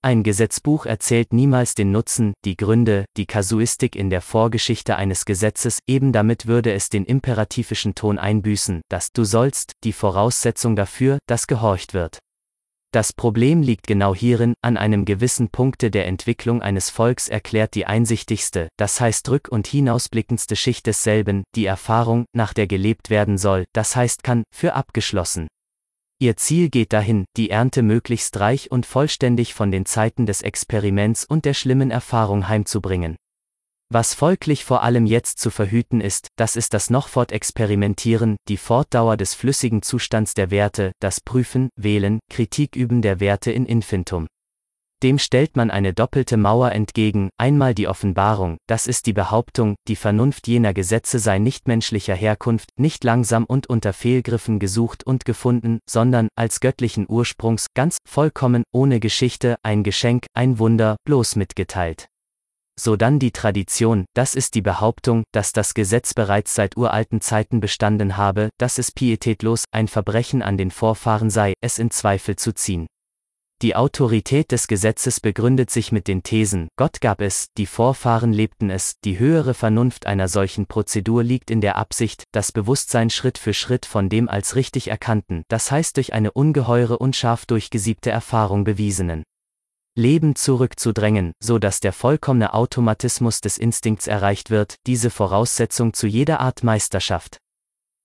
Ein 0.03 0.24
Gesetzbuch 0.24 0.88
erzählt 0.88 1.32
niemals 1.32 1.76
den 1.76 1.92
Nutzen, 1.92 2.34
die 2.44 2.58
Gründe, 2.58 3.06
die 3.18 3.28
Kasuistik 3.28 3.95
in 3.95 4.10
der 4.10 4.22
Vorgeschichte 4.22 4.95
eines 4.95 5.26
Gesetzes, 5.26 5.78
eben 5.88 6.11
damit 6.11 6.48
würde 6.48 6.74
es 6.74 6.90
den 6.90 7.06
imperativischen 7.06 7.94
Ton 7.94 8.18
einbüßen, 8.18 8.82
dass 8.90 9.11
du 9.11 9.24
sollst, 9.24 9.74
die 9.84 9.94
Voraussetzung 9.94 10.76
dafür, 10.76 11.20
dass 11.28 11.45
gehorcht 11.45 11.94
wird. 11.94 12.18
Das 12.94 13.14
Problem 13.14 13.61
liegt 13.61 13.88
genau 13.88 14.14
hierin, 14.14 14.53
an 14.61 14.76
einem 14.76 15.06
gewissen 15.06 15.48
Punkte 15.48 15.92
der 15.92 16.08
Entwicklung 16.08 16.61
eines 16.61 16.90
Volks 16.90 17.30
erklärt 17.30 17.74
die 17.74 17.86
einsichtigste, 17.86 18.68
das 18.78 19.00
heißt 19.00 19.30
rück- 19.30 19.48
und 19.48 19.66
hinausblickendste 19.66 20.58
Schicht 20.58 20.86
desselben, 20.88 21.44
die 21.56 21.66
Erfahrung, 21.66 22.26
nach 22.36 22.53
der 22.53 22.68
gelebt 22.68 23.10
werden 23.10 23.38
soll, 23.38 23.64
das 23.72 23.95
heißt 23.95 24.24
kann, 24.24 24.44
für 24.53 24.74
abgeschlossen. 24.74 25.48
Ihr 26.20 26.36
Ziel 26.36 26.70
geht 26.70 26.92
dahin, 26.92 27.24
die 27.38 27.50
Ernte 27.50 27.82
möglichst 27.82 28.38
reich 28.42 28.70
und 28.70 28.86
vollständig 28.86 29.53
von 29.53 29.72
den 29.72 29.86
Zeiten 29.86 30.26
des 30.26 30.42
Experiments 30.42 31.24
und 31.24 31.45
der 31.45 31.53
schlimmen 31.53 31.92
Erfahrung 31.92 32.50
heimzubringen. 32.50 33.16
Was 33.94 34.14
folglich 34.14 34.64
vor 34.64 34.84
allem 34.84 35.06
jetzt 35.06 35.40
zu 35.40 35.50
verhüten 35.50 36.00
ist, 36.00 36.30
das 36.38 36.56
ist 36.56 36.74
das 36.74 36.90
noch 36.90 37.10
Fortexperimentieren, 37.10 38.38
die 38.48 38.56
Fortdauer 38.56 39.18
des 39.18 39.34
flüssigen 39.34 39.82
Zustands 39.82 40.34
der 40.34 40.50
Werte, 40.50 40.94
das 41.02 41.20
Prüfen, 41.20 41.68
Wählen, 41.76 42.22
Kritik 42.30 42.78
üben 42.78 43.02
der 43.02 43.20
Werte 43.20 43.52
in 43.52 43.66
Infintum. 43.66 44.28
Dem 45.03 45.20
stellt 45.20 45.58
man 45.58 45.70
eine 45.70 45.94
doppelte 45.94 46.38
Mauer 46.38 46.72
entgegen, 46.72 47.32
einmal 47.38 47.74
die 47.74 47.90
Offenbarung, 47.90 48.56
das 48.66 48.88
ist 48.88 49.08
die 49.08 49.14
Behauptung, 49.14 49.76
die 49.90 49.98
Vernunft 49.98 50.48
jener 50.48 50.74
Gesetze 50.74 51.20
sei 51.20 51.40
nicht 51.40 51.68
menschlicher 51.68 52.16
Herkunft, 52.16 52.70
nicht 52.80 53.03
langsam 53.03 53.44
und 53.44 53.68
unter 53.68 53.92
Fehlgriffen 53.92 54.60
gesucht 54.60 55.06
und 55.06 55.26
gefunden, 55.26 55.80
sondern, 55.86 56.30
als 56.38 56.61
göttlichen 56.61 57.08
Ursprungs, 57.10 57.68
ganz, 57.74 57.98
vollkommen, 58.08 58.64
ohne 58.72 59.02
Geschichte, 59.02 59.58
ein 59.64 59.84
Geschenk, 59.84 60.28
ein 60.34 60.60
Wunder, 60.60 60.95
bloß 61.03 61.36
mitgeteilt. 61.36 62.08
So 62.84 62.95
dann 62.95 63.19
die 63.19 63.30
Tradition, 63.30 64.06
das 64.16 64.34
ist 64.34 64.56
die 64.56 64.64
Behauptung, 64.64 65.24
dass 65.34 65.53
das 65.53 65.76
Gesetz 65.76 66.16
bereits 66.16 66.56
seit 66.56 66.77
uralten 66.77 67.22
Zeiten 67.22 67.60
bestanden 67.60 68.18
habe, 68.18 68.50
dass 68.58 68.80
es 68.80 68.92
pietätlos, 68.92 69.66
ein 69.69 69.88
Verbrechen 69.88 70.42
an 70.42 70.58
den 70.58 70.72
Vorfahren 70.72 71.30
sei, 71.30 71.53
es 71.61 71.77
in 71.77 71.92
Zweifel 71.92 72.38
zu 72.38 72.56
ziehen. 72.56 72.88
Die 73.61 73.76
Autorität 73.76 74.51
des 74.51 74.66
Gesetzes 74.66 75.19
begründet 75.19 75.69
sich 75.69 75.92
mit 75.92 76.08
den 76.08 76.24
Thesen, 76.24 76.69
Gott 76.76 77.01
gab 77.01 77.22
es, 77.22 77.50
die 77.56 77.68
Vorfahren 77.68 78.34
lebten 78.34 78.72
es, 78.72 78.95
die 79.06 79.19
höhere 79.19 79.53
Vernunft 79.53 80.08
einer 80.08 80.27
solchen 80.27 80.66
Prozedur 80.66 81.24
liegt 81.24 81.51
in 81.51 81.61
der 81.61 81.76
Absicht, 81.76 82.24
das 82.32 82.51
Bewusstsein 82.51 83.11
Schritt 83.11 83.38
für 83.38 83.53
Schritt 83.53 83.85
von 83.85 84.10
dem 84.10 84.27
als 84.27 84.56
richtig 84.56 84.88
erkannten, 84.88 85.43
das 85.50 85.69
heißt 85.69 85.98
durch 85.98 86.14
eine 86.14 86.32
ungeheure 86.32 86.98
und 86.98 87.16
scharf 87.16 87.45
durchgesiebte 87.45 88.10
Erfahrung 88.10 88.64
bewiesenen. 88.64 89.22
Leben 89.95 90.36
zurückzudrängen, 90.36 91.34
so 91.42 91.60
dass 91.60 91.82
der 91.82 91.92
vollkommene 91.92 92.53
Automatismus 92.53 93.42
des 93.42 93.58
Instinkts 93.58 94.08
erreicht 94.08 94.50
wird, 94.50 94.76
diese 94.88 95.10
Voraussetzung 95.10 95.94
zu 95.94 96.08
jeder 96.08 96.40
Art 96.40 96.64
Meisterschaft. 96.64 97.38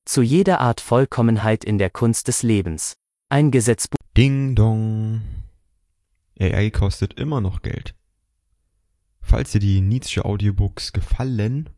Zu 0.04 0.22
jeder 0.22 0.60
Art 0.60 0.80
Vollkommenheit 0.80 1.64
in 1.64 1.78
der 1.78 1.90
Kunst 1.90 2.28
des 2.28 2.42
Lebens. 2.42 2.94
Ein 3.28 3.50
Gesetzbuch. 3.50 3.98
Ding 4.16 4.56
dong. 4.56 5.20
AI 6.40 6.70
kostet 6.70 7.14
immer 7.14 7.40
noch 7.40 7.62
Geld. 7.62 7.94
Falls 9.20 9.52
dir 9.52 9.60
die 9.60 9.80
Nietzsche 9.80 10.24
Audiobooks 10.24 10.92
gefallen, 10.92 11.70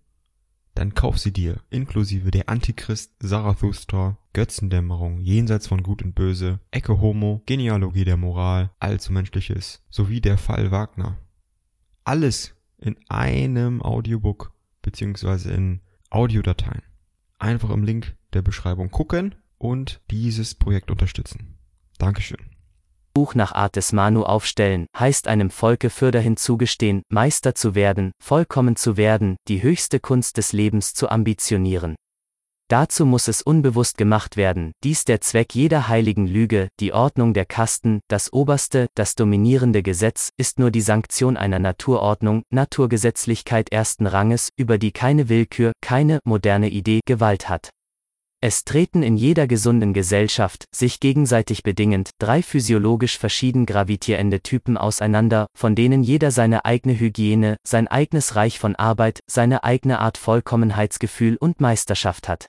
dann 0.75 0.95
kauf 0.95 1.19
sie 1.19 1.33
dir, 1.33 1.61
inklusive 1.71 2.31
der 2.31 2.49
Antichrist, 2.49 3.13
Zarathustra, 3.21 4.19
Götzendämmerung, 4.39 5.19
Jenseits 5.19 5.67
von 5.67 5.83
Gut 5.83 6.01
und 6.01 6.15
Böse, 6.15 6.61
Ecke 6.71 7.01
Homo, 7.01 7.43
Genealogie 7.47 8.05
der 8.05 8.17
Moral, 8.17 8.71
Allzu 8.79 9.13
Menschliches, 9.13 9.83
sowie 9.91 10.21
der 10.21 10.39
Fall 10.39 10.71
Wagner. 10.71 11.19
Alles 12.05 12.55
in 12.79 12.95
einem 13.09 13.83
Audiobook, 13.83 14.53
beziehungsweise 14.81 15.51
in 15.51 15.81
Audiodateien. 16.11 16.85
Einfach 17.41 17.71
im 17.71 17.83
Link 17.83 18.17
der 18.33 18.43
Beschreibung 18.43 18.93
gucken 18.93 19.35
und 19.59 20.01
dieses 20.09 20.55
Projekt 20.55 20.93
unterstützen. 20.93 21.59
Dankeschön. 21.99 22.55
Buch 23.15 23.35
nach 23.35 23.51
Art 23.51 23.75
des 23.75 23.93
Manu 23.93 24.23
aufstellen, 24.23 24.87
heißt 24.97 25.27
einem 25.27 25.51
Volke 25.51 25.91
fürderhin 25.91 26.37
zugestehen, 26.37 27.03
Meister 27.09 27.57
zu 27.57 27.75
werden, 27.75 28.13
vollkommen 28.23 28.77
zu 28.77 28.97
werden, 28.97 29.35
die 29.49 29.65
höchste 29.65 29.99
Kunst 29.99 30.37
des 30.37 30.53
Lebens 30.53 30.95
zu 30.95 31.09
ambitionieren. 31.09 31.97
Dazu 32.71 33.07
muss 33.07 33.29
es 33.29 33.41
unbewusst 33.41 33.97
gemacht 33.97 34.37
werden, 34.37 34.73
dies 34.85 35.07
der 35.07 35.23
Zweck 35.23 35.55
jeder 35.55 35.89
heiligen 35.89 36.27
Lüge, 36.27 36.69
die 36.81 36.93
Ordnung 36.93 37.33
der 37.33 37.47
Kasten, 37.47 38.01
das 38.09 38.31
oberste, 38.31 38.89
das 38.95 39.15
dominierende 39.15 39.83
Gesetz, 39.83 40.29
ist 40.37 40.59
nur 40.59 40.71
die 40.71 40.83
Sanktion 40.83 41.39
einer 41.39 41.59
Naturordnung, 41.59 42.43
Naturgesetzlichkeit 42.51 43.73
ersten 43.73 44.07
Ranges, 44.07 44.51
über 44.57 44.77
die 44.77 44.93
keine 44.93 45.31
Willkür, 45.31 45.73
keine 45.81 46.21
moderne 46.25 46.69
Idee 46.69 47.01
Gewalt 47.07 47.49
hat. 47.49 47.71
Es 48.41 48.65
treten 48.65 49.03
in 49.03 49.17
jeder 49.17 49.47
gesunden 49.47 49.95
Gesellschaft, 49.95 50.67
sich 50.73 51.01
gegenseitig 51.01 51.63
bedingend, 51.63 52.11
drei 52.19 52.43
physiologisch 52.43 53.19
verschieden 53.19 53.65
gravitierende 53.65 54.43
Typen 54.43 54.77
auseinander, 54.77 55.47
von 55.57 55.75
denen 55.75 56.03
jeder 56.03 56.31
seine 56.31 56.67
eigene 56.67 57.01
Hygiene, 57.01 57.57
sein 57.67 57.89
eigenes 57.89 58.37
Reich 58.37 58.59
von 58.59 58.77
Arbeit, 58.77 59.21
seine 59.27 59.65
eigene 59.65 60.01
Art 60.01 60.19
Vollkommenheitsgefühl 60.19 61.39
und 61.41 61.61
Meisterschaft 61.63 62.29
hat. 62.29 62.47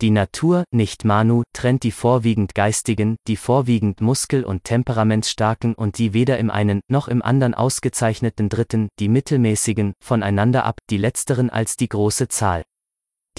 Die 0.00 0.10
Natur, 0.10 0.62
nicht 0.70 1.04
Manu, 1.04 1.42
trennt 1.52 1.82
die 1.82 1.90
vorwiegend 1.90 2.54
geistigen, 2.54 3.16
die 3.26 3.36
vorwiegend 3.36 4.00
muskel- 4.00 4.44
und 4.44 4.62
temperamentstarken 4.62 5.74
und 5.74 5.98
die 5.98 6.14
weder 6.14 6.38
im 6.38 6.50
einen 6.50 6.82
noch 6.88 7.08
im 7.08 7.20
anderen 7.20 7.52
ausgezeichneten 7.54 8.48
Dritten, 8.48 8.88
die 9.00 9.08
mittelmäßigen, 9.08 9.94
voneinander 10.00 10.64
ab, 10.64 10.78
die 10.88 10.98
letzteren 10.98 11.50
als 11.50 11.74
die 11.76 11.88
große 11.88 12.28
Zahl. 12.28 12.62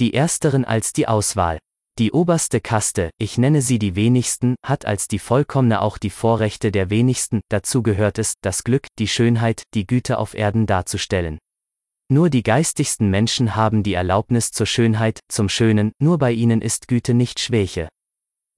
Die 0.00 0.12
ersteren 0.12 0.66
als 0.66 0.92
die 0.92 1.08
Auswahl. 1.08 1.58
Die 1.98 2.12
oberste 2.12 2.60
Kaste, 2.60 3.10
ich 3.18 3.38
nenne 3.38 3.62
sie 3.62 3.78
die 3.78 3.96
wenigsten, 3.96 4.54
hat 4.62 4.84
als 4.84 5.08
die 5.08 5.18
vollkommene 5.18 5.80
auch 5.80 5.96
die 5.96 6.10
Vorrechte 6.10 6.70
der 6.70 6.90
wenigsten, 6.90 7.40
dazu 7.48 7.82
gehört 7.82 8.18
es, 8.18 8.34
das 8.42 8.64
Glück, 8.64 8.86
die 8.98 9.08
Schönheit, 9.08 9.62
die 9.72 9.86
Güte 9.86 10.18
auf 10.18 10.34
Erden 10.34 10.66
darzustellen. 10.66 11.38
Nur 12.12 12.28
die 12.28 12.42
geistigsten 12.42 13.08
Menschen 13.08 13.54
haben 13.54 13.84
die 13.84 13.94
Erlaubnis 13.94 14.50
zur 14.50 14.66
Schönheit, 14.66 15.20
zum 15.28 15.48
Schönen, 15.48 15.92
nur 16.00 16.18
bei 16.18 16.32
ihnen 16.32 16.60
ist 16.60 16.88
Güte 16.88 17.14
nicht 17.14 17.38
Schwäche. 17.38 17.88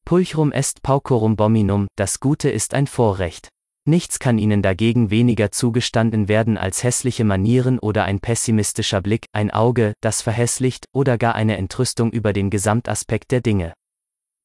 Pulchrum 0.07 0.53
est 0.53 0.83
paucorum 0.83 1.37
bominum, 1.37 1.87
das 1.95 2.19
Gute 2.19 2.49
ist 2.49 2.73
ein 2.73 2.87
Vorrecht. 2.87 3.49
Nichts 3.85 4.19
kann 4.19 4.39
ihnen 4.39 4.63
dagegen 4.63 5.11
weniger 5.11 5.51
zugestanden 5.51 6.29
werden 6.29 6.57
als 6.57 6.83
hässliche 6.83 7.25
Manieren 7.25 7.79
oder 7.79 8.05
ein 8.05 8.21
pessimistischer 8.21 9.03
Blick, 9.03 9.27
ein 9.33 9.51
Auge, 9.51 9.93
das 10.01 10.23
verhässlicht, 10.23 10.87
oder 10.95 11.19
gar 11.19 11.35
eine 11.35 11.59
Entrüstung 11.59 12.11
über 12.11 12.33
den 12.33 12.49
Gesamtaspekt 12.49 13.33
der 13.33 13.43
Dinge. 13.43 13.75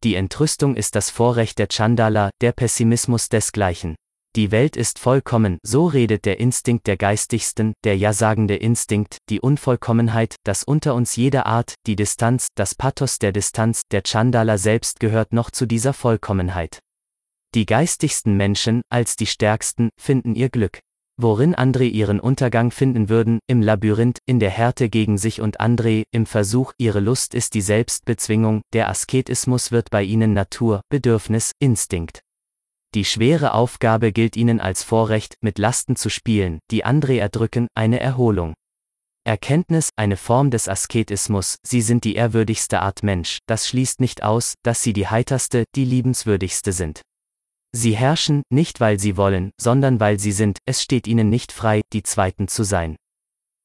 Die 0.04 0.16
Entrüstung 0.16 0.76
ist 0.76 0.96
das 0.96 1.10
Vorrecht 1.12 1.60
der 1.60 1.70
Chandala, 1.70 2.30
der 2.42 2.52
Pessimismus 2.52 3.30
desgleichen. 3.30 3.96
Die 4.38 4.52
Welt 4.52 4.78
ist 4.78 5.00
vollkommen, 5.00 5.58
so 5.64 5.88
redet 5.88 6.26
der 6.26 6.40
Instinkt 6.40 6.86
der 6.86 6.96
Geistigsten, 6.96 7.74
der 7.84 7.98
ja-sagende 7.98 8.56
Instinkt, 8.56 9.18
die 9.32 9.42
Unvollkommenheit, 9.42 10.36
das 10.44 10.64
unter 10.64 10.94
uns 10.94 11.16
jeder 11.16 11.48
Art, 11.48 11.74
die 11.88 11.96
Distanz, 11.96 12.46
das 12.54 12.76
Pathos 12.76 13.18
der 13.18 13.32
Distanz, 13.32 13.82
der 13.92 14.04
Chandala 14.04 14.60
selbst 14.60 15.00
gehört 15.00 15.34
noch 15.34 15.50
zu 15.50 15.66
dieser 15.66 15.92
Vollkommenheit. 15.92 16.78
Die 17.56 17.66
geistigsten 17.66 18.38
Menschen, 18.38 18.84
als 18.90 19.16
die 19.16 19.26
stärksten, 19.26 19.90
finden 20.00 20.36
ihr 20.36 20.50
Glück. 20.50 20.82
Worin 21.20 21.56
andere 21.56 21.86
ihren 21.86 22.20
Untergang 22.20 22.70
finden 22.70 23.10
würden, 23.10 23.40
im 23.48 23.64
Labyrinth, 23.64 24.20
in 24.28 24.40
der 24.40 24.52
Härte 24.52 24.88
gegen 24.88 25.18
sich 25.18 25.42
und 25.42 25.60
andere, 25.60 26.04
im 26.12 26.28
Versuch, 26.28 26.74
ihre 26.78 27.00
Lust 27.00 27.34
ist 27.34 27.56
die 27.56 27.62
Selbstbezwingung, 27.62 28.62
der 28.72 28.88
Asketismus 28.88 29.72
wird 29.72 29.90
bei 29.90 30.04
ihnen 30.04 30.34
Natur, 30.34 30.82
Bedürfnis, 30.90 31.54
Instinkt. 31.58 32.22
Die 32.98 33.06
schwere 33.06 33.54
Aufgabe 33.54 34.12
gilt 34.12 34.36
ihnen 34.36 34.60
als 34.60 34.82
Vorrecht, 34.82 35.36
mit 35.40 35.60
Lasten 35.60 35.96
zu 35.96 36.10
spielen, 36.10 36.58
die 36.72 36.84
andere 36.84 37.20
erdrücken, 37.20 37.68
eine 37.76 38.00
Erholung. 38.00 38.56
Erkenntnis, 39.24 39.92
eine 39.96 40.18
Form 40.18 40.50
des 40.50 40.68
Asketismus, 40.68 41.58
sie 41.64 41.82
sind 41.82 42.06
die 42.06 42.16
ehrwürdigste 42.16 42.82
Art 42.82 43.04
Mensch, 43.04 43.38
das 43.46 43.68
schließt 43.68 44.00
nicht 44.00 44.24
aus, 44.24 44.56
dass 44.64 44.82
sie 44.82 44.94
die 44.94 45.06
heiterste, 45.06 45.66
die 45.76 45.86
liebenswürdigste 45.86 46.72
sind. 46.72 47.04
Sie 47.72 47.96
herrschen, 47.96 48.42
nicht 48.50 48.80
weil 48.80 49.00
sie 49.00 49.16
wollen, 49.16 49.52
sondern 49.62 50.00
weil 50.00 50.18
sie 50.18 50.32
sind, 50.32 50.58
es 50.66 50.82
steht 50.82 51.06
ihnen 51.06 51.30
nicht 51.30 51.52
frei, 51.52 51.82
die 51.94 52.02
Zweiten 52.02 52.48
zu 52.48 52.64
sein. 52.64 52.96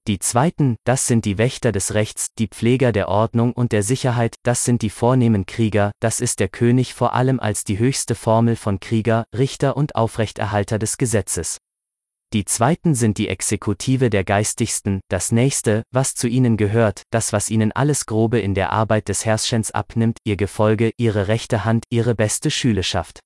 Die 0.08 0.18
Zweiten, 0.18 0.74
das 0.82 1.06
sind 1.06 1.24
die 1.26 1.38
Wächter 1.38 1.70
des 1.70 1.94
Rechts, 1.94 2.30
die 2.36 2.48
Pfleger 2.48 2.90
der 2.90 3.08
Ordnung 3.08 3.52
und 3.52 3.70
der 3.70 3.84
Sicherheit, 3.84 4.34
das 4.42 4.64
sind 4.64 4.82
die 4.82 4.90
vornehmen 4.90 5.46
Krieger, 5.46 5.92
das 6.00 6.20
ist 6.20 6.40
der 6.40 6.48
König 6.48 6.92
vor 6.92 7.12
allem 7.12 7.38
als 7.38 7.62
die 7.62 7.78
höchste 7.78 8.16
Formel 8.16 8.56
von 8.56 8.80
Krieger, 8.80 9.26
Richter 9.32 9.76
und 9.76 9.94
Aufrechterhalter 9.94 10.80
des 10.80 10.98
Gesetzes. 10.98 11.58
Die 12.32 12.44
Zweiten 12.44 12.96
sind 12.96 13.16
die 13.16 13.28
Exekutive 13.28 14.10
der 14.10 14.24
Geistigsten, 14.24 15.02
das 15.08 15.30
Nächste, 15.30 15.84
was 15.92 16.14
zu 16.16 16.26
ihnen 16.26 16.56
gehört, 16.56 17.02
das 17.12 17.32
was 17.32 17.48
ihnen 17.48 17.70
alles 17.70 18.04
Grobe 18.04 18.40
in 18.40 18.54
der 18.54 18.72
Arbeit 18.72 19.08
des 19.08 19.24
Herrschens 19.24 19.70
abnimmt, 19.70 20.18
ihr 20.24 20.36
Gefolge, 20.36 20.90
ihre 20.96 21.28
rechte 21.28 21.64
Hand, 21.64 21.84
ihre 21.90 22.16
beste 22.16 22.50
Schüleschaft. 22.50 23.20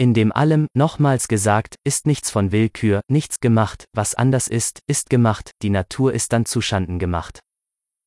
In 0.00 0.14
dem 0.14 0.30
allem, 0.30 0.68
nochmals 0.74 1.26
gesagt, 1.26 1.74
ist 1.82 2.06
nichts 2.06 2.30
von 2.30 2.52
Willkür, 2.52 3.00
nichts 3.08 3.40
gemacht, 3.40 3.86
was 3.92 4.14
anders 4.14 4.46
ist, 4.46 4.78
ist 4.86 5.10
gemacht, 5.10 5.50
die 5.60 5.70
Natur 5.70 6.14
ist 6.14 6.32
dann 6.32 6.46
zuschanden 6.46 7.00
gemacht. 7.00 7.40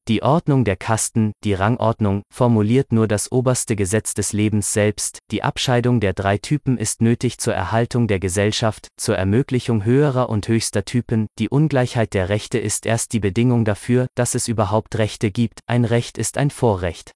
Die 0.07 0.23
Ordnung 0.23 0.63
der 0.63 0.77
Kasten, 0.77 1.33
die 1.43 1.53
Rangordnung, 1.53 2.23
formuliert 2.33 2.93
nur 2.93 3.09
das 3.09 3.29
oberste 3.29 3.75
Gesetz 3.75 4.13
des 4.13 4.31
Lebens 4.31 4.71
selbst, 4.71 5.19
die 5.31 5.43
Abscheidung 5.43 5.99
der 5.99 6.13
drei 6.13 6.37
Typen 6.37 6.77
ist 6.77 7.01
nötig 7.01 7.39
zur 7.39 7.53
Erhaltung 7.53 8.07
der 8.07 8.19
Gesellschaft, 8.19 8.87
zur 8.97 9.17
Ermöglichung 9.17 9.83
höherer 9.83 10.29
und 10.29 10.47
höchster 10.47 10.85
Typen, 10.85 11.27
die 11.39 11.49
Ungleichheit 11.49 12.13
der 12.13 12.29
Rechte 12.29 12.57
ist 12.57 12.85
erst 12.85 13.11
die 13.11 13.19
Bedingung 13.19 13.65
dafür, 13.65 14.07
dass 14.15 14.33
es 14.33 14.47
überhaupt 14.47 14.97
Rechte 14.97 15.29
gibt, 15.29 15.59
ein 15.67 15.83
Recht 15.83 16.17
ist 16.17 16.37
ein 16.37 16.51
Vorrecht. 16.51 17.11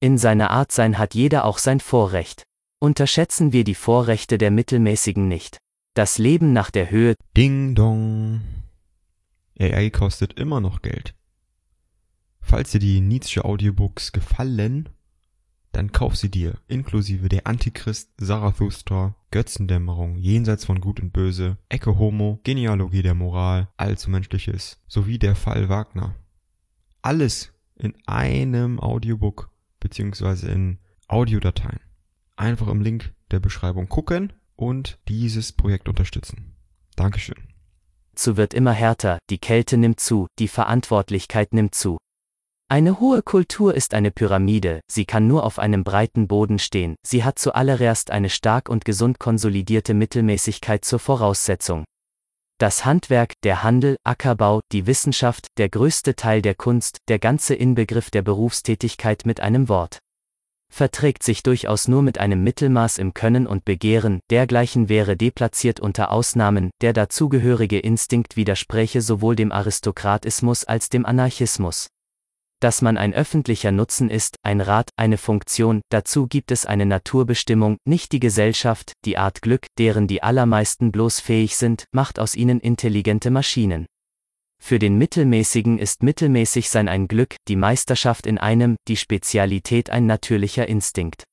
In 0.00 0.16
seiner 0.16 0.50
Art 0.50 0.72
sein 0.72 0.96
hat 0.96 1.14
jeder 1.14 1.44
auch 1.44 1.58
sein 1.58 1.78
Vorrecht. 1.78 2.47
Unterschätzen 2.80 3.52
wir 3.52 3.64
die 3.64 3.74
Vorrechte 3.74 4.38
der 4.38 4.52
Mittelmäßigen 4.52 5.26
nicht. 5.26 5.58
Das 5.94 6.18
Leben 6.18 6.52
nach 6.52 6.70
der 6.70 6.92
Höhe. 6.92 7.16
Ding 7.36 7.74
dong. 7.74 8.40
AI 9.58 9.90
kostet 9.90 10.34
immer 10.34 10.60
noch 10.60 10.80
Geld. 10.80 11.16
Falls 12.40 12.70
dir 12.70 12.78
die 12.78 13.00
Nietzsche 13.00 13.44
Audiobooks 13.44 14.12
gefallen, 14.12 14.88
dann 15.72 15.90
kauf 15.90 16.14
sie 16.14 16.30
dir, 16.30 16.54
inklusive 16.68 17.28
der 17.28 17.48
Antichrist, 17.48 18.12
Zarathustra, 18.20 19.16
Götzendämmerung, 19.32 20.16
Jenseits 20.16 20.64
von 20.64 20.80
Gut 20.80 21.00
und 21.00 21.12
Böse, 21.12 21.58
Ecke 21.68 21.98
Homo, 21.98 22.38
Genealogie 22.44 23.02
der 23.02 23.14
Moral, 23.14 23.68
Allzu 23.76 24.08
Menschliches, 24.08 24.80
sowie 24.86 25.18
der 25.18 25.34
Fall 25.34 25.68
Wagner. 25.68 26.14
Alles 27.02 27.52
in 27.74 27.94
einem 28.06 28.78
Audiobook, 28.78 29.50
beziehungsweise 29.80 30.48
in 30.48 30.78
Audiodateien 31.08 31.87
einfach 32.38 32.68
im 32.68 32.80
Link 32.80 33.12
der 33.30 33.40
Beschreibung 33.40 33.88
gucken 33.88 34.32
und 34.56 34.98
dieses 35.08 35.52
Projekt 35.52 35.88
unterstützen. 35.88 36.56
Dankeschön. 36.96 37.36
Zu 38.14 38.36
wird 38.36 38.54
immer 38.54 38.72
härter, 38.72 39.18
die 39.30 39.38
Kälte 39.38 39.76
nimmt 39.76 40.00
zu, 40.00 40.26
die 40.38 40.48
Verantwortlichkeit 40.48 41.52
nimmt 41.52 41.74
zu. 41.74 41.98
Eine 42.70 43.00
hohe 43.00 43.22
Kultur 43.22 43.74
ist 43.74 43.94
eine 43.94 44.10
Pyramide, 44.10 44.80
sie 44.90 45.06
kann 45.06 45.26
nur 45.26 45.44
auf 45.44 45.58
einem 45.58 45.84
breiten 45.84 46.28
Boden 46.28 46.58
stehen, 46.58 46.96
sie 47.02 47.24
hat 47.24 47.38
zuallererst 47.38 48.10
eine 48.10 48.28
stark 48.28 48.68
und 48.68 48.84
gesund 48.84 49.18
konsolidierte 49.18 49.94
Mittelmäßigkeit 49.94 50.84
zur 50.84 50.98
Voraussetzung. 50.98 51.84
Das 52.58 52.84
Handwerk, 52.84 53.34
der 53.44 53.62
Handel, 53.62 53.96
Ackerbau, 54.04 54.60
die 54.72 54.86
Wissenschaft, 54.86 55.46
der 55.56 55.68
größte 55.68 56.16
Teil 56.16 56.42
der 56.42 56.56
Kunst, 56.56 56.98
der 57.06 57.20
ganze 57.20 57.54
Inbegriff 57.54 58.10
der 58.10 58.22
Berufstätigkeit 58.22 59.24
mit 59.24 59.40
einem 59.40 59.68
Wort 59.68 60.00
verträgt 60.70 61.22
sich 61.22 61.42
durchaus 61.42 61.88
nur 61.88 62.02
mit 62.02 62.18
einem 62.18 62.44
Mittelmaß 62.44 62.98
im 62.98 63.14
Können 63.14 63.46
und 63.46 63.64
Begehren, 63.64 64.20
dergleichen 64.30 64.88
wäre 64.88 65.16
deplatziert 65.16 65.80
unter 65.80 66.10
Ausnahmen, 66.12 66.70
der 66.80 66.92
dazugehörige 66.92 67.78
Instinkt 67.78 68.36
widerspräche 68.36 69.02
sowohl 69.02 69.36
dem 69.36 69.52
Aristokratismus 69.52 70.64
als 70.64 70.88
dem 70.88 71.04
Anarchismus. 71.04 71.88
Dass 72.60 72.82
man 72.82 72.96
ein 72.96 73.14
öffentlicher 73.14 73.70
Nutzen 73.70 74.10
ist, 74.10 74.36
ein 74.42 74.60
Rat, 74.60 74.90
eine 74.96 75.16
Funktion, 75.16 75.80
dazu 75.90 76.26
gibt 76.26 76.50
es 76.50 76.66
eine 76.66 76.86
Naturbestimmung, 76.86 77.76
nicht 77.84 78.10
die 78.10 78.20
Gesellschaft, 78.20 78.92
die 79.04 79.16
Art 79.16 79.42
Glück, 79.42 79.66
deren 79.78 80.08
die 80.08 80.24
allermeisten 80.24 80.90
bloß 80.90 81.20
fähig 81.20 81.56
sind, 81.56 81.84
macht 81.92 82.18
aus 82.18 82.34
ihnen 82.34 82.58
intelligente 82.58 83.30
Maschinen. 83.30 83.86
Für 84.62 84.78
den 84.78 84.98
Mittelmäßigen 84.98 85.78
ist 85.78 86.02
mittelmäßig 86.02 86.68
sein 86.68 86.88
ein 86.88 87.08
Glück, 87.08 87.36
die 87.48 87.56
Meisterschaft 87.56 88.26
in 88.26 88.38
einem, 88.38 88.76
die 88.86 88.96
Spezialität 88.96 89.90
ein 89.90 90.06
natürlicher 90.06 90.68
Instinkt. 90.68 91.24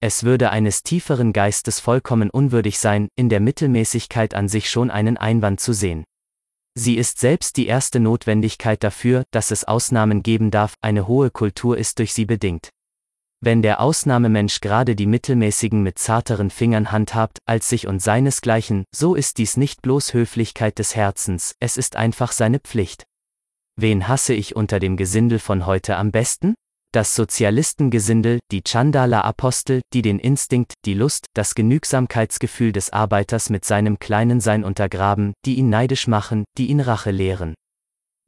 Es 0.00 0.24
würde 0.24 0.50
eines 0.50 0.82
tieferen 0.82 1.32
Geistes 1.32 1.78
vollkommen 1.78 2.30
unwürdig 2.30 2.78
sein, 2.78 3.08
in 3.14 3.28
der 3.28 3.40
Mittelmäßigkeit 3.40 4.34
an 4.34 4.48
sich 4.48 4.70
schon 4.70 4.90
einen 4.90 5.16
Einwand 5.16 5.60
zu 5.60 5.72
sehen. 5.72 6.04
Sie 6.74 6.96
ist 6.96 7.20
selbst 7.20 7.56
die 7.56 7.66
erste 7.66 8.00
Notwendigkeit 8.00 8.82
dafür, 8.82 9.24
dass 9.30 9.50
es 9.50 9.64
Ausnahmen 9.64 10.22
geben 10.22 10.50
darf, 10.50 10.74
eine 10.80 11.06
hohe 11.06 11.30
Kultur 11.30 11.76
ist 11.76 11.98
durch 11.98 12.14
sie 12.14 12.24
bedingt. 12.24 12.70
Wenn 13.44 13.60
der 13.60 13.80
Ausnahmemensch 13.80 14.60
gerade 14.60 14.94
die 14.94 15.06
mittelmäßigen 15.06 15.82
mit 15.82 15.98
zarteren 15.98 16.48
Fingern 16.48 16.92
handhabt, 16.92 17.38
als 17.44 17.68
sich 17.68 17.88
und 17.88 18.00
seinesgleichen, 18.00 18.84
so 18.94 19.16
ist 19.16 19.38
dies 19.38 19.56
nicht 19.56 19.82
bloß 19.82 20.14
Höflichkeit 20.14 20.78
des 20.78 20.94
Herzens, 20.94 21.56
es 21.58 21.76
ist 21.76 21.96
einfach 21.96 22.30
seine 22.30 22.60
Pflicht. 22.60 23.04
Wen 23.74 24.06
hasse 24.06 24.32
ich 24.32 24.54
unter 24.54 24.78
dem 24.78 24.96
Gesindel 24.96 25.40
von 25.40 25.66
heute 25.66 25.96
am 25.96 26.12
besten? 26.12 26.54
Das 26.92 27.16
Sozialistengesindel, 27.16 28.38
die 28.52 28.62
Chandala-Apostel, 28.62 29.80
die 29.92 30.02
den 30.02 30.20
Instinkt, 30.20 30.74
die 30.84 30.94
Lust, 30.94 31.26
das 31.34 31.56
Genügsamkeitsgefühl 31.56 32.70
des 32.70 32.90
Arbeiters 32.90 33.50
mit 33.50 33.64
seinem 33.64 33.98
kleinen 33.98 34.40
Sein 34.40 34.62
untergraben, 34.62 35.32
die 35.44 35.56
ihn 35.56 35.68
neidisch 35.68 36.06
machen, 36.06 36.44
die 36.58 36.68
ihn 36.68 36.80
Rache 36.80 37.10
lehren. 37.10 37.54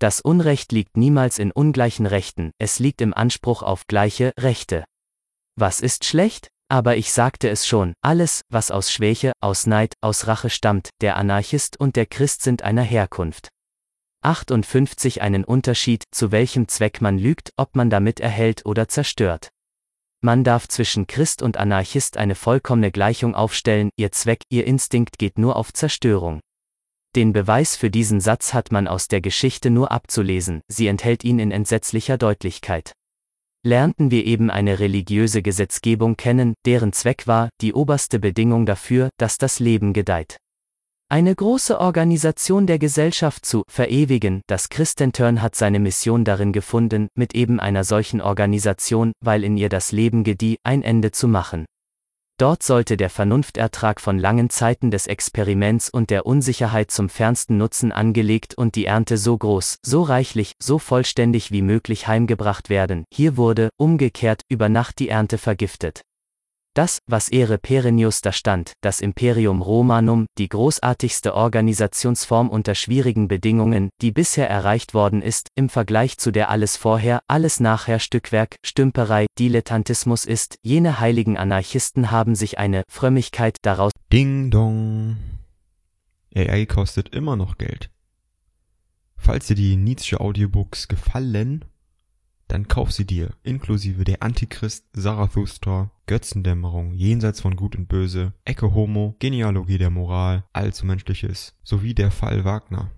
Das 0.01 0.21
Unrecht 0.21 0.73
liegt 0.73 0.97
niemals 0.97 1.39
in 1.39 1.53
ungleichen 1.53 2.07
Rechten, 2.07 2.51
es 2.59 2.81
liegt 2.81 3.01
im 3.01 3.15
Anspruch 3.15 3.63
auf 3.63 3.87
gleiche 3.87 4.33
Rechte. 4.41 4.83
Was 5.57 5.81
ist 5.81 6.05
schlecht? 6.05 6.49
Aber 6.69 6.97
ich 6.97 7.13
sagte 7.13 7.49
es 7.49 7.67
schon, 7.67 7.95
alles, 8.03 8.43
was 8.51 8.71
aus 8.71 8.91
Schwäche, 8.91 9.33
aus 9.41 9.67
Neid, 9.67 9.95
aus 10.01 10.27
Rache 10.27 10.51
stammt, 10.51 10.91
der 11.01 11.17
Anarchist 11.17 11.79
und 11.79 11.95
der 11.95 12.07
Christ 12.07 12.43
sind 12.43 12.63
einer 12.63 12.83
Herkunft. 12.83 13.49
58 14.23 15.21
einen 15.21 15.45
Unterschied, 15.45 16.05
zu 16.11 16.33
welchem 16.33 16.67
Zweck 16.67 17.01
man 17.01 17.19
lügt, 17.19 17.51
ob 17.57 17.77
man 17.77 17.91
damit 17.91 18.19
erhält 18.19 18.65
oder 18.65 18.89
zerstört. 18.89 19.51
Man 20.23 20.43
darf 20.43 20.67
zwischen 20.67 21.07
Christ 21.07 21.43
und 21.43 21.59
Anarchist 21.59 22.17
eine 22.17 22.35
vollkommene 22.35 22.91
Gleichung 22.91 23.35
aufstellen, 23.35 23.91
ihr 23.97 24.11
Zweck, 24.11 24.43
ihr 24.49 24.67
Instinkt 24.67 25.19
geht 25.19 25.39
nur 25.39 25.57
auf 25.57 25.75
Zerstörung. 25.75 26.41
Den 27.15 27.35
Beweis 27.35 27.77
für 27.77 27.91
diesen 27.91 28.21
Satz 28.21 28.55
hat 28.55 28.73
man 28.73 28.89
aus 28.89 29.07
der 29.07 29.21
Geschichte 29.21 29.71
nur 29.71 29.93
abzulesen, 29.93 30.63
sie 30.67 30.87
enthält 30.87 31.23
ihn 31.23 31.39
in 31.39 31.51
entsetzlicher 31.51 32.17
Deutlichkeit. 32.17 32.95
Lernten 33.67 34.11
wir 34.11 34.27
eben 34.27 34.51
eine 34.51 34.79
religiöse 34.79 35.41
Gesetzgebung 35.41 36.19
kennen, 36.19 36.53
deren 36.67 36.93
Zweck 36.93 37.27
war, 37.27 37.49
die 37.63 37.73
oberste 37.73 38.19
Bedingung 38.19 38.67
dafür, 38.67 39.09
dass 39.17 39.39
das 39.39 39.59
Leben 39.59 39.95
gedeiht. 39.95 40.37
Eine 41.11 41.35
große 41.35 41.81
Organisation 41.81 42.67
der 42.67 42.79
Gesellschaft 42.79 43.47
zu 43.47 43.63
verewigen, 43.67 44.43
das 44.49 44.69
Christenturn 44.69 45.41
hat 45.41 45.55
seine 45.55 45.79
Mission 45.79 46.25
darin 46.25 46.53
gefunden, 46.53 47.09
mit 47.15 47.35
eben 47.35 47.59
einer 47.59 47.85
solchen 47.85 48.21
Organisation, 48.21 49.13
weil 49.25 49.45
in 49.45 49.57
ihr 49.57 49.71
das 49.71 49.93
Leben 49.93 50.25
gedieh, 50.25 50.57
ein 50.63 50.83
Ende 50.83 51.11
zu 51.11 51.27
machen. 51.27 51.65
Dort 52.37 52.65
sollte 52.65 52.97
der 52.97 53.11
Vernunftertrag 53.11 54.01
von 54.01 54.19
langen 54.19 54.51
Zeiten 54.51 54.91
des 54.91 55.07
Experiments 55.07 55.89
und 55.89 56.11
der 56.11 56.27
Unsicherheit 56.27 56.91
zum 56.91 57.09
fernsten 57.09 57.59
Nutzen 57.59 57.93
angelegt 57.93 58.57
und 58.57 58.75
die 58.75 58.87
Ernte 58.87 59.19
so 59.19 59.39
groß, 59.39 59.79
so 59.83 60.03
reichlich, 60.03 60.55
so 60.61 60.81
vollständig 60.81 61.53
wie 61.53 61.63
möglich 61.63 62.09
heimgebracht 62.09 62.71
werden. 62.71 63.05
Hier 63.13 63.37
wurde, 63.37 63.71
umgekehrt, 63.77 64.43
über 64.49 64.69
Nacht 64.69 64.99
die 64.99 65.11
Ernte 65.11 65.39
vergiftet. 65.39 66.03
Das, 66.75 66.99
was 67.07 67.29
Ere 67.29 67.57
Perennius 67.57 68.21
da 68.21 68.33
stand, 68.33 68.73
das 68.81 69.01
Imperium 69.01 69.63
Romanum, 69.63 70.27
die 70.39 70.49
großartigste 70.49 71.33
Organisationsform 71.33 72.49
unter 72.49 72.75
schwierigen 72.75 73.29
Bedingungen, 73.29 73.91
die 74.03 74.11
bisher 74.11 74.51
erreicht 74.51 74.93
worden 74.93 75.23
ist, 75.23 75.47
im 75.55 75.69
Vergleich 75.69 76.19
zu 76.19 76.33
der 76.33 76.51
alles 76.51 76.77
vorher, 76.77 77.21
alles 77.29 77.61
nachher 77.61 78.01
Stückwerk, 78.01 78.57
Stümperei, 78.65 79.27
Dilettantismus 79.39 80.25
ist, 80.25 80.57
jene 80.63 80.99
heiligen 80.99 81.37
Anarchisten 81.37 82.11
haben 82.11 82.35
sich 82.35 82.59
eine 82.59 82.83
Frömmigkeit 82.91 83.59
daraus. 83.63 83.93
Ding 84.13 84.51
dong. 84.51 85.17
AI 86.35 86.67
kostet 86.67 87.15
immer 87.15 87.37
noch 87.37 87.57
Geld. 87.57 87.89
Falls 89.17 89.47
dir 89.47 89.55
die 89.55 89.77
Nietzsche 89.77 90.19
Audiobooks 90.19 90.89
gefallen, 90.89 91.65
dann 92.49 92.69
kauf 92.69 92.93
sie 92.93 93.07
dir, 93.07 93.31
inklusive 93.43 94.05
der 94.05 94.23
Antichrist, 94.23 94.85
Zarathustra, 94.95 95.91
Götzendämmerung, 96.07 96.93
Jenseits 96.93 97.41
von 97.41 97.57
Gut 97.57 97.77
und 97.77 97.89
Böse, 97.89 98.35
Ecke 98.45 98.75
Homo, 98.75 99.17
Genealogie 99.19 99.79
der 99.79 99.91
Moral, 99.91 100.45
Allzu 100.53 100.87
Menschliches, 100.87 101.57
sowie 101.65 101.95
der 101.95 102.11
Fall 102.11 102.45
Wagner. 102.45 102.91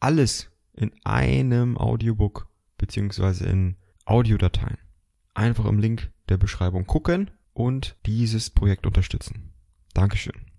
Alles 0.00 0.50
in 0.74 0.92
einem 1.04 1.78
Audiobook 1.78 2.48
beziehungsweise 2.78 3.46
in 3.46 3.76
Audiodateien. 4.04 4.78
Einfach 5.34 5.66
im 5.66 5.78
Link 5.78 6.10
der 6.28 6.36
Beschreibung 6.36 6.86
gucken 6.86 7.30
und 7.52 7.96
dieses 8.04 8.50
Projekt 8.50 8.86
unterstützen. 8.86 9.52
Dankeschön 9.94 10.55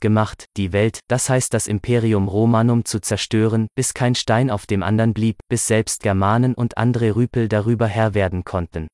gemacht, 0.00 0.46
die 0.56 0.72
Welt, 0.72 1.00
das 1.08 1.28
heißt 1.28 1.54
das 1.54 1.66
Imperium 1.66 2.28
Romanum 2.28 2.84
zu 2.84 3.00
zerstören, 3.00 3.68
bis 3.74 3.94
kein 3.94 4.14
Stein 4.14 4.50
auf 4.50 4.66
dem 4.66 4.82
anderen 4.82 5.14
blieb, 5.14 5.36
bis 5.48 5.66
selbst 5.66 6.02
Germanen 6.02 6.54
und 6.54 6.76
andere 6.78 7.16
Rüpel 7.16 7.48
darüber 7.48 7.86
Herr 7.86 8.14
werden 8.14 8.44
konnten. 8.44 8.88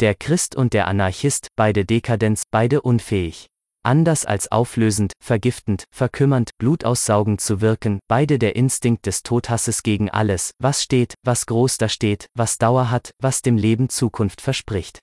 Der 0.00 0.14
Christ 0.14 0.56
und 0.56 0.72
der 0.72 0.88
Anarchist, 0.88 1.48
beide 1.56 1.84
Dekadenz, 1.84 2.42
beide 2.50 2.82
unfähig. 2.82 3.46
Anders 3.84 4.24
als 4.24 4.50
auflösend, 4.50 5.12
vergiftend, 5.22 5.84
verkümmernd, 5.92 6.50
blutaussaugend 6.58 7.40
zu 7.40 7.60
wirken, 7.60 7.98
beide 8.08 8.38
der 8.38 8.54
Instinkt 8.54 9.06
des 9.06 9.24
Todhasses 9.24 9.82
gegen 9.82 10.08
alles, 10.08 10.52
was 10.60 10.82
steht, 10.82 11.14
was 11.24 11.46
groß 11.46 11.78
da 11.78 11.88
steht, 11.88 12.26
was 12.36 12.58
Dauer 12.58 12.90
hat, 12.90 13.10
was 13.20 13.42
dem 13.42 13.56
Leben 13.56 13.88
Zukunft 13.88 14.40
verspricht. 14.40 15.00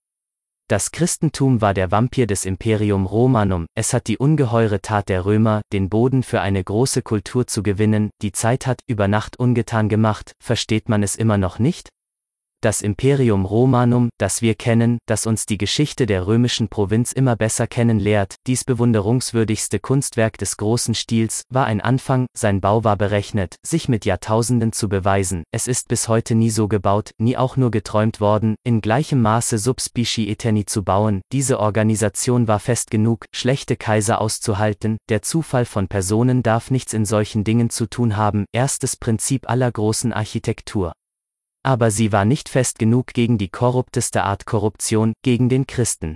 Das 0.70 0.92
Christentum 0.92 1.62
war 1.62 1.74
der 1.74 1.90
Vampir 1.90 2.28
des 2.28 2.46
Imperium 2.46 3.08
Romanum, 3.08 3.66
es 3.74 3.92
hat 3.92 4.06
die 4.06 4.20
ungeheure 4.20 4.84
Tat 4.84 5.10
der 5.10 5.26
Römer, 5.26 5.64
den 5.74 5.90
Boden 5.90 6.22
für 6.22 6.42
eine 6.42 6.64
große 6.64 7.02
Kultur 7.02 7.48
zu 7.48 7.64
gewinnen, 7.64 8.12
die 8.22 8.34
Zeit 8.34 8.68
hat 8.68 8.82
über 8.86 9.08
Nacht 9.08 9.40
ungetan 9.40 9.90
gemacht, 9.90 10.34
versteht 10.40 10.88
man 10.88 11.02
es 11.02 11.16
immer 11.16 11.40
noch 11.40 11.58
nicht? 11.58 11.90
Das 12.62 12.82
Imperium 12.82 13.46
Romanum, 13.46 14.10
das 14.18 14.42
wir 14.42 14.54
kennen, 14.54 14.98
das 15.06 15.26
uns 15.26 15.46
die 15.46 15.58
Geschichte 15.58 16.06
der 16.06 16.28
römischen 16.28 16.68
Provinz 16.68 17.14
immer 17.14 17.38
besser 17.38 17.68
kennen 17.68 18.00
lehrt, 18.00 18.36
dies 18.48 18.66
bewunderungswürdigste 18.66 19.80
Kunstwerk 19.80 20.38
des 20.38 20.58
großen 20.58 20.94
Stils, 20.94 21.44
war 21.50 21.68
ein 21.68 21.80
Anfang, 21.80 22.26
sein 22.36 22.60
Bau 22.60 22.84
war 22.84 22.98
berechnet, 22.98 23.56
sich 23.66 23.88
mit 23.88 24.04
Jahrtausenden 24.04 24.74
zu 24.74 24.90
beweisen, 24.90 25.46
es 25.54 25.70
ist 25.70 25.88
bis 25.88 26.10
heute 26.10 26.36
nie 26.36 26.50
so 26.50 26.68
gebaut, 26.68 27.12
nie 27.18 27.38
auch 27.38 27.56
nur 27.56 27.72
geträumt 27.72 28.20
worden, 28.20 28.56
in 28.66 28.82
gleichem 28.82 29.22
Maße 29.22 29.58
subspecie 29.58 30.28
eterni 30.28 30.66
zu 30.66 30.84
bauen, 30.84 31.22
diese 31.32 31.62
Organisation 31.62 32.50
war 32.50 32.60
fest 32.60 32.92
genug, 32.92 33.24
schlechte 33.34 33.78
Kaiser 33.78 34.20
auszuhalten, 34.20 34.98
der 35.08 35.22
Zufall 35.22 35.64
von 35.64 35.88
Personen 35.88 36.44
darf 36.44 36.72
nichts 36.72 36.92
in 36.92 37.06
solchen 37.06 37.46
Dingen 37.46 37.70
zu 37.70 37.86
tun 37.86 38.18
haben, 38.18 38.44
erstes 38.52 38.98
Prinzip 38.98 39.50
aller 39.50 39.72
großen 39.72 40.12
Architektur. 40.12 40.92
Aber 41.64 41.92
sie 41.92 42.12
war 42.12 42.26
nicht 42.26 42.50
fest 42.50 42.80
genug 42.80 43.08
gegen 43.08 43.38
die 43.38 43.50
korrupteste 43.50 44.24
Art 44.24 44.46
Korruption, 44.46 45.14
gegen 45.24 45.50
den 45.50 45.68
Christen. 45.68 46.16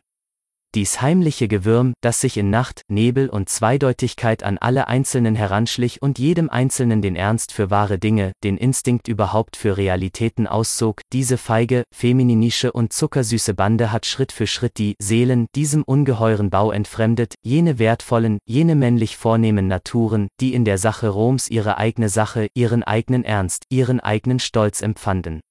Dies 0.75 1.03
heimliche 1.03 1.47
Gewürm, 1.47 1.93
das 2.01 2.19
sich 2.19 2.35
in 2.35 2.49
Nacht, 2.49 2.81
Nebel 2.87 3.29
und 3.29 3.47
Zweideutigkeit 3.47 4.41
an 4.41 4.57
alle 4.57 4.87
Einzelnen 4.87 5.35
heranschlich 5.35 6.01
und 6.01 6.17
jedem 6.17 6.49
Einzelnen 6.49 7.03
den 7.03 7.15
Ernst 7.15 7.51
für 7.51 7.69
wahre 7.69 7.99
Dinge, 7.99 8.31
den 8.43 8.57
Instinkt 8.57 9.07
überhaupt 9.07 9.55
für 9.55 9.77
Realitäten 9.77 10.47
aussog, 10.47 11.01
diese 11.13 11.37
feige, 11.37 11.83
femininische 11.93 12.71
und 12.71 12.91
zuckersüße 12.91 13.53
Bande 13.53 13.91
hat 13.91 14.07
Schritt 14.07 14.31
für 14.31 14.47
Schritt 14.47 14.79
die 14.79 14.95
Seelen 14.99 15.45
diesem 15.55 15.83
ungeheuren 15.83 16.49
Bau 16.49 16.71
entfremdet, 16.71 17.35
jene 17.43 17.77
wertvollen, 17.77 18.39
jene 18.47 18.73
männlich 18.73 19.15
vornehmen 19.15 19.67
Naturen, 19.67 20.27
die 20.39 20.55
in 20.55 20.65
der 20.65 20.79
Sache 20.79 21.09
Roms 21.09 21.49
ihre 21.49 21.77
eigene 21.77 22.09
Sache, 22.09 22.47
ihren 22.55 22.81
eigenen 22.81 23.23
Ernst, 23.23 23.65
ihren 23.69 23.99
eigenen 23.99 24.39
Stolz 24.39 24.81
empfanden. 24.81 25.41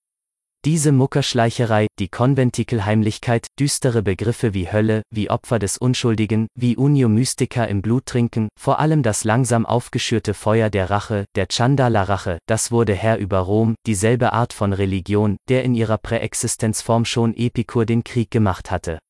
Diese 0.64 0.92
Muckerschleicherei, 0.92 1.88
die 1.98 2.06
Konventikelheimlichkeit, 2.06 3.48
düstere 3.58 4.00
Begriffe 4.00 4.54
wie 4.54 4.70
Hölle, 4.70 5.02
wie 5.10 5.28
Opfer 5.28 5.58
des 5.58 5.76
Unschuldigen, 5.76 6.46
wie 6.54 6.76
Unio 6.76 7.08
Mystica 7.08 7.64
im 7.64 7.82
Blut 7.82 8.06
trinken, 8.06 8.48
vor 8.56 8.78
allem 8.78 9.02
das 9.02 9.24
langsam 9.24 9.66
aufgeschürte 9.66 10.34
Feuer 10.34 10.70
der 10.70 10.88
Rache, 10.88 11.24
der 11.34 11.48
Chandala-Rache, 11.48 12.38
das 12.46 12.70
wurde 12.70 12.94
Herr 12.94 13.18
über 13.18 13.40
Rom, 13.40 13.74
dieselbe 13.88 14.32
Art 14.32 14.52
von 14.52 14.72
Religion, 14.72 15.36
der 15.48 15.64
in 15.64 15.74
ihrer 15.74 15.98
Präexistenzform 15.98 17.06
schon 17.06 17.34
Epikur 17.34 17.84
den 17.84 18.04
Krieg 18.04 18.30
gemacht 18.30 18.70
hatte. 18.70 19.00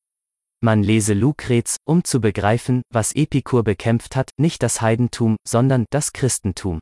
Man 0.62 0.82
lese 0.82 1.12
Lucrez, 1.12 1.76
um 1.84 2.02
zu 2.02 2.22
begreifen, 2.22 2.80
was 2.90 3.14
Epikur 3.14 3.62
bekämpft 3.62 4.16
hat, 4.16 4.30
nicht 4.38 4.62
das 4.62 4.80
Heidentum, 4.80 5.36
sondern 5.46 5.84
das 5.90 6.14
Christentum 6.14 6.80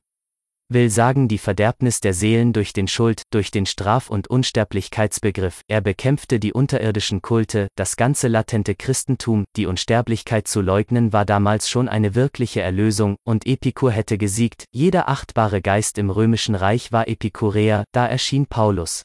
will 0.70 0.88
sagen 0.88 1.28
die 1.28 1.38
Verderbnis 1.38 2.00
der 2.00 2.14
Seelen 2.14 2.52
durch 2.52 2.72
den 2.72 2.88
Schuld, 2.88 3.22
durch 3.30 3.50
den 3.50 3.66
Straf- 3.66 4.08
und 4.08 4.28
Unsterblichkeitsbegriff, 4.28 5.62
er 5.68 5.80
bekämpfte 5.80 6.38
die 6.38 6.52
unterirdischen 6.52 7.22
Kulte, 7.22 7.68
das 7.76 7.96
ganze 7.96 8.28
latente 8.28 8.74
Christentum, 8.74 9.44
die 9.56 9.66
Unsterblichkeit 9.66 10.46
zu 10.46 10.60
leugnen 10.60 11.12
war 11.12 11.24
damals 11.24 11.68
schon 11.68 11.88
eine 11.88 12.14
wirkliche 12.14 12.60
Erlösung, 12.60 13.16
und 13.24 13.46
Epikur 13.46 13.90
hätte 13.90 14.16
gesiegt, 14.16 14.64
jeder 14.72 15.08
achtbare 15.08 15.60
Geist 15.60 15.98
im 15.98 16.10
römischen 16.10 16.54
Reich 16.54 16.92
war 16.92 17.08
Epikureer, 17.08 17.84
da 17.92 18.06
erschien 18.06 18.46
Paulus. 18.46 19.02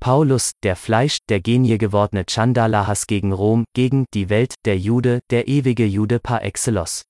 Paulus, 0.00 0.50
der 0.62 0.74
Fleisch, 0.74 1.18
der 1.28 1.40
Genie 1.40 1.78
gewordene 1.78 2.24
Chandalahas 2.28 3.06
gegen 3.06 3.32
Rom, 3.32 3.64
gegen 3.72 4.04
die 4.14 4.28
Welt, 4.28 4.54
der 4.64 4.76
Jude, 4.76 5.20
der 5.30 5.46
ewige 5.46 5.86
Jude 5.86 6.18
par 6.18 6.42
excellence. 6.42 7.04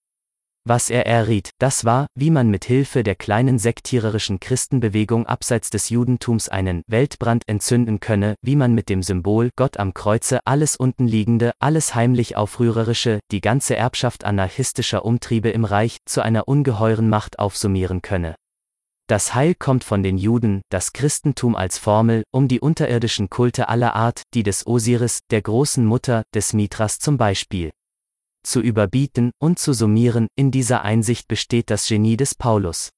Was 0.65 0.91
er 0.91 1.07
erriet, 1.07 1.51
das 1.59 1.85
war, 1.85 2.07
wie 2.15 2.31
man 2.31 2.49
mit 2.49 2.65
Hilfe 2.65 3.03
der 3.03 3.17
kleinen 3.17 3.59
sektiererischen 3.59 4.39
Christenbewegung 4.39 5.27
abseits 5.27 5.71
des 5.71 5.89
Judentums 5.89 6.49
einen 6.49 6.83
Weltbrand 6.87 7.43
entzünden 7.49 7.99
könne, 7.99 8.37
wie 8.43 8.55
man 8.55 8.73
mit 8.73 8.89
dem 8.89 9.03
Symbol 9.03 9.51
Gott 9.57 9.79
am 9.79 9.93
Kreuze 9.93 10.39
alles 10.45 10.77
untenliegende, 10.77 11.51
alles 11.59 11.97
heimlich 11.97 12.37
aufrührerische, 12.37 13.19
die 13.33 13.41
ganze 13.41 13.75
Erbschaft 13.75 14.23
anarchistischer 14.23 15.05
Umtriebe 15.05 15.51
im 15.51 15.65
Reich 15.65 15.99
zu 16.07 16.23
einer 16.23 16.47
ungeheuren 16.47 17.09
Macht 17.09 17.41
aufsummieren 17.41 18.01
könne. 18.01 18.37
Das 19.09 19.35
Heil 19.35 19.57
kommt 19.57 19.83
von 19.83 20.05
den 20.05 20.17
Juden, 20.17 20.63
das 20.71 20.93
Christentum 20.93 21.57
als 21.57 21.77
Formel, 21.77 22.23
um 22.33 22.47
die 22.47 22.61
unterirdischen 22.61 23.29
Kulte 23.31 23.69
aller 23.69 23.97
Art, 23.97 24.23
die 24.33 24.45
des 24.45 24.65
Osiris, 24.65 25.19
der 25.33 25.43
großen 25.43 25.85
Mutter, 25.85 26.23
des 26.33 26.53
Mithras 26.53 27.01
zum 27.01 27.19
Beispiel 27.19 27.73
zu 28.43 28.61
überbieten 28.61 29.31
und 29.39 29.59
zu 29.59 29.73
summieren, 29.73 30.29
in 30.37 30.51
dieser 30.51 30.83
Einsicht 30.83 31.29
besteht 31.29 31.71
das 31.71 31.87
Genie 31.89 32.17
des 32.17 32.35
Paulus. 32.35 32.91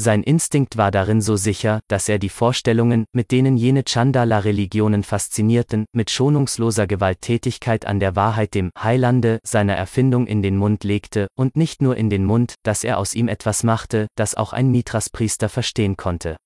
Sein 0.00 0.22
Instinkt 0.22 0.76
war 0.76 0.92
darin 0.92 1.20
so 1.20 1.34
sicher, 1.34 1.80
dass 1.88 2.08
er 2.08 2.20
die 2.20 2.28
Vorstellungen, 2.28 3.04
mit 3.12 3.32
denen 3.32 3.56
jene 3.56 3.82
Chandala-Religionen 3.84 5.02
faszinierten, 5.02 5.86
mit 5.92 6.12
schonungsloser 6.12 6.86
Gewalttätigkeit 6.86 7.84
an 7.84 7.98
der 7.98 8.14
Wahrheit 8.14 8.54
dem 8.54 8.70
Heilande 8.80 9.40
seiner 9.44 9.74
Erfindung 9.74 10.28
in 10.28 10.40
den 10.40 10.56
Mund 10.56 10.84
legte, 10.84 11.26
und 11.36 11.56
nicht 11.56 11.82
nur 11.82 11.96
in 11.96 12.10
den 12.10 12.24
Mund, 12.24 12.54
dass 12.62 12.84
er 12.84 12.96
aus 12.98 13.12
ihm 13.14 13.26
etwas 13.26 13.64
machte, 13.64 14.06
das 14.14 14.36
auch 14.36 14.52
ein 14.52 14.70
Mitras-Priester 14.70 15.48
verstehen 15.48 15.96
konnte. 15.96 16.36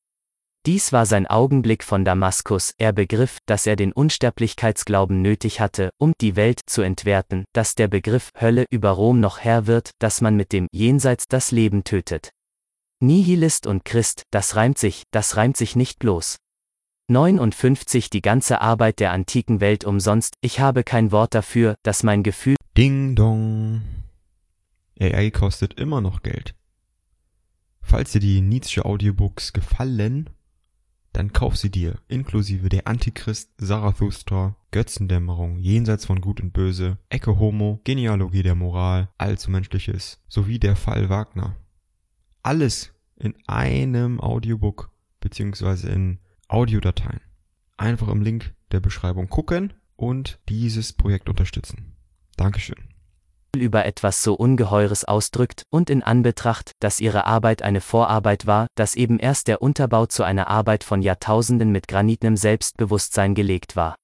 Dies 0.64 0.92
war 0.92 1.06
sein 1.06 1.26
Augenblick 1.26 1.82
von 1.82 2.04
Damaskus, 2.04 2.72
er 2.78 2.92
begriff, 2.92 3.38
dass 3.46 3.66
er 3.66 3.74
den 3.74 3.92
Unsterblichkeitsglauben 3.92 5.20
nötig 5.20 5.58
hatte, 5.58 5.90
um 5.98 6.12
die 6.20 6.36
Welt 6.36 6.60
zu 6.66 6.82
entwerten, 6.82 7.44
dass 7.52 7.74
der 7.74 7.88
Begriff 7.88 8.30
Hölle 8.40 8.66
über 8.70 8.90
Rom 8.90 9.18
noch 9.18 9.40
Herr 9.40 9.66
wird, 9.66 9.90
dass 9.98 10.20
man 10.20 10.36
mit 10.36 10.52
dem 10.52 10.68
Jenseits 10.70 11.24
das 11.26 11.50
Leben 11.50 11.82
tötet. 11.82 12.30
Nihilist 13.00 13.66
und 13.66 13.84
Christ, 13.84 14.22
das 14.30 14.54
reimt 14.54 14.78
sich, 14.78 15.02
das 15.10 15.36
reimt 15.36 15.56
sich 15.56 15.74
nicht 15.74 15.98
bloß. 15.98 16.36
59 17.08 18.08
Die 18.10 18.22
ganze 18.22 18.60
Arbeit 18.60 19.00
der 19.00 19.10
antiken 19.10 19.60
Welt 19.60 19.84
umsonst, 19.84 20.34
ich 20.42 20.60
habe 20.60 20.84
kein 20.84 21.10
Wort 21.10 21.34
dafür, 21.34 21.74
dass 21.82 22.04
mein 22.04 22.22
Gefühl. 22.22 22.54
Ding 22.78 23.16
dong. 23.16 23.82
AI 25.00 25.32
kostet 25.32 25.74
immer 25.74 26.00
noch 26.00 26.22
Geld. 26.22 26.54
Falls 27.80 28.12
dir 28.12 28.20
die 28.20 28.40
Nietzsche 28.40 28.84
Audiobooks 28.84 29.52
gefallen, 29.52 30.30
dann 31.12 31.32
kauf 31.32 31.56
sie 31.56 31.70
dir, 31.70 31.98
inklusive 32.08 32.68
der 32.68 32.86
Antichrist, 32.86 33.50
Zarathustra, 33.58 34.56
Götzendämmerung, 34.70 35.58
Jenseits 35.58 36.06
von 36.06 36.20
Gut 36.20 36.40
und 36.40 36.52
Böse, 36.52 36.98
Ecke 37.10 37.38
Homo, 37.38 37.80
Genealogie 37.84 38.42
der 38.42 38.54
Moral, 38.54 39.08
Allzu 39.18 39.50
Menschliches, 39.50 40.20
sowie 40.28 40.58
der 40.58 40.76
Fall 40.76 41.08
Wagner. 41.08 41.56
Alles 42.42 42.92
in 43.16 43.34
einem 43.46 44.20
Audiobook 44.20 44.90
beziehungsweise 45.20 45.90
in 45.90 46.18
Audiodateien. 46.48 47.20
Einfach 47.76 48.08
im 48.08 48.22
Link 48.22 48.54
der 48.72 48.80
Beschreibung 48.80 49.28
gucken 49.28 49.72
und 49.96 50.38
dieses 50.48 50.92
Projekt 50.92 51.28
unterstützen. 51.28 51.94
Dankeschön 52.36 52.91
über 53.60 53.84
etwas 53.84 54.22
so 54.22 54.34
Ungeheures 54.34 55.04
ausdrückt, 55.04 55.64
und 55.70 55.90
in 55.90 56.02
Anbetracht, 56.02 56.72
dass 56.80 57.00
ihre 57.00 57.26
Arbeit 57.26 57.62
eine 57.62 57.80
Vorarbeit 57.80 58.46
war, 58.46 58.66
dass 58.74 58.94
eben 58.94 59.18
erst 59.18 59.48
der 59.48 59.62
Unterbau 59.62 60.06
zu 60.06 60.22
einer 60.22 60.48
Arbeit 60.48 60.84
von 60.84 61.02
Jahrtausenden 61.02 61.70
mit 61.70 61.88
granitnem 61.88 62.36
Selbstbewusstsein 62.36 63.34
gelegt 63.34 63.76
war. 63.76 63.94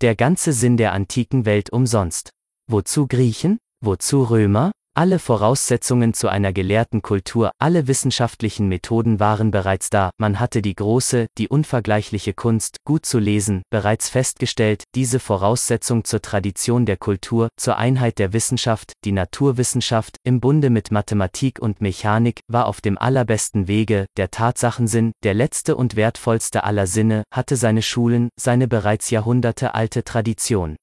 Der 0.00 0.16
ganze 0.16 0.52
Sinn 0.52 0.76
der 0.76 0.92
antiken 0.92 1.44
Welt 1.44 1.70
umsonst. 1.70 2.30
Wozu 2.68 3.06
Griechen? 3.06 3.58
Wozu 3.80 4.24
Römer? 4.24 4.72
Alle 4.94 5.18
Voraussetzungen 5.18 6.12
zu 6.12 6.28
einer 6.28 6.52
gelehrten 6.52 7.00
Kultur, 7.00 7.52
alle 7.58 7.88
wissenschaftlichen 7.88 8.68
Methoden 8.68 9.20
waren 9.20 9.50
bereits 9.50 9.88
da, 9.88 10.10
man 10.18 10.38
hatte 10.38 10.60
die 10.60 10.74
große, 10.74 11.28
die 11.38 11.48
unvergleichliche 11.48 12.34
Kunst, 12.34 12.76
gut 12.84 13.06
zu 13.06 13.18
lesen, 13.18 13.62
bereits 13.70 14.10
festgestellt, 14.10 14.84
diese 14.94 15.18
Voraussetzung 15.18 16.04
zur 16.04 16.20
Tradition 16.20 16.84
der 16.84 16.98
Kultur, 16.98 17.48
zur 17.56 17.78
Einheit 17.78 18.18
der 18.18 18.34
Wissenschaft, 18.34 18.92
die 19.06 19.12
Naturwissenschaft, 19.12 20.18
im 20.24 20.40
Bunde 20.40 20.68
mit 20.68 20.90
Mathematik 20.90 21.58
und 21.58 21.80
Mechanik, 21.80 22.40
war 22.46 22.66
auf 22.66 22.82
dem 22.82 22.98
allerbesten 22.98 23.68
Wege, 23.68 24.04
der 24.18 24.30
Tatsachensinn, 24.30 25.12
der 25.22 25.32
letzte 25.32 25.74
und 25.74 25.96
wertvollste 25.96 26.64
aller 26.64 26.86
Sinne, 26.86 27.22
hatte 27.32 27.56
seine 27.56 27.80
Schulen, 27.80 28.28
seine 28.38 28.68
bereits 28.68 29.08
Jahrhunderte 29.08 29.74
alte 29.74 30.04
Tradition. 30.04 30.76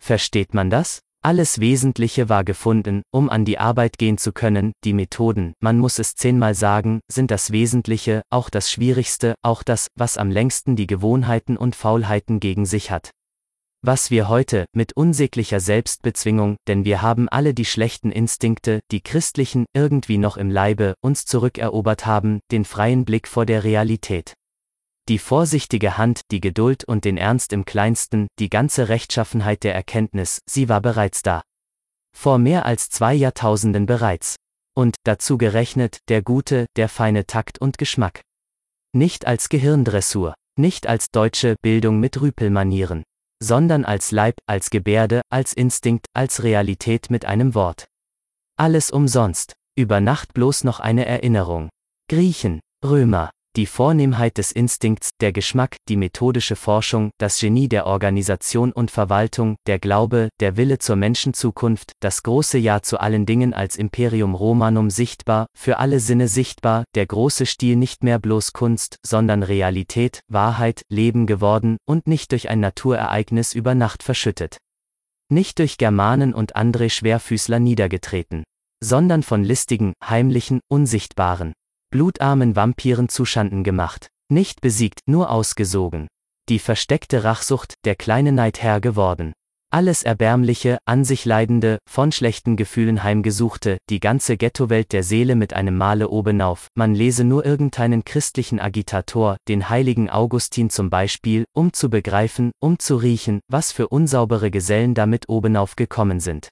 Versteht 0.00 0.54
man 0.54 0.70
das? 0.70 1.00
Alles 1.24 1.60
Wesentliche 1.60 2.28
war 2.28 2.42
gefunden, 2.42 3.02
um 3.12 3.30
an 3.30 3.44
die 3.44 3.56
Arbeit 3.56 3.96
gehen 3.96 4.18
zu 4.18 4.32
können, 4.32 4.72
die 4.82 4.92
Methoden, 4.92 5.54
man 5.60 5.78
muss 5.78 6.00
es 6.00 6.16
zehnmal 6.16 6.56
sagen, 6.56 6.98
sind 7.08 7.30
das 7.30 7.52
Wesentliche, 7.52 8.22
auch 8.28 8.50
das 8.50 8.72
Schwierigste, 8.72 9.36
auch 9.40 9.62
das, 9.62 9.86
was 9.94 10.18
am 10.18 10.32
längsten 10.32 10.74
die 10.74 10.88
Gewohnheiten 10.88 11.56
und 11.56 11.76
Faulheiten 11.76 12.40
gegen 12.40 12.66
sich 12.66 12.90
hat. 12.90 13.12
Was 13.82 14.10
wir 14.10 14.28
heute, 14.28 14.66
mit 14.72 14.96
unsäglicher 14.96 15.60
Selbstbezwingung, 15.60 16.56
denn 16.66 16.84
wir 16.84 17.02
haben 17.02 17.28
alle 17.28 17.54
die 17.54 17.66
schlechten 17.66 18.10
Instinkte, 18.10 18.80
die 18.90 19.00
christlichen, 19.00 19.64
irgendwie 19.74 20.18
noch 20.18 20.36
im 20.36 20.50
Leibe, 20.50 20.94
uns 21.02 21.24
zurückerobert 21.24 22.04
haben, 22.04 22.40
den 22.50 22.64
freien 22.64 23.04
Blick 23.04 23.28
vor 23.28 23.46
der 23.46 23.62
Realität. 23.62 24.34
Die 25.08 25.18
vorsichtige 25.18 25.98
Hand, 25.98 26.20
die 26.30 26.40
Geduld 26.40 26.84
und 26.84 27.04
den 27.04 27.16
Ernst 27.16 27.52
im 27.52 27.64
kleinsten, 27.64 28.28
die 28.38 28.48
ganze 28.48 28.88
Rechtschaffenheit 28.88 29.64
der 29.64 29.74
Erkenntnis, 29.74 30.40
sie 30.48 30.68
war 30.68 30.80
bereits 30.80 31.22
da. 31.22 31.42
Vor 32.16 32.38
mehr 32.38 32.66
als 32.66 32.88
zwei 32.88 33.14
Jahrtausenden 33.14 33.86
bereits. 33.86 34.36
Und, 34.74 34.96
dazu 35.04 35.38
gerechnet, 35.38 35.98
der 36.08 36.22
gute, 36.22 36.66
der 36.76 36.88
feine 36.88 37.26
Takt 37.26 37.58
und 37.58 37.78
Geschmack. 37.78 38.22
Nicht 38.94 39.26
als 39.26 39.48
Gehirndressur, 39.48 40.34
nicht 40.56 40.86
als 40.86 41.10
deutsche 41.10 41.56
Bildung 41.62 41.98
mit 41.98 42.20
Rüpelmanieren, 42.20 43.02
sondern 43.42 43.84
als 43.84 44.12
Leib, 44.12 44.36
als 44.46 44.70
Gebärde, 44.70 45.22
als 45.30 45.52
Instinkt, 45.52 46.06
als 46.14 46.42
Realität 46.42 47.10
mit 47.10 47.24
einem 47.24 47.54
Wort. 47.54 47.86
Alles 48.56 48.90
umsonst, 48.90 49.54
über 49.76 50.00
Nacht 50.00 50.32
bloß 50.32 50.64
noch 50.64 50.78
eine 50.78 51.06
Erinnerung. 51.06 51.70
Griechen, 52.08 52.60
Römer, 52.84 53.30
die 53.56 53.66
Vornehmheit 53.66 54.38
des 54.38 54.52
Instinkts, 54.52 55.10
der 55.20 55.32
Geschmack, 55.32 55.76
die 55.88 55.96
methodische 55.96 56.56
Forschung, 56.56 57.10
das 57.18 57.38
Genie 57.38 57.68
der 57.68 57.86
Organisation 57.86 58.72
und 58.72 58.90
Verwaltung, 58.90 59.56
der 59.66 59.78
Glaube, 59.78 60.30
der 60.40 60.56
Wille 60.56 60.78
zur 60.78 60.96
Menschenzukunft, 60.96 61.92
das 62.00 62.22
große 62.22 62.58
Ja 62.58 62.82
zu 62.82 62.98
allen 62.98 63.26
Dingen 63.26 63.52
als 63.52 63.76
Imperium 63.76 64.34
Romanum 64.34 64.90
sichtbar, 64.90 65.46
für 65.56 65.78
alle 65.78 66.00
Sinne 66.00 66.28
sichtbar, 66.28 66.84
der 66.94 67.06
große 67.06 67.46
Stil 67.46 67.76
nicht 67.76 68.02
mehr 68.02 68.18
bloß 68.18 68.52
Kunst, 68.52 68.96
sondern 69.04 69.42
Realität, 69.42 70.20
Wahrheit, 70.28 70.82
Leben 70.88 71.26
geworden 71.26 71.76
und 71.86 72.06
nicht 72.06 72.32
durch 72.32 72.48
ein 72.48 72.60
Naturereignis 72.60 73.52
über 73.52 73.74
Nacht 73.74 74.02
verschüttet. 74.02 74.58
Nicht 75.28 75.58
durch 75.58 75.78
Germanen 75.78 76.34
und 76.34 76.56
andere 76.56 76.90
Schwerfüßler 76.90 77.58
niedergetreten, 77.58 78.44
sondern 78.82 79.22
von 79.22 79.44
listigen, 79.44 79.94
heimlichen, 80.02 80.60
unsichtbaren, 80.68 81.52
blutarmen 81.92 82.56
Vampiren 82.56 83.08
zuschanden 83.08 83.62
gemacht. 83.62 84.08
Nicht 84.28 84.62
besiegt, 84.62 85.00
nur 85.06 85.30
ausgesogen. 85.30 86.08
Die 86.48 86.58
versteckte 86.58 87.22
Rachsucht, 87.22 87.74
der 87.84 87.94
kleine 87.94 88.32
Neid 88.32 88.60
Herr 88.60 88.80
geworden. 88.80 89.32
Alles 89.70 90.02
Erbärmliche, 90.02 90.78
an 90.86 91.04
sich 91.04 91.24
Leidende, 91.24 91.78
von 91.88 92.10
schlechten 92.10 92.56
Gefühlen 92.56 93.02
heimgesuchte, 93.02 93.78
die 93.88 94.00
ganze 94.00 94.36
Ghettowelt 94.36 94.92
der 94.92 95.02
Seele 95.02 95.34
mit 95.34 95.54
einem 95.54 95.76
Male 95.76 96.08
obenauf, 96.08 96.68
man 96.74 96.94
lese 96.94 97.24
nur 97.24 97.46
irgendeinen 97.46 98.04
christlichen 98.04 98.58
Agitator, 98.58 99.36
den 99.48 99.68
heiligen 99.68 100.10
Augustin 100.10 100.68
zum 100.68 100.90
Beispiel, 100.90 101.44
um 101.54 101.72
zu 101.72 101.88
begreifen, 101.88 102.52
um 102.60 102.78
zu 102.78 102.96
riechen, 102.96 103.40
was 103.48 103.70
für 103.70 103.88
unsaubere 103.88 104.50
Gesellen 104.50 104.94
damit 104.94 105.28
obenauf 105.28 105.76
gekommen 105.76 106.20
sind. 106.20 106.48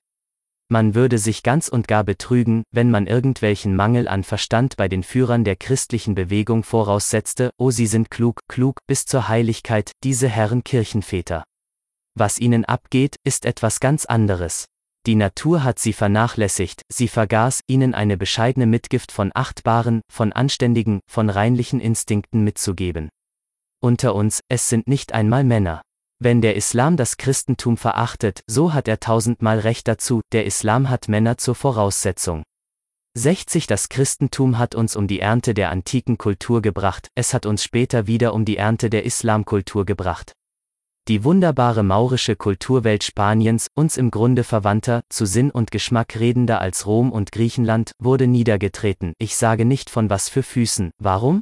Man 0.72 0.94
würde 0.94 1.18
sich 1.18 1.42
ganz 1.42 1.66
und 1.66 1.88
gar 1.88 2.04
betrügen, 2.04 2.62
wenn 2.70 2.92
man 2.92 3.08
irgendwelchen 3.08 3.74
Mangel 3.74 4.06
an 4.06 4.22
Verstand 4.22 4.76
bei 4.76 4.86
den 4.86 5.02
Führern 5.02 5.42
der 5.42 5.56
christlichen 5.56 6.14
Bewegung 6.14 6.62
voraussetzte, 6.62 7.50
oh 7.58 7.72
sie 7.72 7.88
sind 7.88 8.08
klug, 8.08 8.38
klug, 8.46 8.78
bis 8.86 9.04
zur 9.04 9.26
Heiligkeit, 9.26 9.90
diese 10.04 10.28
Herren 10.28 10.62
Kirchenväter. 10.62 11.42
Was 12.14 12.38
ihnen 12.38 12.64
abgeht, 12.64 13.16
ist 13.24 13.46
etwas 13.46 13.80
ganz 13.80 14.04
anderes. 14.04 14.66
Die 15.06 15.16
Natur 15.16 15.64
hat 15.64 15.80
sie 15.80 15.92
vernachlässigt, 15.92 16.82
sie 16.88 17.08
vergaß, 17.08 17.62
ihnen 17.66 17.92
eine 17.92 18.16
bescheidene 18.16 18.66
Mitgift 18.66 19.10
von 19.10 19.32
achtbaren, 19.34 20.02
von 20.08 20.32
anständigen, 20.32 21.00
von 21.10 21.30
reinlichen 21.30 21.80
Instinkten 21.80 22.44
mitzugeben. 22.44 23.08
Unter 23.82 24.14
uns, 24.14 24.40
es 24.48 24.68
sind 24.68 24.86
nicht 24.86 25.14
einmal 25.14 25.42
Männer. 25.42 25.82
Wenn 26.22 26.42
der 26.42 26.54
Islam 26.54 26.98
das 26.98 27.16
Christentum 27.16 27.78
verachtet, 27.78 28.42
so 28.46 28.74
hat 28.74 28.88
er 28.88 29.00
tausendmal 29.00 29.58
recht 29.58 29.88
dazu, 29.88 30.20
der 30.32 30.44
Islam 30.44 30.90
hat 30.90 31.08
Männer 31.08 31.38
zur 31.38 31.54
Voraussetzung. 31.54 32.42
60 33.16 33.66
Das 33.66 33.88
Christentum 33.88 34.58
hat 34.58 34.74
uns 34.74 34.96
um 34.96 35.06
die 35.06 35.20
Ernte 35.20 35.54
der 35.54 35.70
antiken 35.70 36.18
Kultur 36.18 36.60
gebracht, 36.60 37.08
es 37.14 37.32
hat 37.32 37.46
uns 37.46 37.64
später 37.64 38.06
wieder 38.06 38.34
um 38.34 38.44
die 38.44 38.58
Ernte 38.58 38.90
der 38.90 39.06
Islamkultur 39.06 39.86
gebracht. 39.86 40.34
Die 41.08 41.24
wunderbare 41.24 41.82
maurische 41.82 42.36
Kulturwelt 42.36 43.02
Spaniens, 43.02 43.68
uns 43.74 43.96
im 43.96 44.10
Grunde 44.10 44.44
verwandter, 44.44 45.00
zu 45.08 45.24
Sinn 45.24 45.50
und 45.50 45.70
Geschmack 45.70 46.20
redender 46.20 46.60
als 46.60 46.84
Rom 46.86 47.12
und 47.12 47.32
Griechenland, 47.32 47.92
wurde 47.98 48.26
niedergetreten, 48.26 49.14
ich 49.18 49.36
sage 49.36 49.64
nicht 49.64 49.88
von 49.88 50.10
was 50.10 50.28
für 50.28 50.42
Füßen, 50.42 50.90
warum? 50.98 51.40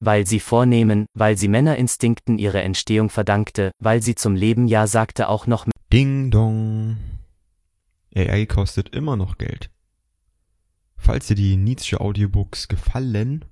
Weil 0.00 0.26
sie 0.26 0.40
vornehmen, 0.40 1.06
weil 1.14 1.36
sie 1.36 1.48
Männerinstinkten 1.48 2.38
ihre 2.38 2.62
Entstehung 2.62 3.10
verdankte, 3.10 3.72
weil 3.78 4.02
sie 4.02 4.14
zum 4.14 4.34
Leben 4.34 4.68
Ja 4.68 4.86
sagte 4.86 5.28
auch 5.28 5.46
noch 5.46 5.66
Ding 5.92 6.30
dong. 6.30 6.98
AI 8.14 8.46
kostet 8.46 8.94
immer 8.94 9.16
noch 9.16 9.38
Geld. 9.38 9.70
Falls 10.96 11.28
dir 11.28 11.36
die 11.36 11.56
Nietzsche 11.56 12.00
Audiobooks 12.00 12.68
gefallen, 12.68 13.44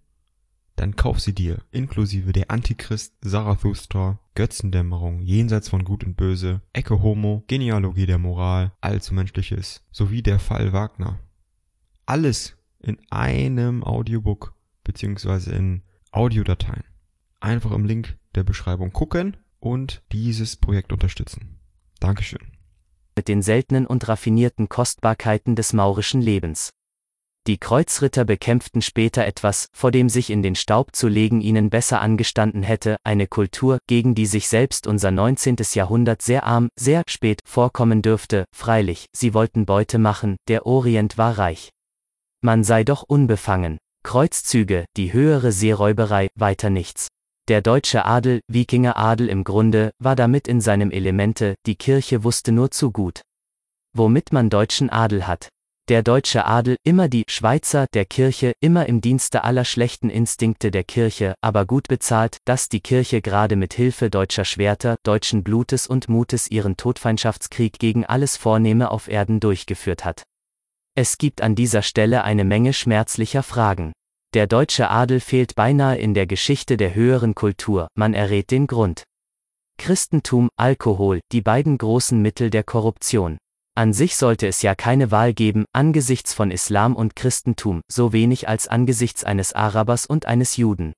dann 0.75 0.95
kauf 0.95 1.21
sie 1.21 1.35
dir, 1.35 1.63
inklusive 1.71 2.33
der 2.33 2.51
Antichrist, 2.51 3.15
Zarathustra, 3.23 4.19
Götzendämmerung, 4.35 5.21
Jenseits 5.23 5.71
von 5.71 5.85
Gut 5.85 6.05
und 6.05 6.17
Böse, 6.17 6.61
Ecke 6.75 7.03
Homo, 7.03 7.45
Genealogie 7.47 8.05
der 8.05 8.19
Moral, 8.19 8.73
Allzu 8.83 9.15
Menschliches, 9.15 9.83
sowie 9.91 10.23
der 10.23 10.39
Fall 10.39 10.75
Wagner. 10.75 11.19
Alles 12.05 12.57
in 12.81 12.99
einem 13.11 13.83
Audiobook 13.83 14.55
beziehungsweise 14.85 15.53
in 15.53 15.83
Audiodateien. 16.17 16.85
Einfach 17.41 17.73
im 17.73 17.85
Link 17.85 18.17
der 18.35 18.43
Beschreibung 18.43 18.91
gucken 18.91 19.37
und 19.61 20.03
dieses 20.13 20.57
Projekt 20.57 20.93
unterstützen. 20.93 21.59
Dankeschön. 22.01 22.41
Mit 23.15 23.29
den 23.29 23.43
seltenen 23.43 23.87
und 23.87 24.09
raffinierten 24.09 24.71
Kostbarkeiten 24.71 25.57
des 25.57 25.75
maurischen 25.75 26.23
Lebens. 26.23 26.71
Die 27.47 27.59
Kreuzritter 27.59 28.25
bekämpften 28.25 28.81
später 28.81 29.27
etwas, 29.27 29.67
vor 29.75 29.91
dem 29.91 30.09
sich 30.09 30.31
in 30.31 30.43
den 30.43 30.55
Staub 30.55 30.97
zu 30.97 31.07
legen 31.07 31.43
ihnen 31.43 31.69
besser 31.69 32.01
angestanden 32.01 32.63
hätte, 32.63 32.97
eine 33.05 33.27
Kultur, 33.27 33.79
gegen 33.87 34.15
die 34.15 34.27
sich 34.27 34.49
selbst 34.49 34.87
unser 34.87 35.11
19. 35.11 35.57
Jahrhundert 35.75 36.23
sehr 36.23 36.45
arm, 36.45 36.71
sehr 36.77 37.03
spät 37.09 37.41
vorkommen 37.47 38.01
dürfte, 38.01 38.47
freilich, 38.55 39.07
sie 39.15 39.35
wollten 39.35 39.67
Beute 39.67 39.99
machen, 39.99 40.37
der 40.49 40.67
Orient 40.67 41.19
war 41.19 41.39
reich. 41.39 41.71
Man 42.43 42.65
sei 42.65 42.85
doch 42.85 43.03
unbefangen. 43.03 43.79
Kreuzzüge, 44.07 44.85
die 44.97 45.13
höhere 45.13 45.51
Seeräuberei, 45.51 46.29
weiter 46.37 46.71
nichts. 46.71 47.09
Der 47.49 47.61
deutsche 47.61 48.05
Adel, 48.05 48.41
Wikingeradel 48.47 49.29
im 49.29 49.43
Grunde, 49.43 49.91
war 49.99 50.15
damit 50.15 50.47
in 50.47 50.61
seinem 50.61 50.93
Elemente, 50.93 51.57
die 51.67 51.75
Kirche 51.75 52.23
wusste 52.23 52.53
nur 52.53 52.71
zu 52.71 52.93
gut. 52.93 53.23
Womit 53.97 54.33
man 54.33 54.49
deutschen 54.49 54.91
Adel 54.91 55.27
hat, 55.27 55.49
der 55.89 56.05
deutsche 56.05 56.45
Adel, 56.45 56.77
immer 56.85 57.09
die 57.09 57.25
Schweizer 57.29 57.87
der 57.95 58.05
Kirche, 58.05 58.53
immer 58.61 58.87
im 58.87 59.01
Dienste 59.01 59.43
aller 59.43 59.65
schlechten 59.65 60.09
Instinkte 60.09 60.71
der 60.71 60.85
Kirche, 60.85 61.35
aber 61.41 61.67
gut 61.67 61.89
bezahlt, 61.89 62.39
dass 62.45 62.69
die 62.69 62.81
Kirche 62.81 63.21
gerade 63.21 63.57
mit 63.57 63.75
Hilfe 63.75 64.09
deutscher 64.09 64.45
Schwerter, 64.45 64.99
deutschen 65.03 65.43
Blutes 65.43 65.89
und 65.89 66.09
Mutes 66.09 66.49
ihren 66.49 66.77
Todfeindschaftskrieg 66.77 67.81
gegen 67.81 68.07
alles 68.07 68.37
Vornehme 68.37 68.93
auf 68.93 69.09
Erden 69.09 69.41
durchgeführt 69.41 70.05
hat. 70.05 70.23
Es 70.99 71.19
gibt 71.19 71.43
an 71.43 71.55
dieser 71.55 71.83
Stelle 71.83 72.25
eine 72.25 72.45
Menge 72.45 72.73
schmerzlicher 72.73 73.43
Fragen. 73.43 73.93
Der 74.33 74.47
deutsche 74.47 74.89
Adel 74.89 75.21
fehlt 75.21 75.55
beinahe 75.55 75.99
in 75.99 76.15
der 76.15 76.27
Geschichte 76.27 76.79
der 76.79 76.95
höheren 76.95 77.35
Kultur, 77.35 77.89
man 77.95 78.15
errät 78.15 78.51
den 78.51 78.67
Grund. 78.67 79.05
Christentum, 79.77 80.49
Alkohol, 80.57 81.21
die 81.33 81.43
beiden 81.43 81.77
großen 81.77 82.23
Mittel 82.23 82.49
der 82.49 82.65
Korruption. 82.65 83.37
An 83.75 83.93
sich 83.93 84.17
sollte 84.17 84.47
es 84.47 84.63
ja 84.63 84.75
keine 84.75 85.11
Wahl 85.11 85.35
geben, 85.35 85.67
angesichts 85.75 86.33
von 86.33 86.51
Islam 86.51 86.97
und 86.97 87.15
Christentum, 87.15 87.83
so 87.93 88.15
wenig 88.15 88.49
als 88.49 88.67
angesichts 88.67 89.23
eines 89.23 89.53
Arabers 89.53 90.07
und 90.07 90.25
eines 90.25 90.57
Juden. 90.57 90.95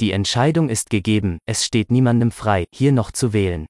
Die 0.00 0.12
Entscheidung 0.12 0.70
ist 0.70 0.88
gegeben, 0.88 1.36
es 1.44 1.66
steht 1.66 1.90
niemandem 1.90 2.30
frei, 2.30 2.64
hier 2.74 2.92
noch 2.92 3.12
zu 3.12 3.34
wählen. 3.34 3.66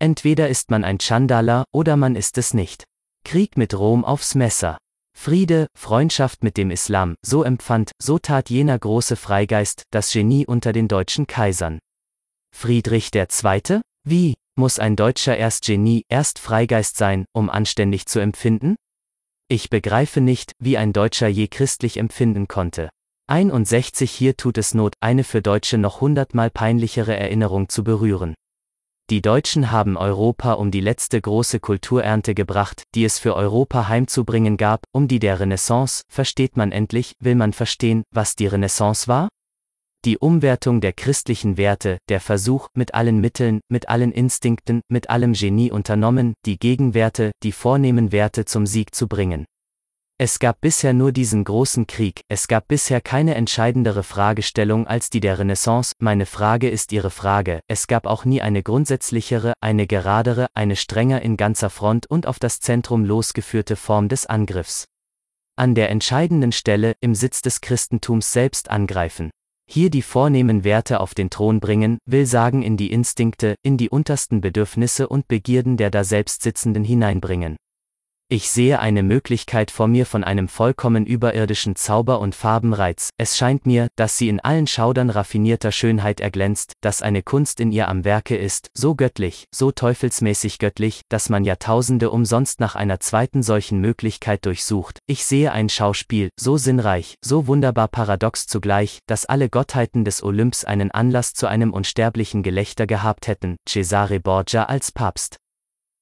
Entweder 0.00 0.48
ist 0.48 0.72
man 0.72 0.82
ein 0.82 0.98
Chandala 0.98 1.62
oder 1.72 1.96
man 1.96 2.16
ist 2.16 2.38
es 2.38 2.54
nicht. 2.54 2.89
Krieg 3.30 3.56
mit 3.56 3.78
Rom 3.78 4.04
aufs 4.04 4.34
Messer. 4.34 4.76
Friede, 5.16 5.68
Freundschaft 5.78 6.42
mit 6.42 6.56
dem 6.56 6.72
Islam, 6.72 7.14
so 7.24 7.44
empfand, 7.44 7.92
so 8.02 8.18
tat 8.18 8.50
jener 8.50 8.76
große 8.76 9.14
Freigeist, 9.14 9.84
das 9.92 10.12
Genie 10.12 10.46
unter 10.46 10.72
den 10.72 10.88
deutschen 10.88 11.28
Kaisern. 11.28 11.78
Friedrich 12.52 13.14
II.? 13.14 13.82
Wie? 14.04 14.34
Muss 14.58 14.80
ein 14.80 14.96
Deutscher 14.96 15.36
erst 15.36 15.64
Genie, 15.64 16.02
erst 16.08 16.40
Freigeist 16.40 16.96
sein, 16.96 17.24
um 17.32 17.50
anständig 17.50 18.06
zu 18.06 18.18
empfinden? 18.18 18.74
Ich 19.48 19.70
begreife 19.70 20.20
nicht, 20.20 20.50
wie 20.58 20.76
ein 20.76 20.92
Deutscher 20.92 21.28
je 21.28 21.46
christlich 21.46 21.98
empfinden 21.98 22.48
konnte. 22.48 22.90
61 23.28 24.10
hier 24.10 24.36
tut 24.36 24.58
es 24.58 24.74
Not, 24.74 24.94
eine 24.98 25.22
für 25.22 25.40
Deutsche 25.40 25.78
noch 25.78 26.00
hundertmal 26.00 26.50
peinlichere 26.50 27.16
Erinnerung 27.16 27.68
zu 27.68 27.84
berühren. 27.84 28.34
Die 29.10 29.22
Deutschen 29.22 29.72
haben 29.72 29.96
Europa 29.96 30.52
um 30.52 30.70
die 30.70 30.80
letzte 30.80 31.20
große 31.20 31.58
Kulturernte 31.58 32.32
gebracht, 32.32 32.84
die 32.94 33.04
es 33.04 33.18
für 33.18 33.34
Europa 33.34 33.88
heimzubringen 33.88 34.56
gab, 34.56 34.84
um 34.92 35.08
die 35.08 35.18
der 35.18 35.40
Renaissance, 35.40 36.02
versteht 36.08 36.56
man 36.56 36.70
endlich, 36.70 37.14
will 37.18 37.34
man 37.34 37.52
verstehen, 37.52 38.04
was 38.14 38.36
die 38.36 38.46
Renaissance 38.46 39.08
war? 39.08 39.28
die 40.06 40.16
Umwertung 40.16 40.80
der 40.80 40.94
christlichen 40.94 41.58
Werte, 41.58 41.98
der 42.08 42.20
Versuch, 42.20 42.68
mit 42.74 42.94
allen 42.94 43.20
Mitteln, 43.20 43.60
mit 43.68 43.90
allen 43.90 44.12
Instinkten, 44.12 44.80
mit 44.88 45.10
allem 45.10 45.34
Genie 45.34 45.70
unternommen, 45.70 46.32
die 46.46 46.58
Gegenwerte, 46.58 47.32
die 47.42 47.52
vornehmen 47.52 48.10
Werte 48.10 48.46
zum 48.46 48.64
Sieg 48.64 48.94
zu 48.94 49.08
bringen. 49.08 49.44
Es 50.22 50.38
gab 50.38 50.60
bisher 50.60 50.92
nur 50.92 51.12
diesen 51.12 51.44
großen 51.44 51.86
Krieg, 51.86 52.26
es 52.28 52.46
gab 52.46 52.68
bisher 52.68 53.00
keine 53.00 53.36
entscheidendere 53.36 54.02
Fragestellung 54.02 54.86
als 54.86 55.08
die 55.08 55.20
der 55.20 55.38
Renaissance, 55.38 55.94
meine 55.98 56.26
Frage 56.26 56.68
ist 56.68 56.92
Ihre 56.92 57.08
Frage, 57.08 57.60
es 57.68 57.86
gab 57.86 58.04
auch 58.06 58.26
nie 58.26 58.42
eine 58.42 58.62
grundsätzlichere, 58.62 59.54
eine 59.62 59.86
geradere, 59.86 60.48
eine 60.52 60.76
strenger 60.76 61.22
in 61.22 61.38
ganzer 61.38 61.70
Front 61.70 62.04
und 62.10 62.26
auf 62.26 62.38
das 62.38 62.60
Zentrum 62.60 63.06
losgeführte 63.06 63.76
Form 63.76 64.10
des 64.10 64.26
Angriffs. 64.26 64.84
An 65.56 65.74
der 65.74 65.88
entscheidenden 65.88 66.52
Stelle, 66.52 66.96
im 67.00 67.14
Sitz 67.14 67.40
des 67.40 67.62
Christentums 67.62 68.30
selbst 68.30 68.70
angreifen 68.70 69.30
hier 69.72 69.88
die 69.88 70.02
vornehmen 70.02 70.64
Werte 70.64 71.00
auf 71.00 71.14
den 71.14 71.30
Thron 71.30 71.60
bringen, 71.60 71.98
will 72.04 72.26
sagen 72.26 72.62
in 72.62 72.76
die 72.76 72.92
Instinkte, 72.92 73.54
in 73.62 73.78
die 73.78 73.88
untersten 73.88 74.42
Bedürfnisse 74.42 75.08
und 75.08 75.28
Begierden 75.28 75.78
der 75.78 75.90
da 75.90 76.02
selbst 76.02 76.42
Sitzenden 76.42 76.82
hineinbringen. 76.82 77.56
Ich 78.32 78.48
sehe 78.48 78.78
eine 78.78 79.02
Möglichkeit 79.02 79.72
vor 79.72 79.88
mir 79.88 80.06
von 80.06 80.22
einem 80.22 80.46
vollkommen 80.46 81.04
überirdischen 81.04 81.74
Zauber 81.74 82.20
und 82.20 82.36
Farbenreiz, 82.36 83.10
es 83.18 83.36
scheint 83.36 83.66
mir, 83.66 83.88
dass 83.96 84.18
sie 84.18 84.28
in 84.28 84.38
allen 84.38 84.68
Schaudern 84.68 85.10
raffinierter 85.10 85.72
Schönheit 85.72 86.20
erglänzt, 86.20 86.74
dass 86.80 87.02
eine 87.02 87.24
Kunst 87.24 87.58
in 87.58 87.72
ihr 87.72 87.88
am 87.88 88.04
Werke 88.04 88.36
ist, 88.36 88.68
so 88.72 88.94
göttlich, 88.94 89.46
so 89.52 89.72
teufelsmäßig 89.72 90.60
göttlich, 90.60 91.00
dass 91.08 91.28
man 91.28 91.42
Jahrtausende 91.42 92.12
umsonst 92.12 92.60
nach 92.60 92.76
einer 92.76 93.00
zweiten 93.00 93.42
solchen 93.42 93.80
Möglichkeit 93.80 94.46
durchsucht. 94.46 95.00
Ich 95.08 95.26
sehe 95.26 95.50
ein 95.50 95.68
Schauspiel, 95.68 96.28
so 96.38 96.56
sinnreich, 96.56 97.16
so 97.24 97.48
wunderbar 97.48 97.88
paradox 97.88 98.46
zugleich, 98.46 99.00
dass 99.08 99.26
alle 99.26 99.48
Gottheiten 99.48 100.04
des 100.04 100.22
Olymps 100.22 100.64
einen 100.64 100.92
Anlass 100.92 101.32
zu 101.32 101.48
einem 101.48 101.72
unsterblichen 101.72 102.44
Gelächter 102.44 102.86
gehabt 102.86 103.26
hätten, 103.26 103.56
Cesare 103.68 104.20
Borgia 104.20 104.66
als 104.66 104.92
Papst. 104.92 105.38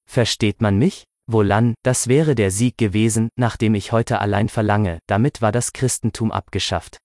Versteht 0.07 0.61
man 0.61 0.77
mich? 0.77 1.08
Wohlan, 1.31 1.75
das 1.83 2.07
wäre 2.07 2.35
der 2.35 2.51
Sieg 2.51 2.77
gewesen, 2.77 3.29
nach 3.37 3.57
dem 3.57 3.75
ich 3.75 3.91
heute 3.91 4.19
allein 4.19 4.49
verlange, 4.49 4.99
damit 5.07 5.41
war 5.41 5.51
das 5.51 5.73
Christentum 5.73 6.31
abgeschafft. 6.31 6.97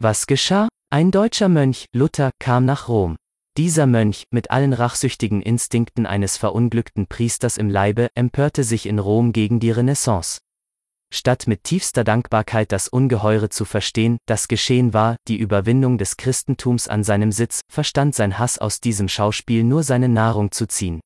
Was 0.00 0.26
geschah? 0.26 0.68
Ein 0.90 1.10
deutscher 1.10 1.48
Mönch, 1.48 1.86
Luther, 1.92 2.30
kam 2.38 2.64
nach 2.64 2.88
Rom. 2.88 3.16
Dieser 3.56 3.86
Mönch, 3.86 4.22
mit 4.30 4.52
allen 4.52 4.72
rachsüchtigen 4.72 5.42
Instinkten 5.42 6.06
eines 6.06 6.36
verunglückten 6.36 7.08
Priesters 7.08 7.56
im 7.56 7.68
Leibe, 7.68 8.08
empörte 8.14 8.62
sich 8.62 8.86
in 8.86 9.00
Rom 9.00 9.32
gegen 9.32 9.58
die 9.58 9.72
Renaissance. 9.72 10.38
Statt 11.12 11.46
mit 11.46 11.64
tiefster 11.64 12.04
Dankbarkeit 12.04 12.70
das 12.70 12.86
Ungeheure 12.86 13.50
zu 13.50 13.64
verstehen, 13.64 14.18
das 14.26 14.46
geschehen 14.46 14.92
war, 14.92 15.16
die 15.26 15.38
Überwindung 15.38 15.98
des 15.98 16.16
Christentums 16.16 16.86
an 16.86 17.02
seinem 17.02 17.32
Sitz, 17.32 17.62
verstand 17.72 18.14
sein 18.14 18.38
Hass 18.38 18.58
aus 18.58 18.80
diesem 18.80 19.08
Schauspiel 19.08 19.64
nur 19.64 19.82
seine 19.82 20.08
Nahrung 20.08 20.52
zu 20.52 20.68
ziehen. 20.68 21.00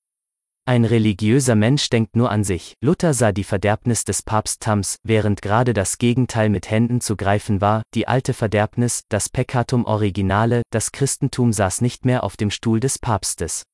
Ein 0.65 0.85
religiöser 0.85 1.57
Mensch 1.57 1.91
denkt 1.91 2.15
nur 2.15 2.31
an 2.31 2.45
sich. 2.45 2.75
Luther 2.81 3.15
sah 3.15 3.33
die 3.33 3.43
Verderbnis 3.43 4.05
des 4.05 4.23
Papsttums, 4.23 4.97
während 5.03 5.43
gerade 5.43 5.73
das 5.73 5.99
Gegenteil 5.99 6.51
mit 6.51 6.71
Händen 6.71 7.01
zu 7.01 7.17
greifen 7.17 7.61
war, 7.61 7.83
die 7.95 8.07
alte 8.07 8.33
Verderbnis, 8.33 9.03
das 9.09 9.29
Peccatum 9.29 9.85
originale, 9.87 10.63
das 10.71 10.93
Christentum 10.93 11.53
saß 11.53 11.81
nicht 11.81 12.05
mehr 12.05 12.23
auf 12.23 12.37
dem 12.37 12.53
Stuhl 12.53 12.79
des 12.79 13.01
Papstes. 13.01 13.65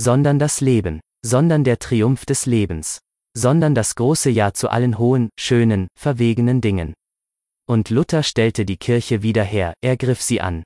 Sondern 0.00 0.38
das 0.38 0.62
Leben, 0.62 1.00
sondern 1.22 1.62
der 1.62 1.78
Triumph 1.78 2.24
des 2.24 2.46
Lebens, 2.46 3.00
sondern 3.36 3.74
das 3.74 3.94
große 3.94 4.30
Ja 4.30 4.54
zu 4.54 4.70
allen 4.70 4.96
hohen, 4.96 5.28
schönen, 5.38 5.88
verwegenen 5.94 6.62
Dingen. 6.62 6.94
Und 7.68 7.90
Luther 7.90 8.22
stellte 8.22 8.64
die 8.64 8.78
Kirche 8.78 9.22
wieder 9.22 9.44
her, 9.44 9.74
er 9.82 9.98
griff 9.98 10.22
sie 10.22 10.40
an. 10.40 10.62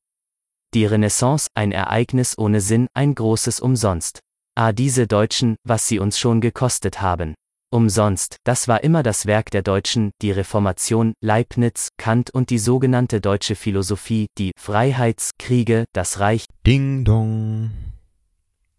Die 0.72 0.84
Renaissance, 0.84 1.48
ein 1.54 1.72
Ereignis 1.72 2.38
ohne 2.38 2.60
Sinn, 2.60 2.86
ein 2.94 3.16
großes 3.16 3.58
Umsonst. 3.58 4.20
Ah, 4.60 4.72
diese 4.72 5.06
Deutschen, 5.06 5.54
was 5.62 5.86
sie 5.86 6.00
uns 6.00 6.18
schon 6.18 6.40
gekostet 6.40 7.00
haben. 7.00 7.34
Umsonst, 7.70 8.38
das 8.42 8.66
war 8.66 8.82
immer 8.82 9.04
das 9.04 9.24
Werk 9.24 9.52
der 9.52 9.62
Deutschen, 9.62 10.10
die 10.20 10.32
Reformation, 10.32 11.12
Leibniz, 11.20 11.90
Kant 11.96 12.30
und 12.30 12.50
die 12.50 12.58
sogenannte 12.58 13.20
deutsche 13.20 13.54
Philosophie, 13.54 14.26
die 14.36 14.50
Freiheitskriege, 14.58 15.84
das 15.92 16.18
Reich. 16.18 16.46
Ding 16.66 17.04
dong. 17.04 17.70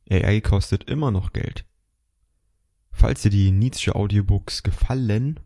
AI 0.10 0.42
kostet 0.42 0.84
immer 0.90 1.12
noch 1.12 1.32
Geld. 1.32 1.64
Falls 2.92 3.22
dir 3.22 3.32
die 3.32 3.52
Nietzsche 3.52 3.96
Audiobooks 3.96 4.64
gefallen, 4.64 5.40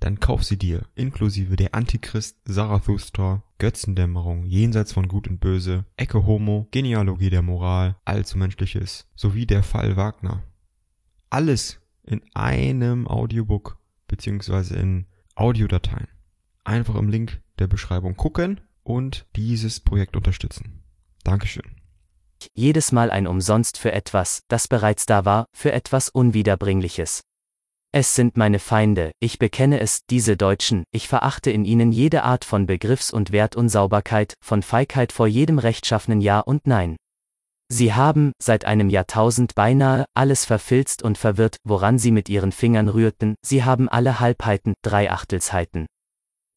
dann 0.00 0.20
kauf 0.20 0.44
sie 0.44 0.58
dir, 0.58 0.82
inklusive 0.94 1.56
der 1.56 1.74
Antichrist, 1.74 2.36
Zarathustra, 2.46 3.42
Götzendämmerung, 3.58 4.44
Jenseits 4.44 4.92
von 4.92 5.08
Gut 5.08 5.28
und 5.28 5.40
Böse, 5.40 5.84
Ecke 5.96 6.26
Homo, 6.26 6.68
Genealogie 6.70 7.30
der 7.30 7.42
Moral, 7.42 7.96
Allzu 8.04 8.38
Menschliches, 8.38 9.06
sowie 9.16 9.46
der 9.46 9.62
Fall 9.62 9.96
Wagner. 9.96 10.42
Alles 11.30 11.80
in 12.04 12.22
einem 12.34 13.08
Audiobook 13.08 13.78
beziehungsweise 14.06 14.76
in 14.76 15.06
Audiodateien. 15.34 16.08
Einfach 16.64 16.94
im 16.94 17.08
Link 17.08 17.40
der 17.58 17.66
Beschreibung 17.66 18.16
gucken 18.16 18.60
und 18.82 19.26
dieses 19.34 19.80
Projekt 19.80 20.16
unterstützen. 20.16 20.82
Dankeschön. 21.24 21.64
Jedes 22.54 22.92
Mal 22.92 23.10
ein 23.10 23.26
Umsonst 23.26 23.78
für 23.78 23.92
etwas, 23.92 24.42
das 24.48 24.68
bereits 24.68 25.06
da 25.06 25.24
war, 25.24 25.46
für 25.52 25.72
etwas 25.72 26.08
Unwiederbringliches. 26.08 27.22
Es 27.98 28.14
sind 28.14 28.36
meine 28.36 28.58
Feinde, 28.58 29.12
ich 29.20 29.38
bekenne 29.38 29.80
es, 29.80 30.04
diese 30.10 30.36
Deutschen, 30.36 30.84
ich 30.92 31.08
verachte 31.08 31.50
in 31.50 31.64
ihnen 31.64 31.92
jede 31.92 32.24
Art 32.24 32.44
von 32.44 32.66
Begriffs- 32.66 33.10
und 33.10 33.32
Wertunsauberkeit, 33.32 34.34
von 34.44 34.62
Feigheit 34.62 35.12
vor 35.12 35.26
jedem 35.26 35.58
rechtschaffenen 35.58 36.20
Ja 36.20 36.40
und 36.40 36.66
Nein. 36.66 36.96
Sie 37.72 37.94
haben, 37.94 38.32
seit 38.38 38.66
einem 38.66 38.90
Jahrtausend 38.90 39.54
beinahe, 39.54 40.04
alles 40.12 40.44
verfilzt 40.44 41.02
und 41.02 41.16
verwirrt, 41.16 41.56
woran 41.64 41.98
sie 41.98 42.10
mit 42.10 42.28
ihren 42.28 42.52
Fingern 42.52 42.90
rührten, 42.90 43.34
sie 43.40 43.64
haben 43.64 43.88
alle 43.88 44.20
Halbheiten, 44.20 44.74
Dreiachtelshheiten. 44.82 45.86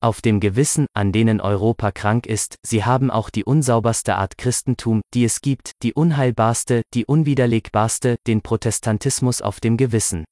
Auf 0.01 0.19
dem 0.19 0.41
Gewissen, 0.41 0.87
an 0.93 1.13
denen 1.13 1.39
Europa 1.39 1.93
krank 1.93 2.25
ist, 2.25 2.57
sie 2.65 2.83
haben 2.83 3.09
auch 3.09 3.29
die 3.29 3.45
unsauberste 3.45 4.17
Art 4.17 4.37
Christentum, 4.37 4.99
die 5.13 5.23
es 5.23 5.39
gibt, 5.39 5.71
die 5.83 5.93
unheilbarste, 5.93 6.81
die 6.93 7.05
unwiderlegbarste, 7.05 8.17
den 8.27 8.41
Protestantismus 8.41 9.41
auf 9.41 9.61
dem 9.61 9.77
Gewissen. 9.77 10.25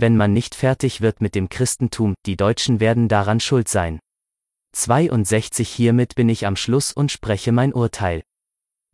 Wenn 0.00 0.16
man 0.16 0.32
nicht 0.32 0.54
fertig 0.54 1.00
wird 1.00 1.20
mit 1.20 1.34
dem 1.34 1.48
Christentum, 1.48 2.14
die 2.24 2.36
Deutschen 2.36 2.78
werden 2.78 3.08
daran 3.08 3.40
schuld 3.40 3.66
sein. 3.68 3.98
62 4.72 5.68
Hiermit 5.68 6.14
bin 6.14 6.28
ich 6.28 6.46
am 6.46 6.54
Schluss 6.54 6.92
und 6.92 7.10
spreche 7.10 7.50
mein 7.50 7.72
Urteil. 7.72 8.22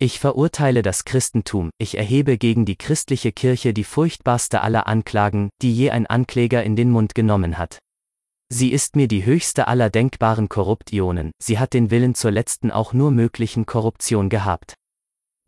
Ich 0.01 0.19
verurteile 0.19 0.81
das 0.81 1.05
Christentum, 1.05 1.69
ich 1.77 1.99
erhebe 1.99 2.39
gegen 2.39 2.65
die 2.65 2.77
christliche 2.77 3.33
Kirche 3.33 3.75
die 3.75 3.85
furchtbarste 3.85 4.63
aller 4.63 4.87
Anklagen, 4.87 5.51
die 5.61 5.75
je 5.75 5.91
ein 5.91 6.07
Ankläger 6.07 6.65
in 6.65 6.75
den 6.75 6.91
Mund 6.91 7.15
genommen 7.15 7.59
hat. 7.59 7.79
Sie 8.49 8.73
ist 8.73 8.97
mir 8.97 9.07
die 9.07 9.27
höchste 9.27 9.69
aller 9.69 9.91
denkbaren 9.91 10.49
Korruptionen, 10.49 11.33
sie 11.39 11.59
hat 11.59 11.75
den 11.75 11.91
Willen 11.91 12.15
zur 12.15 12.31
letzten 12.31 12.71
auch 12.71 12.95
nur 12.95 13.11
möglichen 13.11 13.67
Korruption 13.67 14.31
gehabt. 14.31 14.75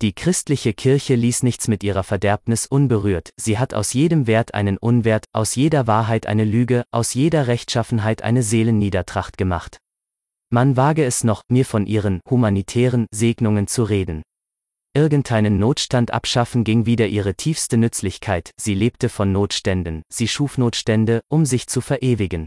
Die 0.03 0.13
christliche 0.13 0.75
Kirche 0.75 1.15
ließ 1.15 1.43
nichts 1.43 1.69
mit 1.69 1.83
ihrer 1.83 2.03
Verderbnis 2.03 2.67
unberührt, 2.67 3.31
sie 3.37 3.59
hat 3.59 3.75
aus 3.75 3.93
jedem 3.93 4.27
Wert 4.27 4.55
einen 4.55 4.77
Unwert, 4.77 5.25
aus 5.33 5.55
jeder 5.55 5.87
Wahrheit 5.87 6.27
eine 6.27 6.45
Lüge, 6.45 6.85
aus 6.91 7.15
jeder 7.15 7.47
Rechtschaffenheit 7.47 8.23
eine 8.23 8.43
Seelenniedertracht 8.43 9.39
gemacht. 9.39 9.79
Man 10.51 10.77
wage 10.77 11.05
es 11.05 11.25
noch, 11.25 11.43
mir 11.49 11.65
von 11.65 11.87
ihren 11.87 12.21
humanitären 12.29 13.07
Segnungen 13.11 13.67
zu 13.67 13.85
reden 13.85 14.23
irgendeinen 14.97 15.59
Notstand 15.59 16.11
abschaffen 16.11 16.65
ging 16.65 16.87
wieder 16.87 17.07
ihre 17.07 17.35
tiefste 17.35 17.77
Nützlichkeit, 17.77 18.53
sie 18.59 18.75
lebte 18.75 19.11
von 19.11 19.31
Notständen, 19.31 20.03
sie 20.09 20.27
schuf 20.27 20.57
Notstände, 20.57 21.21
um 21.29 21.45
sich 21.45 21.67
zu 21.67 21.83
verewigen. 21.83 22.47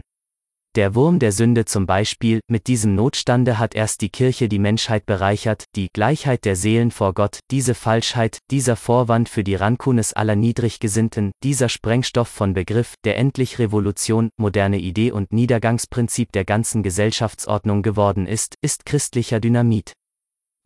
Der 0.76 0.94
Wurm 0.94 1.18
der 1.18 1.32
Sünde 1.32 1.64
zum 1.64 1.84
Beispiel, 1.84 2.38
mit 2.48 2.68
diesem 2.68 2.94
Notstande 2.94 3.58
hat 3.58 3.74
erst 3.74 4.02
die 4.02 4.08
Kirche 4.08 4.48
die 4.48 4.60
Menschheit 4.60 5.04
bereichert, 5.04 5.64
die 5.74 5.88
Gleichheit 5.92 6.44
der 6.44 6.54
Seelen 6.54 6.92
vor 6.92 7.12
Gott, 7.12 7.40
diese 7.50 7.74
Falschheit, 7.74 8.38
dieser 8.52 8.76
Vorwand 8.76 9.28
für 9.28 9.42
die 9.42 9.56
Rankunes 9.56 10.12
aller 10.12 10.36
Niedriggesinnten, 10.36 11.32
dieser 11.42 11.68
Sprengstoff 11.68 12.28
von 12.28 12.54
Begriff, 12.54 12.94
der 13.02 13.16
endlich 13.16 13.58
Revolution, 13.58 14.30
moderne 14.36 14.78
Idee 14.78 15.10
und 15.10 15.32
Niedergangsprinzip 15.32 16.30
der 16.30 16.44
ganzen 16.44 16.84
Gesellschaftsordnung 16.84 17.82
geworden 17.82 18.28
ist, 18.28 18.54
ist 18.62 18.86
christlicher 18.86 19.40
Dynamit. 19.40 19.94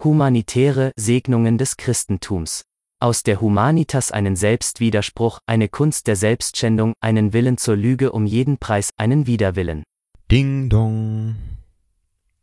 Humanitäre 0.02 0.92
Segnungen 0.96 1.56
des 1.56 1.78
Christentums. 1.78 2.64
Aus 3.00 3.22
der 3.22 3.40
Humanitas 3.40 4.12
einen 4.12 4.36
Selbstwiderspruch, 4.36 5.38
eine 5.46 5.70
Kunst 5.70 6.06
der 6.08 6.16
Selbstschändung, 6.16 6.92
einen 7.00 7.32
Willen 7.32 7.56
zur 7.56 7.76
Lüge 7.76 8.12
um 8.12 8.26
jeden 8.26 8.58
Preis, 8.58 8.90
einen 8.98 9.26
Widerwillen. 9.26 9.82
Ding 10.30 10.68
dong. 10.68 11.36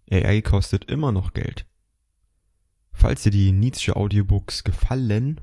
AI 0.09 0.41
kostet 0.41 0.85
immer 0.85 1.11
noch 1.11 1.33
Geld. 1.33 1.65
Falls 2.91 3.23
dir 3.23 3.31
die 3.31 3.51
Nietzsche 3.51 3.95
Audiobooks 3.95 4.63
gefallen, 4.63 5.41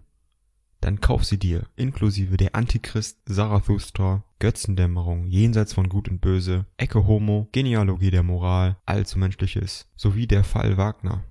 dann 0.80 1.00
kauf 1.00 1.24
sie 1.24 1.38
dir, 1.38 1.66
inklusive 1.76 2.36
der 2.36 2.54
Antichrist, 2.54 3.18
Zarathustra, 3.28 4.24
Götzendämmerung, 4.38 5.26
Jenseits 5.26 5.72
von 5.72 5.88
Gut 5.88 6.08
und 6.08 6.20
Böse, 6.20 6.66
Ecke 6.76 7.06
Homo, 7.06 7.48
Genealogie 7.52 8.10
der 8.10 8.22
Moral, 8.22 8.76
Allzu 8.86 9.18
Menschliches, 9.18 9.90
sowie 9.96 10.26
der 10.26 10.44
Fall 10.44 10.76
Wagner 10.76 11.24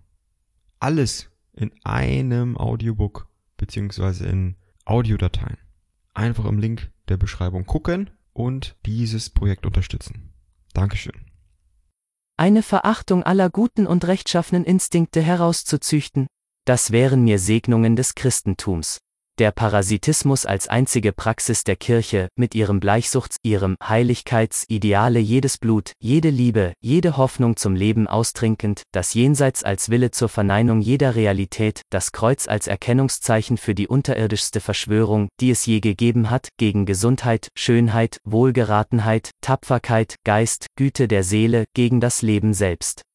alles 0.79 1.29
in 1.53 1.71
einem 1.83 2.57
Audiobook 2.57 3.27
beziehungsweise 3.57 4.27
in 4.27 4.55
Audiodateien. 4.85 5.57
Einfach 6.13 6.45
im 6.45 6.59
Link 6.59 6.91
der 7.07 7.17
Beschreibung 7.17 7.65
gucken 7.65 8.09
und 8.33 8.75
dieses 8.85 9.29
Projekt 9.29 9.65
unterstützen. 9.65 10.33
Dankeschön. 10.77 11.25
Eine 12.37 12.61
Verachtung 12.61 13.23
aller 13.23 13.49
guten 13.49 13.87
und 13.87 14.05
rechtschaffenen 14.05 14.63
Instinkte 14.63 15.21
herauszuzüchten, 15.21 16.27
das 16.65 16.91
wären 16.91 17.23
mir 17.23 17.39
Segnungen 17.39 17.95
des 17.95 18.13
Christentums 18.13 18.99
der 19.39 19.51
Parasitismus 19.51 20.45
als 20.45 20.67
einzige 20.67 21.11
Praxis 21.11 21.63
der 21.63 21.75
Kirche, 21.75 22.27
mit 22.35 22.55
ihrem 22.55 22.79
Bleichsuchts, 22.79 23.37
ihrem 23.43 23.75
Heiligkeitsideale 23.83 25.19
jedes 25.19 25.57
Blut, 25.57 25.93
jede 25.99 26.29
Liebe, 26.29 26.73
jede 26.81 27.17
Hoffnung 27.17 27.55
zum 27.55 27.75
Leben 27.75 28.07
austrinkend, 28.07 28.83
das 28.91 29.13
Jenseits 29.13 29.63
als 29.63 29.89
Wille 29.89 30.11
zur 30.11 30.29
Verneinung 30.29 30.81
jeder 30.81 31.15
Realität, 31.15 31.81
das 31.89 32.11
Kreuz 32.11 32.47
als 32.47 32.67
Erkennungszeichen 32.67 33.57
für 33.57 33.75
die 33.75 33.87
unterirdischste 33.87 34.59
Verschwörung, 34.59 35.29
die 35.39 35.51
es 35.51 35.65
je 35.65 35.79
gegeben 35.79 36.29
hat, 36.29 36.49
gegen 36.57 36.85
Gesundheit, 36.85 37.49
Schönheit, 37.55 38.17
Wohlgeratenheit, 38.23 39.31
Tapferkeit, 39.41 40.15
Geist, 40.25 40.67
Güte 40.75 41.07
der 41.07 41.23
Seele, 41.23 41.65
gegen 41.73 42.01
das 42.01 42.21
Leben 42.21 42.53
selbst. 42.53 43.06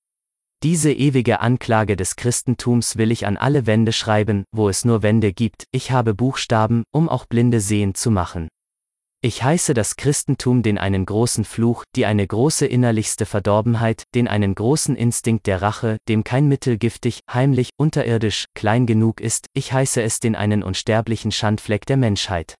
Diese 0.63 0.93
ewige 0.93 1.41
Anklage 1.41 1.97
des 1.97 2.15
Christentums 2.15 2.97
will 2.97 3.11
ich 3.11 3.27
an 3.27 3.37
alle 3.37 3.67
Wände 3.67 3.93
schreiben, 3.93 4.45
wo 4.53 4.69
es 4.69 4.85
nur 4.85 5.03
Wände 5.03 5.33
gibt, 5.33 5.65
ich 5.73 5.91
habe 5.91 6.15
Buchstaben, 6.15 6.85
um 6.93 7.09
auch 7.09 7.27
Blinde 7.27 7.59
sehend 7.59 7.97
zu 7.97 8.13
machen. 8.13 8.47
Ich 9.25 9.43
heiße 9.43 9.75
das 9.75 9.97
Christentum 9.97 10.63
den 10.63 10.79
einen 10.79 11.05
großen 11.05 11.45
Fluch, 11.45 11.83
die 11.97 12.07
eine 12.07 12.25
große 12.25 12.65
innerlichste 12.67 13.27
Verdorbenheit, 13.27 14.05
den 14.15 14.29
einen 14.29 14.55
großen 14.55 14.95
Instinkt 14.95 15.49
der 15.49 15.63
Rache, 15.63 15.99
dem 16.09 16.23
kein 16.23 16.47
Mittel 16.47 16.79
giftig, 16.79 17.21
heimlich, 17.29 17.71
unterirdisch, 17.77 18.45
klein 18.55 18.87
genug 18.87 19.21
ist, 19.21 19.47
ich 19.55 19.73
heiße 19.73 20.01
es 20.01 20.21
den 20.21 20.37
einen 20.37 20.63
unsterblichen 20.63 21.33
Schandfleck 21.33 21.87
der 21.87 21.97
Menschheit. 21.97 22.55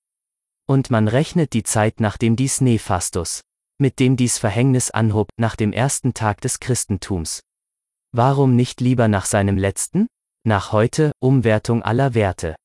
Und 0.69 0.91
man 0.91 1.07
rechnet 1.07 1.53
die 1.53 1.63
Zeit 1.63 2.01
nach 2.01 2.17
dem 2.17 2.35
dies 2.35 2.61
Nephastus, 2.61 3.43
mit 3.79 4.01
dem 4.01 4.17
dies 4.17 4.39
Verhängnis 4.39 4.91
anhob, 4.91 5.29
nach 5.37 5.55
dem 5.55 5.73
ersten 5.73 6.15
Tag 6.15 6.41
des 6.41 6.59
Christentums. 6.59 7.43
Warum 8.15 8.57
nicht 8.57 8.83
lieber 8.83 9.09
nach 9.09 9.25
seinem 9.25 9.57
letzten? 9.57 10.07
Nach 10.45 10.71
heute, 10.71 11.13
Umwertung 11.19 11.83
aller 11.83 12.13
Werte. 12.13 12.57